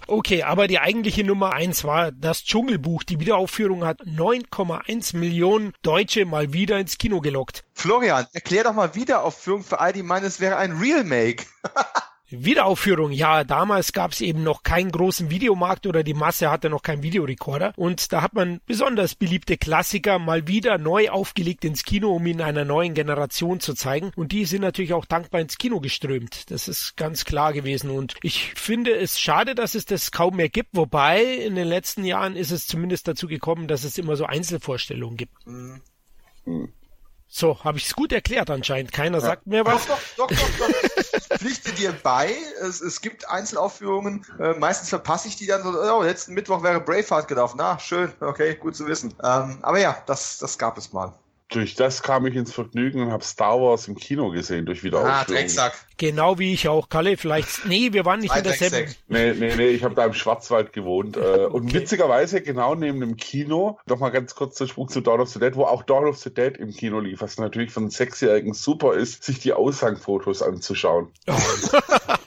Okay, 0.07 0.43
aber 0.43 0.67
die 0.69 0.79
eigentliche 0.79 1.25
Nummer 1.25 1.53
eins 1.53 1.85
war 1.85 2.13
das 2.13 2.45
Dschungelbuch. 2.45 3.03
Die 3.03 3.19
Wiederaufführung 3.19 3.85
hat 3.85 4.01
9,1 4.03 5.17
Millionen 5.17 5.73
Deutsche 5.83 6.27
mal 6.27 6.53
wieder 6.53 6.79
ins 6.79 6.99
Kino 6.99 7.21
gelockt. 7.21 7.65
Florian, 7.75 8.27
erklär 8.33 8.65
doch 8.65 8.75
mal 8.75 8.95
Wiederaufführung 8.95 9.65
für 9.65 9.81
all 9.81 9.93
die 9.93 10.03
meinen, 10.03 10.27
es 10.27 10.41
wäre 10.41 10.57
ein 10.57 10.73
Remake. 10.73 11.45
Wiederaufführung, 12.31 13.13
ja, 13.13 13.45
damals 13.45 13.93
gab 13.93 14.13
es 14.13 14.21
eben 14.21 14.43
noch 14.43 14.63
keinen 14.63 14.91
großen 14.91 15.31
Videomarkt 15.31 15.87
oder 15.87 16.03
die 16.03 16.15
Masse 16.15 16.51
hatte 16.51 16.71
noch 16.71 16.83
keinen 16.83 17.03
Videorekorder 17.03 17.73
und 17.77 18.13
da 18.13 18.23
hat 18.23 18.35
man 18.35 18.61
besonders 18.67 19.15
beliebte 19.15 19.57
Klassiker 19.57 20.19
mal 20.19 20.47
wieder 20.47 20.79
neu 20.79 21.11
aufgelegt 21.11 21.65
ins 21.65 21.85
Kino, 21.85 22.11
um 22.11 22.27
ihn 22.27 22.41
einer 22.41 22.65
neuen 22.65 22.95
Generation 22.95 23.61
zu 23.61 23.75
zeigen 23.75 24.13
und 24.17 24.33
die 24.33 24.45
sind 24.45 24.63
natürlich 24.63 24.93
auch 24.93 25.07
dankbar 25.07 25.41
ins 25.41 25.59
Kino 25.59 25.81
geströmt. 25.81 26.51
Das 26.51 26.69
ist 26.69 26.97
ganz 26.97 27.25
klar 27.25 27.53
gewesen 27.53 27.91
und 27.91 28.15
ich 28.23 28.53
finde 28.55 28.95
es 28.97 29.19
schade, 29.19 29.55
dass 29.55 29.75
es 29.75 29.85
das 29.85 30.13
kaum 30.13 30.37
mehr 30.37 30.49
gibt, 30.49 30.71
wobei 30.73 31.23
in 31.23 31.55
den 31.55 31.69
letzten 31.69 32.05
Jahren 32.05 32.37
ist 32.37 32.51
es 32.51 32.67
zumindest 32.67 33.09
dazu 33.09 33.27
gekommen, 33.27 33.69
dass 33.69 33.85
es 33.85 33.99
immer 33.99 34.17
so 34.17 34.25
Einzelvorstellungen 34.25 35.17
gibt. 35.17 35.47
Mhm. 35.47 35.81
So, 37.33 37.63
habe 37.63 37.79
ich 37.79 37.87
es 37.87 37.95
gut 37.95 38.13
erklärt 38.13 38.51
anscheinend. 38.51 38.91
Keiner 38.91 39.19
ja. 39.19 39.25
sagt 39.25 39.47
mir 39.47 39.65
was. 39.65 39.87
Doch, 39.87 40.01
doch, 40.17 40.29
doch, 40.29 40.37
doch, 40.37 40.69
doch. 40.73 41.13
Ich 41.31 41.39
pflichte 41.39 41.73
dir 41.73 41.93
bei. 41.93 42.35
Es, 42.61 42.81
es 42.81 43.01
gibt 43.01 43.29
Einzelaufführungen. 43.29 44.27
Äh, 44.41 44.55
meistens 44.55 44.89
verpasse 44.89 45.29
ich 45.29 45.37
die 45.37 45.47
dann 45.47 45.63
so, 45.63 45.71
oh, 45.71 46.03
letzten 46.03 46.35
Mittwoch 46.35 46.65
wäre 46.65 46.81
Braveheart 46.81 47.29
gelaufen. 47.29 47.57
Na, 47.59 47.79
schön, 47.79 48.13
okay, 48.21 48.57
gut 48.57 48.75
zu 48.75 48.87
wissen. 48.89 49.15
Ähm, 49.23 49.59
aber 49.63 49.79
ja, 49.79 49.97
das, 50.07 50.39
das 50.39 50.59
gab 50.59 50.77
es 50.77 50.93
mal 50.93 51.15
durch 51.51 51.75
das 51.75 52.03
kam 52.03 52.27
ich 52.27 52.37
ins 52.37 52.53
Vergnügen 52.53 53.03
und 53.03 53.11
habe 53.11 53.25
Star 53.25 53.61
Wars 53.61 53.89
im 53.89 53.97
Kino 53.97 54.31
gesehen, 54.31 54.67
durch 54.67 54.85
Wiederaufführung. 54.85 55.17
Ah, 55.17 55.25
Drecksack. 55.25 55.75
Genau 55.97 56.39
wie 56.39 56.55
ich 56.55 56.69
auch, 56.69 56.89
Kalle. 56.89 57.17
Vielleicht, 57.17 57.67
nee, 57.67 57.93
wir 57.93 58.05
waren 58.05 58.21
nicht 58.21 58.35
in 58.35 58.43
derselben. 58.45 58.95
Nee, 59.09 59.35
nee, 59.35 59.55
nee, 59.57 59.69
ich 59.69 59.83
habe 59.83 59.95
da 59.95 60.05
im 60.07 60.15
Schwarzwald 60.15 60.73
gewohnt. 60.73 61.17
Äh, 61.17 61.21
und 61.51 61.67
okay. 61.67 61.75
witzigerweise 61.75 62.41
genau 62.41 62.75
neben 62.75 63.01
dem 63.01 63.17
Kino, 63.17 63.79
noch 63.87 63.99
mal 63.99 64.11
ganz 64.11 64.35
kurz 64.35 64.57
der 64.59 64.69
Sprung 64.69 64.89
zu 64.89 65.01
Dawn 65.01 65.21
of 65.21 65.29
the 65.29 65.41
Dead, 65.41 65.57
wo 65.57 65.65
auch 65.65 65.83
Dawn 65.83 66.07
of 66.07 66.19
the 66.19 66.33
Dead 66.33 66.57
im 66.57 66.71
Kino 66.71 67.01
lief, 67.01 67.21
was 67.21 67.37
natürlich 67.37 67.73
für 67.73 67.81
einen 67.81 67.91
Sechsjährigen 67.91 68.55
super 68.55 68.95
ist, 68.95 69.25
sich 69.25 69.41
die 69.41 69.53
Aushangfotos 69.53 70.43
anzuschauen. 70.43 71.09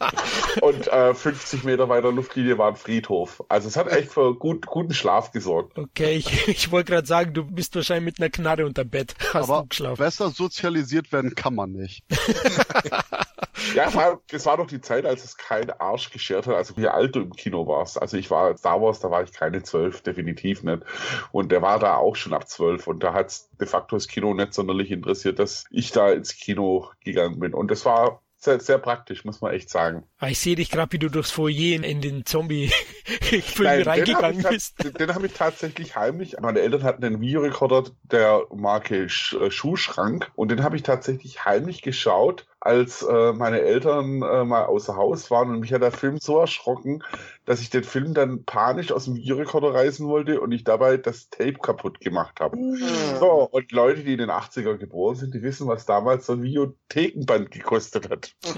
Und 0.61 0.87
äh, 0.87 1.13
50 1.13 1.63
Meter 1.63 1.89
weiter 1.89 2.11
Luftlinie 2.11 2.57
war 2.57 2.69
ein 2.69 2.75
Friedhof. 2.75 3.43
Also 3.49 3.67
es 3.67 3.77
hat 3.77 3.87
echt 3.91 4.11
für 4.11 4.35
gut, 4.35 4.65
guten 4.65 4.93
Schlaf 4.93 5.31
gesorgt. 5.31 5.77
Okay, 5.77 6.15
ich, 6.15 6.47
ich 6.47 6.71
wollte 6.71 6.91
gerade 6.91 7.07
sagen, 7.07 7.33
du 7.33 7.43
bist 7.43 7.75
wahrscheinlich 7.75 8.05
mit 8.05 8.19
einer 8.19 8.29
Knarre 8.29 8.65
unter 8.65 8.83
Bett. 8.83 9.15
Hast 9.33 9.49
Aber 9.49 9.65
besser 9.95 10.29
sozialisiert 10.29 11.11
werden 11.11 11.35
kann 11.35 11.55
man 11.55 11.71
nicht. 11.71 12.03
ja, 13.75 13.87
es 13.87 13.95
war, 13.95 14.21
es 14.31 14.45
war 14.45 14.57
doch 14.57 14.67
die 14.67 14.81
Zeit, 14.81 15.05
als 15.05 15.23
es 15.23 15.37
kein 15.37 15.69
Arsch 15.71 16.11
geschert 16.11 16.47
hat, 16.47 16.55
also 16.55 16.77
wie 16.77 16.87
alt 16.87 17.15
du 17.15 17.21
im 17.21 17.33
Kino 17.33 17.67
warst. 17.67 18.01
Also 18.01 18.17
ich 18.17 18.29
war 18.31 18.57
Star 18.57 18.81
Wars, 18.81 18.99
da 18.99 19.11
war 19.11 19.23
ich 19.23 19.31
keine 19.31 19.63
zwölf, 19.63 20.01
definitiv 20.01 20.63
nicht. 20.63 20.83
Und 21.31 21.51
der 21.51 21.61
war 21.61 21.79
da 21.79 21.95
auch 21.97 22.15
schon 22.15 22.33
ab 22.33 22.47
zwölf 22.47 22.87
und 22.87 23.03
da 23.03 23.13
hat 23.13 23.27
es 23.27 23.49
de 23.59 23.67
facto 23.67 23.95
das 23.95 24.07
Kino 24.07 24.33
nicht 24.33 24.53
sonderlich 24.53 24.91
interessiert, 24.91 25.39
dass 25.39 25.65
ich 25.69 25.91
da 25.91 26.11
ins 26.11 26.35
Kino 26.35 26.89
gegangen 27.03 27.39
bin. 27.39 27.53
Und 27.53 27.71
das 27.71 27.85
war 27.85 28.22
sehr, 28.43 28.59
sehr 28.59 28.77
praktisch, 28.77 29.25
muss 29.25 29.41
man 29.41 29.53
echt 29.53 29.69
sagen. 29.69 30.03
Ah, 30.19 30.27
ich 30.27 30.39
sehe 30.39 30.55
dich 30.55 30.69
gerade, 30.69 30.91
wie 30.91 30.99
du 30.99 31.09
durchs 31.09 31.31
Foyer 31.31 31.83
in 31.83 32.01
den 32.01 32.25
Zombie-Film 32.25 33.83
reingegangen 33.87 34.43
bist. 34.43 34.83
Den, 34.83 34.93
den 34.93 35.15
habe 35.15 35.27
ich 35.27 35.33
tatsächlich 35.33 35.95
heimlich. 35.95 36.35
Meine 36.41 36.59
Eltern 36.59 36.83
hatten 36.83 37.03
einen 37.03 37.21
Videorekorder 37.21 37.85
der 38.03 38.43
Marke 38.53 39.09
Sch 39.09 39.33
äh, 39.33 39.51
Schuhschrank 39.51 40.31
und 40.35 40.51
den 40.51 40.63
habe 40.63 40.75
ich 40.75 40.83
tatsächlich 40.83 41.45
heimlich 41.45 41.81
geschaut 41.81 42.45
als 42.59 43.01
äh, 43.01 43.33
meine 43.33 43.59
Eltern 43.61 44.21
äh, 44.21 44.45
mal 44.45 44.65
außer 44.65 44.95
Haus 44.95 45.29
waren 45.29 45.49
und 45.49 45.59
mich 45.59 45.73
hat 45.73 45.81
der 45.81 45.91
Film 45.91 46.17
so 46.17 46.39
erschrocken, 46.39 47.03
dass 47.45 47.61
ich 47.61 47.69
den 47.69 47.83
Film 47.83 48.13
dann 48.13 48.43
panisch 48.45 48.91
aus 48.91 49.05
dem 49.05 49.15
Videorekorder 49.15 49.73
reißen 49.73 50.07
wollte 50.07 50.39
und 50.39 50.51
ich 50.51 50.63
dabei 50.63 50.97
das 50.97 51.29
Tape 51.29 51.53
kaputt 51.53 51.99
gemacht 51.99 52.39
habe. 52.39 52.57
Mhm. 52.57 52.79
So, 53.19 53.49
und 53.51 53.71
Leute, 53.71 54.03
die 54.03 54.13
in 54.13 54.19
den 54.19 54.29
80er 54.29 54.77
geboren 54.77 55.15
sind, 55.15 55.33
die 55.33 55.41
wissen, 55.41 55.67
was 55.67 55.85
damals 55.85 56.25
so 56.25 56.33
ein 56.33 56.43
Videothekenband 56.43 57.51
gekostet 57.51 58.09
hat. 58.09 58.33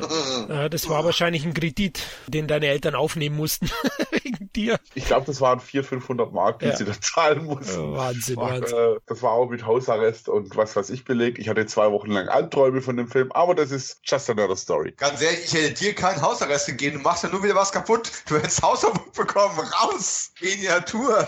Ja, 0.48 0.70
das 0.70 0.90
war 0.90 1.04
wahrscheinlich 1.04 1.46
ein 1.46 1.54
Kredit, 1.54 2.04
den 2.28 2.48
deine 2.48 2.68
Eltern 2.68 2.96
aufnehmen 2.96 3.36
mussten 3.36 3.70
wegen 4.12 4.52
dir. 4.54 4.80
Ich 4.94 5.06
glaube, 5.06 5.26
das 5.26 5.42
waren 5.42 5.60
400, 5.60 5.90
500 5.90 6.34
Mark, 6.34 6.60
die 6.60 6.66
ja. 6.66 6.76
sie 6.76 6.86
da 6.86 6.94
zahlen 7.00 7.46
mussten. 7.46 7.94
Wahnsinn, 7.94 8.38
Wahnsinn. 8.38 8.78
Äh, 8.78 9.00
das 9.06 9.22
war 9.22 9.32
auch 9.32 9.50
mit 9.50 9.66
Hausarrest 9.66 10.30
und 10.30 10.56
was 10.56 10.76
weiß 10.76 10.90
ich 10.92 11.04
belegt. 11.06 11.40
Ich 11.40 11.50
hatte 11.50 11.66
zwei 11.66 11.92
Wochen 11.92 12.12
lang 12.12 12.28
Albträume 12.28 12.82
von 12.82 12.98
dem 12.98 13.08
Film, 13.08 13.32
aber 13.32 13.56
das 13.56 13.72
ist 13.72 14.00
just 14.04 14.30
another 14.30 14.56
story. 14.56 14.94
Ganz 14.96 15.22
ehrlich, 15.22 15.46
ich 15.46 15.54
hätte 15.54 15.74
dir 15.74 15.96
keinen 15.96 16.22
Hausarrest 16.22 16.68
gegeben. 16.68 16.98
Du 16.98 17.04
machst 17.04 17.24
ja 17.24 17.30
nur 17.30 17.44
wieder 17.44 17.56
was 17.56 17.72
kaputt. 17.72 18.12
Du 18.28 18.36
hättest 18.36 18.62
Hausverbot 18.76 19.14
bekommen. 19.14 19.60
Raus! 19.60 20.32
Miniatur! 20.42 21.28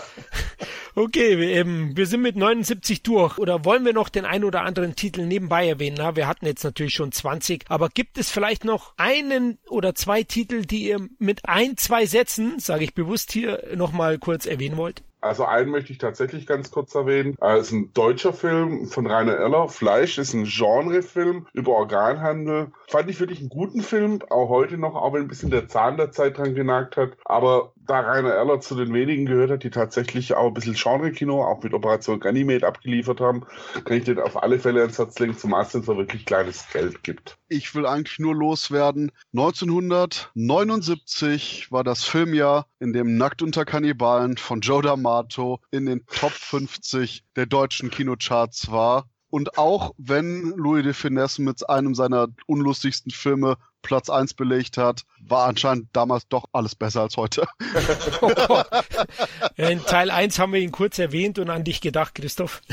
Okay, 0.95 1.53
ähm, 1.53 1.95
wir 1.95 2.07
sind 2.07 2.21
mit 2.21 2.35
79 2.35 3.03
durch. 3.03 3.37
Oder 3.37 3.63
wollen 3.63 3.85
wir 3.85 3.93
noch 3.93 4.09
den 4.09 4.25
ein 4.25 4.43
oder 4.43 4.63
anderen 4.63 4.95
Titel 4.95 5.25
nebenbei 5.25 5.67
erwähnen? 5.67 5.95
Na, 5.99 6.15
wir 6.15 6.27
hatten 6.27 6.45
jetzt 6.45 6.63
natürlich 6.63 6.93
schon 6.93 7.11
20. 7.11 7.65
Aber 7.69 7.89
gibt 7.89 8.17
es 8.17 8.31
vielleicht 8.31 8.65
noch 8.65 8.93
einen 8.97 9.59
oder 9.69 9.95
zwei 9.95 10.23
Titel, 10.23 10.65
die 10.65 10.87
ihr 10.87 11.07
mit 11.19 11.47
ein, 11.47 11.77
zwei 11.77 12.05
Sätzen, 12.05 12.59
sage 12.59 12.83
ich 12.83 12.95
bewusst 12.95 13.31
hier, 13.31 13.63
nochmal 13.75 14.17
kurz 14.17 14.45
erwähnen 14.45 14.75
wollt? 14.75 15.03
Also 15.19 15.45
einen 15.45 15.71
möchte 15.71 15.91
ich 15.91 15.97
tatsächlich 15.97 16.45
ganz 16.45 16.71
kurz 16.71 16.93
erwähnen. 16.93 17.35
Es 17.39 17.67
ist 17.67 17.71
ein 17.71 17.93
deutscher 17.93 18.33
Film 18.33 18.87
von 18.87 19.07
Rainer 19.07 19.33
Erler. 19.33 19.67
Fleisch 19.67 20.17
ist 20.17 20.33
ein 20.33 20.45
Genrefilm 20.45 21.47
über 21.53 21.73
Organhandel. 21.73 22.71
Fand 22.87 23.09
ich 23.09 23.19
wirklich 23.19 23.39
einen 23.39 23.49
guten 23.49 23.81
Film, 23.81 24.19
auch 24.29 24.49
heute 24.49 24.77
noch, 24.77 24.95
auch 24.95 25.13
wenn 25.13 25.23
ein 25.23 25.27
bisschen 25.27 25.49
der 25.49 25.67
Zahn 25.67 25.97
der 25.97 26.11
Zeit 26.11 26.37
dran 26.37 26.55
genagt 26.55 26.97
hat. 26.97 27.11
Aber 27.25 27.73
da 27.87 28.01
Rainer 28.01 28.31
Erler 28.31 28.59
zu 28.59 28.75
den 28.75 28.93
wenigen 28.93 29.25
gehört 29.25 29.49
hat, 29.49 29.63
die 29.63 29.69
tatsächlich 29.69 30.35
auch 30.35 30.47
ein 30.47 30.53
bisschen 30.53 30.75
Genre-Kino, 30.75 31.41
auch 31.43 31.63
mit 31.63 31.73
Operation 31.73 32.19
Ganymede 32.19 32.67
abgeliefert 32.67 33.21
haben, 33.21 33.45
kann 33.85 33.97
ich 33.97 34.03
den 34.03 34.19
auf 34.19 34.41
alle 34.41 34.59
Fälle 34.59 34.81
ans 34.81 34.99
Herz 34.99 35.17
legen, 35.19 35.37
zumal 35.37 35.63
es 35.63 35.71
so 35.71 35.97
wirklich 35.97 36.25
kleines 36.25 36.67
Geld 36.71 37.03
gibt. 37.03 37.37
Ich 37.47 37.75
will 37.75 37.85
eigentlich 37.85 38.19
nur 38.19 38.35
loswerden. 38.35 39.11
1979 39.33 41.71
war 41.71 41.83
das 41.83 42.03
Filmjahr, 42.03 42.67
in 42.79 42.93
dem 42.93 43.17
Nackt 43.17 43.41
unter 43.41 43.65
Kannibalen 43.65 44.37
von 44.37 44.61
Joe 44.61 44.81
D'Amato 44.81 45.59
in 45.71 45.85
den 45.85 46.05
Top 46.05 46.31
50 46.31 47.25
der 47.35 47.45
deutschen 47.45 47.89
Kinocharts 47.89 48.71
war. 48.71 49.09
Und 49.37 49.59
auch 49.59 49.93
wenn 49.99 50.53
Louis 50.55 50.83
de 50.83 50.93
Finesse 50.93 51.43
mit 51.43 51.69
einem 51.69 51.93
seiner 51.93 52.27
unlustigsten 52.47 53.11
Filme 53.11 53.57
Platz 53.83 54.09
1 54.09 54.33
belegt 54.33 54.77
hat, 54.77 55.03
war 55.19 55.47
anscheinend 55.47 55.89
damals 55.93 56.27
doch 56.27 56.45
alles 56.53 56.73
besser 56.73 57.01
als 57.01 57.17
heute. 57.17 57.45
In 59.55 59.85
Teil 59.85 60.09
1 60.09 60.39
haben 60.39 60.53
wir 60.53 60.59
ihn 60.59 60.71
kurz 60.71 60.97
erwähnt 60.97 61.37
und 61.37 61.51
an 61.51 61.63
dich 61.63 61.81
gedacht, 61.81 62.15
Christoph. 62.15 62.63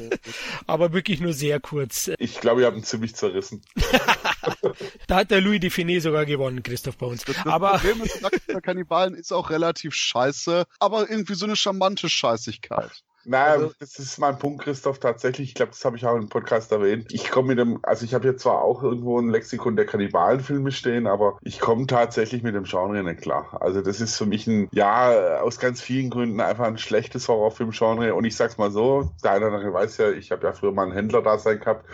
Aber 0.66 0.94
wirklich 0.94 1.20
nur 1.20 1.34
sehr 1.34 1.60
kurz. 1.60 2.10
Ich 2.18 2.40
glaube, 2.40 2.62
ihr 2.62 2.68
habt 2.68 2.78
ihn 2.78 2.84
ziemlich 2.84 3.14
zerrissen. 3.14 3.60
da 5.08 5.16
hat 5.16 5.30
der 5.30 5.42
Louis 5.42 5.60
de 5.60 5.68
Finet 5.68 6.02
sogar 6.02 6.24
gewonnen, 6.24 6.62
Christoph, 6.62 6.96
bei 6.96 7.04
uns. 7.04 7.26
Das, 7.26 7.36
das 7.36 7.46
aber 7.46 7.72
Problem 7.72 7.98
mit 7.98 8.62
Kannibalen 8.62 9.14
ist 9.14 9.30
auch 9.30 9.50
relativ 9.50 9.94
scheiße, 9.94 10.64
aber 10.78 11.10
irgendwie 11.10 11.34
so 11.34 11.44
eine 11.44 11.54
charmante 11.54 12.08
Scheißigkeit. 12.08 13.04
Naja, 13.24 13.52
also, 13.52 13.72
das 13.78 13.98
ist 13.98 14.18
mein 14.18 14.38
Punkt, 14.38 14.62
Christoph, 14.62 14.98
tatsächlich. 14.98 15.48
Ich 15.48 15.54
glaube, 15.54 15.72
das 15.72 15.84
habe 15.84 15.96
ich 15.96 16.06
auch 16.06 16.16
im 16.16 16.28
Podcast 16.28 16.72
erwähnt. 16.72 17.12
Ich 17.12 17.30
komme 17.30 17.48
mit 17.48 17.58
dem, 17.58 17.78
also 17.82 18.04
ich 18.04 18.14
habe 18.14 18.26
jetzt 18.26 18.42
zwar 18.42 18.62
auch 18.62 18.82
irgendwo 18.82 19.18
ein 19.20 19.28
Lexikon 19.28 19.76
der 19.76 19.86
Kannibalenfilme 19.86 20.72
stehen, 20.72 21.06
aber 21.06 21.38
ich 21.42 21.60
komme 21.60 21.86
tatsächlich 21.86 22.42
mit 22.42 22.54
dem 22.54 22.64
Genre 22.64 23.02
nicht 23.02 23.20
klar. 23.20 23.58
Also 23.60 23.82
das 23.82 24.00
ist 24.00 24.16
für 24.16 24.26
mich 24.26 24.46
ein, 24.46 24.68
ja, 24.72 25.40
aus 25.40 25.58
ganz 25.58 25.80
vielen 25.80 26.10
Gründen 26.10 26.40
einfach 26.40 26.66
ein 26.66 26.78
schlechtes 26.78 27.28
Horrorfilm-Genre. 27.28 28.14
Und 28.14 28.24
ich 28.24 28.36
sag's 28.36 28.56
mal 28.56 28.70
so, 28.70 29.10
der 29.22 29.32
eine 29.32 29.46
oder 29.46 29.56
andere 29.56 29.72
weiß 29.74 29.98
ja, 29.98 30.10
ich 30.10 30.30
habe 30.30 30.46
ja 30.46 30.52
früher 30.52 30.72
mal 30.72 30.84
einen 30.84 30.92
Händler 30.92 31.22
da 31.22 31.38
sein 31.38 31.60
gehabt. 31.60 31.86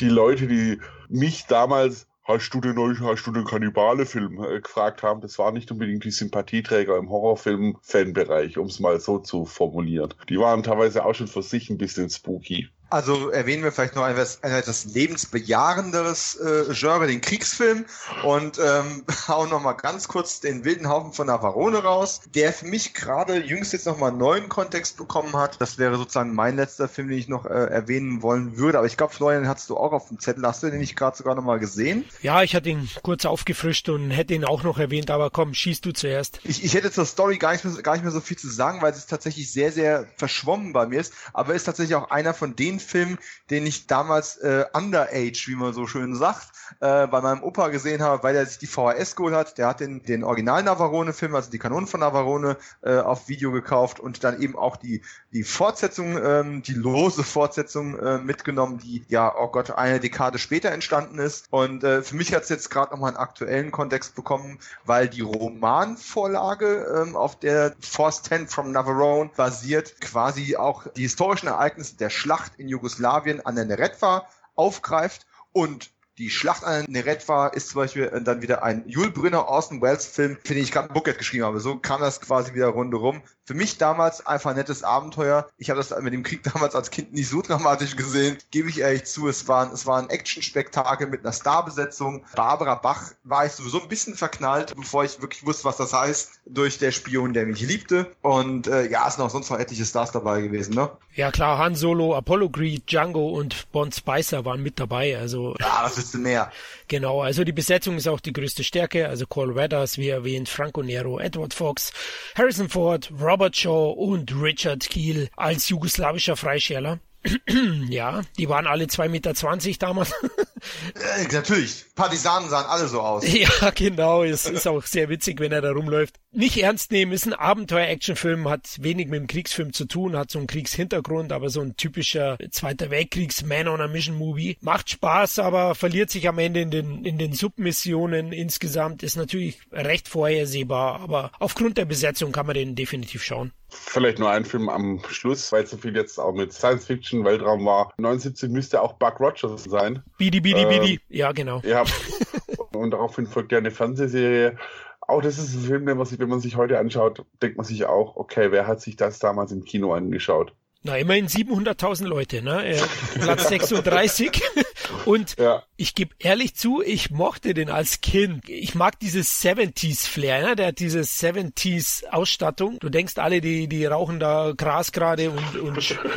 Die 0.00 0.08
Leute, 0.08 0.46
die 0.46 0.80
mich 1.08 1.46
damals 1.46 2.06
hast 2.30 2.50
du 2.50 2.60
den 2.60 2.78
hast 2.78 3.26
du 3.26 3.32
den 3.32 3.44
Kannibale-Film 3.44 4.42
äh, 4.42 4.60
gefragt 4.60 5.02
haben, 5.02 5.20
das 5.20 5.38
war 5.38 5.52
nicht 5.52 5.70
unbedingt 5.70 6.04
die 6.04 6.10
Sympathieträger 6.10 6.96
im 6.96 7.10
Horrorfilm-Fanbereich, 7.10 8.58
um 8.58 8.66
es 8.66 8.80
mal 8.80 9.00
so 9.00 9.18
zu 9.18 9.44
formulieren. 9.44 10.14
Die 10.28 10.38
waren 10.38 10.62
teilweise 10.62 11.04
auch 11.04 11.14
schon 11.14 11.28
für 11.28 11.42
sich 11.42 11.70
ein 11.70 11.78
bisschen 11.78 12.08
spooky. 12.08 12.68
Also 12.90 13.30
erwähnen 13.30 13.62
wir 13.62 13.70
vielleicht 13.70 13.94
noch 13.94 14.02
ein, 14.02 14.16
ein 14.16 14.52
etwas 14.52 14.84
lebensbejahenderes 14.84 16.34
äh, 16.36 16.74
Genre, 16.74 17.06
den 17.06 17.20
Kriegsfilm 17.20 17.84
und 18.24 18.58
ähm, 18.58 19.04
hauen 19.28 19.48
noch 19.48 19.62
mal 19.62 19.74
ganz 19.74 20.08
kurz 20.08 20.40
den 20.40 20.64
wilden 20.64 20.88
Haufen 20.88 21.12
von 21.12 21.28
Navarone 21.28 21.78
raus, 21.78 22.22
der 22.34 22.52
für 22.52 22.66
mich 22.66 22.92
gerade 22.92 23.36
jüngst 23.36 23.72
jetzt 23.72 23.86
noch 23.86 23.96
mal 23.96 24.08
einen 24.08 24.18
neuen 24.18 24.48
Kontext 24.48 24.96
bekommen 24.96 25.34
hat. 25.36 25.60
Das 25.60 25.78
wäre 25.78 25.96
sozusagen 25.96 26.34
mein 26.34 26.56
letzter 26.56 26.88
Film, 26.88 27.08
den 27.08 27.18
ich 27.18 27.28
noch 27.28 27.46
äh, 27.46 27.48
erwähnen 27.48 28.22
wollen 28.22 28.56
würde. 28.56 28.78
Aber 28.78 28.88
ich 28.88 28.96
glaube, 28.96 29.14
Florian, 29.14 29.46
hast 29.46 29.70
du 29.70 29.76
auch 29.76 29.92
auf 29.92 30.08
dem 30.08 30.18
Zettel, 30.18 30.44
hast 30.44 30.64
du 30.64 30.70
den 30.70 30.80
nicht 30.80 30.96
gerade 30.96 31.16
sogar 31.16 31.36
noch 31.36 31.44
mal 31.44 31.60
gesehen? 31.60 32.04
Ja, 32.22 32.42
ich 32.42 32.56
hatte 32.56 32.70
ihn 32.70 32.90
kurz 33.02 33.24
aufgefrischt 33.24 33.88
und 33.88 34.10
hätte 34.10 34.34
ihn 34.34 34.44
auch 34.44 34.64
noch 34.64 34.78
erwähnt, 34.78 35.12
aber 35.12 35.30
komm, 35.30 35.54
schießt 35.54 35.84
du 35.84 35.92
zuerst. 35.92 36.40
Ich, 36.42 36.64
ich 36.64 36.74
hätte 36.74 36.90
zur 36.90 37.06
Story 37.06 37.38
gar 37.38 37.52
nicht, 37.52 37.64
mehr, 37.64 37.74
gar 37.82 37.92
nicht 37.92 38.02
mehr 38.02 38.12
so 38.12 38.20
viel 38.20 38.36
zu 38.36 38.48
sagen, 38.48 38.82
weil 38.82 38.92
es 38.92 39.06
tatsächlich 39.06 39.52
sehr, 39.52 39.70
sehr 39.70 40.06
verschwommen 40.16 40.72
bei 40.72 40.86
mir 40.86 41.00
ist, 41.00 41.12
aber 41.32 41.54
ist 41.54 41.64
tatsächlich 41.64 41.94
auch 41.94 42.10
einer 42.10 42.34
von 42.34 42.56
den 42.56 42.79
Film, 42.80 43.18
den 43.50 43.66
ich 43.66 43.86
damals 43.86 44.36
äh, 44.38 44.64
underage, 44.72 45.44
wie 45.46 45.54
man 45.54 45.72
so 45.72 45.86
schön 45.86 46.14
sagt, 46.14 46.48
äh, 46.80 47.06
bei 47.06 47.20
meinem 47.20 47.42
Opa 47.42 47.68
gesehen 47.68 48.02
habe, 48.02 48.22
weil 48.22 48.36
er 48.36 48.46
sich 48.46 48.58
die 48.58 48.66
VHS 48.66 49.16
geholt 49.16 49.34
hat. 49.34 49.58
Der 49.58 49.68
hat 49.68 49.80
den, 49.80 50.02
den 50.02 50.24
Original 50.24 50.62
Navarone-Film, 50.62 51.34
also 51.34 51.50
die 51.50 51.58
Kanonen 51.58 51.86
von 51.86 52.00
Navarone, 52.00 52.56
äh, 52.82 52.98
auf 52.98 53.28
Video 53.28 53.52
gekauft 53.52 54.00
und 54.00 54.24
dann 54.24 54.40
eben 54.40 54.56
auch 54.56 54.76
die, 54.76 55.02
die 55.32 55.42
Fortsetzung, 55.42 56.18
ähm, 56.22 56.62
die 56.62 56.74
lose 56.74 57.22
Fortsetzung 57.22 57.98
äh, 57.98 58.18
mitgenommen, 58.18 58.78
die 58.78 59.04
ja, 59.08 59.34
oh 59.36 59.48
Gott, 59.48 59.70
eine 59.70 60.00
Dekade 60.00 60.38
später 60.38 60.70
entstanden 60.70 61.18
ist. 61.18 61.46
Und 61.50 61.84
äh, 61.84 62.02
für 62.02 62.16
mich 62.16 62.34
hat 62.34 62.44
es 62.44 62.48
jetzt 62.48 62.70
gerade 62.70 62.92
nochmal 62.92 63.10
einen 63.10 63.18
aktuellen 63.18 63.70
Kontext 63.70 64.14
bekommen, 64.14 64.58
weil 64.84 65.08
die 65.08 65.20
Romanvorlage, 65.20 67.02
ähm, 67.02 67.16
auf 67.16 67.38
der 67.38 67.74
Force 67.80 68.22
10 68.22 68.48
from 68.48 68.72
Navarone 68.72 69.30
basiert, 69.36 70.00
quasi 70.00 70.56
auch 70.56 70.86
die 70.96 71.02
historischen 71.02 71.48
Ereignisse 71.48 71.96
der 71.96 72.10
Schlacht 72.10 72.52
in 72.56 72.68
Jugoslawien 72.70 73.44
an 73.44 73.56
der 73.56 73.64
Neretva 73.66 74.26
aufgreift 74.54 75.26
und 75.52 75.90
die 76.18 76.30
Schlacht 76.30 76.64
an 76.64 76.84
der 76.84 76.90
Neretva 76.90 77.48
ist 77.48 77.70
zum 77.70 77.80
Beispiel 77.80 78.04
äh, 78.04 78.20
dann 78.22 78.42
wieder 78.42 78.62
ein 78.62 78.86
Jules 78.86 79.14
Brünner 79.14 79.48
Orson 79.48 79.80
Welles 79.80 80.06
Film, 80.06 80.36
für 80.44 80.54
den 80.54 80.62
ich 80.62 80.70
gerade 80.70 80.88
ein 80.90 80.94
Booklet 80.94 81.18
geschrieben 81.18 81.44
habe. 81.44 81.60
So 81.60 81.78
kam 81.78 82.00
das 82.00 82.20
quasi 82.20 82.54
wieder 82.54 82.68
rundherum. 82.68 83.22
Für 83.50 83.56
mich 83.56 83.78
damals 83.78 84.24
einfach 84.24 84.50
ein 84.50 84.56
nettes 84.56 84.84
Abenteuer. 84.84 85.48
Ich 85.58 85.70
habe 85.70 85.78
das 85.80 85.90
mit 86.02 86.12
dem 86.12 86.22
Krieg 86.22 86.44
damals 86.54 86.76
als 86.76 86.92
Kind 86.92 87.12
nicht 87.12 87.28
so 87.28 87.42
dramatisch 87.42 87.96
gesehen, 87.96 88.38
gebe 88.52 88.68
ich 88.68 88.78
ehrlich 88.78 89.06
zu. 89.06 89.26
Es 89.26 89.48
war, 89.48 89.72
es 89.72 89.86
war 89.86 89.98
ein 89.98 90.08
Action-Spektakel 90.08 91.08
mit 91.08 91.24
einer 91.24 91.32
Starbesetzung. 91.32 92.24
Barbara 92.36 92.76
Bach 92.76 93.10
war 93.24 93.46
ich 93.46 93.50
sowieso 93.50 93.82
ein 93.82 93.88
bisschen 93.88 94.14
verknallt, 94.14 94.76
bevor 94.76 95.02
ich 95.02 95.20
wirklich 95.20 95.44
wusste, 95.44 95.64
was 95.64 95.78
das 95.78 95.92
heißt, 95.92 96.42
durch 96.46 96.78
der 96.78 96.92
Spion, 96.92 97.32
der 97.32 97.44
mich 97.44 97.60
liebte. 97.60 98.12
Und 98.22 98.68
äh, 98.68 98.88
ja, 98.88 99.08
es 99.08 99.16
sind 99.16 99.24
auch 99.24 99.30
sonst 99.30 99.50
noch 99.50 99.58
etliche 99.58 99.84
Stars 99.84 100.12
dabei 100.12 100.42
gewesen, 100.42 100.76
ne? 100.76 100.88
Ja 101.16 101.32
klar, 101.32 101.58
Han 101.58 101.74
Solo, 101.74 102.14
Apollo 102.14 102.50
Creed, 102.50 102.88
Django 102.88 103.30
und 103.30 103.70
Bond 103.72 103.96
Spicer 103.96 104.44
waren 104.44 104.62
mit 104.62 104.78
dabei. 104.78 105.18
Also 105.18 105.56
ja, 105.58 105.80
was 105.82 105.96
willst 105.96 106.14
du 106.14 106.18
mehr? 106.18 106.52
Genau, 106.86 107.20
also 107.20 107.42
die 107.42 107.52
Besetzung 107.52 107.96
ist 107.96 108.06
auch 108.06 108.20
die 108.20 108.32
größte 108.32 108.62
Stärke. 108.62 109.08
Also 109.08 109.26
Cole 109.26 109.56
Weathers, 109.56 109.98
wie 109.98 110.08
erwähnt, 110.08 110.48
Franco 110.48 110.84
Nero, 110.84 111.18
Edward 111.18 111.52
Fox, 111.52 111.92
Harrison 112.36 112.68
Ford, 112.68 113.10
Robert 113.20 113.39
Shaw 113.52 113.92
und 113.92 114.32
Richard 114.40 114.88
Keel 114.90 115.28
als 115.36 115.68
jugoslawischer 115.68 116.36
Freischärler. 116.36 117.00
ja, 117.88 118.22
die 118.38 118.48
waren 118.48 118.66
alle 118.66 118.86
2,20 118.86 119.08
Meter 119.08 119.34
damals. 119.78 120.12
äh, 120.94 121.32
natürlich, 121.32 121.84
Partisanen 121.94 122.48
sahen 122.48 122.66
alle 122.66 122.88
so 122.88 123.00
aus. 123.00 123.24
Ja, 123.30 123.70
genau, 123.74 124.24
es 124.24 124.46
ist 124.46 124.66
auch 124.66 124.84
sehr 124.84 125.08
witzig, 125.08 125.38
wenn 125.40 125.52
er 125.52 125.60
da 125.60 125.72
rumläuft. 125.72 126.16
Nicht 126.32 126.56
ernst 126.62 126.92
nehmen, 126.92 127.12
ist 127.12 127.26
ein 127.26 127.34
Abenteuer-Action-Film, 127.34 128.48
hat 128.48 128.76
wenig 128.80 129.08
mit 129.08 129.20
dem 129.20 129.26
Kriegsfilm 129.26 129.72
zu 129.72 129.84
tun, 129.84 130.16
hat 130.16 130.30
so 130.30 130.38
einen 130.38 130.46
Kriegshintergrund, 130.46 131.32
aber 131.32 131.50
so 131.50 131.60
ein 131.60 131.76
typischer 131.76 132.38
Zweiter 132.50 132.90
Weltkriegs-Man-on-a-Mission-Movie. 132.90 134.58
Macht 134.62 134.90
Spaß, 134.90 135.40
aber 135.40 135.74
verliert 135.74 136.10
sich 136.10 136.26
am 136.28 136.38
Ende 136.38 136.60
in 136.62 136.70
den, 136.70 137.04
in 137.04 137.18
den 137.18 137.34
Submissionen 137.34 138.32
insgesamt, 138.32 139.02
ist 139.02 139.16
natürlich 139.16 139.58
recht 139.72 140.08
vorhersehbar, 140.08 141.00
aber 141.00 141.32
aufgrund 141.38 141.76
der 141.76 141.84
Besetzung 141.84 142.32
kann 142.32 142.46
man 142.46 142.54
den 142.54 142.74
definitiv 142.76 143.22
schauen. 143.22 143.52
Vielleicht 143.70 144.18
nur 144.18 144.30
ein 144.30 144.44
Film 144.44 144.68
am 144.68 145.00
Schluss, 145.08 145.50
weil 145.52 145.66
so 145.66 145.76
viel 145.76 145.96
jetzt 145.96 146.18
auch 146.18 146.32
mit 146.32 146.52
Science 146.52 146.86
Fiction, 146.86 147.24
Weltraum 147.24 147.64
war. 147.64 147.92
79 147.98 148.50
müsste 148.50 148.82
auch 148.82 148.94
Buck 148.94 149.20
Rogers 149.20 149.64
sein. 149.64 150.02
Bidi, 150.18 150.40
Bidi, 150.40 150.62
ähm, 150.62 150.68
Bidi. 150.68 151.00
Ja, 151.08 151.32
genau. 151.32 151.60
Ja. 151.64 151.84
Und 152.72 152.92
daraufhin 152.92 153.26
folgt 153.26 153.52
ja 153.52 153.58
eine 153.58 153.70
Fernsehserie. 153.70 154.56
Auch 155.00 155.22
das 155.22 155.38
ist 155.38 155.54
ein 155.54 155.62
Film, 155.62 155.86
den 155.86 155.96
man 155.96 156.06
sich, 156.06 156.18
wenn 156.18 156.28
man 156.28 156.40
sich 156.40 156.56
heute 156.56 156.78
anschaut, 156.78 157.24
denkt 157.42 157.56
man 157.56 157.66
sich 157.66 157.84
auch, 157.84 158.16
okay, 158.16 158.52
wer 158.52 158.66
hat 158.66 158.80
sich 158.80 158.96
das 158.96 159.18
damals 159.18 159.52
im 159.52 159.64
Kino 159.64 159.92
angeschaut? 159.92 160.52
Na, 160.82 160.96
immerhin 160.96 161.26
700.000 161.26 162.06
Leute, 162.06 162.42
ne? 162.42 162.74
Platz 163.20 163.48
36. 163.48 164.40
Und 165.04 165.36
ja. 165.38 165.62
ich 165.76 165.94
gebe 165.94 166.14
ehrlich 166.18 166.54
zu, 166.54 166.82
ich 166.82 167.10
mochte 167.10 167.54
den 167.54 167.70
als 167.70 168.00
Kind. 168.00 168.48
Ich 168.48 168.74
mag 168.74 168.98
dieses 169.00 169.40
70s 169.42 170.06
Flair, 170.06 170.46
ne? 170.46 170.56
Der 170.56 170.68
hat 170.68 170.78
diese 170.78 171.00
70s 171.00 172.06
Ausstattung. 172.08 172.78
Du 172.80 172.88
denkst 172.88 173.18
alle, 173.18 173.40
die, 173.40 173.68
die 173.68 173.86
rauchen 173.86 174.20
da 174.20 174.52
Gras 174.56 174.92
gerade 174.92 175.30
und, 175.30 175.56
und. 175.56 175.98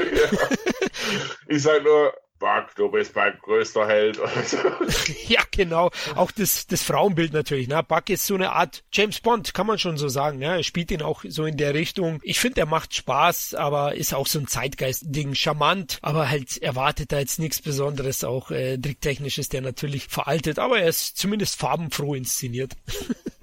Ich 1.48 1.64
sag 1.64 1.84
nur, 1.84 2.14
Buck, 2.44 2.76
du 2.76 2.92
bist 2.92 3.16
mein 3.16 3.38
größter 3.42 3.88
Held. 3.88 4.20
ja, 5.30 5.40
genau. 5.50 5.92
Auch 6.16 6.30
das, 6.30 6.68
das 6.68 6.84
Frauenbild 6.84 7.32
natürlich. 7.32 7.70
Ne? 7.70 7.82
Buck 7.88 8.10
ist 8.10 8.26
so 8.26 8.36
eine 8.36 8.52
Art 8.52 8.84
James 8.92 9.22
Bond, 9.22 9.54
kann 9.54 9.66
man 9.66 9.80
schon 9.80 9.96
so 9.96 10.10
sagen. 10.10 10.40
Ne? 10.40 10.58
Er 10.58 10.64
spielt 10.64 10.92
ihn 10.92 11.02
auch 11.02 11.24
so 11.26 11.46
in 11.46 11.56
der 11.56 11.74
Richtung. 11.74 12.20
Ich 12.22 12.42
finde, 12.42 12.60
er 12.60 12.66
macht 12.66 12.94
Spaß, 12.96 13.56
aber 13.56 13.96
ist 13.96 14.14
auch 14.14 14.28
so 14.28 14.40
ein 14.40 14.48
Zeitgeist-Ding. 14.48 15.36
Charmant, 15.36 16.00
aber 16.02 16.30
halt 16.30 16.62
erwartet 16.62 17.14
da 17.14 17.20
jetzt 17.20 17.40
nichts 17.40 17.62
Besonderes. 17.62 18.26
Auch 18.26 18.52
äh, 18.52 18.78
tricktechnisch 18.78 19.38
ist 19.38 19.54
der 19.54 19.62
natürlich 19.62 20.10
veraltet, 20.10 20.60
aber 20.60 20.80
er 20.80 20.90
ist 20.90 21.16
zumindest 21.16 21.58
farbenfroh 21.58 22.14
inszeniert. 22.14 22.74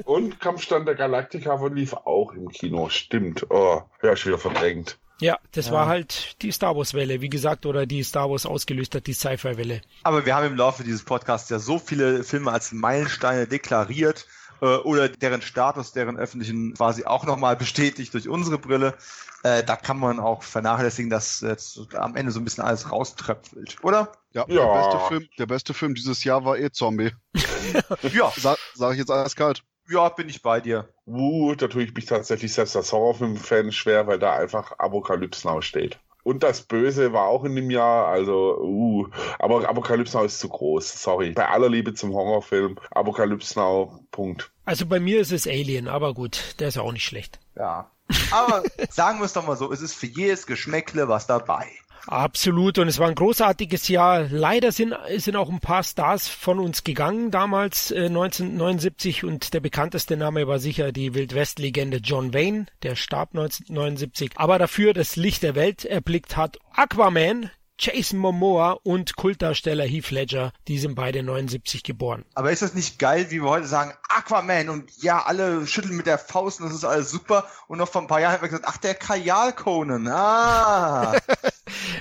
Und 0.05 0.41
Kampfstand 0.41 0.87
der 0.87 0.95
Galaktika 0.95 1.59
lief 1.69 1.95
auch 1.95 2.35
im 2.35 2.51
Kino. 2.51 2.91
Stimmt. 2.91 3.47
Oh, 3.49 3.81
ja, 4.03 4.15
schon 4.15 4.33
wieder 4.33 4.43
verdrängt. 4.43 4.99
Ja, 5.21 5.39
das 5.53 5.67
ja. 5.67 5.73
war 5.73 5.87
halt 5.87 6.41
die 6.43 6.51
Star 6.51 6.77
Wars 6.77 6.95
Welle, 6.95 7.21
wie 7.21 7.29
gesagt, 7.29 7.67
oder 7.67 7.87
die 7.87 8.03
Star 8.03 8.31
Wars 8.31 8.47
ausgelöst 8.47 8.95
hat, 8.95 9.07
die 9.07 9.13
Sci-Fi 9.13 9.57
Welle. 9.57 9.83
Aber 10.03 10.25
wir 10.25 10.35
haben 10.35 10.47
im 10.47 10.57
Laufe 10.57 10.83
dieses 10.83 11.05
Podcasts 11.05 11.51
ja 11.51 11.59
so 11.59 11.79
viele 11.79 12.25
Filme 12.25 12.51
als 12.51 12.73
Meilensteine 12.73 13.47
deklariert 13.47 14.27
äh, 14.61 14.77
oder 14.77 15.09
deren 15.09 15.43
Status, 15.43 15.93
deren 15.93 16.17
öffentlichen 16.17 16.75
quasi 16.75 17.05
auch 17.05 17.25
nochmal 17.25 17.57
bestätigt 17.59 18.15
durch 18.15 18.29
unsere 18.29 18.59
Brille. 18.59 18.95
Äh, 19.43 19.65
da 19.65 19.77
kann 19.77 19.99
man 19.99 20.21
auch 20.21 20.43
vernachlässigen, 20.43 21.11
dass 21.11 21.41
jetzt 21.41 21.95
am 21.95 22.17
Ende 22.17 22.31
so 22.33 22.41
ein 22.41 22.45
bisschen 22.45 22.65
alles 22.65 22.91
rauströpfelt, 22.91 23.79
oder? 23.83 24.13
Ja, 24.33 24.45
ja. 24.49 24.65
Der, 24.65 24.83
beste 24.83 25.09
Film, 25.09 25.29
der 25.39 25.47
beste 25.47 25.75
Film 25.75 25.95
dieses 25.95 26.25
Jahr 26.25 26.45
war 26.45 26.59
eh 26.59 26.71
Zombie. 26.71 27.13
ja. 28.13 28.33
Sa 28.37 28.57
sag 28.75 28.93
ich 28.93 28.99
jetzt 28.99 29.11
alles 29.11 29.35
kalt. 29.35 29.63
Ja, 29.91 30.09
bin 30.09 30.29
ich 30.29 30.41
bei 30.41 30.61
dir. 30.61 30.89
Uh, 31.05 31.57
da 31.57 31.67
tue 31.67 31.83
ich 31.83 31.93
mich 31.93 32.07
tatsächlich 32.07 32.53
selbst 32.53 32.77
als 32.77 32.93
Horrorfilm-Fan 32.93 33.73
schwer, 33.73 34.07
weil 34.07 34.21
da 34.21 34.35
einfach 34.37 34.79
Apokalypse 34.79 35.49
Now 35.49 35.61
steht. 35.63 35.99
Und 36.23 36.45
das 36.45 36.63
Böse 36.63 37.13
war 37.13 37.27
auch 37.27 37.43
in 37.43 37.57
dem 37.57 37.71
Jahr, 37.71 38.07
also, 38.07 38.59
uh, 38.61 39.09
aber 39.41 39.69
Apokalypse 39.69 40.17
Now 40.17 40.25
ist 40.25 40.39
zu 40.39 40.49
groß, 40.49 41.03
sorry. 41.03 41.33
Bei 41.33 41.49
aller 41.49 41.69
Liebe 41.69 41.93
zum 41.93 42.13
Horrorfilm, 42.13 42.79
Apokalypse 42.93 43.59
Now, 43.59 44.05
Punkt. 44.13 44.53
Also 44.65 44.87
bei 44.87 45.01
mir 45.01 45.21
ist 45.21 45.33
es 45.33 45.49
Alien, 45.49 45.89
aber 45.89 46.15
gut, 46.15 46.55
der 46.61 46.69
ist 46.69 46.79
auch 46.79 46.93
nicht 46.93 47.05
schlecht. 47.05 47.41
Ja. 47.57 47.91
Aber 48.31 48.63
sagen 48.91 49.19
wir 49.19 49.25
es 49.25 49.33
doch 49.33 49.47
mal 49.47 49.57
so, 49.57 49.73
es 49.73 49.81
ist 49.81 49.95
für 49.95 50.07
jedes 50.07 50.47
Geschmäckle 50.47 51.09
was 51.09 51.27
dabei. 51.27 51.67
Absolut. 52.07 52.79
Und 52.79 52.89
es 52.89 52.99
war 52.99 53.09
ein 53.09 53.15
großartiges 53.15 53.89
Jahr. 53.89 54.27
Leider 54.31 54.73
sind, 54.73 54.95
sind 55.17 55.37
auch 55.37 55.49
ein 55.49 55.61
paar 55.61 55.83
Stars 55.83 56.29
von 56.29 56.59
uns 56.59 56.85
gegangen 56.85 57.31
damals, 57.31 57.91
äh, 57.91 58.07
1979. 58.07 59.25
Und 59.25 59.55
der 59.55 59.61
bekannteste 59.61 60.17
Name 60.17 60.47
war 60.47 60.59
sicher 60.59 60.93
die 60.93 61.15
Wildwest-Legende 61.15 61.99
John 61.99 62.35
Wayne. 62.35 62.67
Der 62.83 62.97
starb 62.97 63.31
1979. 63.35 64.33
Aber 64.37 64.59
dafür 64.59 64.93
das 64.93 65.17
Licht 65.17 65.43
der 65.43 65.55
Welt 65.55 65.85
erblickt 65.85 66.37
hat 66.37 66.59
Aquaman, 66.75 67.51
Jason 67.83 68.19
Momoa 68.19 68.73
und 68.83 69.17
Kultdarsteller 69.17 69.85
Heath 69.85 70.11
Ledger, 70.11 70.53
die 70.69 70.79
sind 70.79 70.97
beide 70.97 71.23
79 71.23 71.83
geboren. 71.83 72.27
Aber 72.35 72.53
ist 72.53 72.61
das 72.61 72.75
nicht 72.75 72.99
geil, 72.99 73.31
wie 73.31 73.43
wir 73.43 73.49
heute 73.49 73.67
sagen, 73.67 73.95
Aquaman 74.11 74.69
und 74.69 74.91
ja, 75.03 75.23
alle 75.23 75.67
schütteln 75.67 75.97
mit 75.97 76.05
der 76.05 76.19
Faust 76.19 76.61
und 76.61 76.67
das 76.67 76.75
ist 76.75 76.85
alles 76.85 77.11
super 77.11 77.47
und 77.69 77.79
noch 77.79 77.89
vor 77.89 78.03
ein 78.03 78.07
paar 78.07 78.21
Jahren 78.21 78.35
haben 78.35 78.43
wir 78.43 78.49
gesagt, 78.49 78.69
ach, 78.69 78.77
der 78.77 78.95
Kajal 78.95 79.55
Conan, 79.55 80.09
ah. 80.09 81.17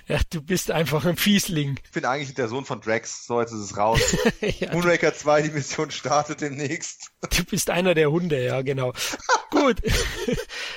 ja, 0.10 0.20
du 0.32 0.42
bist 0.42 0.72
einfach 0.72 1.06
ein 1.06 1.16
Fiesling. 1.16 1.80
Ich 1.86 1.92
bin 1.92 2.04
eigentlich 2.04 2.34
der 2.34 2.48
Sohn 2.48 2.66
von 2.66 2.82
Drax, 2.82 3.28
so 3.28 3.40
jetzt 3.40 3.52
ist 3.52 3.60
es 3.60 3.78
raus. 3.78 4.02
ja, 4.60 4.74
Moonraker 4.74 5.14
2, 5.14 5.44
die 5.44 5.52
Mission 5.52 5.92
startet 5.92 6.42
demnächst. 6.42 7.12
Du 7.30 7.44
bist 7.44 7.70
einer 7.70 7.94
der 7.94 8.10
Hunde, 8.12 8.44
ja, 8.44 8.62
genau. 8.64 8.94
Gut. 9.52 9.82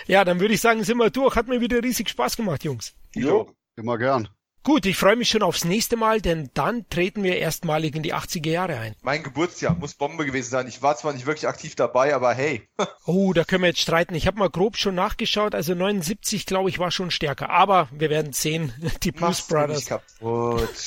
ja, 0.06 0.24
dann 0.24 0.38
würde 0.38 0.54
ich 0.54 0.60
sagen, 0.60 0.84
sind 0.84 0.98
wir 0.98 1.08
durch. 1.08 1.34
Hat 1.34 1.48
mir 1.48 1.60
wieder 1.60 1.82
riesig 1.82 2.10
Spaß 2.10 2.36
gemacht, 2.36 2.62
Jungs. 2.64 2.94
Jo, 3.14 3.50
immer 3.76 3.96
gern. 3.96 4.28
Gut, 4.64 4.86
ich 4.86 4.96
freue 4.96 5.16
mich 5.16 5.28
schon 5.28 5.42
aufs 5.42 5.64
nächste 5.64 5.96
Mal, 5.96 6.20
denn 6.20 6.48
dann 6.54 6.88
treten 6.88 7.24
wir 7.24 7.36
erstmalig 7.36 7.96
in 7.96 8.04
die 8.04 8.14
80er 8.14 8.48
Jahre 8.48 8.78
ein. 8.78 8.94
Mein 9.02 9.24
Geburtsjahr 9.24 9.74
muss 9.74 9.94
Bombe 9.94 10.24
gewesen 10.24 10.50
sein. 10.50 10.68
Ich 10.68 10.82
war 10.82 10.96
zwar 10.96 11.12
nicht 11.12 11.26
wirklich 11.26 11.48
aktiv 11.48 11.74
dabei, 11.74 12.14
aber 12.14 12.32
hey. 12.32 12.68
oh, 13.04 13.32
da 13.32 13.42
können 13.42 13.62
wir 13.62 13.70
jetzt 13.70 13.80
streiten. 13.80 14.14
Ich 14.14 14.28
habe 14.28 14.38
mal 14.38 14.50
grob 14.50 14.76
schon 14.76 14.94
nachgeschaut, 14.94 15.56
also 15.56 15.74
79, 15.74 16.46
glaube 16.46 16.68
ich, 16.68 16.78
war 16.78 16.92
schon 16.92 17.10
stärker. 17.10 17.50
Aber 17.50 17.88
wir 17.90 18.08
werden 18.08 18.32
sehen. 18.32 18.72
Die 19.02 19.10
Blues 19.10 19.42
Brothers. 19.42 19.88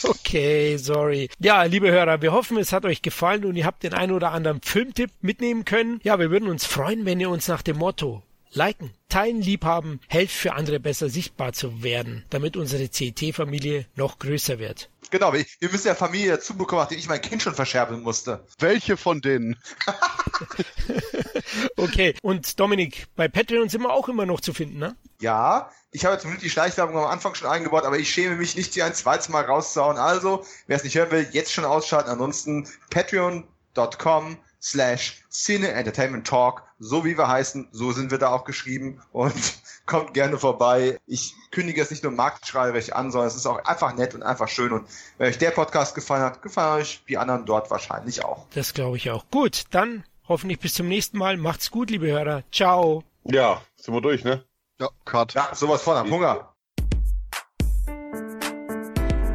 Okay, 0.03 0.77
sorry. 0.77 1.30
Ja, 1.39 1.64
liebe 1.64 1.91
Hörer, 1.91 2.22
wir 2.22 2.31
hoffen, 2.31 2.57
es 2.57 2.72
hat 2.72 2.85
euch 2.85 3.02
gefallen 3.02 3.43
und 3.43 3.57
ihr 3.57 3.65
habt 3.65 3.84
den 3.84 3.93
ein 3.93 4.11
oder 4.11 4.31
anderen 4.31 4.61
Filmtipp 4.61 5.11
mitnehmen 5.22 5.65
können. 5.65 5.99
Ja, 6.03 6.18
wir 6.19 6.31
würden 6.31 6.47
uns 6.47 6.65
freuen, 6.65 7.06
wenn 7.06 7.19
ihr 7.19 7.30
uns 7.30 7.47
nach 7.49 7.61
dem 7.61 7.77
Motto 7.77 8.23
liken, 8.52 8.92
teilen, 9.10 9.42
liebhaben, 9.42 10.00
hilft 10.08 10.36
für 10.36 10.54
andere 10.54 10.80
besser 10.80 11.10
sichtbar 11.10 11.54
zu 11.54 11.84
werden, 11.84 12.26
damit 12.30 12.58
unsere 12.58 12.88
CT-Familie 12.88 13.86
noch 13.96 14.20
größer 14.20 14.60
wird. 14.60 14.90
Genau, 15.12 15.34
wir, 15.34 15.46
müssen 15.62 15.88
ja 15.88 15.96
Familie 15.96 16.32
dazu 16.32 16.58
bekommen, 16.58 16.82
nachdem 16.82 16.98
ich 16.98 17.08
mein 17.08 17.22
Kind 17.22 17.42
schon 17.42 17.56
verscherben 17.56 18.02
musste. 18.02 18.44
Welche 18.60 18.98
von 18.98 19.22
denen? 19.22 19.56
okay, 21.78 22.16
und 22.22 22.60
Dominik, 22.60 23.08
bei 23.16 23.28
Patreon 23.28 23.70
sind 23.70 23.82
wir 23.82 23.94
auch 23.94 24.10
immer 24.10 24.26
noch 24.26 24.42
zu 24.42 24.54
finden, 24.54 24.80
ne? 24.80 24.96
Ja, 25.20 25.72
ich 25.92 26.06
habe 26.06 26.18
zumindest 26.18 26.44
die 26.44 26.50
Schleichwerbung 26.50 26.98
am 26.98 27.06
Anfang 27.06 27.36
schon 27.36 27.48
eingebaut, 27.48 27.86
aber 27.86 27.98
ich 27.98 28.10
schäme 28.10 28.36
mich 28.36 28.56
nicht, 28.56 28.76
die 28.76 28.84
ein 28.84 28.94
zweites 28.94 29.30
Mal 29.30 29.46
rauszuhauen. 29.46 29.98
Also, 29.98 30.46
wer 30.68 30.76
es 30.78 30.84
nicht 30.84 30.96
hören 30.96 31.12
will, 31.12 31.28
jetzt 31.32 31.54
schon 31.54 31.66
ausschalten. 31.66 32.10
Ansonsten 32.10 32.68
patreon.com 32.90 34.38
slash 34.66 35.24
Cine 35.30 35.70
Entertainment 35.70 36.26
Talk. 36.26 36.64
So 36.80 37.06
wie 37.06 37.18
wir 37.18 37.28
heißen, 37.28 37.70
so 37.72 37.92
sind 37.92 38.12
wir 38.12 38.18
da 38.18 38.30
auch 38.30 38.44
geschrieben 38.44 39.02
und 39.12 39.34
kommt 39.86 40.14
gerne 40.14 40.38
vorbei. 40.38 41.00
Ich 41.06 41.34
kündige 41.52 41.82
es 41.82 41.92
nicht 41.92 42.04
nur 42.04 42.12
marktschreierisch 42.12 42.92
an, 42.92 43.12
sondern 43.12 43.28
es 43.28 43.36
ist 43.36 43.46
auch 43.46 43.64
einfach 43.64 43.96
nett 43.96 44.16
und 44.16 44.24
einfach 44.24 44.50
schön. 44.50 44.74
Und 44.74 44.88
wenn 45.18 45.30
euch 45.30 45.38
der 45.38 45.52
Podcast 45.52 45.96
gefallen 45.96 46.24
hat, 46.24 46.42
gefallen 46.42 46.82
euch 46.82 47.04
die 47.08 47.18
anderen 47.18 47.46
dort 47.46 47.70
wahrscheinlich 47.70 48.26
auch. 48.26 48.46
Das 48.56 48.74
glaube 48.74 48.98
ich 48.98 49.12
auch. 49.12 49.26
Gut, 49.30 49.66
dann 49.72 50.04
hoffentlich 50.28 50.60
bis 50.60 50.74
zum 50.74 50.88
nächsten 50.88 51.18
Mal. 51.18 51.38
Macht's 51.38 51.72
gut, 51.72 51.92
liebe 51.92 52.08
Hörer. 52.08 52.44
Ciao. 52.52 53.04
Ja, 53.24 53.62
sind 53.76 53.94
wir 53.94 54.02
durch, 54.02 54.24
ne? 54.24 54.44
Ja, 54.80 54.90
Cut. 55.06 55.34
Ja, 55.34 55.54
sowas 55.54 55.84
von 55.84 55.96
am 55.96 56.12
Hunger. 56.12 56.52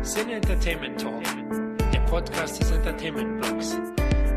Cine 0.03 0.35
Entertainment 0.35 1.01
Talk, 1.01 1.23
der 1.93 2.01
Podcast 2.01 2.61
des 2.61 2.71
Entertainment 2.73 3.41
Blogs. 3.41 3.77